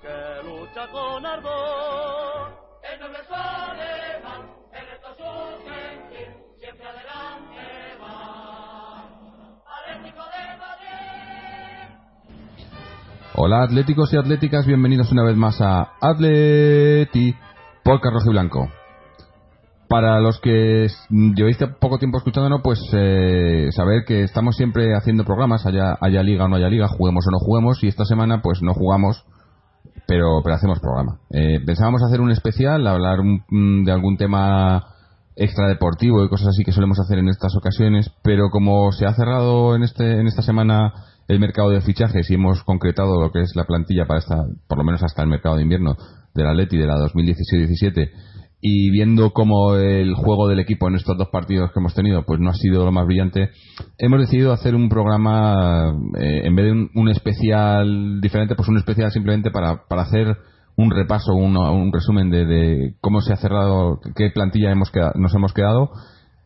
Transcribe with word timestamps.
Que 0.00 0.48
lucha 0.48 0.86
con 0.90 1.26
ardor. 1.26 2.52
El 2.82 3.00
noble 3.00 3.18
alemán, 3.30 4.42
el 4.72 4.86
resto 4.86 5.08
su 5.16 5.24
sentir, 5.64 6.28
siempre 6.60 6.86
adelante 6.86 7.98
va. 8.00 9.02
Atlético 9.82 10.22
de 10.22 10.42
Madrid. 10.58 11.88
Hola 13.34 13.62
atléticos 13.62 14.12
y 14.12 14.16
atléticas, 14.16 14.66
bienvenidos 14.66 15.10
una 15.10 15.24
vez 15.24 15.36
más 15.36 15.60
a 15.60 15.94
Atleti 16.00 17.34
por 17.82 18.00
Carlos 18.00 18.24
y 18.26 18.30
Blanco. 18.30 18.68
Para 19.88 20.20
los 20.20 20.40
que 20.40 20.88
llevéis 21.10 21.58
poco 21.80 21.98
tiempo 21.98 22.18
escuchándonos, 22.18 22.62
pues 22.62 22.80
eh, 22.92 23.68
saber 23.72 24.04
que 24.06 24.22
estamos 24.22 24.56
siempre 24.56 24.94
haciendo 24.94 25.24
programas, 25.24 25.66
haya, 25.66 25.96
haya 26.00 26.22
liga 26.22 26.44
o 26.44 26.48
no 26.48 26.56
haya 26.56 26.68
liga, 26.68 26.88
juguemos 26.88 27.26
o 27.26 27.30
no 27.30 27.38
juguemos, 27.38 27.82
y 27.84 27.88
esta 27.88 28.04
semana 28.04 28.40
pues 28.40 28.62
no 28.62 28.72
jugamos, 28.72 29.24
pero, 30.06 30.40
pero 30.42 30.56
hacemos 30.56 30.80
programa. 30.80 31.18
Eh, 31.30 31.60
pensábamos 31.64 32.02
hacer 32.02 32.20
un 32.20 32.30
especial, 32.30 32.86
hablar 32.86 33.18
de 33.50 33.92
algún 33.92 34.16
tema 34.16 34.86
extradeportivo 35.36 36.24
y 36.24 36.28
cosas 36.28 36.48
así 36.48 36.62
que 36.64 36.72
solemos 36.72 37.00
hacer 37.00 37.18
en 37.18 37.28
estas 37.28 37.56
ocasiones, 37.56 38.10
pero 38.22 38.50
como 38.50 38.92
se 38.92 39.06
ha 39.06 39.14
cerrado 39.14 39.74
en, 39.74 39.82
este, 39.82 40.20
en 40.20 40.26
esta 40.26 40.42
semana 40.42 40.92
el 41.26 41.40
mercado 41.40 41.70
de 41.70 41.80
fichajes 41.80 42.30
y 42.30 42.34
hemos 42.34 42.62
concretado 42.62 43.20
lo 43.20 43.32
que 43.32 43.40
es 43.40 43.56
la 43.56 43.64
plantilla 43.64 44.06
para 44.06 44.20
esta, 44.20 44.44
por 44.68 44.78
lo 44.78 44.84
menos 44.84 45.02
hasta 45.02 45.22
el 45.22 45.28
mercado 45.28 45.56
de 45.56 45.62
invierno 45.62 45.96
de 46.34 46.44
la 46.44 46.54
Leti 46.54 46.76
de 46.76 46.86
la 46.86 46.96
2016-17, 46.96 48.10
y 48.66 48.90
viendo 48.90 49.32
cómo 49.32 49.74
el 49.74 50.14
juego 50.14 50.48
del 50.48 50.58
equipo 50.58 50.88
en 50.88 50.94
estos 50.94 51.18
dos 51.18 51.28
partidos 51.28 51.70
que 51.70 51.80
hemos 51.80 51.94
tenido 51.94 52.24
pues 52.24 52.40
no 52.40 52.48
ha 52.48 52.54
sido 52.54 52.82
lo 52.86 52.92
más 52.92 53.04
brillante, 53.04 53.50
hemos 53.98 54.20
decidido 54.20 54.54
hacer 54.54 54.74
un 54.74 54.88
programa, 54.88 55.92
eh, 56.18 56.40
en 56.44 56.56
vez 56.56 56.64
de 56.64 56.88
un, 56.94 57.08
especial 57.10 58.22
diferente, 58.22 58.54
pues 58.54 58.66
un 58.70 58.78
especial 58.78 59.10
simplemente 59.10 59.50
para, 59.50 59.84
para 59.86 60.04
hacer 60.04 60.38
un 60.76 60.90
repaso, 60.90 61.34
un, 61.34 61.58
un 61.58 61.92
resumen 61.92 62.30
de, 62.30 62.94
cómo 63.02 63.20
se 63.20 63.34
ha 63.34 63.36
cerrado, 63.36 64.00
qué 64.16 64.30
plantilla 64.30 64.72
hemos 64.72 64.90
nos 65.16 65.34
hemos 65.34 65.52
quedado 65.52 65.90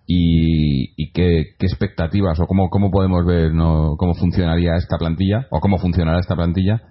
y, 0.04 1.12
qué, 1.12 1.54
qué, 1.56 1.66
expectativas 1.66 2.40
o 2.40 2.46
cómo, 2.48 2.68
cómo 2.68 2.90
podemos 2.90 3.24
ver 3.26 3.54
¿no? 3.54 3.94
cómo 3.96 4.14
funcionaría 4.14 4.74
esta 4.74 4.98
plantilla 4.98 5.46
o 5.52 5.60
cómo 5.60 5.78
funcionará 5.78 6.18
esta 6.18 6.34
plantilla 6.34 6.82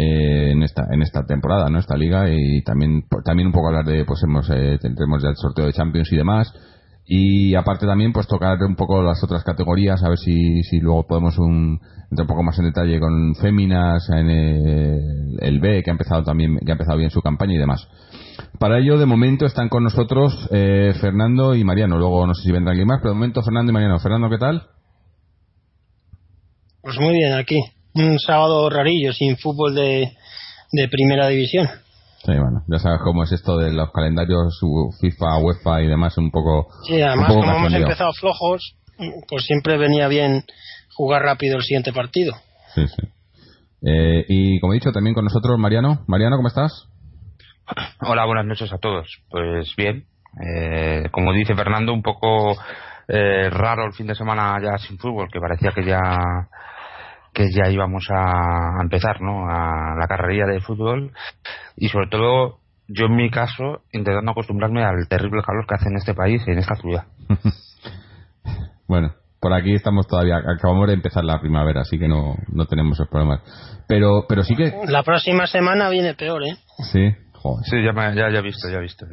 eh, 0.00 0.52
en 0.52 0.62
esta 0.62 0.86
en 0.92 1.02
esta 1.02 1.26
temporada, 1.26 1.68
¿no? 1.68 1.80
Esta 1.80 1.96
liga 1.96 2.30
y 2.30 2.62
también 2.62 3.02
también 3.24 3.48
un 3.48 3.52
poco 3.52 3.66
hablar 3.66 3.84
de 3.84 4.04
pues 4.04 4.22
hemos 4.22 4.48
eh, 4.48 4.78
tendremos 4.80 5.20
ya 5.20 5.30
el 5.30 5.36
sorteo 5.36 5.66
de 5.66 5.72
Champions 5.72 6.12
y 6.12 6.16
demás. 6.16 6.54
Y 7.04 7.56
aparte 7.56 7.84
también 7.84 8.12
pues 8.12 8.28
tocar 8.28 8.62
un 8.62 8.76
poco 8.76 9.02
las 9.02 9.24
otras 9.24 9.42
categorías 9.42 10.04
a 10.04 10.08
ver 10.10 10.18
si, 10.18 10.62
si 10.62 10.78
luego 10.78 11.04
podemos 11.06 11.36
un, 11.38 11.80
entrar 12.10 12.24
un 12.24 12.28
poco 12.28 12.44
más 12.44 12.56
en 12.60 12.66
detalle 12.66 13.00
con 13.00 13.34
Féminas 13.34 14.08
en 14.10 14.28
el, 14.28 15.58
B 15.58 15.82
que 15.82 15.90
ha 15.90 15.94
empezado 15.94 16.22
también 16.22 16.58
que 16.58 16.70
ha 16.70 16.74
empezado 16.74 16.98
bien 16.98 17.10
su 17.10 17.20
campaña 17.20 17.54
y 17.54 17.58
demás. 17.58 17.88
Para 18.60 18.78
ello 18.78 18.98
de 18.98 19.06
momento 19.06 19.46
están 19.46 19.68
con 19.68 19.82
nosotros 19.82 20.48
eh, 20.52 20.92
Fernando 21.00 21.56
y 21.56 21.64
Mariano. 21.64 21.98
Luego 21.98 22.24
no 22.24 22.34
sé 22.34 22.44
si 22.44 22.52
vendrá 22.52 22.70
alguien 22.70 22.86
más 22.86 23.00
pero 23.00 23.14
de 23.14 23.16
momento 23.16 23.42
Fernando 23.42 23.72
y 23.72 23.74
Mariano. 23.74 23.98
Fernando 23.98 24.30
qué 24.30 24.38
tal 24.38 24.62
pues 26.82 26.96
muy 27.00 27.14
bien 27.14 27.32
aquí 27.32 27.60
un 27.94 28.18
sábado 28.18 28.68
rarillo 28.70 29.12
sin 29.12 29.36
fútbol 29.36 29.74
de, 29.74 30.12
de 30.72 30.88
primera 30.88 31.28
división. 31.28 31.68
Sí, 32.24 32.32
bueno, 32.32 32.62
ya 32.66 32.78
sabes 32.78 33.00
cómo 33.04 33.22
es 33.22 33.32
esto 33.32 33.56
de 33.56 33.72
los 33.72 33.92
calendarios 33.92 34.60
FIFA, 35.00 35.38
UEFA 35.38 35.82
y 35.82 35.86
demás, 35.86 36.18
un 36.18 36.30
poco. 36.30 36.68
Sí, 36.86 37.00
además, 37.00 37.28
como 37.28 37.50
hemos 37.50 37.72
empezado 37.72 38.12
flojos, 38.12 38.74
pues 39.28 39.44
siempre 39.44 39.78
venía 39.78 40.08
bien 40.08 40.44
jugar 40.94 41.22
rápido 41.22 41.56
el 41.56 41.62
siguiente 41.62 41.92
partido. 41.92 42.34
Sí, 42.74 42.86
sí. 42.88 43.08
Eh, 43.82 44.24
y 44.28 44.58
como 44.60 44.72
he 44.72 44.76
dicho, 44.76 44.90
también 44.90 45.14
con 45.14 45.24
nosotros 45.24 45.56
Mariano. 45.58 46.04
Mariano, 46.08 46.36
¿cómo 46.36 46.48
estás? 46.48 46.88
Hola, 48.00 48.26
buenas 48.26 48.46
noches 48.46 48.72
a 48.72 48.78
todos. 48.78 49.06
Pues 49.30 49.72
bien, 49.76 50.06
eh, 50.44 51.04
como 51.12 51.32
dice 51.32 51.54
Fernando, 51.54 51.92
un 51.92 52.02
poco 52.02 52.56
eh, 53.06 53.48
raro 53.50 53.86
el 53.86 53.92
fin 53.92 54.08
de 54.08 54.16
semana 54.16 54.58
ya 54.60 54.76
sin 54.78 54.98
fútbol, 54.98 55.28
que 55.32 55.40
parecía 55.40 55.70
que 55.70 55.84
ya 55.84 56.00
que 57.32 57.50
ya 57.50 57.70
íbamos 57.70 58.06
a 58.10 58.80
empezar, 58.82 59.20
¿no? 59.20 59.48
A 59.48 59.94
la 59.98 60.06
carrera 60.08 60.46
de 60.46 60.60
fútbol 60.60 61.12
y 61.76 61.88
sobre 61.88 62.08
todo 62.08 62.58
yo 62.88 63.06
en 63.06 63.16
mi 63.16 63.30
caso 63.30 63.82
intentando 63.92 64.32
acostumbrarme 64.32 64.82
al 64.82 65.08
terrible 65.08 65.42
calor 65.42 65.66
que 65.66 65.74
hace 65.74 65.88
en 65.88 65.96
este 65.96 66.14
país 66.14 66.42
y 66.46 66.50
en 66.50 66.58
esta 66.58 66.74
ciudad. 66.76 67.04
bueno, 68.88 69.12
por 69.40 69.52
aquí 69.52 69.74
estamos 69.74 70.06
todavía, 70.06 70.38
acabamos 70.38 70.88
de 70.88 70.94
empezar 70.94 71.24
la 71.24 71.40
primavera, 71.40 71.82
así 71.82 71.98
que 71.98 72.08
no, 72.08 72.34
no 72.48 72.66
tenemos 72.66 72.98
esos 72.98 73.08
problemas. 73.08 73.40
Pero, 73.86 74.24
pero 74.28 74.42
sí 74.42 74.56
que... 74.56 74.72
La 74.86 75.02
próxima 75.02 75.46
semana 75.46 75.88
viene 75.90 76.14
peor, 76.14 76.42
¿eh? 76.44 76.56
Sí, 76.92 77.14
joder. 77.34 77.64
Sí, 77.66 77.76
ya, 77.84 77.92
ya, 78.14 78.30
ya 78.32 78.38
he 78.38 78.42
visto, 78.42 78.68
ya 78.68 78.78
he 78.78 78.82
visto. 78.82 79.06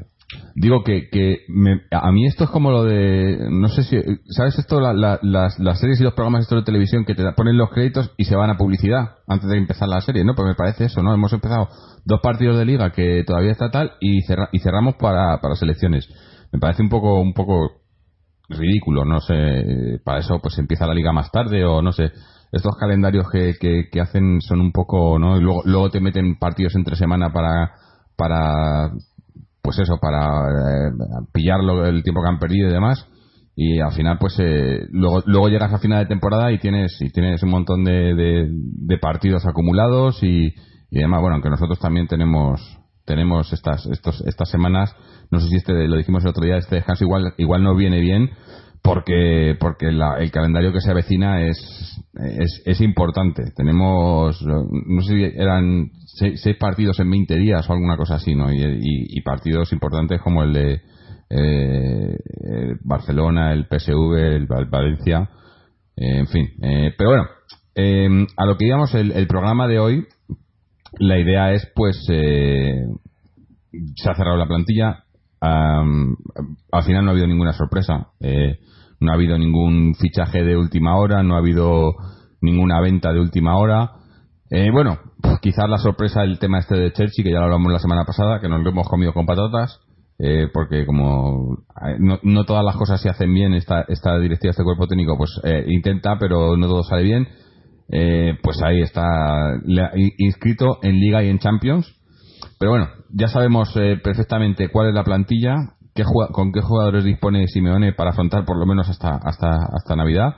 Digo 0.55 0.83
que, 0.83 1.09
que 1.09 1.45
a 1.91 2.11
mí 2.11 2.25
esto 2.25 2.45
es 2.45 2.49
como 2.49 2.71
lo 2.71 2.83
de. 2.83 3.47
No 3.51 3.67
sé 3.67 3.83
si. 3.83 3.97
¿Sabes 4.29 4.57
esto? 4.57 4.79
las, 4.79 5.19
las, 5.21 5.79
series 5.79 5.99
y 5.99 6.03
los 6.03 6.13
programas 6.13 6.41
estos 6.41 6.61
de 6.61 6.65
televisión 6.65 7.05
que 7.05 7.13
te 7.13 7.23
ponen 7.33 7.57
los 7.57 7.69
créditos 7.69 8.11
y 8.17 8.25
se 8.25 8.35
van 8.35 8.49
a 8.49 8.57
publicidad 8.57 9.17
antes 9.27 9.47
de 9.47 9.57
empezar 9.57 9.87
la 9.87 10.01
serie, 10.01 10.23
¿no? 10.23 10.33
Pues 10.33 10.47
me 10.47 10.55
parece 10.55 10.85
eso, 10.85 11.03
¿no? 11.03 11.13
Hemos 11.13 11.31
empezado 11.31 11.67
dos 12.05 12.21
partidos 12.21 12.57
de 12.57 12.65
liga 12.65 12.91
que 12.91 13.23
todavía 13.23 13.51
está 13.51 13.69
tal 13.69 13.93
y, 13.99 14.19
y 14.51 14.59
cerramos 14.59 14.95
para, 14.95 15.39
para 15.41 15.55
selecciones. 15.55 16.09
Me 16.51 16.59
parece 16.59 16.81
un 16.81 16.89
poco, 16.89 17.21
un 17.21 17.33
poco 17.33 17.83
ridículo, 18.49 19.05
no 19.05 19.21
sé. 19.21 19.99
Para 20.03 20.19
eso, 20.19 20.39
pues 20.41 20.57
empieza 20.57 20.87
la 20.87 20.95
liga 20.95 21.11
más 21.11 21.31
tarde 21.31 21.63
o 21.65 21.83
no 21.83 21.91
sé. 21.91 22.11
Estos 22.51 22.75
calendarios 22.79 23.29
que, 23.29 23.55
que, 23.59 23.89
que 23.91 24.01
hacen 24.01 24.41
son 24.41 24.59
un 24.59 24.71
poco, 24.71 25.19
¿no? 25.19 25.37
Y 25.37 25.41
luego, 25.41 25.61
luego 25.65 25.91
te 25.91 25.99
meten 25.99 26.39
partidos 26.39 26.75
entre 26.75 26.95
semana 26.95 27.31
para 27.31 27.73
para 28.17 28.91
pues 29.65 29.79
eso, 29.79 29.97
para 29.99 30.47
eh, 30.47 30.91
pillar 31.33 31.59
el 31.87 32.03
tiempo 32.03 32.21
que 32.21 32.29
han 32.29 32.39
perdido 32.39 32.69
y 32.69 32.73
demás. 32.73 33.07
Y 33.55 33.79
al 33.79 33.93
final, 33.93 34.17
pues 34.19 34.35
eh, 34.39 34.85
luego, 34.91 35.23
luego 35.25 35.49
llegas 35.49 35.73
a 35.73 35.79
final 35.79 36.03
de 36.03 36.07
temporada 36.07 36.51
y 36.51 36.59
tienes, 36.59 36.95
y 37.01 37.09
tienes 37.09 37.41
un 37.41 37.49
montón 37.49 37.83
de, 37.83 38.13
de, 38.13 38.97
partidos 38.99 39.45
acumulados 39.45 40.21
y, 40.23 40.53
y 40.91 40.99
demás. 40.99 41.21
Bueno, 41.21 41.35
aunque 41.35 41.49
nosotros 41.49 41.79
también 41.79 42.07
tenemos 42.07 42.61
tenemos 43.05 43.53
estas 43.53 43.85
estos, 43.85 44.21
estas 44.25 44.49
semanas, 44.49 44.93
no 45.29 45.39
sé 45.39 45.47
si 45.47 45.55
este 45.57 45.87
lo 45.87 45.95
dijimos 45.95 46.23
el 46.23 46.29
otro 46.29 46.43
día, 46.43 46.57
este 46.57 46.75
descanso 46.75 47.03
igual 47.03 47.33
igual 47.37 47.63
no 47.63 47.75
viene 47.75 47.99
bien 47.99 48.31
porque 48.85 49.55
porque 49.59 49.87
el 49.87 50.31
calendario 50.31 50.71
que 50.71 50.79
se 50.79 50.91
avecina 50.91 51.41
es, 51.41 51.57
es, 52.13 52.61
es 52.65 52.81
importante. 52.81 53.43
Tenemos, 53.55 54.39
no 54.43 55.01
sé 55.01 55.13
si 55.13 55.23
eran 55.23 55.89
seis, 56.15 56.57
partidos 56.57 56.99
en 56.99 57.09
20 57.11 57.35
días 57.35 57.69
o 57.69 57.73
alguna 57.73 57.97
cosa 57.97 58.15
así, 58.15 58.35
¿no? 58.35 58.51
Y, 58.51 59.21
partidos 59.21 59.73
importantes 59.73 60.21
como 60.21 60.43
el 60.43 60.53
de 60.53 60.81
eh, 61.29 62.17
Barcelona, 62.83 63.53
el 63.53 63.65
PSV, 63.65 64.13
el, 64.35 64.47
Valencia, 64.47 65.29
eh, 65.97 66.19
en 66.19 66.27
fin. 66.27 66.47
Eh, 66.61 66.93
pero 66.97 67.09
bueno, 67.09 67.25
eh, 67.75 68.27
a 68.37 68.45
lo 68.45 68.57
que 68.57 68.65
íbamos, 68.65 68.93
el, 68.93 69.11
el, 69.11 69.27
programa 69.27 69.67
de 69.67 69.79
hoy, 69.79 70.05
la 70.99 71.19
idea 71.19 71.51
es, 71.51 71.69
pues, 71.75 71.97
se 72.05 72.85
ha 74.09 74.15
cerrado 74.15 74.37
la 74.37 74.47
plantilla. 74.47 75.03
Um, 75.41 76.15
al 76.71 76.83
final 76.83 77.03
no 77.03 77.11
ha 77.11 77.13
habido 77.13 77.27
ninguna 77.27 77.53
sorpresa. 77.53 78.07
No 78.99 79.11
ha 79.11 79.15
habido 79.15 79.37
ningún 79.37 79.95
fichaje 79.95 80.43
de 80.43 80.55
última 80.55 80.97
hora, 80.97 81.21
no 81.23 81.35
ha 81.35 81.39
habido 81.39 81.93
ninguna 82.41 82.79
venta 82.79 83.11
de 83.11 83.19
última 83.19 83.57
hora. 83.57 83.91
Bueno, 84.71 84.99
quizás 85.41 85.69
la 85.69 85.77
sorpresa 85.77 86.23
el 86.23 86.39
tema 86.39 86.59
este 86.59 86.75
de 86.75 86.91
Chelsea, 86.91 87.23
que 87.23 87.31
ya 87.31 87.39
lo 87.39 87.45
hablamos 87.45 87.71
la 87.71 87.79
semana 87.79 88.05
pasada, 88.05 88.39
que 88.39 88.49
nos 88.49 88.63
lo 88.63 88.69
hemos 88.69 88.87
comido 88.87 89.13
con 89.13 89.25
patatas, 89.25 89.79
eh, 90.17 90.47
porque 90.53 90.85
como 90.85 91.57
eh, 91.85 91.97
no, 91.99 92.19
no, 92.23 92.45
todas 92.45 92.63
las 92.63 92.77
cosas 92.77 93.01
se 93.01 93.09
hacen 93.09 93.33
bien, 93.33 93.53
esta, 93.53 93.81
esta 93.87 94.17
directiva, 94.17 94.51
este 94.51 94.63
cuerpo 94.63 94.87
técnico, 94.87 95.17
pues 95.17 95.39
eh, 95.43 95.65
intenta, 95.67 96.17
pero 96.19 96.55
no 96.57 96.67
todo 96.67 96.83
sale 96.83 97.03
bien. 97.03 97.27
Eh, 97.87 98.33
pues 98.41 98.59
ahí 98.63 98.81
está 98.81 99.59
inscrito 100.17 100.79
en 100.81 100.95
Liga 100.95 101.23
y 101.23 101.29
en 101.29 101.39
Champions. 101.39 101.93
Pero 102.57 102.71
bueno, 102.71 102.87
ya 103.11 103.27
sabemos 103.27 103.71
perfectamente 104.03 104.69
cuál 104.69 104.89
es 104.89 104.95
la 104.95 105.03
plantilla, 105.03 105.55
qué, 105.93 106.03
con 106.31 106.51
qué 106.51 106.61
jugadores 106.61 107.03
dispone 107.03 107.47
Simeone 107.47 107.93
para 107.93 108.09
afrontar 108.09 108.43
por 108.45 108.57
lo 108.57 108.65
menos 108.65 108.89
hasta, 108.89 109.19
hasta, 109.23 109.49
hasta 109.71 109.95
Navidad. 109.95 110.35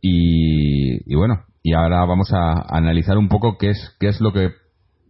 Y, 0.00 1.12
y 1.12 1.14
bueno, 1.14 1.44
y 1.62 1.74
ahora 1.74 2.04
vamos 2.04 2.32
a, 2.32 2.76
analizar 2.76 3.16
un 3.16 3.28
poco 3.28 3.56
qué 3.56 3.70
es, 3.70 3.96
qué 4.00 4.08
es 4.08 4.20
lo 4.20 4.32
que 4.32 4.50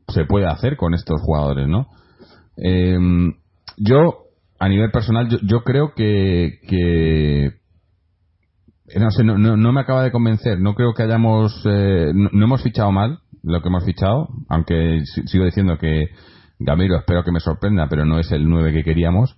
se 0.08 0.24
puede 0.26 0.46
hacer 0.46 0.76
con 0.76 0.94
estos 0.94 1.20
jugadores, 1.22 1.66
¿no? 1.66 1.86
Eh, 2.56 2.98
yo, 3.78 4.26
a 4.58 4.68
nivel 4.68 4.90
personal, 4.90 5.28
yo, 5.28 5.38
yo 5.42 5.62
creo 5.62 5.94
que, 5.94 6.58
no 8.98 9.10
sé, 9.10 9.24
no, 9.24 9.38
no, 9.38 9.72
me 9.72 9.80
acaba 9.80 10.04
de 10.04 10.12
convencer. 10.12 10.60
No 10.60 10.74
creo 10.74 10.92
que 10.92 11.04
hayamos, 11.04 11.64
eh, 11.64 12.12
no, 12.14 12.44
hemos 12.44 12.62
fichado 12.62 12.92
mal 12.92 13.20
lo 13.42 13.60
que 13.62 13.68
hemos 13.68 13.84
fichado, 13.84 14.28
aunque 14.48 15.00
sigo 15.26 15.44
diciendo 15.44 15.78
que 15.78 16.10
Gamiro 16.58 16.96
espero 16.96 17.24
que 17.24 17.32
me 17.32 17.40
sorprenda, 17.40 17.88
pero 17.88 18.04
no 18.04 18.20
es 18.20 18.30
el 18.30 18.48
9 18.48 18.72
que 18.72 18.84
queríamos. 18.84 19.36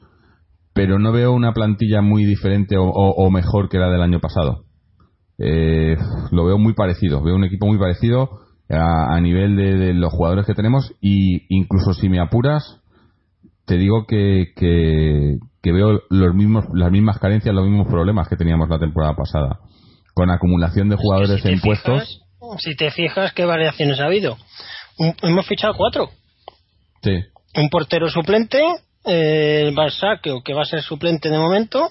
Pero 0.75 0.99
no 0.99 1.13
veo 1.13 1.33
una 1.33 1.53
plantilla 1.53 2.03
muy 2.03 2.25
diferente 2.25 2.77
o, 2.77 2.85
o 2.85 3.31
mejor 3.31 3.69
que 3.69 3.79
la 3.79 3.91
del 3.91 4.03
año 4.03 4.19
pasado 4.19 4.65
eh, 5.39 5.97
lo 6.31 6.45
veo 6.45 6.59
muy 6.59 6.75
parecido. 6.75 7.23
Veo 7.23 7.35
un 7.35 7.45
equipo 7.45 7.67
muy 7.67 7.79
parecido 7.79 8.41
a, 8.71 9.15
a 9.15 9.21
nivel 9.21 9.57
de, 9.57 9.77
de, 9.77 9.95
los 9.95 10.13
jugadores 10.13 10.47
que 10.47 10.55
tenemos 10.55 10.93
y 11.01 11.43
incluso 11.55 11.93
si 11.95 12.09
me 12.09 12.21
apuras, 12.21 12.81
te 13.67 13.77
digo 13.77 14.07
que, 14.07 14.53
que, 14.57 15.39
que, 15.63 15.73
veo 15.73 16.03
los 16.11 16.35
mismos, 16.35 16.65
las 16.73 16.91
mismas 16.91 17.19
carencias, 17.19 17.55
los 17.55 17.67
mismos 17.67 17.89
problemas 17.89 18.29
que 18.29 18.37
teníamos 18.37 18.69
la 18.69 18.79
temporada 18.79 19.15
pasada. 19.15 19.61
Con 20.15 20.31
acumulación 20.31 20.89
de 20.89 20.97
jugadores 20.97 21.43
si 21.43 21.49
en 21.49 21.61
fijas, 21.61 21.83
puestos. 21.83 22.21
Si 22.59 22.77
te 22.77 22.91
fijas, 22.91 23.33
¿qué 23.33 23.45
variaciones 23.45 23.99
ha 24.01 24.05
habido? 24.05 24.37
Un, 24.99 25.15
hemos 25.23 25.47
fichado 25.47 25.75
cuatro. 25.77 26.11
Sí. 27.03 27.17
Un 27.57 27.69
portero 27.69 28.09
suplente, 28.09 28.61
eh, 29.05 29.63
el 29.67 29.75
Barça, 29.75 30.21
que 30.21 30.55
va 30.55 30.63
a 30.63 30.67
ser 30.67 30.83
suplente 30.83 31.29
de 31.29 31.39
momento, 31.39 31.91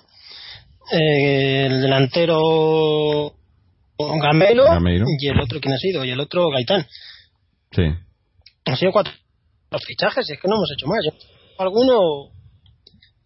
eh, 0.91 1.65
el 1.67 1.81
delantero 1.81 3.33
Gamelo, 3.97 4.65
y 5.19 5.27
el 5.27 5.39
otro, 5.39 5.59
¿quién 5.61 5.73
ha 5.73 5.77
sido? 5.77 6.03
Y 6.03 6.11
el 6.11 6.19
otro 6.19 6.49
Gaitán. 6.49 6.85
Sí. 7.71 7.83
Han 8.65 8.77
sido 8.77 8.91
cuatro 8.91 9.13
los 9.73 9.83
fichajes, 9.85 10.29
es 10.29 10.39
que 10.39 10.47
no 10.47 10.55
hemos 10.55 10.71
hecho 10.71 10.87
más. 10.87 10.99
alguno. 11.57 12.31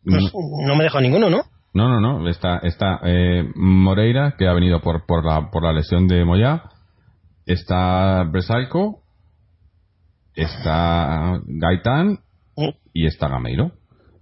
No, 0.04 0.75
me 0.75 0.83
dejo 0.83 1.01
ninguno, 1.01 1.30
¿no? 1.30 1.44
No, 1.74 1.89
no, 1.89 2.00
no. 2.00 2.30
Está, 2.30 2.59
está 2.59 3.01
eh, 3.04 3.44
Moreira, 3.56 4.36
que 4.38 4.48
ha 4.48 4.54
venido 4.54 4.80
por, 4.81 5.06
por, 5.06 5.25
la, 5.25 5.51
por 5.51 5.63
la 5.63 5.74
lesión 5.74 6.07
de 6.07 6.24
Moya. 6.24 6.63
Está 7.45 8.24
Bresalco. 8.24 9.04
Está 10.33 11.39
Gaitán. 11.45 12.19
Mm. 12.56 12.69
Y 12.94 13.06
está 13.06 13.27
Gameiro. 13.27 13.74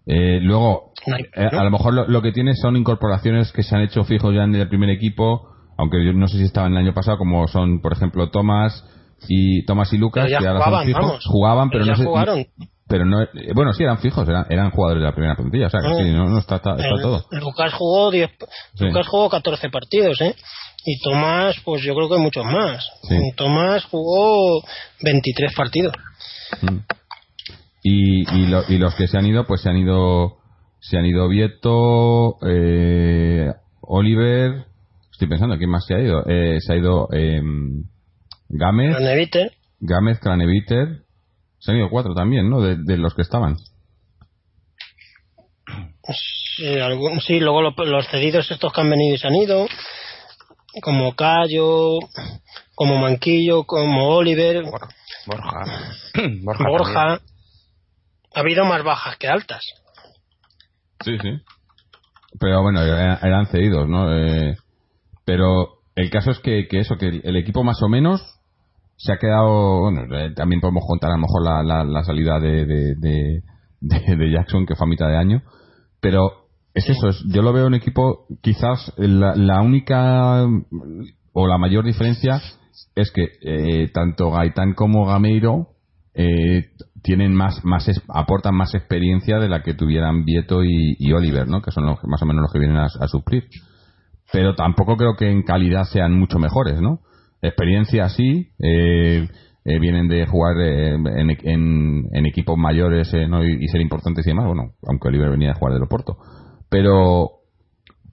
Eh, 0.08 0.40
luego, 0.42 0.92
eh, 1.08 1.50
a 1.52 1.64
lo 1.64 1.72
mejor 1.72 2.10
lo, 2.10 2.22
que 2.22 2.32
tiene 2.32 2.56
son 2.56 2.76
incorporaciones 2.76 3.52
que 3.52 3.64
se 3.64 3.76
han 3.76 3.82
hecho 3.82 4.04
fijos 4.04 4.34
ya 4.36 4.44
en 4.44 4.54
el 4.54 4.68
primer 4.70 4.90
equipo, 4.90 5.50
aunque 5.78 6.06
yo 6.06 6.14
no 6.14 6.28
sé 6.28 6.38
si 6.38 6.44
estaban 6.44 6.74
el 6.74 6.78
año 6.78 6.94
pasado, 6.94 7.18
como 7.18 7.48
son, 7.48 7.82
por 7.82 7.94
ejemplo, 7.94 8.30
Tomás 8.30 8.84
y 9.28 9.66
Tomás 9.66 9.92
y 9.94 9.98
Lucas, 9.98 10.28
que 10.28 10.36
ahora 10.36 10.64
jugaban, 10.64 10.86
son 10.86 10.86
fijos, 10.86 11.26
jugaban, 11.26 11.70
pero, 11.70 11.86
no 11.86 11.96
sé, 11.96 12.50
pero 12.88 13.04
no, 13.04 13.24
eh, 13.24 13.28
bueno, 13.56 13.74
sí 13.74 13.82
eran 13.82 13.98
fijos, 13.98 14.28
eran, 14.30 14.46
eran 14.50 14.70
jugadores 14.70 15.02
de 15.02 15.08
la 15.08 15.16
primera 15.16 15.36
plantilla, 15.36 15.68
o 15.68 15.70
sea, 15.72 15.82
que 15.82 16.04
sí, 16.04 16.12
no, 16.12 16.30
no 16.30 16.38
está, 16.38 16.58
está, 16.58 16.76
está 16.76 17.02
todo. 17.02 17.26
Lucas 17.32 17.74
jugó 17.74 18.12
10, 18.12 18.30
sí. 18.76 18.86
Lucas 18.86 19.08
jugó 19.08 19.30
14 19.30 19.70
partidos, 19.70 20.22
¿eh? 20.22 20.36
Y 20.86 21.00
Tomás, 21.02 21.56
pues 21.66 21.82
yo 21.82 21.96
creo 21.96 22.10
que 22.10 22.18
muchos 22.20 22.46
más. 22.46 22.88
Sí. 23.10 23.18
Tomás 23.36 23.86
jugó 23.86 24.62
23 25.02 25.56
partidos. 25.56 25.94
Mm. 26.62 26.78
Y, 27.88 28.22
y, 28.22 28.48
lo, 28.48 28.64
y, 28.68 28.80
los 28.80 28.96
que 28.96 29.06
se 29.06 29.16
han 29.16 29.28
ido, 29.28 29.46
pues 29.46 29.62
se 29.62 29.70
han 29.70 29.78
ido, 29.78 30.40
se 30.80 30.98
han 30.98 31.06
ido 31.06 31.30
Vieto, 31.30 32.38
eh, 32.44 33.54
Oliver, 33.80 34.66
estoy 35.12 35.28
pensando 35.28 35.56
quién 35.60 35.70
más 35.70 35.86
se 35.86 35.94
ha 35.94 36.00
ido, 36.00 36.26
eh, 36.26 36.58
se 36.62 36.74
ha 36.74 36.78
ido 36.78 37.08
eh, 37.14 37.40
Gámez, 38.50 38.96
Craneviter. 38.96 39.52
Gámez, 39.80 40.20
Craneviter, 40.20 41.04
se 41.60 41.72
han 41.72 41.78
ido 41.78 41.92
cuatro 41.92 42.16
también, 42.16 42.50
¿no? 42.50 42.60
De, 42.60 42.76
de 42.76 42.98
los 42.98 43.14
que 43.14 43.22
estaban. 43.22 43.56
Sí, 46.56 46.80
algún, 46.80 47.22
sí 47.22 47.40
luego 47.40 47.62
los, 47.62 47.76
los, 47.78 48.08
cedidos 48.08 48.50
estos 48.50 48.74
que 48.74 48.82
han 48.82 48.90
venido 48.90 49.14
y 49.14 49.20
se 49.20 49.28
han 49.28 49.36
ido, 49.36 49.68
como 50.82 51.14
Cayo, 51.14 52.00
como 52.74 52.98
Manquillo, 52.98 53.64
como 53.66 54.08
Oliver, 54.08 54.64
Borja, 55.28 55.60
Borja. 56.42 56.68
Borja 56.68 57.22
ha 58.36 58.42
habido 58.42 58.66
más 58.66 58.84
bajas 58.84 59.18
que 59.18 59.28
altas. 59.28 59.62
Sí, 61.04 61.18
sí. 61.22 61.42
Pero 62.40 62.62
bueno, 62.62 62.82
eran 62.84 63.48
cedidos, 63.48 63.88
¿no? 63.88 64.14
Eh, 64.14 64.58
pero 65.24 65.80
el 65.96 66.10
caso 66.10 66.32
es 66.32 66.40
que, 66.40 66.68
que, 66.68 66.80
eso, 66.80 66.98
que 66.98 67.22
el 67.24 67.36
equipo 67.38 67.64
más 67.64 67.82
o 67.82 67.88
menos 67.88 68.22
se 68.98 69.14
ha 69.14 69.18
quedado. 69.18 69.82
Bueno, 69.82 70.14
eh, 70.18 70.34
también 70.36 70.60
podemos 70.60 70.84
contar 70.86 71.12
a 71.12 71.16
lo 71.16 71.22
mejor 71.22 71.44
la, 71.44 71.64
la, 71.64 71.84
la 71.86 72.04
salida 72.04 72.40
de, 72.40 72.66
de, 72.66 74.32
Jackson, 74.32 74.66
que 74.66 74.76
fue 74.76 74.86
a 74.86 74.90
mitad 74.90 75.08
de 75.08 75.18
año. 75.18 75.42
Pero 76.02 76.50
es 76.74 76.90
eso, 76.90 77.08
es, 77.08 77.24
yo 77.28 77.42
lo 77.42 77.54
veo 77.54 77.68
un 77.68 77.74
equipo, 77.74 78.28
quizás 78.42 78.92
la, 78.98 79.34
la 79.36 79.62
única 79.62 80.46
o 81.32 81.48
la 81.48 81.58
mayor 81.58 81.86
diferencia 81.86 82.42
es 82.96 83.12
que 83.12 83.30
eh, 83.42 83.90
tanto 83.94 84.32
Gaitán 84.32 84.74
como 84.74 85.06
Gameiro 85.06 85.70
eh, 86.14 86.72
tienen 87.06 87.36
más, 87.36 87.64
más 87.64 87.88
aportan 88.10 88.56
más 88.56 88.74
experiencia 88.74 89.38
de 89.38 89.48
la 89.48 89.62
que 89.62 89.76
tuvieran 89.76 90.26
Vieto 90.26 90.64
y, 90.64 91.14
Oliver, 91.14 91.48
¿no? 91.48 91.62
Que 91.62 91.70
son 91.70 91.86
los, 91.86 92.04
más 92.04 92.20
o 92.24 92.26
menos 92.26 92.42
los 92.42 92.52
que 92.52 92.58
vienen 92.58 92.78
a, 92.78 92.86
a, 92.86 93.08
suplir. 93.08 93.48
Pero 94.34 94.56
tampoco 94.56 94.98
creo 94.98 95.16
que 95.16 95.30
en 95.30 95.44
calidad 95.44 95.84
sean 95.84 96.18
mucho 96.18 96.40
mejores, 96.40 96.82
¿no? 96.82 97.02
Experiencia 97.44 98.10
sí, 98.10 98.50
eh, 98.58 99.30
eh, 99.66 99.80
vienen 99.80 100.08
de 100.08 100.26
jugar 100.26 100.58
eh, 100.60 100.96
en, 100.96 101.30
en, 101.30 102.06
en, 102.12 102.26
equipos 102.26 102.58
mayores 102.58 103.14
eh, 103.14 103.28
¿no? 103.28 103.44
y, 103.44 103.68
ser 103.68 103.82
importantes 103.82 104.26
y 104.26 104.32
demás. 104.32 104.48
Bueno, 104.48 104.72
aunque 104.88 105.08
Oliver 105.10 105.30
venía 105.30 105.50
de 105.50 105.60
jugar 105.60 105.76
del 105.76 105.84
Oporto. 105.84 106.18
Pero, 106.70 107.30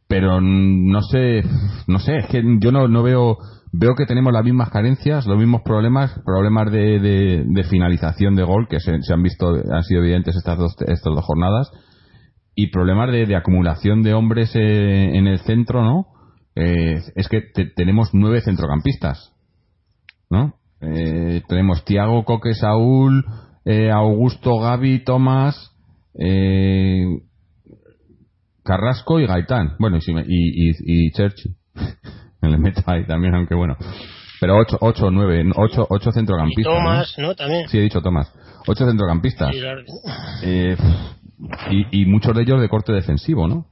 pero 0.07 0.43
no 0.43 1.01
sé, 1.01 1.43
no 1.87 1.99
sé, 1.99 2.19
es 2.19 2.27
que 2.27 2.43
yo 2.61 2.73
no, 2.73 2.89
no 2.89 3.03
veo 3.03 3.39
veo 3.73 3.95
que 3.95 4.07
tenemos 4.07 4.33
las 4.33 4.45
mismas 4.45 4.71
carencias, 4.71 5.26
los 5.26 5.38
mismos 5.38 5.62
problemas, 5.62 6.21
problemas 6.25 6.71
de, 6.71 7.45
de, 7.47 7.64
finalización 7.64 8.37
de 8.37 8.45
gol 8.45 8.69
que 8.69 8.81
se, 8.81 9.02
se, 9.02 9.12
han 9.12 9.23
visto, 9.23 9.49
han 9.49 9.83
sido 9.83 10.02
evidentes 10.02 10.37
estas 10.37 10.59
dos, 10.59 10.76
estas 10.81 11.14
dos 11.14 11.25
jornadas, 11.25 11.71
y 12.55 12.67
problemas 12.69 13.11
de, 13.11 13.25
de 13.25 13.35
acumulación 13.35 14.02
de 14.02 14.12
hombres 14.12 14.55
eh, 14.55 15.17
en 15.17 15.26
el 15.26 15.38
centro, 15.41 15.83
¿no? 15.83 16.07
Eh, 16.55 17.00
es 17.14 17.29
que 17.29 17.41
te, 17.41 17.64
tenemos 17.64 18.11
nueve 18.12 18.43
centrocampistas, 18.43 19.33
¿no? 20.29 20.55
Eh, 20.83 21.43
tenemos 21.49 21.85
Tiago, 21.87 22.25
Coque, 22.25 22.52
Saúl, 22.52 23.25
eh, 23.64 23.91
Augusto, 23.91 24.59
Gaby, 24.59 25.05
Tomás, 25.05 25.73
eh, 26.19 27.07
Carrasco 28.64 29.19
y 29.19 29.26
Gaitán. 29.26 29.76
Bueno, 29.79 29.97
y, 29.97 30.11
y, 30.11 30.71
y, 30.71 31.07
y 31.07 31.11
Churchill. 31.12 31.57
le 32.49 32.59
meto 32.59 32.83
ahí 32.87 33.05
también, 33.07 33.35
aunque 33.35 33.55
bueno. 33.55 33.77
Pero 34.41 34.57
8, 34.57 34.79
8 34.81 35.11
9, 35.11 35.53
8, 35.55 35.87
8 35.89 36.13
centrocampistas. 36.13 36.75
Y 36.75 36.77
Tomás, 36.77 37.15
¿no? 37.19 37.29
¿no? 37.29 37.35
También. 37.35 37.69
Sí, 37.69 37.79
he 37.79 37.83
dicho 37.83 38.01
Tomás. 38.01 38.33
8 38.67 38.87
centrocampistas. 38.87 39.55
Sí, 39.55 39.61
claro. 39.61 39.83
eh, 40.43 40.77
y, 41.71 42.03
y, 42.03 42.07
muchos 42.07 42.35
de 42.35 42.43
ellos 42.43 42.61
de 42.61 42.69
corte 42.69 42.93
defensivo, 42.93 43.47
¿no? 43.47 43.67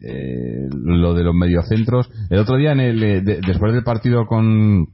Eh, 0.00 0.68
lo 0.72 1.14
de 1.14 1.22
los 1.22 1.34
mediocentros. 1.34 2.10
El 2.28 2.40
otro 2.40 2.56
día, 2.56 2.72
en 2.72 2.80
el, 2.80 3.00
de, 3.00 3.40
después 3.46 3.72
del 3.72 3.84
partido 3.84 4.26
con, 4.26 4.86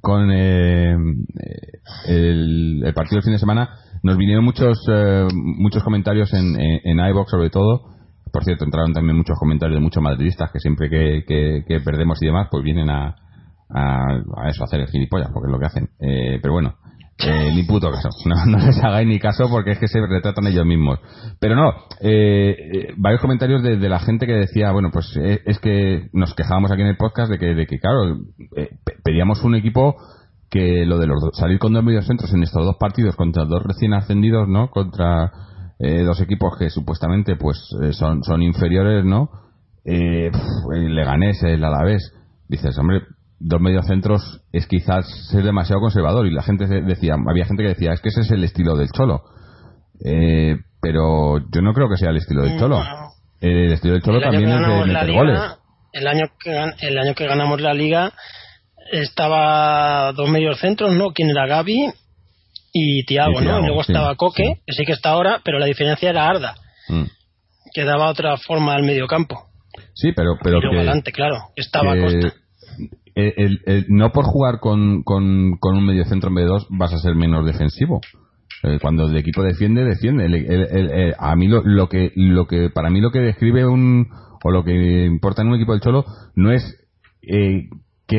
con 0.00 0.30
eh, 0.32 0.96
el, 2.06 2.82
el, 2.84 2.94
partido 2.94 3.16
del 3.16 3.24
fin 3.24 3.32
de 3.34 3.38
semana, 3.38 3.70
nos 4.02 4.16
vinieron 4.16 4.44
muchos, 4.44 4.78
eh, 4.92 5.26
muchos 5.32 5.82
comentarios 5.84 6.32
en, 6.34 6.60
en, 6.60 6.80
en 6.84 7.06
iVox 7.08 7.30
sobre 7.30 7.50
todo 7.50 7.93
por 8.34 8.42
cierto, 8.42 8.64
entraron 8.64 8.92
también 8.92 9.16
muchos 9.16 9.38
comentarios 9.38 9.78
de 9.78 9.80
muchos 9.80 10.02
madridistas 10.02 10.50
que 10.50 10.58
siempre 10.58 10.90
que, 10.90 11.22
que, 11.24 11.80
perdemos 11.80 12.20
y 12.20 12.26
demás, 12.26 12.48
pues 12.50 12.64
vienen 12.64 12.90
a, 12.90 13.14
a, 13.70 14.48
eso, 14.48 14.64
a 14.64 14.64
hacer 14.64 14.80
el 14.80 14.88
gilipollas, 14.88 15.30
porque 15.32 15.46
es 15.46 15.52
lo 15.52 15.60
que 15.60 15.66
hacen. 15.66 15.88
Eh, 16.00 16.40
pero 16.42 16.54
bueno, 16.54 16.74
eh, 17.24 17.52
ni 17.54 17.62
puto 17.62 17.92
caso. 17.92 18.08
No, 18.26 18.58
les 18.58 18.82
hagáis 18.82 19.06
ni 19.06 19.20
caso 19.20 19.48
porque 19.48 19.70
es 19.70 19.78
que 19.78 19.86
se 19.86 20.04
retratan 20.04 20.48
ellos 20.48 20.66
mismos. 20.66 20.98
Pero 21.38 21.54
no, 21.54 21.74
eh, 22.00 22.92
varios 22.96 23.20
comentarios 23.20 23.62
de, 23.62 23.76
la 23.88 24.00
gente 24.00 24.26
que 24.26 24.32
decía, 24.32 24.72
bueno, 24.72 24.90
pues 24.92 25.16
es 25.16 25.60
que 25.60 26.08
nos 26.12 26.34
quejábamos 26.34 26.72
aquí 26.72 26.82
en 26.82 26.88
el 26.88 26.96
podcast 26.96 27.30
de 27.30 27.38
que, 27.38 27.54
de 27.54 27.66
que 27.68 27.78
claro, 27.78 28.18
pedíamos 29.04 29.44
un 29.44 29.54
equipo 29.54 29.94
que 30.50 30.84
lo 30.86 30.98
de 30.98 31.06
los 31.06 31.22
salir 31.34 31.60
con 31.60 31.72
dos 31.72 31.84
mediocentros 31.84 32.34
en 32.34 32.42
estos 32.42 32.64
dos 32.64 32.76
partidos 32.80 33.14
contra 33.14 33.44
dos 33.44 33.62
recién 33.62 33.94
ascendidos, 33.94 34.48
¿no? 34.48 34.70
Contra 34.70 35.30
dos 35.78 36.20
equipos 36.20 36.56
que 36.58 36.70
supuestamente 36.70 37.36
pues 37.36 37.58
son, 37.92 38.22
son 38.22 38.42
inferiores, 38.42 39.04
¿no? 39.04 39.28
Eh, 39.84 40.30
el 40.74 40.94
Leganés, 40.94 41.42
el 41.42 41.64
Alavés. 41.64 42.12
Dices, 42.48 42.76
hombre, 42.78 43.02
dos 43.38 43.60
mediocentros 43.60 44.42
es 44.52 44.66
quizás 44.66 45.06
ser 45.30 45.44
demasiado 45.44 45.80
conservador. 45.80 46.26
Y 46.26 46.32
la 46.32 46.42
gente 46.42 46.66
decía 46.66 47.16
había 47.28 47.44
gente 47.44 47.62
que 47.62 47.70
decía 47.70 47.92
es 47.92 48.00
que 48.00 48.08
ese 48.08 48.22
es 48.22 48.30
el 48.30 48.44
estilo 48.44 48.76
del 48.76 48.90
cholo 48.90 49.24
eh, 50.04 50.56
pero 50.80 51.38
yo 51.38 51.62
no 51.62 51.72
creo 51.72 51.88
que 51.88 51.96
sea 51.96 52.10
el 52.10 52.16
estilo 52.16 52.42
del 52.42 52.58
cholo. 52.58 52.82
el 53.40 53.72
estilo 53.72 53.94
del 53.94 54.02
cholo 54.02 54.20
también 54.20 54.50
es 54.50 54.66
de 54.66 54.84
meter 54.86 55.12
goles. 55.12 55.40
el 55.92 56.06
año 56.06 56.26
que 56.42 56.50
el 56.86 56.98
año 56.98 57.14
que 57.14 57.26
ganamos 57.26 57.60
la 57.60 57.74
liga 57.74 58.12
estaba 58.92 60.12
dos 60.12 60.28
mediocentros 60.28 60.92
no 60.92 61.12
quién 61.14 61.30
era 61.30 61.46
Gaby 61.46 61.92
y 62.74 63.04
Tiago 63.06 63.40
no 63.40 63.60
luego 63.60 63.80
estaba 63.80 64.14
Coque 64.16 64.60
que 64.66 64.72
sí 64.74 64.84
que 64.84 64.92
está 64.92 65.10
ahora 65.10 65.40
pero 65.42 65.58
la 65.58 65.66
diferencia 65.66 66.10
era 66.10 66.28
Arda 66.28 66.54
mm. 66.88 67.04
que 67.72 67.84
daba 67.84 68.10
otra 68.10 68.36
forma 68.36 68.74
al 68.74 68.82
mediocampo 68.82 69.46
sí 69.94 70.12
pero 70.14 70.36
pero 70.42 70.60
que, 70.60 71.12
claro 71.12 71.36
estaba 71.56 71.96
Costa 71.96 72.34
el, 73.14 73.86
no 73.88 74.10
por 74.10 74.24
jugar 74.24 74.58
con, 74.60 75.02
con, 75.02 75.56
con 75.58 75.76
un 75.76 75.86
mediocentro 75.86 76.30
en 76.30 76.36
B2 76.36 76.66
vas 76.70 76.92
a 76.92 76.98
ser 76.98 77.14
menos 77.14 77.46
defensivo. 77.46 78.00
Eh, 78.62 78.78
cuando 78.80 79.06
el 79.06 79.16
equipo 79.16 79.42
defiende, 79.42 79.84
defiende. 79.84 81.14
a 81.18 81.36
mí 81.36 81.48
lo, 81.48 81.62
lo, 81.62 81.88
que, 81.88 82.12
lo 82.16 82.46
que, 82.46 82.70
para 82.70 82.90
mí 82.90 83.00
lo 83.00 83.10
que 83.10 83.20
describe 83.20 83.66
un, 83.66 84.08
o 84.42 84.50
lo 84.50 84.64
que 84.64 85.04
importa 85.04 85.42
en 85.42 85.48
un 85.48 85.56
equipo 85.56 85.72
del 85.72 85.82
Cholo 85.82 86.04
no 86.34 86.50
es 86.50 86.62
eh, 87.22 87.68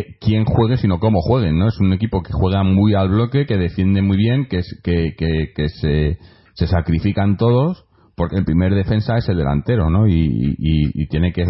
que, 0.03 0.17
quién 0.19 0.45
juegue, 0.45 0.77
sino 0.77 0.99
cómo 0.99 1.21
jueguen, 1.21 1.57
¿no? 1.57 1.67
Es 1.67 1.79
un 1.79 1.93
equipo 1.93 2.21
que 2.21 2.33
juega 2.33 2.63
muy 2.63 2.93
al 2.93 3.09
bloque, 3.09 3.45
que 3.45 3.57
defiende 3.57 4.01
muy 4.01 4.17
bien, 4.17 4.47
que, 4.49 4.61
que, 4.83 5.13
que, 5.17 5.53
que 5.55 5.69
se, 5.69 6.17
se 6.53 6.67
sacrifican 6.67 7.37
todos 7.37 7.85
porque 8.15 8.37
el 8.37 8.45
primer 8.45 8.73
defensa 8.73 9.17
es 9.17 9.27
el 9.27 9.37
delantero, 9.37 9.89
¿no? 9.89 10.07
Y, 10.07 10.55
y, 10.57 11.07
tiene 11.07 11.33
que 11.33 11.43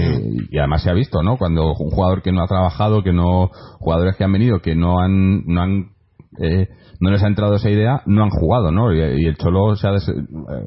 y 0.49 0.57
además 0.57 0.81
se 0.81 0.89
ha 0.89 0.93
visto, 0.93 1.21
¿no? 1.21 1.37
Cuando 1.37 1.73
un 1.73 1.91
jugador 1.91 2.23
que 2.23 2.31
no 2.31 2.41
ha 2.41 2.47
trabajado, 2.47 3.03
que 3.03 3.13
no 3.13 3.51
jugadores 3.79 4.15
que 4.15 4.23
han 4.23 4.33
venido 4.33 4.59
que 4.59 4.75
no 4.75 4.99
han 4.99 5.45
no 5.45 5.61
han 5.61 5.91
eh, 6.39 6.67
no 6.99 7.11
les 7.11 7.23
ha 7.23 7.27
entrado 7.27 7.55
esa 7.55 7.69
idea, 7.69 8.01
no 8.05 8.23
han 8.23 8.29
jugado, 8.29 8.71
¿no? 8.71 8.93
Y, 8.93 9.25
el 9.25 9.37
Cholo 9.37 9.75
se 9.75 9.87
ha 9.87 9.91
des... 9.91 10.07
Eh, 10.09 10.13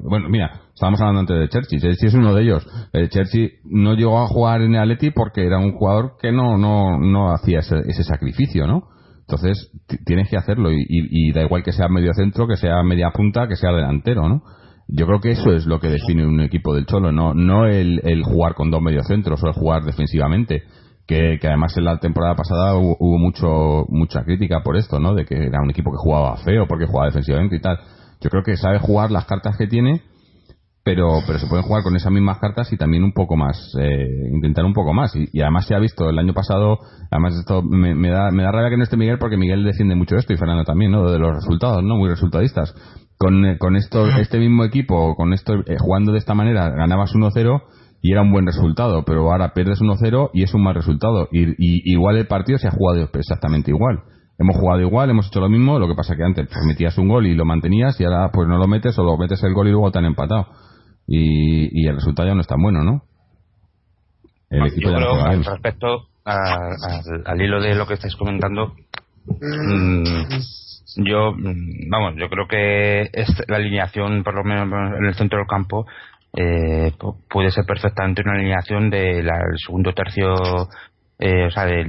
bueno, 0.03 0.29
mira, 0.29 0.63
estábamos 0.79 1.01
hablando 1.01 1.21
antes 1.21 1.39
de 1.41 1.49
Chelsea, 1.49 1.81
Chelsea 1.81 2.09
es 2.09 2.15
uno 2.15 2.35
de 2.35 2.43
ellos. 2.43 2.65
El 2.93 3.09
Chelsea 3.09 3.49
no 3.65 3.95
llegó 3.95 4.21
a 4.21 4.29
jugar 4.29 4.63
en 4.63 4.77
el 4.77 4.81
Atleti 4.81 5.11
porque 5.11 5.45
era 5.45 5.59
un 5.59 5.73
jugador 5.73 6.13
que 6.21 6.31
no 6.31 6.57
no 6.57 7.01
no 7.01 7.33
hacía 7.33 7.59
ese, 7.59 7.81
ese 7.89 8.05
sacrificio, 8.05 8.69
¿no? 8.69 8.85
Entonces 9.23 9.73
tienes 10.07 10.31
que 10.31 10.37
hacerlo 10.37 10.73
y, 10.73 10.87
y, 10.89 11.33
da 11.33 11.43
igual 11.43 11.63
que 11.63 11.73
sea 11.73 11.89
medio 11.89 12.15
centro, 12.15 12.47
que 12.47 12.57
sea 12.57 12.83
media 12.83 13.11
punta, 13.11 13.49
que 13.49 13.57
sea 13.57 13.73
delantero, 13.73 14.29
¿no? 14.29 14.43
Yo 14.87 15.07
creo 15.07 15.21
que 15.21 15.33
eso 15.33 15.53
es 15.53 15.67
lo 15.67 15.81
que 15.81 15.89
define 15.89 16.25
un 16.25 16.41
equipo 16.41 16.75
del 16.75 16.87
Cholo, 16.87 17.13
no, 17.13 17.35
no 17.35 17.67
el, 17.67 18.01
el 18.05 18.23
jugar 18.23 18.55
con 18.55 18.71
dos 18.71 18.81
mediocentros 18.81 19.43
o 19.43 19.49
el 19.49 19.53
jugar 19.53 19.83
defensivamente. 19.83 20.63
Que, 21.07 21.39
que, 21.41 21.49
además 21.49 21.77
en 21.77 21.85
la 21.85 21.99
temporada 21.99 22.37
pasada 22.37 22.75
hubo, 22.77 23.19
mucho 23.19 23.87
mucha 23.89 24.25
crítica 24.25 24.63
por 24.63 24.77
esto, 24.77 25.01
¿no? 25.01 25.15
De 25.15 25.25
que 25.25 25.35
era 25.35 25.61
un 25.63 25.71
equipo 25.71 25.91
que 25.91 25.99
jugaba 25.99 26.37
feo 26.39 26.67
porque 26.69 26.87
jugaba 26.87 27.07
defensivamente 27.07 27.57
y 27.57 27.61
tal. 27.61 27.79
Yo 28.21 28.31
creo 28.31 28.43
que 28.43 28.57
sabe 28.57 28.79
jugar 28.79 29.11
las 29.11 29.25
cartas 29.25 29.57
que 29.57 29.67
tiene, 29.67 30.03
pero 30.89 31.19
pero 31.27 31.39
se 31.39 31.47
pueden 31.47 31.67
jugar 31.67 31.83
con 31.83 31.95
esas 31.97 32.11
mismas 32.11 32.39
cartas 32.39 32.73
y 32.73 32.79
también 32.79 33.05
un 33.05 33.13
poco 33.13 33.37
más, 33.37 33.75
eh, 33.79 34.31
intentar 34.33 34.65
un 34.65 34.73
poco 34.73 34.95
más. 34.95 35.15
Y, 35.15 35.39
además 35.43 35.67
se 35.67 35.75
ha 35.75 35.79
visto 35.79 36.09
el 36.09 36.19
año 36.19 36.33
pasado, 36.33 36.79
además 37.11 37.35
esto 37.39 37.63
me, 37.63 37.95
me, 37.95 38.09
da 38.09 38.31
me 38.31 38.43
da 38.43 38.53
rabia 38.53 38.71
que 38.71 38.79
no 38.79 38.85
esté 38.85 38.97
Miguel 38.97 39.19
porque 39.19 39.37
Miguel 39.37 39.65
defiende 39.65 39.95
mucho 39.95 40.17
esto 40.17 40.33
y 40.33 40.39
Fernando 40.39 40.65
también, 40.65 40.93
¿no? 40.93 41.11
De 41.11 41.19
los 41.19 41.35
resultados, 41.35 41.85
¿no? 41.85 41.97
Muy 41.97 42.09
resultadistas 42.09 42.75
con, 43.19 43.45
eh, 43.45 43.59
con 43.59 43.77
esto, 43.77 44.07
este 44.07 44.39
mismo 44.39 44.65
equipo, 44.65 45.15
con 45.15 45.35
esto, 45.35 45.57
eh, 45.67 45.77
jugando 45.79 46.13
de 46.13 46.19
esta 46.19 46.35
manera, 46.35 46.71
ganabas 46.71 47.15
1-0 47.15 47.63
y 48.01 48.13
era 48.13 48.23
un 48.23 48.33
buen 48.33 48.47
resultado, 48.47 49.05
pero 49.05 49.31
ahora 49.31 49.53
pierdes 49.53 49.83
1-0 49.83 50.31
y 50.33 50.45
es 50.45 50.55
un 50.55 50.63
mal 50.63 50.75
resultado. 50.75 51.29
Y, 51.33 51.53
igual 51.93 52.17
el 52.17 52.29
partido 52.29 52.57
se 52.57 52.69
ha 52.69 52.71
jugado 52.71 53.07
exactamente 53.13 53.73
igual. 53.73 54.05
Hemos 54.39 54.57
jugado 54.57 54.81
igual, 54.81 55.11
hemos 55.11 55.27
hecho 55.27 55.41
lo 55.41 55.51
mismo, 55.51 55.79
lo 55.79 55.87
que 55.87 55.97
pasa 55.97 56.17
que 56.17 56.25
antes 56.25 56.47
pues, 56.47 56.65
metías 56.65 56.97
un 56.97 57.09
gol 57.09 57.27
y 57.27 57.35
lo 57.35 57.45
mantenías 57.45 58.01
y 58.01 58.05
ahora 58.05 58.31
pues 58.33 58.49
no 58.49 58.57
lo 58.57 58.69
metes 58.69 58.99
o 58.99 59.03
lo 59.03 59.19
metes 59.19 59.43
el 59.43 59.53
gol 59.53 59.69
y 59.69 59.73
luego 59.73 59.91
te 59.91 59.99
han 59.99 60.07
empatado. 60.07 60.47
Y, 61.09 61.83
y 61.83 61.89
el 61.89 61.97
resultado 61.97 62.29
ya 62.29 62.35
no 62.35 62.43
es 62.43 62.47
tan 62.47 62.61
bueno, 62.61 62.85
¿no? 62.85 63.03
El 64.51 64.67
equipo 64.67 64.91
ya 64.91 65.01
no 65.01 65.43
respecto 65.43 66.09
al 66.25 67.41
hilo 67.41 67.61
de 67.61 67.75
lo 67.75 67.87
que 67.87 67.95
estáis 67.95 68.15
comentando, 68.15 68.75
mmm, 69.27 70.05
yo, 70.97 71.33
mm, 71.33 71.89
vamos, 71.91 72.15
yo 72.17 72.29
creo 72.29 72.47
que 72.47 73.11
la 73.47 73.57
alineación, 73.57 74.23
por 74.25 74.35
lo 74.35 74.45
menos 74.45 74.69
en 74.99 75.05
el 75.05 75.15
centro 75.15 75.39
del 75.39 75.47
campo, 75.47 75.87
eh, 76.37 76.93
puede 77.31 77.51
ser 77.51 77.65
perfectamente 77.65 78.23
una 78.23 78.35
alineación 78.35 78.91
del 78.91 79.29
segundo 79.65 79.93
tercio, 79.95 80.35
eh, 81.19 81.47
o 81.47 81.51
sea, 81.51 81.65
de, 81.65 81.85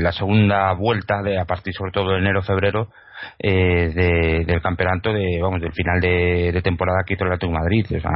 la 0.00 0.12
segunda 0.12 0.72
vuelta, 0.74 1.22
de 1.22 1.38
a 1.38 1.44
partir 1.44 1.72
sobre 1.74 1.92
todo 1.92 2.12
de 2.12 2.18
enero-febrero, 2.18 2.88
eh, 3.38 4.44
del 4.46 4.60
campeonato, 4.62 5.12
de, 5.12 5.38
vamos, 5.40 5.60
del 5.60 5.72
final 5.72 6.00
de, 6.00 6.60
temporada 6.62 7.02
que 7.06 7.14
hizo 7.14 7.24
el 7.24 7.32
Atlético 7.32 7.58
Madrid. 7.58 7.86
O 7.96 8.00
sea, 8.00 8.10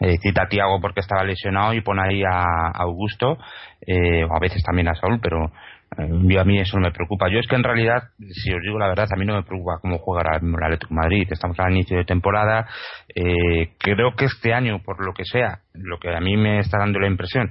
eh, 0.00 0.16
cita 0.22 0.44
a 0.44 0.48
Tiago 0.48 0.80
porque 0.80 1.00
estaba 1.00 1.24
lesionado 1.24 1.74
y 1.74 1.82
pone 1.82 2.02
ahí 2.02 2.22
a, 2.22 2.70
Augusto, 2.74 3.32
o 3.32 4.36
a 4.36 4.40
veces 4.40 4.62
también 4.62 4.88
a 4.88 4.94
Saúl, 4.94 5.20
pero 5.20 5.50
a 5.96 6.44
mí 6.44 6.58
eso 6.58 6.78
no 6.78 6.86
me 6.86 6.92
preocupa. 6.92 7.28
Yo 7.30 7.40
es 7.40 7.46
que 7.48 7.56
en 7.56 7.64
realidad, 7.64 8.10
si 8.18 8.52
os 8.52 8.62
digo 8.62 8.78
la 8.78 8.88
verdad, 8.88 9.08
a 9.12 9.16
mí 9.16 9.24
no 9.24 9.34
me 9.34 9.42
preocupa 9.42 9.78
cómo 9.80 9.98
juega 9.98 10.36
el 10.36 10.54
Atlético 10.62 10.94
Madrid. 10.94 11.26
Estamos 11.30 11.58
al 11.58 11.72
inicio 11.72 11.96
de 11.96 12.04
temporada. 12.04 12.66
Eh, 13.14 13.72
creo 13.78 14.14
que 14.16 14.26
este 14.26 14.54
año, 14.54 14.82
por 14.84 15.04
lo 15.04 15.12
que 15.12 15.24
sea, 15.24 15.60
lo 15.74 15.98
que 15.98 16.14
a 16.14 16.20
mí 16.20 16.36
me 16.36 16.60
está 16.60 16.78
dando 16.78 17.00
la 17.00 17.08
impresión 17.08 17.50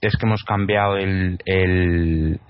es 0.00 0.16
que 0.16 0.26
hemos 0.26 0.44
cambiado 0.44 0.96
el, 0.96 1.38
el, 1.44 2.40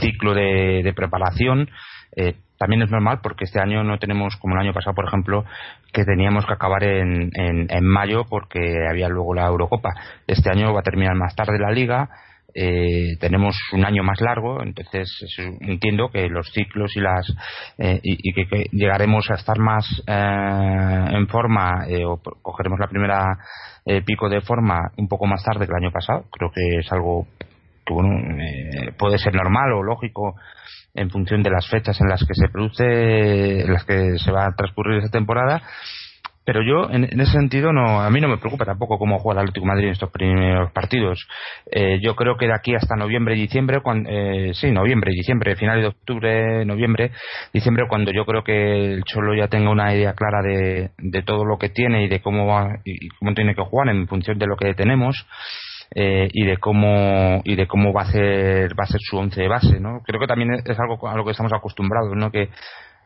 ciclo 0.00 0.34
de, 0.34 0.92
preparación. 0.94 1.68
Eh, 2.16 2.34
también 2.60 2.82
es 2.82 2.90
normal 2.90 3.20
porque 3.22 3.44
este 3.44 3.58
año 3.58 3.82
no 3.82 3.98
tenemos 3.98 4.36
como 4.36 4.54
el 4.54 4.60
año 4.60 4.74
pasado, 4.74 4.94
por 4.94 5.08
ejemplo, 5.08 5.44
que 5.92 6.04
teníamos 6.04 6.44
que 6.46 6.52
acabar 6.52 6.84
en, 6.84 7.30
en, 7.34 7.66
en 7.68 7.84
mayo 7.84 8.26
porque 8.28 8.60
había 8.88 9.08
luego 9.08 9.34
la 9.34 9.46
Eurocopa. 9.46 9.90
Este 10.26 10.50
año 10.50 10.72
va 10.72 10.80
a 10.80 10.84
terminar 10.84 11.16
más 11.16 11.34
tarde 11.34 11.58
la 11.58 11.72
liga 11.72 12.10
eh, 12.54 13.16
tenemos 13.20 13.56
un 13.72 13.84
año 13.84 14.02
más 14.02 14.20
largo, 14.20 14.62
entonces 14.62 15.08
entiendo 15.60 16.10
que 16.10 16.28
los 16.28 16.50
ciclos 16.52 16.96
y 16.96 17.00
las 17.00 17.26
eh, 17.78 18.00
y, 18.02 18.32
que, 18.32 18.66
llegaremos 18.72 19.30
a 19.30 19.34
estar 19.34 19.58
más 19.58 19.84
eh, 20.06 21.04
en 21.12 21.28
forma 21.28 21.86
eh, 21.88 22.04
o 22.04 22.20
cogeremos 22.42 22.78
la 22.78 22.88
primera 22.88 23.38
pico 24.04 24.28
de 24.28 24.40
forma 24.42 24.92
un 24.98 25.08
poco 25.08 25.26
más 25.26 25.42
tarde 25.42 25.66
que 25.66 25.72
el 25.72 25.82
año 25.82 25.92
pasado. 25.92 26.24
Creo 26.30 26.50
que 26.52 26.78
es 26.78 26.92
algo 26.92 27.26
que 27.84 27.94
bueno 27.94 28.10
puede 28.98 29.18
ser 29.18 29.34
normal 29.34 29.72
o 29.72 29.82
lógico 29.82 30.36
en 30.94 31.10
función 31.10 31.42
de 31.42 31.50
las 31.50 31.68
fechas 31.68 32.00
en 32.00 32.08
las 32.08 32.24
que 32.24 32.34
se 32.34 32.48
produce, 32.48 33.62
en 33.62 33.72
las 33.72 33.84
que 33.84 34.18
se 34.18 34.32
va 34.32 34.46
a 34.46 34.54
transcurrir 34.56 34.98
esa 34.98 35.10
temporada. 35.10 35.62
Pero 36.44 36.62
yo 36.62 36.90
en, 36.90 37.04
ese 37.20 37.32
sentido 37.32 37.72
no 37.72 38.00
a 38.00 38.10
mí 38.10 38.20
no 38.20 38.26
me 38.26 38.38
preocupa 38.38 38.64
tampoco 38.64 38.98
cómo 38.98 39.18
juega 39.18 39.40
el 39.40 39.44
Atlético 39.44 39.66
Madrid 39.66 39.86
en 39.86 39.92
estos 39.92 40.10
primeros 40.10 40.72
partidos. 40.72 41.28
Eh, 41.70 42.00
yo 42.02 42.16
creo 42.16 42.36
que 42.36 42.46
de 42.46 42.54
aquí 42.54 42.74
hasta 42.74 42.96
noviembre 42.96 43.36
y 43.36 43.42
diciembre 43.42 43.80
cuando, 43.82 44.10
eh, 44.10 44.52
sí 44.54 44.72
noviembre 44.72 45.12
y 45.12 45.18
diciembre 45.18 45.54
finales 45.54 45.82
de 45.82 45.88
octubre 45.88 46.64
noviembre 46.64 47.12
diciembre 47.52 47.86
cuando 47.88 48.10
yo 48.10 48.24
creo 48.24 48.42
que 48.42 48.94
el 48.94 49.04
Cholo 49.04 49.34
ya 49.34 49.48
tenga 49.48 49.70
una 49.70 49.94
idea 49.94 50.14
clara 50.14 50.42
de, 50.42 50.90
de 50.98 51.22
todo 51.22 51.44
lo 51.44 51.58
que 51.58 51.68
tiene 51.68 52.04
y 52.04 52.08
de 52.08 52.20
cómo 52.20 52.46
va 52.46 52.78
y 52.84 53.08
cómo 53.10 53.34
tiene 53.34 53.54
que 53.54 53.62
jugar 53.62 53.88
en 53.90 54.08
función 54.08 54.38
de 54.38 54.46
lo 54.46 54.56
que 54.56 54.74
tenemos 54.74 55.26
eh, 55.94 56.28
y 56.32 56.44
de 56.44 56.56
cómo 56.58 57.40
y 57.44 57.56
de 57.56 57.66
cómo 57.66 57.92
va 57.92 58.02
a 58.02 58.12
ser 58.12 58.72
va 58.78 58.84
a 58.84 58.86
ser 58.86 59.00
su 59.00 59.16
once 59.16 59.40
de 59.40 59.48
base 59.48 59.80
no 59.80 60.00
creo 60.04 60.20
que 60.20 60.26
también 60.26 60.52
es 60.52 60.78
algo 60.78 61.08
a 61.08 61.16
lo 61.16 61.24
que 61.24 61.32
estamos 61.32 61.52
acostumbrados 61.52 62.16
no 62.16 62.30
que 62.30 62.48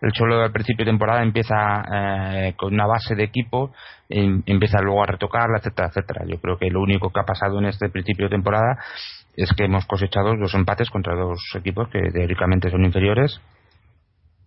el 0.05 0.13
Cholo 0.13 0.43
al 0.43 0.53
principio 0.53 0.85
de 0.85 0.91
temporada 0.91 1.23
empieza 1.23 1.55
eh, 1.91 2.55
con 2.57 2.75
una 2.75 2.87
base 2.87 3.15
de 3.15 3.25
equipo, 3.25 3.73
empieza 4.09 4.83
luego 4.83 5.03
a 5.03 5.07
retocarla, 5.07 5.59
etcétera, 5.59 5.89
etcétera. 5.89 6.25
Yo 6.27 6.39
creo 6.41 6.59
que 6.59 6.69
lo 6.69 6.83
único 6.83 7.11
que 7.11 7.21
ha 7.21 7.25
pasado 7.25 7.59
en 7.59 7.67
este 7.67 7.89
principio 7.89 8.27
de 8.27 8.37
temporada 8.37 8.77
es 9.37 9.51
que 9.57 9.65
hemos 9.65 9.87
cosechado 9.87 10.37
dos 10.37 10.55
empates 10.55 10.91
contra 10.91 11.15
dos 11.15 11.41
equipos 11.55 11.89
que 11.89 12.01
teóricamente 12.13 12.71
son 12.71 12.85
inferiores 12.85 13.41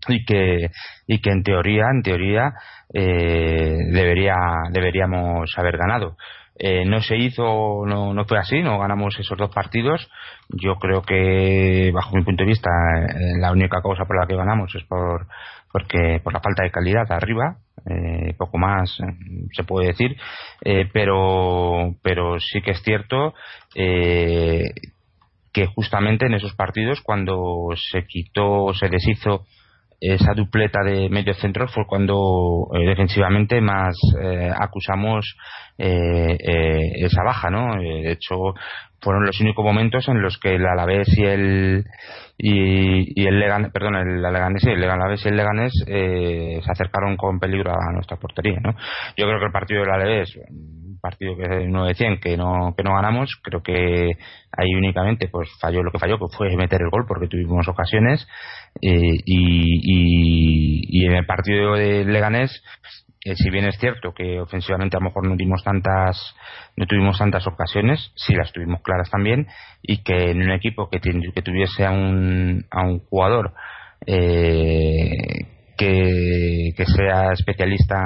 y 0.08 0.24
que 0.25 0.70
y 1.08 1.20
que 1.22 1.32
en 1.32 1.44
teoría 1.44 1.86
en 1.91 2.03
teoría 2.03 2.53
eh, 2.94 3.75
debería 3.91 4.36
deberíamos 4.72 5.51
haber 5.58 5.77
ganado 5.77 6.17
Eh, 6.60 6.86
no 6.86 7.02
se 7.02 7.18
hizo, 7.18 7.86
no, 7.86 8.14
no 8.14 8.26
fue 8.26 8.40
así, 8.40 8.62
no 8.62 8.80
ganamos 8.80 9.18
esos 9.20 9.38
dos 9.38 9.54
partidos. 9.54 10.10
Yo 10.50 10.76
creo 10.76 11.02
que, 11.04 11.92
bajo 11.94 12.16
mi 12.16 12.24
punto 12.24 12.44
de 12.44 12.50
vista, 12.50 12.70
eh, 12.70 13.38
la 13.40 13.52
única 13.52 13.82
causa 13.82 14.06
por 14.06 14.20
la 14.20 14.28
que 14.28 14.36
ganamos 14.36 14.74
es 14.74 14.84
por, 14.86 15.28
porque, 15.72 16.20
por 16.24 16.34
la 16.34 16.40
falta 16.40 16.64
de 16.64 16.72
calidad 16.72 17.12
arriba, 17.12 17.58
eh, 17.86 18.34
poco 18.38 18.58
más 18.58 18.98
se 19.52 19.64
puede 19.64 19.88
decir, 19.88 20.18
pero, 20.92 21.96
pero 22.02 22.40
sí 22.40 22.62
que 22.62 22.72
es 22.72 22.82
cierto 22.82 23.34
que 25.58 25.66
justamente 25.74 26.26
en 26.26 26.34
esos 26.34 26.54
partidos, 26.56 27.02
cuando 27.02 27.70
se 27.92 28.06
quitó, 28.06 28.74
se 28.74 28.90
deshizo 28.90 29.46
esa 30.00 30.34
dupleta 30.34 30.84
de 30.84 31.10
medio 31.10 31.34
centro 31.34 31.68
fue 31.68 31.86
cuando 31.88 32.68
eh, 32.74 32.86
defensivamente 32.86 33.62
más 33.62 33.96
eh, 34.22 34.52
acusamos 34.56 35.26
eh, 35.26 35.38
esa 35.77 37.24
baja, 37.24 37.50
¿no? 37.50 37.75
de 37.75 38.12
hecho, 38.12 38.53
fueron 39.01 39.25
los 39.25 39.39
únicos 39.39 39.63
momentos 39.63 40.07
en 40.07 40.22
los 40.22 40.39
que 40.39 40.55
el 40.55 40.65
Alavés 40.65 41.07
y 41.17 41.24
el 41.24 41.86
y, 42.39 43.27
el 43.27 43.39
Leganés, 43.39 43.72
perdón, 43.72 43.96
el, 43.96 44.22
Leganés 44.22 44.63
y 44.63 44.69
el 44.69 44.84
Alavés 44.84 45.25
y 45.25 45.29
el 45.29 45.38
Leganés 45.38 45.74
se 45.86 46.72
acercaron 46.72 47.15
con 47.15 47.39
peligro 47.39 47.72
a 47.72 47.93
nuestra 47.93 48.17
portería, 48.17 48.60
¿no? 48.62 48.72
Yo 49.15 49.25
creo 49.25 49.39
que 49.39 49.46
el 49.46 49.51
partido 49.51 49.81
del 49.81 49.91
Alavés 49.91 50.38
partido 51.00 51.36
que 51.38 51.67
no 51.67 51.86
decían 51.86 52.19
que 52.19 52.38
no 52.38 52.74
que 52.75 52.84
no 52.84 52.96
ganamos 52.96 53.39
creo 53.43 53.62
que 53.62 54.12
ahí 54.51 54.75
únicamente 54.75 55.27
pues 55.29 55.50
falló 55.60 55.84
lo 55.84 55.91
que 55.91 56.00
falló 56.00 56.17
que 56.17 56.36
fue 56.36 56.55
meter 56.55 56.81
el 56.81 56.89
gol 56.89 57.05
porque 57.07 57.27
tuvimos 57.27 57.67
ocasiones 57.67 58.27
eh, 58.81 59.17
y, 59.25 61.00
y, 61.00 61.05
en 61.05 61.13
el 61.13 61.25
partido 61.25 61.75
de 61.75 62.05
Leganés 62.05 62.63
eh, 63.31 63.36
si 63.36 63.50
bien 63.50 63.65
es 63.65 63.77
cierto 63.77 64.13
que 64.13 64.39
ofensivamente 64.39 64.98
a 64.98 65.00
lo 65.00 65.05
mejor 65.05 65.27
no 65.27 65.36
dimos 65.36 65.63
tantas 65.63 66.36
no 66.75 66.86
tuvimos 66.86 67.17
tantas 67.17 67.46
ocasiones 67.48 68.12
sí 68.15 68.34
las 68.34 68.51
tuvimos 68.51 68.81
claras 68.81 69.10
también 69.10 69.48
y 69.81 70.03
que 70.03 70.31
en 70.31 70.41
un 70.41 70.51
equipo 70.51 70.89
que, 70.89 71.00
que 71.00 71.41
tuviese 71.41 71.86
a 71.86 71.91
un, 71.91 72.65
a 72.72 72.86
un 72.86 73.00
jugador 73.00 73.53
eh, 74.05 75.17
que, 75.77 76.72
que 76.75 76.86
sea 76.86 77.31
especialista 77.34 78.00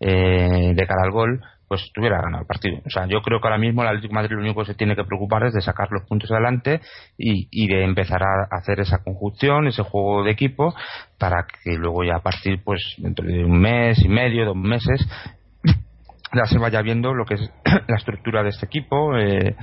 de 0.00 0.86
cara 0.88 1.02
al 1.04 1.10
gol 1.10 1.42
pues 1.70 1.92
tuviera 1.94 2.20
ganado 2.20 2.42
el 2.42 2.48
partido. 2.48 2.80
O 2.84 2.90
sea, 2.90 3.06
yo 3.06 3.22
creo 3.22 3.40
que 3.40 3.46
ahora 3.46 3.56
mismo 3.56 3.82
el 3.82 3.88
Atlético 3.88 4.12
Madrid 4.12 4.34
lo 4.34 4.42
único 4.42 4.62
que 4.62 4.72
se 4.72 4.74
tiene 4.74 4.96
que 4.96 5.04
preocupar 5.04 5.44
es 5.44 5.54
de 5.54 5.60
sacar 5.60 5.86
los 5.92 6.02
puntos 6.02 6.28
adelante 6.32 6.80
y, 7.16 7.46
y 7.52 7.68
de 7.68 7.84
empezar 7.84 8.24
a 8.24 8.48
hacer 8.50 8.80
esa 8.80 9.04
conjunción, 9.04 9.68
ese 9.68 9.84
juego 9.84 10.24
de 10.24 10.32
equipo, 10.32 10.74
para 11.16 11.46
que 11.46 11.76
luego 11.76 12.02
ya 12.02 12.16
a 12.16 12.22
partir, 12.22 12.60
pues 12.64 12.96
dentro 12.98 13.24
de 13.24 13.44
un 13.44 13.60
mes 13.60 14.04
y 14.04 14.08
medio, 14.08 14.46
dos 14.46 14.56
meses, 14.56 15.00
ya 16.32 16.44
se 16.46 16.58
vaya 16.58 16.82
viendo 16.82 17.14
lo 17.14 17.24
que 17.24 17.34
es 17.34 17.50
la 17.88 17.96
estructura 17.96 18.42
de 18.42 18.50
este 18.50 18.66
equipo 18.66 19.16
eh, 19.16 19.56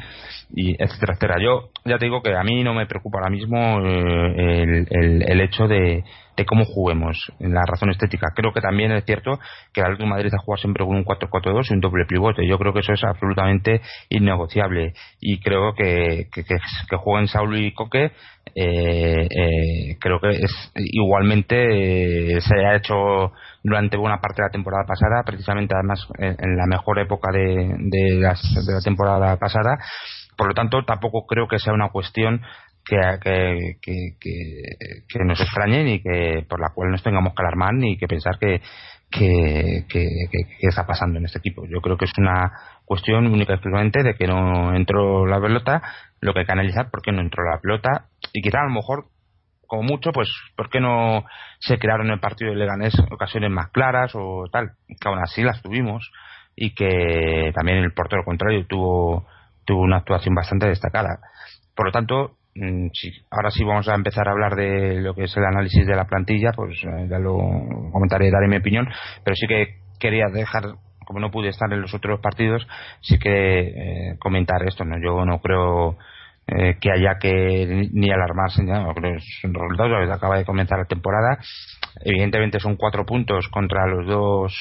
y 0.53 0.71
etcétera 0.81 1.13
etcétera 1.13 1.35
yo 1.41 1.69
ya 1.85 1.97
te 1.97 2.05
digo 2.05 2.21
que 2.21 2.35
a 2.35 2.43
mí 2.43 2.63
no 2.63 2.73
me 2.73 2.85
preocupa 2.85 3.19
ahora 3.19 3.29
mismo 3.29 3.79
eh, 3.85 4.63
el, 4.63 4.87
el, 4.89 5.23
el, 5.29 5.41
hecho 5.41 5.67
de, 5.67 6.03
de 6.37 6.45
cómo 6.45 6.65
juguemos, 6.65 7.17
la 7.39 7.63
razón 7.65 7.89
estética. 7.89 8.27
Creo 8.35 8.53
que 8.53 8.61
también 8.61 8.91
es 8.91 9.03
cierto 9.05 9.39
que 9.73 9.81
el 9.81 9.87
Atlético 9.87 10.07
Madrid 10.07 10.31
ha 10.33 10.37
jugado 10.37 10.61
siempre 10.61 10.85
con 10.85 10.95
un 10.95 11.03
4-4-2 11.03 11.71
y 11.71 11.73
un 11.73 11.81
doble 11.81 12.05
pivote. 12.05 12.47
Yo 12.47 12.59
creo 12.59 12.73
que 12.73 12.81
eso 12.81 12.93
es 12.93 13.03
absolutamente 13.03 13.81
innegociable. 14.09 14.93
Y 15.19 15.39
creo 15.39 15.73
que, 15.73 16.27
que, 16.31 16.43
que, 16.43 16.57
jueguen 16.97 17.27
Saúl 17.27 17.57
y 17.57 17.73
Coque, 17.73 18.11
eh, 18.55 19.27
eh, 19.29 19.97
creo 19.99 20.19
que 20.19 20.29
es 20.29 20.71
igualmente 20.75 22.35
eh, 22.35 22.41
se 22.41 22.65
ha 22.65 22.75
hecho 22.75 23.31
durante 23.63 23.97
buena 23.97 24.19
parte 24.19 24.41
de 24.41 24.47
la 24.47 24.51
temporada 24.51 24.85
pasada, 24.85 25.23
precisamente 25.23 25.73
además 25.75 26.07
en, 26.17 26.57
la 26.57 26.65
mejor 26.67 26.99
época 26.99 27.31
de, 27.31 27.75
de, 27.77 28.15
de 28.15 28.73
la 28.73 28.81
temporada 28.83 29.37
pasada. 29.37 29.77
Por 30.37 30.47
lo 30.47 30.53
tanto, 30.53 30.85
tampoco 30.85 31.25
creo 31.25 31.47
que 31.47 31.59
sea 31.59 31.73
una 31.73 31.89
cuestión 31.89 32.41
que, 32.87 33.77
que, 33.81 34.15
que, 35.09 35.23
nos 35.25 35.41
extrañen 35.41 35.87
y 35.87 36.01
que 36.01 36.45
por 36.47 36.59
la 36.59 36.69
cual 36.73 36.91
nos 36.91 37.03
tengamos 37.03 37.33
que 37.33 37.41
alarmar 37.41 37.73
ni 37.73 37.97
que 37.97 38.07
pensar 38.07 38.37
que, 38.39 38.61
que, 39.09 39.85
está 40.61 40.85
pasando 40.85 41.19
en 41.19 41.25
este 41.25 41.39
equipo. 41.39 41.65
Yo 41.67 41.81
creo 41.81 41.97
que 41.97 42.05
es 42.05 42.13
una 42.17 42.51
cuestión 42.85 43.27
única 43.27 43.53
y 43.53 43.55
exclusivamente 43.55 44.03
de 44.03 44.15
que 44.15 44.27
no 44.27 44.75
entró 44.75 45.25
la 45.25 45.41
pelota, 45.41 45.81
lo 46.21 46.33
que 46.33 46.39
hay 46.41 46.45
que 46.45 46.51
analizar 46.51 46.89
por 46.89 47.01
qué 47.01 47.11
no 47.11 47.21
entró 47.21 47.43
la 47.43 47.59
pelota 47.59 48.05
y 48.33 48.41
quizá 48.41 48.61
a 48.61 48.67
lo 48.67 48.71
mejor 48.73 49.05
como 49.67 49.83
mucho, 49.83 50.11
pues, 50.11 50.29
¿por 50.55 50.69
qué 50.69 50.79
no 50.79 51.25
se 51.59 51.77
crearon 51.77 52.07
en 52.07 52.13
el 52.13 52.19
partido 52.19 52.51
de 52.51 52.57
Leganés 52.57 52.93
ocasiones 53.11 53.51
más 53.51 53.69
claras 53.71 54.11
o 54.15 54.45
tal? 54.51 54.71
Que 54.87 55.07
aún 55.07 55.19
así 55.19 55.43
las 55.43 55.61
tuvimos 55.61 56.11
y 56.55 56.73
que 56.73 57.51
también 57.53 57.79
el 57.79 57.93
portero 57.93 58.23
contrario 58.23 58.65
tuvo, 58.65 59.27
tuvo 59.65 59.81
una 59.81 59.97
actuación 59.97 60.33
bastante 60.33 60.67
destacada. 60.67 61.19
Por 61.75 61.87
lo 61.87 61.91
tanto, 61.91 62.37
Mm, 62.59 62.89
sí, 62.93 63.11
ahora 63.29 63.51
sí 63.51 63.63
vamos 63.63 63.87
a 63.87 63.93
empezar 63.93 64.27
a 64.27 64.31
hablar 64.31 64.55
de 64.55 64.99
lo 65.01 65.13
que 65.13 65.25
es 65.25 65.37
el 65.37 65.45
análisis 65.45 65.85
de 65.85 65.95
la 65.95 66.05
plantilla, 66.05 66.51
pues 66.55 66.83
eh, 66.83 67.07
ya 67.07 67.19
lo 67.19 67.37
comentaré, 67.91 68.31
daré 68.31 68.47
mi 68.47 68.57
opinión, 68.57 68.87
pero 69.23 69.35
sí 69.35 69.45
que 69.47 69.75
quería 69.99 70.25
dejar, 70.33 70.63
como 71.05 71.19
no 71.19 71.29
pude 71.29 71.49
estar 71.49 71.71
en 71.71 71.81
los 71.81 71.93
otros 71.93 72.19
partidos, 72.19 72.67
sí 73.01 73.19
que 73.19 73.59
eh, 73.59 74.17
comentar 74.19 74.63
esto, 74.65 74.83
¿no? 74.85 74.95
Yo 74.99 75.23
no 75.23 75.39
creo 75.39 75.97
eh, 76.47 76.77
que 76.79 76.91
haya 76.91 77.17
que 77.19 77.89
ni 77.91 78.11
alarmarse, 78.11 78.63
¿no? 78.63 78.93
creo 78.93 79.13
que 79.13 79.17
es 79.17 79.43
un 79.43 79.53
resultado, 79.53 80.13
acaba 80.13 80.37
de 80.37 80.45
comenzar 80.45 80.79
la 80.79 80.85
temporada, 80.85 81.37
evidentemente 82.01 82.59
son 82.59 82.77
cuatro 82.77 83.05
puntos 83.05 83.47
contra 83.49 83.85
los 83.87 84.07
dos 84.07 84.53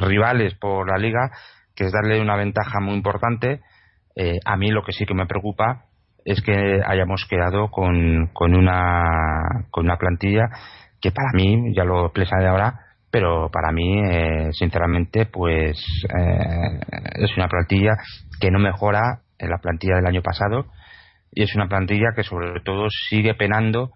rivales 0.00 0.54
por 0.54 0.90
la 0.90 0.98
liga, 0.98 1.30
que 1.74 1.84
es 1.84 1.92
darle 1.92 2.20
una 2.20 2.36
ventaja 2.36 2.80
muy 2.80 2.94
importante, 2.94 3.60
a 4.44 4.56
mí 4.56 4.70
lo 4.70 4.82
que 4.82 4.92
sí 4.92 5.04
que 5.04 5.14
me 5.14 5.26
preocupa 5.26 5.84
es 6.24 6.40
que 6.40 6.80
hayamos 6.86 7.26
quedado 7.28 7.70
con, 7.70 8.30
con, 8.32 8.54
una, 8.54 9.66
con 9.70 9.84
una 9.84 9.96
plantilla 9.96 10.48
que 11.00 11.12
para 11.12 11.32
mí, 11.34 11.74
ya 11.76 11.84
lo 11.84 12.06
expresaré 12.06 12.48
ahora, 12.48 12.80
pero 13.10 13.50
para 13.50 13.72
mí, 13.72 14.00
eh, 14.10 14.48
sinceramente, 14.52 15.26
pues 15.26 15.76
eh, 16.08 16.80
es 17.16 17.36
una 17.36 17.46
plantilla 17.46 17.92
que 18.40 18.50
no 18.50 18.58
mejora 18.58 19.20
en 19.38 19.50
la 19.50 19.58
plantilla 19.58 19.96
del 19.96 20.06
año 20.06 20.22
pasado 20.22 20.66
y 21.34 21.42
es 21.42 21.54
una 21.54 21.68
plantilla 21.68 22.12
que 22.14 22.22
sobre 22.22 22.60
todo 22.60 22.88
sigue 23.08 23.34
penando 23.34 23.90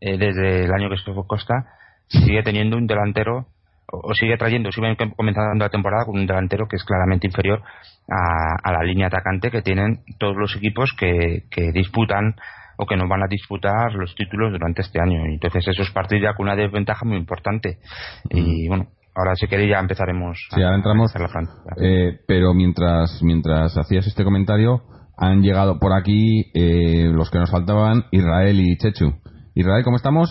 eh, 0.00 0.16
desde 0.16 0.64
el 0.64 0.72
año 0.72 0.88
que 0.88 0.96
estuvo 0.96 1.26
Costa, 1.26 1.66
sigue 2.08 2.42
teniendo 2.42 2.76
un 2.76 2.86
delantero 2.86 3.46
o 3.86 4.14
sigue 4.14 4.36
trayendo, 4.36 4.72
sigue 4.72 4.96
comenzando 5.16 5.64
la 5.64 5.70
temporada 5.70 6.04
con 6.04 6.18
un 6.18 6.26
delantero 6.26 6.66
que 6.68 6.76
es 6.76 6.84
claramente 6.84 7.26
inferior 7.26 7.62
a, 8.08 8.72
la 8.72 8.82
línea 8.82 9.08
atacante 9.08 9.50
que 9.50 9.62
tienen 9.62 10.00
todos 10.18 10.36
los 10.36 10.56
equipos 10.56 10.92
que, 10.98 11.44
que 11.50 11.70
disputan 11.72 12.34
o 12.76 12.86
que 12.86 12.96
nos 12.96 13.08
van 13.08 13.22
a 13.22 13.28
disputar 13.28 13.92
los 13.92 14.14
títulos 14.14 14.52
durante 14.52 14.82
este 14.82 15.00
año. 15.00 15.24
Entonces 15.26 15.68
eso 15.68 15.82
es 15.82 15.90
partir 15.90 16.20
ya 16.22 16.34
con 16.34 16.46
una 16.46 16.56
desventaja 16.56 17.04
muy 17.04 17.16
importante. 17.16 17.78
Y 18.30 18.66
bueno, 18.68 18.88
ahora 19.14 19.36
si 19.36 19.46
queréis 19.46 19.70
ya 19.70 19.78
empezaremos 19.78 20.38
sí, 20.50 20.62
ahora 20.62 20.76
entramos, 20.76 21.14
a 21.14 21.18
la 21.20 21.28
eh, 21.80 22.18
pero 22.26 22.52
mientras, 22.52 23.20
mientras 23.22 23.76
hacías 23.76 24.06
este 24.06 24.24
comentario, 24.24 24.82
han 25.16 25.42
llegado 25.42 25.78
por 25.78 25.92
aquí 25.92 26.50
eh, 26.54 27.10
los 27.12 27.30
que 27.30 27.38
nos 27.38 27.50
faltaban, 27.50 28.04
Israel 28.10 28.60
y 28.60 28.76
Chechu. 28.76 29.12
Israel, 29.54 29.84
¿cómo 29.84 29.96
estamos? 29.96 30.30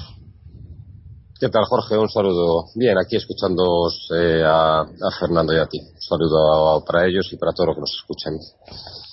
¿Qué 1.40 1.50
tal, 1.50 1.64
Jorge? 1.66 1.98
Un 1.98 2.10
saludo. 2.10 2.66
Bien, 2.76 2.96
aquí 2.98 3.18
escuchando 3.18 3.90
eh, 4.16 4.44
a, 4.46 4.86
Fernando 5.20 5.54
y 5.54 5.58
a 5.58 5.66
ti. 5.66 5.78
Un 5.80 6.02
saludo 6.02 6.84
para 6.86 7.06
ellos 7.06 7.30
y 7.34 7.38
para 7.38 7.52
todos 7.52 7.68
los 7.68 7.76
que 7.76 7.82
nos 7.82 7.96
escuchan. 8.00 8.34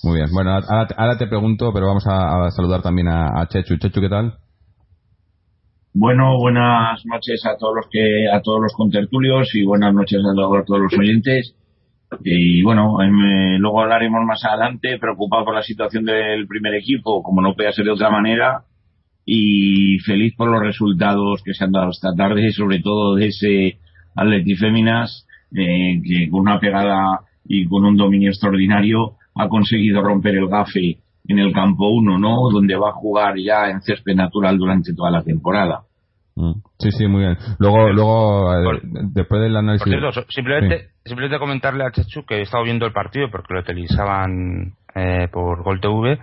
Muy 0.05 0.17
bien. 0.19 0.29
Bueno, 0.33 0.53
ahora, 0.53 1.19
te 1.19 1.27
pregunto, 1.27 1.73
pero 1.73 1.87
vamos 1.89 2.05
a, 2.07 2.51
saludar 2.51 2.83
también 2.83 3.09
a, 3.09 3.47
Chechu. 3.49 3.79
Chechu, 3.79 4.01
¿qué 4.01 4.09
tal? 4.09 4.35
Bueno, 5.93 6.39
buenas 6.39 7.05
noches 7.05 7.45
a 7.47 7.57
todos 7.57 7.75
los 7.75 7.87
que 7.91 8.29
a 8.33 8.41
todos 8.43 8.61
los 8.63 8.73
contertulios 8.75 9.53
y 9.55 9.65
buenas 9.65 9.93
noches 9.93 10.21
a 10.21 10.65
todos 10.65 10.81
los 10.83 10.93
oyentes. 10.97 11.57
Y 12.25 12.63
bueno, 12.63 12.99
luego 13.59 13.83
hablaremos 13.83 14.25
más 14.25 14.45
adelante, 14.45 14.99
preocupado 14.99 15.45
por 15.45 15.55
la 15.55 15.63
situación 15.63 16.05
del 16.05 16.47
primer 16.47 16.75
equipo, 16.75 17.23
como 17.23 17.41
no 17.41 17.55
puede 17.55 17.73
ser 17.73 17.85
de 17.85 17.93
otra 17.93 18.11
manera, 18.11 18.65
y 19.25 19.99
feliz 20.01 20.35
por 20.37 20.51
los 20.51 20.61
resultados 20.61 21.43
que 21.45 21.55
se 21.55 21.65
han 21.65 21.73
dado 21.73 21.91
esta 21.91 22.15
tarde, 22.15 22.51
sobre 22.53 22.81
todo 22.81 23.15
de 23.15 23.29
ese 23.29 23.79
Atleti 24.17 24.57
Féminas, 24.57 25.27
eh, 25.57 26.01
que 26.05 26.29
con 26.31 26.41
una 26.41 26.59
pegada 26.59 27.21
y 27.45 27.67
con 27.67 27.85
un 27.85 27.97
dominio 27.97 28.31
extraordinario 28.31 29.17
ha 29.35 29.49
conseguido 29.49 30.03
romper 30.03 30.37
el 30.37 30.49
gafe 30.49 30.99
en 31.27 31.39
el 31.39 31.53
campo 31.53 31.89
1, 31.91 32.19
¿no? 32.19 32.51
Donde 32.51 32.77
va 32.77 32.91
a 32.91 32.95
jugar 32.95 33.35
ya 33.39 33.71
en 33.71 33.81
césped 33.83 34.15
natural 34.15 34.59
durante 34.59 34.95
toda 34.95 35.11
la 35.11 35.23
temporada. 35.23 35.83
Mm. 36.41 36.63
Sí, 36.79 36.91
sí, 36.93 37.07
muy 37.07 37.21
bien. 37.21 37.37
Luego, 37.59 37.91
luego 37.91 38.55
eh, 38.55 38.81
después 39.13 39.43
del 39.43 39.57
análisis. 39.57 39.93
simplemente, 40.29 40.89
simplemente 41.05 41.39
comentarle 41.39 41.85
a 41.85 41.91
Chechu 41.91 42.25
que 42.25 42.37
he 42.37 42.43
estado 42.43 42.65
viendo 42.65 42.87
el 42.87 42.93
partido 42.93 43.31
porque 43.31 43.53
lo 43.53 43.63
televisaban 43.63 44.73
eh, 44.95 45.29
por 45.31 45.63
Gol 45.63 45.81
TV 45.81 46.19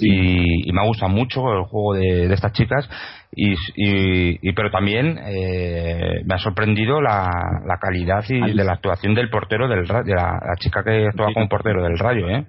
y, 0.00 0.72
me 0.72 0.80
ha 0.80 0.86
gustado 0.86 1.12
mucho 1.12 1.52
el 1.52 1.64
juego 1.64 1.94
de, 1.94 2.32
estas 2.32 2.52
chicas 2.52 2.88
y, 3.30 3.54
y, 3.76 4.52
pero 4.54 4.70
también 4.70 5.18
eh, 5.22 6.22
me 6.24 6.34
ha 6.34 6.38
sorprendido 6.38 7.02
la, 7.02 7.28
la 7.66 7.76
calidad 7.78 8.24
y 8.28 8.56
de 8.56 8.64
la 8.64 8.72
actuación 8.72 9.14
del 9.14 9.28
portero 9.28 9.68
del 9.68 9.86
de 9.86 10.14
la, 10.14 10.40
chica 10.58 10.82
que 10.82 11.08
actúa 11.08 11.32
como 11.34 11.48
portero 11.48 11.82
del 11.82 11.98
Rayo 11.98 12.28
¿eh? 12.28 12.46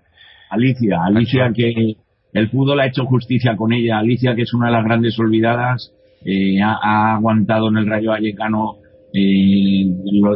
Alicia 0.49 0.99
Alicia 1.05 1.51
que 1.53 1.73
el 2.33 2.49
fútbol 2.49 2.79
ha 2.79 2.87
hecho 2.87 3.05
justicia 3.05 3.55
con 3.57 3.73
ella 3.73 3.99
Alicia 3.99 4.35
que 4.35 4.43
es 4.43 4.53
una 4.53 4.67
de 4.67 4.73
las 4.73 4.85
grandes 4.85 5.19
olvidadas 5.19 5.93
eh, 6.25 6.61
ha, 6.61 7.15
aguantado 7.15 7.69
en 7.69 7.77
el 7.77 7.87
Rayo 7.87 8.09
Vallecano 8.09 8.75
eh, 9.13 9.85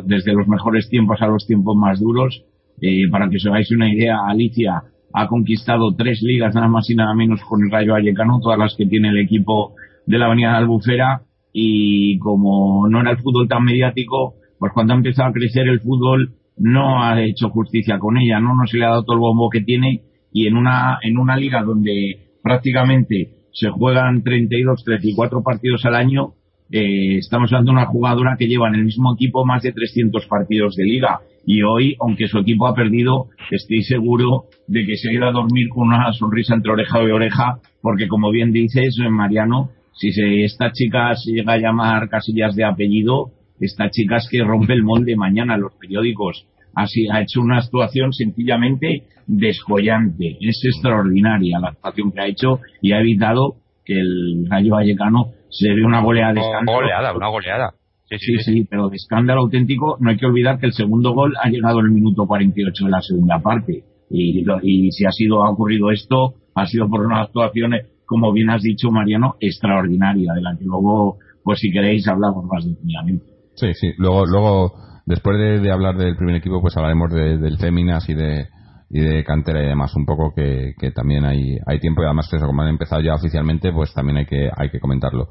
desde 0.05 0.33
los 0.33 0.47
mejores 0.47 0.89
tiempos 0.89 1.21
a 1.21 1.27
los 1.27 1.45
tiempos 1.45 1.75
más 1.75 1.99
duros. 1.99 2.43
Eh, 2.81 3.07
para 3.11 3.29
que 3.29 3.37
os 3.37 3.45
hagáis 3.45 3.71
una 3.71 3.91
idea 3.91 4.17
Alicia 4.27 4.81
ha 5.13 5.27
conquistado 5.27 5.95
tres 5.95 6.21
ligas 6.23 6.55
nada 6.55 6.67
más 6.67 6.89
y 6.89 6.95
nada 6.95 7.13
menos 7.13 7.39
con 7.47 7.63
el 7.63 7.71
Rayo 7.71 7.93
Vallecano, 7.93 8.39
todas 8.41 8.57
las 8.57 8.75
que 8.75 8.87
tiene 8.87 9.09
el 9.09 9.19
equipo 9.19 9.75
de 10.07 10.17
la 10.17 10.25
Avenida 10.25 10.51
de 10.51 10.57
Albufera. 10.57 11.21
Y 11.53 12.17
como 12.17 12.87
no 12.89 13.01
era 13.01 13.11
el 13.11 13.17
fútbol 13.17 13.47
tan 13.47 13.63
mediático, 13.63 14.35
pues 14.57 14.71
cuando 14.73 14.93
ha 14.93 14.97
empezado 14.97 15.29
a 15.29 15.33
crecer 15.33 15.67
el 15.67 15.81
fútbol 15.81 16.33
no 16.57 17.03
ha 17.03 17.21
hecho 17.21 17.49
justicia 17.49 17.99
con 17.99 18.17
ella, 18.17 18.39
no, 18.39 18.55
no 18.55 18.65
se 18.65 18.77
le 18.77 18.85
ha 18.85 18.89
dado 18.89 19.03
todo 19.03 19.15
el 19.15 19.19
bombo 19.19 19.49
que 19.49 19.61
tiene. 19.61 20.01
Y 20.31 20.47
en 20.47 20.57
una, 20.57 20.97
en 21.03 21.19
una 21.19 21.37
liga 21.37 21.61
donde 21.61 22.31
prácticamente 22.41 23.42
se 23.53 23.69
juegan 23.69 24.23
32, 24.23 24.83
34 24.83 25.43
partidos 25.43 25.85
al 25.85 25.95
año, 25.95 26.33
eh, 26.71 27.17
estamos 27.17 27.51
hablando 27.51 27.71
de 27.71 27.77
una 27.77 27.85
jugadora 27.85 28.35
que 28.37 28.47
lleva 28.47 28.67
en 28.67 28.75
el 28.75 28.85
mismo 28.85 29.13
equipo 29.13 29.45
más 29.45 29.61
de 29.61 29.71
300 29.71 30.25
partidos 30.25 30.75
de 30.75 30.85
liga 30.85 31.19
y 31.45 31.61
hoy, 31.61 31.95
aunque 31.99 32.27
su 32.27 32.39
equipo 32.39 32.67
ha 32.67 32.73
perdido, 32.73 33.27
estoy 33.51 33.83
seguro 33.83 34.45
de 34.67 34.85
que 34.85 34.95
se 34.95 35.09
ha 35.09 35.13
ido 35.13 35.27
a 35.27 35.31
dormir 35.31 35.67
con 35.69 35.89
una 35.89 36.11
sonrisa 36.13 36.55
entre 36.55 36.71
oreja 36.71 37.03
y 37.03 37.11
oreja, 37.11 37.59
porque 37.81 38.07
como 38.07 38.31
bien 38.31 38.53
dices, 38.53 38.97
Mariano, 39.09 39.69
si 39.93 40.11
se, 40.13 40.43
esta 40.43 40.71
chica 40.71 41.13
se 41.15 41.31
llega 41.31 41.53
a 41.53 41.59
llamar 41.59 42.09
Casillas 42.09 42.55
de 42.55 42.63
apellido, 42.63 43.31
esta 43.59 43.89
chica 43.89 44.17
es 44.17 44.27
que 44.31 44.43
rompe 44.43 44.73
el 44.73 44.83
molde 44.83 45.15
mañana 45.15 45.55
en 45.55 45.61
los 45.61 45.73
periódicos. 45.75 46.47
Así 46.75 47.07
ha 47.11 47.21
hecho 47.21 47.41
una 47.41 47.59
actuación 47.59 48.13
sencillamente 48.13 49.03
descollante. 49.27 50.37
Es 50.39 50.61
extraordinaria 50.63 51.59
la 51.59 51.69
actuación 51.69 52.11
que 52.11 52.21
ha 52.21 52.27
hecho 52.27 52.59
y 52.81 52.91
ha 52.91 52.99
evitado 52.99 53.55
que 53.85 53.93
el 53.93 54.45
Rayo 54.49 54.73
Vallecano 54.73 55.31
se 55.49 55.69
dé 55.69 55.85
una 55.85 56.01
goleada 56.01 56.33
de 56.33 56.39
Una 56.39 56.73
goleada, 56.73 57.15
una 57.15 57.29
goleada. 57.29 57.73
Sí 58.05 58.37
sí, 58.39 58.67
pero 58.69 58.89
de 58.89 58.97
escándalo 58.97 59.41
auténtico, 59.41 59.97
no 59.99 60.11
hay 60.11 60.17
que 60.17 60.25
olvidar 60.25 60.59
que 60.59 60.67
el 60.67 60.73
segundo 60.73 61.13
gol 61.13 61.33
ha 61.41 61.49
llegado 61.49 61.79
en 61.79 61.87
el 61.87 61.91
minuto 61.91 62.27
48 62.27 62.85
de 62.85 62.91
la 62.91 63.01
segunda 63.01 63.39
parte. 63.39 63.83
Y, 64.09 64.45
y 64.61 64.91
si 64.91 65.05
ha 65.05 65.11
sido, 65.11 65.43
ha 65.43 65.49
ocurrido 65.49 65.89
esto, 65.89 66.35
ha 66.53 66.65
sido 66.67 66.87
por 66.89 67.05
unas 67.05 67.27
actuaciones, 67.27 67.87
como 68.05 68.31
bien 68.31 68.51
has 68.51 68.61
dicho, 68.61 68.91
Mariano, 68.91 69.35
extraordinaria, 69.39 70.33
de 70.33 70.41
la 70.41 70.55
que 70.57 70.65
luego, 70.65 71.17
pues 71.43 71.59
si 71.59 71.71
queréis, 71.71 72.07
hablamos 72.07 72.45
más 72.45 72.63
detenidamente. 72.65 73.25
Sí, 73.55 73.73
sí, 73.73 73.93
luego, 73.97 74.25
luego 74.25 74.73
después 75.05 75.37
de, 75.37 75.71
hablar 75.71 75.95
del 75.95 76.15
primer 76.15 76.35
equipo, 76.35 76.61
pues 76.61 76.77
hablaremos 76.77 77.11
del 77.11 77.57
Féminas 77.57 78.07
y 78.09 78.13
de, 78.13 78.45
y 78.93 79.01
de 79.01 79.23
cantera 79.23 79.61
y 79.61 79.67
demás 79.67 79.93
un 79.95 80.05
poco 80.05 80.33
que, 80.35 80.75
que 80.79 80.91
también 80.91 81.25
hay, 81.25 81.57
hay 81.65 81.79
tiempo 81.79 82.03
y 82.03 82.05
además 82.05 82.31
eso 82.31 82.45
como 82.45 82.61
han 82.61 82.69
empezado 82.69 83.01
ya 83.01 83.15
oficialmente 83.15 83.73
pues 83.73 83.93
también 83.93 84.17
hay 84.17 84.25
que 84.25 84.49
hay 84.55 84.69
que 84.69 84.79
comentarlo 84.79 85.27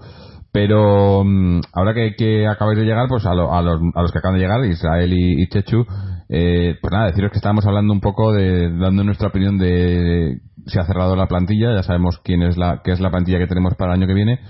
pero 0.52 1.24
mm, 1.24 1.60
ahora 1.72 1.94
que, 1.94 2.46
acabáis 2.46 2.78
de 2.78 2.84
llegar, 2.84 3.08
pues 3.08 3.24
a, 3.24 3.34
los, 3.34 3.48
a, 3.50 3.62
los, 3.62 4.12
que 4.12 4.18
acaban 4.18 4.36
de 4.36 4.44
llegar, 4.44 4.64
Israel 4.66 5.12
y, 5.14 5.48
Chechu, 5.48 5.86
eh, 6.28 6.76
pues 6.80 6.92
nada, 6.92 7.06
deciros 7.06 7.30
que 7.30 7.38
estábamos 7.38 7.66
hablando 7.66 7.92
un 7.92 8.00
poco 8.00 8.32
de, 8.32 8.70
dando 8.78 9.02
nuestra 9.02 9.28
opinión 9.28 9.56
de 9.56 10.40
si 10.66 10.78
ha 10.78 10.84
cerrado 10.84 11.16
la 11.16 11.26
plantilla, 11.26 11.74
ya 11.74 11.82
sabemos 11.82 12.20
quién 12.22 12.42
es 12.42 12.58
la, 12.58 12.82
qué 12.84 12.92
es 12.92 13.00
la 13.00 13.10
plantilla 13.10 13.38
que 13.38 13.46
tenemos 13.46 13.74
para 13.76 13.94
el 13.94 14.00
año 14.00 14.06
que 14.06 14.14
viene. 14.14 14.40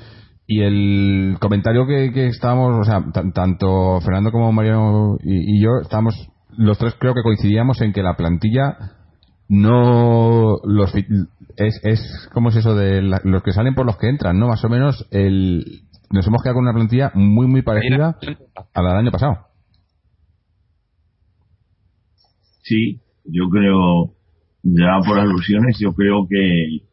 Y 0.45 0.63
el 0.63 1.37
comentario 1.41 1.87
que, 1.87 2.13
que 2.13 2.27
estábamos, 2.27 2.81
o 2.81 2.85
sea, 2.85 3.05
tanto 3.33 4.01
Fernando 4.01 4.33
como 4.33 4.53
Mariano 4.53 5.17
y, 5.23 5.63
yo, 5.63 5.79
estábamos, 5.81 6.15
los 6.57 6.79
tres 6.79 6.97
creo 6.99 7.15
que 7.15 7.23
coincidíamos 7.23 7.81
en 7.81 7.93
que 7.93 8.03
la 8.03 8.17
plantilla 8.17 8.77
no 9.53 10.61
los 10.65 10.95
es, 10.95 11.81
es 11.85 12.31
como 12.33 12.49
es 12.49 12.57
eso 12.57 12.75
de 12.75 13.03
los 13.03 13.43
que 13.43 13.53
salen 13.53 13.75
por 13.75 13.85
los 13.85 13.99
que 13.99 14.09
entran, 14.09 14.39
¿no? 14.39 14.49
Más 14.49 14.65
o 14.65 14.71
menos 14.71 15.07
el 15.11 15.83
nos 16.11 16.27
hemos 16.27 16.43
quedado 16.43 16.57
con 16.57 16.65
una 16.65 16.73
plantilla 16.73 17.13
muy, 17.15 17.47
muy 17.47 17.61
parecida 17.61 18.17
a 18.73 18.83
la 18.83 18.89
del 18.91 18.99
año 18.99 19.11
pasado. 19.11 19.37
Sí, 22.63 23.01
yo 23.25 23.51
creo, 23.51 24.15
ya 24.63 25.01
por 25.07 25.19
alusiones, 25.19 25.79
yo 25.79 25.93
creo 25.93 26.27
que, 26.27 26.87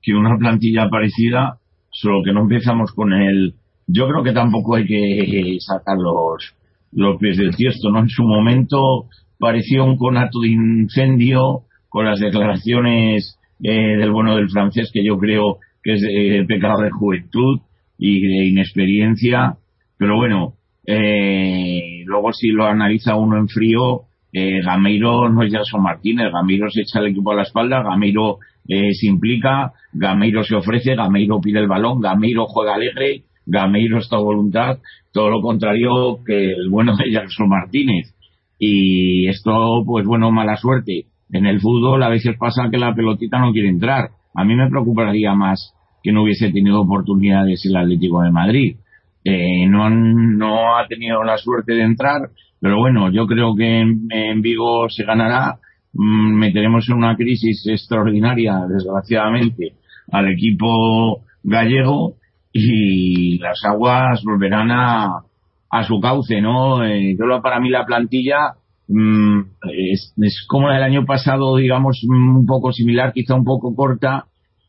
que 0.00 0.14
una 0.14 0.36
plantilla 0.38 0.88
parecida, 0.88 1.58
solo 1.90 2.22
que 2.24 2.32
no 2.32 2.42
empezamos 2.42 2.92
con 2.92 3.12
el. 3.12 3.54
Yo 3.88 4.06
creo 4.06 4.22
que 4.22 4.32
tampoco 4.32 4.76
hay 4.76 4.86
que 4.86 5.56
sacar 5.58 5.96
los, 5.96 6.54
los 6.92 7.18
pies 7.18 7.36
del 7.36 7.56
tiesto, 7.56 7.90
¿no? 7.90 7.98
En 8.00 8.08
su 8.08 8.22
momento 8.22 9.06
pareció 9.40 9.84
un 9.84 9.96
conato 9.96 10.40
de 10.40 10.48
incendio 10.48 11.62
con 11.88 12.04
las 12.04 12.20
declaraciones 12.20 13.38
eh, 13.62 13.96
del 13.96 14.10
bueno 14.10 14.36
del 14.36 14.50
francés, 14.50 14.90
que 14.92 15.04
yo 15.04 15.18
creo 15.18 15.58
que 15.82 15.94
es 15.94 16.02
eh, 16.02 16.44
pecado 16.46 16.82
de 16.82 16.90
juventud, 16.90 17.60
y 17.98 18.20
de 18.20 18.46
inexperiencia, 18.46 19.56
pero 19.98 20.16
bueno, 20.16 20.54
eh, 20.86 22.02
luego 22.04 22.32
si 22.32 22.48
lo 22.48 22.66
analiza 22.66 23.16
uno 23.16 23.38
en 23.38 23.48
frío, 23.48 24.02
eh, 24.32 24.60
Gameiro 24.62 25.28
no 25.28 25.42
es 25.42 25.52
Jason 25.52 25.82
Martínez, 25.82 26.30
Gameiro 26.32 26.70
se 26.70 26.82
echa 26.82 27.00
el 27.00 27.08
equipo 27.08 27.32
a 27.32 27.36
la 27.36 27.42
espalda, 27.42 27.82
Gameiro 27.82 28.38
eh, 28.68 28.92
se 28.92 29.06
implica, 29.06 29.72
Gameiro 29.92 30.44
se 30.44 30.56
ofrece, 30.56 30.94
Gameiro 30.94 31.40
pide 31.40 31.60
el 31.60 31.68
balón, 31.68 32.00
Gameiro 32.00 32.46
juega 32.46 32.74
alegre, 32.74 33.22
Gameiro 33.46 33.98
está 33.98 34.16
a 34.16 34.20
voluntad, 34.20 34.78
todo 35.12 35.30
lo 35.30 35.40
contrario 35.40 36.18
que 36.24 36.50
el 36.50 36.68
bueno 36.68 36.96
de 36.96 37.10
Jackson 37.10 37.48
Martínez. 37.48 38.12
Y 38.58 39.28
esto, 39.28 39.82
pues 39.86 40.06
bueno, 40.06 40.30
mala 40.30 40.56
suerte. 40.56 41.06
En 41.30 41.46
el 41.46 41.60
fútbol 41.60 42.02
a 42.02 42.08
veces 42.08 42.36
pasa 42.38 42.68
que 42.70 42.78
la 42.78 42.94
pelotita 42.94 43.38
no 43.38 43.52
quiere 43.52 43.68
entrar. 43.68 44.10
A 44.34 44.44
mí 44.44 44.54
me 44.54 44.68
preocuparía 44.68 45.34
más 45.34 45.74
que 46.02 46.12
no 46.12 46.22
hubiese 46.22 46.52
tenido 46.52 46.80
oportunidades 46.80 47.64
el 47.66 47.76
Atlético 47.76 48.22
de 48.22 48.30
Madrid. 48.30 48.76
Eh, 49.24 49.66
no, 49.68 49.90
no 49.90 50.78
ha 50.78 50.86
tenido 50.86 51.24
la 51.24 51.36
suerte 51.36 51.72
de 51.72 51.82
entrar, 51.82 52.30
pero 52.60 52.78
bueno, 52.78 53.10
yo 53.10 53.26
creo 53.26 53.56
que 53.56 53.80
en, 53.80 54.40
Vigo 54.40 54.88
se 54.88 55.04
ganará. 55.04 55.58
Mm, 55.94 56.38
meteremos 56.38 56.88
en 56.88 56.96
una 56.96 57.16
crisis 57.16 57.66
extraordinaria, 57.66 58.60
desgraciadamente, 58.68 59.72
al 60.12 60.28
equipo 60.28 61.22
gallego 61.42 62.14
y 62.52 63.38
las 63.38 63.64
aguas 63.64 64.22
volverán 64.24 64.70
a, 64.70 65.22
a 65.70 65.84
su 65.84 65.98
cauce, 66.00 66.40
¿no? 66.40 66.84
Eh, 66.84 67.16
yo 67.18 67.42
para 67.42 67.58
mí 67.60 67.68
la 67.68 67.84
plantilla 67.84 68.54
mm, 68.88 69.40
es, 69.72 70.14
como 70.48 70.68
la 70.68 70.74
del 70.74 70.84
año 70.84 71.06
pasado, 71.06 71.56
digamos, 71.56 72.02
un 72.08 72.46
poco 72.46 72.72
similar, 72.72 73.12
quizá 73.12 73.34
un 73.34 73.44
poco 73.44 73.74
corta, 73.74 74.26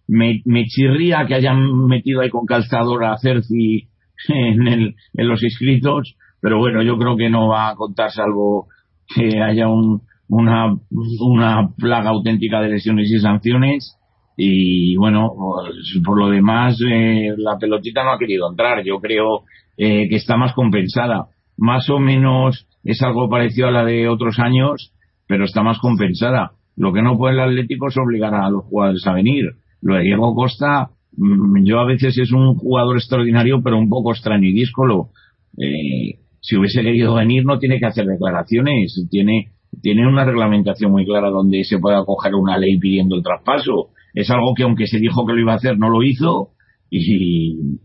me, 0.07 0.41
me 0.45 0.65
chirría 0.65 1.25
que 1.27 1.35
hayan 1.35 1.87
metido 1.87 2.21
ahí 2.21 2.29
con 2.29 2.45
calzador 2.45 3.05
a 3.05 3.17
Cerci 3.17 3.87
en, 4.29 4.67
el, 4.67 4.95
en 5.13 5.27
los 5.27 5.43
inscritos, 5.43 6.15
pero 6.41 6.59
bueno, 6.59 6.81
yo 6.81 6.97
creo 6.97 7.17
que 7.17 7.29
no 7.29 7.47
va 7.47 7.69
a 7.69 7.75
contar 7.75 8.11
salvo 8.11 8.67
que 9.15 9.41
haya 9.41 9.67
un, 9.67 10.01
una, 10.29 10.75
una 11.19 11.69
plaga 11.77 12.09
auténtica 12.09 12.61
de 12.61 12.69
lesiones 12.69 13.11
y 13.11 13.19
sanciones. 13.19 13.97
Y 14.35 14.95
bueno, 14.97 15.31
pues, 15.35 15.99
por 16.05 16.19
lo 16.19 16.29
demás, 16.29 16.79
eh, 16.87 17.33
la 17.37 17.57
pelotita 17.57 18.03
no 18.03 18.11
ha 18.11 18.19
querido 18.19 18.49
entrar. 18.49 18.83
Yo 18.83 18.99
creo 18.99 19.43
eh, 19.77 20.07
que 20.09 20.15
está 20.15 20.37
más 20.37 20.53
compensada. 20.53 21.27
Más 21.57 21.89
o 21.89 21.99
menos 21.99 22.66
es 22.83 23.01
algo 23.01 23.29
parecido 23.29 23.67
a 23.67 23.71
la 23.71 23.85
de 23.85 24.07
otros 24.07 24.39
años, 24.39 24.93
pero 25.27 25.45
está 25.45 25.61
más 25.63 25.79
compensada. 25.79 26.51
Lo 26.75 26.93
que 26.93 27.01
no 27.01 27.17
puede 27.17 27.33
el 27.33 27.41
Atlético 27.41 27.87
es 27.87 27.97
obligar 27.97 28.33
a 28.35 28.49
los 28.49 28.65
jugadores 28.65 29.05
a 29.07 29.13
venir. 29.13 29.45
Lo 29.81 29.95
de 29.95 30.03
Diego 30.03 30.33
Costa, 30.35 30.89
mm, 31.15 31.63
yo 31.63 31.79
a 31.79 31.85
veces 31.85 32.17
es 32.17 32.31
un 32.31 32.55
jugador 32.55 32.97
extraordinario, 32.97 33.61
pero 33.63 33.77
un 33.77 33.89
poco 33.89 34.11
extraño 34.11 34.47
y 34.47 34.53
díscolo. 34.53 35.09
Eh, 35.57 36.19
si 36.39 36.55
hubiese 36.55 36.81
querido 36.81 37.15
venir, 37.15 37.45
no 37.45 37.59
tiene 37.59 37.79
que 37.79 37.87
hacer 37.87 38.05
declaraciones, 38.05 39.07
tiene, 39.09 39.51
tiene 39.81 40.07
una 40.07 40.23
reglamentación 40.23 40.91
muy 40.91 41.05
clara 41.05 41.29
donde 41.29 41.63
se 41.63 41.79
puede 41.79 41.97
acoger 41.97 42.35
una 42.35 42.57
ley 42.57 42.77
pidiendo 42.79 43.15
el 43.15 43.23
traspaso. 43.23 43.89
Es 44.13 44.29
algo 44.29 44.53
que 44.55 44.63
aunque 44.63 44.87
se 44.87 44.99
dijo 44.99 45.25
que 45.25 45.33
lo 45.33 45.41
iba 45.41 45.53
a 45.53 45.57
hacer, 45.57 45.77
no 45.77 45.89
lo 45.89 46.03
hizo 46.03 46.51
y, 46.89 47.79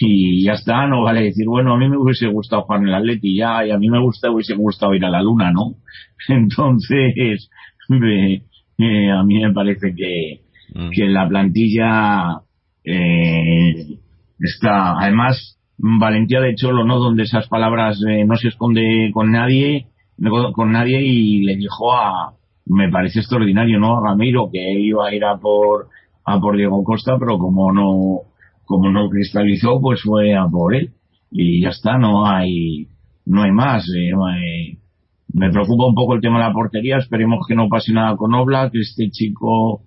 y 0.00 0.44
ya 0.44 0.52
está, 0.52 0.86
no 0.86 1.02
vale 1.02 1.22
decir, 1.22 1.46
bueno, 1.46 1.74
a 1.74 1.78
mí 1.78 1.88
me 1.88 1.96
hubiese 1.98 2.26
gustado 2.26 2.62
jugar 2.62 2.80
en 2.82 2.88
el 2.88 2.94
Atleti 2.94 3.36
ya, 3.36 3.64
y 3.66 3.70
a 3.70 3.78
mí 3.78 3.88
me 3.90 4.00
gusta, 4.00 4.30
hubiese 4.30 4.54
gustado 4.54 4.94
ir 4.94 5.04
a 5.04 5.10
la 5.10 5.22
Luna, 5.22 5.52
¿no? 5.52 5.74
Entonces, 6.28 7.48
eh, 7.88 9.10
a 9.10 9.22
mí 9.22 9.40
me 9.40 9.52
parece 9.52 9.94
que, 9.94 10.40
Mm. 10.74 10.90
que 10.90 11.06
la 11.06 11.28
plantilla 11.28 12.40
eh, 12.84 13.98
está, 14.38 14.98
además, 14.98 15.58
valentía 15.76 16.40
de 16.40 16.54
Cholo, 16.54 16.84
¿no? 16.84 16.98
Donde 16.98 17.24
esas 17.24 17.48
palabras 17.48 17.98
no 18.26 18.36
se 18.36 18.48
esconde 18.48 19.10
con 19.12 19.32
nadie, 19.32 19.86
con 20.54 20.72
nadie 20.72 21.02
y 21.02 21.42
le 21.42 21.56
dijo 21.56 21.92
a, 21.92 22.34
me 22.66 22.90
parece 22.90 23.20
extraordinario, 23.20 23.78
¿no? 23.78 23.98
A 23.98 24.08
Ramiro 24.08 24.48
que 24.52 24.60
iba 24.80 25.08
a 25.08 25.14
ir 25.14 25.24
a 25.24 25.36
por, 25.36 25.88
a 26.24 26.40
por 26.40 26.56
Diego 26.56 26.82
Costa, 26.84 27.16
pero 27.18 27.38
como 27.38 27.72
no, 27.72 28.20
como 28.72 28.90
no 28.90 29.10
cristalizó, 29.10 29.80
pues 29.80 30.00
fue 30.02 30.34
a 30.34 30.48
por. 30.48 30.74
Y 31.30 31.62
ya 31.62 31.68
está, 31.68 31.98
no 31.98 32.26
hay, 32.26 32.88
no 33.26 33.42
hay 33.42 33.52
más. 33.52 33.86
Eh, 33.94 34.78
me 35.34 35.50
preocupa 35.50 35.86
un 35.86 35.94
poco 35.94 36.14
el 36.14 36.22
tema 36.22 36.38
de 36.38 36.48
la 36.48 36.54
portería, 36.54 36.96
esperemos 36.96 37.46
que 37.46 37.54
no 37.54 37.68
pase 37.68 37.92
nada 37.92 38.16
con 38.16 38.34
Obla, 38.34 38.70
que 38.70 38.80
este 38.80 39.10
chico, 39.10 39.82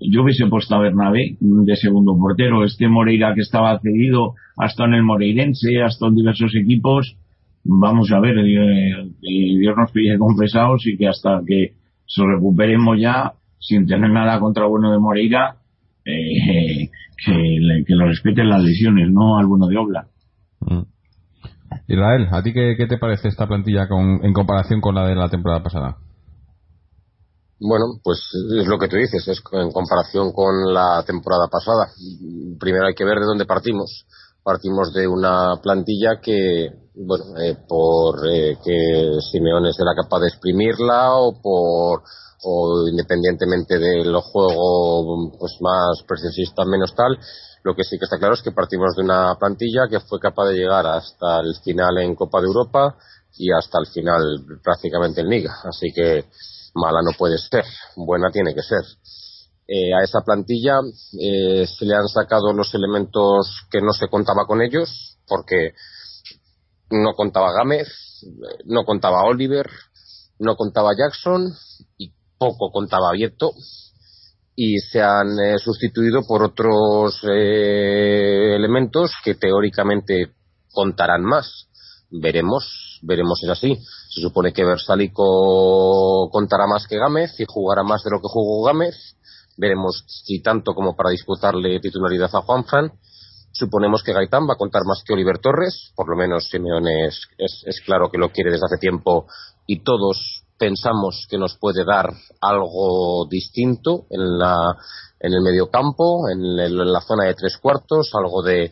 yo 0.00 0.22
hubiese 0.22 0.46
puesto 0.46 0.74
a 0.74 0.80
Bernabé 0.80 1.36
de 1.40 1.76
segundo 1.76 2.16
portero, 2.16 2.64
este 2.64 2.88
Moreira 2.88 3.34
que 3.34 3.42
estaba 3.42 3.78
cedido, 3.80 4.34
hasta 4.56 4.84
en 4.84 4.94
el 4.94 5.02
Moreirense, 5.02 5.82
hasta 5.82 6.06
en 6.06 6.14
diversos 6.14 6.54
equipos, 6.54 7.16
vamos 7.64 8.10
a 8.12 8.20
ver, 8.20 8.38
eh, 8.38 9.08
Dios 9.20 9.74
nos 9.76 9.90
pide 9.92 10.18
confesados 10.18 10.86
y 10.86 10.96
que 10.96 11.08
hasta 11.08 11.42
que 11.46 11.72
se 12.06 12.22
recuperemos 12.24 12.98
ya, 12.98 13.32
sin 13.58 13.86
tener 13.86 14.10
nada 14.10 14.40
contra 14.40 14.66
bueno 14.66 14.90
de 14.90 14.98
Moreira, 14.98 15.56
eh, 16.04 16.90
que, 17.24 17.84
que 17.86 17.94
lo 17.94 18.06
respeten 18.06 18.48
las 18.48 18.62
lesiones, 18.62 19.10
no 19.10 19.38
al 19.38 19.46
bueno 19.46 19.66
de 19.66 19.78
Obla. 19.78 20.06
Mm. 20.60 20.82
Israel, 21.88 22.28
¿a 22.30 22.42
ti 22.42 22.52
qué, 22.52 22.86
te 22.88 22.98
parece 22.98 23.28
esta 23.28 23.46
plantilla 23.46 23.88
con, 23.88 24.24
en 24.24 24.32
comparación 24.32 24.80
con 24.80 24.94
la 24.94 25.06
de 25.06 25.14
la 25.14 25.28
temporada 25.28 25.62
pasada? 25.62 25.96
Bueno, 27.60 28.00
pues 28.02 28.18
es 28.58 28.66
lo 28.66 28.78
que 28.78 28.88
tú 28.88 28.96
dices, 28.96 29.26
es 29.28 29.42
en 29.52 29.70
comparación 29.70 30.32
con 30.32 30.74
la 30.74 31.02
temporada 31.06 31.46
pasada. 31.50 31.86
Primero 32.58 32.86
hay 32.86 32.94
que 32.94 33.04
ver 33.04 33.20
de 33.20 33.26
dónde 33.26 33.46
partimos. 33.46 34.04
Partimos 34.42 34.92
de 34.92 35.06
una 35.06 35.60
plantilla 35.62 36.18
que, 36.20 36.70
bueno, 36.96 37.38
eh, 37.40 37.56
por 37.68 38.26
eh, 38.28 38.56
que 38.64 39.10
Simeone 39.30 39.72
será 39.72 39.92
capaz 39.94 40.18
de 40.20 40.28
exprimirla 40.28 41.14
o 41.14 41.40
por 41.40 42.02
o 42.44 42.88
independientemente 42.88 43.78
del 43.78 44.14
juego 44.16 45.30
pues 45.38 45.52
más 45.60 46.02
precisista 46.06 46.64
menos 46.64 46.94
tal 46.94 47.18
lo 47.64 47.74
que 47.74 47.84
sí 47.84 47.98
que 47.98 48.04
está 48.04 48.18
claro 48.18 48.34
es 48.34 48.42
que 48.42 48.50
partimos 48.50 48.96
de 48.96 49.02
una 49.02 49.36
plantilla 49.38 49.86
que 49.88 50.00
fue 50.00 50.18
capaz 50.18 50.48
de 50.48 50.56
llegar 50.56 50.84
hasta 50.86 51.40
el 51.40 51.54
final 51.62 51.98
en 51.98 52.14
Copa 52.16 52.40
de 52.40 52.46
Europa 52.46 52.96
y 53.36 53.52
hasta 53.52 53.78
el 53.78 53.86
final 53.86 54.60
prácticamente 54.62 55.20
en 55.20 55.28
Liga. 55.28 55.54
Así 55.64 55.92
que 55.94 56.24
mala 56.74 57.02
no 57.02 57.12
puede 57.16 57.38
ser, 57.38 57.64
buena 57.96 58.30
tiene 58.30 58.54
que 58.54 58.62
ser. 58.62 58.82
Eh, 59.68 59.94
a 59.94 60.02
esa 60.02 60.22
plantilla 60.22 60.80
eh, 61.20 61.66
se 61.66 61.86
le 61.86 61.94
han 61.94 62.08
sacado 62.08 62.52
los 62.52 62.74
elementos 62.74 63.64
que 63.70 63.80
no 63.80 63.92
se 63.92 64.08
contaba 64.08 64.44
con 64.44 64.60
ellos, 64.60 65.18
porque 65.28 65.72
no 66.90 67.14
contaba 67.14 67.52
Gámez, 67.52 67.88
no 68.64 68.84
contaba 68.84 69.24
Oliver, 69.24 69.70
no 70.40 70.56
contaba 70.56 70.90
Jackson 70.98 71.54
poco 72.42 72.70
contaba 72.70 73.12
Vieto 73.12 73.52
y 74.54 74.78
se 74.78 75.00
han 75.00 75.38
eh, 75.38 75.58
sustituido 75.58 76.22
por 76.26 76.42
otros 76.42 77.20
eh, 77.24 78.54
elementos 78.54 79.12
que 79.24 79.34
teóricamente 79.34 80.32
contarán 80.72 81.22
más. 81.24 81.68
Veremos, 82.10 83.00
veremos 83.02 83.38
si 83.38 83.46
es 83.46 83.52
así. 83.52 83.78
Se 84.10 84.20
supone 84.20 84.52
que 84.52 84.64
Versalico 84.64 86.28
contará 86.30 86.66
más 86.66 86.86
que 86.86 86.98
Gámez 86.98 87.40
y 87.40 87.44
jugará 87.48 87.82
más 87.82 88.02
de 88.04 88.10
lo 88.10 88.18
que 88.18 88.28
jugó 88.28 88.66
Gámez. 88.66 89.16
Veremos 89.56 90.04
si 90.06 90.42
tanto 90.42 90.74
como 90.74 90.94
para 90.94 91.10
disputarle 91.10 91.80
titularidad 91.80 92.30
a 92.34 92.42
Juanfran. 92.42 92.92
Suponemos 93.52 94.02
que 94.02 94.12
Gaitán 94.12 94.48
va 94.48 94.54
a 94.54 94.58
contar 94.58 94.82
más 94.86 95.02
que 95.04 95.12
Oliver 95.12 95.38
Torres, 95.38 95.92
por 95.94 96.08
lo 96.08 96.16
menos 96.16 96.48
Simeone 96.48 97.06
es, 97.06 97.28
es 97.36 97.80
claro 97.84 98.10
que 98.10 98.16
lo 98.16 98.30
quiere 98.30 98.50
desde 98.50 98.64
hace 98.64 98.78
tiempo 98.78 99.26
y 99.66 99.82
todos 99.82 100.41
pensamos 100.62 101.26
que 101.28 101.38
nos 101.38 101.58
puede 101.58 101.84
dar 101.84 102.08
algo 102.40 103.26
distinto 103.28 104.06
en 104.10 104.38
la 104.38 104.54
en 105.18 105.32
el 105.32 105.40
mediocampo, 105.40 106.28
en, 106.30 106.38
en 106.56 106.92
la 106.92 107.00
zona 107.00 107.24
de 107.24 107.34
tres 107.34 107.56
cuartos, 107.60 108.10
algo 108.14 108.42
de 108.42 108.70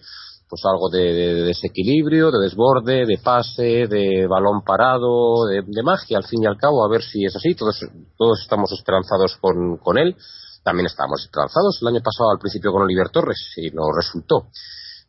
pues 0.49 0.63
algo 0.65 0.89
de, 0.89 1.43
desequilibrio, 1.47 2.31
de 2.31 2.39
desborde, 2.43 3.07
de 3.07 3.19
pase, 3.19 3.87
de 3.89 4.27
balón 4.29 4.63
parado, 4.65 5.47
de, 5.47 5.83
magia, 5.83 6.19
al 6.19 6.25
fin 6.25 6.43
y 6.43 6.47
al 6.47 6.57
cabo, 6.57 6.85
a 6.85 6.89
ver 6.89 7.03
si 7.03 7.25
es 7.25 7.35
así. 7.35 7.55
Todos, 7.55 7.79
todos 8.17 8.41
estamos 8.41 8.71
esperanzados 8.73 9.37
con, 9.41 9.79
con 9.79 9.99
él. 9.99 10.17
También 10.65 10.87
estábamos 10.87 11.23
esperanzados 11.23 11.79
el 11.83 11.89
año 11.89 12.03
pasado 12.03 12.31
al 12.31 12.39
principio 12.39 12.73
con 12.73 12.83
Oliver 12.83 13.11
Torres 13.11 13.53
y 13.57 13.71
no 13.71 13.93
resultó. 13.95 14.49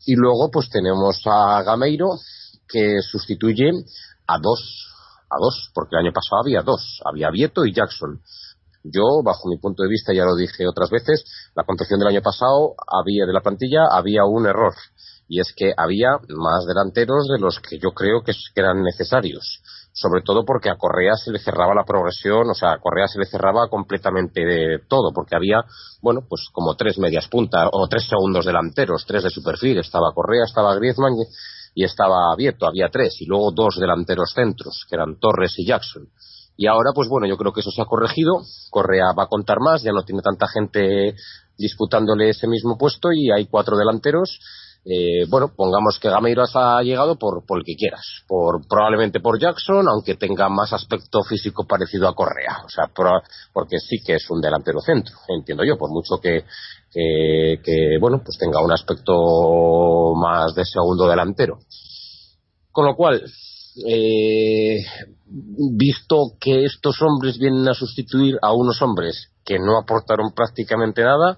Y 0.05 0.15
luego 0.15 0.49
pues 0.51 0.69
tenemos 0.69 1.21
a 1.25 1.63
Gameiro 1.63 2.09
que 2.67 3.01
sustituye 3.01 3.71
a 4.27 4.37
dos 4.39 4.90
a 5.31 5.39
dos, 5.39 5.71
porque 5.73 5.95
el 5.95 6.05
año 6.05 6.13
pasado 6.13 6.41
había 6.43 6.61
dos, 6.61 7.01
había 7.05 7.31
Vieto 7.31 7.65
y 7.65 7.73
Jackson. 7.73 8.21
Yo, 8.83 9.21
bajo 9.23 9.47
mi 9.47 9.57
punto 9.57 9.83
de 9.83 9.89
vista, 9.89 10.13
ya 10.13 10.25
lo 10.25 10.35
dije 10.35 10.67
otras 10.67 10.89
veces, 10.89 11.23
la 11.55 11.63
confección 11.63 11.99
del 11.99 12.09
año 12.09 12.21
pasado 12.21 12.73
había 12.87 13.25
de 13.25 13.33
la 13.33 13.41
plantilla 13.41 13.87
había 13.91 14.25
un 14.25 14.47
error 14.47 14.73
y 15.31 15.39
es 15.39 15.53
que 15.55 15.71
había 15.77 16.17
más 16.27 16.65
delanteros 16.67 17.29
de 17.29 17.39
los 17.39 17.61
que 17.61 17.79
yo 17.79 17.91
creo 17.91 18.21
que, 18.21 18.33
eran 18.53 18.83
necesarios, 18.83 19.61
sobre 19.93 20.23
todo 20.23 20.43
porque 20.43 20.69
a 20.69 20.75
Correa 20.75 21.15
se 21.15 21.31
le 21.31 21.39
cerraba 21.39 21.73
la 21.73 21.85
progresión, 21.85 22.49
o 22.49 22.53
sea, 22.53 22.73
a 22.73 22.79
Correa 22.79 23.07
se 23.07 23.17
le 23.17 23.25
cerraba 23.25 23.69
completamente 23.69 24.41
de 24.41 24.79
todo, 24.89 25.13
porque 25.13 25.37
había, 25.37 25.63
bueno, 26.01 26.25
pues 26.27 26.49
como 26.51 26.75
tres 26.75 26.97
medias 26.97 27.29
puntas 27.29 27.69
o 27.71 27.87
tres 27.87 28.09
segundos 28.09 28.45
delanteros, 28.45 29.05
tres 29.07 29.23
de 29.23 29.29
su 29.29 29.41
perfil, 29.41 29.77
estaba 29.77 30.11
Correa, 30.13 30.43
estaba 30.43 30.75
Griezmann 30.75 31.13
y 31.73 31.83
estaba 31.83 32.31
abierto, 32.33 32.67
había 32.67 32.89
tres, 32.89 33.21
y 33.21 33.25
luego 33.25 33.51
dos 33.51 33.77
delanteros 33.79 34.31
centros, 34.33 34.85
que 34.89 34.95
eran 34.95 35.19
Torres 35.19 35.53
y 35.57 35.65
Jackson. 35.65 36.07
Y 36.57 36.67
ahora, 36.67 36.91
pues 36.93 37.07
bueno, 37.07 37.27
yo 37.27 37.37
creo 37.37 37.53
que 37.53 37.61
eso 37.61 37.71
se 37.71 37.81
ha 37.81 37.85
corregido. 37.85 38.41
Correa 38.69 39.13
va 39.17 39.23
a 39.23 39.27
contar 39.27 39.59
más, 39.59 39.81
ya 39.81 39.91
no 39.91 40.03
tiene 40.03 40.21
tanta 40.21 40.47
gente 40.47 41.15
disputándole 41.57 42.29
ese 42.29 42.47
mismo 42.47 42.77
puesto 42.77 43.11
y 43.11 43.31
hay 43.31 43.45
cuatro 43.45 43.77
delanteros 43.77 44.39
eh, 44.83 45.27
bueno, 45.29 45.53
pongamos 45.55 45.99
que 45.99 46.09
Gameiras 46.09 46.55
ha 46.55 46.81
llegado 46.81 47.15
por, 47.15 47.45
por 47.45 47.59
el 47.59 47.63
que 47.63 47.75
quieras, 47.75 48.23
por 48.27 48.67
probablemente 48.67 49.19
por 49.19 49.39
Jackson, 49.39 49.87
aunque 49.87 50.15
tenga 50.15 50.49
más 50.49 50.73
aspecto 50.73 51.21
físico 51.23 51.67
parecido 51.67 52.07
a 52.07 52.15
Correa, 52.15 52.63
o 52.65 52.69
sea, 52.69 52.89
porque 53.53 53.77
sí 53.77 54.01
que 54.03 54.15
es 54.15 54.27
un 54.31 54.41
delantero 54.41 54.81
centro, 54.81 55.15
entiendo 55.27 55.63
yo, 55.63 55.77
por 55.77 55.91
mucho 55.91 56.19
que, 56.19 56.45
que, 56.91 57.97
bueno, 57.99 58.21
pues 58.23 58.37
tenga 58.37 58.63
un 58.63 58.71
aspecto 58.71 60.13
más 60.15 60.53
de 60.55 60.65
segundo 60.65 61.07
delantero. 61.07 61.59
Con 62.71 62.85
lo 62.85 62.95
cual, 62.95 63.23
eh, 63.87 64.77
visto 65.25 66.33
que 66.39 66.65
estos 66.65 67.01
hombres 67.01 67.37
vienen 67.37 67.67
a 67.67 67.73
sustituir 67.73 68.37
a 68.41 68.53
unos 68.53 68.81
hombres 68.81 69.29
que 69.45 69.57
no 69.59 69.77
aportaron 69.77 70.33
prácticamente 70.33 71.03
nada, 71.03 71.37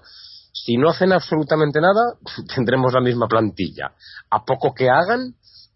si 0.52 0.76
no 0.76 0.88
hacen 0.88 1.12
absolutamente 1.12 1.80
nada, 1.80 2.14
tendremos 2.54 2.92
la 2.92 3.00
misma 3.00 3.26
plantilla. 3.26 3.92
A 4.30 4.44
poco 4.44 4.72
que 4.74 4.88
hagan, 4.88 5.34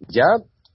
ya 0.09 0.25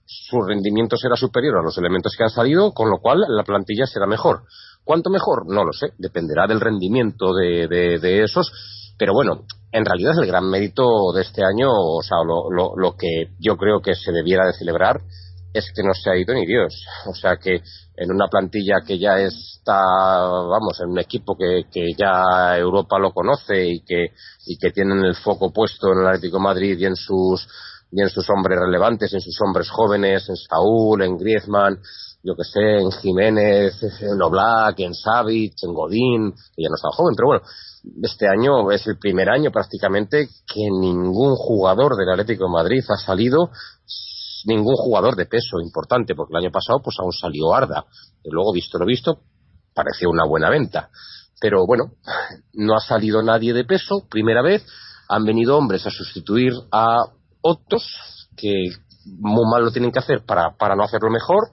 su 0.06 0.40
rendimiento 0.42 0.96
será 0.96 1.16
superior 1.16 1.58
a 1.58 1.62
los 1.62 1.78
elementos 1.78 2.14
que 2.16 2.24
han 2.24 2.30
salido, 2.30 2.72
con 2.72 2.90
lo 2.90 2.98
cual 2.98 3.20
la 3.26 3.42
plantilla 3.42 3.86
será 3.86 4.06
mejor. 4.06 4.42
¿Cuánto 4.84 5.08
mejor? 5.08 5.46
No 5.46 5.64
lo 5.64 5.72
sé, 5.72 5.94
dependerá 5.98 6.46
del 6.46 6.60
rendimiento 6.60 7.32
de, 7.34 7.66
de, 7.68 8.22
esos. 8.22 8.52
Pero 8.98 9.12
bueno, 9.12 9.44
en 9.72 9.84
realidad 9.84 10.14
el 10.20 10.26
gran 10.26 10.48
mérito 10.48 11.12
de 11.14 11.22
este 11.22 11.42
año, 11.44 11.68
o 11.70 12.02
sea, 12.02 12.18
lo, 12.24 12.50
lo, 12.50 12.76
lo 12.76 12.96
que 12.96 13.34
yo 13.40 13.56
creo 13.56 13.80
que 13.80 13.94
se 13.94 14.12
debiera 14.12 14.46
de 14.46 14.52
celebrar 14.52 15.00
es 15.54 15.72
que 15.74 15.84
no 15.84 15.94
se 15.94 16.10
ha 16.10 16.16
ido 16.16 16.34
ni 16.34 16.46
Dios. 16.46 16.84
O 17.06 17.14
sea 17.14 17.36
que 17.36 17.62
en 17.96 18.10
una 18.10 18.28
plantilla 18.28 18.82
que 18.84 18.98
ya 18.98 19.18
está, 19.20 19.78
vamos, 19.78 20.80
en 20.80 20.90
un 20.90 20.98
equipo 20.98 21.36
que, 21.36 21.62
que 21.70 21.94
ya 21.96 22.58
Europa 22.58 22.98
lo 22.98 23.12
conoce 23.12 23.66
y 23.66 23.80
que, 23.84 24.08
y 24.46 24.58
que 24.58 24.72
tienen 24.72 25.04
el 25.04 25.14
foco 25.14 25.52
puesto 25.52 25.92
en 25.92 26.00
el 26.00 26.06
Atlético 26.08 26.40
Madrid 26.40 26.76
y 26.78 26.86
en 26.86 26.96
sus, 26.96 27.46
y 27.92 28.02
en 28.02 28.10
sus 28.10 28.28
hombres 28.30 28.58
relevantes, 28.58 29.12
en 29.14 29.20
sus 29.20 29.40
hombres 29.40 29.70
jóvenes, 29.70 30.28
en 30.28 30.36
Saúl, 30.36 31.02
en 31.02 31.16
Griezmann, 31.16 31.78
yo 32.24 32.34
que 32.34 32.44
sé, 32.44 32.78
en 32.80 32.90
Jiménez, 32.90 33.80
en 34.00 34.20
Oblak, 34.20 34.80
en 34.80 34.94
Savic, 34.94 35.54
en 35.62 35.72
Godín, 35.72 36.32
que 36.32 36.62
ya 36.62 36.68
no 36.68 36.74
está 36.74 36.88
joven, 36.90 37.14
pero 37.16 37.28
bueno, 37.28 37.44
este 38.02 38.28
año 38.28 38.70
es 38.70 38.86
el 38.86 38.98
primer 38.98 39.28
año 39.28 39.50
prácticamente 39.50 40.28
que 40.46 40.62
ningún 40.80 41.34
jugador 41.36 41.96
del 41.96 42.10
Atlético 42.10 42.44
de 42.44 42.52
Madrid 42.52 42.84
ha 42.88 42.96
salido 42.96 43.50
ningún 44.46 44.76
jugador 44.76 45.16
de 45.16 45.26
peso 45.26 45.60
importante, 45.60 46.14
porque 46.14 46.32
el 46.36 46.44
año 46.44 46.52
pasado 46.52 46.80
pues 46.82 46.96
aún 47.00 47.12
salió 47.12 47.54
Arda. 47.54 47.84
Y 48.22 48.30
luego, 48.30 48.52
visto 48.52 48.78
lo 48.78 48.86
visto, 48.86 49.20
pareció 49.74 50.10
una 50.10 50.26
buena 50.26 50.50
venta. 50.50 50.90
Pero 51.40 51.66
bueno, 51.66 51.92
no 52.52 52.74
ha 52.74 52.80
salido 52.80 53.22
nadie 53.22 53.52
de 53.52 53.64
peso, 53.64 54.06
primera 54.08 54.42
vez. 54.42 54.64
Han 55.08 55.24
venido 55.24 55.56
hombres 55.56 55.86
a 55.86 55.90
sustituir 55.90 56.52
a 56.72 56.96
otros 57.40 57.84
que 58.36 58.70
muy 59.06 59.44
mal 59.50 59.64
lo 59.64 59.70
tienen 59.70 59.92
que 59.92 59.98
hacer 59.98 60.24
para, 60.24 60.56
para 60.56 60.76
no 60.76 60.84
hacerlo 60.84 61.10
mejor. 61.10 61.48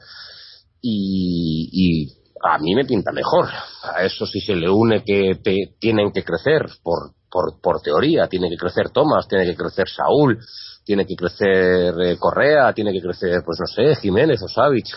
Y, 0.81 1.69
y 1.71 2.20
a 2.43 2.57
mí 2.59 2.75
me 2.75 2.85
pinta 2.85 3.11
mejor. 3.11 3.47
A 3.83 4.03
eso 4.03 4.25
sí 4.25 4.39
se 4.41 4.55
le 4.55 4.69
une 4.69 5.03
que 5.03 5.39
te, 5.43 5.75
tienen 5.79 6.11
que 6.11 6.23
crecer 6.23 6.65
por 6.83 7.13
por, 7.31 7.61
por 7.61 7.81
teoría, 7.81 8.27
tiene 8.27 8.49
que 8.49 8.57
crecer 8.57 8.89
Tomás, 8.89 9.27
tiene 9.27 9.45
que 9.45 9.55
crecer 9.55 9.87
Saúl, 9.87 10.37
tiene 10.83 11.05
que 11.05 11.15
crecer 11.15 11.93
eh, 12.01 12.17
Correa, 12.19 12.73
tiene 12.73 12.91
que 12.91 13.01
crecer, 13.01 13.41
pues 13.45 13.57
no 13.59 13.65
sé, 13.65 13.95
Jiménez 14.01 14.41
o 14.43 14.47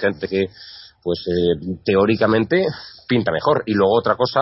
gente 0.01 0.29
que, 0.29 0.47
pues 1.03 1.25
eh, 1.29 1.79
teóricamente 1.85 2.67
pinta 3.07 3.31
mejor. 3.31 3.63
Y 3.67 3.75
luego 3.75 3.97
otra 3.97 4.17
cosa, 4.17 4.41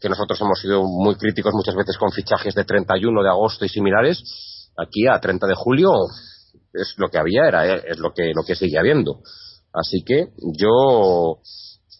que 0.00 0.08
nosotros 0.08 0.40
hemos 0.40 0.58
sido 0.58 0.82
muy 0.84 1.16
críticos 1.16 1.52
muchas 1.54 1.74
veces 1.74 1.98
con 1.98 2.10
fichajes 2.10 2.54
de 2.54 2.64
31 2.64 3.22
de 3.22 3.28
agosto 3.28 3.64
y 3.64 3.68
similares, 3.68 4.70
aquí 4.78 5.06
a 5.06 5.20
30 5.20 5.46
de 5.46 5.54
julio 5.54 5.90
es 6.72 6.94
lo 6.96 7.08
que 7.08 7.18
había, 7.18 7.46
era, 7.46 7.74
es 7.74 7.98
lo 7.98 8.12
que, 8.12 8.32
lo 8.34 8.42
que 8.42 8.56
sigue 8.56 8.78
habiendo. 8.78 9.20
Así 9.72 10.02
que 10.04 10.28
yo, 10.56 11.40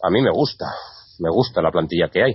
a 0.05 0.11
mí 0.11 0.21
me 0.21 0.31
gusta, 0.31 0.67
me 1.19 1.31
gusta 1.31 1.63
la 1.63 1.71
plantilla 1.71 2.09
que 2.13 2.23
hay. 2.23 2.35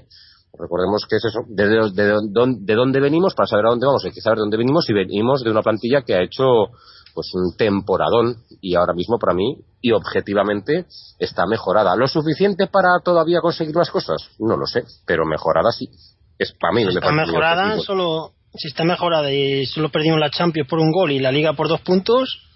Recordemos 0.57 1.05
que 1.07 1.17
es 1.17 1.25
eso, 1.25 1.41
de, 1.47 1.67
de, 1.69 2.75
dónde 2.75 2.99
venimos, 2.99 3.35
para 3.35 3.47
saber 3.47 3.67
a 3.67 3.69
dónde 3.69 3.85
vamos 3.85 4.03
hay 4.03 4.11
que 4.11 4.21
saber 4.21 4.37
de 4.37 4.41
dónde 4.41 4.57
venimos 4.57 4.89
y 4.89 4.93
venimos 4.93 5.43
de 5.43 5.51
una 5.51 5.61
plantilla 5.61 6.01
que 6.01 6.15
ha 6.15 6.23
hecho 6.23 6.43
pues 7.13 7.31
un 7.33 7.55
temporadón 7.55 8.37
y 8.61 8.75
ahora 8.75 8.93
mismo 8.93 9.19
para 9.19 9.33
mí 9.33 9.57
y 9.81 9.91
objetivamente 9.91 10.85
está 11.19 11.45
mejorada. 11.45 11.95
¿Lo 11.95 12.07
suficiente 12.07 12.67
para 12.67 12.99
todavía 13.03 13.41
conseguir 13.41 13.75
más 13.75 13.91
cosas? 13.91 14.31
No 14.39 14.57
lo 14.57 14.65
sé, 14.65 14.83
pero 15.05 15.25
mejorada 15.25 15.71
sí. 15.71 15.89
Es 16.37 16.53
para 16.59 16.73
mí. 16.73 16.83
Si 16.83 16.97
está 16.97 17.11
mejorada, 17.11 17.77
solo 17.79 18.31
si 18.55 18.69
está 18.69 18.83
mejorada 18.83 19.31
y 19.31 19.65
solo 19.65 19.89
perdimos 19.89 20.19
la 20.19 20.31
Champions 20.31 20.67
por 20.67 20.79
un 20.79 20.91
gol 20.91 21.11
y 21.11 21.19
la 21.19 21.31
Liga 21.31 21.53
por 21.53 21.67
dos 21.67 21.81
puntos. 21.81 22.48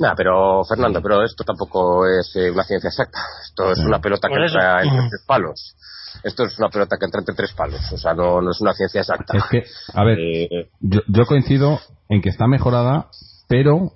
Nah, 0.00 0.14
pero 0.16 0.64
Fernando, 0.64 1.00
pero 1.02 1.22
esto 1.22 1.44
tampoco 1.44 2.06
es 2.06 2.34
eh, 2.36 2.50
una 2.50 2.64
ciencia 2.64 2.88
exacta. 2.88 3.18
Esto 3.44 3.72
es 3.72 3.78
una 3.80 4.00
pelota 4.00 4.28
que 4.28 4.34
entra 4.34 4.82
entre 4.82 5.08
tres 5.08 5.24
palos. 5.26 5.76
Esto 6.22 6.44
es 6.44 6.58
una 6.58 6.68
pelota 6.68 6.96
que 6.98 7.04
entra 7.04 7.20
entre 7.20 7.34
tres 7.34 7.52
palos. 7.52 7.80
O 7.92 7.98
sea, 7.98 8.14
no, 8.14 8.40
no 8.40 8.50
es 8.50 8.60
una 8.60 8.72
ciencia 8.72 9.00
exacta. 9.00 9.36
Es 9.36 9.44
que, 9.50 9.64
a 9.92 10.04
ver, 10.04 10.18
eh, 10.18 10.70
yo, 10.80 11.00
yo 11.08 11.26
coincido 11.26 11.80
en 12.08 12.22
que 12.22 12.30
está 12.30 12.46
mejorada, 12.46 13.08
pero 13.48 13.92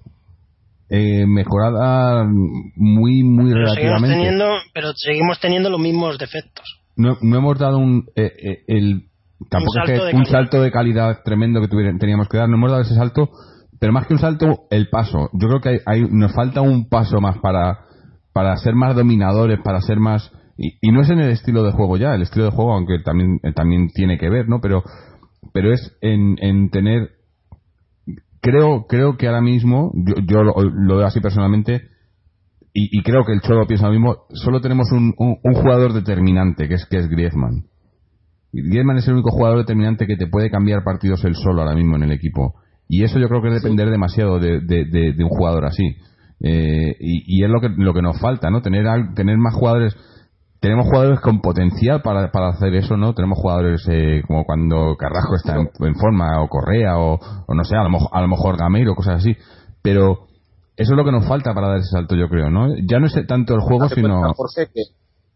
eh, 0.90 1.26
mejorada 1.26 2.24
muy, 2.24 3.22
muy 3.22 3.52
relativamente. 3.52 4.08
Seguimos 4.08 4.08
teniendo, 4.08 4.44
pero 4.72 4.92
seguimos 4.94 5.40
teniendo 5.40 5.70
los 5.70 5.80
mismos 5.80 6.18
defectos. 6.18 6.80
No, 6.96 7.16
no 7.20 7.38
hemos 7.38 7.58
dado 7.58 7.78
un, 7.78 8.06
eh, 8.16 8.32
eh, 8.42 8.64
el, 8.66 9.08
tampoco 9.50 9.72
un 9.80 9.86
salto, 9.86 10.06
es 10.06 10.10
que 10.10 10.16
un 10.16 10.26
salto 10.26 10.62
de 10.62 10.72
calidad 10.72 11.22
tremendo 11.24 11.60
que 11.60 11.68
teníamos 11.68 12.28
que 12.28 12.38
dar, 12.38 12.48
no 12.48 12.56
hemos 12.56 12.70
dado 12.70 12.82
ese 12.82 12.94
salto, 12.94 13.30
pero 13.80 13.92
más 13.92 14.06
que 14.06 14.14
un 14.14 14.20
salto, 14.20 14.66
el 14.70 14.88
paso. 14.88 15.30
Yo 15.32 15.48
creo 15.48 15.60
que 15.60 15.80
hay, 15.86 16.06
nos 16.10 16.32
falta 16.34 16.60
un 16.60 16.88
paso 16.88 17.20
más 17.20 17.38
para, 17.38 17.80
para 18.32 18.56
ser 18.56 18.74
más 18.74 18.96
dominadores, 18.96 19.60
para 19.62 19.80
ser 19.80 19.98
más. 19.98 20.32
Y, 20.56 20.90
no 20.90 21.02
es 21.02 21.10
en 21.10 21.20
el 21.20 21.30
estilo 21.30 21.62
de 21.62 21.72
juego 21.72 21.96
ya, 21.96 22.14
el 22.14 22.22
estilo 22.22 22.46
de 22.46 22.50
juego, 22.50 22.72
aunque 22.72 22.98
también, 23.04 23.38
también 23.54 23.88
tiene 23.88 24.18
que 24.18 24.28
ver, 24.28 24.48
¿no? 24.48 24.60
Pero, 24.60 24.82
pero 25.52 25.72
es 25.72 25.96
en, 26.00 26.36
en 26.40 26.70
tener 26.70 27.18
creo, 28.40 28.86
creo 28.88 29.16
que 29.16 29.26
ahora 29.26 29.40
mismo, 29.40 29.92
yo, 29.94 30.42
lo, 30.42 30.54
veo 30.96 31.06
así 31.06 31.20
personalmente, 31.20 31.88
y, 32.80 33.02
creo 33.02 33.24
que 33.24 33.32
el 33.32 33.40
Cholo 33.40 33.66
piensa 33.66 33.86
lo 33.86 33.92
mismo, 33.92 34.26
solo 34.34 34.60
tenemos 34.60 34.92
un, 34.92 35.12
un, 35.18 35.54
jugador 35.54 35.92
determinante, 35.94 36.68
que 36.68 36.74
es, 36.74 36.86
que 36.86 36.98
es 36.98 37.08
Griezmann. 37.08 37.64
Griezmann 38.52 38.98
es 38.98 39.08
el 39.08 39.14
único 39.14 39.32
jugador 39.32 39.58
determinante 39.58 40.06
que 40.06 40.16
te 40.16 40.28
puede 40.28 40.48
cambiar 40.48 40.84
partidos 40.84 41.24
él 41.24 41.34
solo 41.34 41.62
ahora 41.62 41.74
mismo 41.74 41.96
en 41.96 42.04
el 42.04 42.12
equipo. 42.12 42.54
Y 42.88 43.04
eso 43.04 43.18
yo 43.18 43.28
creo 43.28 43.42
que 43.42 43.48
es 43.48 43.62
depender 43.62 43.90
demasiado 43.90 44.38
de, 44.38 44.60
de, 44.60 45.24
un 45.24 45.28
jugador 45.28 45.66
así. 45.66 45.96
Eh, 46.40 46.96
y, 47.00 47.38
y, 47.38 47.44
es 47.44 47.50
lo 47.50 47.60
que, 47.60 47.68
lo 47.76 47.92
que 47.92 48.02
nos 48.02 48.18
falta, 48.20 48.50
¿no? 48.50 48.62
Tener, 48.62 48.86
tener 49.14 49.36
más 49.36 49.54
jugadores 49.54 49.96
tenemos 50.60 50.86
jugadores 50.86 51.20
con 51.20 51.40
potencial 51.40 52.02
para, 52.02 52.32
para 52.32 52.48
hacer 52.48 52.74
eso, 52.74 52.96
¿no? 52.96 53.14
Tenemos 53.14 53.38
jugadores 53.38 53.86
eh, 53.88 54.22
como 54.26 54.44
cuando 54.44 54.96
Carrasco 54.96 55.36
está 55.36 55.54
en, 55.56 55.94
forma, 55.94 56.42
o 56.42 56.48
Correa, 56.48 56.98
o, 56.98 57.18
no 57.48 57.64
sé, 57.64 57.76
a 57.76 57.84
lo, 57.84 57.90
mejor, 57.90 58.08
a 58.12 58.20
lo 58.20 58.28
mejor 58.28 58.58
Gameiro, 58.58 58.94
cosas 58.94 59.16
así. 59.16 59.36
Pero 59.82 60.26
eso 60.76 60.92
es 60.92 60.96
lo 60.96 61.04
que 61.04 61.12
nos 61.12 61.26
falta 61.26 61.54
para 61.54 61.68
dar 61.68 61.78
ese 61.78 61.90
salto, 61.90 62.16
yo 62.16 62.28
creo, 62.28 62.50
¿no? 62.50 62.74
Ya 62.88 62.98
no 62.98 63.06
es 63.06 63.14
tanto 63.28 63.54
el 63.54 63.60
juego, 63.60 63.88
sino. 63.88 64.20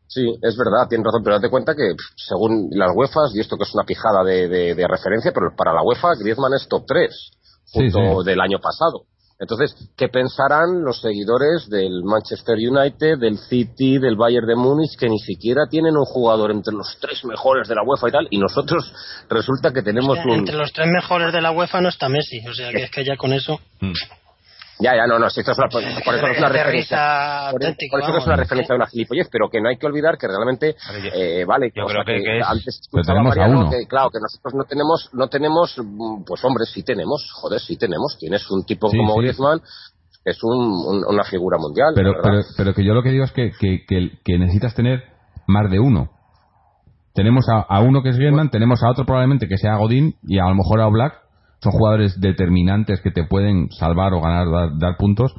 sí, 0.08 0.26
es 0.42 0.56
verdad, 0.56 0.88
tienes 0.88 1.04
razón, 1.04 1.22
pero 1.22 1.36
date 1.36 1.50
cuenta 1.50 1.74
que 1.74 1.94
según 2.16 2.70
las 2.72 2.90
UEFAs, 2.94 3.34
y 3.36 3.40
esto 3.40 3.56
que 3.56 3.62
es 3.62 3.74
una 3.74 3.84
pijada 3.84 4.24
de, 4.24 4.48
de, 4.48 4.88
referencia, 4.88 5.30
pero 5.32 5.54
para 5.56 5.72
la 5.72 5.82
UEFA, 5.82 6.16
Griezmann 6.18 6.54
es 6.54 6.66
top 6.68 6.82
3, 6.86 7.30
junto 7.72 8.22
del 8.22 8.40
año 8.40 8.58
pasado. 8.58 9.06
Entonces, 9.42 9.74
¿qué 9.96 10.08
pensarán 10.08 10.84
los 10.84 11.00
seguidores 11.00 11.68
del 11.68 12.04
Manchester 12.04 12.54
United, 12.56 13.18
del 13.18 13.38
City, 13.38 13.98
del 13.98 14.14
Bayern 14.14 14.46
de 14.46 14.54
Múnich, 14.54 14.96
que 14.96 15.08
ni 15.08 15.18
siquiera 15.18 15.62
tienen 15.68 15.96
un 15.96 16.04
jugador 16.04 16.52
entre 16.52 16.72
los 16.72 16.96
tres 17.00 17.24
mejores 17.24 17.66
de 17.66 17.74
la 17.74 17.82
UEFA 17.82 18.08
y 18.08 18.12
tal? 18.12 18.28
Y 18.30 18.38
nosotros 18.38 18.92
resulta 19.28 19.72
que 19.72 19.82
tenemos 19.82 20.16
un... 20.24 20.30
Entre 20.30 20.54
los 20.54 20.72
tres 20.72 20.86
mejores 20.86 21.32
de 21.32 21.40
la 21.40 21.50
UEFA 21.50 21.80
no 21.80 21.88
está 21.88 22.08
Messi, 22.08 22.38
o 22.48 22.54
sea 22.54 22.70
que 22.70 22.82
es 22.84 22.90
que 22.92 23.04
ya 23.04 23.16
con 23.16 23.32
eso... 23.32 23.58
Mm. 24.82 24.84
Ya, 24.84 24.96
ya, 24.96 25.06
no, 25.06 25.18
no, 25.18 25.26
esto 25.28 25.40
es 25.40 25.58
una, 25.58 25.68
por, 25.68 25.82
eso 25.82 26.26
es 26.26 26.38
una 26.38 26.48
referencia. 26.48 27.48
Por, 27.52 27.62
eso 27.62 28.16
es 28.18 28.26
una 28.26 28.36
referencia 28.36 28.74
de 28.74 28.76
una 28.76 28.86
gilipollez, 28.86 29.28
pero 29.30 29.48
que 29.48 29.60
no 29.60 29.68
hay 29.68 29.76
que 29.76 29.86
olvidar 29.86 30.18
que 30.18 30.26
realmente, 30.26 30.74
eh, 31.14 31.44
vale, 31.44 31.70
yo 31.74 31.86
creo 31.86 32.04
que, 32.04 32.22
que, 32.22 32.40
antes 32.44 32.80
Mariano, 32.92 33.70
que, 33.70 33.86
claro, 33.86 34.10
que 34.10 34.18
nosotros 34.20 34.54
no 34.54 34.64
tenemos, 34.64 35.08
no 35.12 35.28
tenemos, 35.28 35.76
pues 36.26 36.44
hombre, 36.44 36.64
sí 36.66 36.82
tenemos, 36.82 37.30
joder, 37.34 37.60
sí 37.60 37.76
tenemos. 37.76 38.16
Tienes 38.18 38.50
un 38.50 38.64
tipo 38.64 38.88
como 38.88 39.16
Griezmann, 39.16 39.60
es 40.24 40.38
un, 40.42 41.04
una 41.06 41.24
figura 41.24 41.58
mundial. 41.58 41.92
Pero, 41.94 42.14
pero, 42.22 42.40
pero, 42.56 42.74
que 42.74 42.84
yo 42.84 42.94
lo 42.94 43.02
que 43.02 43.10
digo 43.10 43.24
es 43.24 43.32
que, 43.32 43.52
que, 43.58 43.84
que, 43.86 44.38
necesitas 44.38 44.74
tener 44.74 45.04
más 45.46 45.70
de 45.70 45.78
uno. 45.78 46.10
Tenemos 47.14 47.46
a, 47.48 47.60
a 47.60 47.80
uno 47.80 48.02
que 48.02 48.08
es 48.08 48.16
Griezmann, 48.16 48.50
tenemos 48.50 48.82
a 48.82 48.90
otro 48.90 49.04
probablemente 49.04 49.46
que 49.46 49.58
sea 49.58 49.76
Godín 49.76 50.16
y 50.26 50.38
a 50.38 50.44
lo 50.44 50.54
mejor 50.54 50.80
a 50.80 50.88
Black 50.88 51.21
son 51.62 51.72
jugadores 51.72 52.20
determinantes 52.20 53.00
que 53.02 53.12
te 53.12 53.24
pueden 53.24 53.70
salvar 53.70 54.14
o 54.14 54.20
ganar, 54.20 54.48
dar, 54.78 54.96
puntos, 54.96 55.32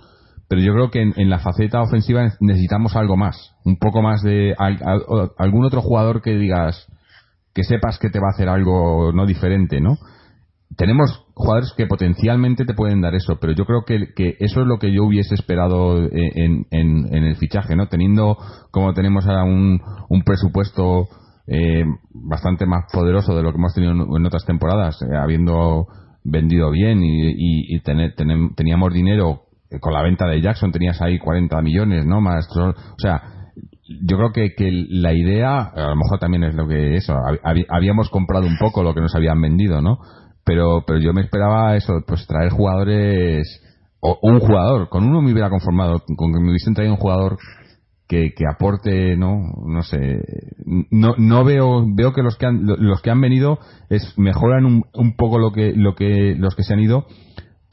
pero 0.48 0.62
yo 0.62 0.74
creo 0.74 0.90
que 0.90 1.02
en, 1.02 1.30
la 1.30 1.40
faceta 1.40 1.82
ofensiva 1.82 2.24
necesitamos 2.40 2.96
algo 2.96 3.18
más, 3.18 3.56
un 3.66 3.78
poco 3.78 4.02
más 4.02 4.22
de 4.24 4.56
algún 5.38 5.66
otro 5.66 5.82
jugador 5.82 6.22
que 6.22 6.38
digas, 6.38 6.88
que 7.54 7.64
sepas 7.64 8.00
que 8.00 8.10
te 8.10 8.20
va 8.20 8.28
a 8.28 8.36
hacer 8.36 8.48
algo 8.48 9.12
no 9.12 9.26
diferente, 9.26 9.82
¿no? 9.82 9.98
Tenemos 10.78 11.26
jugadores 11.36 11.74
que 11.76 11.88
potencialmente 11.88 12.66
te 12.66 12.74
pueden 12.74 13.02
dar 13.02 13.14
eso, 13.16 13.38
pero 13.40 13.54
yo 13.54 13.66
creo 13.66 13.84
que, 13.86 14.14
que 14.16 14.38
eso 14.40 14.62
es 14.62 14.68
lo 14.68 14.80
que 14.80 14.94
yo 14.94 15.04
hubiese 15.04 15.36
esperado 15.36 15.98
en, 15.98 16.66
en, 16.72 17.14
el 17.14 17.36
fichaje, 17.36 17.76
¿no? 17.76 17.88
Teniendo 17.88 18.38
como 18.72 18.94
tenemos 18.94 19.28
ahora 19.28 19.44
un, 19.44 19.82
un 20.10 20.24
presupuesto 20.24 21.10
eh, 21.46 21.84
bastante 22.14 22.66
más 22.66 22.86
poderoso 22.92 23.36
de 23.36 23.44
lo 23.44 23.52
que 23.52 23.58
hemos 23.58 23.74
tenido 23.74 23.92
en, 23.92 24.26
otras 24.26 24.46
temporadas, 24.46 25.02
eh, 25.02 25.16
habiendo 25.16 25.88
vendido 26.24 26.72
bien 26.72 27.02
y, 27.04 27.80
teníamos 27.82 28.94
dinero 28.94 29.44
con 29.80 29.94
la 29.94 30.04
venta 30.04 30.28
de 30.28 30.42
Jackson, 30.42 30.72
tenías 30.72 31.02
ahí 31.02 31.18
40 31.18 31.62
millones, 31.62 32.06
¿no? 32.06 32.22
Más, 32.22 32.48
o 32.56 33.00
sea, 33.00 33.22
yo 34.06 34.18
creo 34.18 34.32
que, 34.32 34.54
que 34.56 34.70
la 34.72 35.14
idea, 35.14 35.62
a 35.62 35.90
lo 35.90 35.96
mejor 35.96 36.20
también 36.20 36.44
es 36.44 36.56
lo 36.56 36.68
que 36.68 36.96
eso, 36.96 37.16
habíamos 37.70 38.10
comprado 38.10 38.46
un 38.46 38.58
poco 38.58 38.84
lo 38.84 38.94
que 38.94 39.02
nos 39.02 39.16
habían 39.16 39.42
vendido, 39.42 39.82
¿no? 39.82 39.98
Pero, 40.46 40.84
pero 40.86 41.00
yo 41.00 41.14
me 41.14 41.22
esperaba 41.22 41.76
eso, 41.76 42.04
pues 42.06 42.28
traer 42.28 42.52
jugadores, 42.52 43.62
o 44.02 44.20
un 44.22 44.40
jugador, 44.40 44.90
con 44.90 45.06
uno 45.06 45.22
me 45.22 45.32
hubiera 45.32 45.50
conformado, 45.50 46.04
con 46.18 46.34
que 46.34 46.40
me 46.40 46.50
hubiesen 46.50 46.74
traído 46.74 46.94
un 46.94 47.00
jugador 47.00 47.38
que, 48.08 48.34
que, 48.36 48.46
aporte 48.46 49.16
no 49.18 49.40
no 49.66 49.82
sé 49.82 50.22
no 50.92 51.16
no 51.18 51.44
veo 51.44 51.86
veo 51.96 52.14
que 52.14 52.22
los 52.22 52.38
que 52.38 52.46
han 52.46 52.66
los 52.66 53.02
que 53.02 53.12
han 53.12 53.22
venido 53.22 53.60
es 53.90 54.14
mejoran 54.18 54.66
un, 54.66 54.84
un 54.94 55.16
poco 55.16 55.40
lo 55.40 55.52
que 55.52 55.74
lo 55.74 55.96
que 55.96 56.36
los 56.38 56.56
que 56.56 56.64
se 56.64 56.74
han 56.74 56.80
ido 56.80 57.06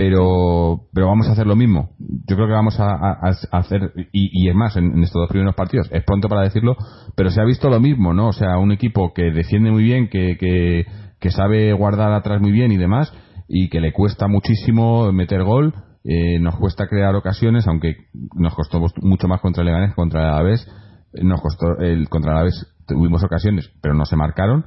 pero 0.00 0.86
pero 0.94 1.08
vamos 1.08 1.28
a 1.28 1.32
hacer 1.32 1.46
lo 1.46 1.56
mismo. 1.56 1.90
Yo 1.98 2.34
creo 2.34 2.46
que 2.46 2.54
vamos 2.54 2.80
a, 2.80 3.18
hacer 3.52 3.92
y, 4.12 4.30
y, 4.32 4.48
es 4.48 4.54
más 4.54 4.74
en, 4.76 5.02
estos 5.02 5.20
dos 5.20 5.28
primeros 5.28 5.54
partidos 5.54 5.90
es 5.92 6.02
pronto 6.04 6.26
para 6.26 6.40
decirlo 6.40 6.74
pero 7.14 7.28
se 7.28 7.38
ha 7.38 7.44
visto 7.44 7.68
lo 7.68 7.80
mismo 7.80 8.14
no 8.14 8.28
o 8.28 8.32
sea 8.32 8.56
un 8.56 8.72
equipo 8.72 9.12
que 9.12 9.24
defiende 9.30 9.70
muy 9.70 9.82
bien 9.82 10.08
que, 10.08 10.38
que, 10.38 10.86
que 11.20 11.30
sabe 11.30 11.74
guardar 11.74 12.14
atrás 12.14 12.40
muy 12.40 12.50
bien 12.50 12.72
y 12.72 12.78
demás 12.78 13.12
y 13.46 13.68
que 13.68 13.82
le 13.82 13.92
cuesta 13.92 14.26
muchísimo 14.26 15.12
meter 15.12 15.44
gol 15.44 15.74
eh, 16.04 16.38
nos 16.38 16.56
cuesta 16.56 16.88
crear 16.88 17.14
ocasiones, 17.14 17.66
aunque 17.66 17.96
nos 18.34 18.54
costó 18.54 18.80
mucho 19.02 19.28
más 19.28 19.40
contra 19.40 19.62
el 19.62 19.66
Leganés, 19.66 19.94
contra 19.94 20.20
el 20.20 20.26
Alavés. 20.28 20.66
Nos 21.12 21.40
costó 21.40 21.78
el 21.78 22.08
contra 22.08 22.32
el 22.32 22.38
Alavés 22.38 22.66
tuvimos 22.86 23.22
ocasiones, 23.22 23.70
pero 23.80 23.94
no 23.94 24.04
se 24.04 24.16
marcaron. 24.16 24.64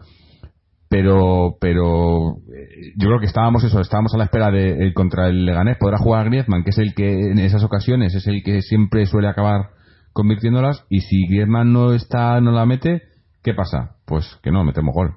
Pero, 0.89 1.57
pero 1.59 2.37
eh, 2.55 2.93
yo 2.97 3.07
creo 3.07 3.19
que 3.19 3.25
estábamos 3.25 3.63
eso, 3.63 3.79
estábamos 3.79 4.13
a 4.13 4.17
la 4.17 4.25
espera 4.25 4.51
de 4.51 4.87
eh, 4.87 4.93
contra 4.93 5.27
el 5.27 5.43
Leganés 5.43 5.77
podrá 5.79 5.97
jugar 5.97 6.29
Griezmann, 6.29 6.63
que 6.63 6.69
es 6.69 6.77
el 6.77 6.93
que 6.93 7.31
en 7.31 7.39
esas 7.39 7.63
ocasiones 7.63 8.13
es 8.13 8.27
el 8.27 8.43
que 8.43 8.61
siempre 8.61 9.07
suele 9.07 9.27
acabar 9.27 9.71
convirtiéndolas. 10.13 10.85
Y 10.89 11.01
si 11.01 11.27
Griezmann 11.27 11.73
no 11.73 11.93
está, 11.93 12.39
no 12.41 12.51
la 12.51 12.67
mete, 12.67 13.01
¿qué 13.41 13.55
pasa? 13.55 13.95
Pues 14.05 14.39
que 14.43 14.51
no 14.51 14.63
metemos 14.63 14.93
gol. 14.93 15.15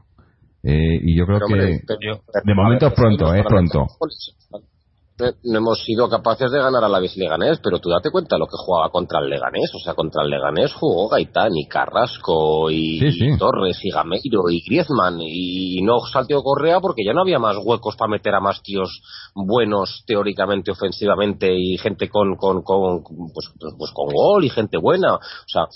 y 0.63 1.17
yo 1.17 1.27
creo 1.27 1.41
que 1.47 1.55
de 1.55 2.55
momento 2.55 2.87
es 2.87 2.95
pronto, 2.95 3.35
es 3.35 3.45
pronto. 3.45 3.87
No 5.19 5.59
hemos 5.59 5.83
sido 5.83 6.09
capaces 6.09 6.51
de 6.51 6.59
ganar 6.59 6.85
a 6.85 6.89
la 6.89 7.01
vez 7.01 7.17
Leganés, 7.17 7.59
pero 7.63 7.79
tú 7.79 7.89
date 7.89 8.11
cuenta 8.11 8.37
lo 8.37 8.47
que 8.47 8.57
jugaba 8.57 8.91
contra 8.91 9.21
el 9.21 9.31
Leganés. 9.31 9.71
O 9.75 9.79
sea, 9.79 9.95
contra 9.95 10.23
el 10.23 10.31
Leganés 10.31 10.75
jugó 10.75 11.09
Gaitán 11.09 11.57
y 11.57 11.67
Carrasco 11.67 12.71
y, 12.71 13.01
Torres 13.39 13.79
y 13.83 13.91
Gameiro 13.91 14.51
y 14.51 14.63
Griezmann 14.67 15.21
y, 15.21 15.81
no 15.83 16.01
salteó 16.13 16.43
Correa 16.43 16.81
porque 16.81 17.05
ya 17.05 17.13
no 17.13 17.23
había 17.23 17.39
más 17.39 17.57
huecos 17.63 17.97
para 17.97 18.11
meter 18.11 18.35
a 18.35 18.41
más 18.41 18.63
tíos 18.63 19.01
buenos 19.35 20.03
teóricamente, 20.07 20.71
ofensivamente 20.71 21.55
y 21.57 21.79
gente 21.79 22.09
con, 22.09 22.37
con, 22.37 22.63
con 22.63 23.03
pues, 23.03 23.51
pues 23.79 23.91
con 23.93 24.09
gol 24.13 24.45
y 24.45 24.51
gente 24.51 24.77
buena. 24.77 25.15
O 25.15 25.49
sea, 25.49 25.67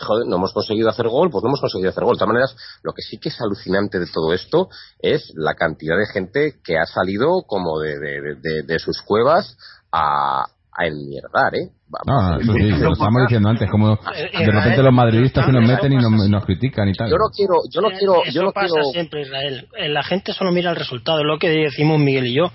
joder, 0.00 0.26
no 0.26 0.36
hemos 0.36 0.52
conseguido 0.52 0.88
hacer 0.88 1.08
gol, 1.08 1.30
pues 1.30 1.42
no 1.42 1.50
hemos 1.50 1.60
conseguido 1.60 1.90
hacer 1.90 2.04
gol. 2.04 2.14
De 2.14 2.18
todas 2.18 2.32
maneras, 2.32 2.56
lo 2.82 2.92
que 2.92 3.02
sí 3.02 3.18
que 3.18 3.28
es 3.28 3.40
alucinante 3.40 3.98
de 3.98 4.06
todo 4.06 4.32
esto 4.32 4.68
es 4.98 5.32
la 5.34 5.54
cantidad 5.54 5.96
de 5.96 6.06
gente 6.12 6.54
que 6.64 6.78
ha 6.78 6.86
salido 6.86 7.42
como 7.46 7.80
de, 7.80 7.98
de, 7.98 8.62
de, 8.64 8.78
sus 8.78 9.02
cuevas 9.02 9.56
a, 9.92 10.44
a 10.78 10.86
enmierdar, 10.86 11.54
¿eh? 11.54 11.70
no, 12.06 12.30
no, 12.30 12.40
eso 12.40 12.52
sí, 12.52 12.68
lo 12.68 12.92
estamos 12.92 13.22
diciendo 13.22 13.48
antes, 13.48 13.68
como 13.70 13.96
de 13.96 14.52
repente 14.52 14.82
los 14.82 14.92
madridistas 14.92 15.46
se 15.46 15.52
nos 15.52 15.66
meten 15.66 15.92
y 15.92 15.96
nos, 15.96 16.44
critican 16.44 16.88
y 16.88 16.92
tal. 16.92 17.10
Yo 17.10 17.16
no 17.16 17.30
quiero, 17.34 17.54
yo 17.70 17.80
no 17.80 17.88
quiero, 17.90 18.24
yo 18.30 18.42
no 18.42 18.52
pasa 18.52 18.74
siempre, 18.92 19.22
Israel. 19.22 19.66
La 19.88 20.02
gente 20.02 20.32
solo 20.32 20.52
mira 20.52 20.70
el 20.70 20.76
resultado, 20.76 21.20
es 21.20 21.24
lo 21.24 21.38
que 21.38 21.48
decimos 21.48 21.98
Miguel 21.98 22.26
y 22.26 22.34
yo. 22.34 22.52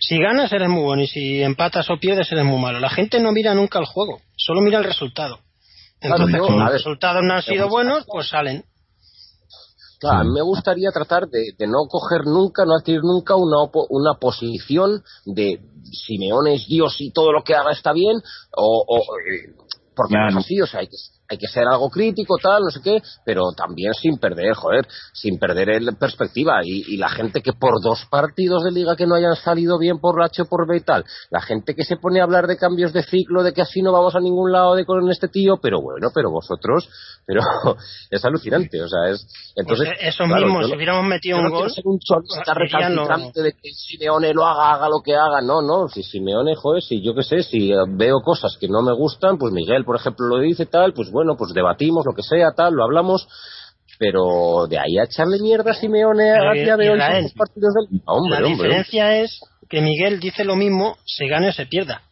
Si 0.00 0.18
ganas 0.18 0.52
eres 0.52 0.68
muy 0.68 0.82
bueno 0.82 1.02
y 1.02 1.06
si 1.06 1.42
empatas 1.42 1.88
o 1.90 1.96
pierdes 1.96 2.30
eres 2.30 2.44
muy 2.44 2.60
malo. 2.60 2.78
La 2.78 2.90
gente 2.90 3.20
no 3.20 3.32
mira 3.32 3.54
nunca 3.54 3.78
el 3.78 3.86
juego, 3.86 4.20
solo 4.36 4.60
mira 4.60 4.78
el 4.78 4.84
resultado. 4.84 5.38
Entonces, 6.04 6.40
si 6.46 6.56
los 6.58 6.70
resultados 6.70 7.22
no 7.24 7.34
han 7.34 7.42
sido 7.42 7.68
buenos, 7.68 8.04
pues 8.06 8.28
salen. 8.28 8.64
Claro, 9.98 10.18
a 10.18 10.24
mí 10.24 10.30
me 10.34 10.42
gustaría 10.42 10.90
tratar 10.90 11.28
de, 11.28 11.54
no 11.66 11.86
coger 11.88 12.26
nunca, 12.26 12.66
no 12.66 12.74
adquirir 12.76 13.00
nunca 13.02 13.36
una, 13.36 13.56
una 13.88 14.14
posición 14.20 15.02
de 15.24 15.60
Simeone 15.84 16.56
es 16.56 16.66
Dios 16.66 16.96
y 17.00 17.10
todo 17.10 17.32
lo 17.32 17.42
que 17.42 17.54
haga 17.54 17.72
está 17.72 17.92
bien, 17.92 18.20
o, 18.54 18.84
o 18.86 18.98
eh, 19.18 19.54
porque 19.96 20.14
no 20.14 20.28
es 20.28 20.36
así, 20.36 20.60
o 20.60 20.66
sea, 20.66 20.80
hay 20.80 20.88
que, 20.88 20.96
hay 21.28 21.38
que 21.38 21.46
ser 21.46 21.64
algo 21.66 21.88
crítico, 21.88 22.36
tal, 22.42 22.62
no 22.62 22.70
sé 22.70 22.80
qué, 22.82 23.02
pero 23.24 23.52
también 23.56 23.94
sin 23.94 24.18
perder, 24.18 24.54
joder, 24.54 24.86
sin 25.12 25.38
perder 25.38 25.70
el 25.70 25.96
perspectiva. 25.96 26.60
Y, 26.64 26.96
la 26.96 27.08
gente 27.08 27.40
que 27.42 27.52
por 27.52 27.82
dos 27.82 28.06
partidos 28.10 28.62
de 28.62 28.70
liga 28.70 28.94
que 28.96 29.06
no 29.06 29.14
hayan 29.14 29.36
salido 29.36 29.78
bien 29.78 29.98
por 29.98 30.22
H 30.22 30.42
o 30.42 30.44
por 30.44 30.68
B 30.68 30.76
y 30.76 30.80
tal, 30.80 31.04
la 31.30 31.40
gente 31.40 31.74
que 31.74 31.84
se 31.84 31.96
pone 31.96 32.20
a 32.20 32.24
hablar 32.24 32.46
de 32.46 32.56
cambios 32.56 32.92
de 32.92 33.02
ciclo, 33.02 33.42
de 33.42 33.52
que 33.52 33.62
así 33.62 33.82
no 33.82 33.92
vamos 33.92 34.14
a 34.14 34.20
ningún 34.20 34.52
lado 34.52 34.74
de 34.74 34.84
con 34.84 35.10
este 35.10 35.28
tío, 35.28 35.56
pero 35.60 35.80
bueno, 35.80 36.08
pero 36.14 36.30
vosotros, 36.30 36.88
pero 37.26 37.40
es 38.10 38.24
alucinante, 38.24 38.80
o 38.82 38.88
sea, 38.88 39.10
es. 39.10 39.26
Entonces, 39.56 39.88
pues 39.88 40.14
eso 40.14 40.26
mismo, 40.26 40.62
si 40.64 40.74
hubiéramos 40.74 41.04
metido 41.04 41.38
un 41.38 41.50
gol. 41.50 41.70
Ser 41.70 41.84
un 41.86 41.98
recalcitrante 42.54 43.42
de 43.42 43.52
que 43.52 43.70
Simeone 43.72 44.32
lo 44.32 44.46
haga, 44.46 44.74
haga 44.74 44.88
lo 44.88 45.00
que 45.02 45.14
haga, 45.14 45.40
no, 45.40 45.62
no, 45.62 45.88
si 45.88 46.02
Simeone, 46.02 46.54
joder, 46.54 46.82
si 46.82 47.02
yo 47.02 47.14
qué 47.14 47.22
sé, 47.22 47.42
si 47.42 47.72
veo 47.88 48.20
cosas 48.20 48.56
que 48.60 48.68
no 48.68 48.82
me 48.82 48.92
gustan, 48.92 49.38
pues 49.38 49.52
Miguel, 49.52 49.84
por 49.84 49.96
ejemplo, 49.96 50.26
lo 50.26 50.38
dice 50.38 50.66
tal, 50.66 50.92
pues 50.92 51.10
bueno, 51.14 51.36
pues 51.38 51.54
debatimos, 51.54 52.04
lo 52.04 52.12
que 52.12 52.22
sea, 52.22 52.50
tal, 52.54 52.74
lo 52.74 52.84
hablamos, 52.84 53.28
pero 53.98 54.66
de 54.68 54.78
ahí 54.78 54.98
a 54.98 55.04
echarle 55.04 55.38
mierda 55.40 55.70
a 55.70 55.74
Simeone 55.74 56.32
a 56.32 56.52
día 56.52 56.76
de 56.76 56.90
hoy 56.90 56.98
los 56.98 57.32
partidos 57.32 57.72
del... 57.74 58.02
Hombre, 58.04 58.40
la 58.40 58.48
diferencia 58.48 59.16
es 59.20 59.40
que 59.70 59.80
Miguel 59.80 60.18
dice 60.18 60.44
lo 60.44 60.56
mismo, 60.56 60.96
se 61.06 61.28
gane 61.28 61.48
o 61.48 61.52
se 61.52 61.66
pierda. 61.66 62.02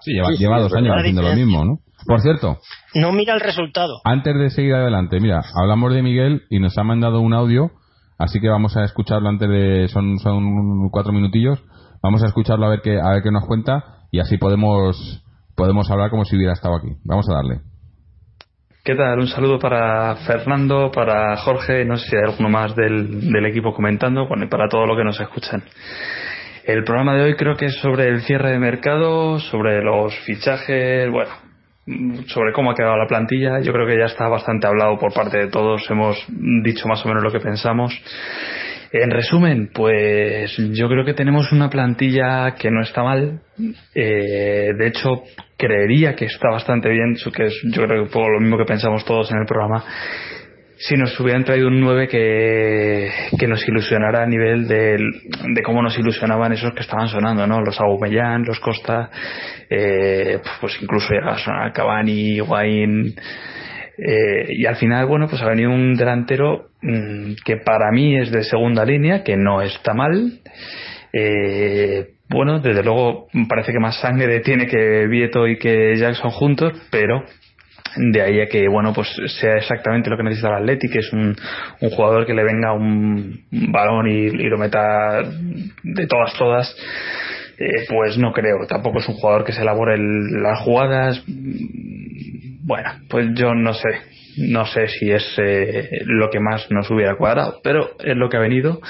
Sí, 0.00 0.12
lleva, 0.38 0.60
dos 0.60 0.74
años 0.74 0.94
haciendo 0.98 1.22
lo 1.22 1.34
mismo, 1.34 1.64
¿no? 1.64 1.78
Por 2.06 2.20
cierto. 2.20 2.58
No 2.94 3.12
mira 3.12 3.34
el 3.34 3.40
resultado. 3.40 4.00
Antes 4.04 4.34
de 4.36 4.50
seguir 4.50 4.74
adelante, 4.74 5.18
mira, 5.20 5.42
hablamos 5.54 5.94
de 5.94 6.02
Miguel 6.02 6.42
y 6.50 6.60
nos 6.60 6.76
ha 6.78 6.84
mandado 6.84 7.20
un 7.20 7.32
audio, 7.32 7.70
así 8.18 8.40
que 8.40 8.48
vamos 8.48 8.76
a 8.76 8.84
escucharlo 8.84 9.28
antes 9.28 9.48
de. 9.48 9.88
Son, 9.88 10.18
son 10.18 10.90
cuatro 10.90 11.12
minutillos. 11.12 11.60
Vamos 12.02 12.22
a 12.22 12.26
escucharlo 12.26 12.66
a 12.66 12.70
ver 12.70 12.80
qué, 12.82 13.00
a 13.00 13.10
ver 13.10 13.22
qué 13.22 13.32
nos 13.32 13.46
cuenta 13.46 13.96
y 14.12 14.20
así 14.20 14.38
podemos 14.38 15.24
podemos 15.56 15.90
hablar 15.90 16.10
como 16.10 16.24
si 16.24 16.36
hubiera 16.36 16.52
estado 16.52 16.76
aquí. 16.76 16.88
Vamos 17.04 17.26
a 17.28 17.34
darle. 17.34 17.60
¿Qué 18.84 18.94
tal? 18.94 19.18
Un 19.18 19.26
saludo 19.26 19.58
para 19.58 20.14
Fernando, 20.26 20.92
para 20.92 21.36
Jorge, 21.38 21.84
no 21.84 21.96
sé 21.96 22.08
si 22.08 22.16
hay 22.16 22.22
alguno 22.22 22.48
más 22.48 22.76
del, 22.76 23.44
equipo 23.46 23.74
comentando, 23.74 24.28
bueno, 24.28 24.44
y 24.44 24.48
para 24.48 24.68
todo 24.68 24.86
lo 24.86 24.96
que 24.96 25.02
nos 25.02 25.18
escuchan. 25.18 25.64
El 26.64 26.84
programa 26.84 27.16
de 27.16 27.24
hoy 27.24 27.34
creo 27.34 27.56
que 27.56 27.66
es 27.66 27.80
sobre 27.80 28.08
el 28.08 28.20
cierre 28.20 28.52
de 28.52 28.60
mercado, 28.60 29.40
sobre 29.40 29.82
los 29.82 30.14
fichajes, 30.20 31.10
bueno, 31.10 31.32
sobre 32.26 32.52
cómo 32.52 32.70
ha 32.70 32.74
quedado 32.76 32.96
la 32.96 33.08
plantilla. 33.08 33.60
Yo 33.60 33.72
creo 33.72 33.88
que 33.88 33.98
ya 33.98 34.06
está 34.06 34.28
bastante 34.28 34.68
hablado 34.68 34.98
por 34.98 35.12
parte 35.12 35.38
de 35.38 35.48
todos, 35.48 35.88
hemos 35.90 36.24
dicho 36.28 36.86
más 36.86 37.04
o 37.04 37.08
menos 37.08 37.24
lo 37.24 37.32
que 37.32 37.40
pensamos. 37.40 37.92
En 39.02 39.10
resumen, 39.10 39.70
pues 39.72 40.56
yo 40.72 40.88
creo 40.88 41.04
que 41.04 41.14
tenemos 41.14 41.52
una 41.52 41.68
plantilla 41.68 42.54
que 42.54 42.70
no 42.70 42.82
está 42.82 43.02
mal. 43.02 43.40
Eh, 43.94 44.72
de 44.76 44.86
hecho, 44.86 45.22
creería 45.56 46.14
que 46.14 46.26
está 46.26 46.50
bastante 46.50 46.88
bien, 46.88 47.16
que 47.34 47.46
es 47.46 47.60
yo 47.64 47.82
creo 47.86 48.04
que 48.04 48.10
fue 48.10 48.22
lo 48.30 48.40
mismo 48.40 48.58
que 48.58 48.64
pensamos 48.64 49.04
todos 49.04 49.30
en 49.32 49.38
el 49.38 49.46
programa. 49.46 49.84
Si 50.78 50.94
nos 50.94 51.18
hubieran 51.18 51.44
traído 51.44 51.68
un 51.68 51.80
9 51.80 52.06
que, 52.06 53.10
que 53.38 53.46
nos 53.46 53.66
ilusionara 53.66 54.22
a 54.22 54.26
nivel 54.26 54.68
de, 54.68 54.98
de 54.98 55.62
cómo 55.62 55.82
nos 55.82 55.98
ilusionaban 55.98 56.52
esos 56.52 56.74
que 56.74 56.82
estaban 56.82 57.08
sonando, 57.08 57.46
¿no? 57.46 57.62
Los 57.62 57.80
Aubameyang, 57.80 58.44
los 58.44 58.60
Costa, 58.60 59.10
eh, 59.70 60.38
pues 60.60 60.76
incluso 60.82 61.14
llega 61.14 61.32
a 61.32 61.38
sonar 61.38 61.72
Cavani, 61.72 62.36
Higuaín, 62.36 63.14
eh, 63.98 64.46
y 64.50 64.66
al 64.66 64.76
final, 64.76 65.06
bueno, 65.06 65.26
pues 65.28 65.40
ha 65.40 65.48
venido 65.48 65.70
un 65.70 65.94
delantero 65.94 66.68
que 67.44 67.56
para 67.58 67.90
mí 67.90 68.16
es 68.16 68.30
de 68.30 68.44
segunda 68.44 68.84
línea, 68.84 69.24
que 69.24 69.36
no 69.36 69.62
está 69.62 69.94
mal. 69.94 70.40
Eh, 71.12 72.08
bueno, 72.28 72.60
desde 72.60 72.82
luego 72.82 73.28
parece 73.48 73.72
que 73.72 73.78
más 73.78 74.00
sangre 74.00 74.40
tiene 74.40 74.66
que 74.66 75.06
Vieto 75.06 75.46
y 75.46 75.58
que 75.58 75.96
Jackson 75.96 76.30
juntos, 76.30 76.72
pero 76.90 77.24
de 77.96 78.20
ahí 78.20 78.40
a 78.40 78.46
que 78.46 78.68
bueno 78.68 78.92
pues 78.92 79.08
sea 79.40 79.56
exactamente 79.56 80.10
lo 80.10 80.18
que 80.18 80.22
necesita 80.22 80.48
el 80.48 80.62
Atleti 80.62 80.88
que 80.88 80.98
es 80.98 81.10
un, 81.14 81.34
un 81.80 81.90
jugador 81.90 82.26
que 82.26 82.34
le 82.34 82.44
venga 82.44 82.74
un 82.74 83.46
balón 83.50 84.06
y, 84.08 84.28
lo 84.28 84.58
meta 84.58 85.22
de 85.82 86.06
todas 86.06 86.34
todas 86.36 86.76
eh, 87.58 87.86
pues 87.88 88.18
no 88.18 88.32
creo 88.32 88.66
tampoco 88.68 88.98
es 88.98 89.08
un 89.08 89.14
jugador 89.14 89.44
que 89.44 89.52
se 89.52 89.62
elabore 89.62 89.96
las 89.98 90.60
jugadas 90.60 91.24
bueno, 92.66 92.90
pues 93.08 93.28
yo 93.34 93.54
no 93.54 93.72
sé, 93.74 93.90
no 94.38 94.66
sé 94.66 94.88
si 94.88 95.08
es 95.08 95.24
eh, 95.38 96.00
lo 96.04 96.28
que 96.30 96.40
más 96.40 96.68
nos 96.68 96.90
hubiera 96.90 97.16
cuadrado, 97.16 97.60
pero 97.62 97.90
es 98.00 98.16
lo 98.16 98.28
que 98.28 98.36
ha 98.36 98.40
venido. 98.40 98.80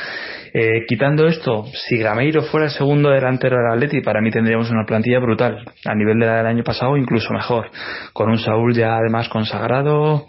Eh, 0.54 0.86
quitando 0.88 1.26
esto, 1.26 1.66
si 1.86 1.98
Gameiro 1.98 2.42
fuera 2.44 2.66
el 2.66 2.72
segundo 2.72 3.10
delantero 3.10 3.58
del 3.58 3.74
Atleti, 3.74 4.00
para 4.00 4.22
mí 4.22 4.30
tendríamos 4.30 4.70
una 4.70 4.86
plantilla 4.86 5.18
brutal, 5.18 5.62
a 5.84 5.94
nivel 5.94 6.18
de 6.18 6.24
la 6.24 6.38
del 6.38 6.46
año 6.46 6.64
pasado, 6.64 6.96
incluso 6.96 7.34
mejor, 7.34 7.66
con 8.14 8.30
un 8.30 8.38
Saúl 8.38 8.72
ya 8.72 8.96
además 8.96 9.28
consagrado, 9.28 10.26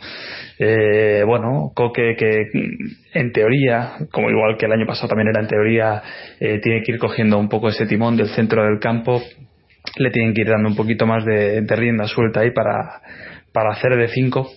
eh, 0.60 1.24
bueno, 1.26 1.72
Coque 1.74 2.18
que 2.18 2.48
en 3.14 3.32
teoría, 3.32 3.94
como 4.12 4.30
igual 4.30 4.58
que 4.58 4.66
el 4.66 4.74
año 4.74 4.86
pasado 4.86 5.08
también 5.08 5.30
era 5.30 5.40
en 5.40 5.48
teoría, 5.48 6.04
tiene 6.38 6.84
que 6.84 6.92
ir 6.92 7.00
cogiendo 7.00 7.38
un 7.38 7.48
poco 7.48 7.70
ese 7.70 7.86
timón 7.86 8.18
del 8.18 8.28
centro 8.28 8.62
del 8.66 8.80
campo, 8.80 9.22
le 9.96 10.12
tienen 10.12 10.34
que 10.34 10.42
ir 10.42 10.50
dando 10.50 10.68
un 10.68 10.76
poquito 10.76 11.08
más 11.08 11.24
de 11.24 11.66
rienda 11.70 12.08
suelta 12.08 12.42
ahí 12.42 12.52
para 12.52 13.02
para 13.58 13.72
hacer 13.72 13.96
de 13.98 14.08
5 14.08 14.48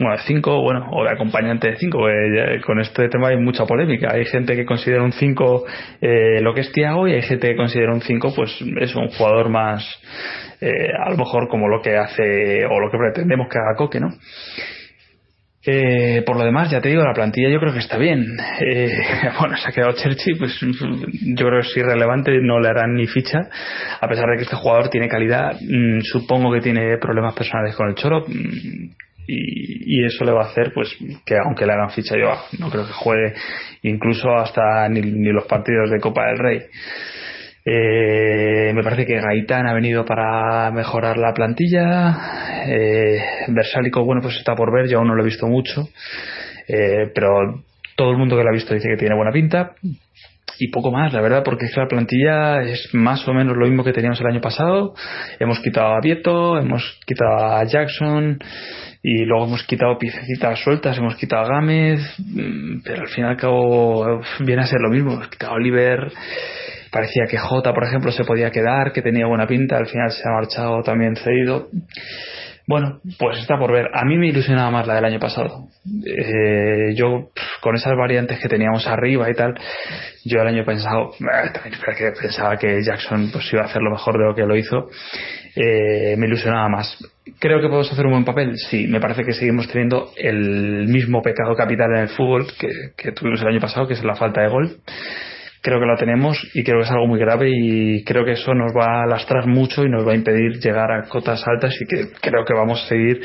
bueno, 0.00 0.16
de 0.16 0.22
5, 0.24 0.62
bueno, 0.62 0.90
o 0.92 1.04
de 1.04 1.12
acompañante 1.12 1.70
de 1.70 1.76
5, 1.76 1.98
con 2.66 2.80
este 2.80 3.08
tema 3.08 3.28
hay 3.28 3.36
mucha 3.36 3.64
polémica. 3.64 4.12
Hay 4.12 4.24
gente 4.26 4.56
que 4.56 4.66
considera 4.66 5.02
un 5.02 5.12
5 5.12 5.64
eh, 6.00 6.40
lo 6.40 6.54
que 6.54 6.62
es 6.62 6.72
Tiago 6.72 7.06
y 7.06 7.12
hay 7.12 7.22
gente 7.22 7.48
que 7.48 7.56
considera 7.56 7.92
un 7.92 8.00
5 8.00 8.32
pues 8.34 8.50
es 8.80 8.94
un 8.96 9.08
jugador 9.08 9.48
más, 9.48 9.84
eh, 10.60 10.90
a 11.06 11.10
lo 11.10 11.16
mejor 11.16 11.48
como 11.48 11.68
lo 11.68 11.80
que 11.80 11.96
hace 11.96 12.66
o 12.66 12.80
lo 12.80 12.90
que 12.90 12.98
pretendemos 12.98 13.46
que 13.48 13.58
haga 13.58 13.76
Coque, 13.76 14.00
¿no? 14.00 14.08
Eh, 15.64 16.22
por 16.24 16.36
lo 16.38 16.44
demás, 16.44 16.70
ya 16.70 16.80
te 16.80 16.88
digo, 16.88 17.02
la 17.02 17.12
plantilla 17.12 17.50
yo 17.50 17.58
creo 17.58 17.72
que 17.72 17.80
está 17.80 17.98
bien. 17.98 18.36
Eh, 18.60 18.90
bueno, 19.40 19.56
se 19.56 19.68
ha 19.68 19.72
quedado 19.72 19.92
Cherchi, 19.92 20.34
pues 20.34 20.58
yo 20.60 21.46
creo 21.46 21.60
que 21.60 21.68
es 21.68 21.76
irrelevante, 21.76 22.38
no 22.40 22.60
le 22.60 22.68
harán 22.68 22.94
ni 22.94 23.06
ficha, 23.06 23.48
a 24.00 24.08
pesar 24.08 24.26
de 24.30 24.36
que 24.36 24.44
este 24.44 24.56
jugador 24.56 24.88
tiene 24.88 25.08
calidad. 25.08 25.56
Mm, 25.60 26.00
supongo 26.02 26.52
que 26.52 26.60
tiene 26.60 26.96
problemas 26.98 27.34
personales 27.34 27.74
con 27.74 27.88
el 27.88 27.96
Choro 27.96 28.24
mm, 28.26 28.90
y, 29.26 30.04
eso 30.04 30.24
le 30.24 30.32
va 30.32 30.44
a 30.44 30.50
hacer, 30.50 30.72
pues, 30.72 30.96
que 31.26 31.36
aunque 31.36 31.66
le 31.66 31.72
hagan 31.72 31.90
ficha, 31.90 32.16
yo 32.16 32.32
no 32.58 32.70
creo 32.70 32.86
que 32.86 32.92
juegue 32.92 33.34
incluso 33.82 34.30
hasta 34.36 34.88
ni 34.88 35.02
los 35.02 35.44
partidos 35.46 35.90
de 35.90 36.00
Copa 36.00 36.26
del 36.28 36.38
Rey. 36.38 36.62
Eh, 37.70 38.72
me 38.72 38.82
parece 38.82 39.04
que 39.04 39.20
Gaitán 39.20 39.66
ha 39.66 39.74
venido 39.74 40.02
para 40.04 40.70
mejorar 40.70 41.18
la 41.18 41.34
plantilla. 41.34 42.64
Eh, 42.66 43.18
Versálico, 43.48 44.04
bueno, 44.04 44.22
pues 44.22 44.36
está 44.36 44.54
por 44.54 44.72
ver, 44.72 44.88
yo 44.88 44.98
aún 44.98 45.08
no 45.08 45.14
lo 45.14 45.22
he 45.22 45.26
visto 45.26 45.46
mucho. 45.46 45.86
Eh, 46.66 47.10
pero 47.14 47.62
todo 47.94 48.12
el 48.12 48.16
mundo 48.16 48.36
que 48.36 48.42
lo 48.42 48.48
ha 48.48 48.54
visto 48.54 48.72
dice 48.72 48.88
que 48.88 48.96
tiene 48.96 49.14
buena 49.14 49.32
pinta. 49.32 49.72
Y 50.58 50.68
poco 50.68 50.90
más, 50.90 51.12
la 51.12 51.20
verdad, 51.20 51.42
porque 51.44 51.66
es 51.66 51.74
que 51.74 51.80
la 51.80 51.88
plantilla 51.88 52.62
es 52.62 52.88
más 52.94 53.28
o 53.28 53.34
menos 53.34 53.54
lo 53.54 53.66
mismo 53.66 53.84
que 53.84 53.92
teníamos 53.92 54.20
el 54.20 54.28
año 54.28 54.40
pasado. 54.40 54.94
Hemos 55.38 55.60
quitado 55.60 55.94
a 55.94 56.00
Vieto, 56.00 56.58
hemos 56.58 56.98
quitado 57.06 57.54
a 57.54 57.64
Jackson 57.64 58.38
y 59.02 59.24
luego 59.24 59.44
hemos 59.44 59.62
quitado 59.64 59.98
piececitas 59.98 60.58
sueltas, 60.60 60.96
hemos 60.96 61.16
quitado 61.16 61.44
a 61.44 61.48
Gámez, 61.48 62.00
mm, 62.18 62.80
pero 62.82 63.02
al 63.02 63.08
fin 63.08 63.24
y 63.24 63.28
al 63.28 63.36
cabo 63.36 64.20
viene 64.40 64.62
a 64.62 64.66
ser 64.66 64.80
lo 64.80 64.88
mismo. 64.88 65.12
Hemos 65.12 65.28
quitado 65.28 65.52
a 65.52 65.56
Oliver 65.56 66.10
parecía 66.90 67.26
que 67.28 67.38
Jota, 67.38 67.72
por 67.72 67.84
ejemplo, 67.84 68.10
se 68.12 68.24
podía 68.24 68.50
quedar, 68.50 68.92
que 68.92 69.02
tenía 69.02 69.26
buena 69.26 69.46
pinta, 69.46 69.76
al 69.76 69.86
final 69.86 70.10
se 70.10 70.28
ha 70.28 70.32
marchado 70.32 70.82
también 70.82 71.16
cedido. 71.16 71.68
Bueno, 72.68 73.00
pues 73.18 73.38
está 73.38 73.58
por 73.58 73.72
ver. 73.72 73.88
A 73.94 74.04
mí 74.04 74.18
me 74.18 74.28
ilusionaba 74.28 74.70
más 74.70 74.86
la 74.86 74.96
del 74.96 75.06
año 75.06 75.18
pasado. 75.18 75.68
Eh, 76.04 76.92
yo, 76.94 77.30
con 77.62 77.74
esas 77.74 77.96
variantes 77.96 78.38
que 78.38 78.48
teníamos 78.48 78.86
arriba 78.86 79.30
y 79.30 79.32
tal, 79.32 79.54
yo 80.26 80.42
el 80.42 80.48
año 80.48 80.66
pasado 80.66 81.12
eh, 81.18 82.12
pensaba 82.20 82.58
que 82.58 82.82
Jackson 82.82 83.30
pues 83.32 83.50
iba 83.54 83.62
a 83.62 83.64
hacer 83.64 83.80
lo 83.80 83.90
mejor 83.90 84.18
de 84.18 84.24
lo 84.26 84.34
que 84.34 84.42
lo 84.42 84.54
hizo. 84.54 84.90
Eh, 85.56 86.14
me 86.18 86.26
ilusionaba 86.26 86.68
más. 86.68 86.94
¿Creo 87.38 87.58
que 87.62 87.68
podemos 87.68 87.90
hacer 87.90 88.04
un 88.04 88.12
buen 88.12 88.24
papel? 88.26 88.58
Sí, 88.58 88.86
me 88.86 89.00
parece 89.00 89.24
que 89.24 89.32
seguimos 89.32 89.66
teniendo 89.68 90.12
el 90.18 90.88
mismo 90.88 91.22
pecado 91.22 91.54
capital 91.56 91.88
en 91.96 92.02
el 92.02 92.08
fútbol 92.10 92.48
que, 92.58 92.68
que 92.94 93.12
tuvimos 93.12 93.40
el 93.40 93.48
año 93.48 93.60
pasado, 93.60 93.88
que 93.88 93.94
es 93.94 94.04
la 94.04 94.14
falta 94.14 94.42
de 94.42 94.48
gol 94.48 94.76
creo 95.62 95.80
que 95.80 95.86
la 95.86 95.96
tenemos 95.96 96.38
y 96.54 96.62
creo 96.62 96.78
que 96.78 96.84
es 96.84 96.90
algo 96.90 97.06
muy 97.06 97.18
grave 97.18 97.50
y 97.50 98.04
creo 98.04 98.24
que 98.24 98.32
eso 98.32 98.54
nos 98.54 98.72
va 98.76 99.02
a 99.02 99.06
lastrar 99.06 99.46
mucho 99.46 99.84
y 99.84 99.90
nos 99.90 100.06
va 100.06 100.12
a 100.12 100.16
impedir 100.16 100.58
llegar 100.60 100.90
a 100.92 101.08
cotas 101.08 101.42
altas 101.46 101.74
y 101.80 101.86
que 101.86 102.10
creo 102.20 102.44
que 102.44 102.54
vamos 102.54 102.84
a 102.84 102.88
seguir 102.88 103.20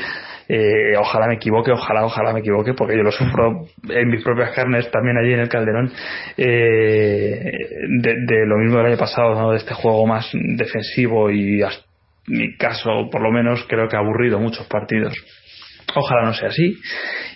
eh, 0.48 0.94
ojalá 0.98 1.26
me 1.26 1.36
equivoque, 1.36 1.72
ojalá, 1.72 2.04
ojalá 2.04 2.32
me 2.32 2.40
equivoque, 2.40 2.74
porque 2.74 2.96
yo 2.96 3.02
lo 3.02 3.12
sufro 3.12 3.66
en 3.88 4.10
mis 4.10 4.22
propias 4.22 4.50
carnes 4.50 4.90
también 4.90 5.16
allí 5.16 5.32
en 5.32 5.40
el 5.40 5.48
Calderón, 5.48 5.90
eh, 6.36 7.52
de, 8.00 8.46
lo 8.46 8.58
mismo 8.58 8.78
del 8.78 8.88
año 8.88 8.98
pasado, 8.98 9.34
¿no? 9.34 9.52
de 9.52 9.58
este 9.58 9.72
juego 9.72 10.06
más 10.06 10.30
defensivo 10.32 11.30
y, 11.30 11.62
en 11.62 11.68
mi 12.26 12.56
caso, 12.56 13.08
por 13.10 13.22
lo 13.22 13.30
menos, 13.30 13.64
creo 13.68 13.88
que 13.88 13.96
ha 13.96 14.00
aburrido 14.00 14.38
muchos 14.38 14.66
partidos. 14.66 15.14
Ojalá 15.94 16.22
no 16.24 16.34
sea 16.34 16.48
así 16.48 16.78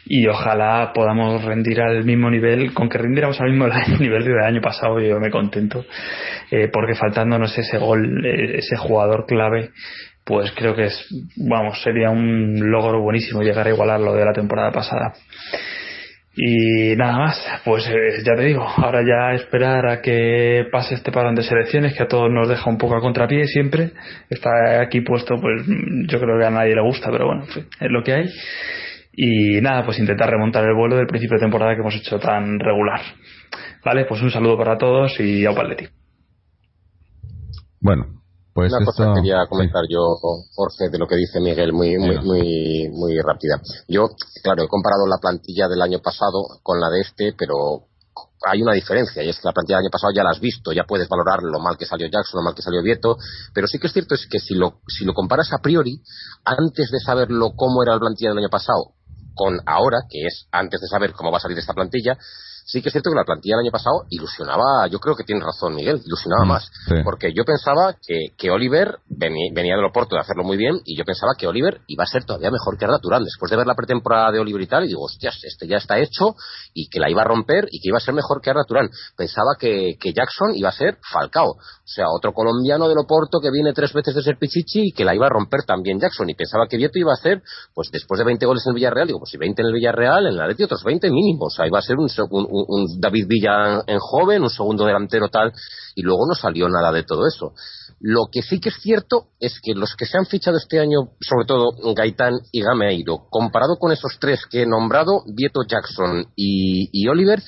y 0.09 0.27
ojalá 0.27 0.93
podamos 0.95 1.45
rendir 1.45 1.81
al 1.81 2.05
mismo 2.05 2.31
nivel, 2.31 2.73
con 2.73 2.89
que 2.89 2.99
rindiéramos 2.99 3.41
al 3.41 3.51
mismo 3.51 3.67
nivel 4.01 4.25
del 4.25 4.41
año 4.41 4.61
pasado, 4.61 5.01
yo 5.01 5.21
me 5.21 5.31
contento, 5.31 5.85
eh, 6.51 6.69
porque 6.73 6.95
faltándonos 6.95 7.57
ese 7.57 7.79
gol, 7.79 8.25
eh, 8.25 8.59
ese 8.59 8.77
jugador 8.77 9.27
clave, 9.27 9.71
pues 10.25 10.53
creo 10.53 10.75
que 10.75 10.85
es, 10.85 11.07
vamos, 11.37 11.83
sería 11.83 12.11
un 12.11 12.71
logro 12.71 13.01
buenísimo 13.01 13.43
llegar 13.43 13.67
a 13.67 13.71
igualar 13.71 14.01
lo 14.01 14.15
de 14.15 14.25
la 14.25 14.33
temporada 14.33 14.71
pasada. 14.73 15.13
Y 16.41 16.95
nada 16.95 17.19
más, 17.19 17.63
pues 17.65 17.85
eh, 17.89 18.23
ya 18.25 18.37
te 18.37 18.45
digo, 18.45 18.63
ahora 18.63 19.03
ya 19.03 19.35
esperar 19.35 19.89
a 19.89 20.01
que 20.01 20.67
pase 20.71 20.95
este 20.95 21.11
parón 21.11 21.35
de 21.35 21.43
selecciones 21.43 21.95
que 21.97 22.05
a 22.05 22.07
todos 22.07 22.31
nos 22.31 22.49
deja 22.49 22.71
un 22.71 22.79
poco 22.79 22.95
a 22.95 23.01
contrapié 23.01 23.45
siempre. 23.49 23.91
Está 24.31 24.81
aquí 24.81 25.01
puesto, 25.01 25.35
pues 25.41 25.65
yo 25.67 26.21
creo 26.21 26.39
que 26.39 26.47
a 26.47 26.51
nadie 26.51 26.77
le 26.77 26.83
gusta, 26.83 27.11
pero 27.11 27.27
bueno, 27.27 27.43
es 27.45 27.91
lo 27.91 28.05
que 28.05 28.13
hay. 28.13 28.31
Y 29.13 29.61
nada, 29.61 29.85
pues 29.85 29.99
intentar 29.99 30.31
remontar 30.31 30.65
el 30.65 30.77
vuelo 30.77 30.95
del 30.95 31.09
principio 31.09 31.39
de 31.39 31.41
temporada 31.41 31.75
que 31.75 31.81
hemos 31.81 31.97
hecho 31.97 32.21
tan 32.21 32.61
regular. 32.61 33.01
Vale, 33.85 34.05
pues 34.05 34.23
un 34.23 34.31
saludo 34.31 34.57
para 34.57 34.79
todos 34.79 35.19
y 35.19 35.45
a 35.45 35.51
Paletti. 35.51 35.89
Bueno, 37.81 38.18
pues 38.59 38.73
una 38.73 38.85
cosa 38.85 39.13
quería 39.15 39.47
comentar 39.49 39.85
yo, 39.89 40.19
Jorge, 40.55 40.91
de 40.91 40.99
lo 40.99 41.07
que 41.07 41.15
dice 41.15 41.39
Miguel, 41.39 41.73
muy, 41.73 41.97
muy, 41.97 42.19
muy, 42.19 42.89
muy 42.91 43.17
rápida. 43.21 43.61
Yo, 43.87 44.09
claro, 44.43 44.65
he 44.65 44.69
comparado 44.69 45.07
la 45.07 45.19
plantilla 45.19 45.69
del 45.69 45.81
año 45.81 46.01
pasado 46.01 46.43
con 46.65 46.81
la 46.81 46.91
de 46.91 47.03
este, 47.03 47.35
pero 47.39 47.87
hay 48.51 48.61
una 48.61 48.73
diferencia 48.73 49.23
y 49.23 49.29
es 49.29 49.37
que 49.37 49.47
la 49.47 49.53
plantilla 49.53 49.77
del 49.77 49.85
año 49.85 49.93
pasado 49.93 50.13
ya 50.13 50.25
la 50.25 50.31
has 50.31 50.41
visto, 50.41 50.73
ya 50.73 50.83
puedes 50.89 51.09
valorar 51.09 51.39
lo 51.41 51.61
mal 51.61 51.77
que 51.79 51.87
salió 51.87 52.09
Jackson, 52.09 52.41
lo 52.41 52.45
mal 52.45 52.55
que 52.57 52.63
salió 52.63 52.83
Vieto, 52.83 53.17
pero 53.55 53.69
sí 53.69 53.79
que 53.79 53.87
es 53.87 53.93
cierto 53.93 54.17
es 54.17 54.27
que 54.29 54.41
si 54.41 54.55
lo, 54.55 54.81
si 54.89 55.05
lo 55.05 55.15
comparas 55.15 55.53
a 55.53 55.59
priori, 55.59 56.03
antes 56.45 56.91
de 56.91 56.99
saberlo 56.99 57.53
cómo 57.55 57.85
era 57.85 57.95
la 57.95 58.01
plantilla 58.01 58.31
del 58.31 58.39
año 58.39 58.51
pasado 58.51 58.95
con 59.37 59.61
ahora, 59.67 59.99
que 60.11 60.27
es 60.27 60.49
antes 60.51 60.81
de 60.81 60.89
saber 60.89 61.13
cómo 61.13 61.31
va 61.31 61.39
a 61.39 61.41
salir 61.41 61.59
esta 61.59 61.75
plantilla, 61.75 62.19
sí 62.69 62.83
que 62.83 62.91
es 62.91 62.93
cierto 62.93 63.11
que 63.11 63.17
la 63.17 63.25
plantilla 63.25 63.57
del 63.57 63.65
año 63.65 63.73
pasado 63.73 64.05
ilusionaba, 64.11 64.87
yo 64.89 65.01
creo 65.01 65.17
que 65.17 65.25
tiene 65.25 65.43
razón 65.43 65.75
Miguel, 65.75 66.03
ilusionaba 66.05 66.45
mm, 66.45 66.49
más. 66.49 66.71
Porque 67.03 67.33
yo 67.33 67.45
pensaba 67.45 67.95
que, 67.95 68.37
que 68.37 68.51
Oliver 68.51 68.99
venía, 69.09 69.51
venía 69.55 69.75
del 69.75 69.87
Oporto 69.87 70.17
de 70.17 70.21
hacerlo 70.21 70.45
muy 70.45 70.59
bien 70.59 70.79
y 70.85 70.97
yo 70.97 71.05
pensaba 71.05 71.33
que 71.37 71.47
Oliver 71.47 71.81
iba 71.87 72.05
a 72.05 72.07
ser 72.07 72.25
todavía 72.25 72.51
mejor 72.51 72.77
que 72.77 72.85
Arda 72.85 72.99
Turán. 73.01 73.25
Después 73.25 73.51
de 73.51 73.57
ver 73.57 73.67
la 73.67 73.75
pretemporada 73.75 74.33
de 74.33 74.41
Oliver 74.41 74.61
y 74.61 74.67
tal, 74.67 74.85
y 74.85 74.89
digo, 74.89 75.03
hostias, 75.03 75.39
este 75.43 75.67
ya 75.67 75.79
está 75.79 75.99
hecho 75.99 76.37
y 76.75 76.91
que 76.91 77.01
la 77.01 77.11
iba 77.11 77.23
a 77.23 77.25
romper 77.25 77.69
y 77.71 77.81
que 77.81 77.89
iba 77.89 77.97
a 77.97 78.01
ser 78.01 78.13
mejor 78.13 78.43
que 78.43 78.51
Arda 78.51 78.65
Turán. 78.65 78.91
Pensaba 79.17 79.57
que, 79.59 79.97
que 79.99 80.13
Jackson 80.13 80.55
iba 80.55 80.69
a 80.69 80.73
ser 80.73 80.99
Falcao. 81.11 81.57
O 81.89 81.91
sea, 81.91 82.05
otro 82.15 82.35
colombiano 82.35 82.87
del 82.87 82.99
Oporto 82.99 83.41
que 83.41 83.51
viene 83.51 83.73
tres 83.73 83.95
veces 83.95 84.15
de 84.15 84.21
ser 84.21 84.37
Pichichi 84.37 84.89
y 84.89 84.93
que 84.93 85.07
la 85.07 85.15
iba 85.15 85.25
a 85.25 85.31
romper 85.31 85.63
también 85.67 85.99
Jackson. 85.99 86.29
Y 86.29 86.35
pensaba 86.35 86.67
que 86.69 86.77
Vieto 86.77 86.99
iba 86.99 87.13
a 87.13 87.15
hacer, 87.15 87.43
pues 87.73 87.89
después 87.91 88.19
de 88.19 88.27
20 88.27 88.45
goles 88.45 88.63
en 88.67 88.73
el 88.73 88.75
Villarreal, 88.75 89.07
digo, 89.07 89.21
pues 89.21 89.31
si 89.31 89.39
20 89.39 89.63
en 89.63 89.69
el 89.69 89.73
Villarreal, 89.73 90.27
en 90.27 90.37
la 90.37 90.47
Leti 90.47 90.65
otros 90.65 90.85
20 90.85 91.11
mínimos. 91.11 91.55
O 91.55 91.57
sea, 91.57 91.67
iba 91.67 91.79
a 91.79 91.83
ser 91.83 91.97
un, 91.97 92.11
un, 92.31 92.47
un 92.69 93.01
David 93.01 93.25
Villa 93.27 93.83
en 93.87 93.99
joven, 94.01 94.43
un 94.43 94.51
segundo 94.51 94.85
delantero 94.85 95.31
tal, 95.31 95.51
y 95.95 96.03
luego 96.03 96.27
no 96.29 96.35
salió 96.35 96.69
nada 96.69 96.93
de 96.93 97.05
todo 97.05 97.27
eso. 97.27 97.55
Lo 98.01 98.27
que 98.31 98.43
sí 98.43 98.61
que 98.61 98.69
es 98.69 98.77
cierto 98.83 99.29
es 99.41 99.59
que 99.63 99.73
los 99.73 99.97
que 99.97 100.05
se 100.05 100.19
han 100.19 100.27
fichado 100.27 100.59
este 100.59 100.81
año, 100.81 101.13
sobre 101.23 101.47
todo 101.47 101.71
Gaitán 101.97 102.35
y 102.53 102.61
Gameiro, 102.61 103.29
comparado 103.31 103.77
con 103.79 103.93
esos 103.93 104.19
tres 104.21 104.41
que 104.45 104.65
he 104.65 104.67
nombrado, 104.67 105.23
Vieto 105.35 105.63
Jackson 105.67 106.27
y 106.37 107.09
Oliver, 107.09 107.43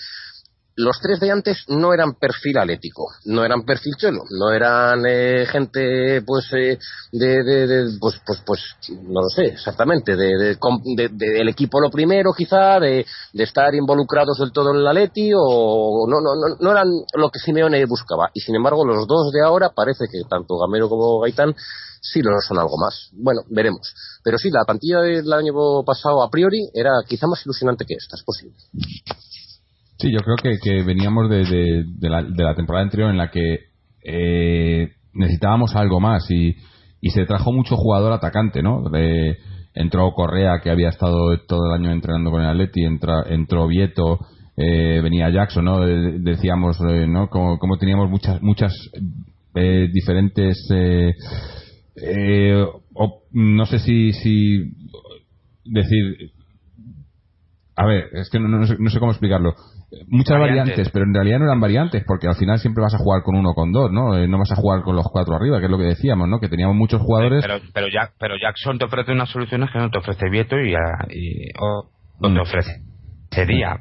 los 0.81 0.99
tres 1.01 1.21
de 1.21 1.31
antes 1.31 1.65
no 1.69 1.93
eran 1.93 2.15
perfil 2.15 2.59
atlético, 2.59 3.09
no 3.27 3.45
eran 3.45 3.65
perfil 3.65 3.95
chelo, 3.97 4.23
no 4.31 4.51
eran 4.53 5.05
eh, 5.07 5.47
gente 5.47 6.23
pues, 6.23 6.53
eh, 6.53 6.79
de, 7.13 7.99
pues, 8.01 8.21
pues, 8.27 8.43
pues, 8.45 8.61
no 9.03 9.21
lo 9.23 9.29
sé 9.29 9.47
exactamente, 9.47 10.17
de, 10.17 10.57
del 10.57 11.49
equipo 11.49 11.81
lo 11.81 11.91
primero 11.91 12.33
quizá, 12.33 12.81
de, 12.81 13.05
estar 13.35 13.75
involucrados 13.75 14.39
del 14.39 14.53
todo 14.53 14.71
en 14.71 14.81
el 14.81 14.87
Atleti 14.87 15.33
o 15.35 16.07
no, 16.09 16.21
no, 16.21 16.57
no 16.59 16.71
eran 16.71 16.89
lo 17.15 17.31
que 17.31 17.39
Simeone 17.39 17.85
buscaba. 17.87 18.31
Y 18.35 18.41
sin 18.41 18.55
embargo 18.55 18.85
los 18.85 19.07
dos 19.07 19.33
de 19.33 19.43
ahora 19.45 19.71
parece 19.75 20.05
que 20.11 20.29
tanto 20.29 20.59
Gamero 20.59 20.89
como 20.89 21.21
Gaitán 21.21 21.55
sí 22.01 22.23
lo 22.23 22.31
son 22.41 22.59
algo 22.59 22.77
más. 22.79 23.11
Bueno, 23.13 23.43
veremos. 23.49 23.95
Pero 24.23 24.39
sí, 24.39 24.51
la 24.51 24.65
plantilla 24.65 25.01
del 25.01 25.33
año 25.33 25.53
pasado 25.85 26.23
a 26.23 26.31
priori 26.31 26.69
era 26.75 26.91
quizá 27.07 27.27
más 27.27 27.45
ilusionante 27.45 27.85
que 27.87 27.95
esta, 27.95 28.17
es 28.17 28.23
posible. 28.23 28.57
Sí, 30.01 30.11
yo 30.11 30.21
creo 30.21 30.37
que, 30.37 30.59
que 30.63 30.83
veníamos 30.83 31.29
de, 31.29 31.45
de, 31.45 32.09
la, 32.09 32.23
de, 32.23 32.43
la, 32.43 32.55
temporada 32.55 32.85
anterior 32.85 33.11
en 33.11 33.19
la 33.19 33.31
que 33.31 33.59
eh, 34.03 34.89
necesitábamos 35.13 35.77
algo 35.77 36.01
más 36.01 36.31
y, 36.31 36.57
se 37.11 37.27
trajo 37.27 37.53
mucho 37.53 37.77
jugador 37.77 38.13
atacante, 38.13 38.63
¿no? 38.63 38.83
entró 39.75 40.13
Correa, 40.13 40.61
que 40.63 40.71
había 40.71 40.89
estado 40.89 41.37
todo 41.47 41.67
el 41.67 41.73
año 41.73 41.93
entrenando 41.93 42.31
con 42.31 42.41
el 42.41 42.49
Atleti, 42.49 42.83
entra, 42.83 43.25
entró 43.29 43.67
Vieto, 43.67 44.19
eh, 44.57 45.01
venía 45.03 45.31
Jackson, 45.31 45.65
¿no? 45.67 45.81
decíamos, 45.81 46.79
eh, 46.89 47.07
¿no? 47.07 47.29
Como, 47.29 47.59
como, 47.59 47.77
teníamos 47.77 48.09
muchas, 48.09 48.41
muchas 48.41 48.73
eh, 49.55 49.89
diferentes. 49.93 50.67
no 53.33 53.67
sé 53.67 53.79
si, 53.81 54.13
si 54.13 54.73
decir. 55.65 56.33
A 57.77 57.87
ver, 57.87 58.09
es 58.13 58.29
que 58.31 58.39
no, 58.39 58.49
no 58.49 58.91
sé 58.91 58.99
cómo 58.99 59.13
explicarlo 59.13 59.55
muchas 60.09 60.39
variantes. 60.39 60.91
pero 60.91 61.05
en 61.05 61.15
realidad 61.15 61.39
no 61.39 61.47
eran 61.47 61.61
variantes, 61.61 62.05
porque 62.07 62.29
al 62.29 62.37
final 62.37 62.59
siempre 62.59 62.83
vas 62.83 62.95
a 62.95 62.99
jugar 62.99 63.23
con 63.23 63.37
uno 63.37 63.55
con 63.55 63.73
dos, 63.73 63.91
¿no? 63.91 64.17
Eh, 64.17 64.29
no 64.29 64.39
vas 64.39 64.53
a 64.53 64.57
jugar 64.57 64.83
con 64.83 64.97
los 64.97 65.07
cuatro 65.11 65.35
arriba, 65.35 65.59
que 65.59 65.67
es 65.67 65.71
lo 65.71 65.79
que 65.79 65.85
decíamos, 65.85 66.29
¿no? 66.29 66.41
Que 66.41 66.49
teníamos 66.49 66.77
muchos 66.77 67.01
jugadores. 67.03 67.43
Pero, 67.43 67.61
pero, 67.73 67.87
pero 68.19 68.35
Jackson 68.37 68.79
te 68.79 68.85
ofrece 68.85 69.13
unas 69.13 69.29
soluciones 69.31 69.71
que 69.71 69.79
no 69.79 69.91
te 69.91 69.99
ofrece 69.99 70.29
Vieto 70.31 70.57
y, 70.59 70.75
o, 71.59 71.89
no 72.21 72.29
te 72.29 72.39
mm. 72.39 72.43
ofrece 72.43 72.91
sería 73.31 73.79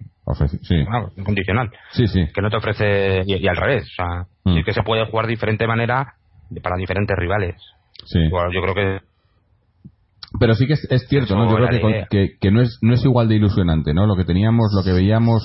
sí. 0.61 0.85
condicional. 1.23 1.71
Sí, 1.91 2.07
sí. 2.07 2.27
Que 2.33 2.41
no 2.41 2.49
te 2.49 2.57
ofrece, 2.57 3.23
y, 3.25 3.47
al 3.47 3.57
revés, 3.57 3.83
o 3.83 3.95
sea, 3.95 4.25
mm. 4.45 4.63
que 4.63 4.73
se 4.73 4.83
puede 4.83 5.05
jugar 5.05 5.25
de 5.25 5.31
diferente 5.31 5.67
manera 5.67 6.13
para 6.61 6.77
diferentes 6.77 7.15
rivales. 7.17 7.55
Sí. 8.05 8.19
yo 8.29 8.61
creo 8.61 8.73
que 8.73 8.99
pero 10.39 10.53
sí 10.53 10.67
que 10.67 10.73
es, 10.73 11.07
cierto, 11.07 11.35
¿no? 11.35 11.49
Yo 11.49 11.55
creo 11.55 12.05
que, 12.09 12.37
que, 12.39 12.51
no, 12.51 12.61
es, 12.61 12.77
no 12.81 12.93
es 12.93 13.03
igual 13.03 13.27
de 13.27 13.35
ilusionante, 13.35 13.93
¿no? 13.93 14.05
Lo 14.05 14.15
que 14.15 14.25
teníamos, 14.25 14.71
lo 14.75 14.83
que 14.83 14.91
veíamos 14.91 15.43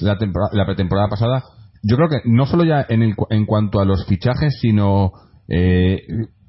la, 0.00 0.16
la 0.52 0.66
pretemporada 0.66 1.08
pasada, 1.08 1.42
yo 1.82 1.96
creo 1.96 2.08
que 2.08 2.20
no 2.24 2.46
solo 2.46 2.64
ya 2.64 2.86
en, 2.88 3.02
el, 3.02 3.14
en 3.30 3.46
cuanto 3.46 3.80
a 3.80 3.84
los 3.84 4.06
fichajes, 4.06 4.58
sino 4.60 5.12
eh, 5.48 6.02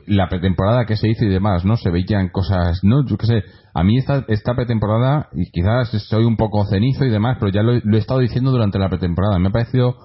la 0.05 0.29
pretemporada 0.29 0.85
que 0.85 0.97
se 0.97 1.09
hizo 1.09 1.25
y 1.25 1.29
demás, 1.29 1.65
¿no? 1.65 1.75
Se 1.77 1.89
veían 1.89 2.29
cosas, 2.29 2.83
¿no? 2.83 3.05
Yo 3.05 3.17
qué 3.17 3.25
sé, 3.25 3.43
a 3.73 3.83
mí 3.83 3.97
esta, 3.97 4.23
esta 4.27 4.53
pretemporada, 4.53 5.29
y 5.33 5.49
quizás 5.49 5.89
soy 6.09 6.25
un 6.25 6.37
poco 6.37 6.65
cenizo 6.65 7.05
y 7.05 7.09
demás, 7.09 7.37
pero 7.39 7.51
ya 7.51 7.63
lo, 7.63 7.73
lo 7.83 7.97
he 7.97 7.99
estado 7.99 8.19
diciendo 8.19 8.51
durante 8.51 8.77
la 8.77 8.89
pretemporada, 8.89 9.39
me 9.39 9.47
ha 9.47 9.51
parecido 9.51 9.95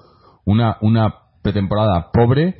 una, 0.45 0.77
una 0.81 1.13
pretemporada 1.43 2.07
pobre, 2.11 2.55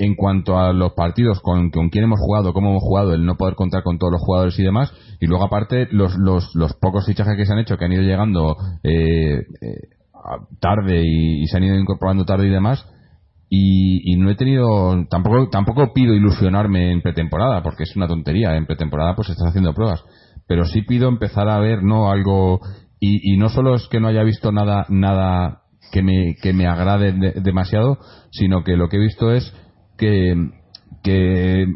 en 0.00 0.14
cuanto 0.14 0.58
a 0.58 0.72
los 0.72 0.94
partidos 0.94 1.40
con, 1.40 1.70
con 1.70 1.90
quién 1.90 2.04
hemos 2.04 2.18
jugado, 2.18 2.54
cómo 2.54 2.70
hemos 2.70 2.82
jugado, 2.82 3.12
el 3.12 3.26
no 3.26 3.36
poder 3.36 3.54
contar 3.54 3.82
con 3.82 3.98
todos 3.98 4.12
los 4.14 4.22
jugadores 4.22 4.58
y 4.58 4.62
demás, 4.62 4.90
y 5.20 5.26
luego 5.26 5.44
aparte 5.44 5.88
los, 5.90 6.16
los, 6.16 6.54
los 6.54 6.72
pocos 6.74 7.04
fichajes 7.04 7.36
que 7.36 7.44
se 7.44 7.52
han 7.52 7.58
hecho, 7.58 7.76
que 7.76 7.84
han 7.84 7.92
ido 7.92 8.02
llegando 8.02 8.56
eh, 8.82 9.40
eh, 9.60 9.76
tarde 10.58 11.02
y, 11.04 11.46
se 11.46 11.58
han 11.58 11.64
ido 11.64 11.78
incorporando 11.78 12.24
tarde 12.24 12.46
y 12.46 12.50
demás, 12.50 12.82
y, 13.50 14.16
no 14.16 14.30
he 14.30 14.36
tenido, 14.36 15.04
tampoco, 15.10 15.50
tampoco 15.50 15.92
pido 15.92 16.14
ilusionarme 16.14 16.92
en 16.92 17.02
pretemporada, 17.02 17.62
porque 17.62 17.82
es 17.82 17.94
una 17.94 18.08
tontería, 18.08 18.56
en 18.56 18.64
pretemporada 18.64 19.14
pues 19.14 19.28
estás 19.28 19.48
haciendo 19.48 19.74
pruebas, 19.74 20.02
pero 20.46 20.64
sí 20.64 20.80
pido 20.82 21.08
empezar 21.08 21.48
a 21.48 21.58
ver, 21.58 21.82
¿no? 21.82 22.10
Algo, 22.10 22.60
y, 22.98 23.34
y 23.34 23.36
no 23.36 23.50
solo 23.50 23.74
es 23.74 23.86
que 23.88 24.00
no 24.00 24.08
haya 24.08 24.22
visto 24.22 24.50
nada, 24.50 24.86
nada 24.88 25.60
que 25.92 26.02
me, 26.02 26.36
que 26.40 26.52
me 26.52 26.66
agrade 26.66 27.12
demasiado, 27.42 27.98
sino 28.30 28.62
que 28.64 28.76
lo 28.76 28.88
que 28.88 28.96
he 28.96 29.00
visto 29.00 29.32
es 29.32 29.52
que, 31.02 31.66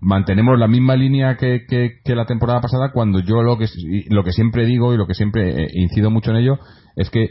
mantenemos 0.00 0.58
la 0.58 0.66
misma 0.66 0.96
línea 0.96 1.36
que, 1.36 1.66
que, 1.68 2.14
la 2.14 2.26
temporada 2.26 2.60
pasada 2.60 2.90
cuando 2.92 3.20
yo 3.20 3.42
lo 3.42 3.56
que, 3.58 3.66
lo 4.08 4.24
que 4.24 4.32
siempre 4.32 4.66
digo 4.66 4.92
y 4.92 4.96
lo 4.96 5.06
que 5.06 5.14
siempre 5.14 5.64
eh, 5.64 5.68
incido 5.74 6.10
mucho 6.10 6.30
en 6.30 6.38
ello 6.38 6.58
es 6.96 7.10
que 7.10 7.28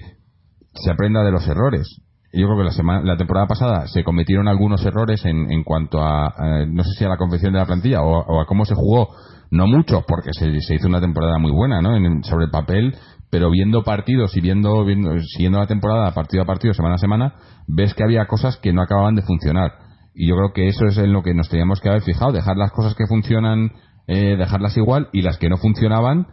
se 0.74 0.92
aprenda 0.92 1.24
de 1.24 1.32
los 1.32 1.48
errores. 1.48 2.02
Yo 2.34 2.46
creo 2.46 2.58
que 2.58 2.64
la, 2.64 2.72
semana, 2.72 3.02
la 3.04 3.18
temporada 3.18 3.48
pasada 3.48 3.88
se 3.88 4.06
cometieron 4.06 4.48
algunos 4.48 4.86
errores 4.86 5.26
en, 5.26 5.52
en 5.52 5.64
cuanto 5.66 6.02
a, 6.02 6.34
no 6.66 6.84
sé 6.84 6.92
si 6.98 7.04
a 7.04 7.10
la 7.10 7.18
confección 7.18 7.52
de 7.52 7.60
la 7.60 7.66
plantilla 7.66 8.02
o, 8.02 8.40
a 8.40 8.46
cómo 8.46 8.64
se 8.64 8.74
jugó, 8.74 9.10
no 9.52 9.68
muchos, 9.68 10.06
porque 10.08 10.30
se, 10.32 10.48
hizo 10.74 10.88
una 10.88 11.02
temporada 11.02 11.38
muy 11.40 11.52
buena, 11.52 11.82
¿no? 11.82 11.92
sobre 12.24 12.46
el 12.46 12.52
papel, 12.52 12.96
pero 13.30 13.52
viendo 13.52 13.84
partidos 13.84 14.36
y 14.38 14.42
viendo, 14.42 14.86
viendo, 14.86 15.18
siguiendo 15.20 15.60
la 15.60 15.68
temporada 15.68 16.14
partido 16.14 16.44
a 16.44 16.46
partido, 16.46 16.74
semana 16.74 16.96
a 16.96 17.00
semana, 17.00 17.34
ves 17.68 17.94
que 17.94 18.04
había 18.04 18.26
cosas 18.28 18.56
que 18.58 18.72
no 18.72 18.82
acababan 18.82 19.16
de 19.16 19.24
funcionar 19.24 19.74
y 20.14 20.28
yo 20.28 20.36
creo 20.36 20.54
que 20.54 20.68
eso 20.68 20.86
es 20.86 20.98
en 20.98 21.14
lo 21.14 21.24
que 21.24 21.34
nos 21.34 21.50
teníamos 21.50 21.80
que 21.80 21.90
haber 21.90 22.02
fijado, 22.02 22.32
dejar 22.32 22.58
las 22.58 22.72
cosas 22.72 22.96
que 22.96 23.08
funcionan, 23.08 23.72
eh, 24.08 24.36
dejarlas 24.38 24.76
igual 24.78 25.10
y 25.14 25.22
las 25.22 25.38
que 25.38 25.50
no 25.50 25.58
funcionaban, 25.58 26.28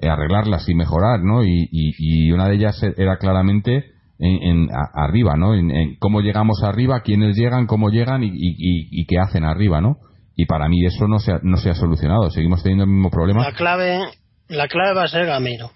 eh, 0.00 0.08
arreglarlas 0.08 0.68
y 0.68 0.74
mejorar, 0.74 1.20
¿no? 1.20 1.44
Y, 1.44 1.68
y, 1.70 2.30
una 2.32 2.48
de 2.48 2.56
ellas 2.56 2.80
era 2.96 3.16
claramente 3.16 3.84
en, 4.18 4.68
arriba, 4.94 5.36
¿no? 5.36 5.54
En, 5.54 5.96
cómo 5.98 6.20
llegamos 6.20 6.62
arriba, 6.62 7.00
quiénes 7.00 7.36
llegan, 7.36 7.66
cómo 7.66 7.90
llegan 7.90 8.22
y, 8.22 8.30
y, 8.32 9.06
qué 9.06 9.18
hacen 9.18 9.44
arriba, 9.44 9.80
¿no? 9.80 9.98
Y 10.36 10.46
para 10.46 10.68
mí 10.68 10.84
eso 10.84 11.06
no 11.08 11.18
se 11.18 11.32
ha, 11.32 11.40
no 11.42 11.56
se 11.56 11.70
ha 11.70 11.74
solucionado, 11.74 12.30
seguimos 12.30 12.62
teniendo 12.62 12.84
el 12.84 12.90
mismo 12.90 13.10
problema. 13.10 13.42
La 13.42 13.52
clave, 13.52 14.00
la 14.48 14.68
clave 14.68 14.94
va 14.94 15.04
a 15.04 15.08
ser 15.08 15.26
Gamero. 15.26 15.70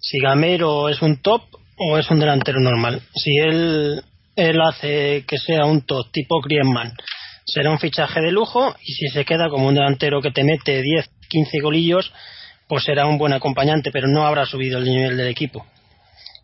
Si 0.00 0.18
Gamero 0.18 0.88
es 0.88 1.00
un 1.02 1.22
top 1.22 1.42
o 1.76 1.98
es 1.98 2.10
un 2.10 2.18
delantero 2.18 2.60
normal. 2.60 3.02
Si 3.14 3.36
él 3.38 4.02
él 4.36 4.60
hace 4.60 5.24
que 5.26 5.38
sea 5.38 5.64
un 5.64 5.82
top 5.82 6.10
tipo 6.10 6.40
Griezmann. 6.40 6.92
Será 7.44 7.70
un 7.70 7.78
fichaje 7.78 8.20
de 8.20 8.32
lujo 8.32 8.74
y 8.82 8.92
si 8.92 9.08
se 9.08 9.24
queda 9.24 9.48
como 9.48 9.68
un 9.68 9.74
delantero 9.74 10.22
que 10.22 10.30
te 10.30 10.44
mete 10.44 10.80
10, 10.80 11.10
15 11.28 11.60
golillos, 11.60 12.12
pues 12.68 12.84
será 12.84 13.06
un 13.06 13.18
buen 13.18 13.32
acompañante, 13.32 13.90
pero 13.90 14.08
no 14.08 14.26
habrá 14.26 14.46
subido 14.46 14.78
el 14.78 14.84
nivel 14.84 15.16
del 15.16 15.28
equipo. 15.28 15.66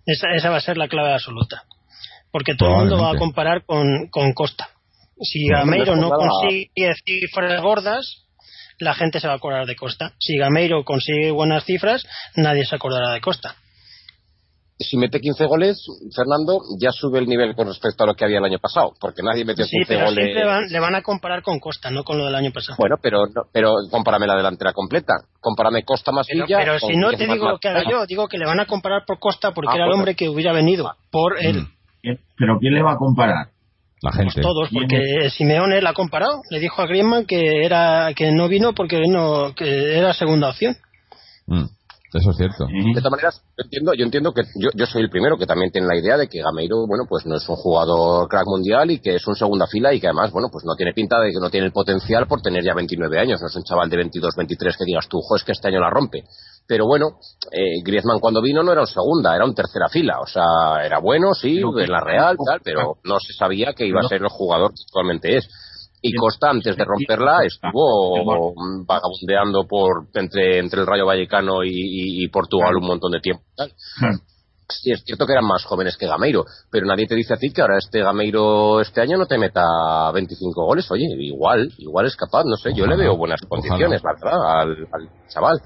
Esa, 0.04 0.28
esa 0.34 0.50
va 0.50 0.56
a 0.56 0.60
ser 0.60 0.76
la 0.76 0.88
clave 0.88 1.12
absoluta. 1.12 1.64
Porque 2.30 2.54
todo 2.54 2.70
el 2.70 2.76
mundo 2.76 2.98
va 2.98 3.12
a 3.12 3.16
comparar 3.16 3.64
con, 3.64 4.08
con 4.10 4.32
Costa. 4.32 4.68
Si 5.20 5.46
Gameiro 5.48 5.96
no 5.96 6.10
consigue 6.10 6.92
cifras 7.04 7.62
gordas, 7.62 8.26
la 8.78 8.94
gente 8.94 9.18
se 9.18 9.26
va 9.26 9.34
a 9.34 9.36
acordar 9.36 9.66
de 9.66 9.76
Costa. 9.76 10.12
Si 10.18 10.36
Gameiro 10.36 10.84
consigue 10.84 11.30
buenas 11.30 11.64
cifras, 11.64 12.06
nadie 12.36 12.64
se 12.64 12.74
acordará 12.74 13.12
de 13.12 13.20
Costa 13.20 13.56
si 14.78 14.96
mete 14.96 15.20
15 15.20 15.44
goles, 15.46 15.84
Fernando, 16.14 16.60
ya 16.80 16.92
sube 16.92 17.18
el 17.18 17.26
nivel 17.26 17.54
con 17.56 17.66
respecto 17.66 18.04
a 18.04 18.06
lo 18.06 18.14
que 18.14 18.24
había 18.24 18.38
el 18.38 18.44
año 18.44 18.58
pasado, 18.58 18.92
porque 19.00 19.22
nadie 19.22 19.44
metió 19.44 19.64
15 19.66 19.84
pero 19.88 20.06
goles. 20.06 20.70
le 20.70 20.80
van 20.80 20.94
a 20.94 21.02
comparar 21.02 21.42
con 21.42 21.58
Costa, 21.58 21.90
no 21.90 22.04
con 22.04 22.16
lo 22.16 22.26
del 22.26 22.34
año 22.34 22.52
pasado. 22.52 22.76
Bueno, 22.78 22.96
pero 23.02 23.24
pero 23.52 23.74
compárame 23.90 24.26
la 24.26 24.36
delantera 24.36 24.72
completa. 24.72 25.14
Compárame 25.40 25.82
Costa 25.82 26.12
más 26.12 26.26
Pero, 26.28 26.46
pero 26.46 26.78
si 26.78 26.96
no 26.96 27.10
te 27.10 27.26
digo 27.26 27.48
lo 27.48 27.58
que 27.58 27.68
haga 27.68 27.82
yo, 27.90 28.06
digo 28.06 28.28
que 28.28 28.38
le 28.38 28.46
van 28.46 28.60
a 28.60 28.66
comparar 28.66 29.04
por 29.04 29.18
Costa 29.18 29.52
porque 29.52 29.72
ah, 29.72 29.76
era 29.76 29.86
el 29.86 29.92
hombre 29.92 30.14
que 30.14 30.28
hubiera 30.28 30.52
venido 30.52 30.92
por 31.10 31.34
mm. 31.34 31.46
él. 31.46 31.66
¿Pero 32.36 32.58
quién 32.60 32.74
le 32.74 32.82
va 32.82 32.92
a 32.92 32.96
comparar? 32.96 33.48
La 34.00 34.12
gente. 34.12 34.34
Pues 34.34 34.46
todos, 34.46 34.68
porque 34.72 35.28
Simeone 35.30 35.82
la 35.82 35.90
ha 35.90 35.94
comparado. 35.94 36.42
Le 36.50 36.60
dijo 36.60 36.80
a 36.80 36.86
Griezmann 36.86 37.26
que 37.26 37.64
era 37.64 38.12
que 38.14 38.30
no 38.30 38.48
vino 38.48 38.72
porque 38.72 39.02
no 39.08 39.54
que 39.56 39.98
era 39.98 40.12
segunda 40.14 40.50
opción. 40.50 40.76
Mm. 41.46 41.64
Eso 42.12 42.30
es 42.30 42.36
cierto. 42.38 42.66
De 42.66 43.00
todas 43.00 43.10
maneras, 43.10 43.42
yo 43.56 43.64
entiendo, 43.64 43.92
yo 43.92 44.04
entiendo 44.04 44.32
que 44.32 44.42
yo, 44.56 44.70
yo 44.74 44.86
soy 44.86 45.02
el 45.02 45.10
primero 45.10 45.36
que 45.36 45.44
también 45.44 45.70
tiene 45.70 45.86
la 45.86 45.96
idea 45.96 46.16
de 46.16 46.26
que 46.26 46.40
Gameiro, 46.40 46.86
bueno, 46.86 47.04
pues 47.06 47.26
no 47.26 47.36
es 47.36 47.46
un 47.48 47.56
jugador 47.56 48.28
crack 48.28 48.46
mundial 48.46 48.90
y 48.90 49.00
que 49.00 49.16
es 49.16 49.26
un 49.26 49.34
segunda 49.34 49.66
fila 49.66 49.92
y 49.92 50.00
que 50.00 50.06
además, 50.06 50.32
bueno, 50.32 50.48
pues 50.50 50.64
no 50.64 50.74
tiene 50.74 50.94
pinta 50.94 51.20
de 51.20 51.32
que 51.32 51.38
no 51.38 51.50
tiene 51.50 51.66
el 51.66 51.72
potencial 51.72 52.26
por 52.26 52.40
tener 52.40 52.64
ya 52.64 52.72
29 52.74 53.18
años. 53.18 53.40
No 53.42 53.48
es 53.48 53.56
un 53.56 53.62
chaval 53.62 53.90
de 53.90 53.98
22, 53.98 54.34
23 54.36 54.76
que 54.78 54.84
digas 54.86 55.06
tú, 55.08 55.18
es 55.36 55.44
que 55.44 55.52
este 55.52 55.68
año 55.68 55.80
la 55.80 55.90
rompe. 55.90 56.24
Pero 56.66 56.86
bueno, 56.86 57.18
eh, 57.52 57.82
Griezmann 57.84 58.20
cuando 58.20 58.40
vino 58.40 58.62
no 58.62 58.72
era 58.72 58.82
un 58.82 58.86
segunda, 58.86 59.34
era 59.34 59.44
un 59.44 59.54
tercera 59.54 59.88
fila. 59.88 60.20
O 60.20 60.26
sea, 60.26 60.84
era 60.84 61.00
bueno, 61.00 61.34
sí, 61.34 61.58
en 61.58 61.90
la 61.90 62.00
Real, 62.00 62.36
tal, 62.44 62.60
pero 62.62 62.96
no 63.04 63.18
se 63.20 63.34
sabía 63.34 63.74
que 63.74 63.86
iba 63.86 64.00
a 64.00 64.08
ser 64.08 64.22
el 64.22 64.28
jugador 64.28 64.70
que 64.70 64.82
actualmente 64.86 65.36
es 65.36 65.48
y 66.02 66.14
Costa 66.14 66.50
antes 66.50 66.76
de 66.76 66.84
romperla 66.84 67.38
estuvo 67.44 68.54
vagabundeando 68.86 69.66
por 69.68 70.08
entre 70.14 70.58
entre 70.58 70.80
el 70.80 70.86
Rayo 70.86 71.06
Vallecano 71.06 71.64
y, 71.64 72.26
Portugal 72.28 72.76
un 72.76 72.86
montón 72.86 73.12
de 73.12 73.20
tiempo 73.20 73.42
sí 74.68 74.92
es 74.92 75.02
cierto 75.04 75.26
que 75.26 75.32
eran 75.32 75.46
más 75.46 75.64
jóvenes 75.64 75.96
que 75.96 76.06
Gameiro 76.06 76.44
pero 76.70 76.86
nadie 76.86 77.06
te 77.06 77.14
dice 77.14 77.34
a 77.34 77.36
ti 77.36 77.50
que 77.50 77.62
ahora 77.62 77.78
este 77.78 78.00
Gameiro 78.00 78.80
este 78.80 79.00
año 79.00 79.16
no 79.16 79.26
te 79.26 79.38
meta 79.38 79.62
25 80.12 80.64
goles. 80.64 80.90
Oye 80.90 81.06
igual 81.18 81.70
igual 81.78 82.06
es 82.06 82.16
capaz 82.16 82.44
no 82.44 82.56
sé 82.56 82.72
yo 82.74 82.86
le 82.86 82.96
veo 82.96 83.16
buenas 83.16 83.40
condiciones 83.48 84.02
verdad 84.02 84.60
al, 84.60 84.88
chaval. 85.28 85.58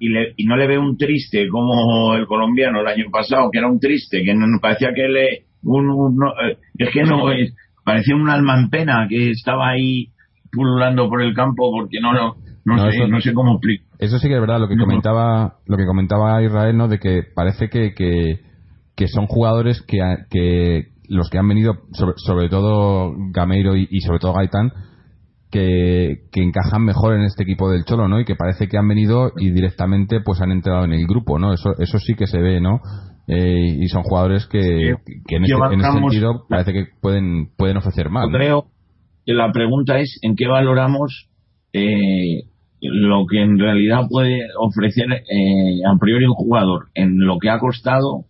Y, 0.00 0.08
y 0.36 0.46
no 0.46 0.56
le 0.56 0.66
veo 0.66 0.80
un 0.80 0.96
triste 0.96 1.46
como 1.48 2.14
el 2.14 2.26
colombiano 2.26 2.80
el 2.80 2.88
año 2.88 3.04
pasado 3.12 3.48
que 3.52 3.58
era 3.58 3.68
un 3.68 3.78
triste 3.78 4.22
que 4.24 4.34
no 4.34 4.46
parecía 4.60 4.88
que 4.92 5.08
le 5.08 5.46
un, 5.62 6.20
eh, 6.44 6.56
es 6.78 6.90
que 6.92 7.02
no 7.02 7.30
es 7.30 7.52
parecía 7.88 8.14
un 8.16 8.28
alma 8.28 8.60
en 8.60 8.68
pena 8.68 9.06
que 9.08 9.30
estaba 9.30 9.70
ahí 9.70 10.08
pululando 10.52 11.08
por 11.08 11.22
el 11.22 11.34
campo 11.34 11.70
porque 11.72 12.00
no 12.02 12.12
no, 12.12 12.36
no, 12.66 12.90
sé, 12.90 13.08
no 13.08 13.18
sé 13.22 13.32
cómo 13.32 13.52
explicar. 13.52 13.86
Eso 13.98 14.18
sí 14.18 14.28
que 14.28 14.34
es 14.34 14.40
verdad, 14.42 14.60
lo 14.60 14.68
que 14.68 14.76
comentaba 14.76 15.54
lo 15.64 15.76
que 15.78 15.86
comentaba 15.86 16.42
Israel, 16.42 16.76
¿no? 16.76 16.88
De 16.88 16.98
que 16.98 17.22
parece 17.34 17.70
que, 17.70 17.94
que, 17.94 19.08
son 19.08 19.26
jugadores 19.26 19.80
que, 19.80 20.00
que 20.28 20.88
los 21.08 21.30
que 21.30 21.38
han 21.38 21.48
venido, 21.48 21.78
sobre, 22.16 22.50
todo 22.50 23.14
Gameiro 23.32 23.74
y, 23.74 24.00
sobre 24.00 24.18
todo 24.18 24.34
Gaitán, 24.34 24.70
que, 25.50 26.26
que, 26.30 26.42
encajan 26.42 26.84
mejor 26.84 27.14
en 27.14 27.22
este 27.22 27.44
equipo 27.44 27.70
del 27.70 27.86
Cholo, 27.86 28.06
¿no? 28.06 28.20
Y 28.20 28.26
que 28.26 28.36
parece 28.36 28.68
que 28.68 28.76
han 28.76 28.86
venido 28.86 29.32
y 29.38 29.50
directamente 29.50 30.20
pues 30.20 30.42
han 30.42 30.52
entrado 30.52 30.84
en 30.84 30.92
el 30.92 31.06
grupo, 31.06 31.38
¿no? 31.38 31.54
Eso, 31.54 31.70
eso 31.78 31.98
sí 31.98 32.12
que 32.16 32.26
se 32.26 32.38
ve, 32.38 32.60
¿no? 32.60 32.82
Eh, 33.30 33.76
y 33.80 33.88
son 33.88 34.04
jugadores 34.04 34.46
que, 34.46 34.94
que 35.26 35.36
en, 35.36 35.44
ese, 35.44 35.54
sentido 35.54 36.46
parece 36.48 36.72
que 36.72 36.86
pueden, 37.02 37.50
pueden 37.58 37.76
ofrecer 37.76 38.08
más. 38.08 38.26
creo 38.32 38.68
que 39.26 39.34
la 39.34 39.52
pregunta 39.52 39.98
es 39.98 40.18
en 40.22 40.34
qué 40.34 40.46
valoramos 40.46 41.28
eh, 41.74 42.44
lo 42.80 43.26
que 43.26 43.42
en 43.42 43.58
realidad 43.58 44.06
puede 44.08 44.40
ofrecer 44.58 45.12
eh, 45.12 45.80
a 45.86 45.98
priori 45.98 46.24
un 46.24 46.32
jugador, 46.32 46.86
en 46.94 47.18
lo 47.18 47.38
que 47.38 47.50
ha 47.50 47.58
costado 47.58 48.24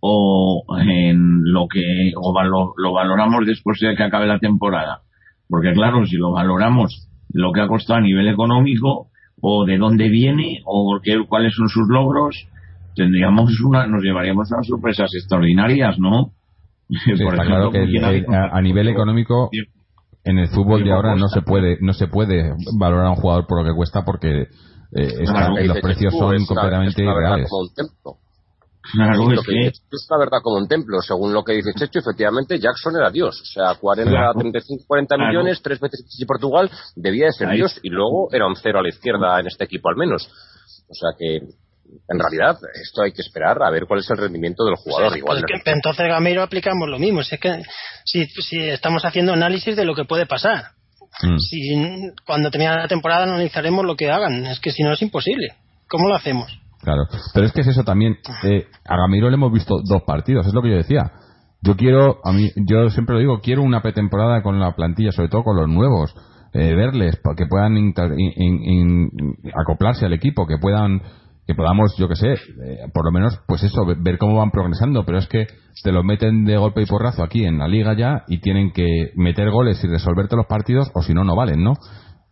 o 0.00 0.64
en 0.80 1.44
lo 1.44 1.68
que 1.68 2.12
o 2.20 2.32
lo, 2.76 2.92
valoramos 2.92 3.46
después 3.46 3.78
de 3.80 3.94
que 3.94 4.02
acabe 4.02 4.26
la 4.26 4.40
temporada. 4.40 5.02
Porque 5.48 5.72
claro, 5.72 6.04
si 6.06 6.16
lo 6.16 6.32
valoramos 6.32 7.08
lo 7.32 7.52
que 7.52 7.60
ha 7.60 7.68
costado 7.68 8.00
a 8.00 8.02
nivel 8.02 8.26
económico 8.28 9.08
o 9.40 9.64
de 9.64 9.78
dónde 9.78 10.08
viene 10.08 10.60
o 10.64 10.98
qué, 11.02 11.24
cuáles 11.28 11.54
son 11.54 11.68
sus 11.68 11.86
logros, 11.88 12.48
tendríamos 12.94 13.50
una, 13.60 13.86
nos 13.86 14.02
llevaríamos 14.02 14.50
a 14.52 14.62
sorpresas 14.62 15.10
extraordinarias, 15.14 15.98
¿no? 15.98 16.32
Por 17.22 17.34
claro 17.34 17.70
que 17.70 17.78
a, 17.80 18.60
nivel 18.60 18.88
económico 18.88 19.50
en 20.22 20.38
el 20.38 20.48
fútbol 20.48 20.84
de 20.84 20.92
ahora 20.92 21.14
no 21.16 21.28
se 21.28 21.42
puede 21.42 21.78
no 21.80 21.92
se 21.94 22.08
puede 22.08 22.52
valorar 22.78 23.06
a 23.06 23.10
un 23.10 23.16
jugador 23.16 23.46
por 23.46 23.62
lo 23.62 23.68
que 23.68 23.74
cuesta 23.74 24.04
porque 24.04 24.48
eh, 24.92 25.66
los 25.66 25.78
precios 25.80 26.12
son 26.12 26.44
completamente 26.46 27.02
irreales. 27.02 27.48
Claro, 28.92 29.32
es, 29.32 29.40
que... 29.46 29.66
es 29.68 30.06
la 30.10 30.18
verdad 30.18 30.38
como 30.42 30.58
un 30.58 30.68
templo. 30.68 31.00
Según 31.00 31.32
lo 31.32 31.42
que 31.42 31.54
dice 31.54 31.72
Checho, 31.74 32.00
efectivamente 32.00 32.58
Jackson 32.58 32.94
era 32.94 33.10
Dios. 33.10 33.40
O 33.40 33.44
sea, 33.46 33.74
40, 33.80 34.12
35, 34.38 34.84
40 34.86 35.16
millones, 35.16 35.62
tres 35.62 35.80
veces 35.80 36.04
y 36.18 36.26
Portugal, 36.26 36.70
debía 36.94 37.26
de 37.26 37.32
ser 37.32 37.50
Dios 37.50 37.80
y 37.82 37.88
luego 37.88 38.28
era 38.30 38.46
un 38.46 38.56
cero 38.56 38.80
a 38.80 38.82
la 38.82 38.90
izquierda 38.90 39.40
en 39.40 39.46
este 39.46 39.64
equipo 39.64 39.88
al 39.88 39.96
menos. 39.96 40.28
O 40.88 40.94
sea 40.94 41.10
que 41.18 41.40
en 42.08 42.18
realidad 42.18 42.56
esto 42.80 43.02
hay 43.02 43.12
que 43.12 43.22
esperar 43.22 43.62
a 43.62 43.70
ver 43.70 43.86
cuál 43.86 44.00
es 44.00 44.10
el 44.10 44.18
rendimiento 44.18 44.64
del 44.64 44.76
jugador. 44.76 45.16
igual 45.16 45.42
pues 45.48 45.62
entonces 45.64 46.06
Gamero 46.06 46.42
aplicamos 46.42 46.88
lo 46.88 46.98
mismo. 46.98 47.22
Si 47.22 47.34
es 47.34 47.40
que 47.40 47.62
si, 48.04 48.26
si 48.26 48.58
estamos 48.68 49.04
haciendo 49.04 49.32
análisis 49.32 49.76
de 49.76 49.84
lo 49.84 49.94
que 49.94 50.04
puede 50.04 50.26
pasar. 50.26 50.72
Mm. 51.22 51.38
Si 51.38 52.12
cuando 52.26 52.50
termine 52.50 52.74
la 52.74 52.88
temporada 52.88 53.24
analizaremos 53.24 53.84
lo 53.84 53.96
que 53.96 54.10
hagan. 54.10 54.46
Es 54.46 54.60
que 54.60 54.70
si 54.70 54.82
no 54.82 54.92
es 54.92 55.02
imposible. 55.02 55.54
¿Cómo 55.88 56.08
lo 56.08 56.16
hacemos? 56.16 56.58
Claro, 56.82 57.04
pero 57.32 57.46
es 57.46 57.52
que 57.52 57.62
es 57.62 57.68
eso 57.68 57.82
también. 57.82 58.18
Eh, 58.42 58.66
a 58.84 58.96
Gamiro 58.96 59.30
le 59.30 59.36
hemos 59.36 59.52
visto 59.52 59.76
dos 59.88 60.02
partidos, 60.06 60.46
es 60.46 60.52
lo 60.52 60.60
que 60.60 60.70
yo 60.70 60.76
decía. 60.76 61.12
Yo 61.62 61.76
quiero, 61.76 62.18
a 62.22 62.32
mí, 62.32 62.50
yo 62.56 62.90
siempre 62.90 63.14
lo 63.14 63.20
digo, 63.20 63.40
quiero 63.40 63.62
una 63.62 63.80
pretemporada 63.80 64.42
con 64.42 64.60
la 64.60 64.74
plantilla, 64.74 65.12
sobre 65.12 65.30
todo 65.30 65.44
con 65.44 65.56
los 65.56 65.66
nuevos, 65.66 66.14
eh, 66.52 66.74
verles, 66.74 67.18
que 67.36 67.46
puedan 67.46 67.94
acoplarse 69.54 70.04
al 70.04 70.12
equipo, 70.12 70.46
que 70.46 70.58
puedan 70.58 71.00
que 71.46 71.54
podamos, 71.54 71.94
yo 71.98 72.08
que 72.08 72.16
sé, 72.16 72.32
eh, 72.32 72.88
por 72.92 73.04
lo 73.04 73.12
menos, 73.12 73.38
pues 73.46 73.62
eso, 73.62 73.84
ver 73.98 74.18
cómo 74.18 74.36
van 74.36 74.50
progresando, 74.50 75.04
pero 75.04 75.18
es 75.18 75.26
que 75.26 75.46
te 75.82 75.92
lo 75.92 76.02
meten 76.02 76.44
de 76.44 76.56
golpe 76.56 76.82
y 76.82 76.86
porrazo 76.86 77.22
aquí 77.22 77.44
en 77.44 77.58
la 77.58 77.68
liga 77.68 77.94
ya 77.96 78.24
y 78.28 78.40
tienen 78.40 78.72
que 78.72 79.12
meter 79.16 79.50
goles 79.50 79.82
y 79.84 79.88
resolverte 79.88 80.36
los 80.36 80.46
partidos 80.46 80.90
o 80.94 81.02
si 81.02 81.12
no, 81.12 81.24
no 81.24 81.36
valen, 81.36 81.62
¿no? 81.62 81.74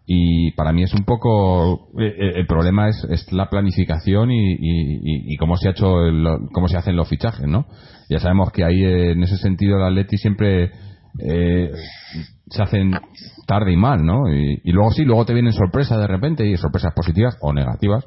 y 0.06 0.50
para 0.52 0.72
mí 0.72 0.82
es 0.82 0.92
un 0.94 1.04
poco 1.04 1.90
eh, 1.98 2.06
eh, 2.06 2.32
el 2.36 2.46
problema 2.46 2.88
es, 2.88 3.06
es 3.08 3.32
la 3.32 3.48
planificación 3.48 4.30
y, 4.32 4.56
y, 4.60 5.36
cómo 5.36 5.56
se 5.56 5.68
ha 5.68 5.70
hecho 5.70 5.94
cómo 6.52 6.68
se 6.68 6.76
hacen 6.76 6.96
los 6.96 7.08
fichajes 7.08 7.46
no 7.46 7.66
ya 8.08 8.18
sabemos 8.18 8.50
que 8.50 8.64
ahí 8.64 8.82
en 8.82 9.22
ese 9.22 9.36
sentido 9.36 9.76
el 9.76 9.84
Atleti 9.84 10.16
siempre 10.16 10.72
eh, 11.20 11.70
se 12.48 12.62
hacen 12.62 12.92
tarde 13.46 13.72
y 13.72 13.76
mal 13.76 14.04
no 14.04 14.28
y, 14.28 14.60
luego 14.72 14.90
sí 14.90 15.04
luego 15.04 15.24
te 15.24 15.34
vienen 15.34 15.52
sorpresas 15.52 15.98
de 15.98 16.06
repente 16.08 16.46
y 16.46 16.56
sorpresas 16.56 16.92
positivas 16.94 17.38
o 17.40 17.52
negativas 17.52 18.04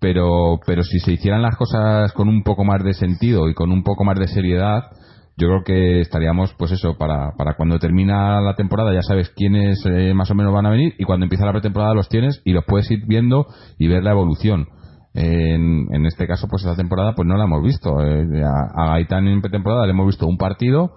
pero 0.00 0.60
pero 0.66 0.82
si 0.82 0.98
se 1.00 1.12
hicieran 1.12 1.42
las 1.42 1.56
cosas 1.56 2.12
con 2.12 2.28
un 2.28 2.42
poco 2.42 2.64
más 2.64 2.82
de 2.84 2.94
sentido 2.94 3.48
y 3.48 3.54
con 3.54 3.72
un 3.72 3.82
poco 3.82 4.04
más 4.04 4.18
de 4.18 4.28
seriedad 4.28 4.90
yo 5.38 5.46
creo 5.46 5.62
que 5.62 6.00
estaríamos, 6.00 6.52
pues 6.58 6.72
eso, 6.72 6.98
para, 6.98 7.30
para 7.36 7.54
cuando 7.54 7.78
termina 7.78 8.40
la 8.40 8.56
temporada 8.56 8.92
ya 8.92 9.02
sabes 9.02 9.30
quiénes 9.30 9.80
eh, 9.86 10.12
más 10.12 10.28
o 10.32 10.34
menos 10.34 10.52
van 10.52 10.66
a 10.66 10.70
venir 10.70 10.94
y 10.98 11.04
cuando 11.04 11.24
empieza 11.24 11.46
la 11.46 11.52
pretemporada 11.52 11.94
los 11.94 12.08
tienes 12.08 12.42
y 12.44 12.52
los 12.52 12.64
puedes 12.64 12.90
ir 12.90 13.06
viendo 13.06 13.46
y 13.78 13.86
ver 13.86 14.02
la 14.02 14.10
evolución. 14.10 14.66
En, 15.14 15.86
en 15.94 16.06
este 16.06 16.26
caso, 16.26 16.48
pues 16.48 16.64
esta 16.64 16.76
temporada 16.76 17.14
pues 17.14 17.26
no 17.26 17.36
la 17.36 17.44
hemos 17.44 17.62
visto. 17.62 18.04
Eh, 18.04 18.42
a, 18.44 18.86
Gaitán 18.90 19.28
en 19.28 19.40
pretemporada 19.40 19.86
le 19.86 19.92
hemos 19.92 20.06
visto 20.06 20.26
un 20.26 20.38
partido, 20.38 20.90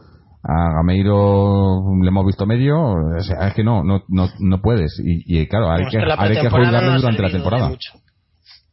a 0.44 0.74
Gameiro 0.78 1.84
le 2.02 2.08
hemos 2.08 2.26
visto 2.26 2.48
medio, 2.48 2.82
o 2.82 3.20
sea, 3.22 3.48
es 3.48 3.54
que 3.54 3.64
no, 3.64 3.84
no, 3.84 4.02
no, 4.10 4.28
no 4.40 4.62
puedes. 4.62 5.00
Y, 5.06 5.40
y 5.42 5.48
claro, 5.48 5.70
hay 5.70 5.86
que, 5.86 6.00
hay 6.00 6.42
que 6.42 6.50
durante 6.50 7.22
la 7.22 7.30
temporada 7.30 7.72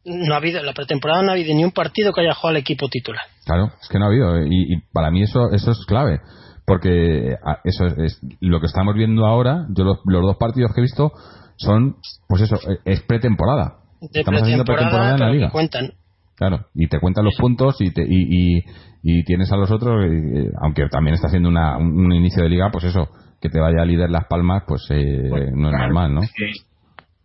no 0.05 0.33
ha 0.33 0.37
habido, 0.37 0.63
la 0.63 0.73
pretemporada 0.73 1.21
no 1.23 1.29
ha 1.29 1.33
habido 1.33 1.53
ni 1.53 1.63
un 1.63 1.71
partido 1.71 2.13
que 2.13 2.21
haya 2.21 2.33
jugado 2.33 2.49
al 2.49 2.57
equipo 2.57 2.87
titular. 2.87 3.23
Claro, 3.45 3.71
es 3.81 3.87
que 3.89 3.99
no 3.99 4.05
ha 4.05 4.07
habido. 4.07 4.45
Y, 4.45 4.81
para 4.93 5.11
mí 5.11 5.23
eso, 5.23 5.51
eso 5.51 5.71
es 5.71 5.85
clave. 5.85 6.19
Porque 6.65 7.35
eso 7.63 7.85
es, 7.97 8.21
lo 8.39 8.59
que 8.59 8.67
estamos 8.67 8.93
viendo 8.95 9.25
ahora. 9.25 9.65
Yo 9.69 9.83
los, 9.83 9.97
dos 10.05 10.37
partidos 10.37 10.71
que 10.73 10.81
he 10.81 10.83
visto 10.83 11.11
son, 11.57 11.97
pues 12.27 12.43
eso, 12.43 12.57
es 12.85 13.01
pretemporada. 13.01 13.79
estamos 14.13 14.43
haciendo 14.43 14.63
pretemporada 14.63 15.13
en 15.13 15.19
la 15.19 15.29
liga. 15.29 15.49
Cuentan. 15.51 15.93
Claro, 16.35 16.67
y 16.73 16.87
te 16.87 17.01
cuentan 17.01 17.25
los 17.25 17.35
puntos 17.35 17.75
y, 17.81 17.91
te, 17.91 18.01
y, 18.07 18.63
y, 19.03 19.23
tienes 19.25 19.51
a 19.51 19.57
los 19.57 19.69
otros, 19.71 20.05
eh, 20.05 20.49
aunque 20.61 20.87
también 20.87 21.15
está 21.15 21.27
haciendo 21.27 21.49
una, 21.49 21.77
un, 21.77 22.13
inicio 22.13 22.43
de 22.43 22.49
liga, 22.49 22.69
pues 22.71 22.85
eso, 22.85 23.09
que 23.41 23.49
te 23.49 23.59
vaya 23.59 23.81
a 23.81 23.85
líder 23.85 24.09
Las 24.09 24.25
Palmas, 24.25 24.63
pues, 24.65 24.87
eh, 24.89 25.27
pues 25.29 25.51
no 25.53 25.69
es 25.69 25.77
normal, 25.77 26.13
¿no? 26.13 26.21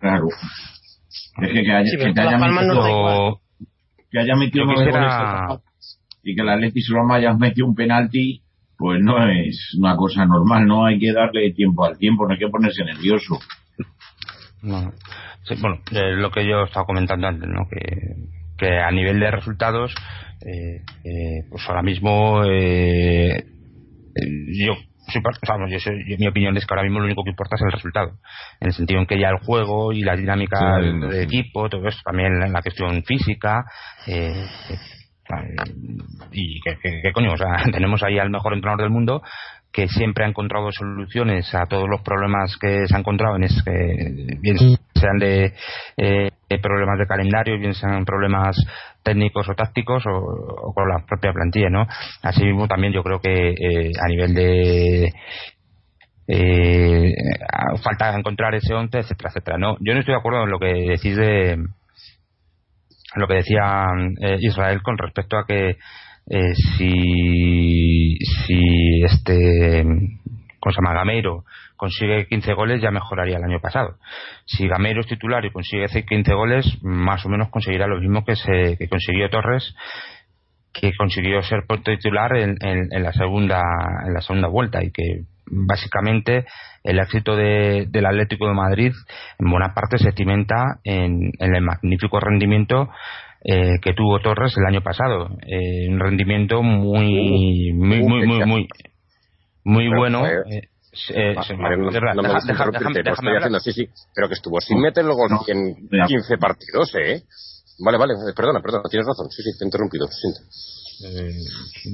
claro, 0.00 0.26
es 1.42 1.52
que, 1.52 1.62
que, 1.62 1.72
haya, 1.72 1.90
que 1.98 2.12
te 2.12 2.20
haya 2.20 2.38
metido, 2.38 3.40
que 4.10 4.18
haya 4.18 4.36
metido 4.36 4.66
quisiera... 4.68 5.60
y 6.22 6.34
que 6.34 6.42
el 6.42 6.48
Atleti 6.48 6.80
Roma 6.88 7.16
haya 7.16 7.34
metido 7.34 7.66
un 7.66 7.74
penalti, 7.74 8.42
pues 8.76 9.00
no 9.02 9.16
es 9.28 9.74
una 9.78 9.96
cosa 9.96 10.24
normal, 10.26 10.66
no 10.66 10.86
hay 10.86 10.98
que 10.98 11.12
darle 11.12 11.52
tiempo 11.52 11.84
al 11.84 11.98
tiempo, 11.98 12.26
no 12.26 12.32
hay 12.32 12.38
que 12.38 12.48
ponerse 12.48 12.84
nervioso. 12.84 13.38
bueno, 14.62 15.80
eh, 15.92 16.16
lo 16.16 16.30
que 16.30 16.46
yo 16.46 16.64
estaba 16.64 16.86
comentando 16.86 17.26
antes, 17.26 17.48
¿no? 17.48 17.68
Que, 17.68 18.16
que 18.56 18.78
a 18.78 18.90
nivel 18.90 19.20
de 19.20 19.30
resultados, 19.30 19.94
eh, 20.44 20.82
eh, 21.04 21.46
pues 21.50 21.62
ahora 21.68 21.82
mismo 21.82 22.42
eh, 25.06 26.04
yo 26.06 26.16
mi 26.18 26.26
opinión 26.26 26.56
es 26.56 26.66
que 26.66 26.74
ahora 26.74 26.84
mismo 26.84 27.00
lo 27.00 27.06
único 27.06 27.24
que 27.24 27.30
importa 27.30 27.56
es 27.56 27.62
el 27.62 27.72
resultado, 27.72 28.12
en 28.60 28.68
el 28.68 28.74
sentido 28.74 29.00
en 29.00 29.06
que 29.06 29.18
ya 29.18 29.28
el 29.28 29.38
juego 29.38 29.92
y 29.92 30.02
la 30.02 30.16
dinámica 30.16 30.78
del 30.78 31.22
equipo, 31.22 31.68
todo 31.68 31.86
eso, 31.86 32.00
también 32.04 32.38
la, 32.38 32.48
la 32.48 32.62
cuestión 32.62 33.02
física, 33.04 33.64
eh, 34.06 34.46
eh, 34.70 34.76
y 36.32 36.60
que, 36.60 37.12
coño, 37.12 37.32
o 37.32 37.36
sea, 37.36 37.64
tenemos 37.72 38.02
ahí 38.02 38.18
al 38.18 38.30
mejor 38.30 38.54
entrenador 38.54 38.82
del 38.82 38.90
mundo 38.90 39.22
que 39.72 39.88
siempre 39.88 40.24
ha 40.24 40.28
encontrado 40.28 40.70
soluciones 40.70 41.52
a 41.52 41.66
todos 41.66 41.88
los 41.88 42.00
problemas 42.02 42.56
que 42.60 42.86
se 42.86 42.94
ha 42.94 43.00
encontrado, 43.00 43.34
en 43.34 43.42
que 43.42 44.36
bien 44.40 44.56
sean 44.94 45.18
de 45.18 45.52
eh, 45.96 46.30
problemas 46.62 46.96
de 46.96 47.06
calendario, 47.06 47.58
bien 47.58 47.74
sean 47.74 48.04
problemas 48.04 48.56
técnicos 49.04 49.48
o 49.48 49.54
tácticos 49.54 50.02
o, 50.06 50.72
con 50.74 50.88
la 50.88 51.04
propia 51.06 51.32
plantilla, 51.32 51.70
¿no? 51.70 51.86
Asimismo 52.22 52.66
también 52.66 52.92
yo 52.92 53.02
creo 53.02 53.20
que 53.20 53.50
eh, 53.50 53.92
a 54.02 54.08
nivel 54.08 54.34
de 54.34 55.12
eh, 56.26 57.14
falta 57.82 58.16
encontrar 58.16 58.54
ese 58.54 58.74
once, 58.74 58.98
etcétera, 58.98 59.30
etcétera. 59.30 59.58
No, 59.58 59.76
yo 59.80 59.92
no 59.92 60.00
estoy 60.00 60.14
de 60.14 60.18
acuerdo 60.18 60.44
en 60.44 60.50
lo 60.50 60.58
que 60.58 60.66
decís 60.66 61.16
de 61.16 61.58
lo 63.16 63.28
que 63.28 63.34
decía 63.34 63.84
eh, 64.20 64.38
Israel 64.40 64.82
con 64.82 64.98
respecto 64.98 65.38
a 65.38 65.46
que 65.46 65.76
eh, 66.26 66.54
si, 66.78 68.16
si 68.46 69.02
este 69.04 69.84
cosa 70.58 70.80
Gameiro 70.82 71.44
consigue 71.76 72.26
15 72.26 72.54
goles 72.54 72.82
ya 72.82 72.90
mejoraría 72.90 73.36
el 73.36 73.44
año 73.44 73.60
pasado. 73.60 73.96
Si 74.46 74.66
Gameiro 74.68 75.00
es 75.00 75.06
titular 75.06 75.44
y 75.44 75.50
consigue 75.50 75.86
15 75.86 76.34
goles, 76.34 76.78
más 76.82 77.24
o 77.26 77.28
menos 77.28 77.50
conseguirá 77.50 77.86
lo 77.86 78.00
mismo 78.00 78.24
que, 78.24 78.36
se, 78.36 78.76
que 78.78 78.88
consiguió 78.88 79.28
Torres, 79.30 79.74
que 80.72 80.92
consiguió 80.96 81.42
ser 81.42 81.64
titular 81.84 82.36
en, 82.36 82.56
en, 82.60 83.02
la 83.02 83.12
segunda 83.12 83.62
en 84.06 84.12
la 84.12 84.20
segunda 84.20 84.48
vuelta 84.48 84.82
y 84.82 84.90
que 84.90 85.22
básicamente 85.46 86.46
el 86.82 86.98
éxito 86.98 87.36
de, 87.36 87.86
del 87.88 88.06
Atlético 88.06 88.48
de 88.48 88.54
Madrid 88.54 88.92
en 89.38 89.50
buena 89.50 89.72
parte 89.72 89.98
se 89.98 90.12
cimenta 90.12 90.80
en, 90.82 91.30
en 91.38 91.54
el 91.54 91.62
magnífico 91.62 92.18
rendimiento 92.18 92.88
eh, 93.44 93.78
que 93.82 93.92
tuvo 93.92 94.20
Torres 94.20 94.56
el 94.56 94.64
año 94.64 94.80
pasado. 94.80 95.36
Eh, 95.46 95.88
un 95.90 96.00
rendimiento 96.00 96.62
muy, 96.62 97.72
muy, 97.74 98.02
muy, 98.02 98.26
muy, 98.26 98.44
muy, 98.46 98.68
muy 99.64 99.88
bueno. 99.88 100.26
Eh, 100.26 100.68
eh, 101.14 101.34
no, 101.34 102.22
me 102.22 102.38
estoy 102.38 103.36
haciendo, 103.36 103.60
sí, 103.60 103.72
sí, 103.72 103.88
pero 104.14 104.28
que 104.28 104.34
estuvo 104.34 104.60
sin 104.60 104.80
meter 104.80 105.04
luego 105.04 105.26
en 105.46 105.88
15 106.06 106.38
partidos, 106.38 106.94
¿eh? 106.96 107.22
Vale, 107.78 107.98
vale, 107.98 108.14
perdona, 108.36 108.60
perdona, 108.60 108.84
tienes 108.88 109.06
razón, 109.06 109.28
sí, 109.30 109.42
sí, 109.42 109.58
te 109.58 109.64
he 109.64 109.66
interrumpido, 109.66 110.06
eh, 111.04 111.32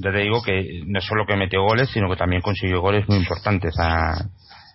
te 0.03 0.13
digo 0.13 0.43
que 0.43 0.83
no 0.87 1.01
solo 1.01 1.25
que 1.27 1.37
metió 1.37 1.63
goles, 1.63 1.89
sino 1.91 2.11
que 2.11 2.17
también 2.17 2.43
consiguió 2.43 2.81
goles 2.81 3.09
muy 3.09 3.17
importantes 3.17 3.75
a, 3.79 4.27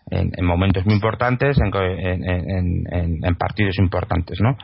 en, 0.10 0.32
en, 0.36 0.46
momentos 0.46 0.86
muy 0.86 0.96
importantes, 0.96 1.58
en, 1.60 2.24
en, 2.24 3.24
en, 3.24 3.36
partidos 3.36 3.78
importantes, 3.78 4.40
¿no? 4.42 4.58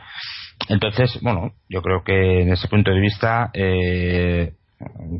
Entonces, 0.68 1.18
bueno, 1.22 1.52
yo 1.68 1.80
creo 1.82 2.02
que 2.04 2.42
en 2.42 2.52
ese 2.52 2.68
punto 2.68 2.90
de 2.90 3.00
vista, 3.00 3.50
eh, 3.54 4.52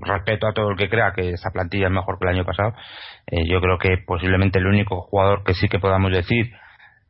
respeto 0.00 0.46
a 0.46 0.52
todo 0.52 0.70
el 0.70 0.76
que 0.76 0.88
crea 0.88 1.12
que 1.14 1.30
esa 1.30 1.50
plantilla 1.50 1.86
es 1.86 1.92
mejor 1.92 2.18
que 2.18 2.26
el 2.26 2.34
año 2.36 2.44
pasado. 2.44 2.74
Eh, 3.26 3.46
yo 3.48 3.60
creo 3.60 3.78
que 3.78 3.98
posiblemente 4.06 4.58
el 4.58 4.66
único 4.66 5.02
jugador 5.02 5.44
que 5.44 5.54
sí 5.54 5.68
que 5.68 5.78
podamos 5.78 6.12
decir 6.12 6.52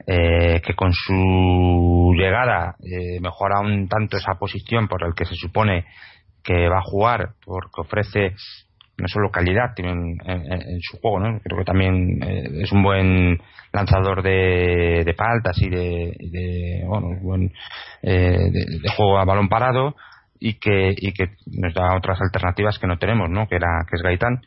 eh, 0.06 0.60
que 0.64 0.74
con 0.74 0.92
su 0.92 2.12
llegada 2.16 2.74
eh, 2.82 3.20
mejora 3.20 3.60
un 3.60 3.88
tanto 3.88 4.16
esa 4.16 4.34
posición 4.34 4.88
por 4.88 5.04
el 5.04 5.14
que 5.14 5.24
se 5.24 5.34
supone 5.34 5.84
que 6.42 6.68
va 6.68 6.78
a 6.78 6.84
jugar, 6.84 7.30
porque 7.44 7.82
ofrece 7.82 8.34
no 8.98 9.08
solo 9.08 9.30
calidad 9.30 9.72
en, 9.78 10.18
en, 10.26 10.80
su 10.80 10.98
juego, 11.00 11.20
¿no? 11.20 11.40
creo 11.40 11.58
que 11.58 11.64
también 11.64 12.20
es 12.22 12.70
un 12.72 12.82
buen 12.82 13.40
lanzador 13.72 14.22
de, 14.22 15.02
de 15.04 15.14
paltas 15.14 15.56
y 15.62 15.70
de, 15.70 16.14
de 16.18 16.84
bueno, 16.86 17.08
buen, 17.22 17.52
de 18.02 18.88
juego 18.94 19.18
a 19.18 19.24
balón 19.24 19.48
parado 19.48 19.94
y 20.42 20.58
que, 20.58 20.92
y 20.96 21.12
que 21.12 21.36
nos 21.46 21.72
da 21.72 21.96
otras 21.96 22.20
alternativas 22.20 22.78
que 22.80 22.88
no 22.88 22.98
tenemos, 22.98 23.30
¿no? 23.30 23.46
Que, 23.46 23.56
era, 23.56 23.86
que 23.88 23.94
es 23.94 24.02
Gaitán. 24.02 24.42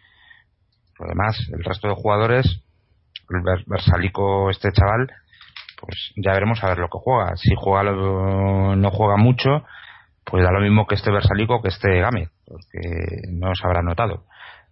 Además, 0.99 1.37
el 1.53 1.63
resto 1.63 1.87
de 1.87 1.95
jugadores, 1.95 2.63
el 3.29 3.63
Versalico, 3.65 4.49
este 4.49 4.73
chaval, 4.73 5.09
pues 5.79 6.11
ya 6.17 6.33
veremos 6.33 6.61
a 6.63 6.67
ver 6.67 6.79
lo 6.79 6.89
que 6.89 6.99
juega. 7.01 7.37
Si 7.37 7.53
juega 7.55 7.83
no 8.75 8.91
juega 8.91 9.15
mucho, 9.15 9.63
pues 10.25 10.43
da 10.43 10.51
lo 10.51 10.59
mismo 10.59 10.85
que 10.85 10.95
este 10.95 11.11
Versalico 11.11 11.61
que 11.61 11.69
este 11.69 12.01
Gámez, 12.01 12.29
porque 12.45 12.81
no 13.31 13.55
se 13.55 13.65
habrá 13.65 13.81
notado. 13.81 14.25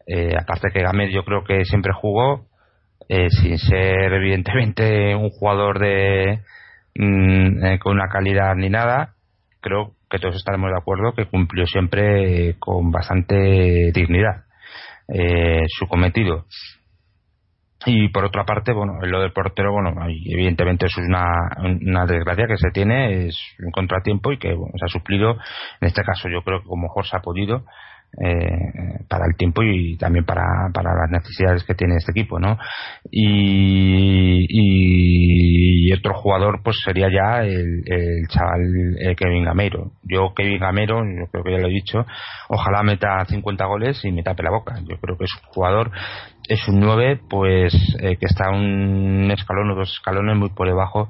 Eh, 0.06 0.36
aparte 0.38 0.72
que 0.74 0.84
Gámez 0.84 1.10
yo 1.14 1.24
creo 1.24 1.46
que 1.46 1.64
siempre 1.64 1.94
jugó, 1.94 2.48
eh, 3.08 3.30
sin 3.30 3.58
ser 3.58 4.12
evidentemente 4.12 5.16
un 5.16 5.30
jugador 5.30 5.80
de 5.80 6.42
mm, 6.96 7.66
eh, 7.66 7.80
con 7.80 7.94
una 7.94 8.10
calidad 8.10 8.56
ni 8.56 8.70
nada, 8.70 9.14
creo 9.64 9.94
que 10.10 10.20
todos 10.20 10.36
estaremos 10.36 10.70
de 10.70 10.78
acuerdo 10.78 11.14
que 11.14 11.26
cumplió 11.26 11.66
siempre 11.66 12.56
con 12.60 12.92
bastante 12.92 13.92
dignidad 13.94 14.44
eh, 15.08 15.64
su 15.68 15.88
cometido. 15.88 16.46
Y 17.86 18.10
por 18.10 18.26
otra 18.26 18.46
parte, 18.46 18.72
bueno, 18.72 18.94
lo 19.02 19.22
del 19.22 19.34
portero, 19.34 19.74
bueno, 19.74 19.92
evidentemente 20.08 20.86
eso 20.86 21.02
es 21.02 21.08
una, 21.08 21.26
una 21.58 22.06
desgracia 22.06 22.48
que 22.48 22.58
se 22.58 22.72
tiene, 22.72 23.28
es 23.28 23.38
un 23.60 23.72
contratiempo 23.72 24.32
y 24.32 24.38
que 24.38 24.50
se 24.50 24.86
ha 24.86 24.88
suplido, 24.88 25.32
en 25.82 25.88
este 25.88 26.04
caso 26.04 26.30
yo 26.30 26.44
creo 26.44 26.62
que 26.62 26.68
como 26.68 26.84
mejor 26.84 27.06
se 27.06 27.18
ha 27.18 27.22
podido, 27.22 27.66
eh, 28.22 29.06
para 29.10 29.26
el 29.26 29.36
tiempo 29.36 29.64
y 29.64 29.98
también 29.98 30.24
para, 30.24 30.44
para 30.72 30.94
las 30.94 31.10
necesidades 31.10 31.64
que 31.64 31.74
tiene 31.74 31.96
este 31.96 32.12
equipo, 32.12 32.40
¿no? 32.40 32.58
Y, 33.10 34.46
y, 34.50 35.94
otro 35.94 36.14
jugador 36.16 36.62
pues 36.64 36.78
sería 36.84 37.08
ya 37.10 37.44
el, 37.44 37.84
el 37.86 38.28
chaval 38.28 38.98
eh, 39.00 39.16
Kevin 39.16 39.46
Gamero. 39.46 39.92
Yo 40.04 40.34
Kevin 40.36 40.60
Gamero, 40.60 41.04
yo 41.06 41.28
creo 41.32 41.44
que 41.44 41.52
ya 41.52 41.58
lo 41.60 41.68
he 41.68 41.74
dicho, 41.74 42.06
ojalá 42.50 42.84
meta 42.84 43.26
50 43.26 43.66
goles 43.66 44.04
y 44.04 44.12
me 44.12 44.24
tape 44.24 44.44
la 44.44 44.52
boca. 44.52 44.76
Yo 44.88 44.98
creo 45.00 45.18
que 45.18 45.26
es 45.26 45.34
un 45.36 45.50
jugador, 45.50 45.92
es 46.48 46.68
un 46.68 46.80
9 46.80 47.22
pues 47.30 47.74
eh, 48.00 48.18
que 48.18 48.26
está 48.26 48.50
un 48.50 49.30
escalón 49.32 49.72
o 49.72 49.76
dos 49.76 49.92
escalones 49.92 50.36
muy 50.38 50.50
por 50.50 50.68
debajo 50.68 51.10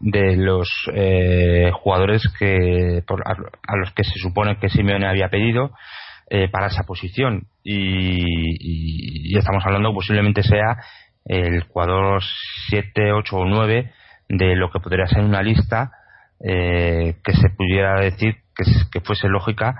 de 0.00 0.34
los 0.36 0.68
eh, 0.94 1.70
jugadores 1.74 2.22
que 2.38 3.02
a, 3.24 3.76
los 3.76 3.92
que 3.92 4.02
se 4.02 4.18
supone 4.18 4.58
que 4.58 4.70
Simeone 4.70 5.06
había 5.06 5.28
pedido 5.28 5.72
eh, 6.30 6.48
para 6.48 6.68
esa 6.68 6.84
posición 6.84 7.48
y, 7.62 9.36
estamos 9.36 9.64
hablando 9.64 9.92
posiblemente 9.92 10.42
sea 10.42 10.76
el 11.24 11.62
jugador 11.64 12.22
7, 12.68 13.12
8 13.12 13.36
o 13.36 13.44
9 13.44 13.92
de 14.28 14.56
lo 14.56 14.70
que 14.70 14.80
podría 14.80 15.06
ser 15.06 15.22
una 15.22 15.42
lista 15.42 15.92
eh, 16.42 17.16
que 17.22 17.32
se 17.32 17.50
pudiera 17.50 18.00
decir 18.00 18.36
que, 18.54 18.64
que 18.90 19.00
fuese 19.00 19.28
lógica 19.28 19.74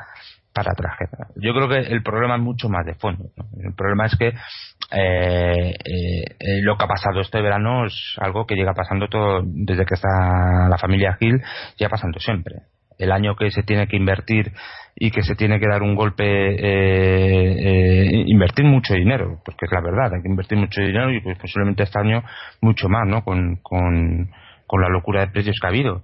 para 0.53 0.75
traje. 0.75 1.07
Yo 1.37 1.55
creo 1.55 1.69
que 1.69 1.93
el 1.93 2.03
problema 2.03 2.37
es 2.37 2.43
mucho 2.43 2.69
más 2.69 2.85
de 2.85 2.95
fondo. 2.95 3.31
El 3.63 3.75
problema 3.75 4.07
es 4.07 4.17
que 4.17 4.29
eh, 4.29 5.75
eh, 5.85 6.61
lo 6.63 6.77
que 6.77 6.85
ha 6.85 6.89
pasado 6.89 7.21
este 7.21 7.41
verano 7.41 7.87
es 7.87 8.17
algo 8.19 8.47
que 8.47 8.57
llega 8.57 8.75
pasando 8.75 9.09
todo 9.09 9.43
desde 9.45 9.85
que 9.85 9.95
está 9.95 10.69
la 10.69 10.79
familia 10.79 11.17
Gil, 11.19 11.41
ya 11.79 11.89
pasando 11.89 12.19
siempre. 12.19 12.57
El 13.01 13.13
año 13.13 13.35
que 13.35 13.51
se 13.51 13.63
tiene 13.63 13.87
que 13.87 13.97
invertir 13.97 14.53
y 14.95 15.11
que 15.11 15.23
se 15.23 15.35
tiene 15.35 15.59
que 15.59 15.67
dar 15.67 15.83
un 15.83 15.95
golpe, 15.95 16.25
eh, 16.25 18.25
invertir 18.27 18.67
mucho 18.67 18.95
dinero, 18.95 19.41
porque 19.45 19.65
es 19.65 19.73
la 19.73 19.81
verdad, 19.81 20.15
hay 20.15 20.23
que 20.23 20.29
invertir 20.29 20.59
mucho 20.59 20.83
dinero 20.83 21.11
y 21.11 21.21
pues 21.21 21.39
posiblemente 21.39 21.85
este 21.85 21.99
año 21.99 22.23
mucho 22.61 22.89
más, 22.89 23.09
¿no? 23.09 23.25
Con, 23.25 23.57
con, 23.63 24.31
con 24.67 24.83
la 24.83 24.89
locura 24.89 25.23
de 25.23 25.33
precios 25.33 25.57
que 25.61 25.67
ha 25.67 25.71
habido. 25.71 26.03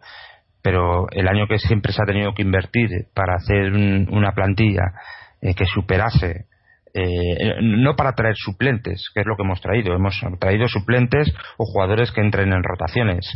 Pero 0.62 1.09
el 1.11 1.28
año 1.28 1.47
que 1.47 1.59
siempre 1.59 1.92
se 1.92 2.03
ha 2.03 2.07
tenido 2.07 2.34
que 2.34 2.42
invertir 2.42 2.88
para 3.14 3.34
hacer 3.34 3.72
una 3.72 4.32
plantilla 4.32 4.94
eh, 5.40 5.55
que 5.55 5.66
superase 5.66 6.47
eh, 6.99 7.57
no 7.61 7.94
para 7.94 8.14
traer 8.14 8.36
suplentes, 8.36 9.11
que 9.12 9.20
es 9.20 9.26
lo 9.26 9.36
que 9.36 9.42
hemos 9.42 9.61
traído, 9.61 9.94
hemos 9.94 10.18
traído 10.40 10.66
suplentes 10.66 11.30
o 11.59 11.66
jugadores 11.66 12.11
que 12.11 12.22
entren 12.22 12.55
en 12.55 12.62
rotaciones, 12.62 13.30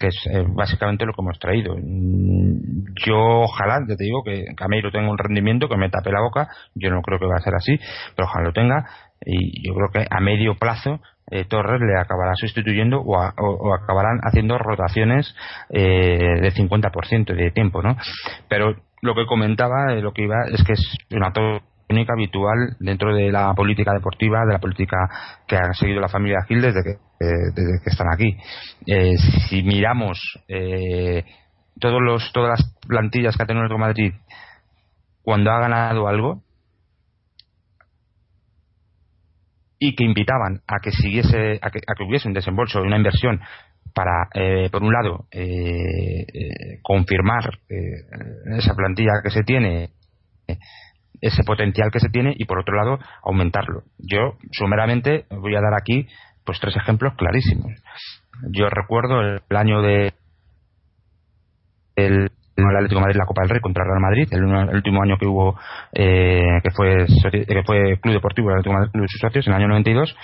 que 0.00 0.08
es 0.08 0.16
eh, 0.32 0.44
básicamente 0.48 1.04
lo 1.04 1.12
que 1.12 1.22
hemos 1.22 1.38
traído. 1.38 1.76
Mm, 1.76 2.94
yo 3.06 3.42
ojalá, 3.42 3.84
te 3.86 4.02
digo, 4.02 4.24
que 4.24 4.46
Cameiro 4.56 4.90
tenga 4.90 5.10
un 5.10 5.18
rendimiento 5.18 5.68
que 5.68 5.76
me 5.76 5.90
tape 5.90 6.10
la 6.10 6.22
boca, 6.22 6.48
yo 6.74 6.90
no 6.90 7.02
creo 7.02 7.18
que 7.18 7.26
va 7.26 7.36
a 7.36 7.42
ser 7.42 7.54
así, 7.54 7.78
pero 8.16 8.26
ojalá 8.26 8.46
lo 8.46 8.52
tenga 8.52 8.86
y 9.24 9.68
yo 9.68 9.74
creo 9.74 9.90
que 9.90 10.06
a 10.10 10.20
medio 10.20 10.54
plazo 10.54 11.00
eh, 11.30 11.44
Torres 11.44 11.80
le 11.80 11.96
acabará 11.96 12.32
sustituyendo 12.34 13.00
o, 13.00 13.74
acabarán 13.74 14.18
haciendo 14.22 14.58
rotaciones 14.58 15.34
eh, 15.68 16.40
de 16.40 16.52
50% 16.52 17.34
de 17.34 17.50
tiempo, 17.52 17.82
¿no? 17.82 17.96
Pero 18.48 18.74
lo 19.02 19.14
que 19.14 19.26
comentaba, 19.26 19.92
eh, 19.92 20.00
lo 20.00 20.12
que 20.12 20.22
iba, 20.22 20.44
es 20.50 20.64
que 20.64 20.72
es 20.72 20.96
una 21.12 21.32
tónica 21.32 22.14
habitual 22.14 22.76
dentro 22.80 23.14
de 23.14 23.30
la 23.30 23.54
política 23.54 23.92
deportiva, 23.92 24.44
de 24.44 24.54
la 24.54 24.58
política 24.58 24.96
que 25.46 25.56
ha 25.56 25.72
seguido 25.74 26.00
la 26.00 26.08
familia 26.08 26.44
Gil 26.48 26.62
desde 26.62 26.82
que, 26.82 27.09
eh, 27.20 27.26
desde 27.54 27.82
que 27.82 27.90
están 27.90 28.08
aquí. 28.12 28.36
si 29.48 29.62
miramos 29.62 30.18
todos 31.78 32.00
los, 32.02 32.32
todas 32.32 32.58
las 32.58 32.76
plantillas 32.86 33.36
que 33.36 33.42
ha 33.42 33.46
tenido 33.46 33.66
el 33.66 33.78
Madrid 33.78 34.12
cuando 35.22 35.50
ha 35.50 35.60
ganado 35.60 36.08
algo, 36.08 36.42
y 39.82 39.96
que 39.96 40.04
invitaban 40.04 40.60
a 40.68 40.78
que 40.80 40.92
siguiese 40.92 41.58
a 41.62 41.70
que, 41.70 41.80
hubiese 42.06 42.28
un 42.28 42.34
desembolso, 42.34 42.82
una 42.82 42.98
inversión 42.98 43.40
para, 43.94 44.28
eh, 44.34 44.68
por 44.70 44.82
un 44.82 44.92
lado, 44.92 45.26
eh, 45.32 46.26
eh, 46.32 46.78
confirmar 46.82 47.58
esa 48.56 48.74
plantilla 48.74 49.22
que 49.22 49.30
se 49.30 49.42
tiene, 49.42 49.88
ese 51.20 51.42
potencial 51.44 51.90
que 51.90 51.98
se 51.98 52.10
tiene, 52.10 52.34
y 52.36 52.44
por 52.44 52.60
otro 52.60 52.76
lado, 52.76 52.98
aumentarlo. 53.24 53.84
Yo, 53.98 54.36
sumeramente, 54.52 55.24
voy 55.30 55.56
a 55.56 55.62
dar 55.62 55.74
aquí 55.74 56.06
pues 56.44 56.58
tres 56.60 56.76
ejemplos 56.76 57.14
clarísimos. 57.16 57.72
Yo 58.50 58.68
recuerdo 58.70 59.20
el 59.20 59.56
año 59.56 59.82
de 59.82 60.12
el 61.96 62.30
el 62.68 62.76
Atlético 62.76 63.00
Madrid 63.00 63.16
la 63.16 63.26
Copa 63.26 63.42
del 63.42 63.50
Rey 63.50 63.60
contra 63.60 63.84
Real 63.84 64.00
Madrid, 64.00 64.28
el, 64.32 64.44
último 64.44 65.02
año 65.02 65.16
que 65.18 65.26
hubo, 65.26 65.58
eh, 65.92 66.60
que, 66.62 66.70
fue, 66.70 67.06
que 67.30 67.62
fue 67.64 67.98
Club 68.00 68.14
Deportivo 68.14 68.50
el 68.50 68.58
Atlético 68.58 68.80
de 68.80 68.90
Club 68.90 69.02
de 69.02 69.08
sus 69.08 69.20
socios, 69.20 69.46
en 69.46 69.52
el 69.52 69.58
año 69.58 69.68
92. 69.68 70.16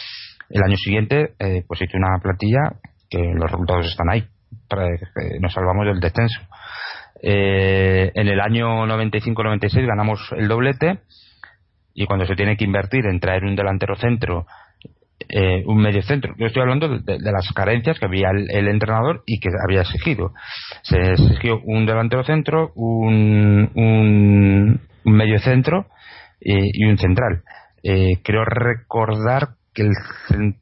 El 0.51 0.63
año 0.63 0.77
siguiente, 0.77 1.35
eh, 1.39 1.65
pues 1.67 1.81
hizo 1.83 1.97
una 1.97 2.19
plantilla 2.23 2.79
que 3.09 3.19
los 3.35 3.51
resultados 3.51 3.87
están 3.87 4.11
ahí, 4.11 4.25
para 4.69 4.87
que 4.89 5.41
nos 5.41 5.53
salvamos 5.53 5.87
del 5.87 6.01
descenso. 6.01 6.41
Eh, 7.23 8.13
en 8.15 8.29
el 8.29 8.41
año 8.41 8.87
95-96 8.87 9.87
ganamos 9.87 10.21
el 10.37 10.49
doblete 10.49 11.01
y 11.95 12.05
cuando 12.05 12.27
se 12.27 12.35
tiene 12.35 12.57
que 12.57 12.65
invertir 12.65 13.07
en 13.07 13.19
traer 13.21 13.45
un 13.45 13.57
delantero 13.57 13.97
centro 13.97 14.47
eh, 15.29 15.65
un 15.67 15.79
medio 15.79 16.03
centro. 16.03 16.35
Yo 16.39 16.47
estoy 16.47 16.63
hablando 16.63 16.89
de, 16.89 17.19
las 17.19 17.51
carencias 17.53 17.99
que 17.99 18.07
había 18.07 18.29
el, 18.31 18.69
entrenador 18.69 19.23
y 19.27 19.41
que 19.41 19.49
había 19.67 19.81
exigido. 19.81 20.33
Se 20.83 20.99
exigió 20.99 21.61
un 21.65 21.87
delantero 21.87 22.23
centro, 22.23 22.71
un, 22.75 23.71
un, 23.75 24.81
medio 25.05 25.39
centro 25.39 25.87
eh, 26.41 26.71
y 26.73 26.85
un 26.85 26.99
central. 26.99 27.43
Eh, 27.83 28.19
creo 28.23 28.45
recordar 28.45 29.57
que 29.75 29.83
el, 29.83 29.93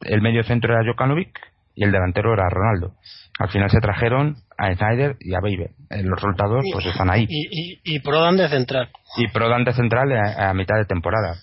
el 0.03 0.23
medio 0.23 0.43
centro 0.45 0.73
era 0.73 0.89
Jokanovic 0.89 1.39
y 1.75 1.85
el 1.85 1.93
delantero 1.93 2.33
era 2.33 2.49
Ronaldo. 2.49 2.95
Al 3.39 3.49
final 3.51 3.69
se 3.71 3.81
trajeron 3.81 4.37
a 4.57 4.73
Snyder 4.75 5.17
y 5.21 5.35
a 5.35 5.41
Baby. 5.41 5.67
Los 5.91 6.23
resultados 6.23 6.65
pues 6.73 6.87
están 6.87 7.11
ahí. 7.11 7.27
Y, 7.29 7.81
y, 7.83 7.99
Prodan 8.01 8.37
de 8.37 8.49
central. 8.49 8.89
Y 9.17 9.29
Prodan 9.29 9.65
de 9.65 9.73
central 9.73 10.13
a 10.13 10.55
mitad 10.55 10.77
de 10.77 10.85
temporada. 10.85 11.35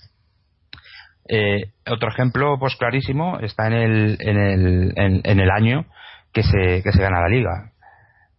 Eh, 1.34 1.72
otro 1.90 2.10
ejemplo 2.10 2.58
pues 2.60 2.76
clarísimo 2.76 3.40
está 3.40 3.68
en 3.68 3.74
el, 3.74 4.18
en 4.20 4.38
el, 4.38 4.94
en, 4.98 5.40
el 5.40 5.50
año 5.50 5.86
que 6.34 6.44
se, 6.44 6.84
que 6.84 6.92
se 6.92 7.02
gana 7.02 7.22
la 7.22 7.30
liga 7.30 7.72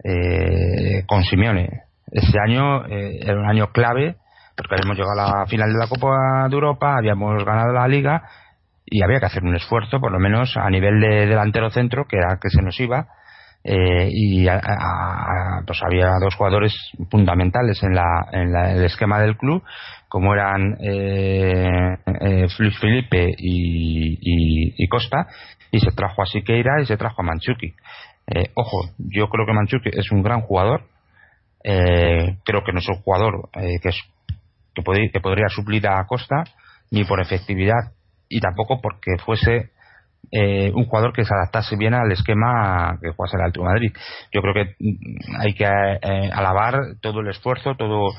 eh, 0.04 1.02
con 1.06 1.24
Simeone. 1.24 1.84
Ese 2.10 2.38
año 2.38 2.84
eh, 2.86 3.20
era 3.22 3.40
un 3.40 3.48
año 3.48 3.72
clave 3.72 4.16
porque 4.54 4.74
habíamos 4.74 4.98
llegado 4.98 5.18
a 5.18 5.38
la 5.40 5.46
final 5.46 5.72
de 5.72 5.78
la 5.78 5.86
Copa 5.86 6.48
de 6.50 6.54
Europa, 6.54 6.98
habíamos 6.98 7.42
ganado 7.46 7.72
la 7.72 7.88
liga 7.88 8.28
y 8.84 9.02
había 9.02 9.20
que 9.20 9.26
hacer 9.26 9.42
un 9.42 9.56
esfuerzo, 9.56 9.98
por 9.98 10.12
lo 10.12 10.18
menos 10.18 10.54
a 10.58 10.68
nivel 10.68 11.00
de 11.00 11.26
delantero 11.26 11.70
centro, 11.70 12.04
que 12.06 12.18
era 12.18 12.38
que 12.42 12.50
se 12.50 12.60
nos 12.60 12.78
iba, 12.78 13.08
eh, 13.64 14.08
y 14.10 14.46
pues 15.66 15.80
había 15.82 16.18
dos 16.20 16.34
jugadores 16.34 16.74
fundamentales 17.10 17.82
en, 17.82 17.94
la, 17.94 18.28
en 18.32 18.54
el 18.54 18.84
esquema 18.84 19.20
del 19.20 19.38
club 19.38 19.62
como 20.12 20.34
eran 20.34 20.76
eh, 20.78 21.96
eh 22.20 22.46
Felipe 22.78 23.34
y, 23.38 24.86
Costa 24.88 25.26
y 25.70 25.80
se 25.80 25.90
trajo 25.92 26.22
a 26.22 26.26
Siqueira 26.26 26.82
y 26.82 26.86
se 26.86 26.98
trajo 26.98 27.22
a 27.22 27.24
Manchuki 27.24 27.74
eh, 28.26 28.50
ojo 28.54 28.90
yo 28.98 29.30
creo 29.30 29.46
que 29.46 29.54
Manchuki 29.54 29.88
es 29.90 30.12
un 30.12 30.22
gran 30.22 30.42
jugador 30.42 30.82
creo 31.64 32.64
que 32.64 32.72
no 32.72 32.80
es 32.80 32.88
un 32.88 33.00
jugador 33.02 33.48
que, 33.54 33.88
es, 33.88 34.02
que, 34.74 35.20
podría 35.20 35.48
suplir 35.48 35.86
a 35.88 36.04
Costa 36.06 36.44
ni 36.90 37.04
por 37.04 37.20
efectividad 37.22 37.92
y 38.28 38.40
tampoco 38.40 38.80
porque 38.82 39.12
fuese 39.24 39.70
eh, 40.30 40.70
un 40.74 40.86
jugador 40.86 41.12
que 41.12 41.24
se 41.24 41.34
adaptase 41.34 41.76
bien 41.76 41.94
al 41.94 42.10
esquema 42.12 42.98
que 43.02 43.10
juega 43.10 43.38
el 43.38 43.44
Alto 43.44 43.62
Madrid. 43.62 43.92
Yo 44.32 44.40
creo 44.40 44.54
que 44.54 44.76
mm, 44.78 45.40
hay 45.40 45.54
que 45.54 45.64
eh, 45.64 46.30
alabar 46.32 46.74
todo 47.00 47.20
el 47.20 47.28
esfuerzo, 47.28 47.74
todo 47.76 48.12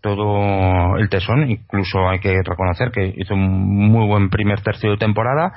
todo 0.00 0.96
el 0.96 1.08
tesón, 1.08 1.50
incluso 1.50 2.08
hay 2.08 2.20
que 2.20 2.34
reconocer 2.42 2.90
que 2.90 3.12
hizo 3.16 3.34
un 3.34 3.90
muy 3.90 4.06
buen 4.06 4.30
primer 4.30 4.60
tercio 4.62 4.90
de 4.90 4.96
temporada, 4.96 5.52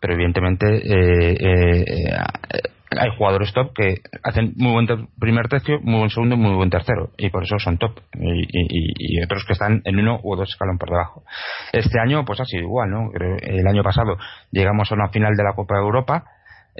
pero 0.00 0.14
evidentemente 0.14 0.66
eh, 0.76 1.36
eh 1.40 2.60
hay 2.96 3.10
jugadores 3.16 3.52
top 3.52 3.72
que 3.74 3.96
hacen 4.22 4.54
muy 4.56 4.72
buen 4.72 5.08
primer 5.18 5.48
tercio, 5.48 5.78
muy 5.82 5.98
buen 5.98 6.10
segundo 6.10 6.36
y 6.36 6.38
muy 6.38 6.54
buen 6.54 6.70
tercero, 6.70 7.10
y 7.18 7.28
por 7.30 7.42
eso 7.42 7.58
son 7.58 7.76
top, 7.78 8.00
y, 8.14 9.22
otros 9.22 9.44
que 9.46 9.52
están 9.52 9.82
en 9.84 9.98
uno 9.98 10.20
u 10.22 10.36
dos 10.36 10.48
escalón 10.48 10.78
por 10.78 10.90
debajo. 10.90 11.22
Este 11.72 12.00
año, 12.00 12.24
pues 12.24 12.40
ha 12.40 12.44
sido 12.44 12.62
igual, 12.62 12.90
¿no? 12.90 13.10
El 13.40 13.66
año 13.66 13.82
pasado 13.82 14.16
llegamos 14.50 14.90
a 14.90 14.94
una 14.94 15.10
final 15.10 15.34
de 15.36 15.44
la 15.44 15.54
Copa 15.54 15.74
de 15.74 15.82
Europa, 15.82 16.24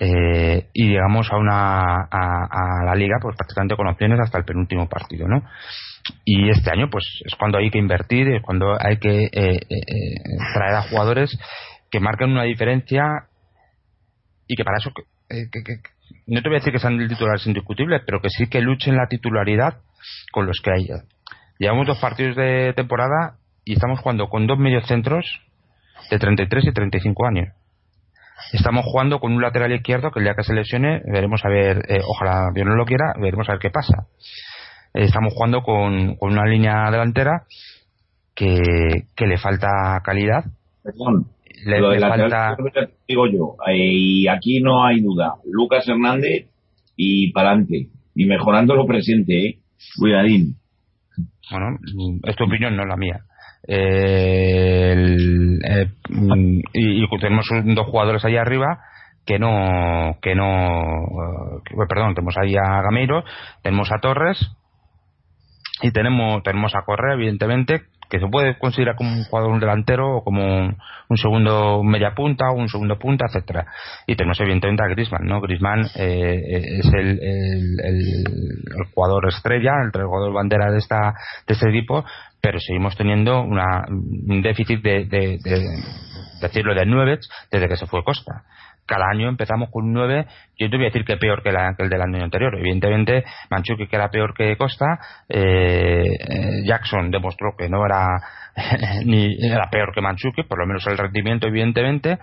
eh, 0.00 0.68
y 0.72 0.90
llegamos 0.90 1.30
a 1.32 1.36
una 1.36 2.04
a, 2.04 2.84
la 2.84 2.94
liga 2.94 3.16
pues 3.20 3.36
prácticamente 3.36 3.74
con 3.74 3.88
opciones 3.88 4.20
hasta 4.20 4.38
el 4.38 4.44
penúltimo 4.44 4.88
partido 4.88 5.26
no 5.26 5.42
y 6.24 6.50
este 6.50 6.70
año 6.70 6.88
pues 6.90 7.04
es 7.24 7.34
cuando 7.34 7.59
hay 7.59 7.70
que 7.70 7.78
invertir 7.78 8.28
es 8.28 8.42
cuando 8.42 8.76
hay 8.80 8.98
que 8.98 9.24
eh, 9.24 9.30
eh, 9.32 10.14
traer 10.54 10.74
a 10.74 10.82
jugadores 10.82 11.38
que 11.90 12.00
marquen 12.00 12.30
una 12.30 12.44
diferencia 12.44 13.28
y 14.46 14.56
que 14.56 14.64
para 14.64 14.78
eso 14.78 14.90
que, 14.94 15.02
no 16.26 16.42
te 16.42 16.48
voy 16.48 16.56
a 16.56 16.61
decir 16.61 16.72
que 16.72 16.78
sean 16.78 16.98
titulares 17.09 17.46
indiscutibles, 17.46 18.02
pero 18.06 18.20
que 18.20 18.30
sí 18.30 18.48
que 18.48 18.61
luchen 18.61 18.96
la 18.96 19.09
titularidad 19.09 19.78
con 20.32 20.46
los 20.46 20.61
que 20.62 20.70
hay. 20.72 20.88
Llevamos 21.59 21.86
dos 21.86 21.98
partidos 21.98 22.36
de 22.36 22.72
temporada 22.74 23.36
y 23.64 23.74
estamos 23.74 24.00
jugando 24.00 24.28
con 24.28 24.46
dos 24.46 24.59
mediocentros 24.59 25.26
de 26.11 26.18
33 26.18 26.66
y 26.66 26.72
35 26.72 27.26
años. 27.26 27.48
Estamos 28.52 28.84
jugando 28.86 29.18
con 29.18 29.32
un 29.32 29.42
lateral 29.42 29.72
izquierdo 29.72 30.11
que 30.11 30.20
el 30.20 30.24
día 30.24 30.34
que 30.34 30.44
se 30.44 30.54
lesione, 30.54 31.02
veremos 31.04 31.44
a 31.44 31.48
ver, 31.48 31.82
eh, 31.88 32.00
ojalá 32.06 32.50
Dios 32.54 32.66
no 32.66 32.76
lo 32.76 32.86
quiera, 32.86 33.12
veremos 33.20 33.48
a 33.48 33.52
ver 33.52 33.61
qué 33.61 33.70
pasa. 33.70 34.06
Estamos 35.05 35.32
jugando 35.34 35.62
con, 35.62 36.16
una 36.20 36.44
línea 36.46 36.90
delantera 36.90 37.44
que, 38.34 38.59
que 39.16 39.26
le 39.26 39.38
falta 39.38 40.01
calidad. 40.05 40.44
Perdón, 40.82 41.28
lo 41.64 41.90
de 41.90 42.01
la 42.01 42.57
digo 43.07 43.26
yo, 43.26 43.57
y 43.72 44.28
aquí 44.28 44.61
no 44.61 44.84
hay 44.84 45.01
duda. 45.01 45.34
Lucas 45.44 45.88
Hernández 45.88 46.46
y 46.96 47.32
Palante. 47.32 47.88
y 48.14 48.26
mejorando 48.26 48.74
lo 48.74 48.86
presente, 48.86 49.46
¿eh? 49.46 49.59
Cuidadín. 49.96 50.57
Bueno, 51.51 51.78
es 52.24 52.36
tu 52.36 52.44
opinión, 52.44 52.76
no 52.76 52.84
la 52.84 52.96
mía. 52.96 53.20
Eh, 53.66 54.94
eh, 55.64 55.90
y, 56.72 57.18
tenemos 57.20 57.46
dos 57.64 57.86
jugadores 57.86 58.24
ahí 58.24 58.36
arriba 58.36 58.78
que 59.26 59.38
no 59.38 60.16
que 60.22 60.34
no 60.34 60.80
perdón 61.86 62.14
tenemos 62.14 62.34
ahí 62.38 62.55
a 62.57 62.80
Gameiro 62.80 63.24
tenemos 63.62 63.90
a 63.92 63.99
Torres 64.01 64.38
y 65.83 65.91
tenemos 65.93 66.43
tenemos 66.43 66.74
a 66.74 66.83
Correa 66.83 67.14
evidentemente 67.14 67.83
que 68.09 68.18
se 68.18 68.26
puede 68.26 68.59
considerar 68.59 68.97
como 68.97 69.12
un 69.12 69.24
jugador 69.24 69.53
un 69.53 69.61
delantero 69.61 70.16
o 70.16 70.24
como 70.24 70.43
un, 71.09 71.16
segundo 71.16 71.83
media 71.83 72.14
punta 72.14 72.51
o 72.51 72.55
un 72.55 72.68
segundo 72.68 72.99
punta, 72.99 73.26
etcétera. 73.26 73.66
Y 74.07 74.16
tenemos 74.16 74.41
evidentemente 74.41 74.83
a 74.83 74.89
Griezmann, 74.89 75.26
¿no? 75.26 75.41
Griezmann 75.41 75.85
eh, 75.95 76.79
es 76.79 76.87
el, 76.87 77.20
el, 77.20 78.24
jugador 78.95 79.29
estrella, 79.29 79.72
el 79.83 79.91
jugador 79.91 80.33
bandera 80.33 80.70
de 80.70 80.79
esta 80.79 81.14
de 81.47 81.55
este 81.55 81.68
equipo, 81.68 82.05
pero 82.41 82.59
seguimos 82.59 82.97
teniendo 82.97 83.43
una, 83.43 83.85
un 83.89 84.43
déficit 84.43 84.83
de, 84.83 85.05
de, 85.05 85.39
de 85.43 85.66
decirlo 86.41 86.74
de 86.74 86.87
nueve 86.87 87.18
desde 87.51 87.68
que 87.68 87.76
se 87.76 87.87
fue 87.87 88.05
Costa 88.05 88.45
cada 88.89 89.11
año 89.12 89.28
empezamos 89.28 89.68
con 89.70 89.84
un 89.84 89.93
9, 89.93 90.26
yo 90.59 90.70
te 90.70 90.76
voy 90.76 90.86
a 90.86 90.89
decir 90.89 91.05
que 91.05 91.18
peor 91.18 91.43
que, 91.43 91.51
el 91.51 91.89
del 91.89 92.01
año 92.01 92.24
anterior. 92.24 92.57
Evidentemente, 92.59 93.22
Manchuki 93.51 93.86
que 93.86 93.97
era 93.97 94.09
peor 94.09 94.34
que 94.34 94.57
Costa, 94.57 94.99
eh, 95.28 96.03
eh, 96.03 96.62
Jackson 96.64 97.11
demostró 97.11 97.55
que 97.57 97.68
no 97.68 97.84
era 97.84 98.07
ni 99.05 99.36
era 99.41 99.68
peor 99.70 99.93
que 99.95 100.01
Manchuki, 100.01 100.43
por 100.43 100.59
lo 100.59 100.66
menos 100.66 100.84
el 100.86 100.99
rendimiento, 100.99 101.47
evidentemente, 101.47 102.18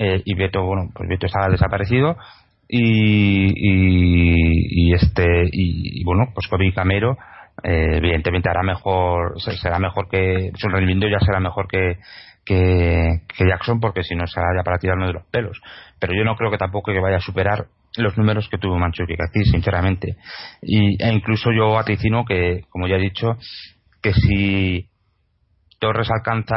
eh, 0.00 0.22
y 0.24 0.34
Beto, 0.34 0.64
bueno, 0.64 0.90
pues 0.92 1.08
Beto 1.08 1.26
estaba 1.26 1.48
desaparecido. 1.48 2.16
Y, 2.66 3.52
y, 3.54 4.94
este 4.94 5.26
y, 5.52 6.02
bueno 6.02 6.30
pues 6.34 6.48
Kobe 6.48 6.72
Camero 6.72 7.14
evidentemente 7.62 8.48
hará 8.48 8.62
mejor 8.62 9.38
será 9.38 9.78
mejor 9.78 10.08
que 10.08 10.50
su 10.54 10.68
rendimiento 10.68 11.06
ya 11.06 11.20
será 11.20 11.40
mejor 11.40 11.68
que, 11.68 11.98
que, 12.44 13.22
Jackson 13.38 13.80
porque 13.80 14.02
si 14.02 14.14
no 14.14 14.26
será 14.26 14.46
ya 14.56 14.62
para 14.62 14.78
tirarnos 14.78 15.08
de 15.08 15.14
los 15.14 15.26
pelos. 15.26 15.60
Pero 15.98 16.14
yo 16.14 16.24
no 16.24 16.36
creo 16.36 16.50
que 16.50 16.58
tampoco 16.58 16.92
que 16.92 17.00
vaya 17.00 17.16
a 17.16 17.20
superar 17.20 17.66
los 17.96 18.18
números 18.18 18.48
que 18.48 18.58
tuvo 18.58 18.78
Manchuki 18.78 19.14
aquí, 19.14 19.44
sinceramente. 19.44 20.16
Y, 20.62 21.02
e 21.02 21.12
incluso 21.12 21.50
yo 21.52 21.78
aticino 21.78 22.24
que, 22.24 22.62
como 22.68 22.88
ya 22.88 22.96
he 22.96 23.00
dicho, 23.00 23.36
que 24.02 24.12
si 24.12 24.90
Torres 25.78 26.10
alcanza 26.10 26.56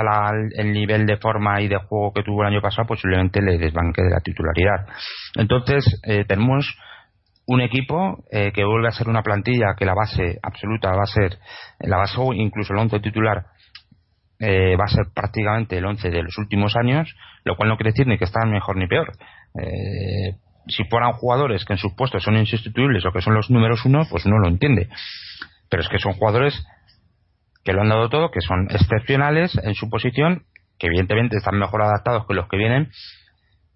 el 0.55 0.71
nivel 0.71 1.05
de 1.05 1.17
forma 1.17 1.61
y 1.61 1.67
de 1.67 1.77
juego 1.77 2.13
que 2.13 2.23
tuvo 2.23 2.41
el 2.41 2.53
año 2.53 2.61
pasado, 2.61 2.88
posiblemente 2.88 3.41
le 3.41 3.57
desbanque 3.57 4.01
de 4.01 4.09
la 4.09 4.19
titularidad. 4.21 4.88
Entonces, 5.35 5.99
eh, 6.03 6.25
tenemos 6.25 6.77
un 7.45 7.61
equipo 7.61 8.23
eh, 8.31 8.51
que 8.53 8.65
vuelve 8.65 8.89
a 8.89 8.91
ser 8.91 9.07
una 9.07 9.23
plantilla 9.23 9.75
que 9.77 9.85
la 9.85 9.93
base 9.93 10.38
absoluta 10.41 10.91
va 10.91 11.03
a 11.03 11.07
ser, 11.07 11.38
la 11.79 11.97
base 11.97 12.15
o 12.19 12.33
incluso 12.33 12.73
el 12.73 12.79
once 12.79 12.99
titular 12.99 13.45
eh, 14.39 14.75
va 14.75 14.85
a 14.85 14.89
ser 14.89 15.05
prácticamente 15.13 15.77
el 15.77 15.85
11 15.85 16.09
de 16.09 16.23
los 16.23 16.38
últimos 16.38 16.75
años, 16.75 17.15
lo 17.43 17.55
cual 17.55 17.69
no 17.69 17.77
quiere 17.77 17.91
decir 17.91 18.07
ni 18.07 18.17
que 18.17 18.25
están 18.25 18.51
mejor 18.51 18.77
ni 18.77 18.88
peor. 18.88 19.13
Eh, 19.59 20.35
si 20.67 20.83
fueran 20.85 21.13
jugadores 21.13 21.65
que 21.65 21.73
en 21.73 21.79
sus 21.79 21.93
puestos 21.93 22.23
son 22.23 22.38
insustituibles 22.38 23.05
o 23.05 23.11
que 23.11 23.21
son 23.21 23.33
los 23.33 23.49
números 23.49 23.85
uno, 23.85 24.03
pues 24.09 24.25
uno 24.25 24.38
lo 24.39 24.47
entiende. 24.47 24.89
Pero 25.69 25.81
es 25.81 25.89
que 25.89 25.97
son 25.97 26.13
jugadores 26.13 26.65
que 27.63 27.73
lo 27.73 27.81
han 27.81 27.89
dado 27.89 28.09
todo, 28.09 28.31
que 28.31 28.41
son 28.41 28.67
excepcionales 28.69 29.57
en 29.63 29.73
su 29.73 29.89
posición, 29.89 30.43
que 30.77 30.88
evidentemente 30.88 31.38
están 31.38 31.57
mejor 31.57 31.81
adaptados 31.81 32.25
que 32.27 32.33
los 32.33 32.47
que 32.47 32.57
vienen, 32.57 32.89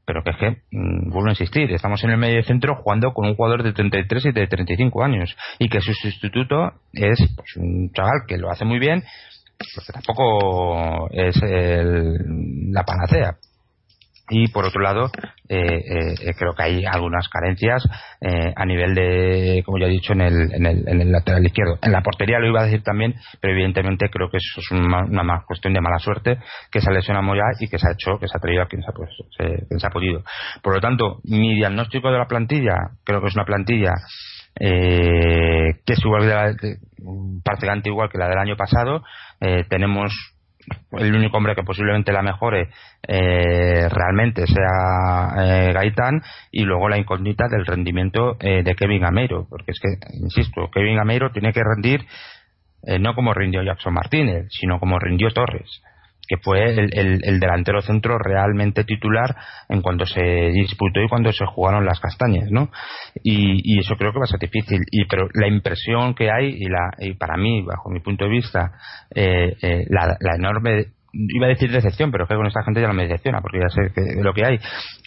pero 0.05 0.23
que 0.23 0.31
es 0.31 0.37
que, 0.37 0.49
mm, 0.71 1.09
vuelvo 1.09 1.27
a 1.27 1.31
insistir, 1.31 1.71
estamos 1.71 2.03
en 2.03 2.11
el 2.11 2.17
medio 2.17 2.43
centro 2.43 2.75
jugando 2.75 3.13
con 3.13 3.27
un 3.27 3.35
jugador 3.35 3.63
de 3.63 3.73
33 3.73 4.25
y 4.25 4.31
de 4.31 4.47
35 4.47 5.03
años, 5.03 5.35
y 5.59 5.69
que 5.69 5.81
su 5.81 5.93
sustituto 5.93 6.71
es 6.93 7.19
pues, 7.35 7.55
un 7.57 7.91
chaval 7.93 8.23
que 8.27 8.37
lo 8.37 8.49
hace 8.49 8.65
muy 8.65 8.79
bien 8.79 9.03
porque 9.75 9.93
tampoco 9.93 11.09
es 11.11 11.39
la 11.41 12.83
panacea. 12.83 13.37
Y 14.33 14.47
por 14.47 14.63
otro 14.63 14.79
lado, 14.81 15.11
eh, 15.49 15.57
eh, 15.57 16.33
creo 16.39 16.53
que 16.53 16.63
hay 16.63 16.85
algunas 16.85 17.27
carencias 17.27 17.83
eh, 18.21 18.53
a 18.55 18.65
nivel 18.65 18.95
de, 18.95 19.61
como 19.65 19.77
ya 19.77 19.87
he 19.87 19.89
dicho, 19.89 20.13
en 20.13 20.21
el, 20.21 20.53
en, 20.53 20.65
el, 20.65 20.87
en 20.87 21.01
el 21.01 21.11
lateral 21.11 21.45
izquierdo. 21.45 21.77
En 21.81 21.91
la 21.91 22.01
portería 22.01 22.39
lo 22.39 22.47
iba 22.47 22.61
a 22.61 22.63
decir 22.63 22.81
también, 22.81 23.13
pero 23.41 23.51
evidentemente 23.51 24.09
creo 24.09 24.29
que 24.29 24.37
eso 24.37 24.61
es 24.61 24.71
una, 24.71 25.23
más 25.23 25.43
cuestión 25.45 25.73
de 25.73 25.81
mala 25.81 25.99
suerte 25.99 26.37
que 26.71 26.79
se 26.79 26.89
ha 26.89 26.93
lesionado 26.93 27.25
Moya 27.25 27.43
y 27.59 27.67
que 27.67 27.77
se 27.77 27.89
ha 27.89 27.91
hecho, 27.91 28.17
que 28.19 28.29
se 28.29 28.37
ha 28.37 28.39
traído 28.39 28.63
a 28.63 28.67
quien 28.67 28.81
se 28.81 28.89
ha, 28.89 28.93
pues, 28.93 29.09
se 29.37 29.85
ha 29.85 29.89
podido. 29.89 30.23
Por 30.63 30.75
lo 30.75 30.79
tanto, 30.79 31.19
mi 31.25 31.53
diagnóstico 31.55 32.09
de 32.09 32.17
la 32.17 32.27
plantilla, 32.27 32.75
creo 33.03 33.19
que 33.19 33.27
es 33.27 33.35
una 33.35 33.43
plantilla 33.43 33.91
eh, 34.59 35.79
que 35.85 35.93
es 35.93 35.99
igual 36.03 36.23
de 36.23 36.33
la, 36.33 36.55
prácticamente 37.43 37.89
igual 37.89 38.09
que 38.09 38.17
la 38.17 38.27
del 38.27 38.37
año 38.37 38.55
pasado. 38.57 39.03
Eh, 39.39 39.65
tenemos 39.69 40.13
el 40.93 41.15
único 41.15 41.37
hombre 41.37 41.55
que 41.55 41.63
posiblemente 41.63 42.11
la 42.11 42.21
mejore 42.21 42.69
eh, 43.07 43.87
realmente 43.89 44.45
sea 44.47 45.33
eh, 45.37 45.73
Gaitán 45.73 46.21
y 46.51 46.63
luego 46.63 46.89
la 46.89 46.97
incógnita 46.97 47.47
del 47.47 47.65
rendimiento 47.65 48.37
eh, 48.39 48.63
de 48.63 48.75
Kevin 48.75 49.01
Gameiro 49.01 49.47
porque 49.49 49.71
es 49.71 49.79
que 49.79 49.89
insisto 50.13 50.69
Kevin 50.71 50.97
Gameiro 50.97 51.31
tiene 51.31 51.53
que 51.53 51.61
rendir 51.63 52.05
no 52.99 53.13
como 53.13 53.33
rindió 53.33 53.61
Jackson 53.61 53.93
Martínez 53.93 54.47
sino 54.49 54.79
como 54.79 54.97
rindió 54.97 55.29
Torres 55.29 55.81
que 56.31 56.37
fue 56.37 56.63
el, 56.63 57.39
delantero 57.41 57.81
centro 57.81 58.17
realmente 58.17 58.85
titular 58.85 59.35
en 59.67 59.81
cuanto 59.81 60.05
se 60.05 60.21
disputó 60.53 61.01
y 61.01 61.09
cuando 61.09 61.29
se 61.33 61.45
jugaron 61.45 61.85
las 61.85 61.99
castañas, 61.99 62.49
¿no? 62.49 62.69
Y, 63.21 63.77
eso 63.77 63.97
creo 63.97 64.13
que 64.13 64.19
va 64.19 64.23
a 64.23 64.27
ser 64.27 64.39
difícil. 64.39 64.79
Y 64.91 65.03
pero 65.05 65.27
la 65.33 65.49
impresión 65.49 66.15
que 66.15 66.31
hay 66.31 66.55
y 66.57 66.69
la 66.69 66.91
y 66.99 67.15
para 67.15 67.35
mí, 67.35 67.63
bajo 67.63 67.89
mi 67.89 67.99
punto 67.99 68.23
de 68.23 68.31
vista, 68.31 68.71
eh, 69.13 69.57
eh, 69.61 69.83
la, 69.89 70.15
enorme 70.37 70.85
iba 71.11 71.47
a 71.47 71.49
decir 71.49 71.69
decepción, 71.69 72.11
pero 72.11 72.25
que 72.25 72.35
con 72.35 72.47
esta 72.47 72.63
gente 72.63 72.79
ya 72.79 72.87
no 72.87 72.93
me 72.93 73.03
decepciona, 73.03 73.41
porque 73.41 73.59
ya 73.59 73.67
sé 73.67 73.91
que 73.93 74.21
lo 74.21 74.33
que 74.33 74.45
hay 74.45 74.55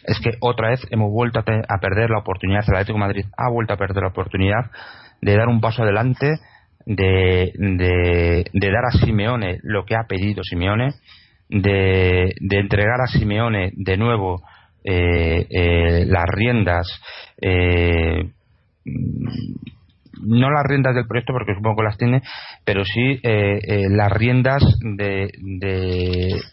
es 0.05 0.21
que 0.21 0.33
otra 0.41 0.69
vez 0.69 0.87
hemos 0.91 1.11
vuelto 1.11 1.39
a, 1.39 1.79
perder 1.81 2.11
la 2.11 2.19
oportunidad, 2.19 2.65
el 2.69 2.75
Atlético 2.75 2.99
Madrid 2.99 3.25
ha 3.39 3.51
vuelto 3.51 3.73
a 3.73 3.79
perder 3.79 4.03
la 4.03 4.11
oportunidad 4.11 4.71
de 5.23 5.37
dar 5.37 5.49
un 5.49 5.63
paso 5.63 5.85
adelante 5.85 6.35
de, 6.87 7.53
de, 8.53 8.71
dar 8.71 8.85
a 8.87 8.91
Simeone 8.91 9.59
lo 9.63 9.85
que 9.85 9.95
ha 9.97 10.07
pedido 10.07 10.43
Simeone, 10.43 10.95
de, 11.49 12.35
de 12.41 12.59
entregar 12.59 13.01
a 13.01 13.07
Simeone 13.07 13.73
de 13.75 13.97
nuevo 13.97 14.43
eh, 14.85 15.47
eh, 15.49 16.05
las 16.07 16.25
riendas, 16.27 16.87
eh, 17.41 18.31
no 18.85 20.51
las 20.51 20.65
riendas 20.65 20.95
del 20.95 21.07
proyecto 21.07 21.33
porque 21.33 21.55
supongo 21.55 21.77
que 21.77 21.85
las 21.85 21.99
tiene, 21.99 22.23
pero 22.65 22.85
sí 22.85 23.19
las 23.23 24.13
riendas 24.13 24.63
de, 24.97 25.31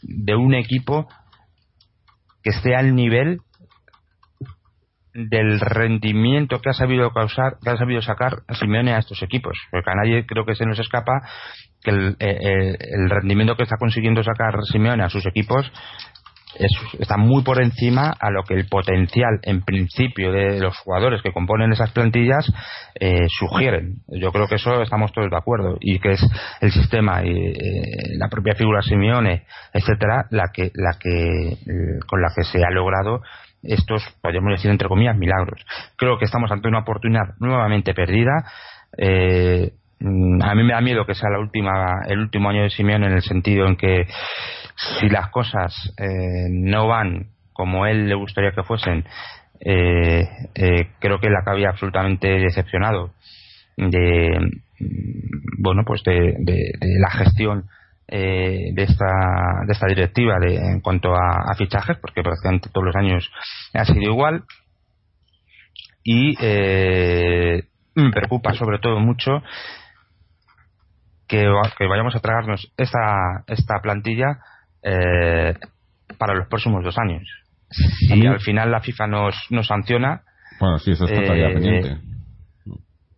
de 0.02 0.36
un 0.36 0.56
equipo 0.56 1.08
que 2.44 2.52
esté 2.52 2.76
al 2.76 2.96
nivel 2.96 3.40
del 5.14 5.60
rendimiento 5.60 6.60
que 6.60 6.70
ha 6.70 6.74
sabido 6.74 7.12
causar, 7.12 7.58
que 7.64 7.70
ha 7.70 7.78
sabido 7.78 8.02
sacar 8.02 8.44
Simeone 8.54 8.94
a 8.94 9.00
estos 9.00 9.22
equipos, 9.24 9.58
porque 9.70 9.92
a 9.92 9.96
nadie 9.96 10.26
creo 10.26 10.46
que 10.46 10.56
se 10.56 10.66
nos 10.66 10.80
escapa 10.80 11.22
que 11.84 11.92
el, 11.92 12.16
eh, 12.20 12.38
eh, 12.40 12.78
el 12.80 13.10
rendimiento 13.10 13.56
que 13.56 13.64
está 13.64 13.78
consiguiendo 13.78 14.24
sacar 14.24 14.64
Simeone 14.64 15.04
a 15.04 15.10
sus 15.10 15.26
equipos 15.26 15.72
está 17.00 17.16
muy 17.16 17.44
por 17.44 17.64
encima 17.64 18.14
a 18.20 18.30
lo 18.30 18.44
que 18.44 18.56
el 18.56 18.68
potencial 18.68 19.40
en 19.44 19.62
principio 19.62 20.34
de 20.34 20.60
los 20.60 20.78
jugadores 20.80 21.22
que 21.22 21.32
componen 21.32 21.72
esas 21.72 21.92
plantillas 21.92 22.46
eh, 23.00 23.26
sugieren. 23.30 24.02
Yo 24.10 24.34
creo 24.34 24.48
que 24.48 24.56
eso 24.56 24.82
estamos 24.82 25.14
todos 25.14 25.30
de 25.30 25.38
acuerdo 25.38 25.78
y 25.80 26.00
que 26.00 26.12
es 26.12 26.22
el 26.60 26.72
sistema 26.72 27.24
y 27.24 27.54
la 28.18 28.28
propia 28.28 28.54
figura 28.54 28.82
Simeone, 28.82 29.46
etcétera, 29.74 30.26
la 30.30 30.50
que 30.54 30.72
la 30.74 30.98
que 31.00 31.58
con 32.06 32.22
la 32.22 32.28
que 32.36 32.44
se 32.44 32.64
ha 32.66 32.70
logrado 32.70 33.22
estos, 33.64 34.04
podríamos 34.22 34.52
decir 34.52 34.72
entre 34.72 34.88
comillas, 34.88 35.18
milagros. 35.18 35.66
Creo 35.96 36.18
que 36.18 36.26
estamos 36.26 36.52
ante 36.52 36.68
una 36.68 36.80
oportunidad 36.80 37.36
nuevamente 37.40 37.94
perdida. 37.94 38.46
Eh, 38.98 39.72
mm, 40.00 40.42
a 40.42 40.56
mí 40.56 40.64
me 40.64 40.74
da 40.74 40.82
miedo 40.82 41.06
que 41.06 41.16
sea 41.16 41.30
la 41.30 41.40
última, 41.40 42.02
el 42.08 42.20
último 42.20 42.50
año 42.50 42.64
de 42.64 42.70
Simeón 42.70 43.04
en 43.04 43.14
el 43.14 43.22
sentido 43.22 43.68
en 43.68 43.76
que 43.76 44.08
si 45.00 45.10
las 45.10 45.30
cosas 45.30 45.94
eh, 45.98 46.48
no 46.50 46.88
van 46.88 47.28
como 47.54 47.86
él 47.86 48.08
le 48.08 48.16
gustaría 48.16 48.52
que 48.52 48.64
fuesen, 48.64 49.06
eh, 49.60 50.28
creo 51.00 51.20
que 51.20 51.28
él 51.28 51.36
acabaría 51.36 51.70
absolutamente 51.70 52.28
decepcionado 52.28 53.12
de, 53.78 54.40
mm, 54.80 55.62
bueno, 55.62 55.84
pues 55.86 56.02
de 56.04 56.36
la 56.82 57.12
gestión 57.12 57.66
eh, 58.12 58.72
de, 58.74 58.84
esta, 58.84 59.64
de 59.66 59.72
esta 59.72 59.88
directiva 59.88 60.38
de, 60.40 60.58
en 60.58 60.82
cuanto 60.82 61.14
a, 61.16 61.54
fichajes, 61.58 61.98
porque 61.98 62.22
prácticamente 62.22 62.70
todos 62.70 62.88
los 62.88 62.96
años 62.96 63.32
ha 63.74 63.86
sido 63.86 64.02
igual. 64.02 64.44
Y 66.04 66.36
eh, 66.42 67.64
me 67.96 68.12
preocupa 68.12 68.54
sobre 68.54 68.80
todo 68.80 69.00
mucho 69.00 69.42
que, 71.28 71.46
que 71.78 71.88
vayamos 71.88 72.16
a 72.16 72.20
tragarnos 72.20 72.72
esta, 72.78 73.44
esta 73.48 73.80
plantilla 73.82 74.40
eh, 74.84 75.56
para 76.18 76.36
los 76.36 76.48
próximos 76.48 76.84
dos 76.84 76.98
años. 76.98 77.24
Si 77.70 78.28
al 78.28 78.42
final 78.42 78.72
la 78.72 78.82
FIFA 78.82 79.08
nos, 79.08 79.36
nos 79.50 79.68
sanciona. 79.68 80.24
Bueno, 80.60 80.78
sí, 80.80 80.92
eso 80.92 81.06
está 81.06 81.22
todavía 81.22 81.54
pendiente 81.54 82.12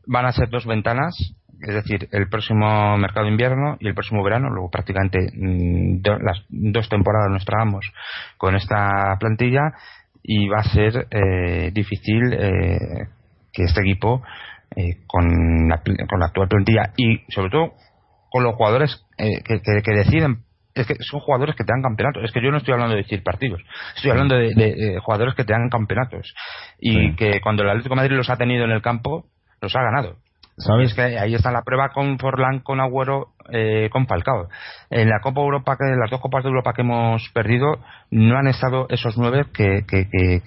van 0.06 0.26
a 0.26 0.32
ser 0.32 0.50
dos 0.50 0.66
ventanas, 0.66 1.16
es 1.66 1.76
decir, 1.76 2.10
el 2.12 2.28
próximo 2.28 2.98
mercado 2.98 3.26
de 3.26 3.32
invierno 3.32 3.78
y 3.80 3.88
el 3.88 3.94
próximo 3.94 4.24
verano, 4.24 4.50
luego 4.50 4.70
prácticamente 4.70 5.20
mm, 5.34 6.02
las 6.22 6.44
dos 6.50 6.90
temporadas 6.90 7.32
nos 7.32 7.46
tragamos 7.46 7.86
con 8.38 8.56
esta 8.56 9.16
plantilla 9.20 9.74
y 10.22 10.48
va 10.48 10.60
a 10.60 10.64
ser 10.64 11.08
eh, 11.10 11.72
difícil 11.74 12.34
eh, 12.34 13.08
que 13.52 13.64
este 13.64 13.82
equipo 13.82 14.24
eh, 14.76 15.00
con, 15.06 15.68
la, 15.68 15.82
con 16.10 16.20
la 16.20 16.28
actual 16.28 16.48
plantilla 16.48 16.94
y 16.98 17.20
sobre 17.30 17.50
todo 17.50 17.74
con 18.30 18.44
los 18.44 18.56
jugadores 18.56 19.06
que, 19.18 19.62
que, 19.62 19.96
deciden 19.96 20.44
es 20.74 20.88
que 20.88 20.96
son 21.02 21.20
jugadores 21.20 21.56
que 21.56 21.64
te 21.64 21.72
dan 21.72 21.84
campeonatos. 21.84 22.24
Es 22.24 22.32
que 22.32 22.42
yo 22.42 22.50
no 22.50 22.58
estoy 22.58 22.74
hablando 22.74 22.96
de 22.96 23.04
decir 23.04 23.22
partidos, 23.22 23.62
estoy 23.96 24.10
hablando 24.10 24.36
de, 24.36 24.98
jugadores 25.04 25.36
que 25.36 25.44
te 25.44 25.54
dan 25.54 25.70
campeonatos 25.70 26.34
y 26.80 27.16
que 27.16 27.40
cuando 27.42 27.62
el 27.62 27.70
Atlético 27.70 27.94
de 27.94 28.02
Madrid 28.02 28.18
los 28.18 28.32
ha 28.32 28.38
tenido 28.38 28.66
en 28.66 28.72
el 28.72 28.82
campo, 28.82 29.28
los 29.62 29.76
ha 29.76 29.84
ganado. 29.84 30.18
¿Sabes? 30.58 30.94
que 30.94 31.02
ahí 31.02 31.34
está 31.34 31.52
la 31.52 31.64
prueba 31.64 31.90
con 31.90 32.20
Forlán, 32.20 32.60
con 32.60 32.80
Agüero, 32.80 33.30
eh, 33.52 33.90
con 33.92 34.06
Falcao. 34.06 34.50
En 34.90 35.10
la 35.10 35.20
Copa 35.20 35.42
Europa, 35.42 35.78
que 35.78 35.96
las 36.00 36.12
dos 36.12 36.22
Copas 36.22 36.44
de 36.44 36.50
Europa 36.50 36.74
que 36.74 36.84
hemos 36.84 37.28
perdido, 37.34 37.80
no 38.12 38.38
han 38.38 38.48
estado 38.48 38.86
esos 38.90 39.18
nueve 39.18 39.46
que, 39.52 39.82
que, 39.88 40.08
que, 40.10 40.42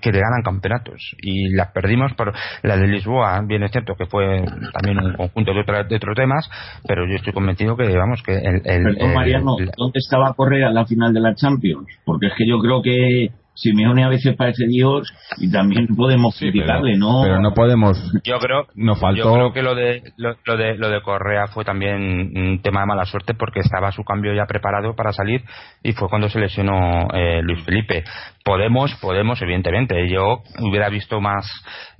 que, 0.00 0.12
le 0.12 0.20
ganan 0.20 0.42
campeonatos. 0.44 1.16
Y 1.20 1.50
las 1.54 1.72
perdimos 1.72 2.14
por 2.14 2.32
la 2.62 2.76
de 2.76 2.86
Lisboa, 2.86 3.40
bien 3.44 3.64
es 3.64 3.72
cierto 3.72 3.94
que 3.96 4.06
fue 4.06 4.44
también 4.72 4.98
un 4.98 5.14
conjunto 5.14 5.52
de, 5.52 5.60
otros 5.96 6.16
temas, 6.16 6.48
pero 6.86 7.06
yo 7.08 7.16
estoy 7.16 7.32
convencido 7.32 7.76
que, 7.76 7.96
vamos, 7.96 8.22
que 8.22 8.36
el. 8.36 8.62
el, 8.64 9.14
Mariano, 9.14 9.56
¿dónde 9.76 9.98
estaba 9.98 10.32
Correa 10.34 10.68
en 10.68 10.74
la 10.74 10.86
final 10.86 11.12
de 11.12 11.20
la 11.20 11.34
Champions? 11.34 11.86
Porque 12.04 12.28
es 12.28 12.32
que 12.36 12.48
yo 12.48 12.58
creo 12.60 12.80
que 12.80 13.41
Simeone 13.54 14.04
a 14.04 14.08
veces 14.08 14.34
parece 14.36 14.66
Dios 14.66 15.12
y 15.38 15.50
también 15.50 15.86
podemos 15.94 16.38
criticarle, 16.38 16.96
¿no? 16.96 17.20
Pero 17.22 17.40
no 17.40 17.52
podemos. 17.52 17.98
Yo 18.24 18.38
creo, 18.38 18.66
no 18.74 18.96
faltó... 18.96 19.24
yo 19.24 19.32
creo 19.32 19.52
que 19.52 19.62
lo 19.62 19.74
de, 19.74 20.02
lo, 20.16 20.56
de 20.56 20.76
lo 20.76 20.88
de 20.88 21.02
Correa 21.02 21.48
fue 21.48 21.64
también 21.64 22.32
un 22.34 22.60
tema 22.62 22.80
de 22.80 22.86
mala 22.86 23.04
suerte 23.04 23.34
porque 23.34 23.60
estaba 23.60 23.92
su 23.92 24.04
cambio 24.04 24.34
ya 24.34 24.46
preparado 24.46 24.94
para 24.94 25.12
salir 25.12 25.42
y 25.82 25.92
fue 25.92 26.08
cuando 26.08 26.28
se 26.28 26.40
lesionó 26.40 27.08
eh, 27.12 27.42
Luis 27.42 27.62
Felipe. 27.64 28.04
Podemos, 28.44 28.94
podemos, 29.00 29.40
evidentemente. 29.42 30.08
Yo 30.08 30.42
hubiera 30.60 30.88
visto 30.88 31.20
más, 31.20 31.46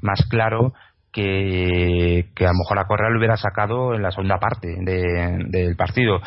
más 0.01 0.27
claro 0.29 0.73
que, 1.13 2.31
que, 2.35 2.45
a 2.45 2.49
lo 2.49 2.59
mejor 2.59 2.79
a 2.79 2.87
Correa 2.87 3.11
lo 3.11 3.19
hubiera 3.19 3.37
sacado 3.37 3.95
en 3.95 4.03
la 4.03 4.11
segunda 4.11 4.39
parte 4.39 4.69
del 4.79 5.77
partido. 5.77 6.21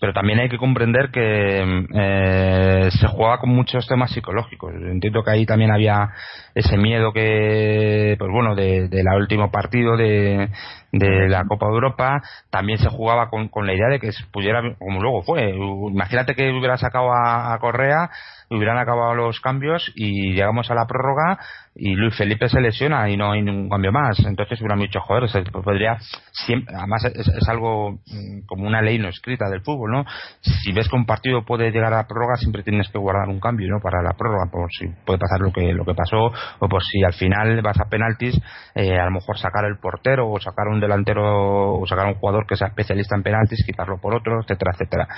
Pero 0.00 0.12
también 0.12 0.38
hay 0.38 0.48
que 0.48 0.58
comprender 0.58 1.10
que 1.10 1.84
eh, 1.94 2.88
se 2.90 3.06
jugaba 3.08 3.38
con 3.38 3.50
muchos 3.50 3.86
temas 3.88 4.12
psicológicos. 4.12 4.72
Entiendo 4.74 5.24
que 5.24 5.32
ahí 5.32 5.44
también 5.44 5.72
había 5.72 6.10
ese 6.54 6.76
miedo 6.76 7.12
que, 7.12 8.14
pues 8.18 8.30
bueno, 8.30 8.54
de, 8.54 8.88
de 8.88 9.02
último 9.18 9.50
partido 9.50 9.96
de, 9.96 10.48
de 10.92 11.28
la 11.28 11.44
Copa 11.44 11.66
de 11.66 11.72
Europa, 11.72 12.22
también 12.50 12.78
se 12.78 12.88
jugaba 12.88 13.28
con, 13.28 13.48
con 13.48 13.66
la 13.66 13.74
idea 13.74 13.88
de 13.88 14.00
que 14.00 14.10
pudiera, 14.32 14.62
como 14.78 15.00
luego 15.00 15.22
fue, 15.22 15.50
imagínate 15.50 16.34
que 16.34 16.50
hubiera 16.50 16.76
sacado 16.76 17.12
a, 17.12 17.52
a 17.52 17.58
Correa, 17.58 18.10
hubieran 18.50 18.78
acabado 18.78 19.14
los 19.14 19.40
cambios 19.40 19.92
y 19.94 20.32
llegamos 20.32 20.70
a 20.70 20.74
la 20.74 20.86
prórroga 20.86 21.38
y 21.78 21.94
Luis 21.94 22.16
Felipe 22.16 22.48
se 22.48 22.60
lesiona 22.60 23.08
y 23.08 23.16
no 23.16 23.30
hay 23.30 23.40
ningún 23.40 23.68
cambio 23.68 23.92
más. 23.92 24.18
Entonces 24.26 24.60
hubieran 24.60 24.80
dicho, 24.80 25.00
joder, 25.00 25.28
se 25.28 25.42
podría, 25.42 25.96
siempre, 26.32 26.74
además 26.76 27.04
es, 27.04 27.48
algo 27.48 27.92
mm, 27.92 28.46
como 28.46 28.66
una 28.66 28.82
ley 28.82 28.98
no 28.98 29.08
escrita 29.08 29.48
del 29.48 29.62
fútbol, 29.62 29.92
¿no? 29.92 30.04
Si 30.40 30.72
ves 30.72 30.88
que 30.88 30.96
un 30.96 31.06
partido 31.06 31.44
puede 31.44 31.70
llegar 31.70 31.94
a 31.94 31.98
la 31.98 32.06
prórroga, 32.06 32.36
siempre 32.36 32.64
tienes 32.64 32.88
que 32.88 32.98
guardar 32.98 33.28
un 33.28 33.38
cambio, 33.38 33.68
¿no? 33.68 33.80
Para 33.80 34.02
la 34.02 34.12
prórroga, 34.12 34.50
por 34.50 34.70
si 34.72 34.88
puede 35.06 35.20
pasar 35.20 35.40
lo 35.40 35.52
que, 35.52 35.72
lo 35.72 35.84
que 35.84 35.94
pasó, 35.94 36.32
o 36.58 36.68
por 36.68 36.82
si 36.82 37.02
al 37.04 37.14
final 37.14 37.62
vas 37.62 37.78
a 37.80 37.88
penaltis, 37.88 38.38
eh, 38.74 38.98
a 38.98 39.04
lo 39.04 39.12
mejor 39.12 39.38
sacar 39.38 39.64
el 39.64 39.78
portero 39.78 40.28
o 40.30 40.40
sacar 40.40 40.66
un 40.66 40.80
delantero 40.80 41.78
o 41.80 41.86
sacar 41.86 42.06
un 42.06 42.14
jugador 42.14 42.46
que 42.46 42.56
sea 42.56 42.68
especialista 42.68 43.14
en 43.14 43.22
penaltis, 43.22 43.64
quitarlo 43.64 43.98
por 44.00 44.14
otro, 44.14 44.40
etcétera, 44.40 44.72
etcétera. 44.74 45.08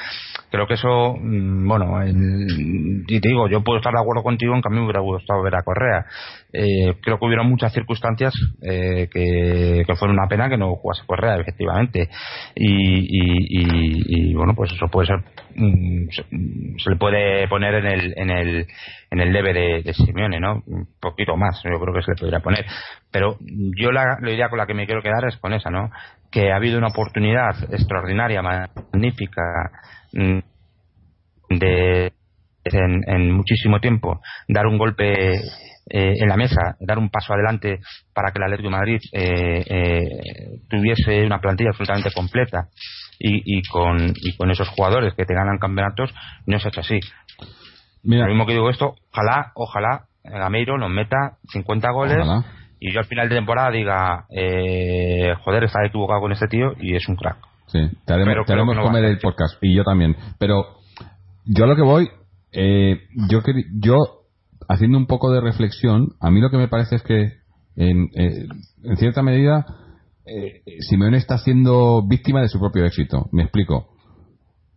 Creo 0.51 0.67
que 0.67 0.75
eso, 0.75 1.15
mm, 1.19 1.67
bueno, 1.67 2.07
y 2.07 3.21
te 3.21 3.29
digo, 3.29 3.49
yo 3.49 3.63
puedo 3.65 3.79
estar 3.79 3.95
de 3.95 4.01
acuerdo 4.01 4.23
contigo, 4.23 4.55
en 4.55 4.61
cambio 4.61 4.81
me 4.81 4.87
hubiera 4.87 5.01
gustado 5.01 5.43
ver 5.43 5.55
a 5.55 5.63
Correa. 5.63 6.05
Eh, 6.53 6.95
creo 7.01 7.19
que 7.19 7.25
hubieron 7.25 7.49
muchas 7.49 7.73
circunstancias 7.73 8.35
eh, 8.63 9.09
que, 9.13 9.85
que 9.87 9.95
fueron 9.95 10.19
una 10.19 10.29
pena 10.29 10.49
que 10.49 10.57
no 10.57 10.75
jugase 10.75 11.07
Correa, 11.07 11.37
efectivamente. 11.37 12.09
Y, 12.55 14.35
bueno, 14.35 14.55
pues 14.55 14.73
eso 14.73 14.89
puede 14.89 15.09
ser, 15.09 15.19
mm, 15.55 16.09
se, 16.11 16.91
le 16.91 16.97
puede 16.97 17.47
poner 17.49 17.75
en 17.75 17.87
el, 17.87 18.15
en 18.17 18.31
el, 18.31 18.67
en 19.11 19.21
el 19.21 19.33
debe 19.33 19.83
de, 19.83 19.95
Simeone, 19.95 20.41
¿no? 20.41 20.63
Un 20.67 20.89
poquito 21.01 21.37
más, 21.37 21.63
yo 21.63 21.79
creo 21.79 21.95
que 21.95 22.03
se 22.03 22.13
le 22.13 22.17
podría 22.19 22.41
poner. 22.41 22.65
Pero 23.11 23.37
yo 23.77 23.93
la, 23.93 24.19
la 24.21 24.31
idea 24.31 24.49
con 24.49 24.59
la 24.59 24.67
que 24.67 24.75
me 24.75 24.87
quiero 24.87 25.03
quedar 25.03 25.27
es 25.27 25.37
con 25.37 25.53
esa, 25.53 25.71
¿no? 25.71 25.91
Que 26.31 26.51
ha 26.53 26.57
habido 26.57 26.79
una 26.79 26.89
oportunidad 26.89 27.73
extraordinaria, 27.73 28.43
magnífica, 28.43 29.43
mm, 30.13 30.39
de 31.51 32.13
en 32.63 33.33
muchísimo 33.33 33.81
tiempo 33.81 34.21
dar 34.47 34.67
un 34.67 34.77
golpe 34.77 35.41
eh, 35.91 36.15
en 36.21 36.29
la 36.29 36.37
mesa, 36.37 36.77
dar 36.81 36.99
un 36.99 37.11
paso 37.11 37.33
adelante 37.33 37.81
para 38.15 38.31
que 38.31 38.39
el 38.39 38.45
Atlético 38.45 38.69
de 38.69 38.77
Madrid 38.77 39.01
eh, 39.13 39.65
eh, 39.67 40.61
tuviese 40.69 41.27
una 41.27 41.41
plantilla 41.41 41.71
absolutamente 41.71 42.13
completa 42.13 42.69
y, 43.19 43.59
y, 43.59 43.63
con, 43.63 44.13
y 44.15 44.37
con 44.37 44.51
esos 44.51 44.69
jugadores 44.69 45.15
que 45.15 45.25
te 45.25 45.35
ganan 45.35 45.59
campeonatos, 45.59 46.15
no 46.47 46.59
se 46.59 46.69
ha 46.69 46.71
hecho 46.71 46.81
así. 46.81 47.01
Lo 48.05 48.27
mismo 48.27 48.47
que 48.47 48.53
digo 48.53 48.71
esto, 48.71 48.95
ojalá, 49.13 49.53
ojalá 49.55 50.05
Gameiro 50.25 50.79
nos 50.79 50.91
meta 50.91 51.37
50 51.53 51.91
goles 51.91 52.19
y 52.79 52.93
yo 52.93 53.01
al 53.01 53.07
final 53.07 53.29
de 53.29 53.35
temporada 53.35 53.71
diga, 53.71 54.27
eh, 54.31 55.35
joder, 55.45 55.65
está 55.65 55.85
equivocado 55.85 56.21
con 56.21 56.33
este 56.33 56.49
tío 56.49 56.73
y 56.81 56.97
es 56.97 57.07
un 57.09 57.17
crack. 57.17 57.37
Sí, 57.67 57.79
te 58.05 58.15
haremos, 58.15 58.47
comer 58.47 59.05
el 59.05 59.19
podcast 59.19 59.59
y 59.61 59.77
yo 59.77 59.85
también. 59.85 60.17
Pero 60.39 60.79
yo 61.45 61.65
a 61.65 61.67
lo 61.67 61.77
que 61.77 61.83
voy, 61.83 62.09
eh, 62.53 63.03
yo, 63.29 63.41
yo 63.81 64.20
haciendo 64.71 64.99
un 64.99 65.07
poco 65.07 65.33
de 65.33 65.41
reflexión, 65.41 66.15
a 66.21 66.31
mí 66.31 66.41
lo 66.41 66.49
que 66.49 66.57
me 66.57 66.69
parece 66.69 66.97
es 66.97 67.03
que 67.03 67.33
en, 67.75 68.09
eh, 68.15 68.47
en 68.85 68.97
cierta 68.97 69.21
medida 69.21 69.67
eh, 70.25 70.63
Simeone 70.89 71.17
está 71.17 71.39
siendo 71.39 72.07
víctima 72.07 72.41
de 72.41 72.49
su 72.49 72.61
propio 72.61 72.85
éxito. 72.85 73.29
Me 73.33 73.43
explico. 73.43 73.89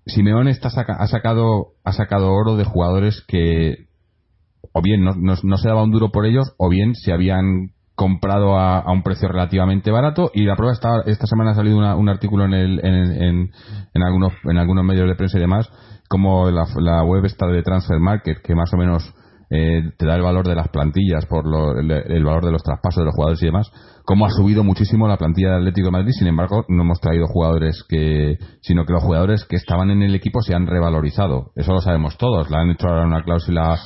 Simeone 0.07 0.49
está 0.49 0.69
ha 0.69 1.07
sacado 1.07 1.73
ha 1.83 1.91
sacado 1.93 2.31
oro 2.33 2.57
de 2.57 2.65
jugadores 2.65 3.23
que 3.27 3.87
o 4.73 4.81
bien 4.81 5.03
no, 5.03 5.57
se 5.57 5.67
daba 5.67 5.83
un 5.83 5.91
duro 5.91 6.11
por 6.11 6.25
ellos 6.25 6.55
o 6.57 6.69
bien 6.69 6.95
se 6.95 7.13
habían 7.13 7.69
comprado 7.93 8.57
a, 8.57 8.91
un 8.91 9.03
precio 9.03 9.27
relativamente 9.27 9.91
barato 9.91 10.31
y 10.33 10.45
la 10.45 10.55
prueba 10.55 10.73
está 10.73 11.03
esta 11.05 11.27
semana 11.27 11.51
ha 11.51 11.55
salido 11.55 11.77
un 11.77 12.09
artículo 12.09 12.45
en, 12.45 12.53
el, 12.53 12.79
en, 12.83 12.95
en, 13.21 13.51
en, 13.93 14.03
algunos 14.03 14.33
en 14.45 14.57
algunos 14.57 14.83
medios 14.83 15.07
de 15.07 15.15
prensa 15.15 15.37
y 15.37 15.41
demás 15.41 15.69
como 16.09 16.49
la, 16.49 16.65
la 16.77 17.03
web 17.03 17.23
está 17.25 17.45
de 17.45 17.61
Transfer 17.61 17.99
Market 17.99 18.41
que 18.41 18.55
más 18.55 18.73
o 18.73 18.77
menos 18.77 19.13
eh, 19.49 19.91
te 19.97 20.05
da 20.05 20.15
el 20.15 20.21
valor 20.21 20.47
de 20.47 20.55
las 20.55 20.69
plantillas, 20.69 21.25
por 21.25 21.45
el, 21.45 22.23
valor 22.23 22.45
de 22.45 22.51
los 22.51 22.63
traspasos 22.63 23.01
de 23.01 23.05
los 23.05 23.15
jugadores 23.15 23.41
y 23.41 23.45
demás, 23.45 23.71
cómo 24.05 24.25
ha 24.25 24.29
subido 24.29 24.63
muchísimo 24.63 25.07
la 25.07 25.17
plantilla 25.17 25.51
del 25.51 25.59
Atlético 25.59 25.87
de 25.87 25.91
Madrid, 25.91 26.11
sin 26.11 26.27
embargo, 26.27 26.65
no 26.67 26.83
hemos 26.83 26.99
traído 26.99 27.27
jugadores 27.27 27.83
que, 27.87 28.37
sino 28.61 28.85
que 28.85 28.93
los 28.93 29.03
jugadores 29.03 29.45
que 29.45 29.55
estaban 29.55 29.91
en 29.91 30.01
el 30.01 30.15
equipo 30.15 30.41
se 30.41 30.55
han 30.55 30.67
revalorizado. 30.67 31.51
Eso 31.55 31.73
lo 31.73 31.81
sabemos 31.81 32.17
todos. 32.17 32.49
Le 32.49 32.57
han 32.57 32.71
hecho 32.71 32.87
ahora 32.87 33.05
una 33.05 33.23
cláusula 33.23 33.77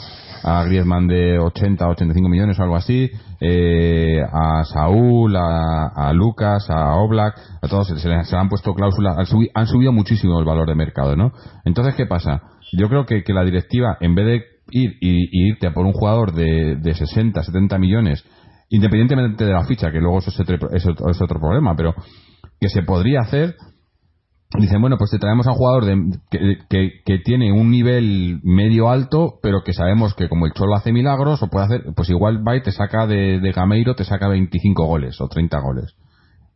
a 0.43 0.63
Griezmann 0.63 1.07
de 1.07 1.39
80 1.39 1.87
85 1.87 2.29
millones 2.29 2.59
o 2.59 2.63
algo 2.63 2.75
así, 2.75 3.09
eh, 3.39 4.21
a 4.31 4.63
Saúl, 4.63 5.35
a, 5.35 6.11
Lucas, 6.13 6.69
a 6.69 6.95
Oblak, 6.95 7.37
a 7.61 7.67
todos 7.67 7.87
se, 7.87 8.09
les, 8.09 8.33
han 8.33 8.49
puesto 8.49 8.73
cláusulas, 8.73 9.17
han, 9.17 9.67
subido, 9.67 9.91
muchísimo 9.91 10.39
el 10.39 10.45
valor 10.45 10.67
de 10.67 10.75
mercado, 10.75 11.15
¿no? 11.15 11.31
Entonces, 11.65 11.95
¿qué 11.95 12.05
pasa? 12.05 12.43
Yo 12.73 12.87
creo 12.89 13.05
que, 13.05 13.23
que 13.23 13.33
la 13.33 13.43
directiva, 13.43 13.97
en 13.99 14.15
vez 14.15 14.25
de 14.25 14.56
ir 14.71 14.97
y, 15.01 15.49
irte 15.49 15.67
a 15.67 15.73
por 15.73 15.85
un 15.85 15.93
jugador 15.93 16.33
de, 16.33 16.75
de 16.75 16.93
60, 16.93 17.43
70 17.43 17.77
millones, 17.77 18.23
independientemente 18.69 19.45
de 19.45 19.53
la 19.53 19.65
ficha, 19.65 19.91
que 19.91 19.99
luego 19.99 20.19
eso 20.19 20.29
es 20.29 20.39
otro, 20.39 20.69
es 20.71 21.21
otro 21.21 21.39
problema, 21.39 21.75
pero 21.75 21.93
que 22.59 22.69
se 22.69 22.83
podría 22.83 23.21
hacer, 23.21 23.55
dicen, 24.59 24.81
bueno, 24.81 24.97
pues 24.97 25.11
te 25.11 25.19
traemos 25.19 25.45
a 25.47 25.51
un 25.51 25.57
jugador 25.57 25.85
de, 25.85 26.19
que, 26.69 27.01
que, 27.05 27.19
tiene 27.19 27.51
un 27.51 27.69
nivel 27.69 28.39
medio 28.43 28.89
alto, 28.89 29.39
pero 29.41 29.61
que 29.63 29.73
sabemos 29.73 30.13
que 30.15 30.29
como 30.29 30.45
el 30.45 30.53
Cholo 30.53 30.75
hace 30.75 30.93
milagros, 30.93 31.43
o 31.43 31.49
puede 31.49 31.65
hacer, 31.65 31.83
pues 31.95 32.09
igual 32.09 32.47
va 32.47 32.55
y 32.55 32.63
te 32.63 32.71
saca 32.71 33.07
de, 33.07 33.39
de 33.39 33.51
Gameiro, 33.51 33.95
te 33.95 34.05
saca 34.05 34.27
25 34.27 34.85
goles 34.85 35.19
o 35.19 35.27
30 35.27 35.59
goles. 35.59 35.95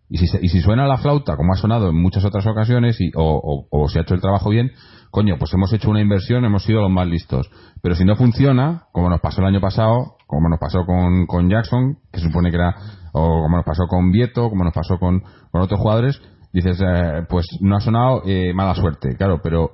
Y 0.09 0.17
si, 0.17 0.25
y 0.41 0.49
si 0.49 0.61
suena 0.61 0.87
la 0.87 0.97
flauta, 0.97 1.35
como 1.35 1.53
ha 1.53 1.57
sonado 1.57 1.89
en 1.89 1.95
muchas 1.95 2.25
otras 2.25 2.45
ocasiones, 2.45 2.99
y, 2.99 3.11
o, 3.15 3.67
o, 3.69 3.89
se 3.89 3.99
ha 3.99 4.01
hecho 4.01 4.13
el 4.13 4.21
trabajo 4.21 4.49
bien, 4.49 4.71
coño, 5.11 5.35
pues 5.37 5.53
hemos 5.53 5.71
hecho 5.73 5.89
una 5.89 6.01
inversión, 6.01 6.45
hemos 6.45 6.63
sido 6.63 6.81
los 6.81 6.89
más 6.89 7.07
listos. 7.07 7.49
Pero 7.81 7.95
si 7.95 8.05
no 8.05 8.15
funciona, 8.15 8.85
como 8.91 9.09
nos 9.09 9.21
pasó 9.21 9.41
el 9.41 9.47
año 9.47 9.61
pasado, 9.61 10.15
como 10.25 10.49
nos 10.49 10.59
pasó 10.59 10.85
con, 10.85 11.27
con 11.27 11.49
Jackson, 11.49 11.97
que 12.11 12.19
supone 12.19 12.49
que 12.49 12.55
era, 12.55 12.75
o 13.13 13.43
como 13.43 13.57
nos 13.57 13.65
pasó 13.65 13.85
con 13.87 14.11
Vieto, 14.11 14.49
como 14.49 14.63
nos 14.63 14.73
pasó 14.73 14.97
con, 14.97 15.21
con 15.51 15.61
otros 15.61 15.79
jugadores, 15.79 16.21
dices, 16.53 16.81
eh, 16.81 17.25
pues 17.29 17.45
no 17.59 17.75
ha 17.75 17.81
sonado, 17.81 18.23
eh, 18.25 18.53
mala 18.53 18.73
suerte, 18.73 19.15
claro, 19.15 19.39
pero 19.43 19.71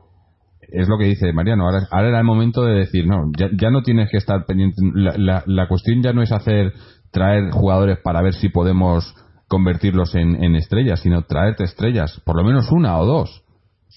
es 0.62 0.88
lo 0.88 0.98
que 0.98 1.06
dice 1.06 1.32
Mariano, 1.32 1.66
ahora, 1.66 1.88
ahora 1.92 2.10
era 2.10 2.20
el 2.20 2.26
momento 2.26 2.64
de 2.64 2.80
decir, 2.80 3.08
no, 3.08 3.32
ya, 3.38 3.48
ya 3.58 3.70
no 3.70 3.84
tienes 3.84 4.10
que 4.10 4.18
estar 4.18 4.46
pendiente, 4.46 4.76
la, 4.94 5.14
la, 5.18 5.44
la 5.46 5.68
cuestión 5.68 6.02
ya 6.02 6.14
no 6.14 6.22
es 6.22 6.32
hacer, 6.32 6.74
traer 7.12 7.52
jugadores 7.52 8.00
para 8.04 8.22
ver 8.22 8.34
si 8.34 8.50
podemos 8.50 9.16
convertirlos 9.48 10.14
en, 10.16 10.56
estrellas, 10.56 11.00
sino 11.00 11.24
traerte 11.24 11.64
estrellas, 11.64 12.22
por 12.26 12.36
lo 12.36 12.44
menos 12.44 12.72
una 12.72 13.00
o 13.00 13.06
dos, 13.06 13.44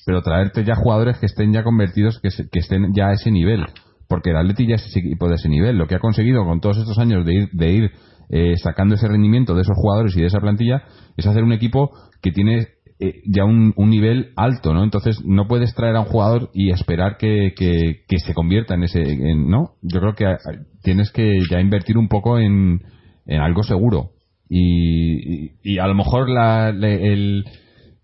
pero 0.07 0.23
traerte 0.23 0.65
ya 0.65 0.75
jugadores 0.75 1.19
que 1.19 1.27
estén 1.27 1.53
ya 1.53 1.62
convertidos, 1.62 2.21
que, 2.21 2.29
estén 2.29 2.93
ya 2.95 3.09
a 3.09 3.12
ese 3.12 3.31
nivel, 3.31 3.67
porque 4.09 4.31
el 4.31 4.37
Atleti 4.37 4.67
ya 4.67 4.77
es 4.77 4.87
ese 4.87 5.01
equipo 5.01 5.29
de 5.29 5.35
ese 5.37 5.49
nivel. 5.49 5.77
Lo 5.77 5.87
que 5.87 5.95
ha 5.95 6.01
conseguido 6.01 6.45
con 6.45 6.61
todos 6.61 6.79
estos 6.79 6.99
años 6.99 7.25
de 7.25 7.73
ir, 7.73 7.91
eh, 8.31 8.55
sacando 8.57 8.95
ese 8.95 9.09
rendimiento 9.09 9.55
de 9.55 9.62
esos 9.62 9.77
jugadores 9.77 10.17
y 10.17 10.21
de 10.21 10.27
esa 10.27 10.41
plantilla 10.41 10.85
es 11.17 11.27
hacer 11.27 11.43
un 11.43 11.53
equipo 11.53 11.91
que 12.23 12.31
tiene 12.31 12.69
eh, 13.01 13.23
ya 13.27 13.45
un, 13.45 13.73
nivel 13.77 14.33
alto, 14.37 14.75
¿no? 14.75 14.85
Entonces 14.85 15.21
no 15.25 15.49
puedes 15.49 15.75
traer 15.75 15.97
a 15.97 16.01
un 16.01 16.07
jugador 16.07 16.51
y 16.53 16.71
esperar 16.71 17.17
que, 17.17 17.55
que, 17.57 18.19
se 18.19 18.35
convierta 18.35 18.75
en 18.75 18.85
ese, 18.85 19.03
¿no? 19.35 19.73
Yo 19.83 20.01
creo 20.01 20.15
que 20.15 20.27
ah, 20.27 20.37
tienes 20.83 21.11
que 21.11 21.41
ya 21.51 21.61
invertir 21.61 21.97
un 21.99 22.09
poco 22.09 22.39
en, 22.39 22.83
en 23.27 23.41
algo 23.41 23.62
seguro. 23.62 24.11
Y, 24.49 25.53
y, 25.62 25.79
a 25.79 25.87
lo 25.87 25.95
mejor 25.95 26.29
la, 26.29 26.69
el, 26.69 27.45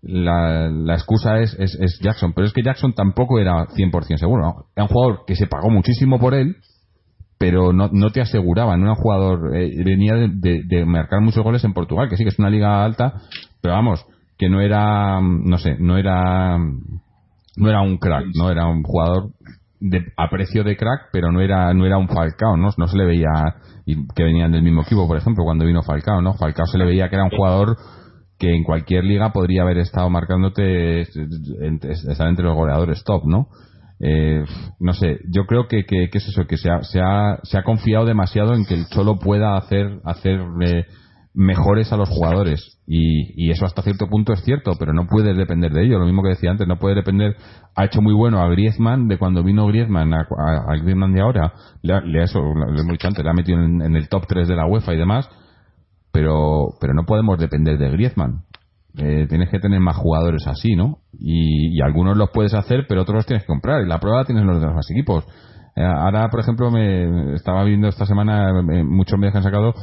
la, 0.01 0.69
la, 0.69 0.93
excusa 0.93 1.39
es, 1.39 1.55
es, 1.59 1.99
Jackson, 1.99 2.33
pero 2.33 2.47
es 2.47 2.53
que 2.53 2.63
Jackson 2.63 2.93
tampoco 2.93 3.39
era 3.39 3.65
100% 3.67 4.17
seguro, 4.17 4.43
¿no? 4.43 4.65
Era 4.75 4.83
un 4.83 4.89
jugador 4.89 5.23
que 5.25 5.35
se 5.35 5.47
pagó 5.47 5.69
muchísimo 5.69 6.19
por 6.19 6.33
él, 6.33 6.57
pero 7.37 7.73
no, 7.73 7.89
no 7.91 8.11
te 8.11 8.21
aseguraba, 8.21 8.77
no 8.77 8.83
era 8.83 8.93
un 8.93 9.01
jugador, 9.01 9.55
eh, 9.55 9.83
venía 9.83 10.15
de, 10.15 10.85
marcar 10.85 11.21
muchos 11.21 11.43
goles 11.43 11.63
en 11.63 11.73
Portugal, 11.73 12.09
que 12.09 12.17
sí 12.17 12.23
que 12.23 12.29
es 12.29 12.39
una 12.39 12.49
liga 12.49 12.83
alta, 12.83 13.21
pero 13.61 13.73
vamos, 13.73 14.05
que 14.37 14.49
no 14.49 14.61
era, 14.61 15.19
no 15.21 15.57
sé, 15.57 15.77
no 15.79 15.97
era, 15.97 16.57
no 16.57 17.69
era 17.69 17.81
un 17.81 17.97
crack, 17.97 18.25
no 18.35 18.49
era 18.51 18.67
un 18.67 18.83
jugador 18.83 19.31
de, 19.79 20.05
a 20.15 20.29
precio 20.29 20.63
de 20.63 20.77
crack, 20.77 21.09
pero 21.11 21.31
no 21.31 21.41
era, 21.41 21.73
no 21.73 21.85
era 21.85 21.97
un 21.97 22.07
Falcao, 22.07 22.55
¿no? 22.57 22.69
No 22.77 22.87
se 22.87 22.97
le 22.97 23.05
veía 23.05 23.55
que 24.15 24.23
venían 24.23 24.51
del 24.51 24.63
mismo 24.63 24.81
equipo, 24.81 25.07
por 25.07 25.17
ejemplo, 25.17 25.43
cuando 25.43 25.65
vino 25.65 25.81
Falcao, 25.81 26.21
¿no? 26.21 26.33
Falcao 26.33 26.65
se 26.65 26.77
le 26.77 26.85
veía 26.85 27.09
que 27.09 27.15
era 27.15 27.23
un 27.23 27.31
jugador 27.31 27.77
que 28.39 28.53
en 28.53 28.63
cualquier 28.63 29.03
liga 29.03 29.31
podría 29.31 29.63
haber 29.63 29.79
estado 29.79 30.09
marcándote 30.09 31.01
estar 31.01 32.27
entre 32.27 32.45
los 32.45 32.55
goleadores 32.55 33.03
top, 33.03 33.25
¿no? 33.25 33.47
Eh, 33.99 34.43
no 34.79 34.93
sé, 34.93 35.19
yo 35.29 35.45
creo 35.45 35.67
que, 35.67 35.85
que, 35.85 36.09
es 36.11 36.27
eso, 36.27 36.45
que 36.45 36.57
se 36.57 36.69
ha, 36.69 36.83
se, 36.83 36.99
ha, 37.01 37.39
se 37.43 37.57
ha 37.57 37.63
confiado 37.63 38.05
demasiado 38.05 38.53
en 38.53 38.65
que 38.65 38.75
el 38.75 38.87
Cholo 38.87 39.17
pueda 39.17 39.57
hacer, 39.57 39.99
hacer 40.05 40.39
mejores 41.33 41.91
a 41.91 41.97
los 41.97 42.09
jugadores. 42.09 42.79
Y, 42.87 43.51
eso 43.51 43.65
hasta 43.65 43.81
cierto 43.81 44.07
punto 44.07 44.33
es 44.33 44.41
cierto 44.43 44.71
pero 44.79 44.91
no 44.93 45.07
puedes 45.07 45.37
depender 45.37 45.71
de 45.71 45.85
ello. 45.85 45.99
Lo 45.99 46.05
mismo 46.05 46.23
que 46.23 46.29
decía 46.29 46.51
antes 46.51 46.67
no 46.67 46.79
puede 46.79 46.95
depender. 46.95 47.35
Ha 47.75 47.85
hecho 47.85 48.01
muy 48.01 48.13
bueno 48.13 48.41
a 48.41 48.49
Griezmann 48.49 49.07
de 49.07 49.17
cuando 49.17 49.43
vino 49.43 49.67
Griezmann 49.67 50.13
a, 50.13 50.25
Griezmann 50.81 51.13
de 51.13 51.21
ahora. 51.21 51.53
Le, 51.83 52.01
le 52.07 52.23
eso 52.23 52.39
lo 52.39 52.65
le 52.71 53.29
ha 53.29 53.33
metido 53.33 53.63
en, 53.63 53.95
el 53.95 54.09
top 54.09 54.25
3 54.27 54.47
de 54.47 54.55
la 54.55 54.65
UEFA 54.65 54.93
y 54.93 54.97
demás 54.97 55.29
pero 56.11 56.69
pero 56.79 56.93
no 56.93 57.03
podemos 57.05 57.37
depender 57.39 57.77
de 57.77 57.89
Griezmann. 57.89 58.43
Eh, 58.97 59.27
tienes 59.29 59.49
que 59.49 59.59
tener 59.59 59.79
más 59.79 59.95
jugadores 59.95 60.47
así 60.47 60.75
no 60.75 60.99
y, 61.13 61.79
algunos 61.81 62.17
los 62.17 62.31
puedes 62.31 62.55
hacer 62.55 62.87
pero 62.89 63.03
otros 63.03 63.17
los 63.17 63.25
tienes 63.25 63.43
que 63.43 63.47
comprar. 63.47 63.83
Y 63.83 63.87
la 63.87 63.99
prueba 63.99 64.19
la 64.19 64.25
tienes 64.25 64.45
los 64.45 64.59
demás 64.59 64.89
equipos. 64.89 65.25
Eh, 65.75 65.83
ahora 65.83 66.29
por 66.29 66.39
ejemplo 66.39 66.71
me 66.71 67.35
estaba 67.35 67.63
viendo 67.63 67.87
esta 67.87 68.05
semana 68.05 68.49
eh, 68.71 68.83
muchos 68.83 69.19
me 69.19 69.27
han 69.27 69.43
sacado 69.43 69.73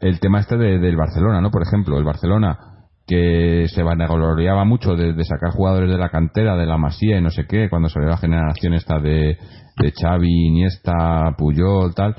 el 0.00 0.20
tema 0.20 0.40
este 0.40 0.56
del 0.56 0.96
Barcelona, 0.96 1.40
¿no? 1.40 1.50
Por 1.50 1.62
ejemplo, 1.62 1.98
el 1.98 2.04
Barcelona 2.04 2.58
que 3.06 3.66
se 3.68 3.82
vanagloriaba 3.82 4.64
mucho 4.64 4.94
de, 4.94 5.24
sacar 5.24 5.50
jugadores 5.52 5.90
de 5.90 5.96
la 5.96 6.10
cantera, 6.10 6.56
de 6.56 6.66
la 6.66 6.76
Masía 6.76 7.18
y 7.18 7.22
no 7.22 7.30
sé 7.30 7.46
qué, 7.48 7.70
cuando 7.70 7.88
salió 7.88 8.10
la 8.10 8.18
generación 8.18 8.74
esta 8.74 8.98
de, 8.98 9.38
de 9.78 9.92
Xavi, 9.98 10.46
Iniesta, 10.48 11.34
Puyol, 11.38 11.94
tal, 11.94 12.14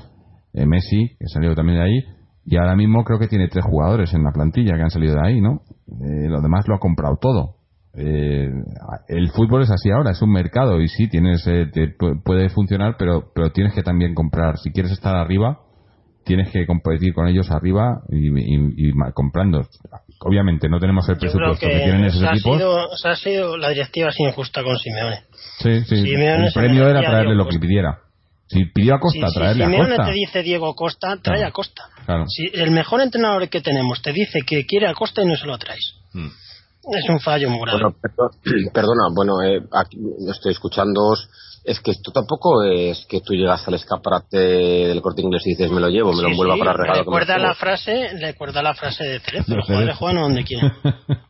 eh, 0.51 0.65
Messi, 0.65 1.15
que 1.19 1.27
salió 1.27 1.53
también 1.53 1.77
de 1.77 1.85
ahí, 1.85 2.03
y 2.49 2.57
ahora 2.57 2.75
mismo 2.75 3.03
creo 3.03 3.19
que 3.19 3.27
tiene 3.27 3.47
tres 3.47 3.63
jugadores 3.63 4.11
en 4.15 4.23
la 4.23 4.31
plantilla 4.31 4.75
que 4.75 4.81
han 4.81 4.89
salido 4.89 5.13
de 5.13 5.21
ahí, 5.23 5.39
¿no? 5.39 5.61
Eh, 5.87 6.27
lo 6.27 6.41
demás 6.41 6.67
lo 6.67 6.75
ha 6.75 6.79
comprado 6.79 7.17
todo. 7.21 7.57
Eh, 7.93 8.49
el 9.07 9.29
fútbol 9.29 9.61
es 9.61 9.69
así 9.69 9.91
ahora, 9.91 10.11
es 10.11 10.21
un 10.23 10.31
mercado 10.31 10.81
y 10.81 10.87
sí, 10.87 11.07
tienes, 11.07 11.47
puede 12.23 12.49
funcionar, 12.49 12.95
pero, 12.97 13.31
pero 13.35 13.51
tienes 13.51 13.75
que 13.75 13.83
también 13.83 14.15
comprar, 14.15 14.57
si 14.57 14.71
quieres 14.71 14.91
estar 14.91 15.15
arriba, 15.15 15.59
tienes 16.25 16.51
que 16.51 16.65
competir 16.65 17.13
con 17.13 17.27
ellos 17.27 17.51
arriba 17.51 18.01
y, 18.09 18.91
comprando. 19.13 19.67
Obviamente 20.21 20.69
no 20.69 20.79
tenemos 20.79 21.07
el 21.07 21.17
presupuesto 21.17 21.67
que, 21.67 21.83
tienen 21.83 22.05
esos 22.05 22.23
equipos. 22.23 23.05
Ha 23.05 23.15
sido, 23.15 23.57
la 23.57 23.69
directiva 23.69 24.09
así 24.09 24.23
injusta 24.23 24.63
con 24.63 24.75
Simeone. 24.75 25.21
Sí, 25.59 25.81
sí. 25.85 26.13
el 26.15 26.51
premio 26.51 26.89
era 26.89 27.01
traerle 27.01 27.35
lo 27.35 27.47
que 27.47 27.59
pidiera. 27.59 27.99
Si 28.47 28.65
pidió 28.65 28.95
a 28.95 28.99
Costa, 28.99 29.27
traerle 29.31 29.65
a 29.65 29.67
Costa. 29.67 29.83
Simeone 29.83 30.11
te 30.11 30.11
dice 30.13 30.41
Diego 30.41 30.73
Costa, 30.73 31.17
trae 31.21 31.43
a 31.43 31.51
Costa. 31.51 31.83
Si 32.27 32.49
el 32.53 32.71
mejor 32.71 33.01
entrenador 33.01 33.49
que 33.49 33.61
tenemos 33.61 34.01
te 34.01 34.11
dice 34.11 34.39
que 34.45 34.65
quiere 34.65 34.87
a 34.87 34.93
Costa 34.93 35.21
y 35.21 35.25
no 35.25 35.35
se 35.35 35.45
lo 35.45 35.57
traes. 35.57 35.95
Hmm. 36.13 36.29
Es 36.91 37.09
un 37.09 37.19
fallo 37.19 37.49
muy 37.49 37.59
grave. 37.61 37.93
perdona, 38.73 39.09
bueno, 39.13 39.41
eh, 39.43 39.61
aquí 39.71 39.97
estoy 40.29 40.53
escuchándoos 40.53 41.29
es 41.63 41.79
que 41.81 41.91
esto 41.91 42.11
tampoco 42.11 42.63
es 42.63 43.05
que 43.07 43.21
tú 43.21 43.33
llegas 43.33 43.67
al 43.67 43.75
escaparate 43.75 44.37
del 44.37 45.01
corte 45.01 45.21
inglés 45.21 45.43
y 45.45 45.51
dices 45.51 45.71
me 45.71 45.81
lo 45.81 45.89
llevo, 45.89 46.13
me 46.13 46.23
lo 46.23 46.29
envuelva 46.29 46.57
para 46.57 46.73
regalo. 46.73 46.99
Recuerda 46.99 47.37
la 47.37 47.53
frase, 47.53 48.09
recuerda 48.19 48.63
la 48.63 48.73
frase 48.73 49.03
de 49.03 49.19
Cerezo, 49.19 49.55
los 49.55 49.65
jugadores 49.65 49.97
juegan 49.97 50.21
donde 50.21 50.43
quieren. 50.43 50.71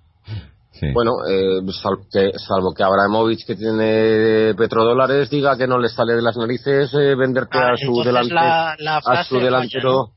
Bueno, 0.93 1.11
eh, 1.30 1.60
salvo, 1.73 2.03
que, 2.10 2.31
salvo 2.38 2.73
que 2.73 2.84
Abramovich, 2.84 3.45
que 3.45 3.56
tiene 3.56 4.53
petrodólares, 4.56 5.30
diga 5.30 5.57
que 5.57 5.68
no 5.68 5.77
le 5.77 5.89
sale 5.89 6.14
de 6.14 6.22
las 6.22 6.38
narices 6.38 6.93
eh, 6.93 7.15
venderte 7.15 7.57
ah, 7.57 7.73
a, 7.73 7.76
su 7.76 8.01
delante, 8.01 8.34
a 8.38 9.23
su 9.26 9.39
delantero. 9.39 10.11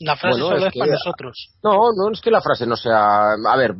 La 0.00 0.16
frase 0.16 0.40
solo 0.40 0.66
es, 0.66 0.74
para 0.74 0.92
nosotros. 0.92 1.50
No, 1.62 1.92
no 1.92 2.10
es 2.10 2.22
que 2.22 2.30
la 2.30 2.40
frase 2.40 2.66
no 2.66 2.74
sea. 2.74 3.32
A 3.32 3.56
ver, 3.56 3.74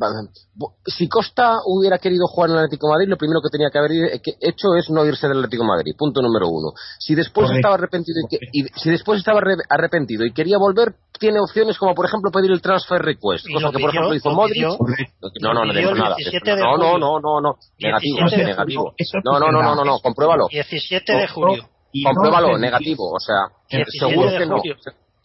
si 0.85 1.09
Costa 1.09 1.55
hubiera 1.65 1.97
querido 1.97 2.27
jugar 2.27 2.51
en 2.51 2.57
el 2.57 2.63
Atlético 2.65 2.87
de 2.87 2.93
Madrid, 2.93 3.09
lo 3.09 3.17
primero 3.17 3.41
que 3.41 3.49
tenía 3.49 3.69
que 3.71 3.79
haber 3.79 3.91
hecho 4.39 4.75
es 4.77 4.91
no 4.91 5.03
irse 5.03 5.27
del 5.27 5.37
Atlético 5.37 5.63
de 5.63 5.69
Madrid. 5.69 5.93
Punto 5.97 6.21
número 6.21 6.47
uno. 6.47 6.73
Si 6.99 7.15
después 7.15 7.49
estaba 7.49 7.73
arrepentido 7.73 8.19
y, 8.51 8.67
si 8.75 8.91
después 8.91 9.17
estaba 9.17 9.41
arrepentido 9.67 10.23
y 10.23 10.31
quería 10.31 10.59
volver, 10.59 10.93
tiene 11.19 11.39
opciones 11.39 11.79
como 11.79 11.95
por 11.95 12.05
ejemplo 12.05 12.29
pedir 12.29 12.51
el 12.51 12.61
transfer 12.61 13.01
request, 13.01 13.47
cosa 13.51 13.71
que 13.71 13.79
por 13.79 13.89
ejemplo 13.89 14.13
hizo 14.13 14.29
Modric. 14.29 14.67
No, 15.41 15.53
no, 15.55 15.65
no 15.65 15.73
digo 15.73 15.95
nada. 15.95 16.15
No, 16.55 16.77
no, 16.77 16.97
no, 16.99 17.19
no, 17.19 17.41
no. 17.41 17.55
Negativo, 17.79 18.19
negativo. 18.29 18.93
No, 19.23 19.39
no, 19.39 19.51
no, 19.51 19.75
no, 19.75 19.83
no, 19.83 19.99
compruébalo. 19.99 20.45
17 20.51 21.13
de 21.13 21.27
julio. 21.29 21.67
Compruébalo, 22.03 22.59
negativo. 22.59 23.11
O 23.11 23.19
sea, 23.19 23.47
seguro 23.99 24.29
que 24.37 24.45
no. 24.45 24.61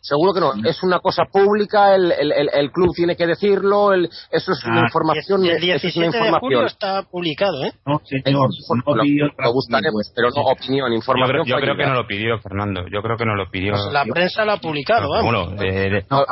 Seguro 0.07 0.33
que 0.33 0.39
no. 0.39 0.53
Es 0.65 0.85
una 0.85 1.01
cosa 1.01 1.25
pública, 1.25 1.97
el, 1.97 2.13
el, 2.13 2.49
el, 2.53 2.71
club 2.71 2.95
tiene 2.95 3.17
que 3.17 3.27
decirlo, 3.27 3.93
el, 3.93 4.05
eso 4.31 4.53
es 4.53 4.65
una 4.65 4.83
ah, 4.83 4.85
información. 4.85 5.45
El 5.45 5.61
17 5.61 5.89
es 5.89 5.97
una 5.97 6.07
información. 6.07 6.33
de 6.33 6.39
julio 6.39 6.67
está 6.67 7.03
publicado, 7.11 7.65
¿eh? 7.65 7.73
No, 7.85 8.01
señor, 8.05 8.51
no 8.87 9.03
pidió 9.03 9.27
lo, 9.27 9.53
buscaremos, 9.53 10.13
pero 10.15 10.29
no 10.31 10.43
opinión, 10.43 10.93
información. 10.93 11.45
Yo 11.45 11.57
creo, 11.57 11.77
que 11.77 11.87
no 11.87 11.95
lo 11.95 12.07
pidió, 12.07 12.39
Fernando. 12.39 12.87
Yo 12.87 13.03
creo 13.03 13.17
que 13.17 13.25
no 13.25 13.35
lo 13.35 13.51
pidió. 13.51 13.73
Pues 13.73 13.93
la 13.93 14.05
prensa 14.05 14.45
lo 14.45 14.53
ha 14.53 14.59
publicado, 14.59 15.11
vamos. 15.11 15.25
Bueno, 15.25 15.63
eh, 15.65 16.07
no, 16.09 16.25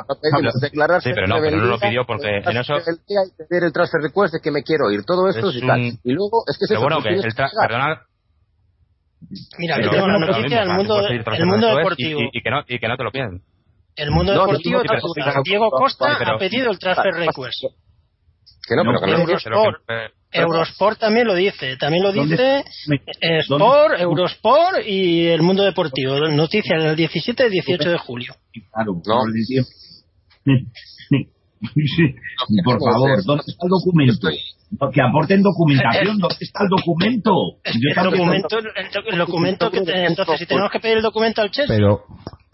declararse 0.61 1.09
sí, 1.09 1.15
pero 1.17 1.27
no, 1.27 1.37
pero 1.41 1.57
no 1.57 1.65
lo 1.65 1.79
pidió 1.81 2.07
porque 2.07 2.29
en 2.47 2.57
eso... 2.57 2.75
El, 2.77 3.65
el 3.65 3.73
transfer 3.73 4.03
request 4.03 4.35
de 4.35 4.41
que 4.41 4.53
me 4.53 4.63
quiero 4.63 4.89
ir, 4.93 5.03
todo 5.05 5.27
esto 5.29 5.51
y 5.51 5.67
tal. 5.67 5.81
Y 5.81 6.13
luego, 6.13 6.45
es 6.47 6.57
que 6.59 6.67
se 6.67 6.79
bueno, 6.79 7.03
que 7.03 7.09
el 7.09 7.35
perdona, 7.35 8.07
Mira, 9.59 9.77
que 9.77 9.89
tengo 9.89 10.05
una 10.05 10.19
noticia 10.19 10.61
del 10.61 10.69
mundo, 10.75 11.09
el 11.09 11.47
mundo 11.47 11.77
deportivo. 11.77 12.21
Y, 12.33 12.41
que 12.41 12.51
no, 12.51 12.63
y 12.69 12.79
que 12.79 12.87
no 12.87 12.97
te 12.97 13.03
lo 13.03 13.11
piden. 13.11 13.43
El 13.97 14.11
mundo 14.11 14.33
deportivo, 14.33 14.83
Diego 15.45 15.71
Costa 15.71 16.16
ha 16.16 16.39
pedido 16.39 16.71
el 16.71 16.79
transfer 16.79 17.15
request. 17.15 17.65
Que 18.66 18.77
no, 18.77 18.83
pero 18.83 19.01
que 19.01 19.07
no, 19.12 19.19
Eurosport, 19.19 19.83
Eurosport 20.33 20.99
también 20.99 21.27
lo 21.27 21.35
dice, 21.35 21.77
también 21.77 22.03
lo 22.03 22.12
dice 22.12 22.65
Sport, 23.21 24.01
Eurosport 24.01 24.87
y 24.87 25.27
el 25.27 25.43
mundo 25.43 25.62
deportivo. 25.62 26.19
Noticias 26.29 26.83
del 26.83 26.97
17 26.97 27.47
y 27.47 27.51
18 27.51 27.91
de 27.91 27.99
julio. 27.99 28.35
Claro, 28.73 28.95
no. 28.95 29.21
Por 32.65 32.79
favor, 32.93 33.25
¿dónde 33.25 33.45
está 33.47 33.65
el 33.65 33.71
documento? 33.71 34.29
Que 34.93 35.01
aporten 35.03 35.43
documentación. 35.43 36.19
¿Dónde 36.19 36.36
está 36.41 36.65
el 36.65 36.69
documento? 36.69 37.32
El, 37.65 37.95
documento, 38.05 38.59
el, 39.07 39.19
documento 39.19 39.70
que 39.70 39.78
entonces 39.78 40.39
si 40.39 40.47
tenemos 40.47 40.70
que 40.70 40.81
pedir 40.81 40.97
el 40.97 41.03
documento 41.03 41.43
al 41.43 41.51
Chelsea. 41.51 41.77
Pero 41.77 42.05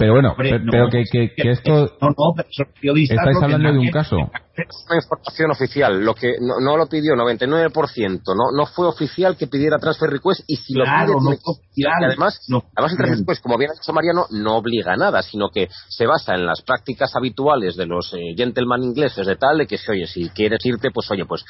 pero 0.01 0.15
bueno, 0.15 0.35
pero 0.35 0.89
que, 0.89 1.05
que, 1.13 1.35
que, 1.37 1.51
esto... 1.51 1.99
No, 2.01 2.09
no, 2.09 2.33
pero 2.81 2.97
estáis 2.97 3.37
hablando 3.43 3.71
de 3.71 3.79
un 3.81 3.91
caso. 3.91 4.17
Es 4.57 4.87
una 4.89 4.97
información 4.97 5.51
oficial. 5.51 6.03
Lo 6.03 6.15
que 6.15 6.37
no, 6.41 6.55
no 6.59 6.79
lo 6.79 6.87
pidió 6.87 7.13
99%. 7.13 8.23
No, 8.29 8.57
no 8.57 8.65
fue 8.65 8.89
oficial 8.89 9.37
que 9.37 9.47
pidiera 9.47 9.77
transfer 9.77 10.09
request 10.09 10.41
y 10.47 10.57
si 10.57 10.73
lo 10.73 10.85
pide... 10.85 11.13
No 11.13 11.37
y 11.77 11.85
además, 11.85 12.41
además 12.49 12.93
el 12.93 12.97
transfer 12.97 13.19
request, 13.19 13.43
como 13.43 13.59
bien 13.59 13.73
ha 13.73 13.75
dicho 13.75 13.93
Mariano, 13.93 14.25
no 14.31 14.57
obliga 14.57 14.95
a 14.95 14.97
nada, 14.97 15.21
sino 15.21 15.51
que 15.51 15.69
se 15.89 16.07
basa 16.07 16.35
en 16.35 16.47
las 16.47 16.63
prácticas 16.63 17.15
habituales 17.15 17.77
de 17.77 17.85
los 17.85 18.15
eh, 18.15 18.35
gentleman 18.35 18.83
ingleses 18.83 19.27
de 19.27 19.37
tal, 19.37 19.59
de 19.59 19.67
que, 19.67 19.77
oye, 19.87 20.07
si 20.07 20.31
quieres 20.31 20.65
irte, 20.65 20.91
pues 20.95 21.11
oye, 21.11 21.27
pues 21.27 21.45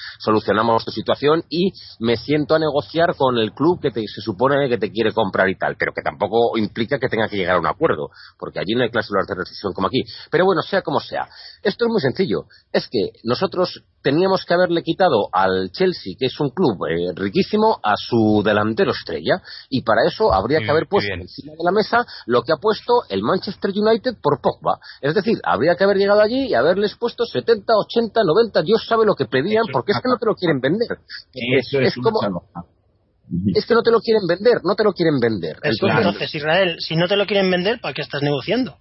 solucionamos 0.50 0.84
tu 0.84 0.90
situación 0.90 1.42
y 1.48 1.72
me 1.98 2.16
siento 2.16 2.54
a 2.54 2.58
negociar 2.58 3.16
con 3.16 3.38
el 3.38 3.52
club 3.52 3.80
que 3.80 3.90
te, 3.90 4.02
se 4.02 4.20
supone 4.20 4.68
que 4.68 4.78
te 4.78 4.90
quiere 4.90 5.12
comprar 5.12 5.48
y 5.48 5.56
tal, 5.56 5.76
pero 5.76 5.92
que 5.94 6.02
tampoco 6.02 6.56
implica 6.58 6.98
que 6.98 7.08
tenga 7.08 7.28
que 7.28 7.36
llegar 7.36 7.56
a 7.56 7.60
un 7.60 7.66
acuerdo 7.66 8.10
porque 8.38 8.60
allí 8.60 8.74
no 8.74 8.82
hay 8.82 8.90
cláusulas 8.90 9.26
de 9.26 9.34
rescisión 9.34 9.72
como 9.72 9.88
aquí. 9.88 10.02
Pero 10.30 10.44
bueno, 10.44 10.62
sea 10.62 10.82
como 10.82 11.00
sea, 11.00 11.28
esto 11.62 11.86
es 11.86 11.90
muy 11.90 12.00
sencillo. 12.00 12.44
Es 12.72 12.88
que 12.88 13.00
que 13.00 13.20
nosotros 13.24 13.82
teníamos 14.02 14.44
que 14.46 14.54
haberle 14.54 14.82
quitado 14.82 15.28
al 15.32 15.70
Chelsea, 15.72 16.14
que 16.18 16.26
es 16.26 16.40
un 16.40 16.50
club 16.50 16.78
eh, 16.88 17.12
riquísimo, 17.14 17.78
a 17.82 17.94
su 17.96 18.42
delantero 18.44 18.92
estrella. 18.92 19.42
Y 19.68 19.82
para 19.82 20.06
eso 20.06 20.32
habría 20.32 20.60
que 20.60 20.70
haber 20.70 20.86
puesto 20.88 21.12
encima 21.12 21.52
de 21.52 21.64
la 21.64 21.70
mesa 21.70 22.06
lo 22.26 22.42
que 22.42 22.52
ha 22.52 22.56
puesto 22.56 23.02
el 23.08 23.22
Manchester 23.22 23.70
United 23.74 24.16
por 24.22 24.40
Pogba. 24.40 24.78
Es 25.00 25.14
decir, 25.14 25.38
habría 25.44 25.76
que 25.76 25.84
haber 25.84 25.98
llegado 25.98 26.20
allí 26.20 26.48
y 26.48 26.54
haberles 26.54 26.96
puesto 26.96 27.24
70, 27.26 27.72
80, 27.88 28.22
90, 28.24 28.62
Dios 28.62 28.86
sabe 28.86 29.04
lo 29.04 29.14
que 29.14 29.26
pedían, 29.26 29.64
porque 29.70 29.92
es 29.92 29.98
que 29.98 30.08
no 30.08 30.16
te 30.18 30.26
lo 30.26 30.34
quieren 30.40 30.60
vender. 30.60 30.98
es, 31.34 31.94
como... 31.94 32.42
Es 33.54 33.64
que 33.66 33.74
no 33.74 33.82
te 33.82 33.92
lo 33.92 34.00
quieren 34.00 34.26
vender, 34.26 34.58
no 34.64 34.74
te 34.74 34.82
lo 34.82 34.92
quieren 34.92 35.20
vender. 35.20 35.56
Entonces, 35.62 36.34
Israel, 36.34 36.76
si 36.80 36.96
no 36.96 37.06
te 37.06 37.16
lo 37.16 37.26
quieren 37.26 37.48
vender, 37.50 37.80
¿para 37.80 37.94
qué 37.94 38.02
estás 38.02 38.22
negociando? 38.22 38.78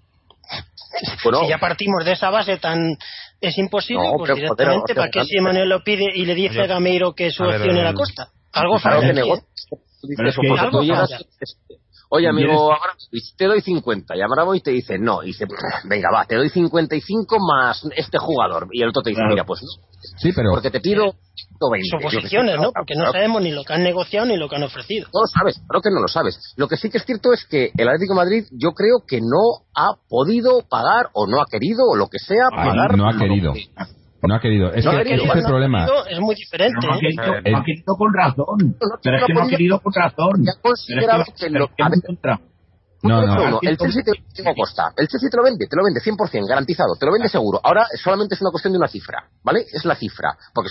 si 1.11 1.47
ya 1.47 1.59
partimos 1.59 2.03
de 2.03 2.13
esa 2.13 2.31
base 2.31 2.57
tan 2.57 2.97
es 3.39 3.57
imposible, 3.57 4.09
pues 4.17 4.35
directamente, 4.35 4.95
¿para 4.95 5.11
qué 5.11 5.23
si 5.23 5.39
Manuel 5.39 5.69
lo 5.69 5.83
pide 5.83 6.05
y 6.13 6.25
le 6.25 6.33
dice 6.33 6.61
a 6.61 6.67
Gameiro 6.67 7.13
que 7.13 7.29
su 7.29 7.43
opción 7.43 7.77
era 7.77 7.93
Costa? 7.93 8.29
Algo 8.51 8.79
falla. 8.79 9.13
Oye, 12.11 12.27
amigo, 12.27 12.71
te 13.37 13.45
doy 13.45 13.61
50. 13.61 14.15
Y 14.15 14.21
Abramo 14.21 14.55
y 14.55 14.61
te 14.61 14.71
dice, 14.71 14.97
no. 14.97 15.21
Y 15.21 15.27
dice, 15.27 15.45
venga, 15.85 16.09
va, 16.11 16.25
te 16.25 16.35
doy 16.35 16.49
55 16.49 17.37
más 17.39 17.87
este 17.95 18.17
jugador. 18.17 18.67
Y 18.71 18.81
el 18.81 18.89
otro 18.89 19.03
te 19.03 19.11
dice, 19.11 19.21
mira, 19.29 19.45
pues 19.45 19.61
no. 19.61 19.67
Sí, 20.17 20.31
pero... 20.33 20.51
Porque 20.51 20.71
te 20.71 20.79
pido 20.79 21.13
20. 21.71 21.87
Suposiciones, 21.87 22.55
¿no? 22.59 22.71
Porque 22.71 22.95
no 22.95 23.11
sabemos 23.11 23.41
ni 23.41 23.51
lo 23.51 23.63
que 23.63 23.73
han 23.73 23.83
negociado 23.83 24.25
ni 24.25 24.37
lo 24.37 24.49
que 24.49 24.55
han 24.55 24.63
ofrecido. 24.63 25.07
No 25.13 25.21
lo 25.21 25.27
sabes, 25.27 25.61
creo 25.67 25.81
que 25.81 25.91
no 25.91 26.01
lo 26.01 26.07
sabes. 26.07 26.39
Lo 26.55 26.67
que 26.67 26.77
sí 26.77 26.89
que 26.89 26.97
es 26.97 27.05
cierto 27.05 27.33
es 27.33 27.45
que 27.45 27.71
el 27.77 27.87
Atlético 27.87 28.13
de 28.13 28.17
Madrid 28.17 28.45
yo 28.51 28.71
creo 28.71 29.03
que 29.05 29.19
no 29.21 29.65
ha 29.75 29.95
podido 30.07 30.63
pagar 30.67 31.09
o 31.13 31.27
no 31.27 31.41
ha 31.41 31.45
querido 31.45 31.83
o 31.85 31.95
lo 31.95 32.07
que 32.07 32.19
sea 32.19 32.49
pagar. 32.49 32.97
No 32.97 33.07
ha 33.07 33.17
querido. 33.17 33.53
No 34.21 34.35
ha 34.35 34.39
querido. 34.39 34.73
Es 34.73 34.85
que 34.85 35.15
es 35.15 35.35
el 35.35 35.43
problema. 35.43 35.87
Es 36.09 36.19
muy 36.19 36.35
diferente. 36.35 36.85
No, 36.85 36.93
ha, 36.93 36.99
querido, 36.99 37.35
¿eh? 37.35 37.53
ha 37.55 37.63
querido 37.63 37.95
con 37.95 38.13
razón. 38.13 38.75
pero 39.01 39.17
es 39.17 39.23
que 39.25 39.33
no 39.33 39.43
ha 39.43 39.47
querido 39.47 39.79
con 39.79 39.93
razón. 39.93 40.43
Ya 40.43 40.61
considerado 40.61 41.23
que, 41.37 41.49
lo, 41.49 41.69
no, 43.01 43.25
no, 43.25 43.59
El 43.61 43.77
Chelsea 43.77 44.03
te, 44.03 44.43
lo 44.43 44.53
costa. 44.55 44.91
El 44.97 45.07
Chelsea 45.07 45.29
te 45.29 45.37
lo 45.37 45.43
vende, 45.43 45.67
te 45.67 45.75
lo 45.75 45.83
vende 45.83 46.01
100%, 46.01 46.47
garantizado, 46.47 46.95
te 46.99 47.05
lo 47.05 47.13
vende 47.13 47.29
seguro. 47.29 47.59
Ahora 47.63 47.87
solamente 48.03 48.35
es 48.35 48.41
una 48.41 48.51
cuestión 48.51 48.73
de 48.73 48.79
una 48.79 48.87
cifra, 48.87 49.23
¿vale? 49.43 49.65
Es 49.71 49.85
la 49.85 49.95
cifra. 49.95 50.35
Porque 50.53 50.69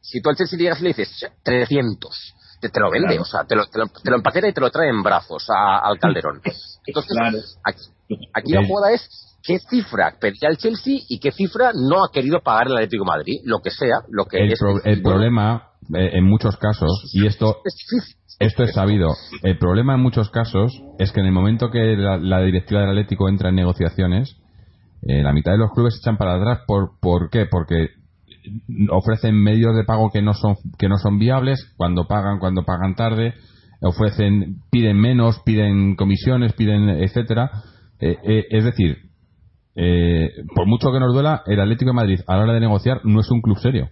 si 0.00 0.20
tú 0.20 0.28
al 0.28 0.36
Chelsea 0.36 0.58
llegas 0.58 0.80
y 0.80 0.82
le 0.82 0.88
dices 0.88 1.26
300, 1.42 2.34
te, 2.60 2.68
te 2.68 2.80
lo 2.80 2.90
vende, 2.90 3.18
o 3.18 3.24
sea, 3.24 3.44
te 3.44 3.56
lo, 3.56 3.64
te, 3.66 3.78
lo, 3.78 4.16
empaqueta 4.16 4.48
y 4.48 4.52
te 4.52 4.60
lo 4.60 4.70
trae 4.70 4.90
en 4.90 5.02
brazos 5.02 5.46
al 5.48 5.98
Calderón. 5.98 6.42
Entonces, 6.86 7.58
aquí, 7.64 8.52
la 8.52 8.66
jugada 8.66 8.92
es 8.92 9.08
qué 9.44 9.58
cifra 9.58 10.14
pedía 10.20 10.48
el 10.48 10.56
Chelsea 10.56 10.96
y 11.08 11.20
qué 11.20 11.30
cifra 11.30 11.70
no 11.74 12.04
ha 12.04 12.10
querido 12.12 12.40
pagar 12.40 12.68
el 12.68 12.74
Atlético 12.74 13.04
Madrid, 13.04 13.40
lo 13.44 13.60
que 13.60 13.70
sea, 13.70 13.98
lo 14.08 14.24
que 14.24 14.38
el 14.38 14.52
es. 14.52 14.60
el 14.84 15.02
problema, 15.02 15.70
eh, 15.94 16.12
en 16.14 16.24
muchos 16.24 16.56
casos, 16.56 17.10
y 17.12 17.26
esto. 17.26 17.58
Esto 18.40 18.64
es 18.64 18.72
sabido. 18.72 19.14
El 19.44 19.58
problema 19.58 19.94
en 19.94 20.00
muchos 20.00 20.28
casos 20.30 20.72
es 20.98 21.12
que 21.12 21.20
en 21.20 21.26
el 21.26 21.32
momento 21.32 21.70
que 21.70 21.96
la, 21.96 22.40
directiva 22.40 22.80
del 22.80 22.90
Atlético 22.90 23.28
entra 23.28 23.50
en 23.50 23.54
negociaciones, 23.54 24.36
eh, 25.02 25.22
la 25.22 25.32
mitad 25.32 25.52
de 25.52 25.58
los 25.58 25.70
clubes 25.72 25.94
se 25.94 26.00
echan 26.00 26.16
para 26.16 26.34
atrás. 26.34 26.62
¿Por, 26.66 26.98
¿Por 27.00 27.30
qué? 27.30 27.46
Porque 27.46 27.90
ofrecen 28.90 29.36
medios 29.36 29.76
de 29.76 29.84
pago 29.84 30.10
que 30.10 30.20
no 30.20 30.34
son 30.34 30.56
que 30.78 30.88
no 30.88 30.96
son 30.98 31.18
viables 31.18 31.72
cuando 31.76 32.06
pagan 32.06 32.38
cuando 32.38 32.64
pagan 32.64 32.94
tarde 32.94 33.34
ofrecen 33.80 34.56
piden 34.70 34.98
menos 34.98 35.40
piden 35.46 35.96
comisiones 35.96 36.52
piden 36.52 36.90
etcétera 36.90 37.50
eh, 38.00 38.18
eh, 38.22 38.44
es 38.50 38.64
decir 38.64 38.98
por 40.54 40.66
mucho 40.66 40.92
que 40.92 41.00
nos 41.00 41.12
duela 41.12 41.42
el 41.46 41.60
Atlético 41.60 41.90
de 41.90 41.96
Madrid 41.96 42.20
a 42.26 42.36
la 42.36 42.42
hora 42.44 42.52
de 42.52 42.60
negociar 42.60 43.00
no 43.04 43.20
es 43.20 43.30
un 43.30 43.40
club 43.40 43.58
serio. 43.58 43.90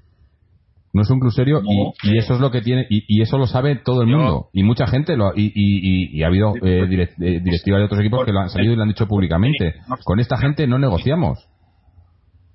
No 0.95 1.03
es 1.03 1.11
un 1.11 1.21
club 1.21 1.33
serio 1.33 1.63
y, 1.65 2.19
eso 2.19 2.35
es 2.35 2.41
lo 2.41 2.51
que 2.51 2.61
tiene 2.61 2.87
y, 2.91 3.23
eso 3.23 3.39
lo 3.39 3.47
sabe 3.47 3.77
todo 3.77 4.03
el 4.03 4.09
mundo. 4.09 4.49
Y 4.53 4.63
mucha 4.63 4.87
gente 4.87 5.17
lo 5.17 5.33
y, 5.35 5.51
y 5.55 6.23
ha 6.23 6.27
habido 6.27 6.55
eh, 6.57 6.85
eh, 6.85 7.41
directivas 7.43 7.81
de 7.81 7.85
otros 7.85 8.01
equipos 8.01 8.27
que 8.27 8.33
lo 8.33 8.41
han 8.41 8.51
salido 8.51 8.75
y 8.75 8.77
lo 8.77 8.83
han 8.83 8.89
dicho 8.89 9.09
públicamente. 9.09 9.75
con 10.05 10.21
esta 10.21 10.37
gente 10.37 10.67
no 10.67 10.79
negociamos. 10.79 11.49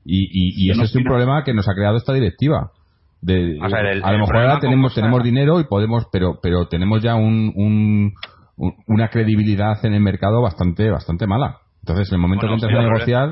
Y, 0.06 0.70
ese 0.70 0.84
es 0.84 0.96
un 0.96 1.04
problema 1.04 1.44
que 1.44 1.54
nos 1.54 1.68
ha 1.68 1.74
creado 1.74 1.98
esta 1.98 2.14
directiva. 2.14 2.72
De, 3.20 3.58
a 3.60 4.12
lo 4.12 4.20
mejor 4.20 4.38
ahora 4.38 4.60
tenemos 4.60 4.94
tenemos 4.94 5.24
dinero 5.24 5.60
y 5.60 5.64
podemos 5.64 6.06
pero 6.12 6.40
pero 6.40 6.68
tenemos 6.68 7.02
ya 7.02 7.16
un, 7.16 8.14
una 8.56 9.08
credibilidad 9.10 9.84
en 9.84 9.94
el 9.94 10.02
mercado 10.02 10.40
bastante 10.44 10.92
bastante 10.92 11.26
mala 11.26 11.58
entonces 11.88 12.12
en 12.12 12.16
el 12.16 12.22
momento 12.22 12.48
que 12.48 12.54
entras 12.54 12.74
a 12.74 12.82
negociar 12.82 13.30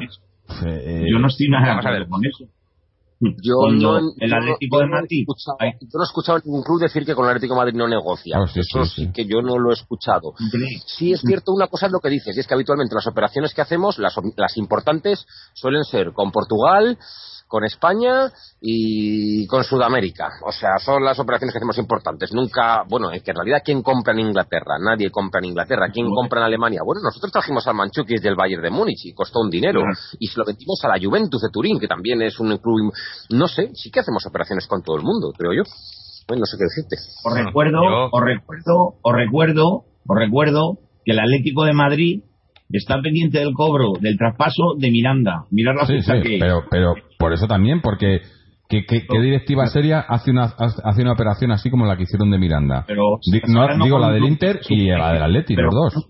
eh, 0.65 1.03
yo 1.11 1.19
no 1.19 1.27
estoy 1.27 1.49
nada 1.49 1.79
con 2.07 2.25
eso 2.25 2.45
yo 3.19 3.71
no, 3.71 3.97
el 4.19 4.33
Atlético 4.33 4.79
de 4.79 4.87
Madrid. 4.87 5.25
yo 5.25 5.97
no 5.97 6.03
he 6.03 6.03
escuchado 6.03 6.39
ningún 6.43 6.63
club 6.63 6.81
decir 6.81 7.05
que 7.05 7.15
con 7.15 7.25
el 7.25 7.31
Atlético 7.31 7.53
de 7.53 7.59
Madrid 7.59 7.73
no 7.75 7.87
negocia. 7.87 8.37
Ah, 8.37 8.45
Eso 8.53 8.85
sí, 8.85 9.09
que 9.13 9.25
yo 9.25 9.41
no 9.41 9.57
lo 9.57 9.71
he 9.71 9.73
escuchado. 9.73 10.33
Sí 10.85 11.13
es 11.13 11.21
cierto, 11.21 11.53
una 11.53 11.67
cosa 11.67 11.85
es 11.85 11.91
lo 11.93 11.99
que 11.99 12.09
dices, 12.09 12.35
y 12.35 12.39
es 12.39 12.47
que 12.47 12.53
habitualmente 12.53 12.93
las 12.93 13.07
operaciones 13.07 13.53
que 13.53 13.61
hacemos, 13.61 13.99
las, 13.99 14.15
las 14.35 14.57
importantes, 14.57 15.25
suelen 15.53 15.85
ser 15.85 16.11
con 16.11 16.31
Portugal, 16.31 16.97
con 17.47 17.63
España 17.63 18.31
y 18.59 19.45
con 19.47 19.63
Sudamérica. 19.63 20.29
O 20.45 20.51
sea, 20.51 20.77
son 20.79 21.03
las 21.03 21.19
operaciones 21.19 21.53
que 21.53 21.59
hacemos 21.59 21.77
importantes. 21.77 22.33
Nunca, 22.33 22.83
bueno, 22.89 23.11
es 23.11 23.21
que 23.23 23.31
en 23.31 23.37
realidad, 23.37 23.61
¿quién 23.63 23.81
compra 23.81 24.13
en 24.13 24.19
Inglaterra? 24.19 24.77
Nadie 24.79 25.11
compra 25.11 25.39
en 25.39 25.45
Inglaterra. 25.45 25.89
¿Quién 25.93 26.07
compra 26.09 26.41
en 26.41 26.45
Alemania? 26.45 26.81
Bueno, 26.83 27.01
nosotros 27.03 27.31
trajimos 27.31 27.67
al 27.67 27.75
Manchukis 27.75 28.21
del 28.21 28.35
Bayern 28.35 28.63
de 28.63 28.71
Múnich 28.71 29.05
y 29.05 29.13
costó 29.13 29.39
un 29.39 29.49
dinero. 29.49 29.81
Y 30.19 30.27
se 30.27 30.39
lo 30.39 30.45
vendimos 30.45 30.79
a 30.83 30.89
la 30.89 30.99
Juventus 31.01 31.41
de 31.41 31.49
Turín, 31.49 31.79
que 31.79 31.87
también 31.87 32.21
es 32.21 32.39
un 32.39 32.57
club. 32.57 32.93
No 33.29 33.47
sé, 33.47 33.71
sí 33.73 33.91
que 33.91 33.99
hacemos 33.99 34.25
operaciones 34.25 34.67
con 34.67 34.81
todo 34.81 34.97
el 34.97 35.03
mundo, 35.03 35.31
creo 35.37 35.53
yo. 35.53 35.63
Bueno, 36.27 36.41
no 36.41 36.45
sé 36.45 36.57
qué 36.57 36.63
decirte. 36.63 36.95
Os 37.23 37.33
recuerdo, 37.33 37.79
os 38.11 38.23
recuerdo, 38.23 38.97
os 39.01 39.13
recuerdo, 39.13 39.85
os 40.07 40.17
recuerdo 40.17 40.79
que 41.03 41.11
el 41.11 41.19
Atlético 41.19 41.65
de 41.65 41.73
Madrid 41.73 42.23
está 42.69 43.01
pendiente 43.01 43.39
del 43.39 43.53
cobro 43.53 43.93
del 43.99 44.17
traspaso 44.17 44.75
de 44.77 44.91
Miranda. 44.91 45.45
Mirar 45.51 45.75
la 45.75 45.85
fecha 45.85 46.21
que. 46.21 46.37
Pero, 46.39 46.63
pero 46.69 46.93
por 47.17 47.33
eso 47.33 47.47
también, 47.47 47.81
porque 47.81 48.21
¿Qué, 48.67 48.81
directiva 49.21 49.67
seria 49.67 49.99
hace 49.99 50.31
una, 50.31 50.45
hace 50.45 51.01
una 51.01 51.13
operación 51.13 51.51
así 51.51 51.69
como 51.69 51.85
la 51.85 51.97
que 51.97 52.03
hicieron 52.03 52.31
de 52.31 52.39
Miranda? 52.39 52.83
Pero, 52.87 53.19
no, 53.47 53.85
digo 53.85 53.99
la 53.99 54.11
del 54.11 54.23
Inter 54.23 54.59
y 54.69 54.87
la 54.87 55.13
del 55.13 55.23
Atleti, 55.23 55.55
los 55.55 55.73
dos. 55.73 56.09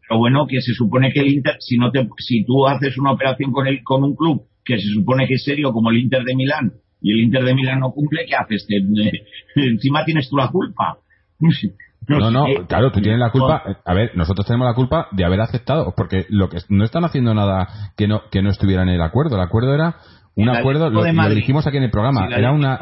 Pero 0.00 0.18
bueno, 0.18 0.46
que 0.48 0.60
se 0.60 0.72
supone 0.72 1.12
que 1.12 1.20
el 1.20 1.28
Inter, 1.28 1.56
si 1.60 1.76
no 1.76 1.90
te, 1.90 2.08
si 2.18 2.44
tú 2.44 2.66
haces 2.66 2.96
una 2.98 3.12
operación 3.12 3.52
con 3.52 3.66
el, 3.66 3.82
con 3.82 4.04
un 4.04 4.16
club 4.16 4.42
que 4.64 4.78
se 4.78 4.88
supone 4.94 5.26
que 5.26 5.34
es 5.34 5.44
serio 5.44 5.72
como 5.72 5.90
el 5.90 5.98
Inter 5.98 6.24
de 6.24 6.34
Milán 6.34 6.72
y 7.00 7.12
el 7.12 7.20
Inter 7.24 7.44
de 7.44 7.54
Milán 7.54 7.80
no 7.80 7.90
cumple, 7.90 8.24
¿qué 8.26 8.36
haces? 8.36 8.66
encima 9.56 10.04
tienes 10.04 10.30
tú 10.30 10.36
la 10.36 10.48
culpa. 10.48 10.96
No, 12.08 12.30
no, 12.30 12.46
claro, 12.68 12.90
tú 12.90 13.00
tienes 13.00 13.20
la 13.20 13.30
culpa. 13.30 13.62
A 13.84 13.94
ver, 13.94 14.12
nosotros 14.16 14.46
tenemos 14.46 14.66
la 14.66 14.74
culpa 14.74 15.08
de 15.12 15.24
haber 15.24 15.40
aceptado, 15.40 15.94
porque 15.96 16.26
lo 16.28 16.48
que 16.48 16.58
no 16.68 16.84
están 16.84 17.04
haciendo 17.04 17.34
nada 17.34 17.68
que 17.96 18.08
no 18.08 18.22
que 18.30 18.42
no 18.42 18.50
estuviera 18.50 18.82
en 18.82 18.88
el 18.88 19.02
acuerdo. 19.02 19.36
El 19.36 19.42
acuerdo 19.42 19.74
era 19.74 19.96
un 20.34 20.48
acuerdo, 20.48 20.90
lo, 20.90 21.04
dijimos 21.34 21.66
aquí 21.66 21.76
en 21.76 21.84
el 21.84 21.90
programa, 21.90 22.28
era 22.34 22.52
una, 22.52 22.78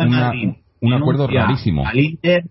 un 0.80 0.92
acuerdo 0.92 1.26
rarísimo. 1.26 1.86
Al 1.86 1.98
Inter 1.98 2.44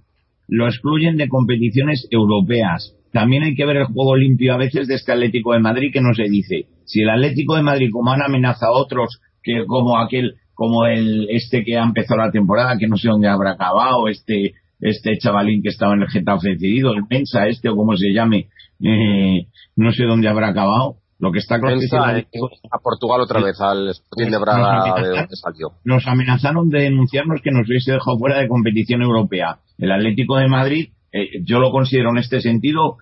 lo 0.48 0.68
excluyen 0.68 1.18
de 1.18 1.30
competiciones 1.30 2.08
europeas. 2.12 2.96
También 3.12 3.44
hay 3.44 3.56
que 3.56 3.66
ver 3.66 3.78
el 3.78 3.86
juego 3.86 4.16
limpio 4.16 4.54
a 4.54 4.58
veces 4.58 4.88
de 4.88 4.96
este 4.96 5.12
Atlético 5.12 5.54
de 5.54 5.60
Madrid 5.60 5.91
que 5.91 6.02
no 6.02 6.14
se 6.14 6.24
dice. 6.24 6.66
Si 6.86 7.02
el 7.02 7.10
Atlético 7.10 7.56
de 7.56 7.64
Madrid, 7.64 7.90
como 7.91 8.12
han 8.12 8.22
amenazado 8.22 8.76
a 8.76 8.82
otros, 8.82 9.20
que 9.41 9.66
como 9.66 9.98
aquel, 9.98 10.36
como 10.54 10.86
el 10.86 11.28
este 11.30 11.64
que 11.64 11.78
ha 11.78 11.84
empezado 11.84 12.20
la 12.20 12.32
temporada, 12.32 12.78
que 12.78 12.88
no 12.88 12.98
sé 12.98 13.08
dónde 13.08 13.28
habrá 13.28 13.52
acabado, 13.52 14.08
este 14.08 14.54
este 14.80 15.18
chavalín 15.18 15.62
que 15.62 15.70
estaba 15.70 15.94
en 15.94 16.04
el 16.04 16.10
Getafe 16.10 16.50
decidido, 16.50 16.94
el 16.94 17.04
Mensa 17.10 17.48
este 17.48 17.70
o 17.70 17.76
como 17.76 17.96
se 17.98 18.14
llame, 18.14 18.50
eh, 18.82 19.48
no 19.76 19.92
sé 19.92 20.04
dónde 20.04 20.30
habrá 20.30 20.50
acabado. 20.50 20.98
Lo 21.20 21.34
que 21.34 21.40
está 21.40 21.60
claro 21.60 21.76
es 21.76 21.90
que 21.90 22.40
a 22.72 22.80
Portugal 22.80 23.20
otra 23.20 23.42
vez 23.42 23.60
al 23.60 23.90
Sporting 23.90 24.32
de 24.32 24.40
Braga 24.40 25.02
de 25.02 25.10
donde 25.10 25.36
salió. 25.36 25.72
Nos 25.84 26.08
amenazaron 26.08 26.70
de 26.70 26.84
denunciarnos 26.84 27.42
que 27.42 27.52
nos 27.52 27.68
hubiese 27.68 27.92
dejado 27.92 28.18
fuera 28.18 28.40
de 28.40 28.48
competición 28.48 29.02
europea. 29.02 29.60
El 29.78 29.92
Atlético 29.92 30.38
de 30.38 30.48
Madrid, 30.48 30.90
eh, 31.12 31.44
yo 31.44 31.60
lo 31.60 31.72
considero 31.72 32.12
en 32.12 32.20
este 32.20 32.40
sentido, 32.40 32.98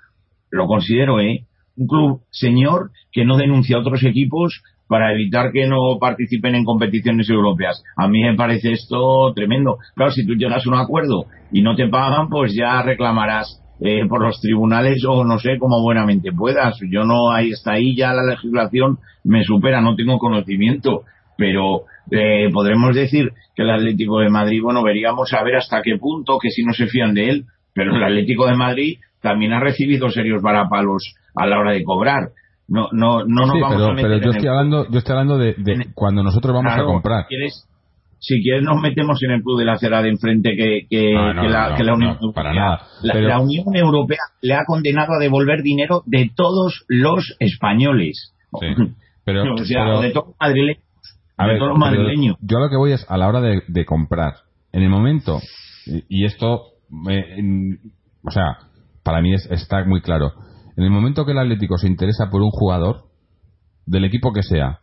lo 0.50 0.66
considero, 0.66 1.20
¿eh? 1.20 1.46
Un 1.76 1.86
club 1.86 2.22
señor 2.32 2.90
que 3.12 3.24
no 3.24 3.38
denuncia 3.38 3.78
a 3.78 3.82
otros 3.82 4.04
equipos 4.04 4.64
para 4.88 5.14
evitar 5.14 5.52
que 5.52 5.68
no 5.68 5.98
participen 6.00 6.56
en 6.56 6.64
competiciones 6.64 7.30
europeas. 7.30 7.84
A 7.96 8.08
mí 8.08 8.22
me 8.22 8.36
parece 8.36 8.72
esto 8.72 9.34
tremendo. 9.34 9.78
Claro, 9.96 10.12
si 10.12 10.26
tú 10.26 10.34
llegas 10.36 10.66
a 10.66 10.70
un 10.70 10.76
acuerdo 10.76 11.26
y 11.52 11.62
no 11.62 11.76
te 11.76 11.88
pagan, 11.88 12.30
pues 12.30 12.54
ya 12.56 12.82
reclamarás 12.82 13.62
eh, 13.80 14.08
por 14.08 14.24
los 14.24 14.40
tribunales 14.42 15.04
o 15.08 15.24
no 15.24 15.38
sé 15.40 15.58
cómo 15.60 15.82
buenamente 15.82 16.32
puedas. 16.32 16.80
Yo 16.90 17.04
no, 17.04 17.32
ahí 17.32 17.52
está 17.52 17.74
ahí 17.74 17.96
ya 17.96 18.14
la 18.14 18.24
legislación 18.24 18.98
me 19.24 19.44
supera, 19.44 19.82
no 19.82 19.96
tengo 19.96 20.18
conocimiento, 20.18 21.04
pero 21.38 21.82
eh, 22.10 22.50
podremos 22.52 22.96
decir 22.96 23.32
que 23.56 23.64
el 23.64 23.70
Atlético 23.70 24.20
de 24.20 24.30
Madrid, 24.30 24.62
bueno, 24.64 24.84
veríamos 24.84 25.34
a 25.34 25.44
ver 25.44 25.58
hasta 25.58 25.82
qué 25.82 25.98
punto, 25.98 26.38
que 26.42 26.50
si 26.50 26.64
no 26.64 26.74
se 26.74 26.88
fían 26.88 27.14
de 27.14 27.30
él, 27.30 27.46
pero 27.74 27.96
el 27.96 28.04
Atlético 28.04 28.48
de 28.48 28.56
Madrid 28.56 28.98
también 29.22 29.54
ha 29.54 29.60
recibido 29.60 30.10
serios 30.10 30.42
varapalos 30.42 31.16
a 31.36 31.46
la 31.46 31.60
hora 31.60 31.74
de 31.74 31.84
cobrar 31.84 32.30
No, 32.68 32.90
no, 32.92 33.24
no 33.26 33.46
nos 33.46 33.60
vamos 33.62 33.76
pero, 33.78 33.86
a 33.86 33.94
meter 33.94 34.10
pero 34.12 34.24
yo 34.26 34.32
estoy 34.32 34.48
hablando, 34.50 34.88
yo 34.90 34.98
estoy 35.00 35.12
hablando 35.14 35.38
de, 35.38 35.54
de 35.58 35.88
cuando 35.94 36.22
nosotros 36.24 36.54
vamos 36.54 36.74
a 36.74 36.84
comprar. 36.84 37.24
Si 37.24 37.28
quieres, 37.30 37.68
si 38.20 38.42
quieres 38.44 38.64
nos 38.64 38.82
metemos 38.82 39.22
en 39.24 39.32
el 39.32 39.42
club 39.42 39.60
de 39.60 39.66
la 39.66 39.74
acera 39.74 40.02
de 40.02 40.10
enfrente 40.10 40.56
que, 40.58 40.88
que, 40.90 41.14
No, 41.14 41.34
no, 41.34 41.42
que 41.44 41.48
la, 41.50 41.70
no, 41.70 41.76
que 41.78 41.84
la 41.84 41.94
Unión 41.94 42.10
no, 42.12 42.16
Europea. 42.22 42.44
para 42.44 42.54
nada. 42.54 42.82
La, 43.04 43.14
Pero- 43.14 43.28
la 43.30 43.40
Unión 43.40 43.76
Europea 43.76 44.18
le 44.42 44.54
ha 44.56 44.66
condenado 44.66 45.14
a 45.14 45.20
devolver 45.20 45.62
dinero 45.64 46.04
de 46.06 46.30
todos 46.36 46.84
los 46.90 47.36
españoles. 47.40 48.34
Sí, 48.60 48.68
pero, 49.24 49.54
o 49.54 49.58
sea, 49.60 49.84
pero- 49.86 50.02
de 50.02 50.12
todos 50.12 50.28
los 50.28 50.36
madrileños. 50.40 50.84
A 51.38 51.44
de 51.46 51.50
ver, 51.52 51.60
todos 51.60 51.70
los 51.70 51.78
madrileños. 51.80 52.36
yo 52.42 52.58
a 52.58 52.62
lo 52.62 52.70
que 52.70 52.78
voy 52.78 52.92
es 52.94 53.06
a 53.10 53.18
la 53.18 53.28
hora 53.28 53.40
de, 53.42 53.62
de 53.68 53.86
comprar. 53.86 54.34
En 54.74 54.84
el 54.84 54.90
momento, 54.90 55.40
y, 55.86 56.04
y 56.10 56.26
esto, 56.26 56.64
me- 56.90 57.40
en- 57.40 57.80
o 58.26 58.32
sea, 58.32 58.58
para 59.04 59.22
mí 59.22 59.34
es- 59.34 59.50
está 59.52 59.86
muy 59.86 60.02
claro. 60.02 60.34
En 60.78 60.84
el 60.84 60.90
momento 60.92 61.26
que 61.26 61.32
el 61.34 61.40
Atlético 61.40 61.78
se 61.78 61.88
interesa 61.88 62.30
por 62.30 62.42
un 62.42 62.52
jugador, 62.52 63.04
del 63.86 64.06
equipo 64.06 64.32
que 64.32 64.44
sea, 64.44 64.80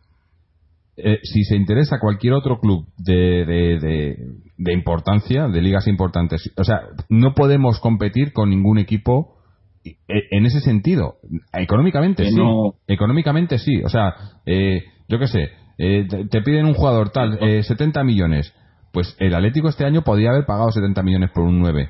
eh, 0.97 1.19
si 1.23 1.43
se 1.43 1.55
interesa 1.55 1.99
cualquier 1.99 2.33
otro 2.33 2.59
club 2.59 2.85
de, 2.97 3.45
de, 3.45 3.79
de- 3.79 4.17
de 4.57 4.73
importancia, 4.73 5.47
de 5.49 5.61
ligas 5.61 5.87
importantes, 5.87 6.51
o 6.57 6.63
sea, 6.63 6.81
no 7.09 7.33
podemos 7.33 7.79
competir 7.81 8.31
con 8.31 8.49
ningún 8.49 8.77
equipo 8.77 9.35
eh, 9.83 9.93
en 10.31 10.45
ese 10.45 10.61
sentido. 10.61 11.15
Económicamente 11.53 12.23
sí. 12.29 12.35
no- 12.35 12.75
Económicamente 12.87 13.57
sí. 13.59 13.83
O 13.83 13.89
sea, 13.89 14.15
eh, 14.45 14.83
yo 15.09 15.19
qué 15.19 15.27
sé, 15.27 15.49
eh, 15.77 16.07
te, 16.09 16.25
te 16.25 16.41
piden 16.41 16.65
un 16.65 16.73
jugador 16.73 17.09
tal, 17.09 17.37
eh, 17.41 17.63
70 17.63 18.03
millones. 18.03 18.53
Pues 18.93 19.15
el 19.19 19.35
Atlético 19.35 19.67
este 19.67 19.85
año 19.85 20.03
podría 20.03 20.29
haber 20.29 20.45
pagado 20.45 20.71
70 20.71 21.03
millones 21.03 21.29
por 21.31 21.43
un 21.43 21.59
9. 21.59 21.89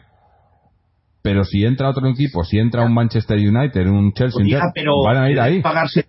Pero 1.25 1.43
si 1.43 1.65
entra 1.65 1.89
otro 1.89 2.07
equipo, 2.07 2.43
si 2.43 2.59
entra 2.59 2.83
un 2.85 2.93
Manchester 2.93 3.37
United, 3.39 3.87
un 3.87 4.13
Chelsea, 4.13 4.43
Oiga, 4.43 4.57
entra- 4.59 4.71
pero 4.75 5.01
van 5.03 5.17
a 5.17 5.31
ir 5.31 5.39
ahí. 5.39 5.59
pagarse, 5.61 6.05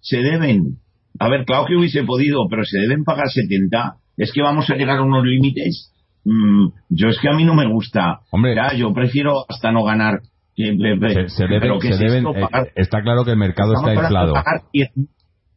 se 0.00 0.16
deben. 0.22 0.78
A 1.18 1.28
ver, 1.28 1.44
claro 1.44 1.66
que 1.66 1.76
hubiese 1.76 2.02
podido, 2.04 2.38
pero 2.48 2.64
se 2.64 2.78
deben 2.80 3.04
pagar 3.04 3.28
70. 3.28 3.96
Es 4.16 4.32
que 4.32 4.40
vamos 4.40 4.70
a 4.70 4.74
llegar 4.74 4.96
a 4.98 5.02
unos 5.02 5.22
límites. 5.24 5.92
Mm, 6.24 6.68
yo 6.88 7.08
es 7.08 7.18
que 7.20 7.28
a 7.28 7.32
mí 7.34 7.44
no 7.44 7.54
me 7.54 7.66
gusta. 7.70 8.20
Hombre. 8.30 8.54
Ya, 8.56 8.72
yo 8.74 8.94
prefiero 8.94 9.44
hasta 9.48 9.70
no 9.70 9.84
ganar. 9.84 10.20
que- 10.56 10.64
Se, 10.76 11.28
se 11.28 11.42
deben, 11.44 11.60
pero 11.60 11.78
¿qué 11.78 11.92
se 11.92 12.04
deben- 12.04 12.26
esto? 12.28 12.34
eh, 12.36 12.40
Pagar- 12.40 12.72
está 12.76 13.02
claro 13.02 13.24
que 13.26 13.32
el 13.32 13.36
mercado 13.38 13.74
está 13.74 13.92
inflado. 13.94 14.32
pagar 14.32 14.62
10 14.72 14.90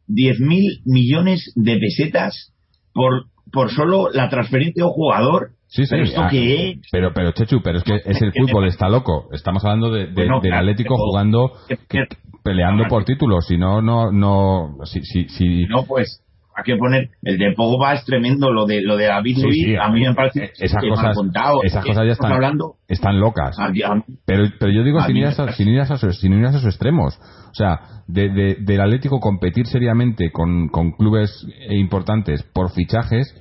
10.000 0.06 0.82
millones 0.84 1.52
de 1.56 1.78
pesetas 1.78 2.52
por, 2.92 3.24
por 3.52 3.70
solo 3.70 4.08
la 4.12 4.28
transferencia 4.28 4.82
de 4.82 4.86
un 4.86 4.92
jugador. 4.92 5.50
Sí, 5.76 5.84
sí, 5.84 5.90
¿Pero 5.90 6.04
esto 6.04 6.22
ah, 6.22 6.28
qué? 6.30 6.78
Pero, 6.90 7.12
pero 7.12 7.32
Chechu, 7.32 7.60
pero 7.62 7.76
es 7.78 7.84
que 7.84 7.96
es 8.02 8.22
el 8.22 8.32
fútbol, 8.32 8.66
está 8.66 8.88
loco. 8.88 9.28
Estamos 9.32 9.62
hablando 9.62 9.90
de, 9.90 10.06
de- 10.06 10.12
Bueno, 10.12 10.40
del 10.40 10.54
Atlético 10.54 10.96
jugando, 10.96 11.52
que- 11.88 12.06
peleando 12.42 12.84
Ah, 12.84 12.88
por 12.88 13.04
títulos. 13.04 13.46
Si 13.46 13.58
no, 13.58 13.82
no, 13.82 14.10
no, 14.10 14.78
si, 14.84 15.02
si, 15.02 15.28
si- 15.28 15.66
No, 15.66 15.84
pues, 15.84 16.22
hay 16.56 16.64
que 16.64 16.76
poner. 16.78 17.10
El 17.22 17.36
de 17.36 17.52
Pogba 17.54 17.92
es 17.92 18.06
tremendo. 18.06 18.50
Lo 18.50 18.64
de, 18.64 18.80
lo 18.80 18.96
de 18.96 19.04
David 19.04 19.36
Sí, 19.36 19.76
a 19.76 19.90
mí 19.90 20.00
me 20.00 20.14
parece 20.14 20.44
eh, 20.44 20.50
esas 20.60 20.80
que 20.82 20.88
cosas, 20.88 21.14
contado. 21.14 21.62
esas 21.62 21.84
cosas 21.84 22.06
ya 22.06 22.12
están, 22.12 22.32
hablando 22.32 22.76
están 22.88 23.20
locas. 23.20 23.58
a- 23.58 23.66
a- 23.66 24.04
Pero, 24.24 24.44
pero 24.58 24.72
yo 24.72 24.82
digo 24.82 25.02
sin 25.02 25.18
ir, 25.18 25.26
a, 25.26 25.32
sin, 25.52 25.68
ir 25.68 25.80
a 25.80 25.82
esos, 25.82 26.18
sin 26.18 26.32
ir 26.32 26.46
a 26.46 26.48
esos 26.48 26.64
extremos. 26.64 27.18
O 27.50 27.54
sea, 27.54 27.80
de, 28.06 28.30
de- 28.30 28.56
del 28.60 28.80
Atlético 28.80 29.20
competir 29.20 29.66
seriamente 29.66 30.30
con, 30.32 30.68
con 30.68 30.92
clubes 30.92 31.46
importantes 31.68 32.42
por 32.54 32.70
fichajes, 32.70 33.34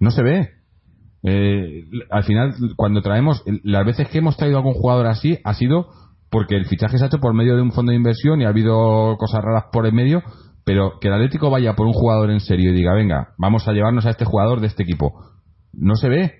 no 0.00 0.10
se 0.10 0.22
ve. 0.24 0.48
Eh, 1.22 1.84
al 2.10 2.24
final, 2.24 2.54
cuando 2.76 3.02
traemos, 3.02 3.42
las 3.64 3.84
veces 3.84 4.08
que 4.08 4.18
hemos 4.18 4.36
traído 4.36 4.58
algún 4.58 4.74
jugador 4.74 5.06
así, 5.06 5.38
ha 5.44 5.54
sido 5.54 5.88
porque 6.30 6.56
el 6.56 6.66
fichaje 6.66 6.98
se 6.98 7.04
ha 7.04 7.06
hecho 7.08 7.18
por 7.18 7.34
medio 7.34 7.56
de 7.56 7.62
un 7.62 7.72
fondo 7.72 7.90
de 7.90 7.96
inversión 7.96 8.40
y 8.40 8.44
ha 8.44 8.50
habido 8.50 9.16
cosas 9.18 9.42
raras 9.42 9.64
por 9.72 9.86
el 9.86 9.92
medio, 9.92 10.22
pero 10.64 10.98
que 11.00 11.08
el 11.08 11.14
Atlético 11.14 11.50
vaya 11.50 11.74
por 11.74 11.86
un 11.86 11.94
jugador 11.94 12.30
en 12.30 12.40
serio 12.40 12.70
y 12.70 12.74
diga, 12.74 12.92
venga, 12.94 13.34
vamos 13.38 13.66
a 13.66 13.72
llevarnos 13.72 14.04
a 14.06 14.10
este 14.10 14.24
jugador 14.24 14.60
de 14.60 14.66
este 14.66 14.82
equipo, 14.82 15.12
no 15.72 15.94
se 15.96 16.08
ve. 16.08 16.32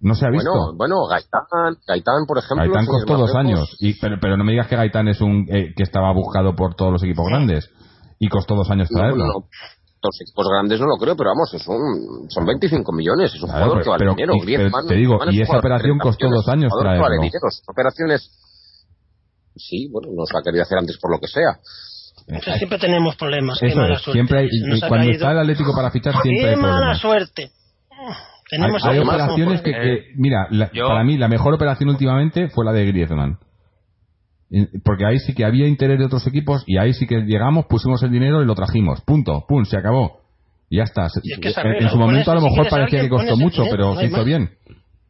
No 0.00 0.14
se 0.14 0.26
ha 0.26 0.30
visto. 0.30 0.48
Bueno, 0.48 0.76
bueno, 0.76 1.06
Gaitán, 1.08 1.76
Gaitán, 1.84 2.26
por 2.28 2.38
ejemplo. 2.38 2.64
Gaitán 2.64 2.86
costó 2.86 3.16
dos 3.16 3.34
años, 3.34 3.76
y, 3.80 3.98
pero, 3.98 4.16
pero 4.20 4.36
no 4.36 4.44
me 4.44 4.52
digas 4.52 4.68
que 4.68 4.76
Gaitán 4.76 5.08
es 5.08 5.20
un 5.20 5.46
eh, 5.48 5.74
que 5.76 5.82
estaba 5.82 6.12
buscado 6.12 6.54
por 6.54 6.76
todos 6.76 6.92
los 6.92 7.02
equipos 7.02 7.26
grandes 7.28 7.68
y 8.20 8.28
costó 8.28 8.54
dos 8.54 8.70
años 8.70 8.88
No, 8.92 8.98
traerlo. 8.98 9.24
no, 9.24 9.48
los 10.02 10.20
equipos 10.20 10.46
grandes 10.48 10.78
no 10.80 10.86
lo 10.86 10.96
creo, 10.96 11.16
pero 11.16 11.30
vamos, 11.30 11.52
es 11.54 11.66
un- 11.66 12.30
son 12.30 12.46
25 12.46 12.92
millones, 12.92 13.34
es 13.34 13.42
un 13.42 13.48
Claro, 13.50 13.64
jugador 13.66 13.78
pero- 13.78 13.84
que 13.84 13.90
vale 13.90 13.98
pero- 13.98 14.14
dinero. 14.14 14.32
y- 14.36 14.70
pero 14.72 14.86
te 14.86 14.94
digo, 14.94 15.14
y 15.30 15.36
esa 15.42 15.46
jugador 15.46 15.58
operación 15.64 15.98
30 15.98 16.02
costó 16.04 16.26
dos 16.30 16.48
años 16.48 16.70
que 16.72 16.84
vale 16.84 16.98
traerlo. 17.00 17.22
dinero. 17.22 17.48
Esa 17.48 17.72
operación 17.72 18.10
es... 18.12 18.22
Sí, 19.56 19.88
bueno, 19.90 20.08
no 20.14 20.24
se 20.24 20.38
ha 20.38 20.42
querido 20.42 20.62
hacer 20.62 20.78
antes 20.78 20.98
por 20.98 21.10
lo 21.10 21.18
que 21.18 21.26
sea. 21.26 21.58
Siempre 22.58 22.78
tenemos 22.78 23.16
problemas. 23.16 23.58
Qué 23.58 23.66
Eso 23.68 23.76
mala 23.76 23.94
es, 23.94 24.02
suerte. 24.02 24.12
siempre 24.18 24.38
hay, 24.38 24.48
nos 24.68 24.80
cuando 24.80 24.96
caído. 24.98 25.12
está 25.12 25.32
el 25.32 25.38
Atlético 25.38 25.72
para 25.74 25.90
fichar 25.90 26.12
siempre 26.22 26.42
¡Qué 26.42 26.48
hay 26.50 26.56
mala 26.56 26.72
problemas. 26.94 26.98
suerte! 27.00 27.50
Tenemos 28.50 28.84
hay, 28.84 28.96
hay 28.96 28.98
operaciones 29.00 29.60
que, 29.62 29.72
que- 29.72 30.02
mira, 30.16 30.46
la- 30.50 30.70
para 30.70 31.04
mí 31.04 31.16
la 31.18 31.28
mejor 31.28 31.54
operación 31.54 31.88
últimamente 31.90 32.48
fue 32.50 32.64
la 32.64 32.72
de 32.72 32.86
Griezmann. 32.86 33.38
Eh, 34.50 34.66
Porque 34.84 35.04
ahí 35.04 35.18
sí 35.18 35.34
que 35.34 35.44
había 35.44 35.66
interés 35.66 35.98
de 35.98 36.06
otros 36.06 36.26
equipos 36.26 36.64
y 36.66 36.78
ahí 36.78 36.92
sí 36.94 37.06
que 37.06 37.20
llegamos, 37.22 37.66
pusimos 37.66 38.02
el 38.02 38.10
dinero 38.10 38.42
y 38.42 38.46
lo 38.46 38.54
trajimos. 38.54 39.00
Punto, 39.02 39.44
pum, 39.48 39.64
se 39.64 39.76
acabó. 39.76 40.20
Y 40.70 40.78
ya 40.78 40.84
está. 40.84 41.08
Se- 41.08 41.20
Y 41.22 41.32
es 41.32 41.38
que 41.38 41.48
en, 41.48 41.88
su 41.90 41.96
momento 41.96 42.30
a 42.30 42.34
lo 42.34 42.40
mejor 42.42 42.68
parecía 42.68 43.00
que 43.00 43.08
costó 43.08 43.36
mucho, 43.36 43.62
dinero, 43.62 43.76
pero 43.76 43.96
se 43.96 44.06
hizo 44.06 44.24
bien. 44.24 44.50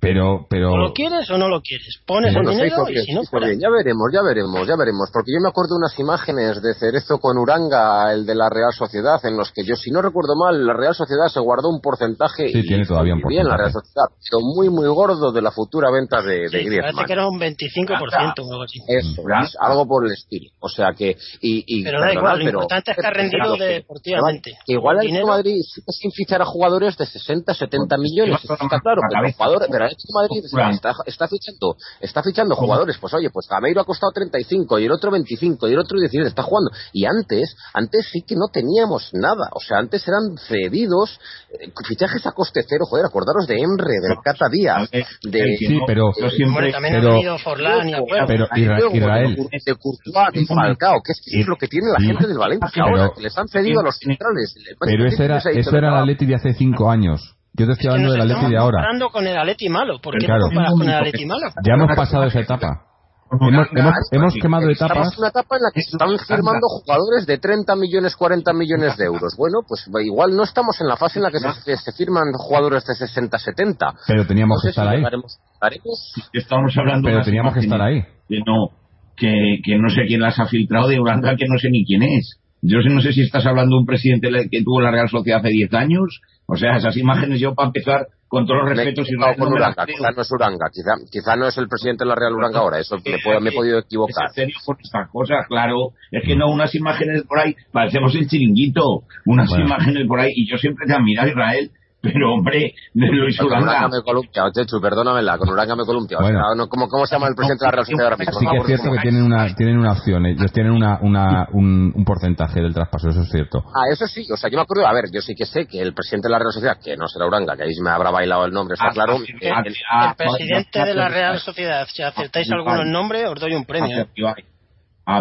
Pero, 0.00 0.46
pero. 0.48 0.72
¿O 0.72 0.76
lo 0.76 0.92
quieres 0.92 1.28
o 1.28 1.36
no 1.38 1.48
lo 1.48 1.60
quieres? 1.60 1.98
Pones 2.06 2.28
el 2.30 2.34
Bueno, 2.36 2.50
se 2.50 2.56
dinero 2.64 2.82
hizo 2.82 2.88
y 2.90 2.92
bien, 2.92 3.04
si 3.04 3.14
no, 3.14 3.24
fuera. 3.24 3.48
bien. 3.48 3.58
Ya 3.60 3.68
veremos, 3.68 4.06
ya 4.14 4.22
veremos, 4.22 4.66
ya 4.66 4.76
veremos. 4.76 5.10
Porque 5.12 5.32
yo 5.34 5.40
me 5.42 5.48
acuerdo 5.48 5.74
de 5.74 5.78
unas 5.78 5.98
imágenes 5.98 6.62
de 6.62 6.74
Cerezo 6.74 7.18
con 7.18 7.36
Uranga, 7.36 8.12
el 8.12 8.24
de 8.24 8.34
la 8.36 8.48
Real 8.48 8.72
Sociedad, 8.72 9.18
en 9.24 9.36
los 9.36 9.50
que 9.50 9.64
yo, 9.64 9.74
si 9.74 9.90
no 9.90 10.00
recuerdo 10.00 10.36
mal, 10.36 10.64
la 10.64 10.72
Real 10.72 10.94
Sociedad 10.94 11.26
se 11.26 11.40
guardó 11.40 11.68
un 11.68 11.80
porcentaje. 11.80 12.48
Sí, 12.48 12.60
y 12.60 12.66
tiene 12.66 12.86
todavía 12.86 13.14
un 13.14 13.22
muy 13.22 13.34
bien 13.34 13.48
la 13.48 13.56
Real 13.56 13.72
porcentaje. 13.72 14.14
Sociedad, 14.14 14.30
pero 14.30 14.40
muy, 14.54 14.70
muy 14.70 14.86
gordo 14.88 15.32
de 15.32 15.42
la 15.42 15.50
futura 15.50 15.90
venta 15.90 16.22
de, 16.22 16.46
de 16.46 16.48
Sí, 16.48 16.54
parece 16.54 16.68
Griezmann. 16.78 17.06
que 17.06 17.12
era 17.12 17.26
un 17.28 17.40
25% 17.40 18.38
o 18.38 18.52
algo 18.52 18.62
así. 18.62 18.78
Eso, 18.86 19.22
Uranga. 19.22 19.46
es 19.48 19.56
algo 19.60 19.86
por 19.88 20.06
el 20.06 20.12
estilo. 20.12 20.50
O 20.60 20.68
sea 20.68 20.92
que. 20.96 21.16
Y, 21.40 21.64
y, 21.66 21.82
Pero 21.82 22.00
da 22.00 22.12
igual, 22.12 22.38
lo 22.38 22.44
pero- 22.44 22.58
importante 22.60 22.92
es 22.92 22.96
que 22.96 23.06
ha 23.06 23.10
rendido 23.10 23.56
deportivamente. 23.56 24.52
igual 24.66 24.98
el 25.02 25.12
de 25.12 25.24
Madrid 25.24 25.60
sigue 25.62 25.86
sin 25.90 26.12
fichar 26.12 26.40
a 26.42 26.44
jugadores 26.44 26.96
de 26.96 27.06
60, 27.06 27.52
70 27.52 27.96
millones. 27.98 28.44
Eso 28.44 28.52
está 28.54 28.78
claro, 28.80 29.00
pero 29.10 29.22
los 29.22 29.34
jugadores, 29.34 29.68
el 29.87 29.87
Atlético 29.88 30.20
de 30.20 30.28
Madrid 30.28 30.44
está, 30.74 30.94
está 31.06 31.28
fichando, 31.28 31.76
está 32.00 32.22
fichando 32.22 32.54
jugadores. 32.54 32.96
Pues 32.98 33.12
oye, 33.14 33.30
pues 33.30 33.46
Gameiro 33.48 33.80
ha 33.80 33.84
costado 33.84 34.12
35 34.12 34.78
y 34.78 34.84
el 34.84 34.92
otro 34.92 35.10
25 35.10 35.68
y 35.68 35.72
el 35.72 35.78
otro 35.78 35.98
17 35.98 36.28
está 36.28 36.42
jugando. 36.42 36.70
Y 36.92 37.04
antes, 37.06 37.56
antes 37.74 38.08
sí 38.12 38.22
que 38.26 38.34
no 38.36 38.48
teníamos 38.52 39.10
nada. 39.12 39.48
O 39.52 39.60
sea, 39.60 39.78
antes 39.78 40.06
eran 40.06 40.36
cedidos, 40.46 41.18
eh, 41.50 41.70
fichajes 41.86 42.26
a 42.26 42.32
coste 42.32 42.60
cero. 42.68 42.84
Joder, 42.88 43.06
acordaros 43.06 43.46
de 43.46 43.56
Emre, 43.60 43.94
del 44.00 44.18
Cata 44.22 44.46
Díaz, 44.50 44.90
de, 45.22 45.56
Sí, 45.58 45.78
pero- 45.86 46.12
Yo 46.20 46.30
siempre. 46.30 46.72
También 46.72 46.94
pero- 46.94 47.10
ha 47.10 47.14
venido 47.14 47.38
Forlán 47.38 47.88
y 47.88 47.94
Agüero. 47.94 48.26
Pero 48.26 48.46
Israel. 48.56 49.36
de 49.64 49.74
Courtois, 49.74 50.14
de 50.32 50.46
Falcao, 50.46 51.02
que 51.04 51.12
es, 51.12 51.20
que 51.24 51.40
es 51.40 51.46
lo 51.46 51.56
que 51.56 51.68
tiene 51.68 51.88
la 51.92 52.00
gente 52.00 52.26
del 52.26 52.38
Valencia 52.38 52.82
ahora, 52.82 53.10
que 53.14 53.22
les 53.22 53.36
han 53.38 53.48
cedido 53.48 53.80
a 53.80 53.84
los 53.84 53.96
centrales. 53.98 54.54
Pero 54.80 55.06
eso 55.06 55.22
era, 55.22 55.38
eso 55.38 55.48
el 55.50 55.54
"Venga, 55.88 56.00
Atleti 56.00 56.26
de 56.26 56.34
hace 56.34 56.52
cinco 56.54 56.90
años. 56.90 57.34
Yo 57.54 57.66
te 57.66 57.72
estoy 57.72 57.72
Es 57.72 57.78
que 57.78 57.88
hablando 57.88 58.12
del 58.12 58.20
Atleti 58.22 58.34
estamos 58.38 58.50
de 58.52 58.56
ahora. 58.58 58.76
comparando 58.78 59.08
con 59.10 59.26
el 59.26 59.36
Atleti 59.38 59.68
malo. 59.68 60.00
¿Por 60.00 60.18
qué 60.18 60.26
Claro. 60.26 60.42
te 60.48 60.54
comparas 60.54 60.72
con 60.72 60.88
el 60.88 60.94
Atleti 60.94 61.26
malo? 61.26 61.46
Ya 61.64 61.74
hemos 61.74 61.96
pasado 61.96 62.24
esa 62.24 62.40
etapa. 62.40 62.84
Hemos, 63.30 63.68
hemos, 63.76 63.92
hemos 64.10 64.34
quemado 64.40 64.70
Estamos 64.70 64.96
etapas. 64.96 65.12
en 65.12 65.18
una 65.18 65.28
etapa 65.28 65.56
en 65.56 65.62
la 65.62 65.70
que 65.74 65.82
se 65.82 65.90
están 65.92 66.08
firmando 66.16 66.64
jugadores 66.80 67.26
de 67.26 67.36
30 67.36 67.76
millones, 67.76 68.16
40 68.16 68.52
millones 68.54 68.96
de 68.96 69.04
euros. 69.04 69.34
Bueno, 69.36 69.58
pues 69.68 69.84
igual 70.02 70.34
no 70.34 70.44
estamos 70.44 70.80
en 70.80 70.86
la 70.88 70.96
fase 70.96 71.18
en 71.18 71.24
la 71.24 71.30
que 71.30 71.38
se, 71.40 71.76
se 71.76 71.92
firman 71.92 72.32
jugadores 72.32 72.86
de 72.86 72.94
60, 72.94 73.38
70. 73.38 73.92
Pero 74.06 74.26
teníamos 74.26 74.56
No 74.56 74.60
sé 74.60 74.66
que 74.68 74.70
estar 74.70 74.86
si 74.86 74.90
ahí. 74.92 74.96
llegaremos- 74.98 75.36
¿Haremos? 75.60 76.12
Estamos 76.32 76.72
hablando 76.78 77.06
Pero 77.06 77.22
teníamos 77.22 77.52
que 77.52 77.60
estar 77.60 77.82
ahí. 77.82 78.00
Que 78.30 78.38
no, 78.46 78.68
que, 79.14 79.58
que 79.62 79.76
no 79.78 79.90
sé 79.90 80.06
quién 80.06 80.20
las 80.22 80.38
ha 80.38 80.46
filtrado 80.46 80.88
de 80.88 80.98
Uranga, 80.98 81.36
que 81.36 81.44
no 81.48 81.58
sé 81.58 81.68
ni 81.70 81.84
quién 81.84 82.02
es. 82.04 82.38
Yo 82.62 82.78
no 82.88 83.02
sé 83.02 83.12
si 83.12 83.20
estás 83.22 83.44
hablando 83.44 83.76
de 83.76 83.80
un 83.80 83.86
presidente 83.86 84.30
que 84.50 84.62
tuvo 84.64 84.80
la 84.80 84.90
Real 84.90 85.08
Sociedad 85.10 85.40
hace 85.40 85.50
10 85.50 85.74
años. 85.74 86.20
O 86.50 86.56
sea, 86.56 86.76
esas 86.78 86.96
imágenes 86.96 87.38
yo, 87.40 87.54
para 87.54 87.66
empezar, 87.68 88.06
con 88.26 88.46
todos 88.46 88.60
los 88.62 88.70
respetos, 88.70 89.06
Israel, 89.10 89.36
no 89.38 89.44
las 89.50 89.52
Uranga, 89.76 89.86
quizá 89.86 90.10
no 90.10 90.22
es 90.22 90.30
Uranga, 90.32 90.66
quizá, 90.72 90.92
quizá 91.10 91.36
no 91.36 91.46
es 91.46 91.58
el 91.58 91.68
presidente 91.68 92.04
de 92.04 92.08
la 92.08 92.14
Real 92.14 92.32
Uranga 92.32 92.58
ahora, 92.60 92.78
eso 92.78 92.96
me, 92.96 93.18
puedo- 93.22 93.40
me 93.40 93.50
he 93.50 93.52
podido 93.52 93.78
equivocar. 93.78 94.28
Es 94.34 94.54
con 94.64 94.76
estas 94.82 95.10
cosas, 95.10 95.46
claro. 95.46 95.92
Es 96.10 96.24
que 96.24 96.36
no, 96.36 96.46
unas 96.50 96.74
imágenes 96.74 97.22
por 97.24 97.38
ahí, 97.38 97.54
parecemos 97.70 98.14
el 98.14 98.26
chiringuito. 98.28 99.02
Unas 99.26 99.48
Bueno. 99.50 99.66
imágenes 99.66 100.06
por 100.08 100.20
ahí, 100.20 100.32
y 100.34 100.50
yo 100.50 100.56
siempre 100.56 100.86
te 100.86 100.94
admiro 100.94 101.22
a 101.22 101.28
Israel, 101.28 101.70
pero 102.00 102.32
hombre, 102.34 102.74
de 102.94 103.06
Luis 103.08 103.36
Con 103.38 103.46
Uranga 103.48 103.70
Uranga. 103.70 103.88
me 103.88 103.98
he 103.98 104.02
columpiado, 104.02 104.50
Chechu, 104.52 104.80
perdónamela, 104.80 105.36
con 105.36 105.48
Uranga 105.48 105.74
me 105.76 105.82
he 105.82 105.86
columpiado. 105.86 106.22
Bueno. 106.22 106.38
O 106.38 106.42
sea, 106.42 106.54
no, 106.56 106.68
¿cómo, 106.68 106.88
¿Cómo 106.88 107.06
se 107.06 107.16
llama 107.16 107.26
el 107.28 107.34
presidente 107.34 107.64
de 107.64 107.66
la 107.66 107.72
Real 107.72 107.84
Sociedad 107.84 108.04
ahora 108.06 108.16
mismo? 108.16 108.38
Sí 108.38 108.46
que 108.46 108.56
es 108.56 108.66
cierto 108.66 108.92
que 108.92 108.98
tienen 109.02 109.22
una, 109.24 109.54
tienen 109.54 109.78
una 109.78 109.92
opción, 109.92 110.26
ellos 110.26 110.52
tienen 110.52 110.72
una, 110.72 110.98
una, 111.02 111.48
un, 111.52 111.92
un 111.94 112.04
porcentaje 112.04 112.60
del 112.60 112.72
traspaso, 112.74 113.08
eso 113.08 113.22
es 113.22 113.30
cierto. 113.30 113.64
Ah, 113.74 113.90
eso 113.92 114.06
sí, 114.06 114.26
o 114.32 114.36
sea, 114.36 114.48
yo 114.50 114.56
me 114.56 114.62
acuerdo, 114.62 114.86
a 114.86 114.92
ver, 114.92 115.06
yo 115.12 115.20
sí 115.20 115.34
que 115.34 115.44
sé 115.46 115.66
que 115.66 115.80
el 115.80 115.92
presidente 115.92 116.28
de 116.28 116.32
la 116.32 116.38
Real 116.38 116.52
Sociedad, 116.52 116.76
que 116.82 116.96
no 116.96 117.08
será 117.08 117.26
Uranga, 117.26 117.56
que 117.56 117.64
ahí 117.64 117.70
me 117.82 117.90
habrá 117.90 118.10
bailado 118.10 118.44
el 118.46 118.52
nombre, 118.52 118.74
está 118.74 118.88
Ah, 118.88 118.92
claro. 118.92 119.16
ah, 119.16 119.24
eh, 119.40 119.50
ah, 119.52 119.62
el- 119.64 119.74
ah, 119.90 120.08
El 120.10 120.16
presidente 120.16 120.84
de 120.84 120.94
la 120.94 121.08
Real 121.08 121.38
Sociedad, 121.40 121.86
si 121.92 122.02
acertáis 122.02 122.50
alguno 122.52 122.82
el 122.82 122.90
nombre, 122.92 123.26
os 123.26 123.38
doy 123.40 123.54
un 123.54 123.62
a 123.62 123.66
premio. 123.66 124.00
¿eh? 124.02 124.06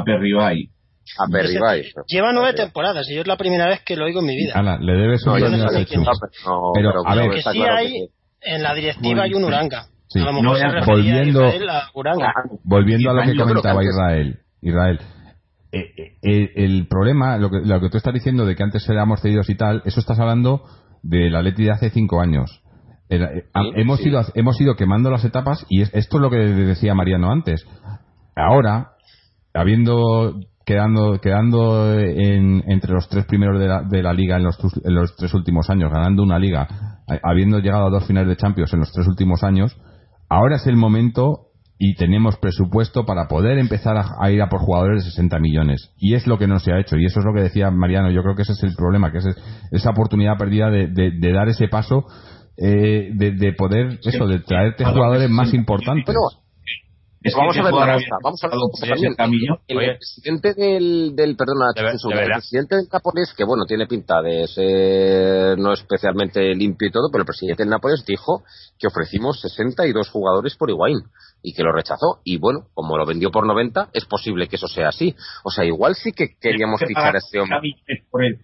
Perribay. 0.06 0.70
A. 1.18 1.24
A 1.24 1.28
Berry 1.30 1.58
Lleva 2.08 2.32
nueve 2.34 2.54
temporadas 2.54 3.10
y 3.10 3.16
yo 3.16 3.22
es 3.22 3.28
la 3.28 3.38
primera 3.38 3.68
vez 3.68 3.82
que 3.84 3.96
lo 3.96 4.06
oigo 4.06 4.20
en 4.20 4.26
mi 4.26 4.36
vida. 4.36 4.62
le 4.80 4.94
debes 4.94 5.26
un 5.26 5.40
no, 5.40 5.50
no 5.50 6.72
pero, 6.74 6.92
a 7.06 7.16
ver, 7.16 7.32
que 7.32 7.42
sí 7.42 7.62
hay, 7.64 8.10
en 8.42 8.64
la 8.64 8.74
directiva 8.74 9.24
hay 9.24 9.34
un 9.34 9.44
Uranga. 9.44 9.88
Sí. 10.10 10.22
volviendo, 10.86 11.44
a, 11.46 11.92
volviendo 12.64 13.10
a 13.10 13.14
lo 13.14 13.22
que 13.24 13.36
comentaba 13.36 13.84
Israel. 13.84 14.40
Israel, 14.62 15.00
eh, 15.72 16.18
eh, 16.24 16.52
el 16.56 16.88
problema, 16.88 17.38
lo 17.38 17.50
que, 17.50 17.60
lo 17.60 17.82
que 17.82 17.90
tú 17.90 17.98
estás 17.98 18.14
diciendo 18.14 18.46
de 18.46 18.56
que 18.56 18.64
antes 18.64 18.88
éramos 18.90 19.22
cedidos 19.22 19.50
y 19.50 19.56
tal, 19.56 19.82
eso 19.86 20.00
estás 20.00 20.20
hablando 20.20 20.64
de 21.04 21.30
la 21.30 21.42
Leti 21.42 21.66
de 21.66 21.72
hace 21.72 21.90
cinco 21.90 22.22
años. 22.22 22.64
Eh, 23.10 23.44
hemos, 23.76 24.06
Ido, 24.06 24.22
hemos 24.34 24.60
ido 24.60 24.76
quemando 24.76 25.10
las 25.10 25.24
etapas 25.26 25.66
y 25.70 25.82
esto 25.82 25.98
es 26.18 26.22
lo 26.22 26.30
que 26.30 26.38
decía 26.38 26.94
Mariano 26.94 27.32
antes. 27.32 27.66
Ahora, 28.36 28.94
habiendo 29.54 30.40
quedando 30.68 31.18
quedando 31.22 31.94
entre 31.98 32.92
los 32.92 33.08
tres 33.08 33.26
primeros 33.26 33.58
de 33.58 33.68
la, 33.70 33.84
de 33.84 34.04
la 34.04 34.12
liga 34.12 34.36
en 34.36 34.44
los, 34.44 34.60
en 34.84 34.94
los, 34.94 35.16
tres 35.16 35.34
últimos 35.34 35.70
años, 35.70 35.90
ganando 35.90 36.24
una 36.24 36.38
liga, 36.38 36.68
habiendo 37.24 37.60
llegado 37.60 37.88
a 37.88 37.90
dos 37.90 38.06
finales 38.06 38.28
de 38.28 38.36
Champions 38.36 38.74
en 38.74 38.82
los 38.82 38.92
tres 38.92 39.08
últimos 39.08 39.44
años, 39.46 39.78
ahora 40.28 40.58
es 40.58 40.68
el 40.68 40.76
momento 40.76 41.46
y 41.80 41.96
tenemos 41.96 42.36
presupuesto 42.36 43.06
para 43.06 43.30
poder 43.30 43.60
empezar 43.60 43.96
a, 43.98 44.30
ir 44.30 44.42
a 44.42 44.50
por 44.50 44.60
jugadores 44.60 45.06
de 45.06 45.12
60 45.12 45.40
millones. 45.40 45.94
Y 45.98 46.16
es 46.16 46.28
lo 46.28 46.38
que 46.38 46.48
no 46.48 46.60
se 46.60 46.74
ha 46.74 46.80
hecho. 46.82 46.98
Y 46.98 47.06
eso 47.06 47.20
es 47.20 47.26
lo 47.26 47.34
que 47.34 47.44
decía 47.44 47.72
Mariano. 47.72 48.12
Yo 48.12 48.22
creo 48.24 48.36
que 48.36 48.42
ese 48.42 48.52
es 48.54 48.64
el 48.64 48.76
problema, 48.76 49.12
que 49.12 49.20
es 49.20 49.26
esa 49.72 49.92
oportunidad 49.92 50.38
perdida 50.38 50.70
de, 50.70 50.88
de, 50.88 51.32
dar 51.32 51.48
ese 51.48 51.70
paso, 51.70 52.04
eh, 52.58 53.12
de, 53.14 53.32
de, 53.32 53.54
poder, 53.54 54.00
eso, 54.04 54.28
de 54.28 54.40
traerte 54.40 54.84
jugadores 54.84 55.30
más 55.30 55.54
importantes 55.54 56.14
vamos 57.36 57.58
a 57.58 57.64
ver 57.64 57.72
cosa, 57.72 58.18
vamos 58.24 58.44
a 58.44 58.48
ver 58.48 59.16
también. 59.16 59.56
El, 59.68 59.98
presidente 59.98 60.54
del, 60.54 61.16
del 61.16 61.36
perdona, 61.36 61.72
el 61.76 62.26
presidente 62.28 62.76
del 62.76 62.88
Nápoles, 62.92 63.34
que 63.36 63.44
bueno, 63.44 63.66
tiene 63.66 63.88
pinta 63.88 64.22
de 64.22 64.48
ser 64.48 65.58
no 65.58 65.74
especialmente 65.74 66.54
limpio 66.56 66.88
y 66.88 66.92
todo, 66.92 67.10
pero 67.12 67.24
el 67.24 67.26
presidente 67.26 67.64
del 67.64 67.70
Nápoles 67.70 68.06
dijo 68.06 68.44
que 68.78 68.88
ofrecimos 68.88 69.42
62 69.42 70.10
jugadores 70.10 70.56
por 70.56 70.70
Higuaín 70.70 71.02
y 71.48 71.54
que 71.54 71.64
lo 71.64 71.72
rechazó. 71.72 72.20
Y 72.26 72.38
bueno, 72.38 72.66
como 72.74 72.98
lo 72.98 73.06
vendió 73.06 73.32
por 73.32 73.48
90, 73.48 73.92
es 73.94 74.04
posible 74.04 74.50
que 74.50 74.58
eso 74.58 74.68
sea 74.68 74.90
así. 74.90 75.16
O 75.46 75.50
sea, 75.50 75.64
igual 75.64 75.96
sí 75.96 76.12
que 76.12 76.36
queríamos 76.42 76.82
fichar 76.86 77.16
a 77.16 77.20
este 77.20 77.40
hombre. 77.40 77.60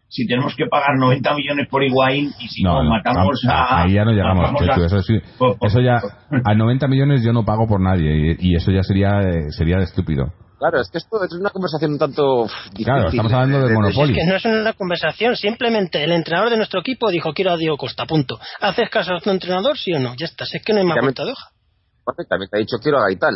Si 0.08 0.26
tenemos 0.26 0.56
que 0.56 0.68
pagar 0.68 0.96
90 0.98 1.36
millones 1.36 1.68
por 1.70 1.84
Higuaín 1.84 2.32
y 2.40 2.48
si 2.48 2.64
no, 2.64 2.82
matamos 2.84 3.44
a... 3.50 3.84
Ahí 3.84 3.94
ya 3.94 4.06
no 4.06 4.12
llegamos, 4.12 4.52
eso, 5.62 5.82
ya, 5.82 6.00
a 6.46 6.56
90 6.56 6.88
millones 6.88 7.24
yo 7.26 7.34
no 7.34 7.44
pago 7.44 7.68
por 7.68 7.82
nadie 7.82 8.38
y, 8.40 8.56
eso 8.56 8.72
ya 8.72 8.84
sería, 8.84 9.20
eh, 9.20 9.52
sería 9.52 9.80
estúpido. 9.80 10.32
Claro, 10.60 10.80
es 10.80 10.90
que 10.90 11.00
esto 11.00 11.22
es 11.26 11.34
una 11.34 11.50
conversación 11.50 11.92
un 11.92 12.00
tanto 12.00 12.44
difícil. 12.72 12.86
Claro, 12.86 13.10
estamos 13.10 13.34
hablando 13.34 13.68
de, 13.68 13.74
monopolio. 13.74 14.16
Es 14.16 14.22
que 14.22 14.26
no 14.26 14.36
es 14.38 14.46
una 14.46 14.72
conversación, 14.72 15.36
simplemente 15.36 16.02
el 16.02 16.14
entrenador 16.14 16.52
de 16.52 16.56
nuestro 16.56 16.80
equipo 16.80 17.10
dijo 17.10 17.34
quiero 17.34 17.52
a 17.52 17.58
Diego 17.58 17.76
Costa, 17.76 18.06
punto. 18.06 18.40
¿Haces 18.62 18.90
caso 18.90 19.14
a 19.14 19.20
tu 19.20 19.30
entrenador, 19.30 19.78
sí 19.78 19.92
o 19.92 20.00
no? 20.00 20.16
Ya 20.16 20.26
está, 20.26 20.46
es 20.46 20.64
que 20.64 20.72
no 20.72 20.80
hay 20.80 20.86
más 20.86 21.00
vuelta 21.02 21.26
de 21.26 21.32
hoja. 21.32 21.50
También 22.30 22.50
te 22.50 22.58
ha 22.58 22.60
dicho 22.60 22.78
quiero 22.82 23.00
a 23.00 23.04
Gaitán. 23.04 23.36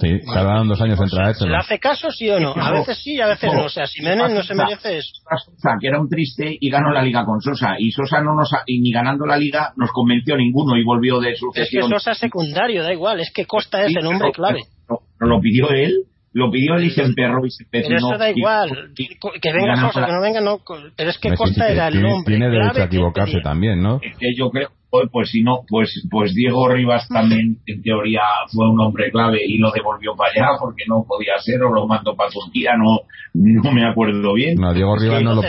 Sí, 0.00 0.18
tardaron 0.24 0.66
dos 0.66 0.80
años 0.80 0.98
en 0.98 1.10
traerse. 1.10 1.46
¿Le 1.46 1.56
hace 1.56 1.78
caso, 1.78 2.10
sí 2.10 2.30
o 2.30 2.40
no? 2.40 2.54
A 2.56 2.72
veces 2.72 2.96
sí, 3.02 3.16
y 3.16 3.20
a 3.20 3.26
veces 3.26 3.52
no. 3.52 3.66
O 3.66 3.68
sea, 3.68 3.86
Simeone 3.86 4.32
no 4.32 4.42
se 4.42 4.54
merece 4.54 4.96
eso. 4.96 5.12
Sosa, 5.44 5.76
que 5.78 5.88
era 5.88 6.00
un 6.00 6.08
triste 6.08 6.56
y 6.58 6.70
ganó 6.70 6.90
la 6.90 7.02
liga 7.02 7.26
con 7.26 7.42
Sosa. 7.42 7.74
Y 7.78 7.90
Sosa 7.90 8.22
no 8.22 8.34
nos, 8.34 8.50
y 8.64 8.80
ni 8.80 8.92
ganando 8.92 9.26
la 9.26 9.36
liga 9.36 9.74
nos 9.76 9.90
convenció 9.92 10.36
ninguno 10.36 10.78
y 10.78 10.84
volvió 10.84 11.20
de 11.20 11.36
su 11.36 11.50
Es 11.54 11.68
que 11.70 11.82
Sosa 11.82 12.12
es 12.12 12.18
secundario, 12.18 12.82
da 12.82 12.94
igual. 12.94 13.20
Es 13.20 13.30
que 13.30 13.44
Costa 13.44 13.84
es 13.84 13.94
el 13.94 14.06
hombre 14.06 14.32
clave. 14.32 14.60
No, 14.88 15.26
lo 15.26 15.38
pidió 15.38 15.68
él 15.68 16.06
lo 16.32 16.50
pidió 16.50 16.76
él 16.76 16.84
y 16.84 16.90
se 16.90 17.02
emperró 17.02 17.44
y 17.44 17.50
se 17.50 17.64
Pero 17.70 17.96
eso 17.96 18.18
da 18.18 18.30
igual. 18.30 18.92
que 18.94 19.52
venga 19.52 19.76
Sosa, 19.76 20.06
que 20.06 20.12
no 20.12 20.20
venga, 20.20 20.40
no. 20.40 20.60
Pero 20.96 21.10
es 21.10 21.18
que 21.18 21.34
Costa 21.34 21.68
era 21.68 21.88
el 21.88 22.04
hombre. 22.04 22.36
Tiene 22.36 22.50
derecho 22.50 22.82
a 22.82 22.84
equivocarse 22.84 23.40
también, 23.40 23.82
¿no? 23.82 24.00
Es 24.02 24.16
que 24.16 24.34
yo 24.36 24.50
creo 24.50 24.70
pues 25.12 25.30
si 25.30 25.42
no, 25.42 25.60
pues, 25.68 26.04
pues 26.10 26.34
Diego 26.34 26.68
Rivas 26.68 27.06
también 27.08 27.58
en 27.66 27.82
teoría 27.82 28.22
fue 28.52 28.68
un 28.68 28.80
hombre 28.80 29.10
clave 29.10 29.38
y 29.46 29.58
lo 29.58 29.70
devolvió 29.70 30.16
para 30.16 30.32
allá 30.32 30.58
porque 30.60 30.84
no 30.88 31.04
podía 31.06 31.34
ser 31.38 31.62
o 31.62 31.72
lo 31.72 31.86
mandó 31.86 32.16
para 32.16 32.30
Turquía, 32.30 32.72
no, 32.76 33.00
no 33.34 33.72
me 33.72 33.88
acuerdo 33.88 34.34
bien. 34.34 34.56
No, 34.56 34.74
Diego 34.74 34.96
Rivas 34.96 35.22
no, 35.22 35.34
lo, 35.34 35.42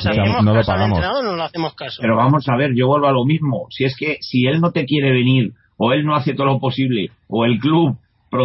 no 0.43 0.53
lo 0.53 0.63
pagamos. 0.63 0.99
No 0.99 1.43
hacemos 1.43 1.73
caso. 1.73 1.97
Pero 2.01 2.15
vamos 2.17 2.47
a 2.49 2.55
ver, 2.55 2.71
yo 2.75 2.87
vuelvo 2.87 3.07
a 3.07 3.11
lo 3.11 3.25
mismo. 3.25 3.65
Si 3.71 3.83
es 3.83 3.95
que 3.97 4.17
si 4.21 4.45
él 4.45 4.61
no 4.61 4.71
te 4.71 4.85
quiere 4.85 5.11
venir 5.11 5.53
o 5.77 5.91
él 5.91 6.05
no 6.05 6.15
hace 6.15 6.35
todo 6.35 6.45
lo 6.45 6.59
posible 6.59 7.09
o 7.27 7.45
el 7.45 7.57
club 7.57 7.97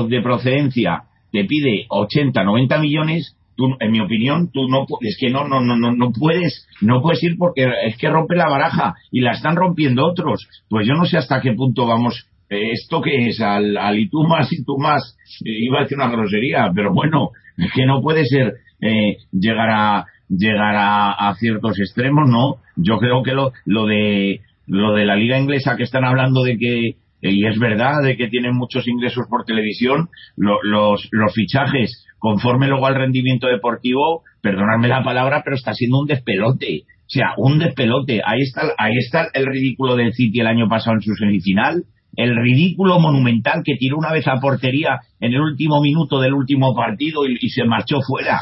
de 0.08 0.22
procedencia 0.22 1.02
te 1.36 1.44
pide 1.44 1.84
80, 1.90 2.44
90 2.44 2.78
millones, 2.78 3.36
en 3.80 3.90
mi 3.90 4.00
opinión, 4.00 4.50
tú 4.50 4.68
no 4.68 4.86
es 5.02 5.18
que 5.20 5.28
no 5.28 5.46
no 5.46 5.60
no 5.60 5.76
no 5.76 5.92
no 5.92 6.12
puedes 6.12 6.66
no 6.80 7.02
puedes 7.02 7.22
ir 7.22 7.36
porque 7.38 7.66
es 7.86 7.96
que 7.98 8.08
rompe 8.08 8.36
la 8.36 8.48
baraja 8.48 8.94
y 9.10 9.20
la 9.20 9.32
están 9.32 9.54
rompiendo 9.54 10.06
otros. 10.06 10.48
Pues 10.70 10.86
yo 10.86 10.94
no 10.94 11.04
sé 11.04 11.18
hasta 11.18 11.42
qué 11.42 11.52
punto 11.52 11.86
vamos 11.86 12.26
eh, 12.48 12.70
esto 12.72 13.02
que 13.02 13.28
es 13.28 13.40
al, 13.42 13.76
al 13.76 13.98
y 13.98 14.08
tú 14.08 14.24
más 14.24 14.50
y 14.50 14.64
tú 14.64 14.78
más 14.78 15.18
eh, 15.44 15.50
iba 15.60 15.80
a 15.80 15.82
decir 15.82 15.98
una 15.98 16.10
grosería, 16.10 16.70
pero 16.74 16.94
bueno, 16.94 17.30
es 17.58 17.70
que 17.72 17.84
no 17.84 18.00
puede 18.00 18.24
ser 18.24 18.54
eh, 18.80 19.18
llegar 19.30 19.68
a 19.70 20.06
llegar 20.28 20.74
a, 20.74 21.34
ciertos 21.38 21.78
extremos, 21.78 22.28
no. 22.30 22.56
Yo 22.76 22.98
creo 22.98 23.22
que 23.22 23.32
lo 23.32 23.52
lo 23.66 23.86
de 23.86 24.40
lo 24.66 24.94
de 24.94 25.04
la 25.04 25.16
liga 25.16 25.38
inglesa 25.38 25.76
que 25.76 25.84
están 25.84 26.04
hablando 26.04 26.42
de 26.42 26.56
que 26.56 26.96
y 27.22 27.46
es 27.46 27.58
verdad 27.58 28.02
de 28.02 28.16
que 28.16 28.28
tienen 28.28 28.54
muchos 28.54 28.86
ingresos 28.86 29.26
por 29.28 29.44
televisión, 29.44 30.08
los, 30.36 31.08
los 31.10 31.34
fichajes 31.34 32.06
conforme 32.18 32.68
luego 32.68 32.86
al 32.86 32.94
rendimiento 32.94 33.46
deportivo, 33.46 34.22
perdonadme 34.42 34.88
la 34.88 35.04
palabra, 35.04 35.42
pero 35.44 35.56
está 35.56 35.74
siendo 35.74 36.00
un 36.00 36.06
despelote. 36.06 36.82
O 37.06 37.08
sea, 37.08 37.34
un 37.36 37.58
despelote. 37.58 38.20
Ahí 38.24 38.40
está, 38.40 38.62
ahí 38.78 38.96
está 38.98 39.28
el 39.32 39.46
ridículo 39.46 39.94
del 39.94 40.12
City 40.12 40.40
el 40.40 40.48
año 40.48 40.68
pasado 40.68 40.96
en 40.96 41.02
su 41.02 41.14
semifinal, 41.14 41.84
el 42.16 42.34
ridículo 42.34 42.98
monumental 42.98 43.62
que 43.64 43.76
tiró 43.76 43.98
una 43.98 44.12
vez 44.12 44.26
a 44.26 44.40
portería 44.40 44.98
en 45.20 45.34
el 45.34 45.40
último 45.40 45.80
minuto 45.80 46.20
del 46.20 46.32
último 46.32 46.74
partido 46.74 47.26
y, 47.28 47.48
se 47.48 47.64
marchó 47.64 48.00
fuera. 48.00 48.40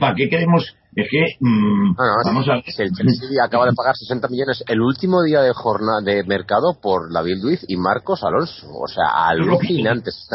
¿Para 0.00 0.14
qué 0.14 0.28
queremos 0.28 0.76
es 0.94 1.08
que 1.10 1.24
mm, 1.40 1.94
vamos 2.26 2.46
a 2.48 2.56
el 2.56 2.62
Chelsea 2.64 3.42
acaba 3.42 3.64
de 3.64 3.72
pagar 3.72 3.96
60 3.96 4.28
millones 4.28 4.62
el 4.68 4.80
último 4.82 5.22
día 5.22 5.40
de 5.40 5.52
jornada 5.54 6.02
de 6.02 6.22
mercado 6.24 6.78
por 6.82 7.10
David 7.10 7.36
Luiz 7.42 7.64
y 7.66 7.76
Marcos 7.76 8.22
Alonso. 8.24 8.66
O 8.68 8.86
sea 8.88 9.06
alucinantes 9.28 10.28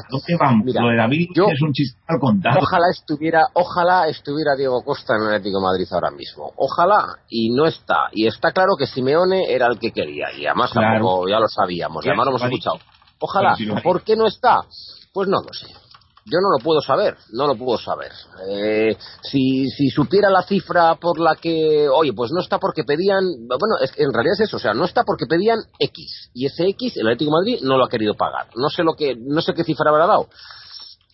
Mira, 0.63 0.81
lo 0.81 0.89
de 0.89 0.97
David 0.97 1.27
yo, 1.35 1.45
es 1.51 1.61
un 1.61 1.73
chiste 1.73 1.99
al 2.07 2.19
contar 2.19 2.57
ojalá 2.57 2.85
estuviera 2.89 3.43
ojalá 3.53 4.07
estuviera 4.07 4.55
Diego 4.55 4.81
Costa 4.83 5.15
en 5.15 5.23
el 5.23 5.35
Atlético 5.35 5.61
Madrid 5.61 5.87
ahora 5.91 6.09
mismo. 6.09 6.53
Ojalá 6.55 7.19
y 7.29 7.51
no 7.51 7.65
está. 7.65 8.09
Y 8.13 8.25
está 8.25 8.51
claro 8.51 8.75
que 8.79 8.87
Simeone 8.87 9.53
era 9.53 9.67
el 9.67 9.77
que 9.77 9.91
quería 9.91 10.31
y 10.35 10.45
además 10.47 10.71
tampoco 10.73 11.27
ya 11.29 11.39
lo 11.39 11.47
sabíamos. 11.47 12.03
Ya, 12.03 12.11
además 12.11 12.25
lo 12.25 12.31
hemos 12.31 12.43
escuchado. 12.43 12.79
ojalá. 13.19 13.55
¿por 13.83 14.01
qué 14.01 14.15
no 14.15 14.25
está? 14.25 14.61
pues 15.13 15.27
no 15.27 15.37
lo 15.41 15.51
sé 15.51 15.67
yo 16.29 16.39
no 16.41 16.49
lo 16.51 16.63
puedo 16.63 16.81
saber, 16.81 17.15
no 17.31 17.47
lo 17.47 17.55
puedo 17.55 17.77
saber. 17.77 18.11
Eh, 18.49 18.97
si, 19.21 19.69
si 19.69 19.89
supiera 19.89 20.29
la 20.29 20.43
cifra 20.43 20.95
por 20.95 21.19
la 21.19 21.35
que, 21.35 21.87
oye, 21.87 22.11
pues 22.13 22.31
no 22.31 22.41
está 22.41 22.59
porque 22.59 22.83
pedían, 22.83 23.23
bueno, 23.47 23.77
es, 23.81 23.93
en 23.97 24.13
realidad 24.13 24.33
es 24.33 24.47
eso, 24.47 24.57
o 24.57 24.59
sea, 24.59 24.73
no 24.73 24.85
está 24.85 25.03
porque 25.03 25.25
pedían 25.25 25.59
X 25.79 26.31
y 26.33 26.45
ese 26.45 26.67
X 26.69 26.97
el 26.97 27.07
Atlético 27.07 27.31
Madrid 27.31 27.59
no 27.63 27.77
lo 27.77 27.85
ha 27.85 27.89
querido 27.89 28.15
pagar. 28.15 28.47
No 28.55 28.69
sé 28.69 28.83
lo 28.83 28.93
que, 28.93 29.15
no 29.15 29.41
sé 29.41 29.53
qué 29.53 29.63
cifra 29.63 29.89
habrá 29.89 30.05
dado. 30.05 30.27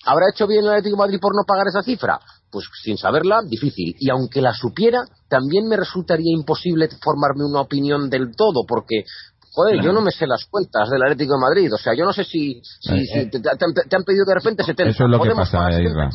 ¿Habrá 0.05 0.25
hecho 0.33 0.47
bien 0.47 0.65
el 0.65 0.71
Atlético 0.71 0.97
Madrid 0.97 1.19
por 1.21 1.33
no 1.33 1.43
pagar 1.47 1.67
esa 1.67 1.81
cifra? 1.81 2.19
Pues 2.51 2.65
sin 2.83 2.97
saberla, 2.97 3.41
difícil. 3.47 3.95
Y 3.99 4.09
aunque 4.09 4.41
la 4.41 4.53
supiera, 4.53 5.05
también 5.29 5.67
me 5.67 5.77
resultaría 5.77 6.33
imposible 6.33 6.89
formarme 7.01 7.45
una 7.45 7.61
opinión 7.61 8.09
del 8.09 8.35
todo, 8.35 8.65
porque 8.67 9.05
Joder, 9.53 9.83
yo 9.83 9.93
no 9.93 10.01
me 10.01 10.09
sé 10.09 10.25
las 10.25 10.45
cuentas 10.45 10.89
del 10.89 11.03
Atlético 11.03 11.35
de 11.35 11.39
Madrid. 11.39 11.71
O 11.71 11.77
sea, 11.77 11.93
yo 11.93 12.05
no 12.05 12.11
sé 12.11 12.23
si, 12.23 12.59
si, 12.63 12.91
eh, 12.91 13.21
eh. 13.21 13.29
te, 13.29 13.95
han 13.95 14.03
pedido 14.03 14.25
de 14.25 14.33
repente 14.33 14.63
70. 14.63 14.91
Eso 14.91 15.03
es 15.03 15.09
lo 15.11 15.21
que 15.21 15.29
pasa, 15.29 15.71
Irra. 15.79 16.09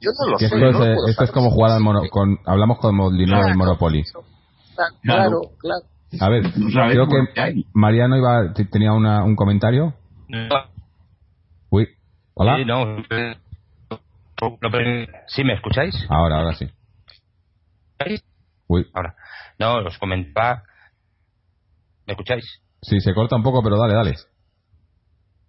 Yo 0.00 0.10
no 0.20 0.30
lo 0.30 0.38
sé. 0.38 0.44
Esto, 0.46 0.84
es, 0.84 1.10
esto 1.10 1.24
es 1.24 1.30
como 1.32 1.50
jugar 1.50 1.72
al 1.72 1.80
mono, 1.80 2.02
con, 2.08 2.38
hablamos 2.46 2.78
con 2.78 2.96
dinero 3.16 3.44
del 3.44 3.56
Monopoly. 3.56 4.04
Claro, 5.02 5.40
claro. 5.58 5.84
A 6.20 6.28
ver, 6.28 6.44
creo 6.52 7.08
que 7.08 7.64
Mariano 7.72 8.16
iba, 8.16 8.54
tenía 8.70 8.92
una, 8.92 9.24
un 9.24 9.34
comentario. 9.34 9.94
Uy, 11.70 11.88
hola. 12.34 12.56
Sí, 12.56 12.64
no, 12.64 13.02
¿Sí 15.26 15.42
me 15.42 15.54
escucháis? 15.54 15.94
Ahora, 16.08 16.38
ahora 16.38 16.54
sí. 16.54 16.68
Uy. 18.68 18.86
Ahora. 18.94 19.16
No, 19.58 19.78
os 19.78 19.98
comentaba. 19.98 20.62
¿Me 22.06 22.12
escucháis? 22.12 22.60
Sí, 22.82 23.00
se 23.00 23.14
corta 23.14 23.36
un 23.36 23.42
poco, 23.42 23.62
pero 23.62 23.78
dale, 23.78 23.94
dale. 23.94 24.14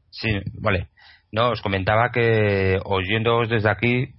Sí, 0.09 0.29
vale. 0.59 0.87
No, 1.31 1.49
os 1.51 1.61
comentaba 1.61 2.11
que 2.11 2.79
oyéndoos 2.85 3.49
desde 3.49 3.69
aquí, 3.69 4.09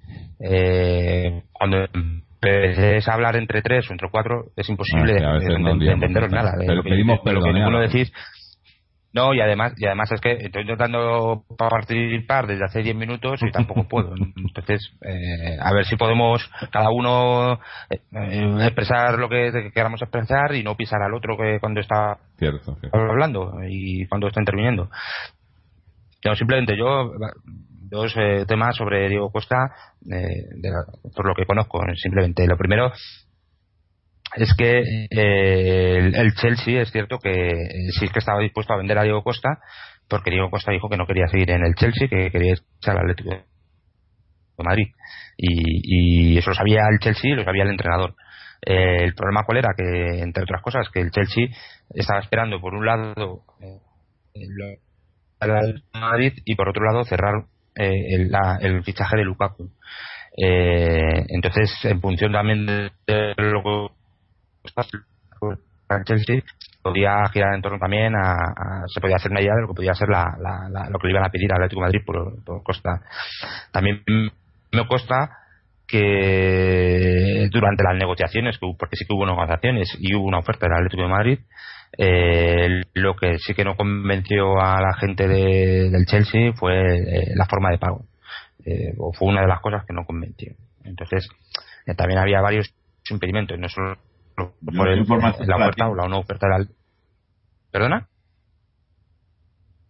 eh, 0.41 1.43
cuando 1.53 1.87
empecéis 1.95 3.09
a 3.09 3.15
hablar 3.15 3.37
entre 3.37 3.63
tres 3.63 3.89
o 3.89 3.93
entre 3.93 4.11
cuatro, 4.11 4.53
es 4.57 4.69
imposible 4.69 5.17
ah, 5.25 5.39
entenderos 5.41 6.31
nada. 6.31 6.55
Pero 6.59 6.83
pedimos 6.83 7.21
perdón. 7.25 7.73
Lo 7.73 7.81
que 7.81 7.87
decís, 7.87 8.13
No, 9.13 9.33
y 9.33 9.41
además, 9.41 9.73
y 9.79 9.87
además 9.87 10.13
es 10.13 10.21
que 10.21 10.33
estoy 10.33 10.63
intentando 10.63 11.45
participar 11.57 12.47
desde 12.47 12.65
hace 12.65 12.83
10 12.83 12.95
minutos 12.95 13.41
y 13.43 13.51
tampoco 13.51 13.85
puedo. 13.89 14.15
Entonces, 14.15 14.93
eh, 15.01 15.57
a 15.61 15.73
ver 15.73 15.87
si 15.87 15.97
podemos 15.97 16.49
cada 16.71 16.91
uno 16.91 17.59
eh, 17.89 18.01
expresar 18.61 19.19
lo 19.19 19.29
que 19.29 19.71
queramos 19.73 20.03
expresar 20.03 20.55
y 20.55 20.63
no 20.63 20.77
pisar 20.77 21.03
al 21.03 21.15
otro 21.15 21.37
que 21.39 21.59
cuando 21.59 21.81
está 21.81 22.19
hablando 22.93 23.55
y 23.67 24.07
cuando 24.07 24.29
está 24.29 24.41
interviniendo. 24.41 24.91
No, 26.25 26.35
simplemente 26.35 26.77
yo 26.77 27.13
dos 27.91 28.15
eh, 28.17 28.45
temas 28.47 28.77
sobre 28.77 29.09
Diego 29.09 29.31
Costa 29.31 29.73
por 31.17 31.27
lo 31.27 31.35
que 31.35 31.47
conozco 31.47 31.81
simplemente 31.97 32.47
lo 32.47 32.59
primero 32.59 32.93
es 34.37 34.55
que 34.57 34.81
eh, 35.11 36.13
el, 36.15 36.35
Chelsea 36.35 36.83
es 36.83 36.91
cierto 36.91 37.19
que 37.19 37.31
eh, 37.31 37.91
sí 37.99 38.09
que 38.09 38.19
estaba 38.19 38.41
dispuesto 38.41 38.75
a 38.75 38.77
vender 38.77 38.99
a 38.99 39.03
Diego 39.03 39.23
Costa 39.23 39.59
porque 40.09 40.31
Diego 40.31 40.51
Costa 40.51 40.73
dijo 40.73 40.89
que 40.89 40.97
no 40.97 41.07
quería 41.07 41.29
seguir 41.29 41.51
en 41.51 41.65
el 41.65 41.75
Chelsea, 41.75 42.09
que 42.09 42.31
quería 42.31 42.55
echar 42.55 42.97
al 42.97 43.11
Atlético 43.11 43.31
de 43.31 43.45
Madrid. 44.65 44.89
Y, 45.37 46.39
eso 46.39 46.51
lo 46.51 46.55
sabía 46.55 46.83
el 46.91 46.99
Chelsea 46.99 47.31
y 47.31 47.35
lo 47.35 47.45
sabía 47.45 47.65
el 47.65 47.71
entrenador. 47.71 48.15
Eh, 48.65 49.05
el 49.05 49.15
problema 49.15 49.45
cuál 49.45 49.59
era 49.59 49.75
que, 49.77 50.21
entre 50.21 50.45
otras 50.45 50.63
cosas, 50.63 50.89
que 50.91 51.01
el 51.01 51.11
Chelsea 51.11 51.49
estaba 51.91 52.21
esperando 52.21 52.59
por 52.59 52.75
un 52.75 52.87
lado 52.87 53.43
el 55.41 55.83
Madrid 55.93 56.33
y 56.47 56.55
por 56.55 56.71
otro 56.71 56.85
lado 56.85 57.05
cerrar 57.05 57.45
el, 57.75 58.31
el, 58.61 58.83
fichaje 58.83 59.19
de 59.19 59.25
Lukaku. 59.25 59.71
entonces, 60.37 61.71
en 61.85 62.01
función 62.01 62.33
también 62.33 62.65
de 62.67 63.35
lo 63.37 63.93
Chelsea 66.05 66.43
podía 66.83 67.27
girar 67.33 67.55
en 67.55 67.63
torno 67.63 67.79
también 67.79 68.15
a, 68.15 68.85
se 68.87 69.01
podía 69.01 69.17
hacer 69.17 69.31
una 69.31 69.41
idea 69.41 69.55
de 69.55 69.63
lo 69.63 69.69
que 69.69 69.75
podía 69.75 69.95
ser 69.95 70.09
la, 70.09 70.37
lo 70.91 70.99
que 70.99 71.07
le 71.07 71.13
iban 71.13 71.25
a 71.25 71.31
pedir 71.31 71.51
al 71.53 71.59
Atlético 71.59 71.81
de 71.81 71.87
Madrid 71.87 72.01
por, 72.45 72.63
Costa. 72.63 73.01
También 73.73 74.03
me 74.07 74.87
consta 74.87 75.31
que 75.87 77.49
durante 77.51 77.83
las 77.83 77.97
negociaciones 77.97 78.59
porque 78.59 78.97
sí 78.97 79.07
que 79.07 79.15
hubo 79.15 79.27
negociaciones 79.27 79.89
y 79.99 80.15
hubo 80.15 80.27
una 80.27 80.39
oferta 80.39 80.67
del 80.67 80.77
Atlético 80.77 81.03
de 81.03 81.09
Madrid 81.09 81.39
eh, 81.97 82.83
lo 82.95 83.17
que 83.17 83.39
sí 83.39 83.55
que 83.55 83.65
no 83.65 83.77
convenció 83.77 84.61
a 84.61 84.81
la 84.81 84.95
gente 84.95 85.27
del 85.27 86.05
Chelsea 86.07 86.53
fue 86.53 86.75
eh, 86.81 87.33
la 87.35 87.47
forma 87.47 87.71
de 87.71 87.79
pago. 87.79 88.05
Eh, 88.65 88.93
o 88.99 89.13
fue 89.13 89.29
una 89.29 89.41
de 89.41 89.49
las 89.49 89.61
cosas 89.61 89.85
que 89.87 89.95
no 89.95 90.05
convenció. 90.05 90.55
Entonces 90.85 91.29
también 91.97 92.19
había 92.19 92.43
varios 92.43 92.71
impedimentos 93.11 93.59
no 93.59 93.69
solo 93.69 93.97
por 94.75 94.89
el, 94.89 95.07
la 95.47 95.57
oferta 95.57 95.89
o 95.89 95.95
la 95.95 96.09
no 96.09 96.19
oferta. 96.19 96.47
¿Perdona? 97.71 98.09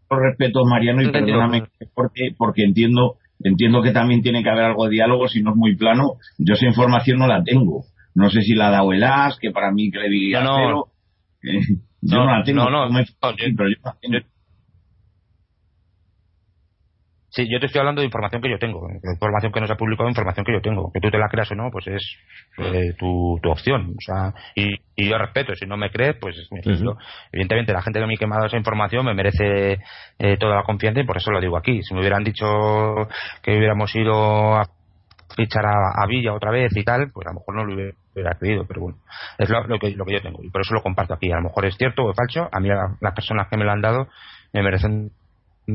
Por 0.08 0.22
respeto, 0.22 0.64
Mariano, 0.64 1.02
y 1.02 1.10
perdóname 1.10 1.64
porque, 1.94 2.34
porque 2.36 2.64
entiendo 2.64 3.18
entiendo 3.40 3.82
que 3.82 3.92
también 3.92 4.22
tiene 4.22 4.42
que 4.42 4.50
haber 4.50 4.64
algo 4.64 4.84
de 4.84 4.90
diálogo, 4.90 5.28
si 5.28 5.42
no 5.42 5.50
es 5.50 5.56
muy 5.56 5.76
plano. 5.76 6.14
Yo 6.38 6.54
esa 6.54 6.66
información 6.66 7.18
no 7.18 7.26
la 7.26 7.42
tengo. 7.42 7.84
No 8.14 8.30
sé 8.30 8.42
si 8.42 8.54
la 8.54 8.68
ha 8.68 8.72
dado 8.72 8.92
el 8.92 9.04
AS, 9.04 9.38
que 9.38 9.50
para 9.50 9.70
mí 9.70 9.90
credibilidad 9.90 10.42
no, 10.42 10.70
no. 10.70 10.84
yo 12.00 12.18
no, 12.18 12.26
la 12.26 12.42
tengo. 12.42 12.68
No, 12.68 12.88
no, 12.88 13.04
pero 13.20 13.68
yo, 13.68 14.18
Sí, 17.30 17.46
yo 17.50 17.60
te 17.60 17.66
estoy 17.66 17.80
hablando 17.80 18.00
de 18.00 18.06
información 18.06 18.40
que 18.40 18.50
yo 18.50 18.58
tengo, 18.58 18.88
información 18.90 19.52
que 19.52 19.60
no 19.60 19.66
se 19.66 19.74
ha 19.74 19.76
publicado, 19.76 20.08
información 20.08 20.46
que 20.46 20.52
yo 20.52 20.62
tengo. 20.62 20.90
Que 20.90 21.00
tú 21.00 21.10
te 21.10 21.18
la 21.18 21.28
creas 21.28 21.50
o 21.52 21.54
no, 21.54 21.70
pues 21.70 21.86
es 21.88 22.16
eh, 22.56 22.94
tu, 22.98 23.38
tu, 23.42 23.50
opción. 23.50 23.90
O 23.90 24.00
sea, 24.00 24.32
y, 24.54 24.74
y, 24.96 25.08
yo 25.08 25.18
respeto, 25.18 25.54
si 25.54 25.66
no 25.66 25.76
me 25.76 25.90
crees, 25.90 26.16
pues 26.18 26.36
evidentemente 27.30 27.72
la 27.74 27.82
gente 27.82 28.00
que 28.00 28.06
me 28.06 28.14
ha 28.14 28.16
quemado 28.16 28.46
esa 28.46 28.56
información 28.56 29.04
me 29.04 29.12
merece 29.12 29.78
eh, 30.18 30.36
toda 30.38 30.56
la 30.56 30.62
confianza 30.62 31.00
y 31.00 31.04
por 31.04 31.18
eso 31.18 31.30
lo 31.30 31.40
digo 31.40 31.58
aquí. 31.58 31.82
Si 31.82 31.92
me 31.92 32.00
hubieran 32.00 32.24
dicho 32.24 32.46
que 33.42 33.58
hubiéramos 33.58 33.94
ido 33.94 34.54
a 34.54 34.66
fichar 35.36 35.66
a, 35.66 36.06
Villa 36.06 36.32
otra 36.32 36.50
vez 36.50 36.74
y 36.74 36.82
tal, 36.82 37.10
pues 37.12 37.26
a 37.26 37.30
lo 37.30 37.40
mejor 37.40 37.54
no 37.56 37.64
lo 37.64 37.74
hubiera 37.74 38.34
creído, 38.38 38.64
pero 38.66 38.80
bueno, 38.80 38.98
es 39.36 39.50
lo, 39.50 39.78
que, 39.78 39.90
lo 39.90 40.06
que 40.06 40.14
yo 40.14 40.22
tengo 40.22 40.42
y 40.42 40.48
por 40.48 40.62
eso 40.62 40.72
lo 40.72 40.82
comparto 40.82 41.12
aquí. 41.12 41.30
A 41.30 41.36
lo 41.36 41.42
mejor 41.42 41.66
es 41.66 41.76
cierto 41.76 42.04
o 42.04 42.10
es 42.10 42.16
falso, 42.16 42.48
a 42.50 42.58
mí 42.58 42.68
las 42.68 43.14
personas 43.14 43.48
que 43.48 43.58
me 43.58 43.64
lo 43.64 43.72
han 43.72 43.82
dado 43.82 44.08
me 44.54 44.62
merecen 44.62 45.10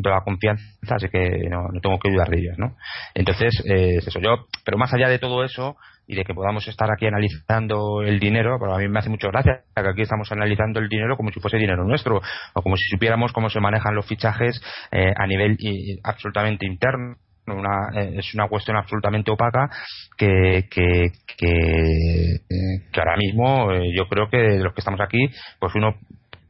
la 0.02 0.22
confianza, 0.22 0.64
así 0.90 1.08
que 1.10 1.48
no, 1.50 1.68
no, 1.72 1.80
tengo 1.80 2.00
que 2.00 2.10
dudar 2.10 2.30
de 2.30 2.40
ellos, 2.40 2.58
¿no? 2.58 2.76
Entonces, 3.14 3.64
eh, 3.66 3.98
eso 3.98 4.20
yo, 4.20 4.48
pero 4.66 4.78
más 4.78 4.94
allá 4.94 5.08
de 5.08 5.20
todo 5.20 5.44
eso 5.44 5.76
y 6.08 6.16
de 6.16 6.26
que 6.26 6.34
podamos 6.34 6.68
estar 6.68 6.90
aquí 6.92 7.06
analizando 7.06 8.02
el 8.02 8.20
dinero, 8.20 8.58
a 8.74 8.78
mí 8.80 8.88
me 8.88 9.00
hace 9.00 9.10
mucho 9.10 9.30
gracia 9.30 9.62
que 9.76 9.90
aquí 9.90 10.02
estamos 10.02 10.32
analizando 10.32 10.80
el 10.80 10.90
dinero 10.90 11.16
como 11.16 11.32
si 11.32 11.40
fuese 11.40 11.58
dinero 11.58 11.86
nuestro, 11.86 12.22
o 12.54 12.62
como 12.62 12.76
si 12.76 12.84
supiéramos 12.90 13.32
cómo 13.32 13.50
se 13.50 13.60
manejan 13.60 13.96
los 13.96 14.06
fichajes 14.06 14.62
eh, 14.92 15.14
a 15.16 15.28
nivel 15.28 15.58
absolutamente 16.04 16.66
interno. 16.66 17.18
Una, 17.46 17.90
eh, 18.02 18.16
es 18.20 18.34
una 18.36 18.48
cuestión 18.48 18.78
absolutamente 18.78 19.30
opaca 19.30 19.70
que, 20.18 20.70
que, 20.72 21.12
que 21.38 23.00
ahora 23.00 23.18
mismo 23.18 23.70
yo 23.94 24.08
creo 24.08 24.30
que 24.30 24.38
de 24.38 24.64
los 24.64 24.74
que 24.74 24.80
estamos 24.80 25.02
aquí, 25.02 25.28
pues 25.60 25.76
uno 25.76 25.94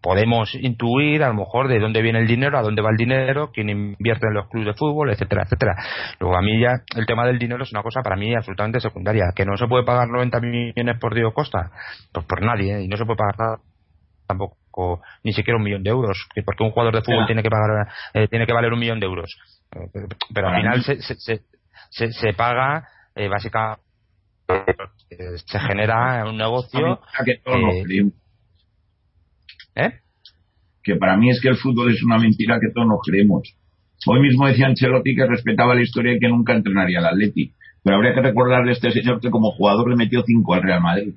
podemos 0.04 0.54
intuir 0.56 1.24
a 1.24 1.30
lo 1.30 1.34
mejor 1.34 1.70
de 1.70 1.80
dónde 1.80 2.02
viene 2.02 2.20
el 2.20 2.28
dinero, 2.28 2.58
a 2.58 2.62
dónde 2.62 2.82
va 2.82 2.90
el 2.90 2.98
dinero, 2.98 3.52
quién 3.54 3.70
invierte 3.70 4.28
en 4.28 4.34
los 4.34 4.50
clubes 4.50 4.68
de 4.68 4.74
fútbol, 4.74 5.10
etcétera, 5.10 5.44
etcétera. 5.44 5.76
Luego 6.20 6.38
a 6.38 6.42
mí 6.42 6.60
ya 6.60 6.74
el 6.98 7.06
tema 7.06 7.26
del 7.26 7.40
dinero 7.40 7.64
es 7.64 7.72
una 7.72 7.82
cosa 7.82 8.02
para 8.02 8.18
mí 8.18 8.36
absolutamente 8.36 8.82
secundaria. 8.82 9.32
Que 9.34 9.46
no 9.46 9.56
se 9.56 9.66
puede 9.66 9.86
pagar 9.86 10.10
90 10.10 10.42
millones 10.42 11.00
por 11.00 11.16
Diego 11.16 11.34
Costa, 11.34 11.72
pues 12.12 12.26
por 12.26 12.42
nadie, 12.42 12.76
¿eh? 12.76 12.84
y 12.84 12.90
no 12.90 12.98
se 12.98 13.06
puede 13.06 13.16
pagar 13.16 13.60
tampoco 14.28 15.02
ni 15.24 15.32
siquiera 15.32 15.58
un 15.58 15.64
millón 15.64 15.84
de 15.84 15.92
euros, 15.92 16.28
porque 16.46 16.64
un 16.64 16.72
jugador 16.72 16.96
de 16.96 17.02
fútbol 17.02 17.26
tiene 17.26 17.42
que 17.42 17.50
pagar 17.50 17.88
eh, 18.14 18.28
tiene 18.28 18.46
que 18.46 18.54
valer 18.54 18.74
un 18.74 18.80
millón 18.80 19.00
de 19.00 19.06
euros. 19.06 19.34
Pero, 20.34 20.48
al 20.50 20.56
final 20.58 20.84
se, 20.84 21.02
se, 21.02 21.42
se, 21.90 22.12
se, 22.12 22.34
paga 22.34 22.90
eh, 23.16 23.30
básicamente 23.30 23.82
se 25.46 25.60
genera 25.60 26.26
un 26.26 26.38
negocio 26.38 27.00
¿Eh? 29.76 29.92
Que 30.84 30.96
para 30.96 31.18
mí 31.18 31.30
es 31.30 31.42
que 31.42 31.50
el 31.50 31.58
fútbol 31.58 31.92
es 31.92 32.04
una 32.04 32.18
mentira 32.18 32.60
que 32.60 32.72
todos 32.74 32.88
nos 32.88 33.00
creemos. 33.06 33.56
Hoy 34.06 34.22
mismo 34.22 34.48
decía 34.48 34.68
Ancelotti 34.68 35.16
que 35.16 35.26
respetaba 35.26 35.76
la 35.76 35.82
historia 35.82 36.14
y 36.14 36.20
que 36.20 36.28
nunca 36.28 36.54
entrenaría 36.54 37.00
al 37.00 37.08
Atleti. 37.08 37.54
Pero 37.84 37.98
habría 37.98 38.14
que 38.14 38.22
recordarle 38.22 38.72
a 38.72 38.74
este 38.74 38.92
señor 38.92 39.20
que 39.20 39.30
como 39.30 39.52
jugador 39.52 39.90
le 39.90 39.96
metió 39.96 40.24
cinco 40.26 40.54
al 40.54 40.64
Real 40.64 40.82
Madrid. 40.82 41.14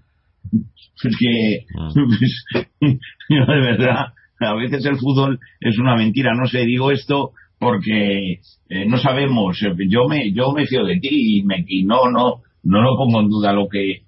Es 1.05 1.17
que, 1.19 1.67
mm. 1.75 2.89
de 3.29 3.61
verdad, 3.61 4.07
a 4.41 4.55
veces 4.55 4.85
el 4.85 4.97
fútbol 4.97 5.39
es 5.61 5.79
una 5.79 5.97
mentira. 5.97 6.35
No 6.35 6.47
sé, 6.47 6.65
digo 6.65 6.91
esto 6.91 7.33
porque 7.59 8.41
eh, 8.69 8.87
no 8.87 8.99
sabemos. 8.99 9.59
Yo 9.89 10.09
me, 10.09 10.33
yo 10.33 10.53
me 10.53 10.67
fío 10.67 10.85
de 10.85 10.99
ti 10.99 11.39
y, 11.39 11.43
me, 11.43 11.65
y 11.67 11.85
no, 11.85 12.11
no, 12.11 12.43
no 12.63 12.83
lo 12.83 12.97
pongo 12.97 13.21
en 13.21 13.29
duda 13.29 13.53
lo 13.53 13.69
que, 13.69 14.03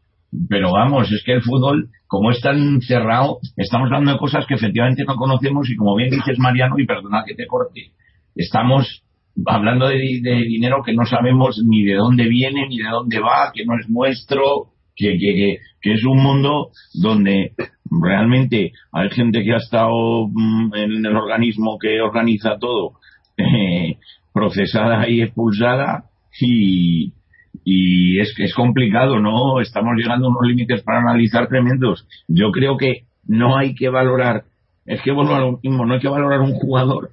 pero 0.49 0.73
vamos, 0.73 1.11
es 1.13 1.23
que 1.25 1.33
el 1.33 1.43
fútbol 1.43 1.91
como 2.09 2.31
es 2.31 2.41
tan 2.41 2.81
cerrado, 2.81 3.39
estamos 3.57 3.87
hablando 3.87 4.13
de 4.13 4.19
cosas 4.19 4.47
que 4.47 4.55
efectivamente 4.55 5.05
no 5.07 5.15
conocemos 5.15 5.69
y 5.71 5.77
como 5.77 5.95
bien 5.95 6.11
dices 6.11 6.39
Mariano, 6.39 6.79
y 6.79 6.87
perdona 6.87 7.23
que 7.27 7.35
te 7.35 7.47
corte, 7.47 7.93
estamos 8.35 9.03
hablando 9.47 9.89
de, 9.89 9.99
dinero 9.99 10.83
que 10.85 10.95
no 10.95 11.05
sabemos 11.05 11.63
ni 11.65 11.85
de 11.85 11.95
dónde 11.95 12.27
viene, 12.29 12.67
ni 12.67 12.79
de 12.79 12.89
dónde 12.91 13.21
va, 13.21 13.53
que 13.55 13.65
no 13.65 13.79
es 13.79 13.89
nuestro, 13.89 14.71
que, 14.97 15.19
que, 15.19 15.59
que, 15.81 15.93
es 15.93 16.05
un 16.05 16.23
mundo 16.23 16.71
donde 16.95 17.53
realmente 17.91 18.73
hay 18.91 19.11
gente 19.11 19.45
que 19.45 19.53
ha 19.53 19.59
estado 19.59 20.29
mm, 20.29 20.75
en 20.75 21.07
el 21.07 21.17
organismo 21.17 21.79
que 21.79 22.01
organiza 22.01 22.59
todo, 22.59 22.95
eh, 23.37 23.99
procesada 24.33 25.09
y 25.09 25.23
expulsada 25.23 26.05
y, 26.41 27.13
y 27.71 28.19
es 28.19 28.33
que 28.35 28.45
es 28.45 28.55
complicado, 28.55 29.21
¿no? 29.21 29.61
Estamos 29.61 29.95
llegando 29.95 30.27
a 30.27 30.31
unos 30.31 30.47
límites 30.47 30.83
para 30.83 31.01
analizar 31.01 31.49
tremendos. 31.49 32.09
Yo 32.27 32.51
creo 32.51 32.79
que 32.79 33.03
no 33.27 33.59
hay 33.59 33.75
que 33.75 33.91
valorar, 33.91 34.45
es 34.87 35.03
que 35.03 35.13
vuelvo 35.13 35.35
a 35.35 35.41
lo 35.41 35.61
mismo, 35.63 35.85
no 35.85 35.93
hay 35.93 36.01
que 36.01 36.09
valorar 36.09 36.41
un 36.41 36.55
jugador, 36.55 37.11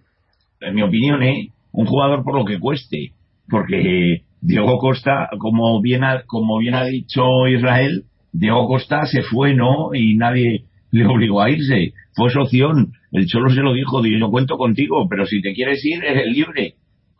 en 0.61 0.75
mi 0.75 0.81
opinión, 0.81 1.21
¿eh? 1.23 1.49
Un 1.73 1.85
jugador 1.85 2.23
por 2.23 2.35
lo 2.35 2.45
que 2.45 2.57
cueste, 2.57 3.11
porque 3.49 4.21
Diego 4.39 4.77
Costa, 4.77 5.27
como 5.39 5.81
bien 5.81 6.05
ha, 6.05 6.23
como 6.25 6.57
bien 6.59 6.73
ha 6.75 6.85
dicho 6.85 7.23
Israel, 7.49 8.05
Diego 8.31 8.65
Costa 8.67 9.05
se 9.07 9.23
fue, 9.23 9.55
¿no? 9.55 9.93
Y 9.93 10.15
nadie 10.15 10.63
le 10.91 11.05
obligó 11.05 11.41
a 11.41 11.49
irse. 11.49 11.91
Fue 12.13 12.29
su 12.29 12.39
opción. 12.39 12.93
El 13.11 13.25
Cholo 13.25 13.49
se 13.49 13.61
lo 13.61 13.73
dijo, 13.73 14.01
yo 14.05 14.31
cuento 14.31 14.55
contigo, 14.55 15.05
pero 15.09 15.25
si 15.25 15.41
te 15.41 15.53
quieres 15.53 15.83
ir, 15.83 16.01
eres 16.01 16.27
libre. 16.33 16.75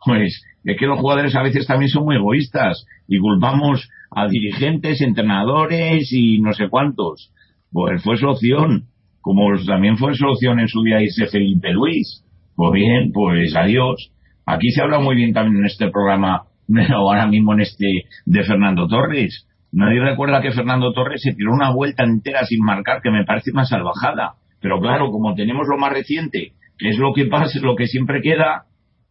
Pues 0.06 0.44
es 0.64 0.76
que 0.78 0.86
los 0.86 1.00
jugadores 1.00 1.34
a 1.34 1.42
veces 1.42 1.66
también 1.66 1.88
son 1.88 2.04
muy 2.04 2.16
egoístas 2.16 2.86
y 3.08 3.18
culpamos 3.18 3.88
a 4.10 4.28
dirigentes, 4.28 5.00
entrenadores 5.00 6.12
y 6.12 6.40
no 6.40 6.52
sé 6.52 6.68
cuántos. 6.68 7.32
Pues 7.72 8.02
fue 8.02 8.16
su 8.16 8.28
opción, 8.28 8.84
como 9.20 9.48
también 9.66 9.96
fue 9.98 10.14
su 10.14 10.26
opción 10.26 10.60
en 10.60 10.68
su 10.68 10.82
día 10.84 11.02
irse 11.02 11.26
Felipe 11.26 11.72
Luis. 11.72 12.24
Pues 12.54 12.72
bien, 12.72 13.10
pues 13.12 13.54
adiós. 13.56 14.12
Aquí 14.46 14.70
se 14.70 14.80
habla 14.80 15.00
muy 15.00 15.16
bien 15.16 15.32
también 15.32 15.58
en 15.58 15.66
este 15.66 15.90
programa, 15.90 16.44
ahora 16.94 17.26
mismo 17.26 17.52
en 17.52 17.60
este 17.60 17.86
de 18.24 18.44
Fernando 18.44 18.86
Torres. 18.86 19.48
Nadie 19.72 20.00
recuerda 20.00 20.40
que 20.40 20.52
Fernando 20.52 20.92
Torres 20.92 21.20
se 21.20 21.34
tiró 21.34 21.52
una 21.52 21.70
vuelta 21.74 22.04
entera 22.04 22.46
sin 22.46 22.64
marcar, 22.64 23.02
que 23.02 23.10
me 23.10 23.24
parece 23.24 23.50
una 23.52 23.64
salvajada. 23.64 24.34
Pero 24.60 24.80
claro, 24.80 25.10
como 25.10 25.34
tenemos 25.34 25.66
lo 25.68 25.76
más 25.76 25.92
reciente, 25.92 26.52
es 26.78 26.96
lo 26.98 27.12
que 27.12 27.26
pasa, 27.26 27.58
lo 27.60 27.76
que 27.76 27.86
siempre 27.86 28.20
queda. 28.22 28.66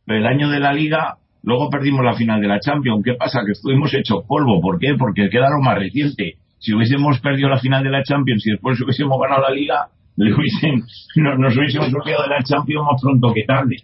El 0.07 0.25
año 0.27 0.49
de 0.49 0.59
la 0.59 0.73
liga, 0.73 1.17
luego 1.43 1.69
perdimos 1.69 2.03
la 2.03 2.13
final 2.13 2.39
de 2.39 2.47
la 2.47 2.59
Champions. 2.59 3.01
¿Qué 3.03 3.13
pasa? 3.15 3.41
Que 3.45 3.53
estuvimos 3.53 3.93
hechos 3.93 4.23
polvo. 4.27 4.61
¿Por 4.61 4.79
qué? 4.79 4.95
Porque 4.97 5.29
queda 5.29 5.49
lo 5.49 5.61
más 5.61 5.77
reciente. 5.77 6.35
Si 6.59 6.73
hubiésemos 6.73 7.19
perdido 7.19 7.49
la 7.49 7.59
final 7.59 7.83
de 7.83 7.89
la 7.89 8.03
Champions 8.03 8.45
y 8.45 8.51
después 8.51 8.79
hubiésemos 8.81 9.19
ganado 9.19 9.41
la 9.41 9.51
liga, 9.51 9.87
le 10.15 10.33
hubiesen, 10.33 10.83
nos 11.39 11.57
hubiésemos 11.57 11.91
bloqueado 11.91 12.23
de 12.23 12.29
la 12.29 12.43
Champions 12.43 12.85
más 12.91 13.01
pronto 13.01 13.33
que 13.33 13.43
tarde. 13.43 13.75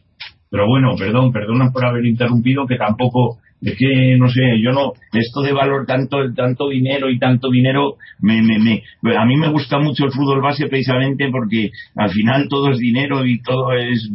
Pero 0.49 0.67
bueno, 0.67 0.95
perdón, 0.97 1.31
perdona 1.31 1.71
por 1.71 1.85
haber 1.85 2.05
interrumpido, 2.05 2.67
que 2.67 2.75
tampoco 2.75 3.37
es 3.61 3.77
que 3.77 4.17
no 4.17 4.27
sé 4.29 4.41
yo 4.61 4.71
no 4.71 4.93
esto 5.13 5.41
de 5.41 5.53
valor 5.53 5.85
tanto 5.85 6.17
tanto 6.33 6.69
dinero 6.69 7.09
y 7.09 7.19
tanto 7.19 7.49
dinero 7.49 7.97
me, 8.19 8.41
me, 8.41 8.57
me 8.59 9.17
a 9.17 9.25
mí 9.25 9.37
me 9.37 9.49
gusta 9.49 9.79
mucho 9.79 10.05
el 10.05 10.11
fútbol 10.11 10.41
base 10.41 10.67
precisamente 10.67 11.29
porque 11.31 11.71
al 11.95 12.09
final 12.09 12.47
todo 12.49 12.71
es 12.71 12.79
dinero 12.79 13.25
y 13.25 13.41
todo 13.41 13.73
es 13.73 14.09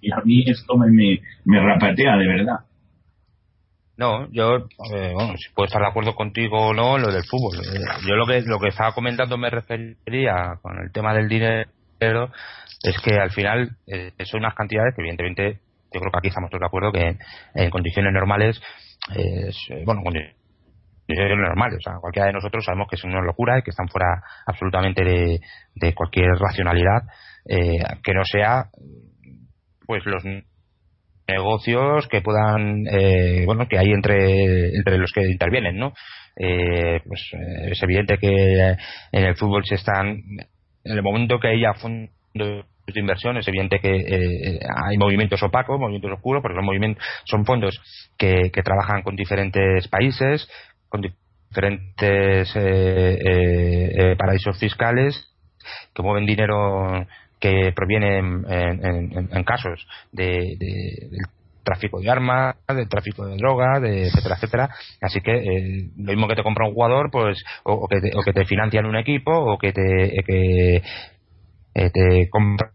y 0.00 0.10
a 0.10 0.20
mí 0.24 0.44
esto 0.46 0.76
me, 0.76 0.90
me, 0.90 1.20
me 1.44 1.60
rapatea 1.60 2.16
de 2.16 2.26
verdad 2.26 2.58
no, 4.02 4.26
yo, 4.32 4.56
eh, 4.92 5.12
bueno, 5.14 5.34
si 5.36 5.52
puedo 5.54 5.66
estar 5.66 5.80
de 5.80 5.88
acuerdo 5.88 6.14
contigo 6.14 6.56
o 6.56 6.74
no, 6.74 6.98
lo 6.98 7.12
del 7.12 7.22
fútbol. 7.24 7.58
Eh, 7.58 7.78
yo 8.08 8.16
lo 8.16 8.26
que 8.26 8.40
lo 8.40 8.58
que 8.58 8.68
estaba 8.68 8.94
comentando 8.94 9.36
me 9.36 9.50
refería 9.50 10.58
con 10.60 10.78
el 10.82 10.90
tema 10.90 11.14
del 11.14 11.28
dinero 11.28 11.68
es 12.82 12.96
que 13.04 13.14
al 13.14 13.30
final 13.30 13.76
eh, 13.86 14.12
son 14.24 14.40
unas 14.40 14.54
cantidades 14.54 14.94
que 14.96 15.02
evidentemente 15.02 15.60
yo 15.92 16.00
creo 16.00 16.12
que 16.12 16.18
aquí 16.18 16.28
estamos 16.28 16.50
todos 16.50 16.60
de 16.60 16.66
acuerdo 16.66 16.92
que 16.92 17.16
en 17.54 17.70
condiciones 17.70 18.12
normales, 18.12 18.60
es, 19.14 19.56
eh, 19.70 19.82
bueno, 19.84 20.02
condiciones 20.02 21.38
normales, 21.38 21.78
o 21.78 21.90
sea, 21.90 22.00
cualquiera 22.00 22.26
de 22.26 22.32
nosotros 22.34 22.64
sabemos 22.64 22.88
que 22.88 22.96
es 22.96 23.04
una 23.04 23.20
locura 23.20 23.58
y 23.58 23.62
que 23.62 23.70
están 23.70 23.88
fuera 23.88 24.22
absolutamente 24.46 25.04
de, 25.04 25.94
cualquier 25.94 26.28
racionalidad, 26.38 27.02
eh, 27.48 27.82
que 28.02 28.14
no 28.14 28.24
sea, 28.24 28.66
pues 29.86 30.04
los 30.06 30.22
negocios 31.28 32.08
que 32.08 32.20
puedan, 32.20 32.86
eh, 32.90 33.44
bueno, 33.46 33.66
que 33.68 33.78
hay 33.78 33.90
entre, 33.90 34.76
entre 34.76 34.98
los 34.98 35.10
que 35.12 35.22
intervienen, 35.22 35.76
¿no? 35.76 35.92
pues 36.34 37.30
es 37.68 37.82
evidente 37.82 38.16
que 38.16 38.76
en 39.12 39.24
el 39.24 39.36
fútbol 39.36 39.66
se 39.66 39.74
están, 39.74 40.16
en 40.84 40.92
el 40.92 41.02
momento 41.02 41.38
que 41.38 41.48
haya 41.48 41.74
fondos 41.74 42.64
de 42.94 43.00
inversión 43.00 43.36
es 43.36 43.46
evidente 43.48 43.78
que 43.80 43.94
eh, 43.94 44.60
hay 44.84 44.96
movimientos 44.98 45.42
opacos, 45.42 45.78
movimientos 45.78 46.12
oscuros, 46.12 46.42
porque 46.42 46.56
son 46.56 46.64
movimientos, 46.64 47.04
son 47.24 47.44
fondos 47.44 47.80
que, 48.16 48.50
que 48.52 48.62
trabajan 48.62 49.02
con 49.02 49.16
diferentes 49.16 49.88
países, 49.88 50.48
con 50.88 51.02
diferentes 51.02 52.56
eh, 52.56 53.18
eh, 53.24 54.16
paraísos 54.16 54.58
fiscales, 54.58 55.30
que 55.94 56.02
mueven 56.02 56.26
dinero 56.26 57.06
que 57.38 57.72
proviene 57.74 58.18
en, 58.18 59.44
casos 59.44 59.86
de, 60.12 60.56
del 60.58 61.26
tráfico 61.64 62.00
de 62.00 62.10
armas, 62.10 62.54
del 62.68 62.88
tráfico 62.88 63.26
de 63.26 63.36
drogas, 63.36 63.82
de 63.82 64.06
etcétera, 64.06 64.36
etcétera. 64.36 64.70
Así 65.00 65.20
que 65.20 65.90
lo 65.96 66.12
mismo 66.12 66.28
que 66.28 66.36
te 66.36 66.42
compra 66.42 66.66
un 66.66 66.74
jugador, 66.74 67.10
pues, 67.10 67.42
o, 67.64 67.88
que, 67.88 68.00
te, 68.00 68.16
o 68.16 68.22
que 68.22 68.32
te 68.32 68.44
financian 68.44 68.86
un 68.86 68.96
equipo, 68.96 69.32
o 69.32 69.58
que 69.58 69.72
te, 69.72 70.22
que, 70.24 70.82
eh, 71.74 71.90
te 71.90 72.28
compran 72.30 72.70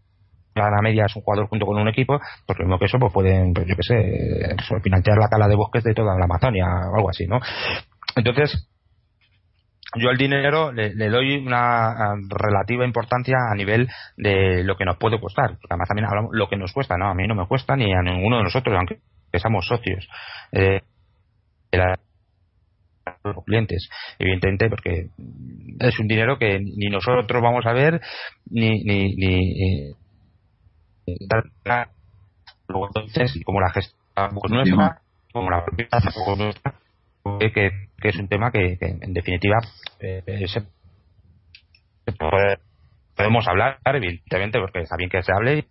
a 0.60 0.82
medias 0.82 1.14
un 1.16 1.22
jugador 1.22 1.48
junto 1.48 1.66
con 1.66 1.78
un 1.78 1.88
equipo, 1.88 2.18
pues 2.46 2.58
lo 2.58 2.64
mismo 2.64 2.78
que 2.78 2.86
eso, 2.86 2.98
pues 2.98 3.12
pueden, 3.12 3.52
pues 3.52 3.66
yo 3.66 3.74
qué 3.76 3.82
sé, 3.82 4.56
pues, 4.68 4.82
financiar 4.82 5.18
la 5.18 5.28
tala 5.28 5.48
de 5.48 5.56
bosques 5.56 5.84
de 5.84 5.94
toda 5.94 6.16
la 6.18 6.24
Amazonia 6.24 6.66
o 6.92 6.96
algo 6.96 7.10
así, 7.10 7.26
¿no? 7.26 7.40
Entonces, 8.16 8.68
yo 9.96 10.10
al 10.10 10.16
dinero 10.16 10.70
le, 10.72 10.92
doy 11.08 11.36
una 11.36 12.14
relativa 12.28 12.84
importancia 12.84 13.36
a 13.50 13.54
nivel 13.54 13.88
de 14.16 14.62
lo 14.62 14.76
que 14.76 14.84
nos 14.84 14.98
puede 14.98 15.20
costar. 15.20 15.56
Además 15.68 15.88
también 15.88 16.06
hablamos 16.06 16.30
lo 16.34 16.48
que 16.48 16.56
nos 16.56 16.72
cuesta, 16.72 16.96
¿no? 16.98 17.08
A 17.08 17.14
mí 17.14 17.26
no 17.26 17.34
me 17.34 17.46
cuesta 17.46 17.74
ni 17.74 17.92
a 17.92 18.02
ninguno 18.02 18.38
de 18.38 18.44
nosotros, 18.44 18.76
aunque 18.76 19.00
seamos 19.32 19.66
socios. 19.66 20.06
Eh, 20.52 20.80
los 23.24 23.44
clientes, 23.44 23.88
evidentemente, 24.18 24.68
porque 24.68 25.08
es 25.80 25.98
un 25.98 26.06
dinero 26.06 26.38
que 26.38 26.58
ni 26.60 26.88
nosotros 26.90 27.42
vamos 27.42 27.64
a 27.66 27.72
ver, 27.72 28.00
ni, 28.50 28.82
ni, 28.84 29.14
ni, 29.16 29.92
luego 32.68 32.88
entonces, 32.88 33.40
como 33.44 33.60
la 33.60 33.70
gestión 33.70 33.96
nuestra, 34.50 35.00
como 35.32 35.50
la 35.50 35.64
propiedad 35.64 36.02
nuestra, 36.36 36.74
que, 37.38 37.70
que 38.00 38.08
es 38.08 38.16
un 38.16 38.28
tema 38.28 38.50
que, 38.50 38.76
en 38.80 39.12
definitiva 39.12 39.58
eh, 40.00 40.22
podemos 43.14 43.46
hablar, 43.48 43.78
evidentemente, 43.84 44.58
porque 44.58 44.80
está 44.80 44.96
bien 44.96 45.10
que 45.10 45.22
se 45.22 45.32
hable, 45.32 45.66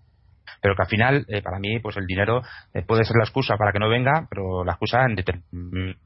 pero 0.62 0.76
que 0.76 0.82
al 0.82 0.88
final, 0.88 1.26
eh, 1.28 1.42
para 1.42 1.60
mí, 1.60 1.80
pues 1.80 1.98
el 1.98 2.06
dinero 2.06 2.42
eh, 2.74 2.84
puede 2.84 3.04
ser 3.04 3.18
la 3.18 3.24
excusa 3.24 3.58
para 3.58 3.72
que 3.72 3.80
no 3.80 3.90
venga, 3.90 4.28
pero 4.30 4.64
la 4.64 4.74
excusa 4.74 5.06
en 5.06 5.16
determinadas 5.16 5.98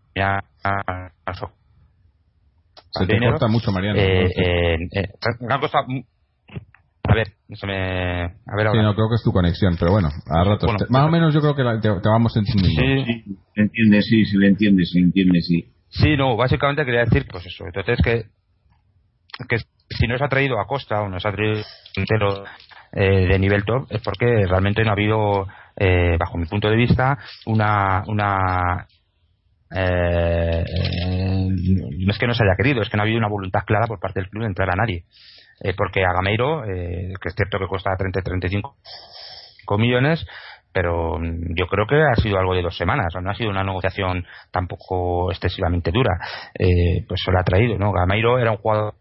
se 2.91 3.07
te 3.07 3.19
corta 3.19 3.47
mucho, 3.47 3.71
Mariano. 3.71 3.99
Eh, 3.99 4.25
eh, 4.35 4.77
eh, 4.91 5.07
a 7.03 7.15
ver, 7.15 7.27
se 7.53 7.67
me. 7.67 8.23
A 8.23 8.55
ver 8.55 8.67
ahora. 8.67 8.79
Sí, 8.79 8.85
no, 8.85 8.95
creo 8.95 9.09
que 9.09 9.15
es 9.15 9.23
tu 9.23 9.31
conexión, 9.31 9.75
pero 9.79 9.91
bueno, 9.91 10.09
a 10.27 10.43
ratos. 10.43 10.69
más 10.89 11.05
o 11.05 11.09
menos 11.09 11.33
yo 11.33 11.41
creo 11.41 11.55
que 11.55 11.63
te, 11.81 12.09
vamos 12.09 12.35
entendiendo. 12.37 13.03
Sí, 13.05 13.23
sí, 13.25 13.37
se 13.55 13.61
entiende, 13.61 14.01
sí, 14.01 14.25
se 14.25 14.37
le 14.37 14.47
entiende, 14.47 14.85
se 14.85 14.99
entiende, 14.99 15.41
sí. 15.41 15.65
Sí, 15.89 16.15
no, 16.15 16.37
básicamente 16.37 16.85
quería 16.85 17.05
decir, 17.05 17.25
pues 17.29 17.45
eso. 17.45 17.65
Entonces, 17.65 17.99
que, 18.03 18.25
que 19.49 19.57
si 19.89 20.07
no 20.07 20.17
se 20.17 20.23
ha 20.23 20.29
traído 20.29 20.59
a 20.59 20.67
costa 20.67 21.01
o 21.01 21.09
no 21.09 21.19
se 21.19 21.27
ha 21.27 21.33
traído 21.33 21.61
entero 21.95 22.45
eh, 22.93 23.27
de 23.27 23.39
nivel 23.39 23.65
top, 23.65 23.87
es 23.89 24.01
porque 24.01 24.45
realmente 24.47 24.83
no 24.83 24.89
ha 24.89 24.93
habido, 24.93 25.47
eh, 25.75 26.17
bajo 26.17 26.37
mi 26.37 26.45
punto 26.45 26.69
de 26.69 26.77
vista, 26.77 27.17
una, 27.45 28.03
una 28.07 28.87
eh, 29.73 30.63
no 31.07 32.11
es 32.11 32.17
que 32.17 32.27
no 32.27 32.33
se 32.33 32.43
haya 32.43 32.55
querido, 32.57 32.81
es 32.81 32.89
que 32.89 32.97
no 32.97 33.03
ha 33.03 33.05
habido 33.05 33.19
una 33.19 33.29
voluntad 33.29 33.63
clara 33.65 33.87
por 33.87 33.99
parte 33.99 34.19
del 34.19 34.29
club 34.29 34.43
de 34.43 34.49
entrar 34.49 34.69
a 34.69 34.75
nadie. 34.75 35.05
Eh, 35.63 35.73
porque 35.77 36.03
a 36.03 36.13
Gameiro, 36.13 36.63
eh, 36.65 37.13
que 37.21 37.29
es 37.29 37.35
cierto 37.35 37.59
que 37.59 37.67
cuesta 37.67 37.91
30-35 37.91 38.73
millones, 39.77 40.25
pero 40.73 41.19
yo 41.21 41.67
creo 41.67 41.85
que 41.85 42.01
ha 42.01 42.15
sido 42.15 42.39
algo 42.39 42.55
de 42.55 42.61
dos 42.61 42.75
semanas, 42.75 43.13
no 43.21 43.29
ha 43.29 43.35
sido 43.35 43.49
una 43.49 43.63
negociación 43.63 44.25
tampoco 44.51 45.31
excesivamente 45.31 45.91
dura. 45.91 46.17
Eh, 46.57 47.05
pues 47.07 47.21
se 47.23 47.31
lo 47.31 47.39
ha 47.39 47.43
traído, 47.43 47.77
¿no? 47.77 47.91
Gameiro 47.91 48.39
era 48.39 48.51
un 48.51 48.57
jugador, 48.57 48.95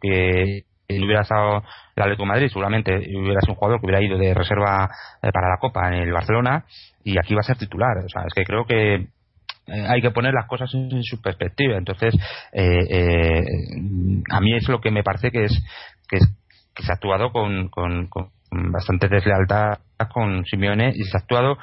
que 0.00 0.64
hubiera 0.90 1.22
estado 1.22 1.62
el 1.96 2.02
Atlético 2.02 2.22
de 2.22 2.28
Madrid, 2.28 2.48
seguramente 2.48 2.96
hubiera 2.96 3.40
sido 3.40 3.52
un 3.52 3.58
jugador 3.58 3.80
que 3.80 3.86
hubiera 3.86 4.02
ido 4.02 4.16
de 4.16 4.32
reserva 4.34 4.88
para 5.20 5.50
la 5.50 5.58
Copa 5.60 5.88
en 5.88 5.94
el 5.94 6.12
Barcelona 6.12 6.64
y 7.04 7.18
aquí 7.18 7.34
va 7.34 7.40
a 7.40 7.42
ser 7.42 7.58
titular. 7.58 7.98
O 8.04 8.08
sea, 8.08 8.22
es 8.26 8.32
que 8.34 8.44
creo 8.44 8.64
que 8.64 9.08
eh, 9.68 9.86
hay 9.88 10.00
que 10.00 10.10
poner 10.10 10.32
las 10.32 10.46
cosas 10.46 10.72
en, 10.74 11.02
su 11.02 11.20
perspectiva. 11.20 11.76
Entonces, 11.76 12.14
eh, 12.52 12.86
eh, 12.88 13.44
a 14.30 14.40
mí 14.40 14.54
es 14.54 14.68
lo 14.68 14.80
que 14.80 14.90
me 14.90 15.02
parece 15.02 15.30
que 15.30 15.44
es 15.44 15.64
que, 16.08 16.18
se 16.18 16.92
ha 16.92 16.94
actuado 16.94 17.32
con, 17.32 17.70
bastante 18.50 19.08
deslealtad 19.08 19.78
con 20.12 20.44
Simeone 20.44 20.92
y 20.94 21.02
se 21.04 21.16
ha 21.16 21.20
actuado 21.20 21.58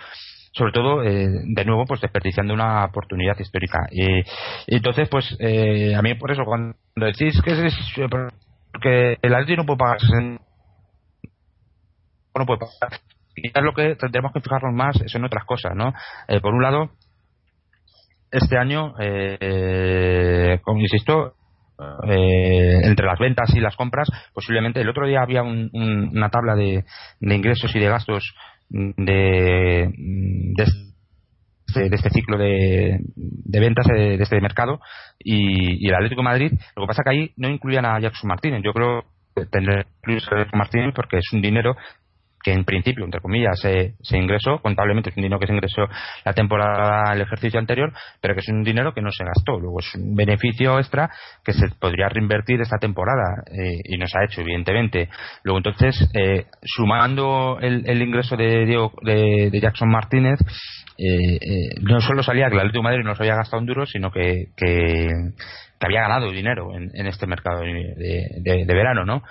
sobre 0.51 0.73
todo 0.73 1.01
de 1.01 1.65
nuevo 1.65 1.85
pues 1.85 2.01
desperdiciando 2.01 2.53
una 2.53 2.83
oportunidad 2.83 3.39
histórica 3.39 3.87
y 3.91 4.23
entonces 4.67 5.07
pues 5.09 5.37
a 5.41 6.01
mí 6.01 6.15
por 6.15 6.31
eso 6.31 6.43
cuando 6.43 6.75
decís 6.95 7.41
que 7.41 7.51
es 7.51 7.75
porque 8.73 9.17
el 9.21 9.33
Atlético 9.33 9.63
no 9.63 9.65
puede 9.65 9.77
pagar 9.77 9.99
no 12.35 12.45
puede 12.45 12.59
pagar 12.59 12.99
quizás 13.33 13.63
lo 13.63 13.73
que 13.73 13.95
tendremos 13.95 14.33
que 14.33 14.41
fijarnos 14.41 14.73
más 14.73 14.97
son 15.07 15.23
otras 15.23 15.45
cosas 15.45 15.75
no 15.75 15.93
por 16.41 16.53
un 16.53 16.61
lado 16.61 16.91
este 18.35 18.57
año, 18.57 18.93
eh, 18.99 20.59
como 20.63 20.79
insisto, 20.79 21.33
eh, 22.07 22.79
entre 22.83 23.05
las 23.05 23.19
ventas 23.19 23.53
y 23.53 23.59
las 23.59 23.75
compras, 23.75 24.07
posiblemente 24.33 24.81
el 24.81 24.89
otro 24.89 25.07
día 25.07 25.21
había 25.21 25.43
una 25.43 26.29
tabla 26.29 26.55
de, 26.55 26.85
ingresos 27.21 27.75
y 27.75 27.79
de 27.79 27.89
gastos 27.89 28.23
de, 28.69 29.83
este, 31.67 31.89
de, 31.89 31.95
este, 31.95 32.09
ciclo 32.09 32.37
de, 32.37 32.99
ventas 33.45 33.87
de, 33.87 34.15
este 34.15 34.39
mercado 34.41 34.79
y, 35.19 35.87
el 35.87 35.95
Atlético 35.95 36.21
de 36.21 36.25
Madrid, 36.25 36.51
lo 36.75 36.83
que 36.83 36.87
pasa 36.87 37.03
que 37.03 37.11
ahí 37.11 37.31
no 37.37 37.49
incluían 37.49 37.85
a 37.85 37.99
Jackson 37.99 38.29
Martínez. 38.29 38.61
Yo 38.63 38.73
creo 38.73 39.03
que 39.35 39.45
tendré 39.45 39.83
que 39.83 39.89
incluir 39.99 40.21
a 40.31 40.37
Jackson 40.43 40.59
Martínez 40.59 40.93
porque 40.95 41.17
es 41.17 41.33
un 41.33 41.41
dinero 41.41 41.75
que 42.45 42.53
en 42.53 42.63
principio, 42.63 43.03
entre 43.03 43.21
comillas, 43.21 43.59
se, 43.59 43.95
se, 44.03 44.19
ingresó, 44.19 44.59
contablemente 44.59 45.09
es 45.09 45.17
un 45.17 45.23
dinero 45.23 45.39
que 45.39 45.47
se 45.47 45.53
ingresó 45.53 45.87
la 46.23 46.33
temporada, 46.33 47.11
el 47.11 47.21
ejercicio 47.21 47.59
anterior, 47.59 47.91
pero 48.21 48.35
que 48.35 48.41
es 48.41 48.49
un 48.49 48.61
dinero 48.61 48.93
que 48.93 49.01
no 49.01 49.09
se 49.09 49.25
gastó. 49.25 49.59
Luego 49.59 49.79
es 49.79 49.95
un 49.95 50.13
beneficio 50.13 50.77
extra 50.77 51.09
que 51.43 51.53
se 51.53 51.69
podría 51.79 52.07
reinvertir 52.07 52.61
esta 52.61 52.77
temporada 52.77 53.41
eh, 53.51 53.79
y 53.85 53.97
no 53.97 54.05
se 54.05 54.19
ha 54.19 54.25
hecho, 54.25 54.41
evidentemente. 54.41 55.09
Luego 55.43 55.57
entonces, 55.57 56.07
eh, 56.13 56.45
sumando 56.61 57.57
el, 57.59 57.81
el, 57.89 57.99
ingreso 58.03 58.37
de, 58.37 58.67
de, 58.67 59.49
de 59.49 59.59
Jackson 59.59 59.89
Martínez, 59.89 60.37
eh, 60.99 61.39
eh, 61.41 61.79
no 61.81 61.99
solo 61.99 62.21
salía 62.21 62.47
que 62.49 62.53
el 62.53 62.59
Atlético 62.59 62.83
de 62.83 62.89
Madrid 62.91 63.03
no 63.03 63.15
se 63.15 63.23
había 63.23 63.37
gastado 63.37 63.59
un 63.59 63.65
duro, 63.65 63.87
sino 63.87 64.11
que, 64.11 64.49
que, 64.55 65.09
había 65.79 66.01
ganado 66.01 66.31
dinero 66.31 66.75
en, 66.75 66.91
en 66.93 67.07
este 67.07 67.25
mercado 67.25 67.61
de, 67.61 68.27
de, 68.39 68.73
verano, 68.73 69.05
¿no? 69.05 69.23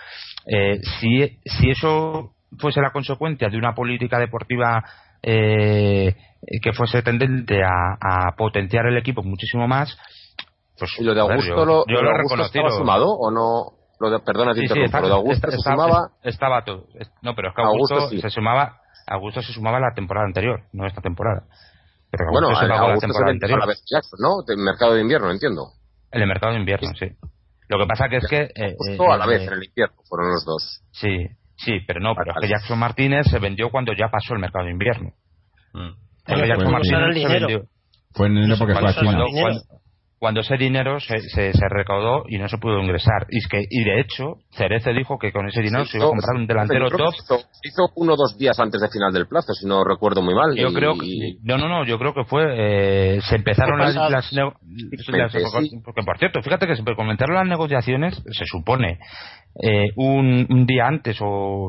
Si, 1.00 1.38
si 1.44 1.70
eso 1.70 2.34
fuese 2.58 2.80
la 2.80 2.90
consecuencia 2.90 3.48
de 3.48 3.56
una 3.56 3.74
política 3.74 4.18
deportiva 4.18 4.84
eh, 5.22 6.14
que 6.62 6.72
fuese 6.72 7.02
tendente 7.02 7.62
a, 7.62 8.34
potenciar 8.36 8.86
el 8.86 8.96
equipo 8.96 9.22
muchísimo 9.22 9.66
más, 9.66 9.96
pues 10.78 10.90
¿Y 10.98 11.04
lo 11.04 11.14
de 11.14 11.20
Augusto, 11.20 11.64
lo, 11.64 11.84
yo 11.86 12.02
lo, 12.02 12.10
he 12.10 12.18
reconocido. 12.18 12.68
sumado 12.70 13.06
o 13.08 13.30
no? 13.30 13.78
Lo 14.00 14.10
de, 14.10 14.18
perdona, 14.18 14.52
te 14.54 14.62
interrumpo, 14.62 15.00
lo 15.00 15.06
de 15.06 15.14
Augusto 15.14 15.50
se 15.50 15.58
sumaba... 15.58 16.10
Estaba 16.22 16.64
todo. 16.64 16.86
No, 17.22 17.34
pero 17.36 17.50
es 17.50 17.54
que 17.54 17.62
Augusto, 17.62 18.08
se 18.08 18.30
sumaba 18.30 18.80
Augusto 19.06 19.42
se 19.42 19.52
sumaba 19.52 19.78
la 19.78 19.92
temporada 19.94 20.26
anterior, 20.26 20.64
no 20.72 20.86
esta 20.86 21.00
temporada. 21.00 21.44
Pero 22.10 22.30
bueno, 22.30 22.48
se 22.48 22.64
Augusto 22.64 22.88
la 22.88 22.98
temporada 22.98 23.32
anterior. 23.32 23.58
A 23.58 23.60
la 23.60 23.66
vez 23.66 23.84
Jackson, 23.86 24.18
¿no? 24.20 24.42
Del 24.46 24.58
mercado 24.58 24.94
de 24.94 25.02
invierno, 25.02 25.30
entiendo. 25.30 25.72
En 26.10 26.22
el 26.22 26.28
mercado 26.28 26.52
de 26.52 26.60
invierno, 26.60 26.90
sí. 26.98 27.06
Lo 27.68 27.78
que 27.78 27.86
pasa 27.86 28.08
que 28.08 28.16
es 28.16 28.26
que... 28.28 28.42
Eh, 28.54 28.74
Justo 28.76 29.10
a 29.10 29.16
la 29.16 29.24
eh, 29.24 29.28
vez, 29.28 29.42
en 29.46 29.54
el 29.54 29.64
invierno, 29.64 29.96
fueron 30.08 30.30
los 30.30 30.44
dos. 30.44 30.82
Sí, 30.92 31.26
sí, 31.56 31.80
pero 31.86 32.00
no, 32.00 32.14
pero 32.14 32.32
es 32.32 32.36
que 32.40 32.48
Jackson 32.48 32.78
Martínez 32.78 33.26
se 33.30 33.38
vendió 33.38 33.70
cuando 33.70 33.92
ya 33.92 34.08
pasó 34.08 34.34
el 34.34 34.40
mercado 34.40 34.66
de 34.66 34.72
invierno. 34.72 35.12
Mm. 35.72 35.90
Jackson 36.26 36.72
Martínez 36.72 37.22
se 37.22 37.28
vendió. 37.28 37.62
Fue 38.12 38.28
en 38.28 38.36
enero 38.38 38.56
porque 38.58 38.74
fue 38.74 38.90
a 38.90 38.94
China 38.94 39.24
cuando 40.24 40.40
ese 40.40 40.56
dinero 40.56 41.00
se, 41.00 41.18
se, 41.18 41.68
recaudó 41.68 42.24
y 42.26 42.38
no 42.38 42.48
se 42.48 42.56
pudo 42.56 42.80
ingresar. 42.80 43.26
Y, 43.28 43.40
es 43.40 43.46
que, 43.46 43.62
y 43.68 43.84
de 43.84 44.00
hecho, 44.00 44.38
Cerece 44.52 44.94
dijo 44.94 45.18
que 45.18 45.32
con 45.32 45.46
ese 45.46 45.60
dinero 45.60 45.84
se 45.84 45.98
iba 45.98 46.06
a 46.06 46.08
comprar 46.08 46.34
un 46.34 46.46
delantero 46.46 46.88
top. 46.88 47.12
Hizo, 47.62 47.90
uno 47.96 48.14
o 48.14 48.16
dos 48.16 48.38
días 48.38 48.58
antes 48.58 48.80
del 48.80 48.88
final 48.88 49.12
del 49.12 49.26
plazo, 49.26 49.52
si 49.52 49.66
no 49.66 49.84
recuerdo 49.84 50.22
muy 50.22 50.34
mal. 50.34 50.56
Yo 50.56 50.72
creo 50.72 50.94
que, 50.94 51.36
no, 51.42 51.58
no, 51.58 51.68
no, 51.68 51.84
yo 51.84 51.98
creo 51.98 52.14
que 52.14 52.24
fue, 52.24 52.42
eh, 52.56 53.20
se 53.20 53.36
empezaron 53.36 53.78
las, 53.78 53.94
las, 53.94 54.30
porque 55.84 56.02
por 56.02 56.16
cierto, 56.16 56.40
fíjate 56.40 56.66
que 56.66 56.76
se 56.76 56.82
comenzaron 56.96 57.34
las 57.34 57.46
negociaciones, 57.46 58.14
se 58.30 58.46
supone, 58.46 59.00
eh, 59.62 59.88
un, 59.96 60.46
un, 60.48 60.64
día 60.64 60.86
antes 60.86 61.18
o 61.20 61.68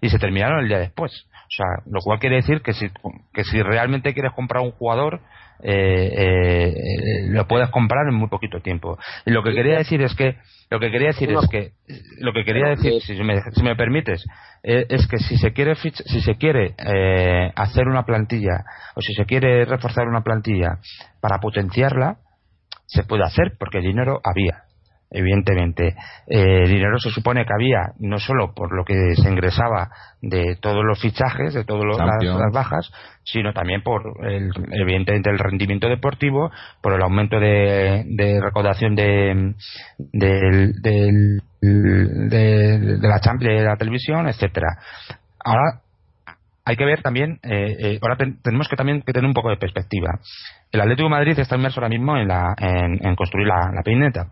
y 0.00 0.08
se 0.08 0.18
terminaron 0.18 0.60
el 0.60 0.68
día 0.68 0.78
después. 0.78 1.26
O 1.36 1.54
sea, 1.54 1.66
lo 1.84 2.00
cual 2.00 2.18
quiere 2.18 2.36
decir 2.36 2.62
que 2.62 2.72
si, 2.72 2.86
que 3.34 3.44
si 3.44 3.60
realmente 3.60 4.14
quieres 4.14 4.32
comprar 4.32 4.62
un 4.62 4.70
jugador, 4.70 5.20
eh, 5.62 6.12
eh, 6.16 7.26
lo 7.28 7.46
puedes 7.46 7.70
comprar 7.70 8.08
en 8.08 8.14
muy 8.14 8.28
poquito 8.28 8.60
tiempo. 8.60 8.98
Y 9.26 9.30
lo 9.30 9.42
que 9.42 9.52
quería 9.52 9.78
decir 9.78 10.02
es 10.02 10.14
que, 10.14 10.36
lo 10.70 10.80
que 10.80 10.90
quería 10.90 11.08
decir 11.08 11.30
es 11.30 11.48
que, 11.50 11.72
lo 12.18 12.32
que 12.32 12.44
quería 12.44 12.68
decir, 12.68 13.00
si 13.02 13.14
me, 13.22 13.40
si 13.52 13.62
me 13.62 13.76
permites, 13.76 14.24
eh, 14.62 14.86
es 14.88 15.06
que 15.06 15.18
si 15.18 15.36
se 15.38 15.52
quiere, 15.52 15.74
si 15.74 16.20
se 16.20 16.36
quiere 16.36 16.74
eh, 16.78 17.52
hacer 17.54 17.88
una 17.88 18.04
plantilla 18.04 18.64
o 18.94 19.00
si 19.00 19.14
se 19.14 19.24
quiere 19.24 19.64
reforzar 19.64 20.06
una 20.06 20.22
plantilla 20.22 20.78
para 21.20 21.38
potenciarla, 21.38 22.18
se 22.86 23.04
puede 23.04 23.24
hacer 23.24 23.52
porque 23.58 23.80
dinero 23.80 24.20
había 24.24 24.64
evidentemente. 25.10 25.96
Eh, 26.26 26.66
dinero 26.68 26.98
se 26.98 27.10
supone 27.10 27.44
que 27.44 27.52
había 27.52 27.92
no 27.98 28.18
solo 28.18 28.54
por 28.54 28.74
lo 28.74 28.84
que 28.84 29.14
se 29.16 29.28
ingresaba 29.28 29.90
de 30.22 30.56
todos 30.60 30.84
los 30.84 31.00
fichajes, 31.00 31.54
de 31.54 31.64
todas 31.64 31.84
las, 31.98 32.52
bajas, 32.52 32.92
sino 33.24 33.52
también 33.52 33.82
por, 33.82 34.02
el, 34.24 34.52
evidentemente, 34.72 35.30
el 35.30 35.38
rendimiento 35.38 35.88
deportivo, 35.88 36.50
por 36.80 36.94
el 36.94 37.02
aumento 37.02 37.40
de, 37.40 38.04
recaudación 38.40 38.94
de, 38.94 39.54
de, 39.98 40.72
de, 40.80 41.40
la 43.00 43.20
de 43.38 43.64
la 43.64 43.76
televisión, 43.76 44.28
etcétera. 44.28 44.68
Ahora 45.44 45.80
hay 46.64 46.76
que 46.76 46.84
ver 46.84 47.02
también, 47.02 47.40
eh, 47.42 47.76
eh, 47.80 47.98
ahora 48.02 48.16
tenemos 48.42 48.68
que 48.68 48.76
también 48.76 49.02
que 49.02 49.12
tener 49.12 49.26
un 49.26 49.34
poco 49.34 49.50
de 49.50 49.56
perspectiva. 49.56 50.20
El 50.70 50.80
Atlético 50.80 51.08
de 51.08 51.16
Madrid 51.16 51.36
está 51.38 51.56
inmerso 51.56 51.80
ahora 51.80 51.88
mismo 51.88 52.16
en, 52.16 52.28
la, 52.28 52.54
en, 52.58 53.16
construir 53.16 53.48
la, 53.48 53.72
la 53.74 53.82
peineta 53.82 54.28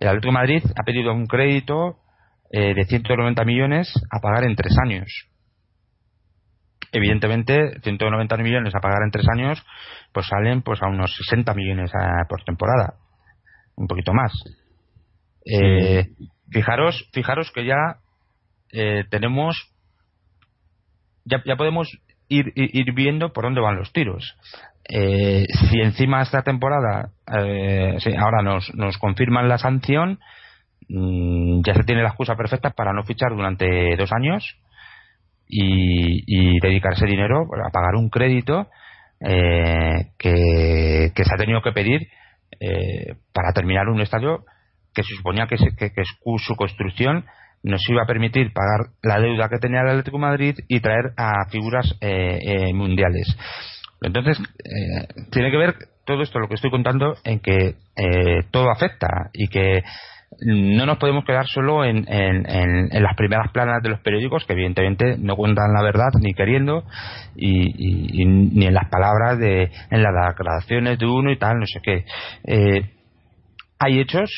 el 0.00 0.08
Atlético 0.08 0.28
de 0.28 0.38
Madrid 0.38 0.62
ha 0.76 0.82
pedido 0.84 1.12
un 1.12 1.26
crédito 1.26 1.98
eh, 2.50 2.74
de 2.74 2.84
190 2.84 3.44
millones 3.44 3.92
a 4.10 4.20
pagar 4.20 4.44
en 4.44 4.56
tres 4.56 4.74
años. 4.82 5.28
Evidentemente, 6.92 7.78
190 7.82 8.36
millones 8.38 8.74
a 8.74 8.80
pagar 8.80 9.02
en 9.04 9.10
tres 9.10 9.26
años, 9.28 9.62
pues 10.12 10.26
salen 10.26 10.62
pues 10.62 10.82
a 10.82 10.86
unos 10.86 11.14
60 11.28 11.52
millones 11.54 11.90
eh, 11.92 12.24
por 12.28 12.42
temporada, 12.44 12.94
un 13.76 13.86
poquito 13.86 14.14
más. 14.14 14.32
Eh, 15.44 16.08
fijaros, 16.50 17.08
fijaros 17.12 17.50
que 17.52 17.66
ya 17.66 18.00
tenemos, 19.10 19.72
ya, 21.24 21.42
ya 21.44 21.56
podemos 21.56 21.88
ir, 22.28 22.52
ir, 22.54 22.92
viendo 22.92 23.32
por 23.32 23.44
dónde 23.44 23.60
van 23.60 23.76
los 23.76 23.92
tiros. 23.92 24.36
Eh, 24.88 25.44
si 25.68 25.80
encima 25.80 26.22
esta 26.22 26.42
temporada 26.42 27.10
eh, 27.30 27.98
ahora 28.18 28.42
nos, 28.42 28.74
nos 28.74 28.96
confirman 28.98 29.48
la 29.48 29.58
sanción, 29.58 30.18
mm, 30.88 31.60
ya 31.64 31.74
se 31.74 31.84
tiene 31.84 32.02
la 32.02 32.08
excusa 32.08 32.36
perfecta 32.36 32.70
para 32.70 32.92
no 32.92 33.02
fichar 33.02 33.30
durante 33.32 33.96
dos 33.96 34.12
años 34.12 34.56
y, 35.46 36.58
dedicarse 36.60 37.06
dinero 37.06 37.46
a 37.66 37.70
pagar 37.70 37.94
un 37.94 38.10
crédito 38.10 38.68
eh, 39.20 40.10
que, 40.18 41.12
se 41.14 41.34
ha 41.34 41.38
tenido 41.38 41.62
que 41.62 41.72
pedir 41.72 42.08
para 43.32 43.52
terminar 43.52 43.88
un 43.88 44.00
estadio 44.00 44.44
que 44.94 45.02
se 45.04 45.14
suponía 45.14 45.46
que, 45.46 45.56
que, 45.56 46.02
su 46.38 46.56
construcción 46.56 47.24
nos 47.62 47.80
iba 47.88 48.02
a 48.02 48.06
permitir 48.06 48.52
pagar 48.52 48.92
la 49.02 49.20
deuda 49.20 49.48
que 49.48 49.58
tenía 49.58 49.80
el 49.80 49.88
Atlético 49.88 50.18
Madrid 50.18 50.56
y 50.68 50.80
traer 50.80 51.12
a 51.16 51.48
figuras 51.50 51.98
mundiales. 52.72 53.36
Entonces, 54.00 54.38
eh, 54.38 55.06
tiene 55.30 55.50
que 55.50 55.56
ver 55.56 55.74
todo 56.04 56.22
esto, 56.22 56.38
lo 56.38 56.48
que 56.48 56.54
estoy 56.54 56.70
contando, 56.70 57.16
en 57.24 57.40
que 57.40 57.74
eh, 57.96 58.42
todo 58.50 58.70
afecta 58.70 59.30
y 59.32 59.48
que 59.48 59.82
no 60.40 60.86
nos 60.86 60.98
podemos 60.98 61.24
quedar 61.24 61.46
solo 61.46 61.84
en, 61.84 62.04
las 62.06 63.16
primeras 63.16 63.50
planas 63.50 63.82
de 63.82 63.88
los 63.88 64.00
periódicos, 64.00 64.44
que 64.44 64.52
evidentemente 64.52 65.16
no 65.18 65.36
cuentan 65.36 65.72
la 65.72 65.82
verdad 65.82 66.10
ni 66.20 66.32
queriendo, 66.32 66.84
y, 67.34 68.24
ni 68.24 68.66
en 68.66 68.74
las 68.74 68.88
palabras 68.88 69.38
de, 69.38 69.70
en 69.90 70.02
las 70.02 70.12
declaraciones 70.28 70.98
de 70.98 71.06
uno 71.06 71.32
y 71.32 71.38
tal, 71.38 71.58
no 71.58 71.66
sé 71.66 71.80
qué. 71.82 72.04
Eh, 72.44 72.90
hay 73.78 74.00
hechos, 74.00 74.30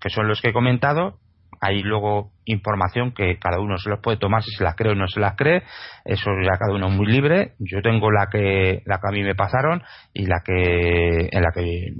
que 0.00 0.10
son 0.10 0.28
los 0.28 0.40
que 0.40 0.50
he 0.50 0.52
comentado, 0.52 1.18
hay 1.62 1.80
luego 1.80 2.32
información 2.44 3.12
que 3.12 3.38
cada 3.38 3.60
uno 3.60 3.78
se 3.78 3.88
los 3.88 4.00
puede 4.00 4.16
tomar 4.16 4.42
si 4.42 4.50
se 4.50 4.64
las 4.64 4.74
cree 4.74 4.92
o 4.92 4.94
no 4.96 5.06
se 5.06 5.20
las 5.20 5.36
cree. 5.36 5.62
Eso 6.04 6.32
ya 6.42 6.58
cada 6.58 6.74
uno 6.74 6.88
es 6.88 6.92
muy 6.92 7.06
libre. 7.06 7.52
Yo 7.60 7.80
tengo 7.82 8.10
la 8.10 8.26
que 8.30 8.82
la 8.84 8.98
que 8.98 9.08
a 9.08 9.12
mí 9.12 9.22
me 9.22 9.36
pasaron 9.36 9.80
y 10.12 10.26
la 10.26 10.42
que 10.44 11.28
en 11.30 11.40
la 11.40 11.52
que 11.54 11.92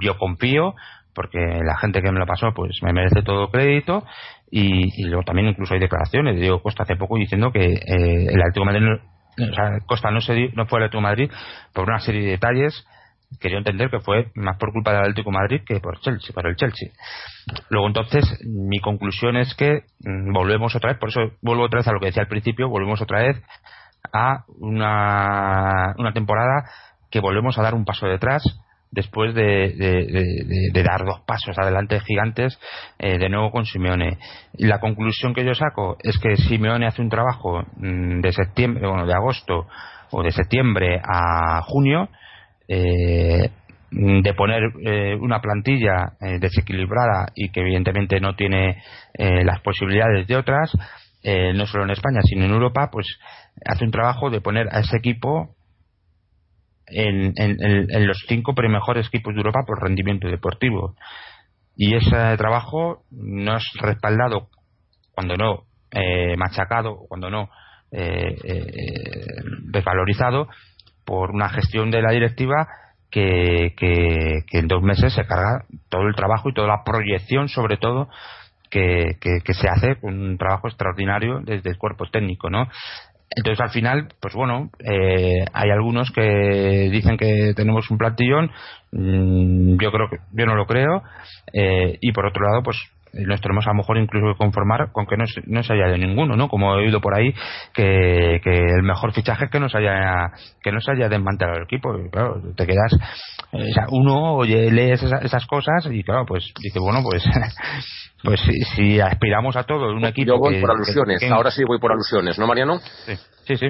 yo 0.00 0.16
confío 0.16 0.74
porque 1.14 1.38
la 1.38 1.76
gente 1.76 2.00
que 2.00 2.10
me 2.10 2.18
lo 2.18 2.26
pasó 2.26 2.52
pues 2.54 2.82
me 2.82 2.94
merece 2.94 3.22
todo 3.22 3.50
crédito. 3.50 4.04
Y, 4.50 5.04
luego 5.04 5.22
también 5.22 5.48
incluso 5.48 5.74
hay 5.74 5.80
declaraciones. 5.80 6.40
De 6.40 6.58
Costa 6.62 6.84
hace 6.84 6.96
poco 6.96 7.18
diciendo 7.18 7.52
que 7.52 7.60
eh, 7.60 8.26
el 8.30 8.40
Atlético 8.40 8.64
Madrid 8.64 8.86
o 8.88 9.86
Costa 9.86 10.10
no, 10.10 10.22
se, 10.22 10.48
no 10.54 10.64
fue 10.64 10.78
el 10.78 10.84
Atlético 10.84 11.02
Madrid 11.02 11.30
por 11.74 11.88
una 11.88 12.00
serie 12.00 12.22
de 12.22 12.30
detalles 12.30 12.86
quería 13.40 13.58
entender 13.58 13.90
que 13.90 14.00
fue 14.00 14.30
más 14.34 14.56
por 14.58 14.72
culpa 14.72 14.92
del 14.92 15.02
Atlético 15.02 15.30
Madrid 15.30 15.62
que 15.66 15.80
por 15.80 16.00
Chelsea, 16.00 16.32
por 16.34 16.46
el 16.46 16.56
Chelsea. 16.56 16.90
Luego 17.70 17.86
entonces 17.86 18.24
mi 18.46 18.78
conclusión 18.80 19.36
es 19.36 19.54
que 19.54 19.82
mm, 20.00 20.32
volvemos 20.32 20.74
otra 20.74 20.90
vez, 20.90 20.98
por 20.98 21.10
eso 21.10 21.20
vuelvo 21.42 21.64
otra 21.64 21.78
vez 21.78 21.88
a 21.88 21.92
lo 21.92 22.00
que 22.00 22.06
decía 22.06 22.22
al 22.22 22.28
principio, 22.28 22.68
volvemos 22.68 23.00
otra 23.00 23.22
vez 23.22 23.42
a 24.12 24.44
una, 24.58 25.94
una 25.98 26.12
temporada 26.12 26.64
que 27.10 27.20
volvemos 27.20 27.58
a 27.58 27.62
dar 27.62 27.74
un 27.74 27.84
paso 27.84 28.06
detrás 28.06 28.42
después 28.94 29.34
de, 29.34 30.70
dar 30.72 31.04
dos 31.04 31.20
pasos 31.26 31.58
adelante 31.58 32.00
gigantes 32.00 32.58
eh, 32.98 33.18
de 33.18 33.28
nuevo 33.28 33.50
con 33.50 33.66
Simeone. 33.66 34.18
La 34.54 34.78
conclusión 34.78 35.34
que 35.34 35.44
yo 35.44 35.54
saco 35.54 35.96
es 36.02 36.18
que 36.18 36.36
Simeone 36.36 36.86
hace 36.86 37.02
un 37.02 37.08
trabajo 37.08 37.64
mm, 37.76 38.20
de 38.20 38.32
septiembre, 38.32 38.86
bueno, 38.86 39.06
de 39.06 39.12
agosto 39.12 39.66
o 40.12 40.22
de 40.22 40.30
septiembre 40.30 41.00
a 41.04 41.60
junio 41.62 42.08
eh, 42.68 43.50
de 43.90 44.34
poner 44.34 44.62
eh, 44.84 45.14
una 45.14 45.40
plantilla 45.40 46.14
eh, 46.20 46.38
desequilibrada 46.40 47.28
y 47.34 47.50
que 47.50 47.60
evidentemente 47.60 48.18
no 48.20 48.34
tiene 48.34 48.82
las 49.16 49.60
posibilidades 49.60 50.26
de 50.26 50.36
otras, 50.36 50.72
no 51.54 51.66
solo 51.66 51.84
en 51.84 51.90
España, 51.90 52.20
sino 52.24 52.44
en 52.44 52.50
Europa, 52.50 52.90
pues 52.90 53.06
hace 53.64 53.84
un 53.84 53.92
trabajo 53.92 54.28
de 54.28 54.40
poner 54.40 54.66
a 54.72 54.80
ese 54.80 54.96
equipo 54.96 55.54
en, 56.88 57.32
en, 57.36 58.06
los 58.08 58.24
cinco 58.26 58.52
mejores 58.68 59.06
equipos 59.06 59.32
de 59.34 59.38
Europa 59.38 59.60
por 59.64 59.80
rendimiento 59.80 60.26
deportivo. 60.26 60.96
Y 61.76 61.94
ese 61.94 62.36
trabajo 62.36 63.04
no 63.12 63.56
es 63.56 63.64
respaldado, 63.80 64.48
cuando 65.14 65.36
no 65.36 65.66
machacado, 66.36 67.06
cuando 67.08 67.30
no 67.30 67.48
desvalorizado, 69.70 70.48
por 71.04 71.30
una 71.30 71.48
gestión 71.48 71.90
de 71.90 72.02
la 72.02 72.12
directiva 72.12 72.68
que, 73.10 73.74
que, 73.76 74.58
en 74.58 74.66
dos 74.66 74.82
meses 74.82 75.12
se 75.14 75.24
carga 75.24 75.64
todo 75.88 76.08
el 76.08 76.16
trabajo 76.16 76.48
y 76.48 76.54
toda 76.54 76.66
la 76.66 76.82
proyección, 76.84 77.48
sobre 77.48 77.76
todo, 77.76 78.08
que, 78.70 79.16
que, 79.20 79.54
se 79.54 79.68
hace 79.68 79.96
un 80.02 80.36
trabajo 80.36 80.66
extraordinario 80.66 81.40
desde 81.44 81.70
el 81.70 81.78
cuerpo 81.78 82.06
técnico, 82.06 82.50
¿no? 82.50 82.66
Entonces, 83.36 83.60
al 83.60 83.70
final, 83.70 84.08
pues 84.20 84.34
bueno, 84.34 84.70
eh, 84.80 85.44
hay 85.52 85.70
algunos 85.70 86.10
que 86.10 86.88
dicen 86.90 87.16
que 87.16 87.52
tenemos 87.54 87.90
un 87.90 87.98
plantillón, 87.98 88.50
mm, 88.92 89.76
yo 89.80 89.92
creo 89.92 90.08
que 90.10 90.18
yo 90.32 90.46
no 90.46 90.56
lo 90.56 90.66
creo, 90.66 91.02
eh, 91.52 91.98
y 92.00 92.12
por 92.12 92.26
otro 92.26 92.44
lado, 92.44 92.62
pues 92.62 92.76
nos 93.26 93.40
tenemos 93.40 93.66
a 93.66 93.70
lo 93.70 93.76
mejor 93.76 93.98
incluso 93.98 94.32
que 94.32 94.38
conformar 94.38 94.90
con 94.92 95.06
que 95.06 95.16
no, 95.16 95.24
no 95.46 95.62
se 95.62 95.72
haya 95.72 95.86
de 95.86 95.98
ninguno, 95.98 96.36
¿no? 96.36 96.48
Como 96.48 96.74
he 96.74 96.84
oído 96.84 97.00
por 97.00 97.16
ahí 97.16 97.32
que, 97.72 98.40
que 98.42 98.58
el 98.58 98.82
mejor 98.82 99.12
fichaje 99.12 99.46
es 99.46 99.50
que 99.50 99.60
no 99.60 99.68
se 99.68 99.78
haya 99.78 100.32
que 100.62 100.72
no 100.72 100.80
se 100.80 100.92
haya 100.92 101.08
desmantelado 101.08 101.58
el 101.58 101.64
equipo. 101.64 101.96
Y, 101.98 102.10
claro, 102.10 102.40
te 102.56 102.66
quedas, 102.66 102.92
o 103.52 103.58
sea, 103.72 103.86
uno 103.90 104.34
oye, 104.34 104.70
lees 104.70 105.02
esas, 105.02 105.46
cosas 105.46 105.86
y 105.90 106.02
claro, 106.02 106.24
pues 106.26 106.52
dice, 106.60 106.78
bueno, 106.78 107.00
pues 107.02 107.24
pues 108.24 108.40
si, 108.74 109.00
aspiramos 109.00 109.56
a 109.56 109.64
todo 109.64 109.92
un 109.94 110.04
equipo. 110.04 110.32
Yo 110.32 110.38
voy 110.38 110.60
por 110.60 110.70
alusiones, 110.70 111.22
ahora 111.30 111.50
sí 111.50 111.62
voy 111.64 111.78
por 111.78 111.92
alusiones, 111.92 112.38
¿no, 112.38 112.46
Mariano? 112.46 112.78
Sí, 113.06 113.14
sí. 113.46 113.56
sí. 113.56 113.68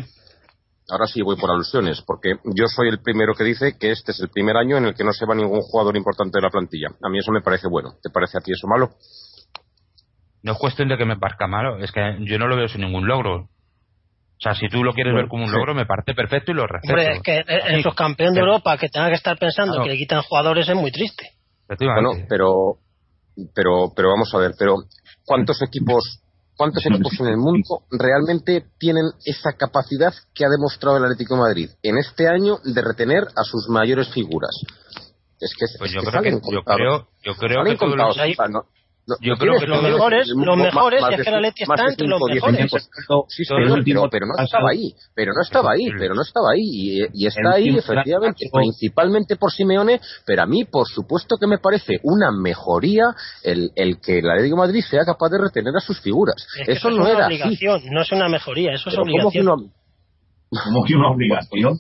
Ahora 0.91 1.07
sí 1.07 1.23
voy 1.23 1.37
por 1.37 1.51
alusiones, 1.51 2.03
porque 2.07 2.35
yo 2.45 2.67
soy 2.67 2.89
el 2.89 3.01
primero 3.01 3.35
que 3.35 3.43
dice 3.43 3.79
que 3.81 3.91
este 3.91 4.13
es 4.13 4.21
el 4.21 4.29
primer 4.29 4.57
año 4.59 4.77
en 4.77 4.85
el 4.85 4.95
que 4.95 5.03
no 5.03 5.13
se 5.13 5.25
va 5.25 5.35
ningún 5.35 5.63
jugador 5.63 5.97
importante 5.97 6.37
de 6.37 6.43
la 6.43 6.51
plantilla. 6.51 6.89
A 7.03 7.09
mí 7.09 7.19
eso 7.19 7.33
me 7.33 7.41
parece 7.41 7.69
bueno. 7.69 7.95
¿Te 8.03 8.11
parece 8.11 8.37
a 8.37 8.43
ti 8.43 8.53
eso 8.53 8.67
malo? 8.67 8.91
No 10.45 10.53
es 10.53 10.59
cuestión 10.59 10.89
de 10.89 10.99
que 10.99 11.07
me 11.07 11.17
parezca 11.17 11.47
malo, 11.47 11.79
es 11.79 11.91
que 11.91 12.01
yo 12.21 12.39
no 12.39 12.47
lo 12.47 12.57
veo 12.57 12.69
sin 12.69 12.83
ningún 12.83 13.09
logro. 13.09 13.45
O 13.45 14.41
sea, 14.41 14.55
si 14.55 14.69
tú 14.69 14.85
lo 14.85 14.93
quieres 14.93 15.15
ver 15.15 15.27
como 15.27 15.45
un 15.45 15.51
logro, 15.51 15.75
me 15.75 15.87
parece 15.87 16.13
perfecto 16.13 16.53
y 16.53 16.55
lo 16.55 16.67
respeto. 16.67 16.93
Hombre, 16.93 17.13
es 17.13 17.23
que 17.23 17.45
esos 17.79 17.95
campeones 17.95 18.35
de 18.35 18.41
Europa 18.41 18.77
que 18.77 18.91
tengan 18.91 19.09
que 19.09 19.17
estar 19.17 19.39
pensando 19.39 19.83
que 19.83 19.89
le 19.89 19.97
quitan 19.97 20.21
jugadores 20.23 20.69
es 20.69 20.77
muy 20.77 20.93
triste. 20.93 21.31
Bueno, 21.67 22.11
pero, 22.29 22.77
pero, 23.55 23.93
pero 23.97 24.11
vamos 24.11 24.35
a 24.35 24.39
ver, 24.39 24.53
pero 24.59 24.77
¿cuántos 25.25 25.63
equipos 25.63 26.21
¿Cuántos 26.57 26.87
equipos 26.87 27.19
en 27.19 27.27
el 27.27 27.37
mundo 27.37 27.83
realmente 27.91 28.65
tienen 28.79 29.03
esa 29.25 29.55
capacidad 29.55 30.15
que 30.33 30.45
ha 30.45 30.49
demostrado 30.49 30.99
el 30.99 31.05
Atlético 31.05 31.35
de 31.35 31.41
Madrid 31.41 31.71
en 31.83 31.99
este 31.99 32.29
año 32.29 32.59
de 32.63 32.81
retener 32.81 33.25
a 33.25 33.43
sus 33.43 33.69
mayores 33.69 34.09
figuras? 34.15 34.55
Es 35.41 35.53
que, 35.59 35.67
pues 35.79 35.91
yo, 35.91 36.03
creo 36.03 36.23
que, 36.23 36.31
yo 36.31 36.63
creo, 36.63 37.09
yo 37.25 37.35
creo 37.35 37.65
que 37.65 37.77
todos 37.77 37.97
los, 37.97 38.17
yo 39.21 39.37
creo 39.37 39.59
que 39.59 39.67
los 39.67 39.83
mejores, 39.83 40.29
los 40.29 40.57
mejores, 40.57 41.03
es 41.11 41.25
que 41.25 41.31
la 41.31 41.41
Leti 41.41 41.63
está 41.63 41.87
entre 41.89 42.07
los 42.07 42.21
mejores. 42.23 42.71
Sí, 43.29 43.45
pero, 43.49 44.09
pero, 44.11 44.27
no 44.27 44.43
estaba 44.43 44.71
ahí, 44.71 44.95
pero 45.15 45.33
no 45.35 45.43
estaba 45.43 45.73
ahí, 45.73 45.89
pero 45.99 46.15
no 46.15 46.23
estaba 46.23 46.49
ahí, 46.55 46.63
y, 46.63 47.01
y 47.13 47.27
está 47.27 47.53
ahí 47.55 47.69
efectivamente, 47.77 48.47
principalmente 48.53 49.37
por 49.37 49.53
Simeone, 49.53 50.01
pero 50.25 50.43
a 50.43 50.47
mí, 50.47 50.65
por 50.65 50.87
supuesto 50.89 51.37
que 51.39 51.47
me 51.47 51.59
parece 51.59 51.99
una 52.03 52.31
mejoría 52.33 53.15
el, 53.43 53.71
el 53.77 54.01
que 54.01 54.19
el 54.19 54.31
Atlético 54.31 54.57
de 54.57 54.67
Madrid 54.67 54.85
sea 54.89 55.05
capaz 55.05 55.29
de 55.29 55.39
retener 55.39 55.75
a 55.77 55.81
sus 55.81 56.01
figuras. 56.01 56.37
eso, 56.67 56.91
no 56.91 57.07
era 57.07 57.27
obligación, 57.27 57.83
no 57.91 58.03
es 58.03 58.13
una 58.13 58.29
mejoría, 58.29 58.73
eso 58.73 58.91
es 58.91 58.99
obligación. 58.99 59.73
¿Cómo 60.63 60.85
que 60.85 60.95
una 60.95 61.11
obligación? 61.11 61.79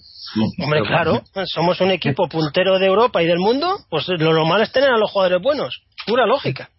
Hombre, 0.62 0.82
claro, 0.82 1.22
somos 1.46 1.80
un 1.80 1.90
equipo 1.90 2.28
puntero 2.28 2.78
de 2.78 2.86
Europa 2.86 3.22
y 3.22 3.26
del 3.26 3.38
mundo, 3.38 3.78
pues 3.88 4.09
lo 4.09 4.32
normal 4.32 4.62
es 4.62 4.72
tener 4.72 4.90
a 4.90 4.98
los 4.98 5.10
jugadores 5.10 5.40
buenos, 5.42 5.82
pura 6.06 6.26
lógica. 6.26 6.70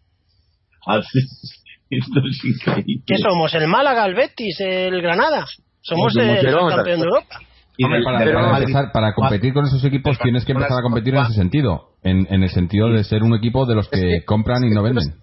¿Qué 3.05 3.17
somos? 3.17 3.53
¿El 3.53 3.67
Málaga, 3.67 4.05
el 4.05 4.15
Betis, 4.15 4.59
el 4.59 5.01
Granada? 5.01 5.45
Somos 5.81 6.15
el, 6.17 6.41
campeón 6.41 6.99
de 6.99 7.05
Europa. 7.05 7.39
para, 8.03 8.91
para, 8.91 9.13
competir 9.13 9.53
con 9.53 9.65
esos 9.65 9.83
equipos 9.83 10.17
tienes 10.19 10.45
que 10.45 10.53
empezar 10.53 10.79
a 10.79 10.81
competir 10.81 11.15
en 11.15 11.21
ese 11.21 11.33
sentido 11.33 11.94
en, 12.05 12.27
en, 12.29 12.43
el 12.43 12.49
sentido 12.49 12.87
de 12.89 13.03
ser 13.03 13.23
un 13.23 13.35
equipo 13.35 13.65
de 13.65 13.73
los 13.73 13.89
que 13.89 14.23
compran 14.25 14.63
y 14.63 14.69
no 14.69 14.83
venden. 14.83 15.15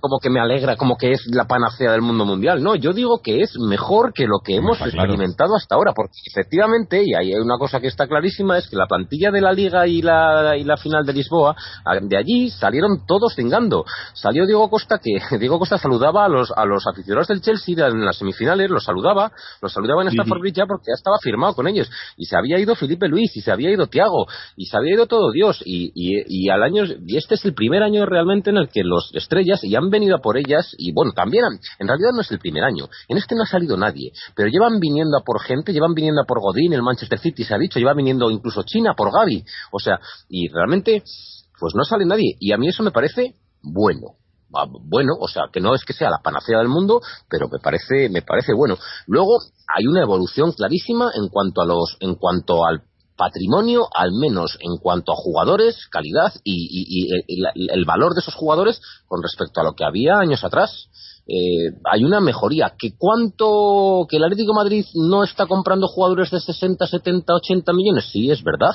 Como 0.00 0.18
que 0.20 0.30
me 0.30 0.40
alegra, 0.40 0.76
como 0.76 0.96
que 0.96 1.12
es 1.12 1.26
la 1.26 1.44
panacea 1.44 1.92
del 1.92 2.00
mundo 2.00 2.24
mundial. 2.24 2.62
No, 2.62 2.74
yo 2.74 2.92
digo 2.92 3.20
que 3.22 3.42
es 3.42 3.52
mejor 3.58 4.14
que 4.14 4.26
lo 4.26 4.38
que 4.42 4.56
hemos 4.56 4.80
experimentado 4.80 5.54
hasta 5.54 5.74
ahora, 5.74 5.92
porque 5.94 6.14
efectivamente, 6.26 7.02
y 7.04 7.14
hay 7.14 7.34
una 7.34 7.58
cosa 7.58 7.78
que 7.78 7.88
está 7.88 8.06
clarísima, 8.06 8.56
es 8.56 8.68
que 8.68 8.76
la 8.76 8.86
plantilla 8.86 9.30
de 9.30 9.42
la 9.42 9.52
Liga 9.52 9.86
y 9.86 10.00
la, 10.00 10.56
y 10.56 10.64
la 10.64 10.78
final 10.78 11.04
de 11.04 11.12
Lisboa, 11.12 11.54
de 12.00 12.16
allí 12.16 12.48
salieron 12.50 13.06
todos 13.06 13.34
cingando. 13.34 13.84
Salió 14.14 14.46
Diego 14.46 14.70
Costa, 14.70 14.98
que 14.98 15.18
Diego 15.38 15.58
Costa 15.58 15.76
saludaba 15.76 16.24
a 16.24 16.28
los, 16.28 16.50
a 16.56 16.64
los 16.64 16.86
aficionados 16.86 17.28
del 17.28 17.42
Chelsea 17.42 17.86
en 17.86 18.04
las 18.04 18.16
semifinales, 18.16 18.70
los 18.70 18.84
saludaba, 18.84 19.30
los 19.60 19.72
saludaba 19.72 20.02
en 20.02 20.08
Stafford 20.08 20.40
Bridge 20.40 20.56
ya 20.56 20.66
porque 20.66 20.86
ya 20.88 20.94
estaba 20.94 21.18
firmado 21.18 21.54
con 21.54 21.68
ellos. 21.68 21.90
Y 22.16 22.24
se 22.24 22.36
había 22.36 22.58
ido 22.58 22.74
Felipe 22.74 23.08
Luis, 23.08 23.36
y 23.36 23.42
se 23.42 23.52
había 23.52 23.70
ido 23.70 23.88
Tiago, 23.88 24.26
y 24.56 24.66
se 24.66 24.76
había 24.76 24.94
ido 24.94 25.06
todo 25.06 25.30
Dios. 25.30 25.62
Y 25.66 25.81
y, 25.94 26.48
al 26.50 26.62
año 26.62 26.84
y 26.84 27.16
este 27.16 27.34
es 27.34 27.44
el 27.44 27.54
primer 27.54 27.82
año 27.82 28.04
realmente 28.06 28.50
en 28.50 28.58
el 28.58 28.68
que 28.68 28.82
los 28.84 29.10
estrellas 29.14 29.64
y 29.64 29.74
han 29.74 29.90
venido 29.90 30.16
a 30.16 30.20
por 30.20 30.36
ellas 30.36 30.74
y 30.78 30.92
bueno 30.92 31.12
también 31.12 31.44
en 31.78 31.88
realidad 31.88 32.10
no 32.14 32.20
es 32.20 32.30
el 32.30 32.38
primer 32.38 32.64
año. 32.64 32.88
En 33.08 33.16
este 33.16 33.34
no 33.34 33.42
ha 33.42 33.46
salido 33.46 33.76
nadie 33.76 34.12
pero 34.36 34.48
llevan 34.48 34.78
viniendo 34.80 35.16
a 35.18 35.24
por 35.24 35.40
gente 35.40 35.72
llevan 35.72 35.94
viniendo 35.94 36.22
a 36.22 36.26
por 36.26 36.40
Godín 36.40 36.72
el 36.72 36.82
Manchester 36.82 37.18
City 37.18 37.44
se 37.44 37.54
ha 37.54 37.58
dicho 37.58 37.78
lleva 37.78 37.94
viniendo 37.94 38.30
incluso 38.30 38.62
China 38.62 38.94
por 38.96 39.12
Gaby 39.12 39.44
o 39.72 39.78
sea 39.78 39.98
y 40.28 40.48
realmente 40.48 41.02
pues 41.62 41.76
no 41.76 41.84
sale 41.84 42.04
nadie. 42.04 42.34
Y 42.40 42.52
a 42.52 42.58
mí 42.58 42.66
eso 42.66 42.82
me 42.82 42.90
parece 42.90 43.36
bueno. 43.62 44.16
Ah, 44.52 44.66
bueno, 44.66 45.12
o 45.18 45.28
sea, 45.28 45.44
que 45.52 45.60
no 45.60 45.76
es 45.76 45.84
que 45.84 45.92
sea 45.92 46.10
la 46.10 46.18
panacea 46.18 46.58
del 46.58 46.68
mundo, 46.68 47.00
pero 47.30 47.48
me 47.48 47.60
parece, 47.60 48.08
me 48.10 48.20
parece 48.20 48.52
bueno. 48.52 48.76
Luego 49.06 49.38
hay 49.68 49.86
una 49.86 50.02
evolución 50.02 50.50
clarísima 50.52 51.12
en 51.14 51.28
cuanto 51.28 51.62
a 51.62 51.66
los, 51.66 51.96
en 52.00 52.16
cuanto 52.16 52.66
al 52.66 52.82
patrimonio, 53.22 53.86
al 53.94 54.10
menos 54.12 54.58
en 54.58 54.78
cuanto 54.78 55.12
a 55.12 55.16
jugadores, 55.16 55.86
calidad 55.90 56.32
y, 56.42 57.08
el, 57.54 57.84
valor 57.84 58.14
de 58.14 58.20
esos 58.20 58.34
jugadores 58.34 58.80
con 59.06 59.22
respecto 59.22 59.60
a 59.60 59.64
lo 59.64 59.74
que 59.74 59.84
había 59.84 60.18
años 60.18 60.42
atrás. 60.42 60.88
Eh, 61.28 61.70
hay 61.84 62.02
una 62.02 62.20
mejoría. 62.20 62.74
¿Que 62.76 62.96
cuánto, 62.98 64.06
que 64.10 64.16
el 64.16 64.24
Atlético 64.24 64.54
Madrid 64.54 64.84
no 64.94 65.22
está 65.22 65.46
comprando 65.46 65.86
jugadores 65.86 66.32
de 66.32 66.40
60, 66.40 66.84
70, 66.84 67.32
80 67.32 67.72
millones? 67.72 68.10
Sí, 68.10 68.28
es 68.28 68.42
verdad 68.42 68.74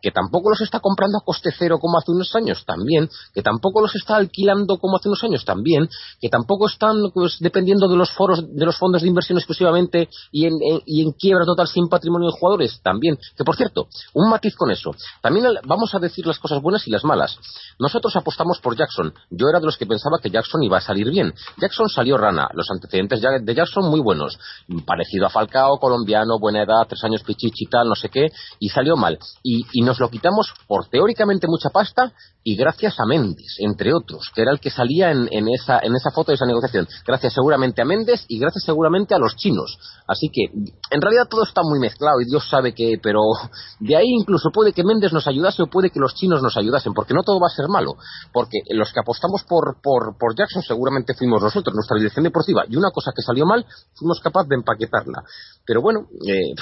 que 0.00 0.10
tampoco 0.10 0.50
los 0.50 0.60
está 0.60 0.80
comprando 0.80 1.18
a 1.18 1.24
coste 1.24 1.50
cero 1.56 1.78
como 1.80 1.98
hace 1.98 2.12
unos 2.12 2.34
años 2.34 2.64
también, 2.64 3.08
que 3.34 3.42
tampoco 3.42 3.80
los 3.80 3.94
está 3.94 4.16
alquilando 4.16 4.78
como 4.78 4.96
hace 4.96 5.08
unos 5.08 5.22
años 5.24 5.44
también, 5.44 5.88
que 6.20 6.28
tampoco 6.28 6.66
están 6.66 6.96
pues, 7.12 7.38
dependiendo 7.40 7.88
de 7.88 7.96
los 7.96 8.10
foros, 8.12 8.44
de 8.54 8.64
los 8.64 8.76
fondos 8.76 9.02
de 9.02 9.08
inversión 9.08 9.38
exclusivamente 9.38 10.08
y 10.30 10.46
en, 10.46 10.54
y 10.86 11.02
en 11.02 11.12
quiebra 11.12 11.44
total 11.44 11.68
sin 11.68 11.88
patrimonio 11.88 12.28
de 12.28 12.38
jugadores 12.38 12.80
también. 12.82 13.18
Que 13.36 13.44
por 13.44 13.56
cierto, 13.56 13.88
un 14.14 14.30
matiz 14.30 14.54
con 14.56 14.70
eso. 14.70 14.92
También 15.20 15.46
vamos 15.64 15.94
a 15.94 15.98
decir 15.98 16.26
las 16.26 16.38
cosas 16.38 16.62
buenas 16.62 16.86
y 16.86 16.90
las 16.90 17.04
malas. 17.04 17.36
Nosotros 17.78 18.14
apostamos 18.16 18.60
por 18.60 18.76
Jackson. 18.76 19.12
Yo 19.30 19.48
era 19.48 19.60
de 19.60 19.66
los 19.66 19.76
que 19.76 19.86
pensaba 19.86 20.18
que 20.22 20.30
Jackson 20.30 20.62
iba 20.62 20.78
a 20.78 20.80
salir 20.80 21.10
bien. 21.10 21.32
Jackson 21.60 21.88
salió 21.88 22.16
rana. 22.16 22.48
Los 22.54 22.70
antecedentes 22.70 23.20
de 23.20 23.54
Jackson 23.54 23.88
muy 23.88 24.00
buenos. 24.00 24.38
Parecido 24.86 25.26
a 25.26 25.30
Falcao, 25.30 25.78
colombiano, 25.78 26.38
buena 26.38 26.62
edad, 26.62 26.86
tres 26.88 27.02
años 27.04 27.22
pichichi 27.22 27.66
tal, 27.66 27.88
no 27.88 27.94
sé 27.94 28.08
qué, 28.08 28.28
y 28.58 28.68
salió 28.68 28.96
mal. 28.96 29.18
y 29.42 29.87
nos 29.88 29.98
lo 30.00 30.10
quitamos 30.10 30.52
por 30.66 30.86
teóricamente 30.86 31.46
mucha 31.48 31.70
pasta 31.70 32.12
y 32.48 32.56
gracias 32.56 32.98
a 32.98 33.04
Méndez, 33.04 33.56
entre 33.58 33.92
otros, 33.92 34.30
que 34.34 34.40
era 34.40 34.52
el 34.52 34.58
que 34.58 34.70
salía 34.70 35.10
en, 35.10 35.48
esa, 35.48 35.80
en 35.80 35.94
esa 35.94 36.10
foto 36.10 36.32
de 36.32 36.36
esa 36.36 36.46
negociación. 36.46 36.88
Gracias 37.06 37.34
seguramente 37.34 37.82
a 37.82 37.84
Méndez 37.84 38.24
y 38.26 38.38
gracias 38.38 38.64
seguramente 38.64 39.14
a 39.14 39.18
los 39.18 39.36
chinos. 39.36 39.76
Así 40.06 40.30
que, 40.32 40.44
en 40.90 41.02
realidad 41.02 41.24
todo 41.28 41.42
está 41.42 41.60
muy 41.62 41.78
mezclado 41.78 42.22
y 42.22 42.24
Dios 42.24 42.48
sabe 42.48 42.72
que, 42.72 42.94
pero 43.02 43.20
de 43.80 43.96
ahí 43.96 44.08
incluso 44.08 44.48
puede 44.50 44.72
que 44.72 44.82
Méndez 44.82 45.12
nos 45.12 45.26
ayudase 45.26 45.62
o 45.62 45.66
puede 45.66 45.90
que 45.90 46.00
los 46.00 46.14
chinos 46.14 46.40
nos 46.42 46.56
ayudasen, 46.56 46.94
porque 46.94 47.12
no 47.12 47.22
todo 47.22 47.38
va 47.38 47.48
a 47.48 47.54
ser 47.54 47.68
malo. 47.68 47.96
Porque 48.32 48.60
los 48.70 48.94
que 48.94 49.00
apostamos 49.00 49.44
por, 49.44 49.82
por, 49.82 50.16
por 50.18 50.34
Jackson 50.34 50.62
seguramente 50.62 51.12
fuimos 51.12 51.42
nosotros, 51.42 51.74
nuestra 51.74 51.98
dirección 51.98 52.24
deportiva, 52.24 52.64
y 52.66 52.76
una 52.76 52.90
cosa 52.90 53.12
que 53.14 53.20
salió 53.20 53.44
mal, 53.44 53.66
fuimos 53.92 54.20
capaces 54.20 54.48
de 54.48 54.56
empaquetarla. 54.56 55.22
Pero 55.66 55.82
bueno, 55.82 56.06
eh, 56.26 56.54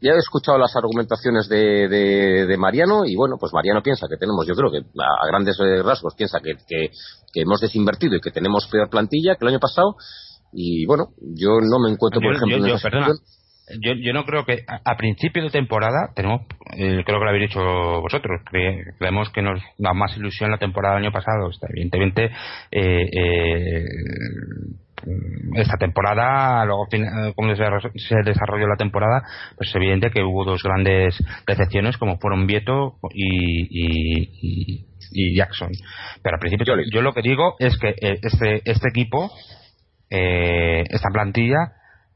ya 0.00 0.12
he 0.12 0.18
escuchado 0.18 0.56
las 0.56 0.74
argumentaciones 0.76 1.46
de, 1.48 1.88
de, 1.88 2.56
Mariano 2.56 3.04
y 3.04 3.14
bueno, 3.16 3.36
pues 3.38 3.52
Mariano 3.52 3.82
piensa 3.82 4.06
que 4.08 4.16
tenemos, 4.16 4.46
yo 4.46 4.54
creo 4.54 4.70
que 4.70 4.80
a, 5.22 5.26
grandes 5.26 5.58
eh, 5.60 5.82
rasgos 5.82 6.14
piensa 6.16 6.40
que, 6.40 6.54
que, 6.66 6.90
hemos 7.34 7.60
desinvertido 7.60 8.16
y 8.16 8.20
que 8.20 8.30
tenemos 8.30 8.66
peor 8.70 8.90
plantilla 8.90 9.36
que 9.36 9.44
el 9.44 9.50
año 9.50 9.60
pasado 9.60 9.96
y 10.52 10.84
bueno, 10.86 11.10
yo 11.20 11.60
no 11.60 11.78
me 11.78 11.92
encuentro, 11.92 12.20
por 12.20 12.34
ejemplo, 12.34 12.66
en 12.66 12.74
esa 12.74 12.90
yo, 13.78 13.92
yo, 13.94 14.12
no 14.12 14.24
creo 14.24 14.44
que 14.44 14.64
a, 14.66 14.96
principio 14.96 15.42
de 15.42 15.50
temporada 15.50 16.12
tenemos, 16.14 16.42
eh, 16.76 17.02
creo 17.04 17.18
que 17.18 17.24
lo 17.24 17.28
habéis 17.28 17.48
dicho 17.48 17.60
vosotros, 18.00 18.40
creemos 18.48 19.30
que 19.30 19.42
nos 19.42 19.60
da 19.78 19.92
más 19.92 20.16
ilusión 20.16 20.50
la 20.50 20.58
temporada 20.58 20.96
del 20.96 21.04
año 21.04 21.12
pasado. 21.12 21.50
Evidentemente, 21.68 22.30
eh, 22.70 23.08
eh, 23.12 23.84
esta 25.54 25.76
temporada, 25.78 26.64
luego 26.64 26.86
como 27.34 27.54
se 27.54 28.14
desarrolló 28.24 28.66
la 28.66 28.76
temporada, 28.76 29.22
pues 29.56 29.70
es 29.70 29.76
evidente 29.76 30.10
que 30.10 30.22
hubo 30.22 30.44
dos 30.44 30.62
grandes 30.62 31.16
decepciones 31.46 31.96
como 31.96 32.18
fueron 32.18 32.46
Vieto 32.46 32.98
y, 33.14 33.68
y, 33.70 34.86
Jackson. 35.12 35.70
Pero 36.22 36.36
al 36.36 36.40
principio 36.40 36.74
yo, 36.90 37.02
lo 37.02 37.12
que 37.12 37.22
digo 37.22 37.56
es 37.58 37.76
que 37.78 37.94
este, 37.98 38.62
este 38.64 38.88
equipo, 38.88 39.30
esta 40.08 41.08
plantilla, 41.12 41.72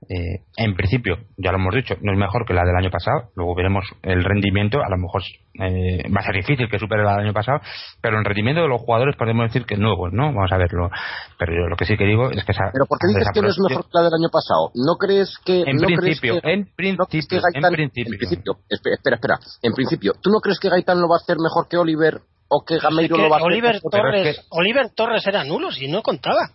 eh, 0.08 0.44
en 0.56 0.74
principio, 0.74 1.16
ya 1.36 1.50
lo 1.50 1.58
hemos 1.58 1.74
dicho, 1.74 1.94
no 2.02 2.12
es 2.12 2.18
mejor 2.18 2.44
que 2.46 2.52
la 2.52 2.64
del 2.64 2.76
año 2.76 2.90
pasado. 2.90 3.30
Luego 3.36 3.54
veremos 3.54 3.84
el 4.02 4.22
rendimiento. 4.22 4.82
A 4.82 4.90
lo 4.90 4.98
mejor 4.98 5.22
eh, 5.60 6.02
va 6.10 6.20
a 6.20 6.24
ser 6.24 6.34
difícil 6.34 6.68
que 6.68 6.78
supere 6.78 7.04
la 7.04 7.12
del 7.12 7.26
año 7.26 7.32
pasado, 7.32 7.60
pero 8.00 8.18
el 8.18 8.24
rendimiento 8.24 8.62
de 8.62 8.68
los 8.68 8.80
jugadores 8.80 9.16
podemos 9.16 9.46
decir 9.46 9.64
que 9.64 9.74
es 9.74 9.80
nuevo, 9.80 10.10
¿no? 10.10 10.32
Vamos 10.32 10.52
a 10.52 10.58
verlo. 10.58 10.90
Pero 11.38 11.68
lo 11.68 11.76
que 11.76 11.84
sí 11.86 11.96
que 11.96 12.04
digo 12.04 12.30
es 12.30 12.44
que. 12.44 12.52
¿Pero 12.52 12.86
por 12.86 12.98
qué 12.98 13.08
dices 13.08 13.30
que 13.32 13.40
no 13.40 13.48
es 13.48 13.58
mejor 13.68 13.84
que 13.84 13.90
la 13.94 14.02
del 14.02 14.14
año 14.14 14.28
pasado? 14.30 14.70
¿No 14.74 14.96
crees 14.98 15.38
que.? 15.44 15.62
En 15.66 15.78
principio, 15.78 16.40
en 16.42 16.68
principio, 16.74 17.40
en 17.54 17.64
principio. 17.72 18.58
espera, 18.68 19.16
espera. 19.16 19.38
En 19.62 19.72
principio, 19.72 20.12
¿tú 20.20 20.30
no 20.30 20.40
crees 20.40 20.58
que 20.58 20.68
Gaitán 20.68 21.00
lo 21.00 21.08
va 21.08 21.16
a 21.16 21.22
hacer 21.22 21.36
mejor 21.38 21.68
que 21.68 21.76
Oliver 21.76 22.20
o 22.48 22.64
que 22.64 22.78
Gameiro 22.78 23.16
lo 23.16 23.28
va 23.28 23.38
a 23.38 23.42
Oliver 23.42 23.80
Torres, 23.80 24.46
Oliver 24.50 24.90
Torres 24.94 25.26
era 25.26 25.44
nulo, 25.44 25.70
si 25.72 25.88
no 25.88 26.02
contaba. 26.02 26.50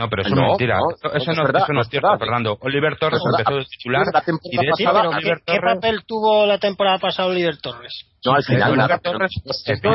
No, 0.00 0.08
pero 0.08 0.22
eso 0.22 0.34
no, 0.34 0.42
es 0.42 0.48
mentira. 0.48 0.78
eso, 0.78 1.32
no, 1.32 1.58
eso 1.58 1.72
no 1.74 1.80
es 1.82 1.88
cierto, 1.88 2.18
Fernando. 2.18 2.56
Oliver 2.62 2.96
Torres 2.98 3.20
empezó 3.22 3.58
de 3.58 3.64
titular 3.66 4.06
y 4.44 4.56
de 4.56 4.68
hecho, 4.68 4.90
Oliver 4.90 5.42
¿qué, 5.44 5.56
Torres... 5.56 5.74
papel 5.74 6.04
tuvo 6.06 6.46
la 6.46 6.58
temporada 6.58 6.98
pasada 6.98 7.28
Oliver 7.28 7.58
Torres? 7.58 8.06
No, 8.24 8.32
al 8.32 8.42
final 8.42 8.72
Oliver 8.72 9.00
Torres 9.00 9.30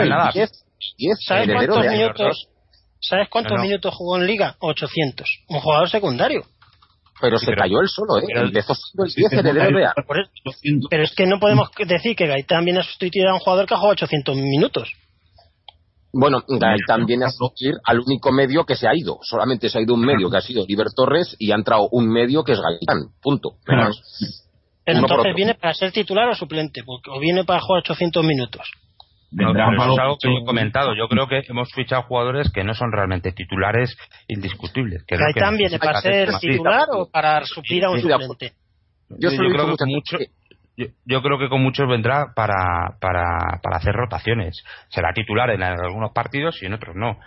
nada. 0.07 0.31
¿Sabes 0.31 1.47
cuántos 1.47 1.85
minutos, 1.87 2.49
¿sabes 2.99 3.29
cuántos 3.29 3.59
minutos 3.59 3.95
jugó 3.95 4.17
en 4.17 4.27
Liga? 4.27 4.55
800. 4.59 5.27
Un 5.49 5.59
jugador 5.59 5.89
secundario. 5.89 6.41
Pero 7.19 7.37
se 7.37 7.53
cayó 7.53 7.79
él 7.79 7.87
solo, 7.87 8.17
¿eh? 8.19 8.25
Empezó 8.35 8.73
el 9.03 9.13
10 9.13 9.33
heredero 9.33 9.79
Pero 10.89 11.03
es 11.03 11.15
que 11.15 11.25
no 11.25 11.39
podemos 11.39 11.69
decir 11.87 12.15
que 12.15 12.27
Gaitán 12.27 12.65
viene 12.65 12.81
a 12.81 12.83
sustituir 12.83 13.27
a 13.27 13.33
un 13.33 13.39
jugador 13.39 13.65
que 13.65 13.73
ha 13.73 13.77
jugado 13.77 13.93
800 13.93 14.35
minutos. 14.35 14.91
Bueno, 16.11 16.43
Gaitán 16.47 17.05
viene 17.05 17.25
a 17.25 17.29
sustituir 17.29 17.75
al 17.85 17.99
único 17.99 18.31
medio 18.31 18.65
que 18.65 18.75
se 18.75 18.87
ha 18.87 18.95
ido. 18.95 19.19
Solamente 19.21 19.69
se 19.69 19.79
ha 19.79 19.81
ido 19.81 19.93
un 19.93 20.05
medio 20.05 20.29
que 20.29 20.37
ha 20.37 20.41
sido 20.41 20.63
Oliver 20.63 20.87
Torres 20.95 21.35
y 21.39 21.51
ha 21.51 21.55
entrado 21.55 21.87
un 21.91 22.09
medio 22.09 22.43
que 22.43 22.53
es 22.53 22.59
Gaitán. 22.59 23.11
Punto. 23.21 23.57
entonces 24.85 25.35
viene 25.35 25.55
para 25.55 25.73
ser 25.73 25.91
titular 25.91 26.27
o 26.29 26.35
suplente, 26.35 26.83
o 26.85 27.19
viene 27.19 27.43
para 27.45 27.61
jugar 27.61 27.79
800 27.79 28.23
minutos. 28.25 28.71
No, 29.31 29.51
es 29.51 29.99
algo 29.99 30.17
que 30.17 30.29
he 30.29 30.45
comentado. 30.45 30.95
Yo 30.95 31.07
creo 31.07 31.27
que 31.27 31.41
hemos 31.47 31.71
fichado 31.73 32.03
jugadores 32.03 32.51
que 32.51 32.63
no 32.63 32.73
son 32.73 32.91
realmente 32.91 33.31
titulares 33.31 33.97
indiscutibles. 34.27 35.05
Gaitán 35.07 35.57
viene 35.57 35.79
para 35.79 36.01
ser 36.01 36.29
titular 36.39 36.87
o 36.91 37.09
para 37.09 37.45
suplir 37.45 37.85
a 37.85 37.89
un 37.89 37.99
suplente. 37.99 38.53
Yo, 39.09 39.29
creo 39.29 39.77
que 39.77 39.85
mucho, 39.85 40.17
yo, 41.05 41.21
creo 41.21 41.37
que 41.37 41.47
con 41.47 41.61
muchos 41.61 41.87
vendrá 41.87 42.33
para, 42.35 42.97
para, 42.99 43.59
para 43.61 43.77
hacer 43.77 43.93
rotaciones. 43.93 44.63
Será 44.89 45.13
titular 45.13 45.49
en 45.51 45.61
algunos 45.63 46.11
partidos 46.11 46.61
y 46.63 46.65
en 46.65 46.73
otros 46.73 46.95
no 46.95 47.19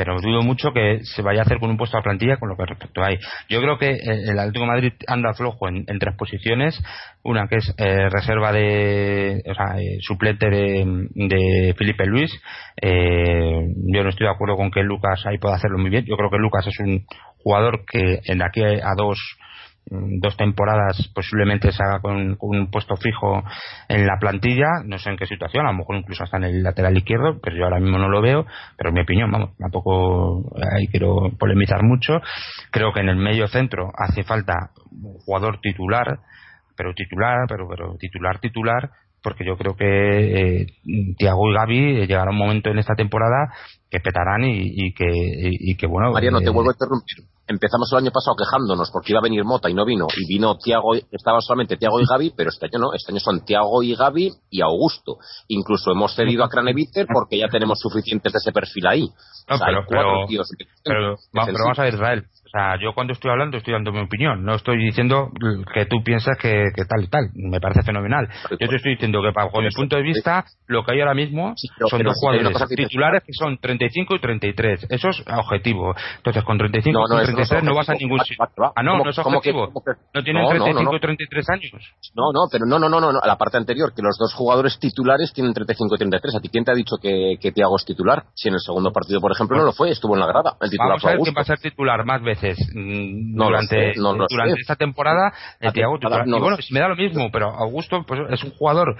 pero 0.00 0.18
dudo 0.18 0.40
mucho 0.40 0.72
que 0.72 1.00
se 1.02 1.20
vaya 1.20 1.40
a 1.40 1.42
hacer 1.42 1.58
con 1.58 1.68
un 1.68 1.76
puesto 1.76 1.98
a 1.98 2.02
plantilla 2.02 2.38
con 2.38 2.48
lo 2.48 2.56
que 2.56 2.64
respecto 2.64 3.04
ahí. 3.04 3.18
Yo 3.50 3.60
creo 3.60 3.76
que 3.76 3.90
el 3.90 4.38
Atlético 4.38 4.64
Madrid 4.64 4.94
anda 5.06 5.34
flojo 5.34 5.68
en, 5.68 5.84
tres 5.84 6.16
posiciones, 6.16 6.82
una 7.22 7.48
que 7.48 7.56
es 7.56 7.74
eh, 7.76 8.08
reserva 8.08 8.50
de, 8.50 9.42
o 9.46 9.54
sea, 9.54 9.78
eh, 9.78 9.98
suplente 10.00 10.48
de, 10.48 11.06
de 11.14 11.74
Felipe 11.76 12.06
Luis. 12.06 12.32
Eh, 12.80 13.66
yo 13.92 14.02
no 14.02 14.08
estoy 14.08 14.26
de 14.26 14.32
acuerdo 14.32 14.56
con 14.56 14.70
que 14.70 14.82
Lucas 14.82 15.22
ahí 15.26 15.36
pueda 15.36 15.56
hacerlo 15.56 15.76
muy 15.76 15.90
bien. 15.90 16.06
Yo 16.06 16.16
creo 16.16 16.30
que 16.30 16.38
Lucas 16.38 16.66
es 16.66 16.80
un 16.80 17.04
jugador 17.36 17.84
que 17.84 18.20
en 18.24 18.42
aquí 18.42 18.62
a 18.62 18.94
dos 18.96 19.18
dos 19.90 20.36
temporadas 20.36 21.10
posiblemente 21.14 21.72
se 21.72 21.82
haga 21.82 22.00
con, 22.00 22.36
un 22.38 22.70
puesto 22.70 22.96
fijo 22.96 23.42
en 23.88 24.06
la 24.06 24.18
plantilla, 24.20 24.68
no 24.84 24.98
sé 24.98 25.10
en 25.10 25.16
qué 25.16 25.26
situación, 25.26 25.66
a 25.66 25.72
lo 25.72 25.78
mejor 25.78 25.96
incluso 25.96 26.22
hasta 26.22 26.36
en 26.36 26.44
el 26.44 26.62
lateral 26.62 26.96
izquierdo, 26.96 27.40
pero 27.42 27.56
yo 27.56 27.64
ahora 27.64 27.80
mismo 27.80 27.98
no 27.98 28.08
lo 28.08 28.22
veo, 28.22 28.46
pero 28.76 28.90
en 28.90 28.94
mi 28.94 29.00
opinión, 29.00 29.30
vamos, 29.30 29.56
tampoco 29.58 30.44
ahí 30.76 30.86
quiero 30.86 31.30
polemizar 31.38 31.82
mucho. 31.82 32.20
Creo 32.70 32.92
que 32.92 33.00
en 33.00 33.08
el 33.08 33.16
medio 33.16 33.48
centro 33.48 33.90
hace 33.96 34.22
falta 34.22 34.70
un 34.92 35.18
jugador 35.18 35.60
titular, 35.60 36.20
pero 36.76 36.94
titular, 36.94 37.46
pero, 37.48 37.68
pero 37.68 37.96
titular, 37.98 38.38
titular, 38.38 38.90
porque 39.22 39.44
yo 39.44 39.56
creo 39.56 39.76
que 39.76 40.62
eh, 40.62 40.66
Tiago 41.18 41.50
y 41.50 41.54
Gaby 41.54 42.06
llegará 42.06 42.30
un 42.30 42.38
momento 42.38 42.70
en 42.70 42.78
esta 42.78 42.94
temporada 42.94 43.52
que 43.90 44.00
petarán 44.00 44.44
y, 44.44 44.94
que, 44.94 45.04
y, 45.12 45.76
que 45.76 45.86
bueno. 45.86 46.12
Mariano, 46.12 46.38
te 46.38 46.46
eh, 46.46 46.50
vuelvo 46.50 46.70
a 46.70 46.74
interrumpir 46.74 47.26
empezamos 47.50 47.90
el 47.92 47.98
año 47.98 48.10
pasado 48.10 48.36
quejándonos 48.36 48.90
porque 48.90 49.12
iba 49.12 49.18
a 49.18 49.22
venir 49.22 49.44
Mota 49.44 49.68
y 49.68 49.74
no 49.74 49.84
vino, 49.84 50.06
y 50.16 50.26
vino 50.26 50.56
Tiago, 50.56 50.94
estaba 50.94 51.40
solamente 51.40 51.76
Tiago 51.76 52.00
y 52.00 52.04
Gaby, 52.08 52.32
pero 52.36 52.50
este 52.50 52.66
año 52.66 52.78
no, 52.78 52.94
este 52.94 53.12
año 53.12 53.20
son 53.20 53.44
Tiago 53.44 53.82
y 53.82 53.94
Gaby 53.94 54.30
y 54.50 54.60
Augusto. 54.60 55.18
Incluso 55.48 55.90
hemos 55.90 56.14
cedido 56.14 56.44
a 56.44 56.48
Craneviter 56.48 57.06
porque 57.12 57.38
ya 57.38 57.48
tenemos 57.48 57.80
suficientes 57.80 58.32
de 58.32 58.38
ese 58.38 58.52
perfil 58.52 58.86
ahí. 58.86 59.08
pero, 59.48 59.84
pero, 60.84 61.16
vamos 61.32 61.78
a 61.78 61.82
ver, 61.82 61.94
Israel. 61.94 62.24
O 62.46 62.58
sea, 62.58 62.76
yo 62.82 62.92
cuando 62.94 63.12
estoy 63.12 63.30
hablando 63.30 63.58
estoy 63.58 63.74
dando 63.74 63.92
mi 63.92 64.00
opinión, 64.00 64.44
no 64.44 64.56
estoy 64.56 64.76
diciendo 64.78 65.30
que 65.72 65.86
tú 65.86 66.02
piensas 66.02 66.36
que, 66.36 66.64
tal 66.88 67.04
y 67.04 67.06
tal, 67.06 67.30
me 67.34 67.60
parece 67.60 67.82
fenomenal. 67.82 68.28
Yo 68.50 68.68
te 68.68 68.74
estoy 68.74 68.94
diciendo 68.94 69.22
que, 69.22 69.30
bajo 69.30 69.60
mi 69.60 69.70
punto 69.70 69.94
de 69.94 70.02
vista, 70.02 70.44
lo 70.66 70.84
que 70.84 70.94
hay 70.94 71.00
ahora 71.00 71.14
mismo 71.14 71.54
son 71.88 72.02
dos 72.02 72.14
jugadores 72.20 72.58
titulares 72.74 73.22
que 73.22 73.32
son 73.32 73.58
35 73.58 74.16
y 74.16 74.18
33. 74.18 74.86
Eso 74.90 75.10
es 75.10 75.22
objetivo. 75.28 75.94
Entonces, 76.16 76.42
con 76.42 76.58
35 76.58 77.00
y 77.00 77.14
33 77.14 77.39
no, 77.62 77.74
vas 77.74 77.88
a 77.88 77.94
ningún 77.94 78.20
sitio. 78.20 78.44
Ah, 78.74 78.82
no, 78.82 78.98
no 78.98 79.10
es 79.10 79.18
objetivo. 79.18 79.72
no 80.14 80.22
tienen 80.22 80.48
35 80.48 80.96
y 80.96 81.00
33 81.00 81.50
años. 81.50 81.70
No, 82.14 82.32
no, 82.32 82.48
pero 82.50 82.66
no, 82.66 82.78
no, 82.78 82.88
no, 82.88 83.00
no, 83.00 83.18
a 83.20 83.26
la 83.26 83.36
parte 83.36 83.56
anterior, 83.56 83.92
que 83.94 84.02
los 84.02 84.16
dos 84.18 84.34
jugadores 84.34 84.78
titulares 84.78 85.32
tienen 85.32 85.52
35 85.52 85.94
y 85.94 85.98
33. 85.98 86.36
¿A 86.36 86.40
ti 86.40 86.48
quién 86.48 86.64
te 86.64 86.72
ha 86.72 86.74
dicho 86.74 86.96
que, 87.00 87.36
que 87.40 87.52
Tiago 87.52 87.76
es 87.76 87.84
titular? 87.84 88.24
Si 88.34 88.48
en 88.48 88.54
el 88.54 88.60
segundo 88.60 88.92
partido, 88.92 89.20
por 89.20 89.32
ejemplo, 89.32 89.56
no 89.56 89.64
lo 89.64 89.72
fue, 89.72 89.90
estuvo 89.90 90.14
en 90.14 90.20
la 90.20 90.26
grada. 90.26 90.56
El 90.60 90.70
titular 90.70 90.90
Vamos 90.90 91.04
a 91.04 91.08
ver 91.10 91.18
quién 91.20 91.34
va 91.36 91.42
a 91.42 91.44
ser 91.44 91.58
titular 91.58 92.04
más 92.04 92.22
veces 92.22 92.58
Mm, 92.74 93.36
durante, 93.36 93.92
durante 93.94 94.60
esta 94.60 94.76
temporada. 94.76 95.32
y 95.60 95.80
bueno, 95.82 96.56
me 96.70 96.80
da 96.80 96.88
lo 96.88 96.96
mismo, 96.96 97.30
pero 97.32 97.50
Augusto 97.50 98.04
pues, 98.06 98.20
es 98.30 98.44
un 98.44 98.50
jugador 98.52 98.96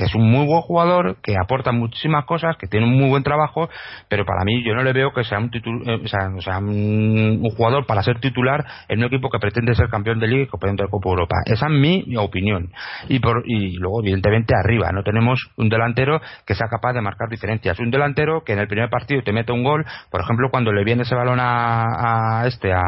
que 0.00 0.06
es 0.06 0.14
un 0.14 0.30
muy 0.30 0.46
buen 0.46 0.62
jugador, 0.62 1.18
que 1.22 1.34
aporta 1.36 1.72
muchísimas 1.72 2.24
cosas, 2.24 2.56
que 2.56 2.66
tiene 2.66 2.86
un 2.86 2.98
muy 2.98 3.10
buen 3.10 3.22
trabajo, 3.22 3.68
pero 4.08 4.24
para 4.24 4.44
mí 4.46 4.64
yo 4.64 4.74
no 4.74 4.82
le 4.82 4.94
veo 4.94 5.12
que 5.12 5.24
sea 5.24 5.38
un, 5.38 5.50
eh, 5.54 6.00
o 6.02 6.40
sea, 6.40 6.58
un, 6.58 7.46
jugador 7.54 7.84
para 7.84 8.02
ser 8.02 8.18
titular 8.18 8.64
en 8.88 9.00
un 9.00 9.04
equipo 9.04 9.28
que 9.28 9.38
pretende 9.38 9.74
ser 9.74 9.90
campeón 9.90 10.18
de 10.18 10.26
liga 10.26 10.44
y 10.44 10.46
campeón 10.46 10.76
de 10.76 10.88
Copa 10.88 11.10
Europa. 11.10 11.36
Esa 11.44 11.66
es 11.66 11.72
mi, 11.72 12.16
opinión. 12.16 12.72
Y, 13.10 13.18
por, 13.18 13.42
y 13.44 13.76
luego, 13.76 14.00
evidentemente, 14.00 14.54
arriba 14.54 14.90
no 14.90 15.02
tenemos 15.02 15.38
un 15.58 15.68
delantero 15.68 16.18
que 16.46 16.54
sea 16.54 16.68
capaz 16.68 16.94
de 16.94 17.02
marcar 17.02 17.28
diferencias. 17.28 17.78
Un 17.78 17.90
delantero 17.90 18.42
que 18.42 18.54
en 18.54 18.60
el 18.60 18.68
primer 18.68 18.88
partido 18.88 19.20
te 19.22 19.34
mete 19.34 19.52
un 19.52 19.62
gol, 19.62 19.84
por 20.10 20.22
ejemplo, 20.22 20.48
cuando 20.50 20.72
le 20.72 20.82
viene 20.82 21.02
ese 21.02 21.14
balón 21.14 21.40
a, 21.42 22.44
este, 22.46 22.72
a, 22.72 22.80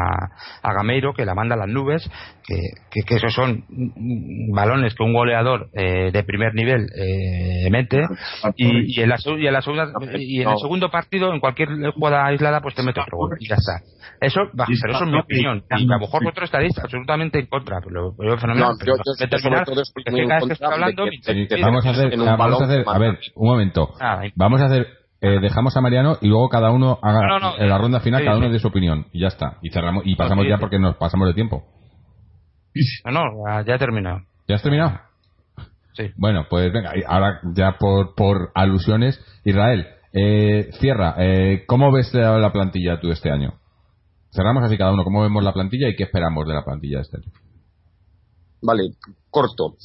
a, 0.63 0.73
Gameiro, 0.73 1.13
que 1.13 1.25
la 1.25 1.35
manda 1.35 1.53
a 1.53 1.59
las 1.59 1.69
nubes, 1.69 2.09
que, 2.45 3.03
que, 3.05 3.15
esos 3.15 3.33
son 3.33 3.63
balones 4.53 4.93
que 4.95 5.03
un 5.03 5.13
goleador 5.13 5.69
eh, 5.73 6.11
de 6.11 6.23
primer 6.23 6.53
nivel 6.53 6.87
eh, 6.95 7.69
mete 7.71 8.01
y, 8.57 8.99
en 9.01 9.09
la, 9.09 9.17
y 9.25 9.47
en 9.47 9.53
la 9.53 9.61
segunda 9.61 9.91
y 10.17 10.41
en 10.41 10.49
el 10.49 10.57
segundo 10.57 10.89
partido 10.89 11.33
en 11.33 11.39
cualquier 11.39 11.69
jugada 11.93 12.25
aislada 12.25 12.61
pues 12.61 12.75
te 12.75 12.83
mete 12.83 12.99
otro 12.99 13.17
gol 13.17 13.37
y 13.39 13.47
ya 13.47 13.55
está. 13.55 13.79
Eso 14.19 14.41
pero 14.53 14.93
eso 14.93 15.03
es 15.03 15.09
mi 15.09 15.19
opinión. 15.19 15.63
y 15.69 15.83
a 15.83 15.95
lo 15.95 15.99
mejor 15.99 16.23
vosotros 16.23 16.45
estaréis 16.45 16.77
absolutamente 16.77 17.39
en 17.39 17.47
contra 17.47 17.79
pero 17.83 18.13
yo 18.17 18.37
fenomenal 18.37 18.73
no, 18.79 18.85
yo, 18.85 18.95
yo, 18.95 19.27
terminar, 19.29 20.43
que 20.43 20.53
estoy 20.53 20.67
hablando 20.71 21.05
vamos 21.61 21.85
a 21.85 21.89
hacer 21.91 22.17
vamos 22.17 22.61
a 22.61 22.65
hacer 22.65 22.83
a 22.87 22.97
ver 22.99 23.19
un 23.35 23.47
momento. 23.47 23.93
Vamos 24.35 24.61
a 24.61 24.65
hacer 24.65 24.87
eh, 25.21 25.39
dejamos 25.39 25.77
a 25.77 25.81
Mariano 25.81 26.17
y 26.19 26.27
luego 26.27 26.49
cada 26.49 26.71
uno 26.71 26.99
haga 27.01 27.55
en 27.57 27.69
la 27.69 27.77
ronda 27.77 28.01
final 28.01 28.25
cada 28.25 28.37
uno 28.37 28.49
de 28.49 28.59
su 28.59 28.67
opinión 28.67 29.05
y 29.13 29.21
ya 29.21 29.27
está. 29.27 29.57
Y 29.61 29.69
cerramos 29.69 30.03
y 30.05 30.15
pasamos 30.15 30.45
ya 30.45 30.57
porque 30.57 30.79
nos 30.79 30.97
pasamos 30.97 31.27
de 31.27 31.33
tiempo 31.33 31.63
no 33.05 33.11
no 33.11 33.65
ya 33.65 33.75
he 33.75 33.79
terminado 33.79 34.21
ya 34.47 34.55
has 34.55 34.61
terminado 34.61 34.99
bueno, 36.17 36.47
pues 36.49 36.71
venga, 36.73 36.91
ahora 37.07 37.39
ya 37.53 37.77
por, 37.79 38.15
por 38.15 38.51
alusiones, 38.55 39.19
Israel, 39.43 39.85
eh, 40.11 40.69
cierra, 40.79 41.15
eh, 41.17 41.65
¿cómo 41.67 41.91
ves 41.91 42.13
la 42.13 42.51
plantilla 42.51 42.99
tú 42.99 43.11
este 43.11 43.31
año? 43.31 43.59
Cerramos 44.31 44.63
así 44.63 44.77
cada 44.77 44.91
uno, 44.91 45.03
¿cómo 45.03 45.21
vemos 45.21 45.43
la 45.43 45.53
plantilla 45.53 45.89
y 45.89 45.95
qué 45.95 46.03
esperamos 46.03 46.47
de 46.47 46.53
la 46.53 46.65
plantilla 46.65 47.01
este 47.01 47.17
año? 47.17 47.31
Vale, 48.61 48.83
corto. 49.29 49.75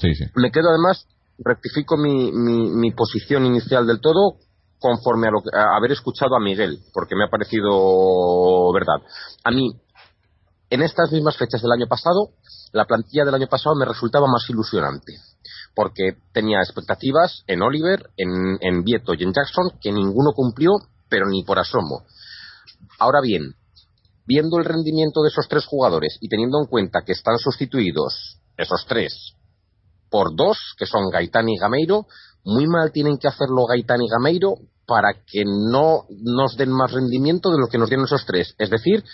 Sí, 0.00 0.14
sí. 0.14 0.24
Me 0.36 0.50
quedo 0.50 0.70
además, 0.70 1.06
rectifico 1.38 1.96
mi, 1.96 2.30
mi, 2.32 2.90
posición 2.92 3.44
inicial 3.44 3.86
del 3.86 4.00
todo 4.00 4.36
conforme 4.78 5.26
a, 5.26 5.30
lo 5.32 5.40
a 5.52 5.76
haber 5.76 5.92
escuchado 5.92 6.36
a 6.36 6.40
Miguel, 6.40 6.78
porque 6.94 7.16
me 7.16 7.24
ha 7.24 7.28
parecido 7.28 8.72
verdad. 8.72 9.02
A 9.44 9.50
mí, 9.50 9.72
en 10.70 10.82
estas 10.82 11.12
mismas 11.12 11.36
fechas 11.36 11.62
del 11.62 11.72
año 11.72 11.86
pasado, 11.86 12.30
la 12.72 12.84
plantilla 12.84 13.24
del 13.24 13.34
año 13.34 13.46
pasado 13.46 13.74
me 13.74 13.86
resultaba 13.86 14.26
más 14.26 14.48
ilusionante 14.48 15.14
porque 15.74 16.16
tenía 16.32 16.58
expectativas 16.58 17.44
en 17.46 17.62
Oliver, 17.62 18.10
en, 18.16 18.58
en 18.60 18.82
Vieto 18.82 19.14
y 19.14 19.22
en 19.22 19.32
Jackson 19.32 19.78
que 19.80 19.92
ninguno 19.92 20.32
cumplió, 20.34 20.72
pero 21.08 21.26
ni 21.28 21.44
por 21.44 21.60
asomo. 21.60 22.02
Ahora 22.98 23.20
bien, 23.22 23.54
viendo 24.26 24.58
el 24.58 24.64
rendimiento 24.64 25.22
de 25.22 25.28
esos 25.28 25.46
tres 25.48 25.66
jugadores 25.66 26.18
y 26.20 26.28
teniendo 26.28 26.58
en 26.58 26.66
cuenta 26.66 27.02
que 27.06 27.12
están 27.12 27.38
sustituidos 27.38 28.40
esos 28.56 28.86
tres 28.88 29.34
por 30.10 30.34
dos, 30.34 30.58
que 30.76 30.86
son 30.86 31.10
Gaitán 31.10 31.48
y 31.48 31.58
Gameiro, 31.58 32.06
muy 32.44 32.66
mal 32.66 32.90
tienen 32.90 33.16
que 33.16 33.28
hacerlo 33.28 33.66
Gaitán 33.66 34.02
y 34.02 34.08
Gameiro 34.08 34.54
para 34.84 35.12
que 35.12 35.44
no 35.44 36.06
nos 36.08 36.56
den 36.56 36.72
más 36.72 36.90
rendimiento 36.90 37.50
de 37.50 37.58
lo 37.58 37.68
que 37.68 37.78
nos 37.78 37.88
dieron 37.88 38.06
esos 38.06 38.26
tres. 38.26 38.54
Es 38.58 38.70
decir, 38.70 39.04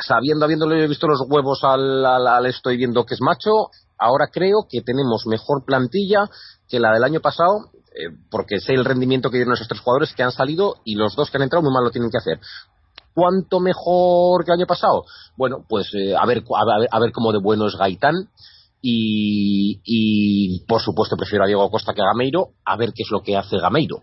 sabiendo, 0.00 0.44
habiéndole 0.44 0.86
visto 0.86 1.06
los 1.06 1.22
huevos 1.28 1.60
al, 1.64 2.04
al, 2.04 2.46
estoy 2.46 2.76
viendo 2.76 3.04
que 3.04 3.14
es 3.14 3.20
macho, 3.20 3.70
ahora 3.98 4.28
creo 4.32 4.66
que 4.68 4.82
tenemos 4.82 5.26
mejor 5.26 5.64
plantilla 5.64 6.30
que 6.68 6.80
la 6.80 6.92
del 6.92 7.04
año 7.04 7.20
pasado, 7.20 7.70
eh, 7.94 8.14
porque 8.30 8.60
sé 8.60 8.74
el 8.74 8.84
rendimiento 8.84 9.30
que 9.30 9.38
dieron 9.38 9.54
esos 9.54 9.68
tres 9.68 9.80
jugadores 9.80 10.14
que 10.14 10.22
han 10.22 10.32
salido 10.32 10.76
y 10.84 10.94
los 10.94 11.16
dos 11.16 11.30
que 11.30 11.38
han 11.38 11.42
entrado 11.42 11.62
muy 11.62 11.72
mal 11.72 11.84
lo 11.84 11.90
tienen 11.90 12.10
que 12.10 12.18
hacer. 12.18 12.38
¿Cuánto 13.14 13.58
mejor 13.58 14.44
que 14.44 14.52
el 14.52 14.58
año 14.58 14.66
pasado? 14.66 15.04
Bueno, 15.36 15.64
pues 15.68 15.92
eh, 15.94 16.14
a, 16.14 16.24
ver, 16.24 16.44
a, 16.54 16.78
ver, 16.78 16.88
a 16.90 17.00
ver 17.00 17.10
cómo 17.12 17.32
de 17.32 17.40
bueno 17.40 17.66
es 17.66 17.74
Gaitán 17.74 18.28
y, 18.80 19.80
y, 19.82 20.64
por 20.66 20.80
supuesto 20.80 21.16
prefiero 21.16 21.44
a 21.44 21.48
Diego 21.48 21.70
Costa 21.70 21.94
que 21.94 22.00
a 22.00 22.06
Gameiro, 22.06 22.50
a 22.64 22.76
ver 22.76 22.92
qué 22.94 23.02
es 23.02 23.10
lo 23.10 23.22
que 23.22 23.36
hace 23.36 23.58
Gameiro. 23.58 24.02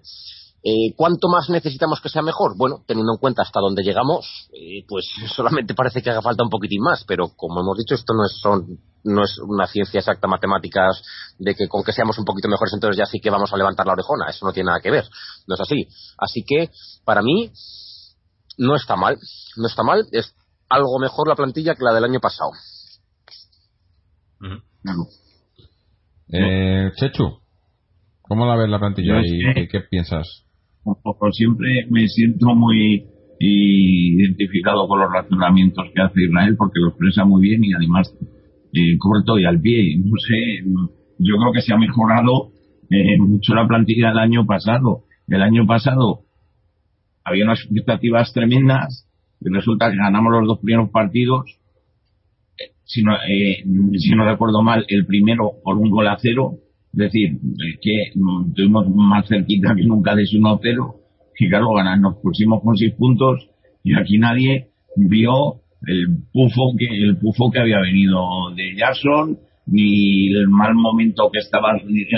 Eh, 0.68 0.96
¿Cuánto 0.96 1.28
más 1.28 1.48
necesitamos 1.52 2.02
que 2.02 2.10
sea 2.10 2.24
mejor? 2.24 2.58
Bueno, 2.58 2.78
teniendo 2.88 3.14
en 3.14 3.20
cuenta 3.20 3.44
hasta 3.44 3.60
dónde 3.60 3.84
llegamos, 3.84 4.50
eh, 4.52 4.84
pues 4.88 5.06
solamente 5.36 5.76
parece 5.76 6.02
que 6.02 6.10
haga 6.10 6.24
falta 6.24 6.44
un 6.44 6.50
poquitín 6.50 6.82
más, 6.82 7.06
pero 7.08 7.30
como 7.36 7.62
hemos 7.62 7.78
dicho, 7.78 7.94
esto 7.94 8.16
no 8.16 8.26
es, 8.26 8.32
son, 8.42 8.80
no 9.04 9.24
es 9.24 9.38
una 9.38 9.68
ciencia 9.68 10.00
exacta 10.00 10.28
matemáticas 10.28 11.04
de 11.38 11.54
que 11.54 11.68
con 11.68 11.84
que 11.84 11.94
seamos 11.94 12.18
un 12.18 12.26
poquito 12.26 12.48
mejores 12.48 12.74
entonces 12.74 12.98
ya 12.98 13.06
sí 13.06 13.20
que 13.20 13.30
vamos 13.30 13.54
a 13.54 13.58
levantar 13.58 13.86
la 13.86 13.94
orejona, 13.94 14.26
eso 14.28 14.44
no 14.44 14.54
tiene 14.54 14.70
nada 14.70 14.80
que 14.82 14.90
ver, 14.90 15.06
no 15.46 15.54
es 15.54 15.62
así. 15.62 15.88
Así 16.18 16.44
que, 16.44 16.72
para 17.06 17.22
mí, 17.22 17.52
no 18.58 18.76
está 18.76 18.96
mal, 18.96 19.20
no 19.58 19.68
está 19.68 19.84
mal, 19.84 20.08
es 20.12 20.34
algo 20.68 20.98
mejor 20.98 21.28
la 21.28 21.36
plantilla 21.36 21.76
que 21.76 21.84
la 21.84 21.94
del 21.94 22.06
año 22.06 22.20
pasado. 22.20 22.50
Eh, 26.30 26.92
Chechu, 26.96 27.40
¿cómo 28.24 28.48
la 28.48 28.56
ves 28.56 28.68
la 28.68 28.80
plantilla 28.80 29.22
y 29.24 29.68
qué 29.68 29.82
piensas? 29.82 30.45
Poco 30.94 31.32
siempre 31.32 31.88
me 31.90 32.08
siento 32.08 32.54
muy 32.54 33.06
identificado 33.40 34.88
con 34.88 35.00
los 35.00 35.12
razonamientos 35.12 35.86
que 35.94 36.02
hace 36.02 36.24
Israel 36.24 36.56
porque 36.58 36.80
lo 36.80 36.90
expresa 36.90 37.26
muy 37.26 37.42
bien 37.42 37.64
y 37.64 37.74
además 37.74 38.14
eh, 38.74 38.98
corto 38.98 39.38
y 39.38 39.46
al 39.46 39.60
pie. 39.60 39.98
No 39.98 40.16
sé, 40.18 40.64
yo 41.20 41.36
creo 41.38 41.52
que 41.54 41.62
se 41.62 41.74
ha 41.74 41.78
mejorado 41.78 42.52
eh, 42.90 43.18
mucho 43.18 43.54
la 43.56 43.68
plantilla 43.68 44.10
del 44.10 44.20
año 44.20 44.46
pasado. 44.46 45.04
El 45.28 45.42
año 45.42 45.66
pasado 45.66 46.22
había 47.24 47.46
unas 47.46 47.60
expectativas 47.62 48.32
tremendas 48.34 49.10
y 49.42 49.50
resulta 49.50 49.90
que 49.90 49.98
ganamos 49.98 50.32
los 50.32 50.48
dos 50.48 50.60
primeros 50.60 50.90
partidos. 50.92 51.60
Eh, 52.58 52.74
si 52.84 53.04
no, 53.04 53.14
si 53.98 54.12
no 54.12 54.26
recuerdo 54.26 54.62
mal, 54.62 54.86
el 54.88 55.06
primero 55.06 55.54
por 55.64 55.78
un 55.78 55.90
gol 55.90 56.08
a 56.08 56.18
cero 56.20 56.60
es 56.96 57.12
decir, 57.12 57.38
que 57.82 57.92
estuvimos 58.48 58.88
más 58.96 59.28
cerquita 59.28 59.76
que 59.76 59.84
nunca 59.84 60.16
de 60.16 60.24
ese 60.24 60.38
1-0 60.38 60.96
y 61.38 61.50
claro, 61.50 61.68
nos 62.00 62.16
pusimos 62.22 62.64
con 62.64 62.78
6 62.78 62.94
puntos 62.98 63.50
y 63.84 63.94
aquí 64.00 64.18
nadie 64.18 64.68
vio 64.96 65.62
el 65.86 66.08
pufo 66.32 66.74
que, 66.78 66.88
el 66.88 67.18
pufo 67.18 67.52
que 67.52 67.60
había 67.60 67.82
venido 67.82 68.22
de 68.56 68.76
Jackson, 68.78 69.38
ni 69.68 70.28
el 70.34 70.48
mal 70.48 70.74
momento 70.74 71.30
que 71.32 71.40
estaba 71.40 71.74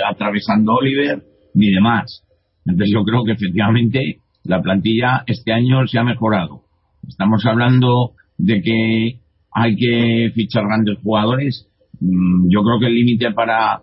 atravesando 0.09 0.75
Oliver, 0.75 1.23
ni 1.55 1.71
demás. 1.71 2.23
Entonces 2.65 2.93
yo 2.93 3.03
creo 3.03 3.23
que 3.23 3.31
efectivamente 3.31 4.21
la 4.43 4.61
plantilla 4.61 5.23
este 5.25 5.53
año 5.53 5.87
se 5.87 5.97
ha 5.97 6.03
mejorado. 6.03 6.61
Estamos 7.07 7.43
hablando 7.45 8.11
de 8.37 8.61
que 8.61 9.19
hay 9.51 9.75
que 9.75 10.31
fichar 10.35 10.65
grandes 10.65 10.99
jugadores. 11.01 11.67
Mm, 11.99 12.49
yo 12.49 12.61
creo 12.61 12.79
que 12.79 12.87
el 12.87 12.93
límite 12.93 13.31
para 13.31 13.81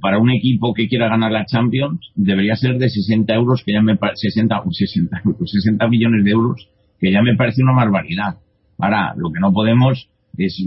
para 0.00 0.18
un 0.18 0.30
equipo 0.30 0.74
que 0.74 0.88
quiera 0.88 1.08
ganar 1.08 1.32
la 1.32 1.46
Champions 1.46 2.12
debería 2.14 2.56
ser 2.56 2.78
de 2.78 2.88
60 2.88 3.34
euros, 3.34 3.62
que 3.64 3.72
ya 3.72 3.82
me 3.82 3.96
60, 3.96 4.62
60, 4.70 5.22
60 5.44 5.88
millones 5.88 6.24
de 6.24 6.30
euros, 6.30 6.68
que 7.00 7.12
ya 7.12 7.22
me 7.22 7.36
parece 7.36 7.62
una 7.62 7.74
barbaridad. 7.74 8.36
Ahora, 8.78 9.14
lo 9.16 9.30
que 9.32 9.40
no 9.40 9.52
podemos 9.52 10.08
es, 10.36 10.62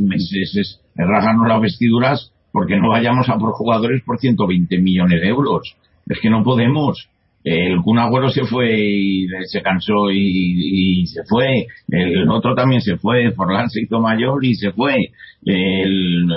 es, 0.56 0.81
las 0.95 1.61
vestiduras 1.61 2.31
porque 2.52 2.77
no 2.77 2.89
vayamos 2.89 3.30
a 3.30 3.38
por 3.38 3.53
jugadores 3.53 4.02
por 4.03 4.19
120 4.19 4.77
millones 4.80 5.22
de 5.22 5.27
euros. 5.27 5.76
Es 6.07 6.19
que 6.19 6.30
no 6.30 6.43
podemos. 6.43 7.07
El 7.43 7.81
Kun 7.81 7.98
Agüero 7.98 8.30
se 8.30 8.43
fue 8.43 8.77
y 8.77 9.27
se 9.45 9.61
cansó 9.61 10.11
y, 10.11 11.02
y, 11.02 11.06
se 11.07 11.23
fue. 11.23 11.65
El 11.88 12.30
otro 12.30 12.53
también 12.53 12.81
se 12.81 12.98
fue. 12.98 13.31
Forlán 13.31 13.69
se 13.69 13.81
hizo 13.81 13.99
mayor 13.99 14.43
y 14.43 14.56
se 14.56 14.72
fue. 14.73 14.98
El, 15.45 16.27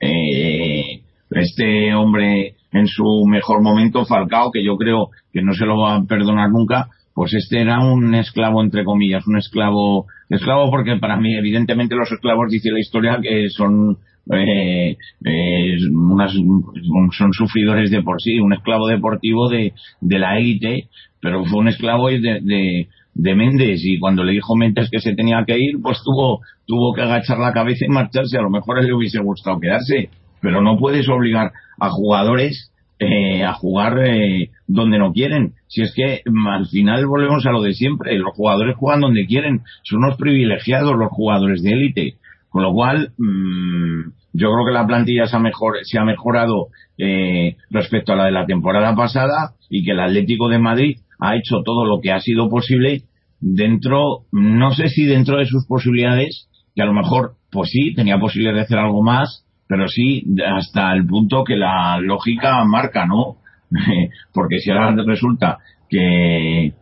eh, 0.00 0.91
este 1.34 1.94
hombre 1.94 2.54
en 2.72 2.86
su 2.86 3.24
mejor 3.26 3.62
momento, 3.62 4.04
Falcao, 4.04 4.50
que 4.50 4.64
yo 4.64 4.76
creo 4.76 5.08
que 5.32 5.42
no 5.42 5.52
se 5.52 5.66
lo 5.66 5.78
va 5.78 5.96
a 5.96 6.04
perdonar 6.04 6.50
nunca, 6.50 6.88
pues 7.14 7.34
este 7.34 7.60
era 7.60 7.80
un 7.80 8.14
esclavo 8.14 8.62
entre 8.62 8.84
comillas, 8.84 9.26
un 9.26 9.36
esclavo, 9.36 10.06
esclavo 10.30 10.70
porque 10.70 10.96
para 10.96 11.16
mí 11.16 11.36
evidentemente 11.36 11.94
los 11.94 12.10
esclavos 12.10 12.50
dice 12.50 12.70
la 12.70 12.80
historia 12.80 13.18
que 13.22 13.50
son 13.50 13.98
eh, 14.32 14.96
eh, 15.24 15.76
unas, 15.90 16.32
son 16.32 17.32
sufridores 17.32 17.90
de 17.90 18.02
por 18.02 18.20
sí, 18.22 18.38
un 18.38 18.52
esclavo 18.52 18.86
deportivo 18.86 19.48
de, 19.48 19.72
de 20.00 20.18
la 20.18 20.38
élite, 20.38 20.88
pero 21.20 21.44
fue 21.44 21.60
un 21.60 21.68
esclavo 21.68 22.08
de, 22.08 22.18
de, 22.18 22.88
de 23.14 23.34
Méndez 23.34 23.80
y 23.84 23.98
cuando 23.98 24.24
le 24.24 24.32
dijo 24.32 24.56
Méndez 24.56 24.88
que 24.90 25.00
se 25.00 25.14
tenía 25.14 25.44
que 25.46 25.58
ir, 25.58 25.80
pues 25.82 25.98
tuvo, 26.04 26.40
tuvo 26.66 26.94
que 26.94 27.02
agachar 27.02 27.38
la 27.38 27.52
cabeza 27.52 27.84
y 27.84 27.88
marcharse, 27.88 28.38
a 28.38 28.42
lo 28.42 28.50
mejor 28.50 28.78
a 28.78 28.80
él 28.80 28.86
le 28.86 28.94
hubiese 28.94 29.20
gustado 29.20 29.60
quedarse, 29.60 30.08
pero 30.42 30.60
no 30.60 30.76
puedes 30.76 31.08
obligar 31.08 31.52
a 31.80 31.88
jugadores 31.88 32.72
eh, 32.98 33.42
a 33.42 33.54
jugar 33.54 33.98
eh, 34.06 34.50
donde 34.68 34.98
no 34.98 35.12
quieren. 35.12 35.54
Si 35.66 35.82
es 35.82 35.92
que 35.92 36.20
mm, 36.24 36.46
al 36.46 36.66
final 36.66 37.04
volvemos 37.06 37.44
a 37.46 37.50
lo 37.50 37.60
de 37.60 37.72
siempre, 37.72 38.16
los 38.16 38.32
jugadores 38.36 38.76
juegan 38.76 39.00
donde 39.00 39.26
quieren, 39.26 39.62
son 39.82 40.04
unos 40.04 40.16
privilegiados 40.16 40.96
los 40.96 41.08
jugadores 41.10 41.62
de 41.62 41.72
élite. 41.72 42.14
Con 42.48 42.62
lo 42.62 42.72
cual, 42.72 43.12
mm, 43.18 44.10
yo 44.34 44.52
creo 44.52 44.66
que 44.66 44.72
la 44.72 44.86
plantilla 44.86 45.26
se 45.26 45.36
ha, 45.36 45.40
mejor, 45.40 45.78
se 45.82 45.98
ha 45.98 46.04
mejorado 46.04 46.68
eh, 46.96 47.56
respecto 47.70 48.12
a 48.12 48.16
la 48.16 48.26
de 48.26 48.32
la 48.32 48.46
temporada 48.46 48.94
pasada 48.94 49.54
y 49.68 49.84
que 49.84 49.92
el 49.92 50.00
Atlético 50.00 50.48
de 50.48 50.58
Madrid 50.58 50.98
ha 51.18 51.34
hecho 51.34 51.62
todo 51.64 51.84
lo 51.84 52.00
que 52.00 52.12
ha 52.12 52.20
sido 52.20 52.48
posible 52.48 53.02
dentro, 53.40 54.26
no 54.30 54.70
sé 54.72 54.88
si 54.88 55.06
dentro 55.06 55.38
de 55.38 55.46
sus 55.46 55.66
posibilidades, 55.66 56.48
que 56.76 56.82
a 56.82 56.86
lo 56.86 56.92
mejor, 56.92 57.32
pues 57.50 57.70
sí, 57.70 57.94
tenía 57.94 58.18
posibilidad 58.18 58.54
de 58.54 58.60
hacer 58.60 58.78
algo 58.78 59.02
más, 59.02 59.41
pero 59.72 59.88
sí 59.88 60.22
hasta 60.54 60.92
el 60.92 61.06
punto 61.06 61.44
que 61.44 61.56
la 61.56 61.98
lógica 61.98 62.62
marca, 62.66 63.06
¿no? 63.06 63.38
Porque 64.34 64.58
si 64.58 64.70
ahora 64.70 64.94
resulta 65.02 65.56
que 65.88 66.74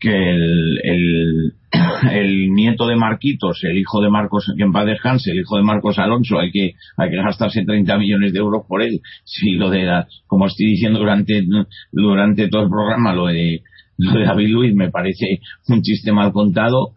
que 0.00 0.30
el, 0.30 1.52
el, 2.10 2.54
nieto 2.54 2.86
de 2.86 2.96
Marquitos, 2.96 3.60
el 3.64 3.76
hijo 3.76 4.00
de 4.00 4.08
Marcos, 4.08 4.50
que 4.56 4.62
en 4.62 4.72
paz 4.72 4.86
el 5.26 5.40
hijo 5.40 5.58
de 5.58 5.62
Marcos 5.62 5.98
Alonso, 5.98 6.38
hay 6.38 6.50
que, 6.50 6.72
hay 6.96 7.10
que 7.10 7.16
gastarse 7.16 7.66
30 7.66 7.98
millones 7.98 8.32
de 8.32 8.38
euros 8.38 8.62
por 8.66 8.80
él. 8.80 9.00
Si 9.24 9.56
lo 9.56 9.68
de, 9.68 9.86
como 10.26 10.46
estoy 10.46 10.68
diciendo 10.68 11.00
durante, 11.00 11.44
durante 11.92 12.48
todo 12.48 12.62
el 12.62 12.70
programa, 12.70 13.12
lo 13.12 13.26
de, 13.26 13.60
lo 13.98 14.12
de 14.12 14.24
David 14.24 14.48
Luis 14.48 14.74
me 14.74 14.90
parece 14.90 15.40
un 15.68 15.82
chiste 15.82 16.12
mal 16.12 16.32
contado, 16.32 16.94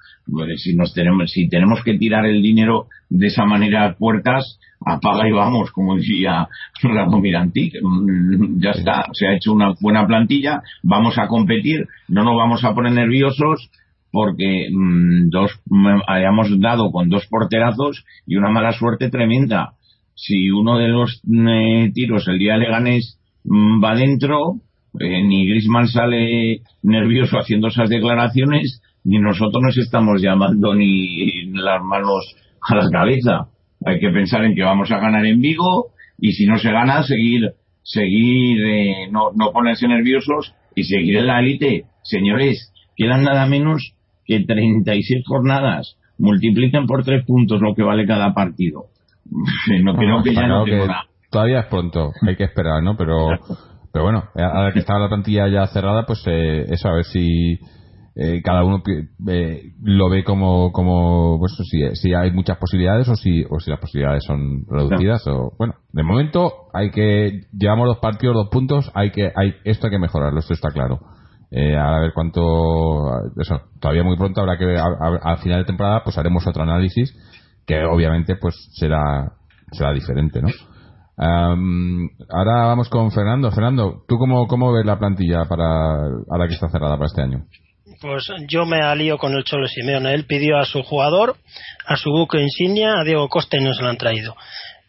si 0.57 0.75
nos 0.75 0.93
tenemos, 0.93 1.31
si 1.31 1.47
tenemos 1.49 1.83
que 1.83 1.97
tirar 1.97 2.25
el 2.25 2.41
dinero 2.41 2.87
de 3.09 3.27
esa 3.27 3.45
manera 3.45 3.85
a 3.85 3.93
puertas, 3.93 4.59
apaga 4.85 5.27
y 5.27 5.31
vamos, 5.31 5.71
como 5.71 5.95
decía 5.95 6.47
Ramón 6.81 7.21
Mirantí, 7.21 7.71
mm, 7.81 8.61
ya 8.61 8.71
está, 8.71 9.05
se 9.13 9.27
ha 9.27 9.35
hecho 9.35 9.53
una 9.53 9.73
buena 9.79 10.05
plantilla, 10.05 10.61
vamos 10.81 11.17
a 11.17 11.27
competir, 11.27 11.85
no 12.07 12.23
nos 12.23 12.35
vamos 12.35 12.63
a 12.63 12.73
poner 12.73 12.93
nerviosos 12.93 13.69
porque 14.11 14.67
mm, 14.71 15.29
dos 15.29 15.51
hayamos 16.07 16.59
dado 16.59 16.91
con 16.91 17.09
dos 17.09 17.25
porterazos 17.27 18.05
y 18.27 18.35
una 18.35 18.49
mala 18.49 18.71
suerte 18.71 19.09
tremenda. 19.09 19.73
Si 20.15 20.51
uno 20.51 20.77
de 20.77 20.87
los 20.89 21.21
eh, 21.25 21.91
tiros 21.93 22.27
el 22.27 22.37
día 22.37 22.53
de 22.53 22.59
Leganés 22.59 23.19
mm, 23.43 23.83
va 23.83 23.95
dentro, 23.95 24.59
eh, 24.99 25.23
ni 25.23 25.47
Grisman 25.49 25.87
sale 25.87 26.61
nervioso 26.83 27.39
haciendo 27.39 27.69
esas 27.69 27.89
declaraciones, 27.89 28.81
ni 29.03 29.19
nosotros 29.19 29.61
nos 29.61 29.77
estamos 29.77 30.21
llamando 30.21 30.73
ni 30.73 31.45
las 31.53 31.81
manos 31.83 32.35
a 32.61 32.75
la 32.75 32.89
cabeza 32.89 33.47
hay 33.85 33.99
que 33.99 34.09
pensar 34.09 34.43
en 34.45 34.55
que 34.55 34.63
vamos 34.63 34.91
a 34.91 34.99
ganar 34.99 35.25
en 35.25 35.39
Vigo 35.39 35.91
y 36.17 36.31
si 36.33 36.45
no 36.45 36.57
se 36.57 36.71
gana, 36.71 37.03
seguir, 37.03 37.53
seguir, 37.81 38.65
eh, 38.65 39.07
no, 39.11 39.31
no 39.35 39.51
ponerse 39.51 39.87
nerviosos 39.87 40.53
y 40.75 40.83
seguir 40.83 41.17
en 41.17 41.27
la 41.27 41.39
élite. 41.39 41.85
Señores, 42.03 42.71
quedan 42.95 43.23
nada 43.23 43.45
menos 43.45 43.93
que 44.25 44.39
36 44.41 45.23
jornadas. 45.25 45.97
Multipliquen 46.17 46.85
por 46.85 47.03
tres 47.03 47.25
puntos 47.25 47.59
lo 47.61 47.73
que 47.75 47.83
vale 47.83 48.05
cada 48.05 48.33
partido. 48.33 48.85
no 49.83 49.95
creo 49.95 50.23
que 50.23 50.33
ya 50.33 50.47
no 50.47 50.63
Todavía 51.29 51.61
es 51.61 51.65
pronto, 51.65 52.11
hay 52.27 52.35
que 52.35 52.43
esperar, 52.43 52.83
¿no? 52.83 52.95
Pero, 52.95 53.29
pero 53.91 54.05
bueno, 54.05 54.25
ahora 54.35 54.71
que 54.71 54.79
está 54.79 54.99
la 54.99 55.07
plantilla 55.07 55.47
ya 55.47 55.65
cerrada, 55.65 56.05
pues 56.05 56.23
eh, 56.27 56.65
eso, 56.69 56.89
a 56.89 56.93
ver 56.93 57.05
si 57.05 57.57
eh, 58.15 58.41
cada 58.43 58.63
uno 58.63 58.83
eh, 59.27 59.73
lo 59.81 60.07
ve 60.09 60.23
como, 60.23 60.71
como 60.71 61.39
pues, 61.39 61.53
si, 61.69 61.95
si, 61.95 62.13
hay 62.13 62.31
muchas 62.31 62.57
posibilidades 62.57 63.09
o 63.09 63.15
si, 63.15 63.43
o 63.49 63.59
si 63.59 63.71
las 63.71 63.79
posibilidades 63.79 64.23
son 64.23 64.65
reducidas. 64.69 65.25
O, 65.27 65.53
bueno, 65.57 65.73
de 65.91 66.03
momento 66.03 66.67
hay 66.73 66.91
que, 66.91 67.47
llevamos 67.51 67.87
dos 67.87 67.97
partidos, 67.97 68.35
dos 68.35 68.49
puntos, 68.49 68.91
hay 68.93 69.09
que, 69.11 69.31
hay, 69.35 69.55
esto 69.63 69.87
hay 69.87 69.91
que 69.91 69.99
mejorarlo, 69.99 70.39
esto 70.39 70.53
está 70.53 70.69
claro. 70.69 70.99
Eh, 71.49 71.75
a 71.75 71.99
ver 71.99 72.11
cuánto, 72.13 72.41
eso, 73.39 73.61
todavía 73.79 74.03
muy 74.03 74.17
pronto 74.17 74.41
habrá 74.41 74.57
que 74.57 74.65
ver, 74.65 74.77
al 74.79 75.37
final 75.37 75.59
de 75.59 75.65
temporada 75.65 76.03
pues 76.03 76.17
haremos 76.17 76.47
otro 76.47 76.63
análisis 76.63 77.15
que 77.67 77.83
obviamente 77.85 78.35
pues 78.37 78.55
será, 78.73 79.33
será 79.71 79.91
diferente, 79.91 80.41
¿no? 80.41 80.49
ahora 81.15 82.65
vamos 82.65 82.89
con 82.89 83.11
Fernando. 83.11 83.51
Fernando, 83.51 84.03
¿tú 84.07 84.17
cómo, 84.17 84.47
cómo 84.47 84.73
ves 84.73 84.83
la 84.83 84.97
plantilla 84.97 85.45
para 85.45 86.05
ahora 86.29 86.47
que 86.47 86.55
está 86.55 86.69
cerrada 86.69 86.95
para 86.95 87.05
este 87.05 87.21
año? 87.21 87.45
Pues 88.03 88.25
yo 88.49 88.65
me 88.65 88.81
alío 88.81 89.17
con 89.17 89.33
el 89.33 89.45
Cholo 89.45 89.65
Simeone. 89.65 90.13
Él 90.13 90.25
pidió 90.25 90.57
a 90.57 90.65
su 90.65 90.83
jugador, 90.83 91.37
a 91.85 91.95
su 91.95 92.11
buque 92.11 92.41
insignia, 92.41 92.99
a 92.99 93.03
Diego 93.05 93.29
Costa 93.29 93.55
y 93.55 93.63
no 93.63 93.73
se 93.73 93.81
lo 93.81 93.87
han 93.87 93.97
traído. 93.97 94.35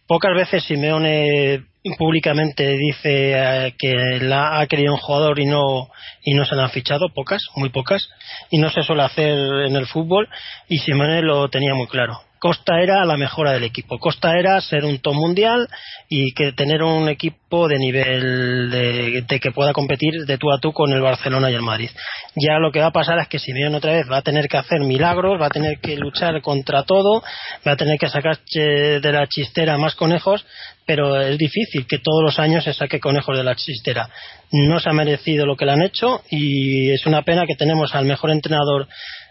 Pocas 0.08 0.34
veces 0.34 0.64
Simeone 0.64 1.62
públicamente 1.96 2.76
dice 2.76 3.34
eh, 3.36 3.74
que 3.78 4.18
la, 4.20 4.58
ha 4.58 4.66
querido 4.66 4.94
un 4.94 4.98
jugador 4.98 5.38
y 5.38 5.46
no 5.46 5.90
y 6.24 6.34
no 6.34 6.44
se 6.44 6.56
la 6.56 6.64
han 6.64 6.70
fichado, 6.70 7.08
pocas, 7.14 7.40
muy 7.54 7.68
pocas, 7.68 8.08
y 8.50 8.58
no 8.58 8.68
se 8.68 8.82
suele 8.82 9.04
hacer 9.04 9.38
en 9.66 9.76
el 9.76 9.86
fútbol 9.86 10.28
y 10.68 10.78
Simeone 10.78 11.22
lo 11.22 11.48
tenía 11.48 11.74
muy 11.74 11.86
claro. 11.86 12.20
Costa 12.44 12.78
era 12.78 13.06
la 13.06 13.16
mejora 13.16 13.52
del 13.52 13.64
equipo. 13.64 13.98
Costa 13.98 14.38
era 14.38 14.60
ser 14.60 14.84
un 14.84 14.98
top 14.98 15.14
mundial 15.14 15.66
y 16.10 16.34
que 16.34 16.52
tener 16.52 16.82
un 16.82 17.08
equipo 17.08 17.68
de 17.68 17.78
nivel 17.78 18.70
de, 18.70 19.40
que 19.40 19.50
pueda 19.50 19.72
competir 19.72 20.26
de 20.26 20.36
tú 20.36 20.52
a 20.52 20.60
tú 20.60 20.70
con 20.74 20.92
el 20.92 21.00
Barcelona 21.00 21.50
y 21.50 21.54
el 21.54 21.62
Madrid. 21.62 21.88
Ya 22.36 22.58
lo 22.58 22.70
que 22.70 22.80
va 22.80 22.88
a 22.88 22.92
pasar 22.92 23.18
es 23.18 23.28
que 23.28 23.38
Simeone 23.38 23.78
otra 23.78 23.94
vez 23.94 24.12
va 24.12 24.18
a 24.18 24.22
tener 24.22 24.46
que 24.46 24.58
hacer 24.58 24.80
milagros, 24.80 25.40
va 25.40 25.46
a 25.46 25.48
tener 25.48 25.78
que 25.78 25.96
luchar 25.96 26.42
contra 26.42 26.82
todo, 26.82 27.22
va 27.66 27.72
a 27.72 27.76
tener 27.76 27.98
que 27.98 28.10
sacar 28.10 28.38
de 28.52 29.10
la 29.10 29.26
chistera 29.26 29.78
más 29.78 29.94
conejos, 29.94 30.44
pero 30.84 31.18
es 31.18 31.38
difícil 31.38 31.86
que 31.86 31.98
todos 31.98 32.22
los 32.22 32.38
años 32.38 32.64
se 32.64 32.74
saque 32.74 33.00
conejos 33.00 33.38
de 33.38 33.44
la 33.44 33.54
chistera. 33.54 34.10
No 34.52 34.78
se 34.80 34.90
ha 34.90 34.92
merecido 34.92 35.46
lo 35.46 35.56
que 35.56 35.64
le 35.64 35.72
han 35.72 35.82
hecho 35.82 36.20
y 36.28 36.90
es 36.90 37.06
una 37.06 37.22
pena 37.22 37.46
que 37.46 37.56
tenemos 37.56 37.94
al 37.94 38.04
mejor 38.04 38.32
entrenador 38.32 38.86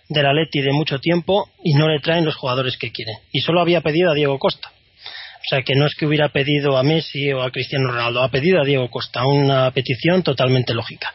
de 0.09 0.23
la 0.23 0.33
Leti 0.33 0.61
de 0.61 0.71
mucho 0.71 0.99
tiempo 0.99 1.49
y 1.63 1.73
no 1.73 1.87
le 1.87 1.99
traen 1.99 2.25
los 2.25 2.35
jugadores 2.35 2.77
que 2.77 2.91
quiere. 2.91 3.13
Y 3.31 3.41
solo 3.41 3.61
había 3.61 3.81
pedido 3.81 4.11
a 4.11 4.15
Diego 4.15 4.37
Costa. 4.39 4.69
O 4.69 5.49
sea 5.49 5.61
que 5.61 5.75
no 5.75 5.85
es 5.85 5.95
que 5.95 6.05
hubiera 6.05 6.29
pedido 6.29 6.77
a 6.77 6.83
Messi 6.83 7.31
o 7.33 7.41
a 7.41 7.51
Cristiano 7.51 7.91
Ronaldo, 7.91 8.21
ha 8.21 8.31
pedido 8.31 8.61
a 8.61 8.65
Diego 8.65 8.89
Costa, 8.89 9.25
una 9.25 9.71
petición 9.71 10.23
totalmente 10.23 10.73
lógica. 10.73 11.13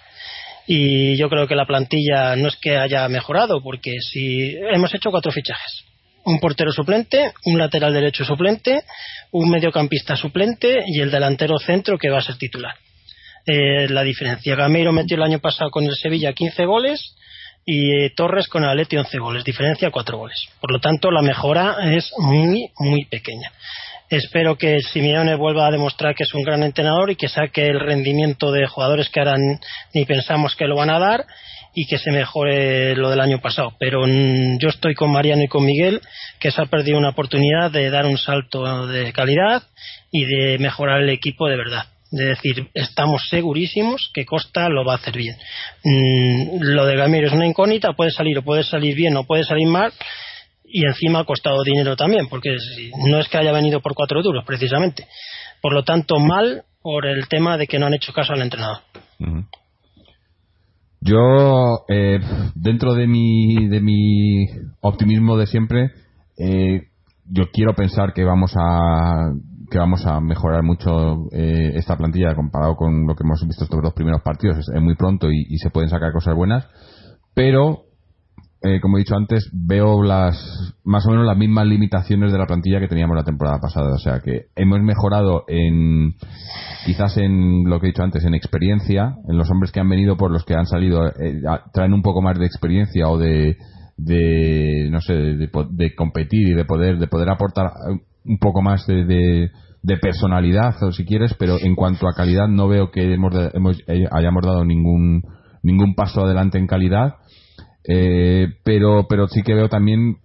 Y 0.66 1.16
yo 1.16 1.30
creo 1.30 1.46
que 1.46 1.54
la 1.54 1.64
plantilla 1.64 2.36
no 2.36 2.48
es 2.48 2.56
que 2.56 2.76
haya 2.76 3.08
mejorado, 3.08 3.62
porque 3.62 4.00
si 4.00 4.54
hemos 4.70 4.94
hecho 4.94 5.10
cuatro 5.10 5.32
fichajes, 5.32 5.84
un 6.26 6.40
portero 6.40 6.72
suplente, 6.72 7.32
un 7.46 7.58
lateral 7.58 7.94
derecho 7.94 8.22
suplente, 8.22 8.82
un 9.30 9.48
mediocampista 9.48 10.14
suplente 10.14 10.76
y 10.86 11.00
el 11.00 11.10
delantero 11.10 11.58
centro 11.58 11.96
que 11.96 12.10
va 12.10 12.18
a 12.18 12.22
ser 12.22 12.36
titular. 12.36 12.74
Eh, 13.46 13.88
la 13.88 14.02
diferencia, 14.02 14.54
Gameiro 14.56 14.92
metió 14.92 15.16
el 15.16 15.22
año 15.22 15.38
pasado 15.38 15.70
con 15.70 15.84
el 15.84 15.94
Sevilla 15.94 16.34
15 16.34 16.66
goles, 16.66 17.14
y 17.70 18.08
Torres 18.14 18.48
con 18.48 18.64
el 18.64 18.70
Atleti 18.70 18.96
11 18.96 19.18
goles, 19.18 19.44
diferencia 19.44 19.90
4 19.90 20.16
goles. 20.16 20.38
Por 20.58 20.72
lo 20.72 20.80
tanto, 20.80 21.10
la 21.10 21.20
mejora 21.20 21.76
es 21.94 22.10
muy, 22.16 22.70
muy 22.78 23.04
pequeña. 23.04 23.52
Espero 24.08 24.56
que 24.56 24.80
Simeone 24.80 25.34
vuelva 25.34 25.66
a 25.66 25.70
demostrar 25.70 26.14
que 26.14 26.24
es 26.24 26.32
un 26.32 26.44
gran 26.44 26.62
entrenador 26.62 27.10
y 27.10 27.16
que 27.16 27.28
saque 27.28 27.66
el 27.66 27.78
rendimiento 27.78 28.52
de 28.52 28.66
jugadores 28.66 29.10
que 29.10 29.20
ahora 29.20 29.36
ni 29.92 30.04
pensamos 30.06 30.56
que 30.56 30.64
lo 30.64 30.76
van 30.76 30.88
a 30.88 30.98
dar 30.98 31.26
y 31.74 31.86
que 31.86 31.98
se 31.98 32.10
mejore 32.10 32.96
lo 32.96 33.10
del 33.10 33.20
año 33.20 33.38
pasado. 33.38 33.74
Pero 33.78 34.06
mm, 34.06 34.56
yo 34.60 34.70
estoy 34.70 34.94
con 34.94 35.12
Mariano 35.12 35.42
y 35.42 35.48
con 35.48 35.66
Miguel, 35.66 36.00
que 36.40 36.50
se 36.50 36.62
ha 36.62 36.66
perdido 36.66 36.96
una 36.96 37.10
oportunidad 37.10 37.70
de 37.70 37.90
dar 37.90 38.06
un 38.06 38.16
salto 38.16 38.86
de 38.86 39.12
calidad 39.12 39.62
y 40.10 40.24
de 40.24 40.58
mejorar 40.58 41.02
el 41.02 41.10
equipo 41.10 41.48
de 41.48 41.56
verdad 41.58 41.84
de 42.10 42.24
decir, 42.24 42.68
estamos 42.74 43.28
segurísimos 43.28 44.10
que 44.14 44.24
Costa 44.24 44.68
lo 44.68 44.84
va 44.84 44.94
a 44.94 44.96
hacer 44.96 45.16
bien. 45.16 45.36
Mm, 45.84 46.58
lo 46.60 46.86
de 46.86 46.96
Gamiro 46.96 47.26
es 47.26 47.32
una 47.32 47.46
incógnita, 47.46 47.92
puede 47.92 48.10
salir 48.10 48.38
o 48.38 48.42
puede 48.42 48.62
salir 48.62 48.94
bien 48.94 49.16
o 49.16 49.24
puede 49.24 49.44
salir 49.44 49.66
mal, 49.66 49.92
y 50.64 50.84
encima 50.84 51.20
ha 51.20 51.24
costado 51.24 51.62
dinero 51.64 51.96
también, 51.96 52.28
porque 52.28 52.56
no 53.08 53.18
es 53.18 53.28
que 53.28 53.38
haya 53.38 53.52
venido 53.52 53.80
por 53.80 53.94
cuatro 53.94 54.22
duros, 54.22 54.44
precisamente. 54.46 55.06
Por 55.62 55.72
lo 55.72 55.82
tanto, 55.82 56.18
mal 56.18 56.64
por 56.82 57.06
el 57.06 57.26
tema 57.28 57.56
de 57.56 57.66
que 57.66 57.78
no 57.78 57.86
han 57.86 57.94
hecho 57.94 58.12
caso 58.12 58.32
al 58.32 58.42
entrenador. 58.42 58.78
Yo, 61.00 61.84
eh, 61.88 62.20
dentro 62.54 62.94
de 62.94 63.06
mi, 63.06 63.68
de 63.68 63.80
mi 63.80 64.46
optimismo 64.80 65.36
de 65.36 65.46
siempre, 65.46 65.90
eh, 66.38 66.82
yo 67.30 67.50
quiero 67.52 67.74
pensar 67.74 68.12
que 68.12 68.24
vamos 68.24 68.52
a 68.56 69.32
que 69.70 69.78
vamos 69.78 70.06
a 70.06 70.20
mejorar 70.20 70.62
mucho 70.62 71.28
eh, 71.32 71.72
esta 71.74 71.96
plantilla 71.96 72.34
comparado 72.34 72.76
con 72.76 73.06
lo 73.06 73.14
que 73.14 73.24
hemos 73.24 73.46
visto 73.46 73.64
estos 73.64 73.82
dos 73.82 73.92
primeros 73.92 74.22
partidos. 74.22 74.58
Es, 74.58 74.82
muy 74.82 74.96
pronto 74.96 75.30
y, 75.30 75.58
se 75.58 75.70
pueden 75.70 75.90
sacar 75.90 76.12
cosas 76.12 76.34
buenas, 76.34 76.66
pero 77.34 77.84
eh, 78.62 78.80
como 78.80 78.96
he 78.96 79.00
dicho 79.00 79.14
antes, 79.14 79.50
veo 79.52 80.02
las 80.02 80.74
más 80.84 81.06
o 81.06 81.10
menos 81.10 81.26
las 81.26 81.36
mismas 81.36 81.66
limitaciones 81.66 82.32
de 82.32 82.38
la 82.38 82.46
plantilla 82.46 82.80
que 82.80 82.88
teníamos 82.88 83.16
la 83.16 83.24
temporada 83.24 83.60
pasada. 83.60 83.94
O 83.94 83.98
sea 83.98 84.20
que 84.20 84.46
hemos 84.56 84.80
mejorado 84.80 85.44
en 85.48 86.14
quizás 86.84 87.16
en 87.18 87.64
lo 87.68 87.78
que 87.78 87.86
he 87.86 87.90
dicho 87.90 88.02
antes, 88.02 88.24
en 88.24 88.34
experiencia, 88.34 89.16
en 89.28 89.36
los 89.36 89.50
hombres 89.50 89.70
que 89.70 89.80
han 89.80 89.88
venido 89.88 90.16
por 90.16 90.30
los 90.30 90.44
que 90.44 90.54
han 90.54 90.66
salido, 90.66 91.06
eh, 91.06 91.40
traen 91.72 91.92
un 91.92 92.02
poco 92.02 92.22
más 92.22 92.38
de 92.38 92.46
experiencia 92.46 93.08
o 93.08 93.18
de 93.18 93.56
de 93.98 94.88
no 94.90 95.00
sé 95.00 95.12
de, 95.12 95.50
de, 95.70 95.94
competir 95.94 96.48
y 96.48 96.54
de 96.54 96.64
poder 96.64 96.98
de 96.98 97.08
poder 97.08 97.28
aportar 97.28 97.66
un 98.24 98.38
poco 98.38 98.62
más 98.62 98.86
de, 98.86 99.50
de, 99.82 99.96
personalidad, 99.96 100.82
o 100.82 100.92
si 100.92 101.04
quieres, 101.04 101.34
pero 101.38 101.56
en 101.60 101.74
cuanto 101.74 102.06
a 102.06 102.14
calidad 102.14 102.46
no 102.46 102.68
veo 102.68 102.90
que 102.90 103.12
hemos, 103.12 103.32
hemos 103.54 103.80
eh, 103.86 104.06
hayamos 104.10 104.44
dado 104.44 104.64
ningún, 104.64 105.22
ningún 105.62 105.94
paso 105.94 106.24
adelante 106.24 106.58
en 106.58 106.66
calidad. 106.66 107.16
Eh, 107.88 108.48
pero, 108.64 109.06
pero 109.08 109.28
sí 109.28 109.42
que 109.42 109.54
veo 109.54 109.68
también 109.68 110.18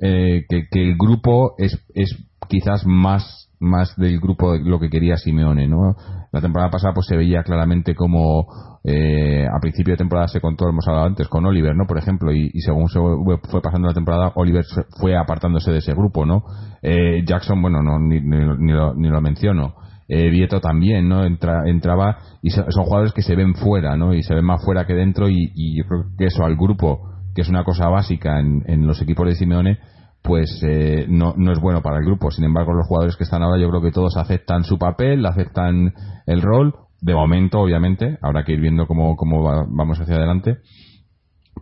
eh, 0.00 0.44
que, 0.48 0.66
que, 0.68 0.82
el 0.82 0.96
grupo 0.96 1.54
es, 1.58 1.78
es 1.94 2.16
quizás 2.48 2.84
más 2.84 3.46
más 3.58 3.96
del 3.96 4.20
grupo 4.20 4.52
de 4.52 4.60
lo 4.60 4.78
que 4.78 4.90
quería 4.90 5.16
Simeone, 5.16 5.66
¿no? 5.68 5.96
La 6.36 6.42
temporada 6.42 6.70
pasada 6.70 6.92
pues 6.92 7.06
se 7.06 7.16
veía 7.16 7.42
claramente 7.42 7.94
como 7.94 8.46
eh, 8.84 9.46
a 9.46 9.58
principio 9.58 9.94
de 9.94 9.96
temporada 9.96 10.28
se 10.28 10.38
contó, 10.38 10.68
hemos 10.68 10.86
hablado 10.86 11.06
antes, 11.06 11.28
con 11.28 11.46
Oliver, 11.46 11.74
¿no? 11.74 11.86
Por 11.86 11.96
ejemplo, 11.96 12.30
y, 12.30 12.50
según 12.60 12.90
se 12.90 13.00
fue 13.48 13.62
pasando 13.62 13.88
la 13.88 13.94
temporada, 13.94 14.32
Oliver 14.34 14.62
fue 15.00 15.16
apartándose 15.16 15.72
de 15.72 15.78
ese 15.78 15.94
grupo, 15.94 16.26
¿no? 16.26 16.44
Eh, 16.82 17.24
Jackson, 17.26 17.62
bueno, 17.62 17.82
no, 17.82 17.98
ni, 17.98 18.20
ni, 18.20 18.70
lo, 18.70 18.94
ni 18.94 19.08
lo 19.08 19.20
menciono. 19.22 19.76
Eh, 20.08 20.28
Vieto 20.28 20.60
también, 20.60 21.08
¿no? 21.08 21.24
Entra, 21.24 21.62
entraba 21.64 22.18
y 22.42 22.50
son 22.50 22.84
jugadores 22.84 23.14
que 23.14 23.22
se 23.22 23.34
ven 23.34 23.54
fuera, 23.54 23.96
¿no? 23.96 24.12
Y 24.12 24.22
se 24.22 24.34
ven 24.34 24.44
más 24.44 24.62
fuera 24.62 24.86
que 24.86 24.92
dentro 24.92 25.30
y, 25.30 25.52
y 25.54 25.78
yo 25.78 25.84
creo 25.88 26.04
que 26.18 26.26
eso 26.26 26.44
al 26.44 26.56
grupo, 26.56 27.00
que 27.34 27.40
es 27.40 27.48
una 27.48 27.64
cosa 27.64 27.88
básica 27.88 28.38
en 28.40 28.86
los 28.86 29.00
equipos 29.00 29.26
de 29.26 29.36
Simeone, 29.36 29.78
pues 30.26 30.60
eh, 30.62 31.06
no, 31.08 31.34
no 31.36 31.52
es 31.52 31.60
bueno 31.60 31.82
para 31.82 31.98
el 31.98 32.04
grupo. 32.04 32.30
Sin 32.30 32.44
embargo, 32.44 32.74
los 32.74 32.86
jugadores 32.86 33.16
que 33.16 33.24
están 33.24 33.42
ahora 33.42 33.60
yo 33.60 33.70
creo 33.70 33.80
que 33.80 33.92
todos 33.92 34.16
aceptan 34.16 34.64
su 34.64 34.78
papel, 34.78 35.24
aceptan 35.24 35.94
el 36.26 36.42
rol. 36.42 36.74
De 37.00 37.14
momento, 37.14 37.60
obviamente, 37.60 38.18
habrá 38.20 38.44
que 38.44 38.52
ir 38.52 38.60
viendo 38.60 38.86
cómo, 38.86 39.16
cómo 39.16 39.42
vamos 39.42 40.00
hacia 40.00 40.16
adelante. 40.16 40.58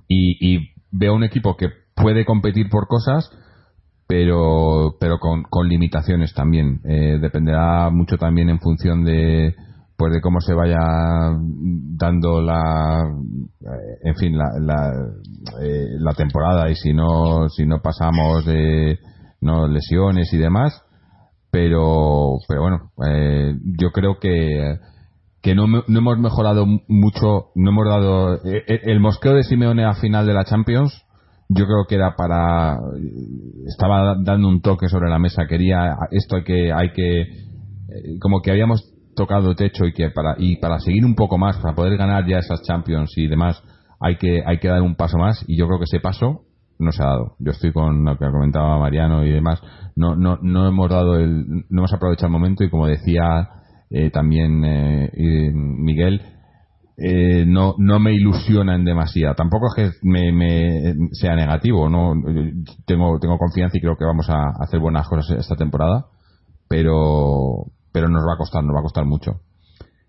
Y, 0.09 0.55
y, 0.55 0.71
veo 0.97 1.15
un 1.15 1.25
equipo 1.25 1.57
que 1.57 1.71
puede 1.97 2.25
competir 2.25 2.69
por 2.71 2.87
cosas, 2.87 3.29
pero, 4.07 4.97
pero 5.01 5.19
con, 5.19 5.43
con 5.43 5.69
limitaciones 5.69 6.33
también. 6.35 6.81
Eh, 6.85 7.19
dependerá 7.21 7.91
mucho 7.91 8.17
también 8.17 8.49
en 8.49 8.61
función 8.61 9.05
de, 9.05 9.57
pues 9.97 10.13
de 10.13 10.21
cómo 10.21 10.41
se 10.41 10.55
vaya 10.55 10.79
dando 11.97 12.41
la 12.41 13.03
eh, 13.61 13.99
en 14.03 14.15
fin 14.17 14.37
la, 14.37 14.51
la, 14.61 14.93
eh, 15.63 15.87
la, 15.99 16.13
temporada 16.15 16.69
y 16.71 16.75
si 16.75 16.93
no 16.93 17.49
si 17.49 17.65
no 17.65 17.81
pasamos 17.81 18.45
de 18.45 18.99
no 19.41 19.69
lesiones 19.69 20.33
y 20.33 20.39
demás 20.39 20.83
pero 21.51 22.39
pero 22.49 22.63
bueno 22.63 22.91
eh, 23.07 23.55
yo 23.79 23.93
creo 23.93 24.19
que 24.19 24.79
que 25.41 25.55
no, 25.55 25.67
no, 25.67 25.83
hemos 25.87 26.19
mejorado 26.19 26.67
mucho 26.89 27.51
no 27.55 27.71
hemos 27.71 27.87
dado 27.87 28.41
el 28.43 29.01
mosqueo 29.01 29.35
de 29.35 29.45
Simeone 29.45 29.85
a 29.85 29.95
final 29.95 30.27
de 30.27 30.35
la 30.35 30.45
Champions 30.45 31.05
yo 31.49 31.67
creo 31.67 31.85
que 31.89 31.95
era 31.95 32.17
para 32.17 32.79
estaba 33.67 34.17
dando 34.25 34.49
un 34.49 34.61
toque 34.61 34.89
sobre 34.89 35.09
la 35.09 35.21
mesa 35.21 35.47
quería 35.47 35.97
esto 36.11 36.37
hay 36.37 36.45
que 36.45 36.73
hay 36.73 36.93
que 36.93 37.45
como 38.21 38.41
que 38.41 38.51
habíamos 38.51 38.94
tocado 39.15 39.55
techo 39.55 39.85
y 39.87 39.93
que 39.93 40.11
para 40.11 40.35
y 40.39 40.57
para 40.57 40.79
seguir 40.79 41.05
un 41.05 41.15
poco 41.15 41.39
más 41.39 41.57
para 41.59 41.75
poder 41.75 41.97
ganar 41.97 42.27
ya 42.27 42.39
esas 42.39 42.63
Champions 42.63 43.13
y 43.17 43.27
demás 43.27 43.63
hay 44.01 44.17
que 44.17 44.43
hay 44.45 44.59
que 44.59 44.69
dar 44.69 44.83
un 44.83 44.97
paso 44.97 45.19
más 45.19 45.45
y 45.47 45.57
yo 45.57 45.67
creo 45.67 45.79
que 45.79 45.85
ese 45.85 46.01
paso 46.01 46.43
no 46.79 46.91
se 46.91 47.03
ha 47.03 47.07
dado. 47.07 47.37
Yo 47.39 47.53
estoy 47.53 47.73
con 47.73 48.05
lo 48.05 48.19
que 48.19 48.31
comentaba 48.31 48.79
Mariano 48.79 49.25
y 49.25 49.31
demás. 49.31 49.63
No 49.97 50.17
no 50.17 50.39
no 50.43 50.69
hemos 50.69 50.91
dado 50.91 51.17
el 51.17 51.47
no 51.47 51.81
hemos 51.81 51.93
aprovechado 51.93 52.27
el 52.27 52.33
momento 52.33 52.65
y 52.65 52.71
como 52.71 52.87
decía 52.87 53.49
eh, 53.91 54.11
también 54.11 54.65
eh, 54.65 55.53
Miguel 55.53 56.21
eh, 56.97 57.45
no 57.47 57.75
no 57.79 58.01
me 58.01 58.13
ilusiona 58.13 58.75
en 58.75 58.85
demasía. 58.85 59.35
Tampoco 59.35 59.67
es 59.69 59.75
que 59.75 59.91
me, 60.03 60.33
me, 60.33 60.95
sea 61.13 61.37
negativo 61.37 61.89
no 61.89 62.15
tengo 62.87 63.19
tengo 63.21 63.39
confianza 63.39 63.79
y 63.79 63.81
creo 63.81 63.97
que 63.97 64.05
vamos 64.05 64.29
a 64.29 64.51
hacer 64.61 64.81
buenas 64.81 65.09
cosas 65.09 65.39
esta 65.39 65.57
temporada 65.57 66.07
pero 66.69 67.67
pero 67.95 68.09
nos 68.09 68.27
va 68.27 68.35
a 68.35 68.37
costar, 68.37 68.65
nos 68.65 68.75
va 68.75 68.81
a 68.81 68.83
costar 68.83 69.05
mucho. 69.05 69.41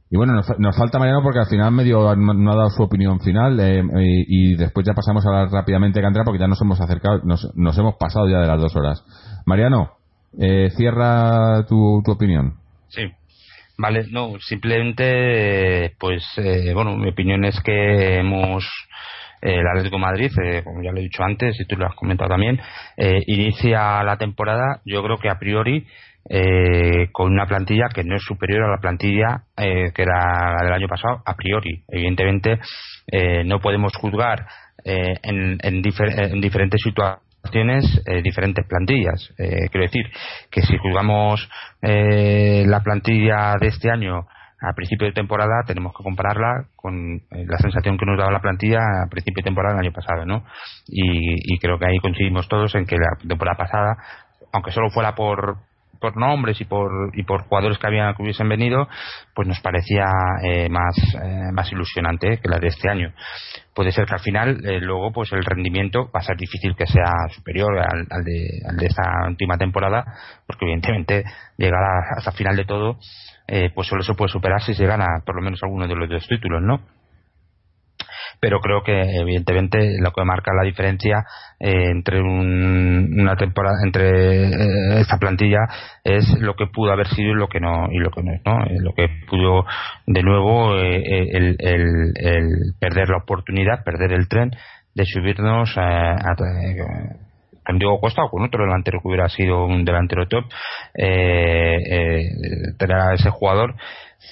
Y 0.10 0.18
bueno, 0.18 0.34
nos, 0.34 0.78
falta 0.78 0.98
Mariano 0.98 1.22
porque 1.22 1.40
al 1.40 1.48
final 1.48 1.72
medio 1.72 2.16
no 2.16 2.52
ha 2.52 2.56
dado 2.56 2.70
su 2.70 2.82
opinión 2.82 3.20
final 3.20 3.60
eh, 3.60 3.84
y, 4.28 4.56
después 4.56 4.86
ya 4.86 4.94
pasamos 4.94 5.24
a 5.24 5.30
hablar 5.30 5.50
rápidamente 5.52 6.02
de 6.02 6.24
porque 6.24 6.40
ya 6.40 6.48
nos 6.48 6.62
hemos 6.62 6.82
acercado, 6.82 7.22
nos, 7.24 7.78
hemos 7.78 7.96
pasado 7.96 8.28
ya 8.28 8.40
de 8.40 8.48
las 8.48 8.60
dos 8.60 8.76
horas. 8.76 9.04
Mariano, 9.46 9.92
eh, 10.40 10.70
cierra 10.76 11.64
tu, 11.68 12.02
opinión. 12.08 12.56
Sí. 12.88 13.04
Vale, 13.78 14.06
no, 14.10 14.40
simplemente, 14.40 15.96
pues, 16.00 16.24
eh, 16.38 16.74
bueno, 16.74 16.96
mi 16.96 17.10
opinión 17.10 17.46
es 17.46 17.60
que 17.62 18.20
hemos 18.20 18.66
el 19.42 19.68
Atlético 19.68 20.00
Madrid, 20.00 20.32
como 20.64 20.82
ya 20.82 20.92
lo 20.92 20.98
he 20.98 21.04
dicho 21.04 21.22
antes 21.24 21.60
y 21.60 21.66
tú 21.66 21.76
lo 21.76 21.86
has 21.86 21.94
comentado 21.96 22.30
también, 22.30 22.60
inicia 23.28 24.02
la 24.02 24.18
temporada, 24.18 24.82
yo 24.86 25.04
creo 25.04 25.18
que 25.18 25.30
a 25.30 25.38
priori 25.38 25.86
eh, 26.28 27.10
con 27.12 27.32
una 27.32 27.46
plantilla 27.46 27.88
que 27.94 28.04
no 28.04 28.16
es 28.16 28.24
superior 28.24 28.64
a 28.64 28.72
la 28.72 28.78
plantilla 28.78 29.44
eh, 29.58 29.92
que 29.94 30.02
era 30.02 30.56
la 30.58 30.64
del 30.64 30.74
año 30.74 30.88
pasado 30.88 31.22
a 31.26 31.36
priori. 31.36 31.84
Evidentemente, 31.88 32.60
eh, 33.12 33.44
no 33.44 33.60
podemos 33.60 33.96
juzgar 33.96 34.48
eh, 34.84 35.16
en, 35.22 35.58
en, 35.62 35.82
diferentes 36.42 36.82
situaciones 36.82 38.02
diferentes 38.24 38.66
plantillas. 38.66 39.32
quiero 39.38 39.82
decir 39.82 40.04
que 40.50 40.64
si 40.64 40.78
juzgamos 40.78 41.48
la 41.80 42.80
plantilla 42.80 43.54
de 43.62 43.68
este 43.68 43.92
año 43.92 44.26
a 44.60 44.74
principio 44.74 45.06
de 45.06 45.14
temporada 45.14 45.62
tenemos 45.68 45.94
que 45.96 46.04
compararla 46.04 46.66
con 46.76 47.22
la 47.30 47.58
sensación 47.60 48.00
que 48.00 48.06
nos 48.08 48.18
daba 48.18 48.32
la 48.32 48.42
plantilla 48.42 48.80
a 48.80 49.10
principio 49.12 49.44
de 49.44 49.50
temporada 49.50 49.76
del 49.76 49.86
año 49.86 49.94
pasado, 49.94 50.26
¿no? 50.26 50.44
Y, 50.88 51.54
y 51.54 51.60
creo 51.60 51.78
que 51.78 51.86
ahí 51.86 52.00
coincidimos 52.00 52.48
todos 52.48 52.74
en 52.74 52.88
que 52.88 52.96
la 52.98 53.16
temporada 53.28 53.58
pasada, 53.58 53.98
aunque 54.52 54.72
solo 54.72 54.90
fuera 54.90 55.14
por 55.14 55.58
por 56.00 56.18
nombres 56.18 56.60
y 56.62 56.66
por 56.66 57.12
y 57.14 57.24
por 57.24 57.44
jugadores 57.44 57.78
que 57.78 57.88
habían 57.88 58.14
que 58.16 58.24
hubiesen 58.24 58.50
venido 58.50 58.88
pues 59.34 59.48
nos 59.48 59.60
parecía 59.60 60.06
eh, 60.44 60.70
más 60.70 60.96
eh, 61.24 61.52
más 61.54 61.72
ilusionante 61.72 62.40
que 62.40 62.50
la 62.50 62.60
de 62.60 62.68
este 62.68 62.90
año. 62.90 63.14
Puede 63.74 63.92
ser 63.92 64.06
que 64.06 64.14
al 64.14 64.22
final 64.22 64.66
eh, 64.66 64.80
luego 64.80 65.12
pues 65.12 65.32
el 65.34 65.44
rendimiento 65.44 66.06
va 66.06 66.20
a 66.20 66.24
ser 66.24 66.38
difícil 66.38 66.76
que 66.76 66.88
sea 66.88 67.12
superior 67.34 67.78
al, 67.80 68.24
de, 68.24 68.62
al 68.68 68.78
de 68.78 68.86
esta 68.86 69.04
última 69.28 69.58
temporada 69.58 70.06
porque 70.46 70.66
evidentemente 70.66 71.24
llegar 71.58 71.82
hasta 72.16 72.32
el 72.32 72.38
final 72.38 72.56
de 72.56 72.66
todo 72.66 72.98
pues 73.76 73.88
solo 73.88 74.02
se 74.02 74.16
puede 74.16 74.32
superar 74.32 74.62
si 74.64 74.74
se 74.74 74.88
gana 74.88 75.06
por 75.24 75.36
lo 75.36 75.42
menos 75.44 75.62
alguno 75.62 75.88
de 75.88 75.96
los 75.96 76.10
dos 76.10 76.28
títulos 76.28 76.64
no 76.64 76.80
pero 78.40 78.60
creo 78.60 78.84
que 78.84 79.18
evidentemente 79.18 79.98
lo 80.00 80.12
que 80.12 80.24
marca 80.24 80.54
la 80.54 80.64
diferencia 80.64 81.26
eh, 81.60 81.90
entre 81.92 82.22
una 82.22 83.36
temporada 83.36 83.78
entre 83.84 84.48
eh, 84.48 85.00
esta 85.00 85.18
plantilla 85.18 85.68
es 86.04 86.28
lo 86.40 86.56
que 86.56 86.68
pudo 86.68 86.92
haber 86.92 87.08
sido 87.08 87.32
y 87.32 87.36
lo 87.36 87.48
que 87.48 87.60
no 87.60 87.88
y 87.92 87.98
lo 88.00 88.12
que 88.12 88.22
no 88.24 88.34
eh, 88.34 88.78
lo 88.80 88.94
que 88.94 89.10
pudo 89.28 89.66
de 90.06 90.24
nuevo 90.24 90.76
el, 90.76 91.58
perder 92.80 93.10
la 93.10 93.18
oportunidad 93.18 93.84
perder 93.84 94.14
el 94.14 94.28
tren 94.28 94.52
de 94.94 95.06
subirnos 95.06 95.76
a, 95.78 96.14
a 96.14 96.36
con 97.66 97.80
Diego 97.80 98.00
Costa 98.00 98.24
o 98.24 98.30
con 98.30 98.44
otro 98.44 98.64
delantero 98.64 99.02
que 99.02 99.08
hubiera 99.08 99.28
sido 99.28 99.66
un 99.66 99.86
delantero 99.86 100.28
top 100.28 100.46
tener 100.94 102.96
a 102.96 103.16
ese 103.16 103.32
jugador 103.32 103.76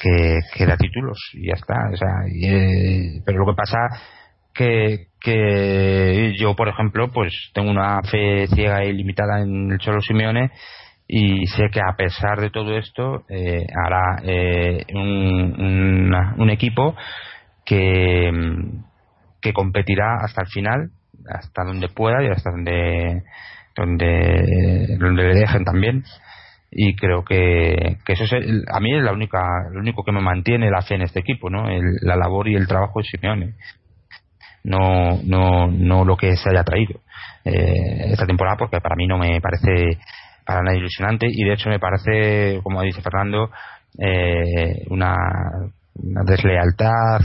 que, 0.02 0.40
que 0.54 0.66
da 0.66 0.78
títulos 0.78 1.18
y 1.34 1.48
ya 1.48 1.54
está. 1.54 1.76
O 1.92 1.98
sea, 1.98 2.26
eh, 2.28 3.22
pero 3.26 3.40
lo 3.40 3.46
que 3.48 3.58
pasa 3.58 3.78
que, 4.54 5.08
que 5.20 6.36
yo, 6.38 6.56
por 6.56 6.68
ejemplo, 6.68 7.12
pues 7.12 7.34
tengo 7.54 7.72
una 7.72 8.02
fe 8.04 8.48
ciega 8.48 8.84
y 8.86 8.94
limitada 8.94 9.42
en 9.42 9.72
el 9.72 9.80
Cholo 9.80 10.02
Simeone 10.02 10.52
y 11.08 11.46
sé 11.48 11.70
que 11.72 11.82
a 11.82 11.96
pesar 11.96 12.40
de 12.40 12.50
todo 12.50 12.78
esto 12.78 13.24
eh, 13.30 13.66
hará 13.86 14.22
eh, 14.24 14.86
un, 14.94 16.14
un 16.38 16.50
equipo 16.50 16.96
que, 17.66 18.32
que 19.42 19.54
competirá 19.54 20.18
hasta 20.22 20.42
el 20.42 20.48
final, 20.48 20.92
hasta 21.28 21.64
donde 21.64 21.90
pueda 21.90 22.24
y 22.24 22.28
hasta 22.28 22.52
donde 22.52 23.24
donde 23.76 24.98
donde 25.00 25.24
le 25.24 25.40
dejen 25.40 25.64
también 25.64 26.04
y 26.76 26.96
creo 26.96 27.24
que, 27.24 27.98
que 28.04 28.14
eso 28.14 28.24
es 28.24 28.34
a 28.72 28.80
mí 28.80 28.96
es 28.96 29.04
la 29.04 29.14
única 29.14 29.70
lo 29.72 29.80
único 29.80 30.04
que 30.04 30.12
me 30.12 30.22
mantiene 30.22 30.72
la 30.72 30.82
fe 30.82 30.96
en 30.96 31.04
este 31.04 31.20
equipo 31.20 31.50
no 31.50 31.66
la 32.02 32.16
labor 32.16 32.48
y 32.48 32.56
el 32.56 32.68
trabajo 32.68 33.00
de 33.00 33.06
Simeone. 33.06 33.54
No 34.64 35.20
no 35.24 35.68
no 35.68 36.06
lo 36.06 36.18
que 36.18 36.36
se 36.36 36.50
haya 36.50 36.64
traído 36.64 37.02
eh, 37.46 38.12
esta 38.12 38.26
temporada 38.26 38.58
porque 38.58 38.82
para 38.82 38.96
mí 38.96 39.06
no 39.06 39.18
me 39.18 39.40
parece 39.40 40.00
para 40.46 40.62
nada 40.62 40.78
ilusionante 40.78 41.28
y 41.30 41.44
de 41.44 41.54
hecho 41.54 41.70
me 41.70 41.80
parece 41.80 42.60
como 42.64 42.82
dice 42.82 43.02
Fernando 43.02 43.52
eh, 44.00 44.84
una 44.90 45.16
deslealtad 45.96 47.22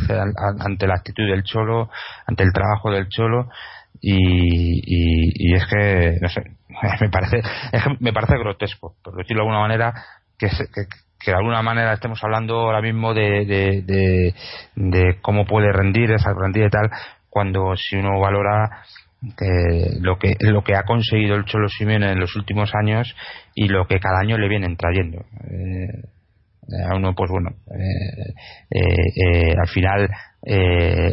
ante 0.61 0.87
la 0.87 0.97
actitud 0.97 1.27
del 1.27 1.43
cholo 1.43 1.89
ante 2.27 2.43
el 2.43 2.53
trabajo 2.53 2.91
del 2.91 3.09
cholo 3.09 3.49
y, 4.01 5.51
y, 5.51 5.55
es 5.55 5.67
que 5.67 6.19
no 6.21 6.29
sé 6.29 6.43
me 7.01 7.09
parece 7.09 7.43
me 8.01 8.13
parece 8.13 8.39
grotesco 8.39 8.95
por 9.03 9.17
decirlo 9.17 9.43
de 9.43 9.49
alguna 9.49 9.61
manera 9.61 9.95
que, 10.39 10.49
que, 10.49 11.31
de 11.31 11.37
alguna 11.37 11.63
manera 11.63 11.95
estemos 11.95 12.23
hablando 12.23 12.61
ahora 12.61 12.81
mismo 12.81 13.13
de, 13.13 13.45
de, 13.45 14.35
de, 14.77 15.19
cómo 15.21 15.47
puede 15.47 15.73
rendir 15.73 16.13
esa 16.13 16.35
plantilla 16.35 16.67
y 16.67 16.71
tal 16.71 16.91
cuando 17.29 17.75
si 17.77 17.97
uno 17.97 18.21
valora 18.21 18.85
eh, 19.41 19.99
lo 20.01 20.17
que 20.17 20.37
lo 20.41 20.63
que 20.63 20.77
ha 20.77 20.85
conseguido 20.85 21.35
el 21.35 21.45
Cholo 21.45 21.69
Simeone 21.69 22.13
en 22.13 22.21
los 22.21 22.37
últimos 22.37 22.73
años 22.75 23.17
y 23.55 23.69
lo 23.69 23.87
que 23.89 23.99
cada 23.99 24.21
año 24.21 24.39
le 24.39 24.49
vienen 24.49 24.77
trayendo. 24.77 25.25
Eh, 25.51 26.18
a 26.91 26.97
uno 26.97 27.15
pues 27.15 27.31
bueno 27.31 27.51
eh, 27.71 28.33
eh, 28.71 29.55
al 29.59 29.69
final 29.69 30.09
eh, 30.45 31.13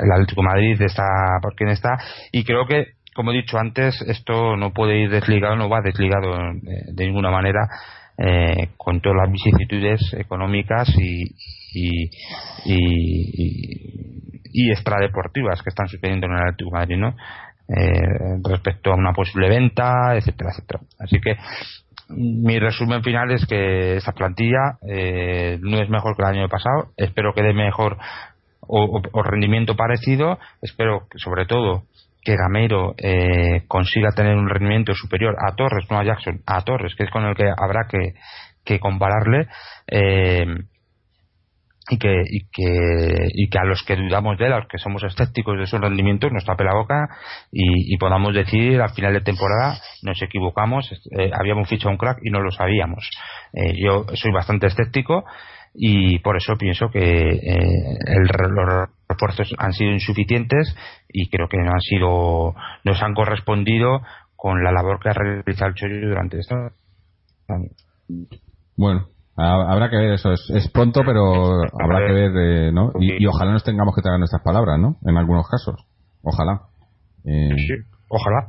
el 0.00 0.12
Atlético 0.12 0.42
Madrid 0.42 0.80
está 0.80 1.04
por 1.42 1.54
quien 1.54 1.70
está 1.70 1.98
y 2.32 2.44
creo 2.44 2.66
que 2.66 2.94
como 3.14 3.32
he 3.32 3.36
dicho 3.36 3.58
antes 3.58 4.00
esto 4.02 4.56
no 4.56 4.72
puede 4.72 5.00
ir 5.00 5.10
desligado 5.10 5.56
no 5.56 5.68
va 5.68 5.80
desligado 5.80 6.36
de, 6.62 7.06
ninguna 7.06 7.30
manera 7.30 7.68
con 8.76 9.00
todas 9.00 9.18
las 9.22 9.32
vicisitudes 9.32 10.00
económicas 10.14 10.88
y 10.98 11.34
y, 11.70 12.10
y, 12.64 13.40
y 14.52 14.70
extradeportivas 14.70 15.62
que 15.62 15.68
están 15.68 15.86
sucediendo 15.86 16.26
en 16.26 16.32
el 16.32 16.38
Atlético 16.38 16.70
Madrid 16.70 16.96
¿no? 16.96 17.14
respecto 18.48 18.92
a 18.92 18.96
una 18.96 19.12
posible 19.12 19.48
venta 19.48 20.16
etcétera 20.16 20.50
etcétera 20.50 20.80
así 20.98 21.20
que 21.20 21.36
mi 22.08 22.58
resumen 22.58 23.02
final 23.02 23.30
es 23.32 23.46
que 23.46 23.96
esta 23.96 24.12
plantilla 24.12 24.78
eh, 24.88 25.58
no 25.60 25.78
es 25.78 25.88
mejor 25.90 26.16
que 26.16 26.22
el 26.22 26.38
año 26.38 26.48
pasado. 26.48 26.92
Espero 26.96 27.32
que 27.34 27.42
dé 27.42 27.52
mejor 27.52 27.98
o, 28.60 29.22
rendimiento 29.22 29.76
parecido. 29.76 30.38
Espero, 30.62 31.06
que, 31.10 31.18
sobre 31.18 31.46
todo, 31.46 31.84
que 32.22 32.36
Gamero 32.36 32.94
eh, 32.98 33.64
consiga 33.68 34.10
tener 34.14 34.36
un 34.36 34.48
rendimiento 34.48 34.94
superior 34.94 35.36
a 35.38 35.54
Torres, 35.54 35.86
no 35.90 35.98
a 35.98 36.04
Jackson, 36.04 36.40
a 36.46 36.62
Torres, 36.62 36.94
que 36.96 37.04
es 37.04 37.10
con 37.10 37.24
el 37.24 37.34
que 37.34 37.50
habrá 37.56 37.86
que, 37.88 38.14
que 38.64 38.80
compararle. 38.80 39.48
Eh, 39.86 40.46
y 41.88 41.98
que, 41.98 42.22
y 42.26 42.48
que, 42.50 43.28
y 43.32 43.48
que 43.48 43.58
a 43.58 43.64
los 43.64 43.82
que 43.82 43.96
dudamos 43.96 44.38
de 44.38 44.46
él, 44.46 44.52
a 44.52 44.58
los 44.58 44.68
que 44.68 44.78
somos 44.78 45.02
escépticos 45.02 45.58
de 45.58 45.66
su 45.66 45.78
rendimiento, 45.78 46.28
nos 46.30 46.44
tape 46.44 46.64
la 46.64 46.74
boca 46.74 47.08
y, 47.50 47.96
podamos 47.98 48.34
decir 48.34 48.80
al 48.80 48.90
final 48.90 49.12
de 49.12 49.20
temporada 49.20 49.80
nos 50.02 50.20
equivocamos, 50.22 50.90
eh, 51.18 51.30
habíamos 51.32 51.68
fichado 51.68 51.90
un 51.90 51.96
crack 51.96 52.18
y 52.22 52.30
no 52.30 52.40
lo 52.40 52.50
sabíamos. 52.50 53.10
Eh, 53.52 53.74
yo 53.82 54.06
soy 54.14 54.30
bastante 54.30 54.68
escéptico 54.68 55.24
y 55.74 56.18
por 56.20 56.36
eso 56.36 56.56
pienso 56.56 56.90
que 56.90 57.00
eh, 57.00 57.98
los 58.20 58.88
refuerzos 59.08 59.54
han 59.58 59.72
sido 59.72 59.90
insuficientes 59.90 60.74
y 61.08 61.28
creo 61.28 61.48
que 61.48 61.58
no 61.58 61.72
han 61.72 61.80
sido, 61.80 62.54
nos 62.84 63.02
han 63.02 63.14
correspondido 63.14 64.02
con 64.36 64.62
la 64.62 64.70
labor 64.70 65.00
que 65.00 65.08
ha 65.08 65.14
realizado 65.14 65.70
el 65.70 65.74
Chori 65.74 66.00
durante 66.00 66.38
esto. 66.38 66.54
Bueno, 68.76 69.08
Habrá 69.40 69.88
que 69.88 69.96
ver 69.96 70.12
eso, 70.14 70.32
es, 70.32 70.68
pronto, 70.72 71.02
pero 71.06 71.60
habrá 71.80 72.06
que 72.08 72.12
ver, 72.12 72.32
eh, 72.36 72.72
¿no? 72.72 72.90
Y, 72.98 73.24
ojalá 73.24 73.52
nos 73.52 73.62
tengamos 73.62 73.94
que 73.94 74.02
traer 74.02 74.18
nuestras 74.18 74.42
palabras, 74.42 74.80
¿no? 74.80 74.96
En 75.06 75.16
algunos 75.16 75.46
casos. 75.48 75.76
Ojalá. 76.24 76.62
Eh, 77.24 77.54
sí, 77.56 77.74
ojalá. 78.08 78.48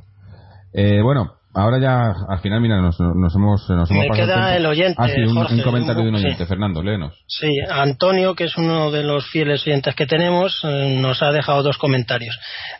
Eh, 0.74 1.02
bueno, 1.04 1.34
ahora 1.54 1.80
ya, 1.80 2.12
al 2.28 2.40
final, 2.40 2.62
mira, 2.62 2.82
nos, 2.82 3.00
nos 3.00 3.36
hemos, 3.36 3.70
nos 3.70 3.92
Me 3.92 4.10
queda 4.10 4.56
el, 4.56 4.66
oyente. 4.66 4.96
Ah, 4.98 5.10
sí, 5.10 5.22
un, 5.22 5.62
comentario 5.62 6.02
de 6.06 6.10
un 6.10 6.16
oyente. 6.16 6.48
Fernando, 6.48 6.82
léenos. 6.82 7.14
Sí, 7.28 7.52
Antonio, 7.70 8.34
que 8.34 8.46
es 8.46 8.58
uno 8.58 8.90
de 8.90 9.04
los 9.04 9.30
fieles 9.30 9.68
oyentes 9.68 9.94
que 9.94 10.08
tenemos, 10.08 10.64
nos 10.64 11.22
ha 11.22 11.32
dejado 11.32 11.62
dos 11.62 11.78
comentarios. 11.78 12.36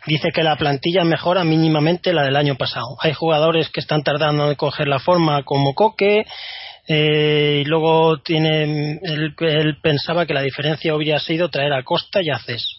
Dice 0.08 0.30
que 0.34 0.42
la 0.42 0.56
plantilla 0.56 1.04
mejora 1.04 1.44
mínimamente 1.44 2.12
la 2.12 2.24
del 2.24 2.34
año 2.34 2.56
pasado. 2.56 2.96
Hay 3.02 3.12
jugadores 3.12 3.70
que 3.70 3.78
están 3.78 4.02
tardando 4.02 4.50
en 4.50 4.56
coger 4.56 4.88
la 4.88 4.98
forma 4.98 5.44
como 5.44 5.74
Coque 5.74 6.24
eh, 6.92 7.62
y 7.62 7.64
luego 7.66 8.18
tiene 8.18 8.98
él, 9.00 9.76
pensaba 9.80 10.26
que 10.26 10.34
la 10.34 10.42
diferencia 10.42 10.92
hubiera 10.92 11.20
sido 11.20 11.48
traer 11.48 11.72
a 11.72 11.84
Costa 11.84 12.20
y 12.20 12.30
a 12.30 12.38
Cés 12.40 12.78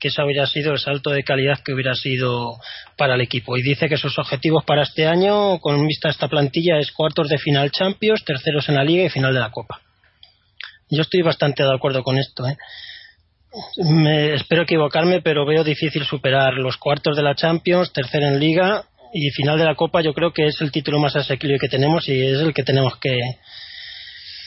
que 0.00 0.08
ese 0.08 0.20
hubiera 0.20 0.48
sido 0.48 0.72
el 0.72 0.80
salto 0.80 1.10
de 1.10 1.22
calidad 1.22 1.60
que 1.64 1.72
hubiera 1.72 1.94
sido 1.94 2.58
para 2.96 3.14
el 3.14 3.20
equipo. 3.20 3.56
Y 3.56 3.62
dice 3.62 3.88
que 3.88 3.96
sus 3.96 4.18
objetivos 4.18 4.64
para 4.64 4.82
este 4.82 5.06
año, 5.06 5.60
con 5.60 5.86
vista 5.86 6.08
a 6.08 6.10
esta 6.10 6.26
plantilla, 6.26 6.78
es 6.78 6.90
cuartos 6.90 7.28
de 7.28 7.38
final 7.38 7.70
Champions, 7.70 8.24
terceros 8.24 8.68
en 8.68 8.74
la 8.74 8.82
Liga 8.82 9.04
y 9.04 9.10
final 9.10 9.32
de 9.32 9.38
la 9.38 9.52
Copa. 9.52 9.80
Yo 10.90 11.02
estoy 11.02 11.22
bastante 11.22 11.62
de 11.62 11.72
acuerdo 11.72 12.02
con 12.02 12.18
esto. 12.18 12.44
¿eh? 12.48 12.56
Me, 13.76 14.34
espero 14.34 14.62
equivocarme, 14.62 15.22
pero 15.22 15.46
veo 15.46 15.62
difícil 15.62 16.04
superar 16.04 16.54
los 16.54 16.78
cuartos 16.78 17.16
de 17.16 17.22
la 17.22 17.36
Champions, 17.36 17.92
tercero 17.92 18.26
en 18.26 18.40
Liga 18.40 18.86
y 19.12 19.30
final 19.30 19.58
de 19.58 19.64
la 19.64 19.74
Copa 19.74 20.00
yo 20.00 20.14
creo 20.14 20.32
que 20.32 20.46
es 20.46 20.60
el 20.60 20.72
título 20.72 20.98
más 20.98 21.14
asequible 21.16 21.58
que 21.58 21.68
tenemos 21.68 22.08
y 22.08 22.20
es 22.20 22.40
el 22.40 22.54
que 22.54 22.62
tenemos 22.62 22.96
que, 22.96 23.18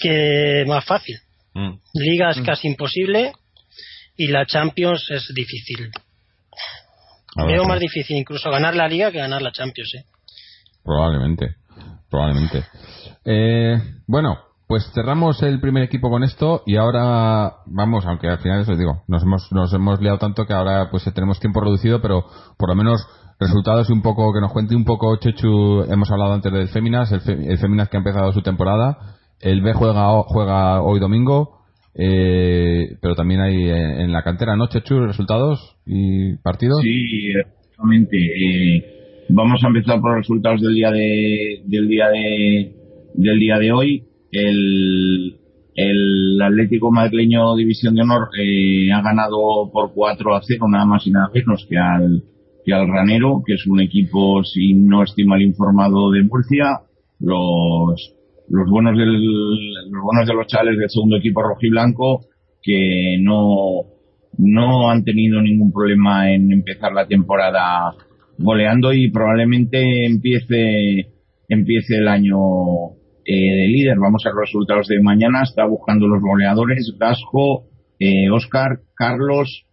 que 0.02 0.66
más 0.68 0.84
fácil. 0.86 1.18
Mm. 1.54 1.74
Liga 1.94 2.32
es 2.32 2.40
mm. 2.40 2.46
casi 2.46 2.68
imposible 2.68 3.32
y 4.18 4.28
la 4.28 4.46
Champions 4.46 5.10
es 5.12 5.32
difícil. 5.34 5.92
Veo 7.36 7.66
más 7.66 7.80
difícil 7.80 8.18
incluso 8.18 8.50
ganar 8.50 8.76
la 8.76 8.88
Liga 8.88 9.12
que 9.12 9.20
ganar 9.20 9.42
la 9.42 9.52
Champions. 9.52 9.94
¿eh? 9.96 10.06
Probablemente, 10.84 11.56
probablemente. 12.10 12.64
Eh, 13.26 13.76
bueno, 14.08 14.40
pues 14.68 14.90
cerramos 14.94 15.44
el 15.44 15.60
primer 15.60 15.84
equipo 15.84 16.10
con 16.10 16.24
esto 16.24 16.64
y 16.66 16.78
ahora 16.78 17.58
vamos, 17.66 18.06
aunque 18.06 18.28
al 18.28 18.40
final 18.40 18.62
os 18.62 18.78
digo, 18.78 19.04
nos 19.08 19.22
hemos, 19.24 19.52
nos 19.52 19.74
hemos 19.74 20.00
liado 20.02 20.18
tanto 20.18 20.46
que 20.46 20.54
ahora 20.54 20.90
pues 20.90 21.04
tenemos 21.14 21.40
tiempo 21.40 21.60
reducido, 21.60 22.02
pero 22.02 22.26
por 22.58 22.70
lo 22.70 22.76
menos 22.76 23.06
resultados 23.40 23.90
y 23.90 23.94
un 23.94 24.02
poco, 24.02 24.34
que 24.34 24.41
nos 24.41 24.52
cuente 24.52 24.76
un 24.76 24.86
poco 24.86 25.18
Chechu, 25.18 25.84
hemos 25.90 26.10
hablado 26.12 26.34
antes 26.34 26.52
del 26.52 26.68
Féminas, 26.70 27.12
el, 27.12 27.22
Féminas 27.57 27.90
que 27.90 27.98
ha 27.98 27.99
empezado 27.99 28.32
su 28.32 28.41
temporada, 28.41 29.18
el 29.41 29.62
B 29.62 29.74
juega, 29.74 30.22
juega 30.24 30.82
hoy 30.82 30.99
domingo, 30.99 31.60
eh, 31.94 32.98
pero 33.02 33.16
también 33.16 33.41
hay 33.41 33.70
en, 33.70 34.12
la 34.12 34.24
cantera, 34.24 34.56
¿no, 34.56 34.68
Chechu, 34.68 34.99
resultados 35.02 35.78
y 35.86 36.36
partidos? 36.38 36.80
Sí, 36.82 37.30
exactamente. 37.30 38.18
Eh, 38.18 39.26
vamos 39.30 39.64
a 39.64 39.68
empezar 39.68 39.99
por 39.99 40.12
los 40.12 40.20
resultados 40.22 40.62
del 40.62 40.76
día 40.76 40.91
de, 40.91 41.62
del 41.66 41.88
día 41.88 42.10
de, 42.10 42.76
del 43.14 43.40
día 43.40 43.57
de 43.60 43.72
hoy. 43.72 44.03
El, 44.32 45.38
el 45.76 46.41
Atlético 46.41 46.91
Madrileño 46.91 47.56
División 47.56 47.95
de 47.95 48.02
Honor 48.02 48.30
eh, 48.41 48.91
ha 48.91 49.02
ganado 49.02 49.70
por 49.72 49.94
4 49.94 50.36
a 50.36 50.41
0, 50.41 50.66
nada 50.70 50.86
más 50.86 51.06
y 51.06 51.12
nada 51.12 51.30
menos 51.34 51.66
que 51.70 51.78
al, 51.78 52.24
que 52.66 52.74
al 52.74 52.88
Ranero, 52.88 53.44
que 53.46 53.54
es 53.54 53.68
un 53.68 53.80
equipo, 53.80 54.44
si 54.44 54.74
no 54.74 55.04
estoy 55.04 55.26
mal 55.26 55.42
informado, 55.42 56.12
de 56.12 56.24
Murcia. 56.24 56.80
Los, 57.20 58.14
los 58.50 58.70
buenos 58.70 58.98
del, 58.98 59.14
los 59.14 60.04
buenos 60.04 60.28
de 60.28 60.34
los 60.34 60.48
chales 60.48 60.78
del 60.78 60.90
segundo 60.90 61.18
equipo 61.18 61.44
rojiblanco, 61.44 62.26
que 62.62 63.18
no, 63.22 63.84
no 64.38 64.90
han 64.90 65.04
tenido 65.04 65.42
ningún 65.42 65.72
problema 65.72 66.32
en 66.34 66.52
empezar 66.52 66.92
la 66.94 67.08
temporada 67.08 67.94
goleando 68.38 68.94
y 68.94 69.12
probablemente 69.12 70.06
empiece, 70.06 71.14
empiece 71.48 71.98
el 71.98 72.08
año 72.08 72.38
eh, 73.26 73.56
de 73.56 73.68
líder. 73.68 73.98
Vamos 74.00 74.26
a 74.26 74.30
los 74.30 74.40
resultados 74.42 74.88
de 74.88 75.02
mañana. 75.02 75.44
Está 75.44 75.66
buscando 75.66 76.08
los 76.08 76.22
goleadores 76.22 76.96
Gasco, 77.00 77.68
eh, 78.00 78.30
Oscar, 78.30 78.80
Carlos 78.96 79.66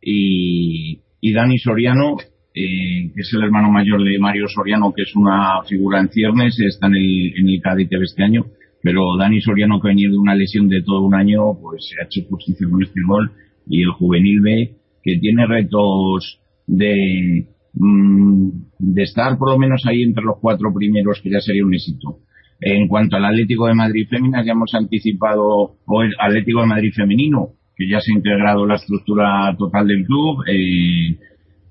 y, 0.00 1.00
y 1.20 1.32
Dani 1.32 1.58
Soriano, 1.58 2.16
eh, 2.54 3.10
que 3.14 3.20
es 3.20 3.32
el 3.34 3.44
hermano 3.44 3.70
mayor 3.70 4.02
de 4.04 4.18
Mario 4.18 4.46
Soriano, 4.48 4.92
que 4.94 5.02
es 5.02 5.14
una 5.16 5.62
figura 5.68 6.00
en 6.00 6.08
ciernes, 6.08 6.58
está 6.60 6.86
en 6.88 6.96
el, 6.96 7.32
en 7.36 7.48
el 7.48 8.02
este 8.02 8.22
año. 8.22 8.46
Pero 8.82 9.16
Dani 9.16 9.40
Soriano, 9.40 9.80
que 9.80 9.88
venía 9.88 10.10
de 10.10 10.18
una 10.18 10.34
lesión 10.34 10.68
de 10.68 10.82
todo 10.82 11.02
un 11.02 11.14
año, 11.14 11.54
pues 11.60 11.88
se 11.88 12.00
ha 12.00 12.06
hecho 12.06 12.28
justicia 12.28 12.66
con 12.68 12.82
este 12.82 13.00
gol. 13.06 13.30
Y 13.66 13.82
el 13.82 13.90
juvenil 13.90 14.40
B, 14.40 14.72
que 15.02 15.18
tiene 15.18 15.46
retos 15.46 16.40
de, 16.66 17.46
Mm, 17.74 18.50
de 18.78 19.02
estar 19.02 19.38
por 19.38 19.50
lo 19.50 19.58
menos 19.58 19.82
ahí 19.86 20.02
entre 20.02 20.24
los 20.24 20.36
cuatro 20.40 20.72
primeros, 20.74 21.20
que 21.22 21.30
ya 21.30 21.40
sería 21.40 21.64
un 21.64 21.74
éxito. 21.74 22.18
En 22.60 22.86
cuanto 22.86 23.16
al 23.16 23.24
Atlético 23.24 23.66
de 23.66 23.74
Madrid 23.74 24.06
Féminas, 24.08 24.46
ya 24.46 24.52
hemos 24.52 24.74
anticipado, 24.74 25.76
o 25.84 26.02
el 26.02 26.12
Atlético 26.18 26.60
de 26.60 26.66
Madrid 26.66 26.92
Femenino, 26.94 27.54
que 27.76 27.88
ya 27.88 28.00
se 28.00 28.12
ha 28.12 28.16
integrado 28.16 28.66
la 28.66 28.76
estructura 28.76 29.54
total 29.58 29.88
del 29.88 30.04
club. 30.04 30.44
Eh, 30.48 31.18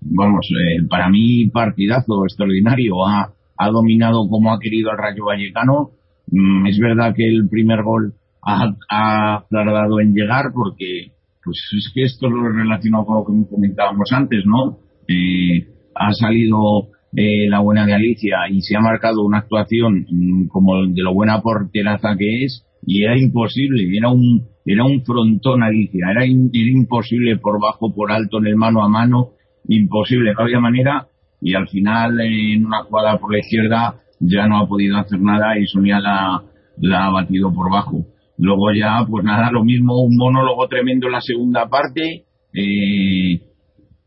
vamos, 0.01 0.47
eh, 0.51 0.85
para 0.89 1.09
mí 1.09 1.47
partidazo 1.47 2.25
extraordinario. 2.25 3.05
Ha, 3.05 3.33
ha 3.57 3.69
dominado 3.69 4.27
como 4.29 4.53
ha 4.53 4.59
querido 4.59 4.91
el 4.91 4.97
Rayo 4.97 5.25
Vallecano. 5.25 5.91
Mm, 6.27 6.67
es 6.67 6.79
verdad 6.79 7.13
que 7.15 7.27
el 7.27 7.47
primer 7.49 7.83
gol 7.83 8.13
ha, 8.41 8.75
ha, 8.89 9.45
tardado 9.49 9.99
en 9.99 10.13
llegar 10.13 10.51
porque, 10.53 11.11
pues 11.43 11.57
es 11.77 11.91
que 11.93 12.03
esto 12.03 12.29
lo 12.29 12.49
relacionado 12.49 13.05
con 13.05 13.17
lo 13.17 13.25
que 13.25 13.49
comentábamos 13.49 14.11
antes, 14.11 14.43
¿no? 14.45 14.77
Eh, 15.07 15.67
ha 15.95 16.13
salido 16.13 16.89
eh, 17.15 17.49
la 17.49 17.59
buena 17.59 17.85
de 17.85 17.93
Alicia 17.93 18.37
y 18.49 18.61
se 18.61 18.75
ha 18.77 18.79
marcado 18.79 19.23
una 19.23 19.39
actuación 19.39 20.05
mm, 20.09 20.47
como 20.47 20.85
de 20.87 21.01
lo 21.01 21.13
buena 21.13 21.41
porteraza 21.41 22.15
que 22.17 22.45
es 22.45 22.65
y 22.85 23.03
era 23.03 23.17
imposible, 23.17 23.85
era 23.95 24.09
un 24.09 24.47
era 24.65 24.85
un 24.85 25.03
frontón 25.03 25.63
Alicia, 25.63 26.11
era, 26.11 26.25
imposible 26.25 27.37
por 27.37 27.59
bajo, 27.59 27.93
por 27.93 28.11
alto, 28.11 28.37
en 28.37 28.47
el 28.47 28.55
mano 28.55 28.83
a 28.83 28.89
mano, 28.89 29.31
imposible, 29.67 30.33
no 30.33 30.43
había 30.43 30.59
manera 30.59 31.07
y 31.41 31.55
al 31.55 31.67
final 31.67 32.19
en 32.21 32.65
una 32.65 32.83
jugada 32.83 33.17
por 33.17 33.31
la 33.31 33.39
izquierda 33.39 33.95
ya 34.19 34.47
no 34.47 34.59
ha 34.59 34.67
podido 34.67 34.97
hacer 34.97 35.19
nada 35.19 35.57
y 35.57 35.65
Sonia 35.65 35.99
la, 35.99 36.43
la 36.77 37.07
ha 37.07 37.11
batido 37.11 37.53
por 37.53 37.71
bajo. 37.71 38.05
Luego 38.37 38.73
ya, 38.73 39.05
pues 39.07 39.23
nada, 39.23 39.51
lo 39.51 39.63
mismo, 39.63 40.01
un 40.03 40.17
monólogo 40.17 40.67
tremendo 40.67 41.07
en 41.07 41.13
la 41.13 41.21
segunda 41.21 41.69
parte, 41.69 42.25
eh, 42.53 43.41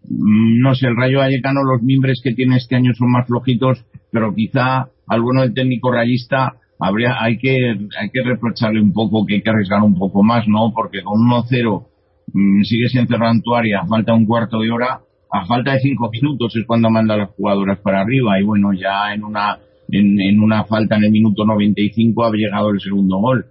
Mm, 0.09 0.60
no 0.60 0.74
sé, 0.74 0.86
el 0.86 0.97
Rayo 0.97 1.18
Vallecano, 1.18 1.62
los 1.62 1.82
mimbres 1.82 2.20
que 2.22 2.35
tiene 2.35 2.56
este 2.56 2.76
año 2.76 2.93
son 2.94 3.10
más 3.10 3.26
flojitos, 3.26 3.85
pero 4.12 4.35
quizá 4.35 4.89
al 5.06 5.22
bueno 5.22 5.43
del 5.43 5.55
técnico 5.55 5.90
rayista 5.93 6.56
habría, 6.78 7.16
hay 7.20 7.39
que, 7.39 7.55
hay 7.55 8.10
que 8.12 8.22
reprocharle 8.22 8.81
un 8.81 8.93
poco, 8.93 9.24
que 9.26 9.35
hay 9.36 9.43
que 9.43 9.51
arriesgar 9.51 9.82
un 9.82 9.94
poco 9.94 10.22
más, 10.22 10.47
¿no? 10.47 10.72
Porque 10.74 11.02
con 11.02 11.20
1-0 11.20 11.86
mm, 12.32 12.62
sigues 12.62 12.94
encerrado 12.97 13.32
en 13.32 13.43
tu 13.43 13.55
área, 13.55 13.86
falta 13.89 14.14
un 14.14 14.26
cuarto 14.26 14.59
de 14.60 14.70
hora, 14.70 15.01
a 15.35 15.47
falta 15.47 15.73
de 15.73 15.81
cinco 15.81 16.11
minutos 16.12 16.55
es 16.55 16.65
cuando 16.65 16.90
manda 16.90 17.15
a 17.15 17.19
las 17.19 17.31
jugadoras 17.31 17.81
para 17.81 18.02
arriba, 18.02 18.39
y 18.39 18.44
bueno, 18.44 18.73
ya 18.73 19.12
en 19.12 19.24
una, 19.24 19.59
en, 19.89 20.39
una 20.39 20.65
falta 20.65 20.94
en 20.94 21.05
el 21.05 21.11
minuto 21.11 21.44
95 21.44 22.24
ha 22.24 22.31
llegado 22.31 22.70
el 22.70 22.81
segundo 22.81 23.19
gol. 23.19 23.47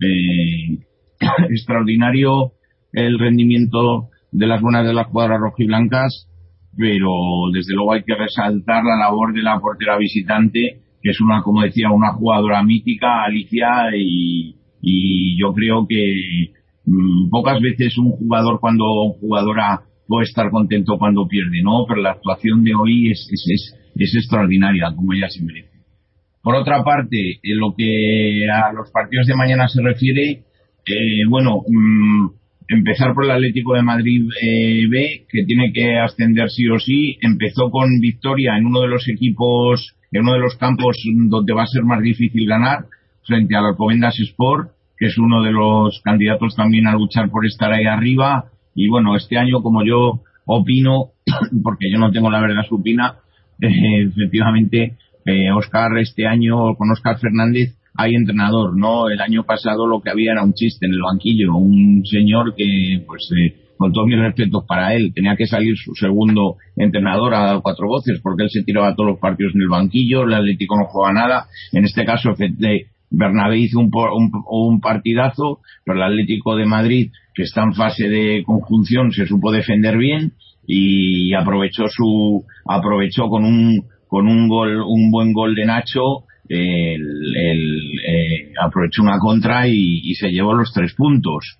Eh, 0.00 0.78
extraordinario 1.50 2.52
el 2.92 3.18
rendimiento 3.18 4.08
de 4.32 4.46
las 4.46 4.62
buenas 4.62 4.86
de 4.86 4.94
las 4.94 5.08
jugadoras 5.08 5.40
rojiblancas, 5.40 6.26
pero 6.74 7.12
desde 7.52 7.74
luego 7.74 7.92
hay 7.92 8.02
que 8.02 8.14
resaltar 8.14 8.82
la 8.82 8.96
labor 8.96 9.34
de 9.34 9.42
la 9.42 9.60
portera 9.60 9.98
visitante, 9.98 10.80
que 11.02 11.10
es 11.10 11.20
una, 11.20 11.42
como 11.42 11.60
decía, 11.60 11.90
una 11.90 12.14
jugadora 12.14 12.62
mítica, 12.62 13.24
Alicia, 13.24 13.90
y, 13.94 14.56
y 14.80 15.38
yo 15.38 15.52
creo 15.52 15.86
que 15.86 16.54
mm, 16.86 17.28
pocas 17.28 17.60
veces 17.60 17.98
un 17.98 18.12
jugador 18.12 18.58
cuando 18.58 18.86
jugadora 19.20 19.82
puede 20.10 20.24
estar 20.24 20.50
contento 20.50 20.98
cuando 20.98 21.28
pierde, 21.28 21.62
¿no? 21.62 21.84
Pero 21.88 22.02
la 22.02 22.10
actuación 22.10 22.64
de 22.64 22.74
hoy 22.74 23.12
es, 23.12 23.28
es, 23.30 23.74
es, 23.94 24.14
extraordinaria, 24.16 24.92
como 24.94 25.12
ella 25.12 25.28
se 25.28 25.44
merece. 25.44 25.70
Por 26.42 26.56
otra 26.56 26.82
parte, 26.82 27.38
en 27.40 27.58
lo 27.58 27.74
que 27.78 28.44
a 28.50 28.72
los 28.72 28.90
partidos 28.90 29.26
de 29.28 29.36
mañana 29.36 29.68
se 29.68 29.80
refiere, 29.80 30.42
eh, 30.86 31.22
bueno, 31.28 31.62
mmm, 31.68 32.28
empezar 32.66 33.14
por 33.14 33.24
el 33.24 33.30
Atlético 33.30 33.74
de 33.74 33.82
Madrid 33.82 34.28
eh, 34.42 34.86
B, 34.90 35.26
que 35.28 35.44
tiene 35.44 35.70
que 35.72 35.96
ascender 35.98 36.50
sí 36.50 36.68
o 36.68 36.78
sí. 36.78 37.16
Empezó 37.20 37.70
con 37.70 37.88
victoria 38.00 38.56
en 38.58 38.66
uno 38.66 38.80
de 38.80 38.88
los 38.88 39.08
equipos, 39.08 39.94
en 40.10 40.22
uno 40.22 40.32
de 40.32 40.40
los 40.40 40.56
campos 40.56 40.96
donde 41.28 41.52
va 41.52 41.62
a 41.62 41.66
ser 41.66 41.84
más 41.84 42.02
difícil 42.02 42.48
ganar, 42.48 42.86
frente 43.26 43.54
al 43.54 43.66
Alcobendas 43.66 44.18
Sport, 44.18 44.70
que 44.98 45.06
es 45.06 45.18
uno 45.18 45.42
de 45.42 45.52
los 45.52 46.00
candidatos 46.02 46.56
también 46.56 46.86
a 46.86 46.94
luchar 46.94 47.30
por 47.30 47.46
estar 47.46 47.72
ahí 47.72 47.84
arriba. 47.84 48.50
Y 48.74 48.88
bueno, 48.88 49.16
este 49.16 49.38
año, 49.38 49.62
como 49.62 49.84
yo 49.84 50.20
opino, 50.46 51.10
porque 51.62 51.90
yo 51.90 51.98
no 51.98 52.10
tengo 52.10 52.30
la 52.30 52.40
verdad 52.40 52.62
supina, 52.68 53.16
eh, 53.60 54.08
efectivamente, 54.08 54.96
Oscar 55.54 55.96
este 55.98 56.26
año, 56.26 56.74
con 56.74 56.90
Oscar 56.90 57.18
Fernández, 57.18 57.76
hay 57.94 58.14
entrenador, 58.14 58.76
¿no? 58.76 59.08
El 59.08 59.20
año 59.20 59.44
pasado 59.44 59.86
lo 59.86 60.00
que 60.00 60.10
había 60.10 60.32
era 60.32 60.42
un 60.42 60.54
chiste 60.54 60.86
en 60.86 60.92
el 60.92 61.02
banquillo, 61.02 61.54
un 61.54 62.02
señor 62.04 62.54
que, 62.56 63.02
pues, 63.06 63.30
eh, 63.36 63.56
con 63.76 63.92
todos 63.92 64.06
mis 64.06 64.18
respetos 64.18 64.64
para 64.66 64.94
él, 64.94 65.12
tenía 65.14 65.36
que 65.36 65.46
salir 65.46 65.74
su 65.76 65.94
segundo 65.94 66.56
entrenador 66.76 67.34
a 67.34 67.58
cuatro 67.60 67.88
voces 67.88 68.20
porque 68.22 68.42
él 68.44 68.50
se 68.50 68.62
tiraba 68.62 68.94
todos 68.94 69.10
los 69.12 69.18
partidos 69.18 69.54
en 69.54 69.62
el 69.62 69.68
banquillo, 69.68 70.24
el 70.24 70.34
Atlético 70.34 70.76
no 70.78 70.84
juega 70.86 71.12
nada. 71.12 71.46
En 71.72 71.84
este 71.84 72.04
caso, 72.04 72.34
Bernabé 73.10 73.58
hizo 73.58 73.80
un, 73.80 73.90
un, 73.92 74.30
un, 74.48 74.80
partidazo, 74.80 75.60
pero 75.84 75.98
el 75.98 76.12
Atlético 76.12 76.56
de 76.56 76.64
Madrid, 76.64 77.10
que 77.34 77.42
está 77.42 77.62
en 77.62 77.74
fase 77.74 78.08
de 78.08 78.42
conjunción, 78.44 79.10
se 79.10 79.26
supo 79.26 79.50
defender 79.50 79.98
bien 79.98 80.32
y 80.66 81.34
aprovechó 81.34 81.84
su, 81.88 82.44
aprovechó 82.68 83.28
con 83.28 83.44
un, 83.44 83.84
con 84.06 84.28
un 84.28 84.48
gol, 84.48 84.80
un 84.80 85.10
buen 85.10 85.32
gol 85.32 85.54
de 85.54 85.66
Nacho, 85.66 86.24
el, 86.48 87.00
el 87.36 88.00
eh, 88.06 88.52
aprovechó 88.60 89.02
una 89.02 89.18
contra 89.18 89.66
y, 89.68 90.14
se 90.14 90.30
llevó 90.30 90.54
los 90.54 90.72
tres 90.72 90.94
puntos. 90.94 91.56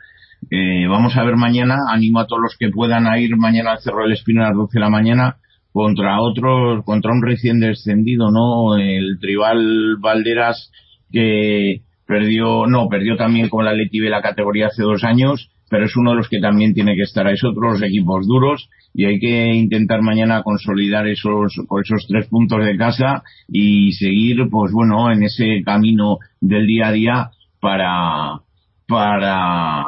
Eh, 0.50 0.86
vamos 0.88 1.16
a 1.16 1.24
ver 1.24 1.36
mañana, 1.36 1.76
animo 1.90 2.20
a 2.20 2.26
todos 2.26 2.42
los 2.42 2.56
que 2.58 2.70
puedan 2.70 3.06
a 3.06 3.18
ir 3.18 3.36
mañana 3.36 3.72
al 3.72 3.80
Cerro 3.80 4.02
del 4.02 4.12
Espino 4.12 4.42
a 4.42 4.48
las 4.48 4.56
12 4.56 4.70
de 4.74 4.80
la 4.80 4.90
mañana 4.90 5.36
contra 5.72 6.20
otros, 6.20 6.84
contra 6.84 7.12
un 7.12 7.22
recién 7.22 7.60
descendido, 7.60 8.30
¿no? 8.30 8.76
El 8.76 9.18
Tribal 9.20 9.96
Valderas 10.00 10.72
que 11.10 11.82
perdió, 12.06 12.66
no, 12.66 12.88
perdió 12.88 13.16
también 13.16 13.48
con 13.48 13.64
la 13.64 13.72
Leti 13.72 14.00
la 14.00 14.22
categoría 14.22 14.66
hace 14.66 14.82
dos 14.82 15.04
años, 15.04 15.50
pero 15.70 15.84
es 15.84 15.96
uno 15.96 16.10
de 16.10 16.16
los 16.16 16.28
que 16.28 16.40
también 16.40 16.74
tiene 16.74 16.96
que 16.96 17.02
estar. 17.02 17.26
Es 17.28 17.44
otro 17.44 17.70
los 17.70 17.82
equipos 17.82 18.26
duros 18.26 18.68
y 18.92 19.04
hay 19.04 19.20
que 19.20 19.54
intentar 19.54 20.02
mañana 20.02 20.42
consolidar 20.42 21.06
esos, 21.06 21.54
esos 21.54 22.06
tres 22.08 22.26
puntos 22.28 22.64
de 22.64 22.76
casa 22.76 23.22
y 23.48 23.92
seguir, 23.92 24.48
pues 24.50 24.72
bueno, 24.72 25.12
en 25.12 25.22
ese 25.22 25.62
camino 25.64 26.18
del 26.40 26.66
día 26.66 26.88
a 26.88 26.92
día 26.92 27.30
para, 27.60 28.40
para, 28.88 29.84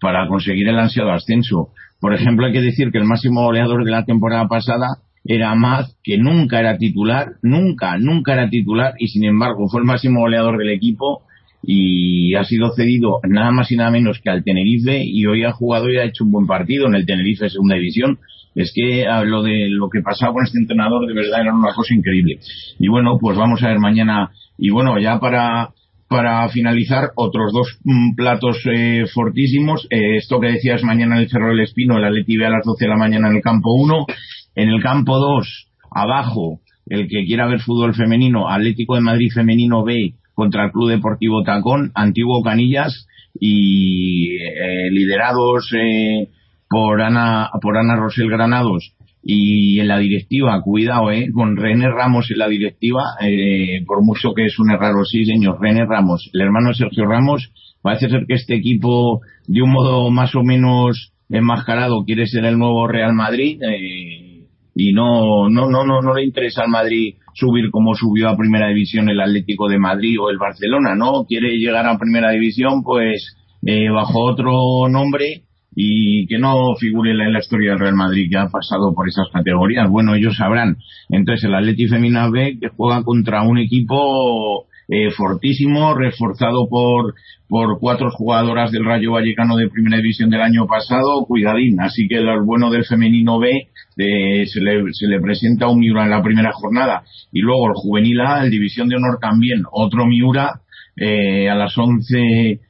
para 0.00 0.28
conseguir 0.28 0.68
el 0.68 0.78
ansiado 0.78 1.12
ascenso. 1.12 1.68
Por 2.00 2.14
ejemplo, 2.14 2.46
hay 2.46 2.52
que 2.52 2.62
decir 2.62 2.90
que 2.90 2.98
el 2.98 3.04
máximo 3.04 3.44
goleador 3.44 3.84
de 3.84 3.90
la 3.90 4.04
temporada 4.04 4.48
pasada 4.48 4.86
era 5.24 5.54
Maz, 5.54 5.96
que 6.02 6.18
nunca 6.18 6.60
era 6.60 6.78
titular, 6.78 7.34
nunca, 7.42 7.96
nunca 7.98 8.32
era 8.34 8.48
titular, 8.48 8.94
y 8.98 9.08
sin 9.08 9.24
embargo 9.24 9.68
fue 9.68 9.80
el 9.80 9.86
máximo 9.86 10.20
goleador 10.20 10.58
del 10.58 10.70
equipo 10.70 11.22
y 11.62 12.34
ha 12.34 12.44
sido 12.44 12.72
cedido 12.74 13.20
nada 13.28 13.52
más 13.52 13.70
y 13.70 13.76
nada 13.76 13.90
menos 13.90 14.20
que 14.20 14.30
al 14.30 14.42
Tenerife 14.42 15.02
y 15.04 15.26
hoy 15.26 15.44
ha 15.44 15.52
jugado 15.52 15.88
y 15.90 15.96
ha 15.96 16.04
hecho 16.04 16.24
un 16.24 16.32
buen 16.32 16.46
partido 16.46 16.86
en 16.88 16.94
el 16.94 17.06
Tenerife 17.06 17.48
segunda 17.48 17.76
división. 17.76 18.18
Es 18.54 18.72
que 18.74 19.06
ah, 19.06 19.24
lo 19.24 19.42
de 19.42 19.68
lo 19.70 19.88
que 19.88 20.02
pasaba 20.02 20.32
con 20.32 20.44
este 20.44 20.58
entrenador 20.58 21.06
de 21.06 21.14
verdad 21.14 21.40
era 21.40 21.54
una 21.54 21.72
cosa 21.72 21.94
increíble. 21.94 22.38
Y 22.78 22.88
bueno, 22.88 23.16
pues 23.18 23.38
vamos 23.38 23.62
a 23.62 23.68
ver 23.68 23.78
mañana. 23.78 24.30
Y 24.58 24.70
bueno, 24.70 24.98
ya 24.98 25.20
para, 25.20 25.70
para 26.08 26.46
finalizar, 26.50 27.10
otros 27.14 27.52
dos 27.52 27.78
mm, 27.84 28.14
platos 28.14 28.60
eh, 28.70 29.06
fortísimos. 29.12 29.86
Eh, 29.88 30.16
esto 30.16 30.38
que 30.38 30.48
decías 30.48 30.82
mañana 30.82 31.16
en 31.16 31.22
el 31.22 31.30
Cerro 31.30 31.48
del 31.48 31.60
Espino, 31.60 31.96
el 31.96 32.04
Atleti 32.04 32.36
B 32.36 32.44
a 32.44 32.50
las 32.50 32.64
12 32.66 32.84
de 32.84 32.90
la 32.90 32.98
mañana 32.98 33.28
en 33.28 33.36
el 33.36 33.42
campo 33.42 33.72
1. 33.72 34.06
En 34.54 34.68
el 34.68 34.82
campo 34.82 35.18
2, 35.18 35.68
abajo, 35.90 36.60
el 36.86 37.08
que 37.08 37.24
quiera 37.24 37.46
ver 37.46 37.60
fútbol 37.60 37.94
femenino, 37.94 38.48
Atlético 38.48 38.94
de 38.94 39.00
Madrid 39.00 39.30
femenino 39.32 39.84
B 39.84 40.14
contra 40.34 40.64
el 40.64 40.72
Club 40.72 40.90
Deportivo 40.90 41.42
Tacón, 41.42 41.92
antiguo 41.94 42.42
Canillas, 42.42 43.06
y 43.38 44.36
eh, 44.36 44.90
liderados 44.90 45.72
eh, 45.74 46.28
por 46.68 47.00
Ana 47.00 47.50
por 47.60 47.76
Ana 47.76 47.96
Rosel 47.96 48.28
Granados 48.28 48.94
y 49.22 49.78
en 49.78 49.88
la 49.88 49.98
directiva, 49.98 50.60
cuidado, 50.62 51.12
eh, 51.12 51.28
con 51.32 51.56
René 51.56 51.88
Ramos 51.88 52.30
en 52.30 52.38
la 52.38 52.48
directiva, 52.48 53.02
eh, 53.20 53.84
por 53.86 54.02
mucho 54.02 54.34
que 54.34 54.46
es 54.46 54.58
un 54.58 54.72
error, 54.72 55.06
sí, 55.06 55.24
señor, 55.24 55.60
René 55.60 55.86
Ramos, 55.86 56.28
el 56.32 56.40
hermano 56.40 56.74
Sergio 56.74 57.06
Ramos, 57.06 57.52
parece 57.82 58.08
ser 58.08 58.24
que 58.26 58.34
este 58.34 58.56
equipo, 58.56 59.20
de 59.46 59.62
un 59.62 59.70
modo 59.70 60.10
más 60.10 60.34
o 60.34 60.42
menos 60.42 61.12
enmascarado, 61.30 62.04
quiere 62.04 62.26
ser 62.26 62.44
el 62.44 62.58
nuevo 62.58 62.88
Real 62.88 63.14
Madrid, 63.14 63.60
eh, 63.62 64.31
y 64.74 64.92
no, 64.92 65.48
no, 65.48 65.70
no, 65.70 65.84
no, 65.84 66.00
no 66.00 66.14
le 66.14 66.24
interesa 66.24 66.62
al 66.62 66.70
Madrid 66.70 67.16
subir 67.34 67.70
como 67.70 67.94
subió 67.94 68.28
a 68.28 68.36
Primera 68.36 68.68
División 68.68 69.08
el 69.08 69.20
Atlético 69.20 69.68
de 69.68 69.78
Madrid 69.78 70.20
o 70.20 70.30
el 70.30 70.38
Barcelona, 70.38 70.94
¿no? 70.94 71.24
Quiere 71.26 71.56
llegar 71.58 71.86
a 71.86 71.98
Primera 71.98 72.30
División, 72.30 72.82
pues, 72.82 73.36
eh, 73.64 73.88
bajo 73.90 74.24
otro 74.24 74.88
nombre 74.88 75.44
y 75.74 76.26
que 76.26 76.38
no 76.38 76.74
figure 76.78 77.12
en 77.12 77.32
la 77.32 77.38
historia 77.38 77.70
del 77.70 77.80
Real 77.80 77.94
Madrid 77.94 78.28
que 78.30 78.36
ha 78.36 78.48
pasado 78.48 78.94
por 78.94 79.08
esas 79.08 79.28
categorías. 79.32 79.88
Bueno, 79.88 80.14
ellos 80.14 80.36
sabrán. 80.36 80.76
Entonces 81.08 81.44
el 81.44 81.54
Atlético 81.54 81.94
Femina 81.94 82.28
B 82.28 82.58
que 82.60 82.68
juega 82.68 83.02
contra 83.02 83.42
un 83.42 83.58
equipo 83.58 84.66
eh, 84.92 85.10
fortísimo, 85.10 85.94
reforzado 85.94 86.68
por, 86.68 87.14
por 87.48 87.80
cuatro 87.80 88.10
jugadoras 88.10 88.70
del 88.70 88.84
Rayo 88.84 89.12
Vallecano 89.12 89.56
de 89.56 89.70
Primera 89.70 89.96
División 89.96 90.28
del 90.28 90.42
año 90.42 90.66
pasado, 90.66 91.24
cuidadín. 91.26 91.80
Así 91.80 92.06
que 92.08 92.16
el 92.16 92.42
bueno 92.44 92.70
del 92.70 92.84
femenino 92.84 93.38
B 93.38 93.68
eh, 93.96 94.46
se, 94.46 94.60
le, 94.60 94.82
se 94.92 95.06
le 95.06 95.18
presenta 95.18 95.68
un 95.68 95.78
Miura 95.78 96.04
en 96.04 96.10
la 96.10 96.22
primera 96.22 96.52
jornada. 96.52 97.04
Y 97.32 97.40
luego 97.40 97.68
el 97.68 97.74
juvenil 97.74 98.20
A, 98.20 98.44
el 98.44 98.50
División 98.50 98.90
de 98.90 98.96
Honor 98.96 99.18
también, 99.18 99.62
otro 99.72 100.04
Miura 100.04 100.60
eh, 100.94 101.48
a 101.48 101.54
las 101.54 101.78
once 101.78 102.60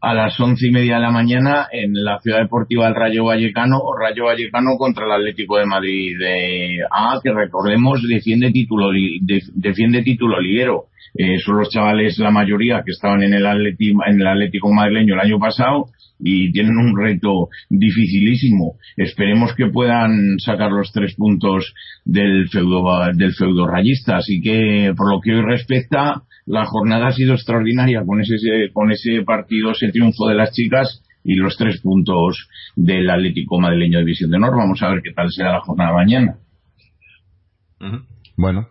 a 0.00 0.14
las 0.14 0.38
once 0.40 0.66
y 0.66 0.70
media 0.70 0.94
de 0.94 1.02
la 1.02 1.10
mañana 1.10 1.68
en 1.70 1.92
la 1.92 2.18
ciudad 2.20 2.40
deportiva 2.40 2.86
del 2.86 2.94
Rayo 2.94 3.24
Vallecano, 3.24 3.80
Rayo 3.98 4.24
Vallecano 4.24 4.76
contra 4.78 5.04
el 5.04 5.12
Atlético 5.12 5.58
de 5.58 5.66
Madrid. 5.66 6.18
De, 6.18 6.78
ah, 6.90 7.20
que 7.22 7.32
recordemos 7.32 8.02
defiende 8.08 8.50
título, 8.50 8.90
defiende 9.54 10.02
título 10.02 10.40
liguero. 10.40 10.86
Eh, 11.14 11.38
son 11.44 11.58
los 11.58 11.68
chavales, 11.70 12.18
la 12.18 12.30
mayoría, 12.30 12.82
que 12.84 12.92
estaban 12.92 13.22
en 13.22 13.34
el, 13.34 13.44
Atlético, 13.44 14.00
en 14.06 14.20
el 14.20 14.26
Atlético 14.26 14.72
madrileño 14.72 15.14
el 15.14 15.20
año 15.20 15.38
pasado 15.38 15.86
y 16.22 16.52
tienen 16.52 16.76
un 16.76 16.96
reto 16.96 17.48
dificilísimo. 17.68 18.76
Esperemos 18.96 19.54
que 19.54 19.66
puedan 19.66 20.38
sacar 20.38 20.70
los 20.70 20.92
tres 20.92 21.14
puntos 21.16 21.74
del 22.04 22.48
feudo, 22.48 23.12
del 23.14 23.32
feudo 23.34 23.66
rayista. 23.66 24.18
Así 24.18 24.40
que, 24.40 24.92
por 24.96 25.10
lo 25.10 25.20
que 25.20 25.32
hoy 25.32 25.42
respecta, 25.42 26.22
la 26.50 26.66
jornada 26.66 27.08
ha 27.08 27.12
sido 27.12 27.34
extraordinaria 27.34 28.04
con 28.04 28.20
ese, 28.20 28.34
con 28.72 28.90
ese 28.90 29.22
partido, 29.24 29.70
ese 29.70 29.92
triunfo 29.92 30.26
de 30.26 30.34
las 30.34 30.50
chicas 30.52 31.02
y 31.22 31.36
los 31.36 31.56
tres 31.56 31.80
puntos 31.80 32.48
del 32.74 33.08
Atlético 33.08 33.60
Madrileño 33.60 33.98
de 33.98 34.04
División 34.04 34.30
de 34.30 34.36
Honor. 34.38 34.56
Vamos 34.56 34.82
a 34.82 34.88
ver 34.88 35.00
qué 35.02 35.12
tal 35.12 35.30
será 35.30 35.52
la 35.52 35.60
jornada 35.60 35.92
mañana. 35.92 36.38
Bueno, 38.36 38.66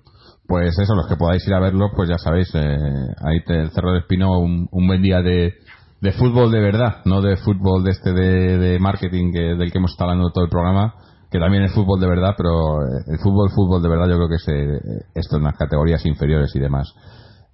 pues 0.45 0.77
eso, 0.77 0.93
los 0.93 1.07
que 1.07 1.15
podáis 1.15 1.47
ir 1.47 1.53
a 1.53 1.59
verlo, 1.59 1.91
pues 1.95 2.09
ya 2.09 2.17
sabéis, 2.17 2.53
eh, 2.53 2.59
ahí 2.59 3.43
te, 3.45 3.61
el 3.61 3.69
Cerro 3.69 3.93
de 3.93 3.99
Espino, 3.99 4.39
un, 4.39 4.67
buen 4.71 5.01
día 5.01 5.21
de, 5.21 5.53
de, 6.01 6.11
fútbol 6.11 6.51
de 6.51 6.59
verdad, 6.59 6.97
no 7.05 7.21
de 7.21 7.37
fútbol 7.37 7.83
de 7.83 7.91
este 7.91 8.11
de, 8.11 8.77
marketing 8.79 9.31
que, 9.31 9.55
del 9.55 9.71
que 9.71 9.77
hemos 9.77 9.91
estado 9.91 10.11
hablando 10.11 10.31
todo 10.31 10.43
el 10.43 10.49
programa, 10.49 10.95
que 11.31 11.39
también 11.39 11.63
es 11.63 11.73
fútbol 11.73 11.99
de 12.01 12.09
verdad, 12.09 12.33
pero 12.35 12.81
eh, 12.81 13.03
el 13.07 13.19
fútbol, 13.19 13.49
fútbol 13.51 13.81
de 13.81 13.89
verdad, 13.89 14.09
yo 14.09 14.15
creo 14.17 14.27
que 14.27 14.35
es 14.35 14.47
eh, 14.49 15.05
esto 15.15 15.37
en 15.37 15.43
las 15.43 15.55
categorías 15.55 16.05
inferiores 16.05 16.53
y 16.55 16.59
demás. 16.59 16.93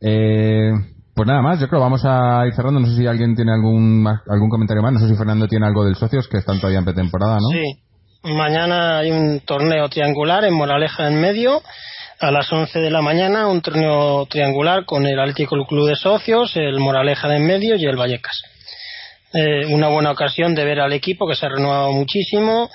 Eh, 0.07 0.72
pues 1.15 1.27
nada 1.27 1.41
más, 1.41 1.60
yo 1.60 1.68
creo 1.68 1.82
vamos 1.82 2.03
a 2.06 2.45
ir 2.45 2.53
cerrando. 2.53 2.80
No 2.80 2.88
sé 2.88 2.95
si 2.98 3.07
alguien 3.07 3.36
tiene 3.36 3.53
algún 3.53 4.06
algún 4.06 4.49
comentario 4.49 4.84
más. 4.84 4.94
No 4.94 4.99
sé 4.99 5.07
si 5.07 5.15
Fernando 5.15 5.48
tiene 5.48 5.65
algo 5.65 5.84
del 5.84 5.95
socios, 5.95 6.27
que 6.27 6.38
están 6.38 6.60
todavía 6.60 6.80
en 6.80 6.86
pretemporada, 6.86 7.38
¿no? 7.38 7.49
Sí. 7.49 7.82
Mañana 8.34 8.99
hay 8.99 9.11
un 9.11 9.40
torneo 9.41 9.88
triangular 9.90 10.45
en 10.45 10.53
Moraleja 10.53 11.07
en 11.07 11.19
medio. 11.19 11.61
A 12.19 12.32
las 12.32 12.52
11 12.52 12.80
de 12.80 12.91
la 12.91 13.02
mañana, 13.02 13.48
un 13.48 13.61
torneo 13.61 14.26
triangular 14.27 14.86
con 14.86 15.06
el 15.06 15.19
Atlético 15.19 15.57
Club 15.68 15.90
de 15.90 15.95
Socios, 15.95 16.56
el 16.56 16.80
Moraleja 16.80 17.27
de 17.27 17.38
en 17.38 17.45
medio 17.45 17.76
y 17.76 17.86
el 17.86 17.98
Vallecas. 17.98 18.41
Eh, 19.34 19.65
una 19.68 19.90
buena 19.90 20.11
ocasión 20.11 20.56
de 20.56 20.64
ver 20.64 20.80
al 20.80 20.94
equipo 20.94 21.27
que 21.27 21.36
se 21.36 21.45
ha 21.45 21.49
renovado 21.49 21.91
muchísimo, 21.91 22.69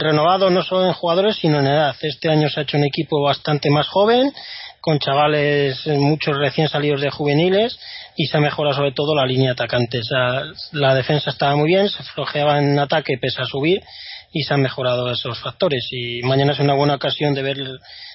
renovado 0.00 0.50
no 0.50 0.62
solo 0.62 0.86
en 0.86 0.92
jugadores 0.92 1.36
sino 1.36 1.60
en 1.60 1.66
edad. 1.66 1.94
Este 2.02 2.28
año 2.28 2.48
se 2.48 2.60
ha 2.60 2.62
hecho 2.64 2.76
un 2.76 2.84
equipo 2.84 3.22
bastante 3.22 3.70
más 3.70 3.86
joven 3.88 4.32
con 4.84 4.98
chavales 4.98 5.86
eh, 5.86 5.96
muchos 5.98 6.36
recién 6.36 6.68
salidos 6.68 7.00
de 7.00 7.08
juveniles 7.08 7.78
y 8.18 8.26
se 8.26 8.36
ha 8.36 8.40
mejorado 8.40 8.76
sobre 8.76 8.92
todo 8.92 9.14
la 9.14 9.24
línea 9.24 9.52
atacante. 9.52 10.00
la 10.72 10.94
defensa 10.94 11.30
estaba 11.30 11.56
muy 11.56 11.68
bien, 11.68 11.88
se 11.88 12.02
flojeaba 12.02 12.58
en 12.58 12.78
ataque 12.78 13.16
pese 13.18 13.40
a 13.40 13.46
subir 13.46 13.80
y 14.30 14.42
se 14.42 14.52
han 14.52 14.60
mejorado 14.60 15.10
esos 15.10 15.40
factores. 15.40 15.88
Y 15.90 16.20
mañana 16.24 16.52
es 16.52 16.58
una 16.58 16.74
buena 16.74 16.96
ocasión 16.96 17.32
de 17.32 17.42
ver 17.42 17.56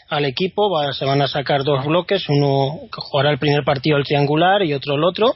al 0.09 0.25
equipo, 0.25 0.69
se 0.93 1.05
van 1.05 1.23
a 1.23 1.27
sacar 1.27 1.63
dos 1.63 1.83
bloques, 1.85 2.29
uno 2.29 2.81
que 2.83 3.01
jugará 3.01 3.31
el 3.31 3.39
primer 3.39 3.63
partido 3.63 3.97
el 3.97 4.03
triangular 4.03 4.61
y 4.61 4.75
otro 4.75 4.93
el 4.93 5.03
otro 5.03 5.33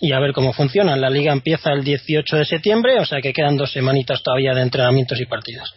y 0.00 0.10
a 0.12 0.18
ver 0.18 0.32
cómo 0.32 0.52
funciona. 0.52 0.96
La 0.96 1.10
liga 1.10 1.32
empieza 1.32 1.70
el 1.70 1.84
18 1.84 2.38
de 2.38 2.44
septiembre, 2.44 2.98
o 2.98 3.06
sea 3.06 3.20
que 3.20 3.32
quedan 3.32 3.56
dos 3.56 3.70
semanitas 3.70 4.20
todavía 4.20 4.52
de 4.52 4.62
entrenamientos 4.62 5.20
y 5.20 5.26
partidos. 5.26 5.76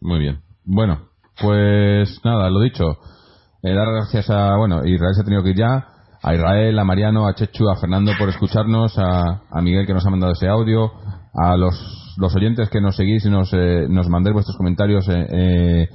Muy 0.00 0.18
bien. 0.18 0.40
Bueno, 0.64 1.10
pues 1.40 2.18
nada, 2.24 2.50
lo 2.50 2.60
dicho. 2.62 2.98
Eh, 3.68 3.74
dar 3.74 3.92
gracias 3.92 4.30
a, 4.30 4.56
bueno, 4.56 4.86
Israel 4.86 5.14
se 5.14 5.20
ha 5.20 5.24
tenido 5.24 5.42
que 5.42 5.50
ir 5.50 5.56
ya, 5.56 5.88
a 6.22 6.34
Israel, 6.34 6.78
a 6.78 6.84
Mariano, 6.84 7.26
a 7.26 7.34
Chechu, 7.34 7.68
a 7.68 7.76
Fernando 7.76 8.12
por 8.18 8.30
escucharnos, 8.30 8.94
a, 8.96 9.42
Miguel 9.60 9.86
que 9.86 9.92
nos 9.92 10.06
ha 10.06 10.10
mandado 10.10 10.32
ese 10.32 10.48
audio, 10.48 10.90
a 11.34 11.54
los, 11.54 12.14
los 12.16 12.34
oyentes 12.34 12.70
que 12.70 12.80
nos 12.80 12.96
seguís 12.96 13.26
y 13.26 13.30
nos, 13.30 13.52
eh, 13.52 13.86
nos 13.90 14.08
mandéis 14.08 14.32
vuestros 14.32 14.56
comentarios 14.56 15.06
eh, 15.10 15.86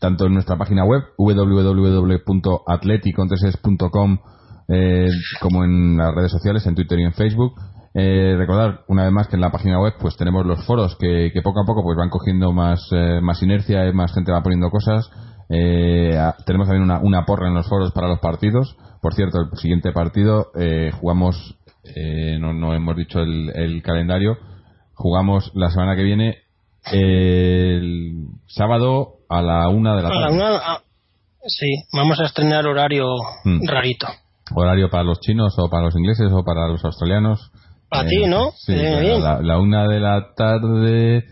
tanto 0.00 0.26
en 0.26 0.34
nuestra 0.34 0.58
página 0.58 0.84
web 0.84 1.04
www.atleticontreses.com 1.18 4.18
como 5.40 5.64
en 5.64 5.98
las 5.98 6.12
redes 6.12 6.32
sociales, 6.32 6.66
en 6.66 6.74
Twitter 6.74 6.98
y 6.98 7.04
en 7.04 7.12
Facebook. 7.12 7.52
recordar 7.94 8.80
una 8.88 9.04
vez 9.04 9.12
más 9.12 9.28
que 9.28 9.36
en 9.36 9.42
la 9.42 9.52
página 9.52 9.80
web 9.80 9.94
pues 10.00 10.16
tenemos 10.16 10.44
los 10.46 10.64
foros 10.64 10.96
que, 10.98 11.30
que 11.32 11.42
poco 11.42 11.60
a 11.60 11.64
poco 11.64 11.84
pues 11.84 11.96
van 11.96 12.08
cogiendo 12.08 12.52
más, 12.52 12.90
más 13.22 13.40
inercia 13.40 13.92
más 13.92 14.12
gente 14.14 14.32
va 14.32 14.42
poniendo 14.42 14.68
cosas 14.70 15.08
eh, 15.52 16.16
tenemos 16.46 16.68
también 16.68 16.84
una, 16.84 17.00
una, 17.00 17.26
porra 17.26 17.48
en 17.48 17.54
los 17.54 17.68
foros 17.68 17.92
para 17.92 18.06
los 18.06 18.20
partidos. 18.20 18.76
Por 19.02 19.14
cierto, 19.14 19.38
el 19.40 19.58
siguiente 19.58 19.92
partido 19.92 20.52
eh, 20.56 20.92
jugamos, 21.00 21.56
eh, 21.84 22.38
no, 22.38 22.52
no, 22.52 22.72
hemos 22.72 22.96
dicho 22.96 23.18
el, 23.18 23.82
calendario, 23.82 24.38
jugamos 24.94 25.50
la 25.54 25.70
semana 25.70 25.96
que 25.96 26.04
viene 26.04 26.38
el 26.92 28.28
sábado 28.46 29.16
a 29.28 29.42
la 29.42 29.68
una 29.68 29.96
de 29.96 30.02
la 30.02 30.08
tarde. 30.08 30.40
Ah, 30.62 30.82
sí, 31.44 31.66
vamos 31.92 32.20
a 32.20 32.26
estrenar 32.26 32.66
horario 32.66 33.06
mm. 33.44 33.66
rarito. 33.66 34.06
¿Horario 34.54 34.88
para 34.88 35.04
los 35.04 35.20
chinos 35.20 35.54
o 35.58 35.68
para 35.68 35.86
los 35.86 35.96
ingleses 35.96 36.30
o 36.32 36.44
para 36.44 36.68
los 36.68 36.84
australianos? 36.84 37.50
Para 37.88 38.08
ti, 38.08 38.24
¿no? 38.26 38.52
Sí, 38.52 38.76
la, 38.76 39.40
la, 39.42 39.58
una 39.58 39.88
de 39.88 39.98
la 39.98 40.32
tarde, 40.36 41.24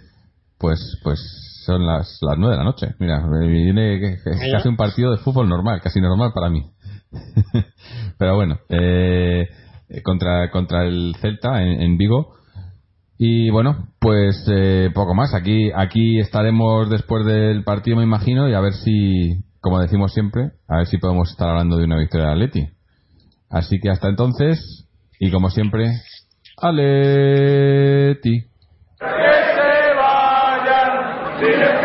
pues, 0.59 0.99
pues 1.05 1.48
son 1.69 1.85
las, 1.85 2.19
las 2.23 2.39
9 2.39 2.55
de 2.55 2.59
la 2.59 2.65
noche. 2.65 2.95
Mira, 2.99 3.21
me 3.27 3.47
viene 3.47 4.17
casi 4.53 4.69
un 4.69 4.77
partido 4.77 5.11
de 5.11 5.19
fútbol 5.19 5.51
normal, 5.51 5.83
casi 5.83 6.01
normal 6.01 6.33
para 6.35 6.49
mí. 6.49 6.65
Pero 8.19 8.37
bueno, 8.37 8.59
eh, 8.71 9.49
contra, 10.03 10.51
contra 10.51 10.87
el 10.87 11.15
Celta 11.21 11.63
en, 11.63 11.99
Vigo. 11.99 12.37
Y 13.19 13.51
bueno, 13.51 13.89
pues 14.01 14.47
eh, 14.51 14.91
poco 14.95 15.15
más. 15.15 15.35
Aquí, 15.35 15.71
aquí 15.75 16.19
estaremos 16.19 16.89
después 16.89 17.27
del 17.27 17.65
partido, 17.65 17.99
me 17.99 18.05
imagino, 18.05 18.49
y 18.49 18.55
a 18.55 18.61
ver 18.61 18.73
si, 18.73 19.45
como 19.61 19.79
decimos 19.79 20.15
siempre, 20.15 20.53
a 20.69 20.79
ver 20.79 20.87
si 20.87 20.97
podemos 20.97 21.31
estar 21.31 21.51
hablando 21.51 21.77
de 21.77 21.85
una 21.85 21.99
victoria 21.99 22.29
de 22.29 22.33
Atleti. 22.33 22.69
Así 23.51 23.79
que 23.79 23.91
hasta 23.91 24.09
entonces, 24.09 24.87
y 25.21 25.31
como 25.31 25.51
siempre, 25.51 25.93
Aleti. 26.57 28.48
Que 31.39 31.78